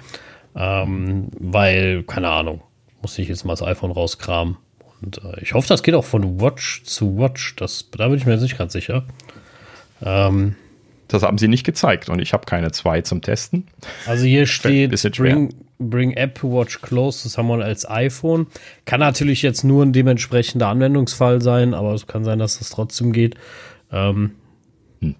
Ähm, 0.55 1.27
weil, 1.39 2.03
keine 2.03 2.29
Ahnung, 2.29 2.61
muss 3.01 3.17
ich 3.17 3.27
jetzt 3.27 3.43
mal 3.43 3.53
das 3.53 3.63
iPhone 3.63 3.91
rauskramen. 3.91 4.57
Und 5.01 5.17
äh, 5.17 5.41
ich 5.41 5.53
hoffe, 5.53 5.67
das 5.67 5.81
geht 5.81 5.95
auch 5.95 6.05
von 6.05 6.39
Watch 6.39 6.83
zu 6.83 7.17
Watch. 7.17 7.55
Das, 7.55 7.89
da 7.91 8.07
bin 8.07 8.17
ich 8.17 8.27
mir 8.27 8.33
jetzt 8.33 8.43
nicht 8.43 8.59
ganz 8.59 8.73
sicher. 8.73 9.05
Ähm, 10.03 10.55
das 11.07 11.23
haben 11.23 11.39
sie 11.39 11.47
nicht 11.47 11.65
gezeigt 11.65 12.09
und 12.09 12.19
ich 12.19 12.33
habe 12.33 12.45
keine 12.45 12.71
zwei 12.71 13.01
zum 13.01 13.21
Testen. 13.21 13.67
Also 14.05 14.25
hier 14.25 14.45
steht 14.45 14.91
bring, 15.17 15.53
bring 15.79 16.13
Apple 16.13 16.51
Watch 16.51 16.81
close 16.81 17.23
to 17.23 17.29
someone 17.29 17.63
als 17.63 17.89
iPhone. 17.89 18.47
Kann 18.85 18.99
natürlich 18.99 19.41
jetzt 19.41 19.63
nur 19.63 19.83
ein 19.83 19.93
dementsprechender 19.93 20.67
Anwendungsfall 20.67 21.41
sein, 21.41 21.73
aber 21.73 21.93
es 21.93 22.07
kann 22.07 22.23
sein, 22.23 22.39
dass 22.39 22.59
das 22.59 22.69
trotzdem 22.69 23.11
geht. 23.11 23.35
Ähm, 23.91 24.31
hm. 25.01 25.15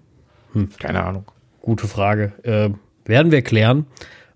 Hm. 0.52 0.68
Keine 0.78 1.04
Ahnung. 1.04 1.24
Gute 1.60 1.88
Frage. 1.88 2.32
Äh, 2.42 2.70
werden 3.04 3.32
wir 3.32 3.42
klären. 3.42 3.86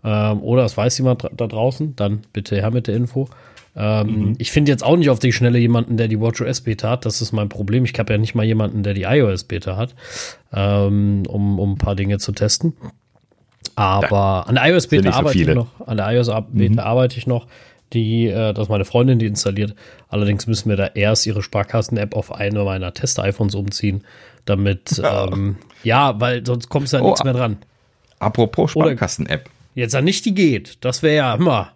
Ähm, 0.02 0.42
oder 0.42 0.64
es 0.64 0.76
weiß 0.76 0.98
jemand 0.98 1.28
da 1.36 1.46
draußen, 1.46 1.94
dann 1.96 2.22
bitte 2.32 2.56
her 2.56 2.70
mit 2.70 2.86
der 2.86 2.96
Info. 2.96 3.28
Ähm, 3.76 4.06
mhm. 4.06 4.34
Ich 4.38 4.50
finde 4.50 4.72
jetzt 4.72 4.82
auch 4.82 4.96
nicht 4.96 5.10
auf 5.10 5.18
die 5.18 5.32
Schnelle 5.32 5.58
jemanden, 5.58 5.96
der 5.96 6.08
die 6.08 6.20
WatchOS 6.20 6.62
Beta 6.62 6.90
hat. 6.90 7.06
Das 7.06 7.20
ist 7.20 7.32
mein 7.32 7.48
Problem. 7.48 7.84
Ich 7.84 7.96
habe 7.98 8.12
ja 8.12 8.18
nicht 8.18 8.34
mal 8.34 8.44
jemanden, 8.44 8.82
der 8.82 8.94
die 8.94 9.02
iOS 9.02 9.44
Beta 9.44 9.76
hat, 9.76 9.94
ähm, 10.52 11.22
um, 11.28 11.58
um 11.58 11.72
ein 11.72 11.78
paar 11.78 11.94
Dinge 11.94 12.18
zu 12.18 12.32
testen. 12.32 12.74
Aber 13.76 14.48
an 14.48 14.56
der 14.56 14.66
iOS 14.66 14.86
Beta 14.88 15.12
so 15.12 15.18
arbeite 15.18 15.38
ich 15.38 15.46
noch. 15.48 15.68
An 15.86 15.96
der 15.96 16.10
iOS 16.12 16.28
Beta 16.50 16.72
mhm. 16.72 16.78
arbeite 16.78 17.18
ich 17.18 17.26
noch. 17.26 17.46
Die, 17.92 18.26
äh, 18.28 18.52
das 18.52 18.64
ist 18.64 18.68
meine 18.68 18.84
Freundin, 18.84 19.18
die 19.18 19.26
installiert. 19.26 19.74
Allerdings 20.08 20.46
müssen 20.46 20.68
wir 20.68 20.76
da 20.76 20.86
erst 20.86 21.26
ihre 21.26 21.42
Sparkassen-App 21.42 22.14
auf 22.14 22.32
eine 22.32 22.62
meiner 22.62 22.94
Test-iPhones 22.94 23.54
umziehen, 23.54 24.04
damit, 24.44 24.98
ja, 25.02 25.26
ähm, 25.26 25.56
ja 25.82 26.20
weil 26.20 26.46
sonst 26.46 26.68
kommst 26.68 26.92
du 26.92 26.98
ja 26.98 27.02
oh, 27.02 27.06
nichts 27.06 27.24
mehr 27.24 27.32
dran. 27.32 27.58
Apropos 28.20 28.72
Sparkassen-App. 28.72 29.48
Jetzt 29.74 29.94
ja 29.94 30.02
nicht 30.02 30.24
die 30.24 30.34
geht. 30.34 30.78
Das 30.84 31.02
wäre 31.02 31.16
ja 31.16 31.34
immer. 31.34 31.72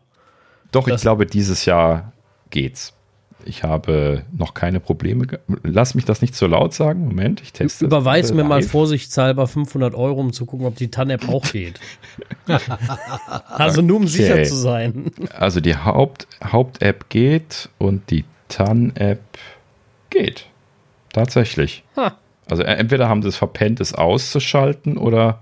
Doch, 0.73 0.86
ich 0.89 1.01
glaube, 1.01 1.27
dieses 1.27 1.65
Jahr 1.65 2.12
geht's. 2.51 2.93
Ich 3.46 3.62
habe 3.62 4.24
noch 4.36 4.54
keine 4.54 4.80
Probleme. 4.80 5.26
Lass 5.62 5.94
mich 5.94 6.04
das 6.04 6.22
nicht 6.22 6.34
so 6.34 6.46
laut 6.46 6.74
sagen. 6.74 7.06
Moment, 7.06 7.40
ich 7.42 7.52
teste. 7.52 7.84
Überweis 7.84 8.32
mir 8.32 8.42
live. 8.42 8.48
mal 8.48 8.62
vorsichtshalber 8.62 9.46
500 9.46 9.94
Euro, 9.94 10.20
um 10.20 10.32
zu 10.32 10.46
gucken, 10.46 10.66
ob 10.66 10.76
die 10.76 10.90
TAN-App 10.90 11.28
auch 11.28 11.44
geht. 11.44 11.80
also 13.48 13.82
nur 13.82 13.96
um 13.96 14.04
okay. 14.04 14.12
sicher 14.12 14.42
zu 14.44 14.54
sein. 14.54 15.10
Also 15.36 15.60
die 15.60 15.76
Haupt, 15.76 16.26
Haupt-App 16.42 17.08
geht 17.08 17.68
und 17.78 18.10
die 18.10 18.24
TAN-App 18.48 19.22
geht. 20.10 20.46
Tatsächlich. 21.12 21.84
Ha. 21.96 22.16
Also 22.48 22.62
entweder 22.62 23.08
haben 23.08 23.22
sie 23.22 23.28
es 23.28 23.36
verpennt, 23.36 23.80
es 23.80 23.94
auszuschalten 23.94 24.98
oder 24.98 25.40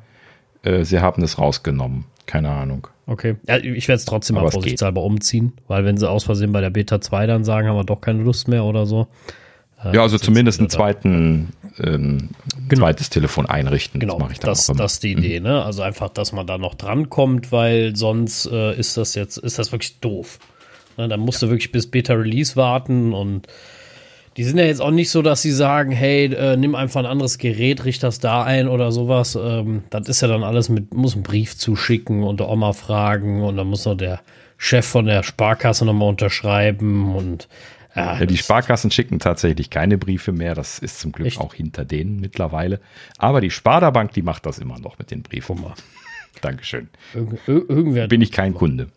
äh, 0.62 0.84
sie 0.84 1.00
haben 1.00 1.22
es 1.22 1.38
rausgenommen. 1.38 2.04
Keine 2.26 2.50
Ahnung. 2.50 2.86
Okay. 3.06 3.36
Ja, 3.48 3.58
ich 3.58 3.88
werde 3.88 3.96
es 3.96 4.04
trotzdem 4.04 4.36
mal 4.36 4.50
vorsichtshalber 4.50 5.02
umziehen, 5.02 5.52
weil 5.68 5.84
wenn 5.84 5.96
sie 5.96 6.08
aus 6.08 6.24
Versehen 6.24 6.52
bei 6.52 6.60
der 6.60 6.70
Beta 6.70 7.00
2 7.00 7.26
dann 7.26 7.44
sagen, 7.44 7.68
haben 7.68 7.76
wir 7.76 7.84
doch 7.84 8.00
keine 8.00 8.22
Lust 8.22 8.48
mehr 8.48 8.64
oder 8.64 8.86
so. 8.86 9.08
Äh, 9.84 9.94
ja, 9.96 10.02
also 10.02 10.18
zumindest 10.18 10.60
einen 10.60 10.70
zweiten, 10.70 11.52
ähm, 11.78 12.30
genau. 12.68 12.82
zweites 12.82 13.10
Telefon 13.10 13.46
einrichten. 13.46 14.00
Genau, 14.00 14.14
das 14.14 14.20
mache 14.22 14.32
ich 14.32 14.38
dann 14.38 14.50
das, 14.50 14.66
das 14.66 14.92
ist 14.94 15.02
die 15.02 15.12
Idee, 15.12 15.40
mhm. 15.40 15.46
ne? 15.46 15.64
Also 15.64 15.82
einfach, 15.82 16.10
dass 16.10 16.32
man 16.32 16.46
da 16.46 16.58
noch 16.58 16.74
drankommt, 16.74 17.50
weil 17.50 17.96
sonst 17.96 18.46
äh, 18.46 18.78
ist 18.78 18.96
das 18.96 19.14
jetzt, 19.14 19.36
ist 19.38 19.58
das 19.58 19.72
wirklich 19.72 19.98
doof. 20.00 20.38
Ne? 20.96 21.08
Dann 21.08 21.20
musst 21.20 21.42
ja. 21.42 21.48
du 21.48 21.52
wirklich 21.52 21.72
bis 21.72 21.90
Beta 21.90 22.14
Release 22.14 22.56
warten 22.56 23.12
und 23.12 23.48
die 24.36 24.44
sind 24.44 24.59
ja 24.59 24.64
jetzt 24.64 24.80
auch 24.80 24.90
nicht 24.90 25.10
so, 25.10 25.22
dass 25.22 25.42
sie 25.42 25.52
sagen, 25.52 25.92
hey, 25.92 26.32
äh, 26.32 26.56
nimm 26.56 26.74
einfach 26.74 27.00
ein 27.00 27.06
anderes 27.06 27.38
Gerät, 27.38 27.84
richte 27.84 28.06
das 28.06 28.18
da 28.18 28.44
ein 28.44 28.68
oder 28.68 28.90
sowas. 28.90 29.38
Ähm, 29.40 29.84
das 29.90 30.09
ist 30.09 30.22
ja 30.22 30.28
dann 30.28 30.42
alles 30.42 30.68
mit, 30.68 30.94
muss 30.94 31.14
einen 31.14 31.22
Brief 31.22 31.56
zuschicken 31.56 32.22
und 32.22 32.40
der 32.40 32.48
Oma 32.48 32.72
fragen 32.72 33.42
und 33.42 33.56
dann 33.56 33.66
muss 33.66 33.84
noch 33.84 33.96
der 33.96 34.20
Chef 34.56 34.86
von 34.86 35.06
der 35.06 35.22
Sparkasse 35.22 35.84
nochmal 35.84 36.09
unterschreiben 36.09 37.14
und 37.14 37.48
ja, 37.94 38.18
ja, 38.18 38.26
die 38.26 38.38
Sparkassen 38.38 38.90
schicken 38.90 39.18
tatsächlich 39.18 39.68
keine 39.68 39.98
Briefe 39.98 40.32
mehr. 40.32 40.54
Das 40.54 40.78
ist 40.78 41.00
zum 41.00 41.12
Glück 41.12 41.26
echt? 41.26 41.40
auch 41.40 41.52
hinter 41.52 41.84
denen 41.84 42.20
mittlerweile. 42.20 42.80
Aber 43.18 43.42
die 43.42 43.50
Sparda-Bank, 43.50 44.12
die 44.12 44.22
macht 44.22 44.46
das 44.46 44.59
immer 44.59 44.78
noch 44.78 44.98
mit 44.98 45.10
den 45.10 45.22
Briefen. 45.22 45.62
Dankeschön. 46.40 46.88
Ir 47.14 47.68
irgendwer 47.68 48.09
Bin 48.09 48.22
ich 48.22 48.32
kein 48.32 48.54
Kunde. 48.54 48.88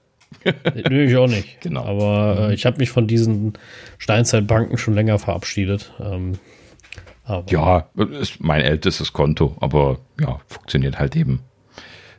Nö, 0.89 1.05
ich 1.05 1.15
auch 1.15 1.27
nicht. 1.27 1.59
Genau. 1.61 1.83
Aber 1.83 2.49
äh, 2.49 2.53
ich 2.53 2.65
habe 2.65 2.77
mich 2.77 2.89
von 2.89 3.07
diesen 3.07 3.53
Steinzeitbanken 3.97 4.77
schon 4.77 4.93
länger 4.93 5.19
verabschiedet. 5.19 5.93
Ähm, 5.99 6.33
ja, 7.49 7.89
ist 8.19 8.43
mein 8.43 8.61
ältestes 8.61 9.11
Konto, 9.11 9.57
aber 9.59 9.97
ja, 10.19 10.39
funktioniert 10.47 10.99
halt 10.99 11.15
eben. 11.15 11.39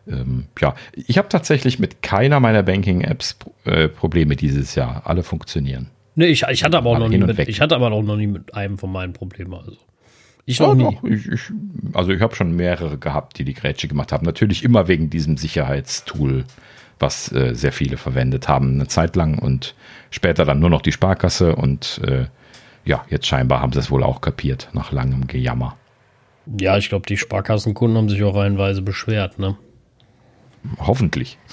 Ähm, 0.08 0.46
ja, 0.60 0.74
ich 0.94 1.18
habe 1.18 1.28
tatsächlich 1.28 1.78
mit 1.78 2.02
keiner 2.02 2.40
meiner 2.40 2.62
Banking-Apps 2.62 3.36
äh, 3.64 3.88
Probleme 3.88 4.36
dieses 4.36 4.74
Jahr. 4.74 5.02
Alle 5.04 5.22
funktionieren. 5.22 5.90
Nee, 6.16 6.26
ich, 6.26 6.44
ich 6.44 6.64
hatte 6.64 6.78
aber 6.78 6.90
auch 6.90 6.98
noch 6.98 7.08
nie 7.08 7.18
mit, 7.18 7.38
ich 7.38 7.60
hatte 7.60 7.76
aber 7.76 7.92
auch 7.92 8.02
noch 8.02 8.16
nie 8.16 8.26
mit 8.26 8.54
einem 8.54 8.78
von 8.78 8.90
meinen 8.90 9.12
Problemen. 9.12 9.54
Also. 9.54 9.76
Ich 10.44 10.60
noch 10.60 10.76
ja, 10.76 10.90
nie. 10.90 10.98
Ich, 11.14 11.28
ich, 11.28 11.40
also 11.92 12.12
ich 12.12 12.20
habe 12.20 12.34
schon 12.34 12.54
mehrere 12.54 12.98
gehabt, 12.98 13.38
die 13.38 13.44
die 13.44 13.54
Grätsche 13.54 13.88
gemacht 13.88 14.12
haben. 14.12 14.24
Natürlich 14.24 14.62
immer 14.62 14.88
wegen 14.88 15.10
diesem 15.10 15.36
Sicherheitstool 15.36 16.44
was 16.98 17.30
äh, 17.32 17.54
sehr 17.54 17.72
viele 17.72 17.96
verwendet 17.96 18.48
haben 18.48 18.74
eine 18.74 18.88
Zeit 18.88 19.16
lang 19.16 19.38
und 19.38 19.74
später 20.10 20.44
dann 20.44 20.60
nur 20.60 20.70
noch 20.70 20.82
die 20.82 20.92
Sparkasse 20.92 21.54
und 21.54 22.00
äh, 22.04 22.26
ja, 22.84 23.04
jetzt 23.10 23.26
scheinbar 23.26 23.60
haben 23.60 23.72
sie 23.72 23.80
es 23.80 23.90
wohl 23.90 24.02
auch 24.02 24.20
kapiert 24.20 24.68
nach 24.72 24.92
langem 24.92 25.26
Gejammer. 25.26 25.76
Ja, 26.58 26.78
ich 26.78 26.88
glaube, 26.88 27.06
die 27.06 27.16
Sparkassenkunden 27.16 27.98
haben 27.98 28.08
sich 28.08 28.22
auch 28.22 28.36
reihenweise 28.36 28.80
beschwert, 28.80 29.38
ne? 29.38 29.56
Hoffentlich. 30.78 31.38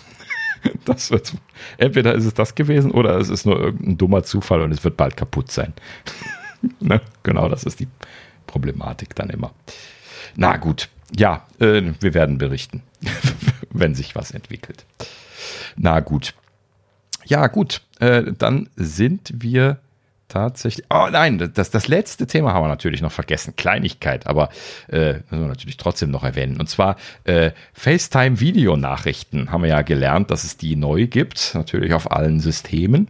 Das 0.85 1.11
wird, 1.11 1.33
entweder 1.77 2.13
ist 2.15 2.23
es 2.23 2.33
das 2.33 2.55
gewesen 2.55 2.91
oder 2.91 3.17
es 3.17 3.27
ist 3.27 3.45
nur 3.45 3.59
irgendein 3.59 3.97
dummer 3.97 4.23
Zufall 4.23 4.61
und 4.61 4.71
es 4.71 4.81
wird 4.81 4.95
bald 4.95 5.17
kaputt 5.17 5.51
sein. 5.51 5.73
ne? 6.79 7.01
Genau, 7.23 7.49
das 7.49 7.65
ist 7.65 7.81
die 7.81 7.89
Problematik 8.47 9.13
dann 9.13 9.29
immer. 9.29 9.51
Na 10.37 10.55
gut, 10.55 10.87
ja, 11.13 11.45
äh, 11.59 11.81
wir 11.99 12.13
werden 12.13 12.37
berichten, 12.37 12.81
wenn 13.71 13.93
sich 13.93 14.15
was 14.15 14.31
entwickelt. 14.31 14.85
Na 15.75 15.99
gut. 15.99 16.33
Ja, 17.25 17.47
gut. 17.47 17.81
Äh, 17.99 18.33
dann 18.37 18.69
sind 18.75 19.33
wir 19.35 19.79
tatsächlich. 20.33 20.85
Oh 20.89 21.07
nein, 21.11 21.51
das, 21.53 21.69
das 21.69 21.87
letzte 21.87 22.27
Thema 22.27 22.53
haben 22.53 22.63
wir 22.63 22.69
natürlich 22.69 23.01
noch 23.01 23.11
vergessen. 23.11 23.55
Kleinigkeit, 23.55 24.27
aber 24.27 24.49
äh, 24.87 25.13
müssen 25.13 25.41
wir 25.41 25.47
natürlich 25.47 25.77
trotzdem 25.77 26.11
noch 26.11 26.23
erwähnen. 26.23 26.59
Und 26.59 26.69
zwar 26.69 26.97
äh, 27.23 27.51
FaceTime-Videonachrichten 27.73 29.51
haben 29.51 29.63
wir 29.63 29.69
ja 29.69 29.81
gelernt, 29.83 30.31
dass 30.31 30.43
es 30.43 30.57
die 30.57 30.75
neu 30.75 31.07
gibt, 31.07 31.51
natürlich 31.53 31.93
auf 31.93 32.11
allen 32.11 32.39
Systemen. 32.39 33.07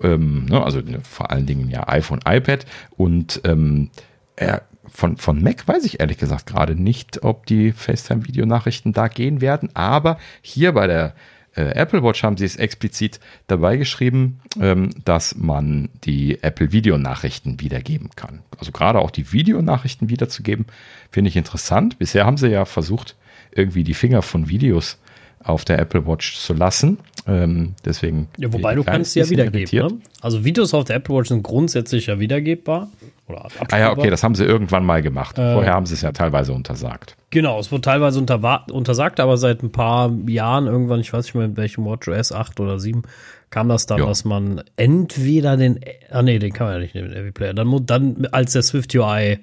Ähm, 0.00 0.46
ne, 0.46 0.62
also 0.62 0.80
ne, 0.80 1.00
vor 1.02 1.30
allen 1.30 1.46
Dingen 1.46 1.68
ja 1.68 1.88
iPhone, 1.88 2.20
iPad 2.26 2.64
und 2.96 3.40
ähm, 3.44 3.90
er, 4.36 4.62
von, 4.86 5.16
von 5.16 5.42
Mac 5.42 5.66
weiß 5.66 5.84
ich 5.84 6.00
ehrlich 6.00 6.18
gesagt 6.18 6.46
gerade 6.46 6.74
nicht, 6.74 7.22
ob 7.22 7.46
die 7.46 7.72
FaceTime-Videonachrichten 7.72 8.92
da 8.92 9.08
gehen 9.08 9.40
werden, 9.40 9.70
aber 9.74 10.18
hier 10.42 10.72
bei 10.72 10.86
der 10.86 11.06
äh, 11.06 11.12
Apple 11.60 12.02
Watch 12.02 12.22
haben 12.22 12.36
sie 12.36 12.44
es 12.44 12.56
explizit 12.56 13.20
dabei 13.46 13.76
geschrieben, 13.76 14.40
ähm, 14.60 14.90
dass 15.04 15.36
man 15.36 15.90
die 16.04 16.42
Apple 16.42 16.72
Videonachrichten 16.72 17.60
wiedergeben 17.60 18.10
kann. 18.16 18.42
Also 18.58 18.72
gerade 18.72 19.00
auch 19.00 19.10
die 19.10 19.32
Videonachrichten 19.32 20.08
wiederzugeben, 20.08 20.66
finde 21.10 21.28
ich 21.28 21.36
interessant. 21.36 21.98
Bisher 21.98 22.24
haben 22.24 22.38
sie 22.38 22.48
ja 22.48 22.64
versucht, 22.64 23.16
irgendwie 23.54 23.84
die 23.84 23.94
Finger 23.94 24.22
von 24.22 24.48
Videos 24.48 24.98
auf 25.44 25.64
der 25.64 25.78
Apple 25.78 26.06
Watch 26.06 26.36
zu 26.36 26.54
lassen. 26.54 26.98
Ähm, 27.26 27.74
deswegen. 27.84 28.28
Ja, 28.36 28.52
wobei 28.52 28.74
du 28.74 28.82
kannst 28.82 29.12
sie 29.12 29.20
ja 29.20 29.30
wiedergeben. 29.30 29.86
Ne? 29.88 29.98
Also 30.20 30.44
Videos 30.44 30.74
auf 30.74 30.84
der 30.84 30.96
Apple 30.96 31.14
Watch 31.14 31.28
sind 31.28 31.42
grundsätzlich 31.42 32.06
ja 32.06 32.18
wiedergebbar. 32.18 32.88
Oder 33.28 33.46
ah 33.70 33.78
ja, 33.78 33.92
okay, 33.92 34.10
das 34.10 34.24
haben 34.24 34.34
sie 34.34 34.44
irgendwann 34.44 34.84
mal 34.84 35.00
gemacht. 35.02 35.38
Äh, 35.38 35.54
Vorher 35.54 35.74
haben 35.74 35.86
sie 35.86 35.94
es 35.94 36.02
ja 36.02 36.12
teilweise 36.12 36.52
untersagt. 36.52 37.16
Genau, 37.30 37.58
es 37.60 37.70
wurde 37.70 37.82
teilweise 37.82 38.18
untersagt, 38.18 39.20
aber 39.20 39.36
seit 39.36 39.62
ein 39.62 39.70
paar 39.70 40.12
Jahren 40.26 40.66
irgendwann, 40.66 41.00
ich 41.00 41.12
weiß 41.12 41.26
nicht 41.26 41.34
mehr, 41.34 41.44
in 41.44 41.56
welchem 41.56 41.84
WatchOS 41.84 42.32
8 42.32 42.58
oder 42.60 42.78
7, 42.78 43.02
kam 43.50 43.68
das 43.68 43.86
dann, 43.86 43.98
jo. 43.98 44.06
dass 44.06 44.24
man 44.24 44.62
entweder 44.76 45.56
den, 45.56 45.80
ah 46.10 46.22
nee, 46.22 46.38
den 46.38 46.52
kann 46.52 46.66
man 46.66 46.74
ja 46.74 46.80
nicht 46.80 46.94
nehmen, 46.94 47.10
den 47.10 47.26
AV 47.28 47.32
Player, 47.32 47.54
dann, 47.54 47.86
dann 47.86 48.28
als 48.32 48.52
der 48.52 48.62
Swift 48.62 48.94
UI 48.94 49.38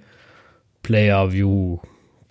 Player 0.83 1.31
View 1.31 1.79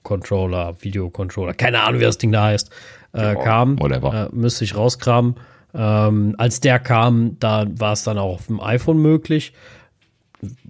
Controller, 0.03 0.77
Video 0.81 1.11
Controller, 1.11 1.55
keine 1.55 1.83
Ahnung, 1.83 2.01
wie 2.01 2.05
das 2.05 2.19
Ding 2.19 2.33
da 2.33 2.45
heißt, 2.45 2.71
äh, 3.13 3.35
kam, 3.35 3.79
äh, 3.79 4.29
müsste 4.33 4.65
ich 4.65 4.77
rauskramen. 4.77 5.37
Ähm, 5.75 6.35
als 6.39 6.61
der 6.61 6.79
kam, 6.79 7.37
da 7.41 7.67
war 7.69 7.93
es 7.93 8.03
dann 8.03 8.19
auch 8.19 8.35
auf 8.35 8.47
dem 8.47 8.61
iPhone 8.61 8.99
möglich, 8.99 9.53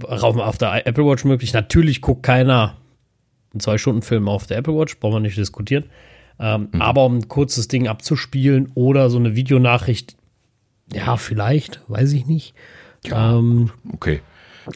auf 0.03 0.59
der 0.59 0.87
Apple 0.87 1.07
Watch 1.07 1.25
möglich. 1.25 1.53
Natürlich 1.53 2.01
guckt 2.01 2.23
keiner 2.23 2.77
einen 3.53 3.61
Zwei-Stunden-Film 3.61 4.29
auf 4.29 4.47
der 4.47 4.59
Apple 4.59 4.75
Watch, 4.75 4.99
brauchen 4.99 5.15
wir 5.15 5.21
nicht 5.21 5.37
diskutieren. 5.37 5.85
Ähm, 6.41 6.69
mhm. 6.73 6.83
Aber 6.83 7.05
um 7.05 7.19
ein 7.19 7.29
kurzes 7.29 7.69
Ding 7.69 7.89
abzuspielen 7.89 8.71
oder 8.75 9.11
so 9.11 9.19
eine 9.19 9.35
Videonachricht 9.35 10.17
Ja, 10.93 11.17
vielleicht, 11.17 11.81
weiß 11.89 12.13
ich 12.13 12.27
nicht. 12.27 12.55
Ja, 13.05 13.39
ähm, 13.39 13.71
okay. 13.93 14.21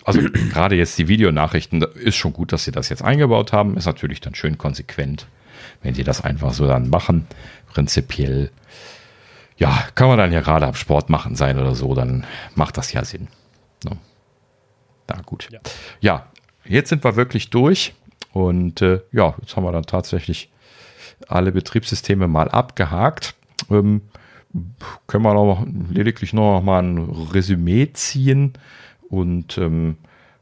Also 0.04 0.20
gerade 0.52 0.74
jetzt 0.76 0.98
die 0.98 1.08
Videonachrichten, 1.08 1.82
ist 1.82 2.16
schon 2.16 2.32
gut, 2.32 2.52
dass 2.52 2.64
sie 2.64 2.72
das 2.72 2.88
jetzt 2.88 3.02
eingebaut 3.02 3.52
haben. 3.52 3.76
Ist 3.76 3.86
natürlich 3.86 4.20
dann 4.20 4.34
schön 4.34 4.58
konsequent, 4.58 5.26
wenn 5.82 5.94
sie 5.94 6.04
das 6.04 6.22
einfach 6.22 6.52
so 6.52 6.66
dann 6.66 6.88
machen. 6.88 7.26
Prinzipiell, 7.72 8.50
ja, 9.56 9.84
kann 9.94 10.08
man 10.08 10.18
dann 10.18 10.32
ja 10.32 10.40
gerade 10.40 10.66
am 10.66 10.74
Sport 10.74 11.08
machen 11.10 11.36
sein 11.36 11.58
oder 11.58 11.74
so, 11.74 11.94
dann 11.94 12.24
macht 12.54 12.76
das 12.76 12.92
ja 12.92 13.04
Sinn. 13.04 13.28
Ne? 13.84 13.96
Na 15.08 15.20
gut. 15.22 15.48
Ja. 15.50 15.60
ja. 16.00 16.26
jetzt 16.64 16.90
sind 16.90 17.04
wir 17.04 17.16
wirklich 17.16 17.50
durch 17.50 17.94
und 18.32 18.82
äh, 18.82 19.00
ja, 19.12 19.34
jetzt 19.40 19.56
haben 19.56 19.64
wir 19.64 19.72
dann 19.72 19.84
tatsächlich 19.84 20.50
alle 21.28 21.52
Betriebssysteme 21.52 22.28
mal 22.28 22.48
abgehakt. 22.48 23.34
Ähm, 23.70 24.02
können 25.06 25.24
wir 25.24 25.34
noch 25.34 25.66
lediglich 25.90 26.32
noch 26.32 26.60
mal 26.60 26.82
ein 26.82 26.98
Resümee 27.32 27.90
ziehen 27.94 28.52
und 29.08 29.56
ähm, 29.56 29.96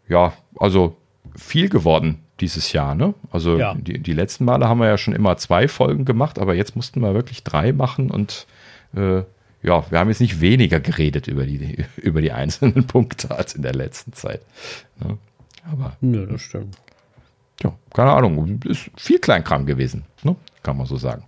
ja, 0.08 0.32
also 0.58 0.96
viel 1.36 1.68
geworden 1.68 2.24
dieses 2.40 2.72
Jahr, 2.72 2.94
ne? 2.94 3.14
Also 3.30 3.58
ja. 3.58 3.74
die, 3.74 3.98
die 3.98 4.12
letzten 4.12 4.44
Male 4.44 4.68
haben 4.68 4.80
wir 4.80 4.88
ja 4.88 4.98
schon 4.98 5.14
immer 5.14 5.36
zwei 5.36 5.68
Folgen 5.68 6.04
gemacht, 6.04 6.38
aber 6.38 6.54
jetzt 6.54 6.76
mussten 6.76 7.00
wir 7.00 7.14
wirklich 7.14 7.44
drei 7.44 7.72
machen 7.72 8.10
und 8.10 8.46
äh, 8.96 9.22
ja, 9.62 9.90
wir 9.90 9.98
haben 9.98 10.08
jetzt 10.08 10.20
nicht 10.20 10.40
weniger 10.40 10.80
geredet 10.80 11.26
über 11.26 11.44
die, 11.44 11.84
über 11.96 12.22
die 12.22 12.32
einzelnen 12.32 12.86
Punkte 12.86 13.30
als 13.30 13.54
in 13.54 13.62
der 13.62 13.74
letzten 13.74 14.12
Zeit. 14.12 14.40
Ne? 15.04 15.18
Aber. 15.70 15.96
Nö, 16.00 16.26
das 16.26 16.42
stimmt. 16.42 16.76
Ja, 17.62 17.74
keine 17.94 18.12
Ahnung. 18.12 18.60
Ist 18.64 18.90
viel 18.96 19.18
Kleinkram 19.18 19.66
gewesen, 19.66 20.04
ne? 20.22 20.34
kann 20.62 20.76
man 20.76 20.86
so 20.86 20.96
sagen. 20.96 21.24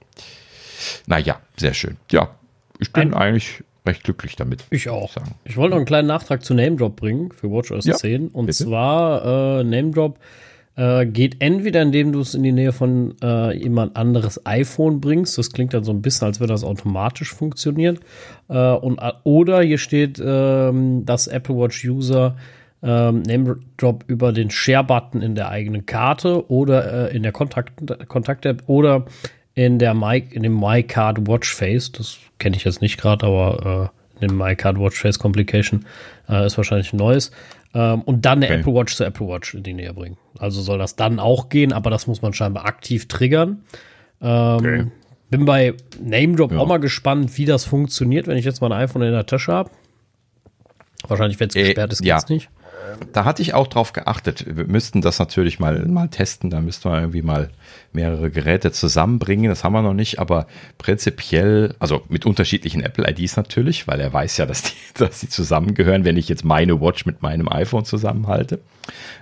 Naja, 1.07 1.41
sehr 1.57 1.75
schön. 1.75 1.99
Ja, 2.11 2.31
ich 2.79 2.93
bin 2.93 3.13
Ein 3.13 3.15
eigentlich 3.15 3.63
recht 3.87 4.05
glücklich 4.05 4.37
damit. 4.37 4.65
Ich 4.71 4.89
auch. 4.89 5.13
Sagen. 5.13 5.35
Ich 5.45 5.57
wollte 5.57 5.71
noch 5.71 5.77
einen 5.77 5.87
kleinen 5.87 6.09
Nachtrag 6.09 6.45
zu 6.45 6.55
Name 6.55 6.77
Drop 6.77 6.97
bringen 6.97 7.33
für 7.33 7.51
WatchOS 7.51 7.85
ja, 7.85 7.95
10. 7.95 8.29
Und 8.29 8.47
bitte. 8.47 8.65
zwar 8.65 9.61
äh, 9.61 9.65
Name 9.65 9.91
Drop 9.91 10.19
äh, 10.77 11.07
geht 11.07 11.37
entweder, 11.41 11.83
indem 11.83 12.13
du 12.13 12.21
es 12.21 12.35
in 12.35 12.43
die 12.43 12.53
Nähe 12.53 12.73
von 12.73 13.15
äh, 13.23 13.57
jemand 13.57 13.97
anderes 13.97 14.45
iPhone 14.47 15.01
bringst. 15.01 15.37
Das 15.37 15.53
klingt 15.53 15.75
dann 15.75 15.85
so 15.85 15.93
ein 15.93 16.03
bisschen, 16.03 16.27
als 16.27 16.41
würde 16.41 16.55
das 16.55 16.65
automatisch 16.65 17.33
funktionieren. 17.33 17.99
Äh, 18.49 18.73
und, 18.73 18.99
äh, 18.99 19.13
oder 19.25 19.63
hier 19.63 19.79
steht, 19.79 20.21
ähm, 20.25 21.05
dass 21.05 21.27
Apple 21.27 21.57
Watch 21.57 21.85
User 21.85 22.37
ähm, 22.83 23.23
Name 23.23 23.59
Drop 23.77 24.05
über 24.07 24.33
den 24.33 24.51
Share-Button 24.51 25.23
in 25.23 25.35
der 25.35 25.51
eigenen 25.51 25.87
Karte 25.87 26.51
oder 26.51 27.11
äh, 27.11 27.17
in 27.17 27.23
der 27.23 27.33
Kontakt-App 27.33 28.09
Kontakt 28.09 28.47
oder 28.67 29.05
in 29.55 29.79
der 29.79 29.93
My, 29.93 30.25
in 30.31 30.43
dem 30.43 30.59
My 30.59 30.83
Card 30.83 31.29
Watch 31.29 31.55
Face. 31.55 31.93
Das 31.93 32.17
kenne 32.39 32.57
ich 32.57 32.65
jetzt 32.65 32.81
nicht 32.81 32.99
gerade, 32.99 33.27
aber 33.27 33.93
in 34.19 34.29
dem 34.29 34.39
My 34.39 34.57
Card 34.57 34.79
Watch 34.79 34.99
Face 34.99 35.19
Complication 35.19 35.85
ist 36.27 36.57
wahrscheinlich 36.57 36.91
ein 36.95 36.97
neues. 36.97 37.31
Ähm, 37.75 38.03
und 38.03 38.25
dann 38.27 38.39
eine 38.39 38.47
okay. 38.47 38.61
Apple 38.61 38.75
Watch 38.75 38.95
zu 38.95 39.05
Apple 39.05 39.27
Watch 39.29 39.55
in 39.55 39.63
die 39.63 39.73
Nähe 39.73 39.95
bringen. 39.95 40.17
Also 40.39 40.61
soll 40.61 40.79
das 40.79 40.97
dann 40.97 41.19
auch 41.19 41.49
gehen, 41.49 41.73
aber 41.73 41.91
das 41.91 42.07
muss 42.07 42.23
man 42.23 42.33
scheinbar 42.35 42.67
aktiv 42.67 43.09
triggern. 43.09 43.65
Ähm, 44.21 44.57
okay. 44.57 44.87
Bin 45.31 45.47
bei 45.47 45.75
Name 45.99 46.37
Drop 46.37 46.53
ja. 46.53 46.59
auch 46.59 46.67
mal 46.67 46.79
gespannt, 46.79 47.39
wie 47.39 47.47
das 47.47 47.65
funktioniert, 47.65 48.27
wenn 48.27 48.37
ich 48.37 48.45
jetzt 48.45 48.61
mein 48.61 48.73
iPhone 48.73 49.03
in 49.03 49.13
der 49.13 49.25
Tasche 49.25 49.53
habe. 49.53 49.71
Wahrscheinlich, 51.09 51.41
wenn 51.41 51.49
es 51.49 51.57
äh, 51.57 51.63
gesperrt 51.65 51.93
ist, 51.93 52.03
geht's 52.03 52.27
ja. 52.29 52.35
nicht. 52.35 52.51
Da 53.13 53.25
hatte 53.25 53.43
ich 53.43 53.55
auch 53.55 53.67
drauf 53.67 53.93
geachtet. 53.93 54.45
Wir 54.49 54.67
müssten 54.67 55.01
das 55.01 55.19
natürlich 55.19 55.59
mal, 55.59 55.85
mal 55.87 56.09
testen. 56.09 56.51
Da 56.51 56.61
müssten 56.61 56.91
wir 56.91 56.99
irgendwie 56.99 57.23
mal 57.23 57.51
mehrere 57.93 58.31
Geräte 58.31 58.73
zusammenbringen. 58.73 59.49
Das 59.49 59.65
haben 59.65 59.73
wir 59.73 59.83
noch 59.83 59.95
nicht, 59.95 60.19
aber 60.19 60.47
prinzipiell, 60.79 61.75
also 61.79 62.03
mit 62.09 62.27
unterschiedlichen 62.27 62.83
Apple-IDs 62.83 63.37
natürlich, 63.37 63.87
weil 63.87 64.01
er 64.01 64.13
weiß 64.13 64.37
ja, 64.39 64.47
dass 64.47 64.63
die, 64.63 64.75
dass 64.95 65.21
die 65.21 65.29
zusammengehören, 65.29 66.05
wenn 66.05 66.17
ich 66.17 66.29
jetzt 66.29 66.45
meine 66.45 66.81
Watch 66.81 67.07
mit 67.07 67.23
meinem 67.23 67.49
iPhone 67.49 67.85
zusammenhalte. 67.85 68.61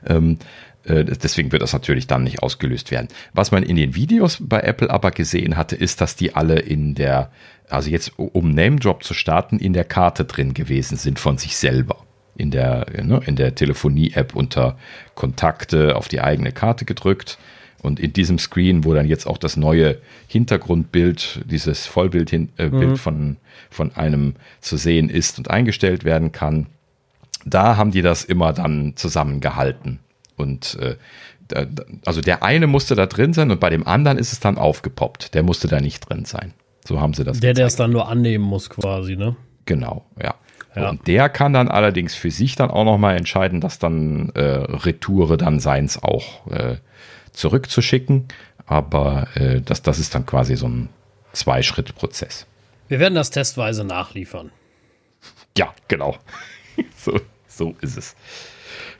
Ähm, 0.06 0.38
äh, 0.84 1.04
deswegen 1.04 1.52
wird 1.52 1.62
das 1.62 1.72
natürlich 1.72 2.06
dann 2.06 2.24
nicht 2.24 2.42
ausgelöst 2.42 2.90
werden. 2.90 3.08
Was 3.32 3.50
man 3.50 3.62
in 3.62 3.76
den 3.76 3.94
Videos 3.94 4.38
bei 4.40 4.60
Apple 4.60 4.90
aber 4.90 5.10
gesehen 5.10 5.56
hatte, 5.56 5.76
ist, 5.76 6.00
dass 6.00 6.16
die 6.16 6.34
alle 6.34 6.58
in 6.58 6.94
der, 6.94 7.30
also 7.68 7.90
jetzt 7.90 8.12
um 8.18 8.50
Name 8.50 8.76
Drop 8.76 9.04
zu 9.04 9.14
starten, 9.14 9.58
in 9.58 9.72
der 9.72 9.84
Karte 9.84 10.24
drin 10.24 10.54
gewesen 10.54 10.96
sind 10.96 11.18
von 11.18 11.38
sich 11.38 11.56
selber 11.56 11.96
in 12.40 12.50
der, 12.50 12.86
ne, 13.02 13.20
in 13.26 13.36
der 13.36 13.54
Telefonie-App 13.54 14.34
unter 14.34 14.76
Kontakte 15.14 15.96
auf 15.96 16.08
die 16.08 16.20
eigene 16.20 16.52
Karte 16.52 16.84
gedrückt. 16.84 17.38
Und 17.82 17.98
in 17.98 18.12
diesem 18.12 18.38
Screen, 18.38 18.84
wo 18.84 18.92
dann 18.92 19.06
jetzt 19.06 19.26
auch 19.26 19.38
das 19.38 19.56
neue 19.56 19.98
Hintergrundbild, 20.28 21.40
dieses 21.46 21.86
Vollbild 21.86 22.32
äh, 22.32 22.48
mhm. 22.58 22.96
von, 22.96 23.36
von 23.70 23.94
einem 23.94 24.34
zu 24.60 24.76
sehen 24.76 25.08
ist 25.08 25.38
und 25.38 25.50
eingestellt 25.50 26.04
werden 26.04 26.32
kann, 26.32 26.66
da 27.46 27.76
haben 27.76 27.90
die 27.90 28.02
das 28.02 28.24
immer 28.24 28.52
dann 28.52 28.96
zusammengehalten. 28.96 30.00
Und 30.36 30.78
äh, 30.80 30.96
da, 31.48 31.66
also 32.04 32.20
der 32.20 32.42
eine 32.42 32.66
musste 32.66 32.94
da 32.94 33.06
drin 33.06 33.32
sein 33.32 33.50
und 33.50 33.60
bei 33.60 33.70
dem 33.70 33.86
anderen 33.86 34.18
ist 34.18 34.32
es 34.32 34.40
dann 34.40 34.58
aufgepoppt. 34.58 35.34
Der 35.34 35.42
musste 35.42 35.68
da 35.68 35.80
nicht 35.80 36.08
drin 36.08 36.24
sein. 36.24 36.52
So 36.86 37.00
haben 37.00 37.14
sie 37.14 37.24
das. 37.24 37.40
Der, 37.40 37.54
der 37.54 37.66
es 37.66 37.76
dann 37.76 37.90
nur 37.90 38.08
annehmen 38.08 38.44
muss, 38.44 38.70
quasi, 38.70 39.16
ne? 39.16 39.36
Genau, 39.66 40.04
ja. 40.22 40.34
Ja. 40.74 40.90
Und 40.90 41.06
der 41.06 41.28
kann 41.28 41.52
dann 41.52 41.68
allerdings 41.68 42.14
für 42.14 42.30
sich 42.30 42.54
dann 42.54 42.70
auch 42.70 42.84
nochmal 42.84 43.16
entscheiden, 43.16 43.60
dass 43.60 43.78
dann 43.78 44.30
äh, 44.34 44.40
Retoure 44.40 45.36
dann 45.36 45.58
seins 45.58 46.02
auch 46.02 46.46
äh, 46.48 46.76
zurückzuschicken. 47.32 48.28
Aber 48.66 49.26
äh, 49.34 49.60
das, 49.60 49.82
das 49.82 49.98
ist 49.98 50.14
dann 50.14 50.26
quasi 50.26 50.56
so 50.56 50.68
ein 50.68 50.88
Zwei-Schritt-Prozess. 51.32 52.46
Wir 52.88 53.00
werden 53.00 53.14
das 53.14 53.30
testweise 53.30 53.84
nachliefern. 53.84 54.50
Ja, 55.56 55.74
genau. 55.88 56.16
so, 56.96 57.20
so 57.46 57.74
ist 57.80 57.96
es. 57.96 58.16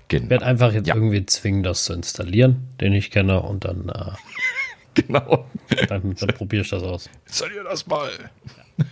Genau. 0.08 0.24
Ich 0.24 0.30
werde 0.30 0.46
einfach 0.46 0.72
jetzt 0.72 0.88
ja. 0.88 0.94
irgendwie 0.94 1.24
zwingen, 1.26 1.62
das 1.62 1.84
zu 1.84 1.92
installieren, 1.92 2.68
den 2.80 2.92
ich 2.92 3.10
kenne, 3.10 3.40
und 3.40 3.64
dann. 3.64 3.88
Äh, 3.88 4.12
genau. 5.02 5.46
Dann, 5.88 6.14
dann 6.14 6.28
probiere 6.34 6.62
ich 6.62 6.70
das 6.70 6.82
aus. 6.82 7.08
Installier 7.26 7.64
das 7.64 7.86
mal. 7.86 8.10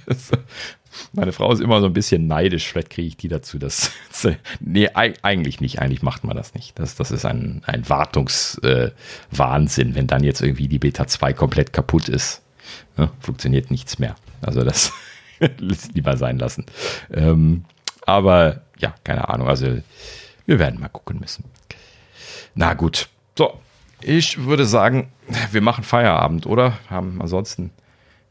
Meine 1.12 1.32
Frau 1.32 1.52
ist 1.52 1.60
immer 1.60 1.80
so 1.80 1.86
ein 1.86 1.92
bisschen 1.92 2.26
neidisch. 2.26 2.68
Vielleicht 2.68 2.90
kriege 2.90 3.08
ich 3.08 3.16
die 3.16 3.28
dazu. 3.28 3.58
Das, 3.58 3.92
nee, 4.60 4.88
eigentlich 4.88 5.60
nicht. 5.60 5.80
Eigentlich 5.80 6.02
macht 6.02 6.24
man 6.24 6.36
das 6.36 6.54
nicht. 6.54 6.78
Das, 6.78 6.96
das 6.96 7.10
ist 7.10 7.24
ein, 7.24 7.62
ein 7.66 7.88
Wartungswahnsinn, 7.88 9.92
äh, 9.92 9.94
wenn 9.94 10.06
dann 10.06 10.24
jetzt 10.24 10.42
irgendwie 10.42 10.68
die 10.68 10.78
Beta 10.78 11.06
2 11.06 11.32
komplett 11.32 11.72
kaputt 11.72 12.08
ist. 12.08 12.42
Ja, 12.96 13.10
funktioniert 13.20 13.70
nichts 13.70 13.98
mehr. 13.98 14.16
Also 14.40 14.64
das 14.64 14.92
lieber 15.58 16.16
sein 16.16 16.38
lassen. 16.38 16.66
Ähm, 17.12 17.64
aber 18.06 18.62
ja, 18.78 18.94
keine 19.04 19.28
Ahnung. 19.28 19.48
Also 19.48 19.78
wir 20.46 20.58
werden 20.58 20.80
mal 20.80 20.88
gucken 20.88 21.20
müssen. 21.20 21.44
Na 22.54 22.74
gut. 22.74 23.08
So, 23.36 23.60
ich 24.00 24.44
würde 24.44 24.64
sagen, 24.64 25.12
wir 25.50 25.60
machen 25.60 25.84
Feierabend, 25.84 26.46
oder? 26.46 26.78
Haben 26.88 27.20
ansonsten 27.20 27.70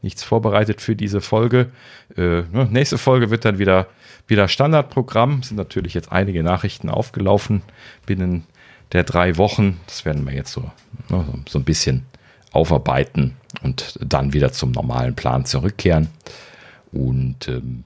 nichts 0.02 0.22
vorbereitet 0.22 0.80
für 0.80 0.96
diese 0.96 1.20
Folge. 1.20 1.70
Äh, 2.16 2.42
ne, 2.52 2.68
nächste 2.70 2.98
Folge 2.98 3.30
wird 3.30 3.44
dann 3.44 3.58
wieder, 3.58 3.86
wieder 4.26 4.48
Standardprogramm. 4.48 5.42
Sind 5.42 5.56
natürlich 5.56 5.94
jetzt 5.94 6.12
einige 6.12 6.42
Nachrichten 6.42 6.88
aufgelaufen 6.88 7.62
binnen 8.06 8.44
der 8.92 9.04
drei 9.04 9.36
Wochen. 9.36 9.80
Das 9.86 10.04
werden 10.04 10.26
wir 10.26 10.34
jetzt 10.34 10.52
so, 10.52 10.70
ne, 11.08 11.24
so 11.48 11.58
ein 11.58 11.64
bisschen 11.64 12.06
aufarbeiten 12.52 13.36
und 13.62 13.98
dann 14.00 14.32
wieder 14.32 14.52
zum 14.52 14.72
normalen 14.72 15.14
Plan 15.14 15.44
zurückkehren. 15.44 16.08
Und 16.92 17.48
ähm, 17.48 17.84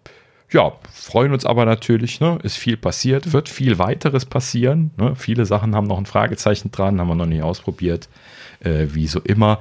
ja, 0.53 0.73
freuen 0.93 1.33
uns 1.33 1.47
aber 1.47 1.65
natürlich, 1.65 2.21
ne? 2.21 2.39
ist 2.43 2.57
viel 2.57 2.77
passiert, 2.77 3.33
wird 3.33 3.49
viel 3.49 3.79
weiteres 3.79 4.27
passieren. 4.27 4.91
Ne? 4.97 5.17
Viele 5.17 5.47
Sachen 5.47 5.75
haben 5.75 5.87
noch 5.87 5.99
ein 5.99 6.07
Fragezeichen 6.07 6.71
dran, 6.71 7.01
haben 7.01 7.09
wir 7.09 7.15
noch 7.15 7.27
nicht 7.27 7.43
ausprobiert, 7.43 8.09
äh, 8.61 8.87
wie 8.91 9.07
so 9.07 9.21
immer. 9.21 9.61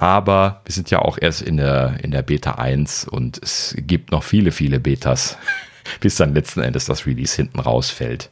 Aber 0.00 0.62
wir 0.64 0.72
sind 0.72 0.90
ja 0.90 1.00
auch 1.00 1.18
erst 1.20 1.42
in 1.42 1.58
der, 1.58 2.02
in 2.02 2.10
der 2.10 2.22
Beta 2.22 2.52
1 2.52 3.04
und 3.04 3.38
es 3.42 3.74
gibt 3.76 4.12
noch 4.12 4.22
viele, 4.22 4.50
viele 4.50 4.80
Betas, 4.80 5.36
bis 6.00 6.16
dann 6.16 6.32
letzten 6.32 6.62
Endes 6.62 6.86
das 6.86 7.06
Release 7.06 7.36
hinten 7.36 7.60
rausfällt. 7.60 8.30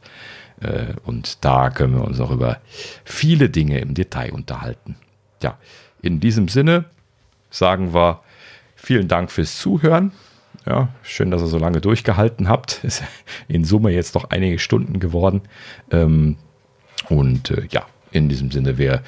Äh, 0.62 0.94
und 1.04 1.44
da 1.44 1.68
können 1.68 1.94
wir 1.96 2.04
uns 2.04 2.20
auch 2.20 2.30
über 2.30 2.56
viele 3.04 3.50
Dinge 3.50 3.80
im 3.80 3.92
Detail 3.92 4.32
unterhalten. 4.32 4.96
Ja, 5.42 5.58
in 6.00 6.20
diesem 6.20 6.48
Sinne 6.48 6.86
sagen 7.50 7.92
wir 7.92 8.22
vielen 8.74 9.06
Dank 9.06 9.30
fürs 9.30 9.58
Zuhören. 9.58 10.12
Ja, 10.64 10.88
schön, 11.02 11.30
dass 11.30 11.42
ihr 11.42 11.48
so 11.48 11.58
lange 11.58 11.82
durchgehalten 11.82 12.48
habt. 12.48 12.80
Ist 12.82 13.02
in 13.46 13.66
Summe 13.66 13.90
jetzt 13.90 14.14
noch 14.14 14.30
einige 14.30 14.58
Stunden 14.58 15.00
geworden. 15.00 15.42
Ähm, 15.90 16.36
und 17.10 17.50
äh, 17.50 17.66
ja, 17.68 17.84
in 18.10 18.30
diesem 18.30 18.50
Sinne, 18.50 18.78
wir 18.78 19.02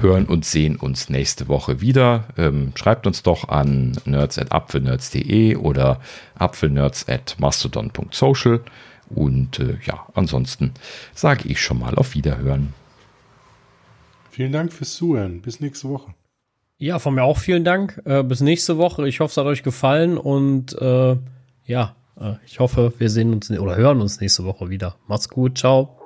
hören 0.00 0.26
und 0.26 0.44
sehen 0.44 0.76
uns 0.76 1.08
nächste 1.08 1.48
Woche 1.48 1.80
wieder. 1.80 2.24
Ähm, 2.36 2.72
schreibt 2.74 3.06
uns 3.06 3.22
doch 3.22 3.48
an 3.48 3.96
nerds.apfelnerds.de 4.04 5.56
oder 5.56 6.00
apfelnerds.mastodon.social. 6.34 8.60
Und 9.08 9.58
äh, 9.58 9.78
ja, 9.84 10.06
ansonsten 10.14 10.72
sage 11.14 11.48
ich 11.48 11.60
schon 11.60 11.78
mal 11.78 11.94
auf 11.96 12.14
Wiederhören. 12.14 12.74
Vielen 14.30 14.52
Dank 14.52 14.72
fürs 14.72 14.94
Zuhören. 14.94 15.42
Bis 15.42 15.60
nächste 15.60 15.88
Woche. 15.88 16.14
Ja, 16.78 16.98
von 16.98 17.14
mir 17.14 17.24
auch 17.24 17.38
vielen 17.38 17.64
Dank. 17.64 18.00
Äh, 18.04 18.22
bis 18.22 18.40
nächste 18.40 18.78
Woche. 18.78 19.06
Ich 19.06 19.20
hoffe, 19.20 19.30
es 19.30 19.36
hat 19.36 19.46
euch 19.46 19.62
gefallen 19.62 20.16
und 20.18 20.72
äh, 20.80 21.16
ja, 21.64 21.94
Äh, 22.18 22.34
ich 22.46 22.60
hoffe, 22.60 22.92
wir 22.98 23.10
sehen 23.10 23.32
uns 23.32 23.50
oder 23.50 23.76
hören 23.76 24.00
uns 24.00 24.20
nächste 24.20 24.44
Woche 24.44 24.70
wieder. 24.70 24.96
Macht's 25.06 25.28
gut, 25.28 25.58
ciao. 25.58 26.01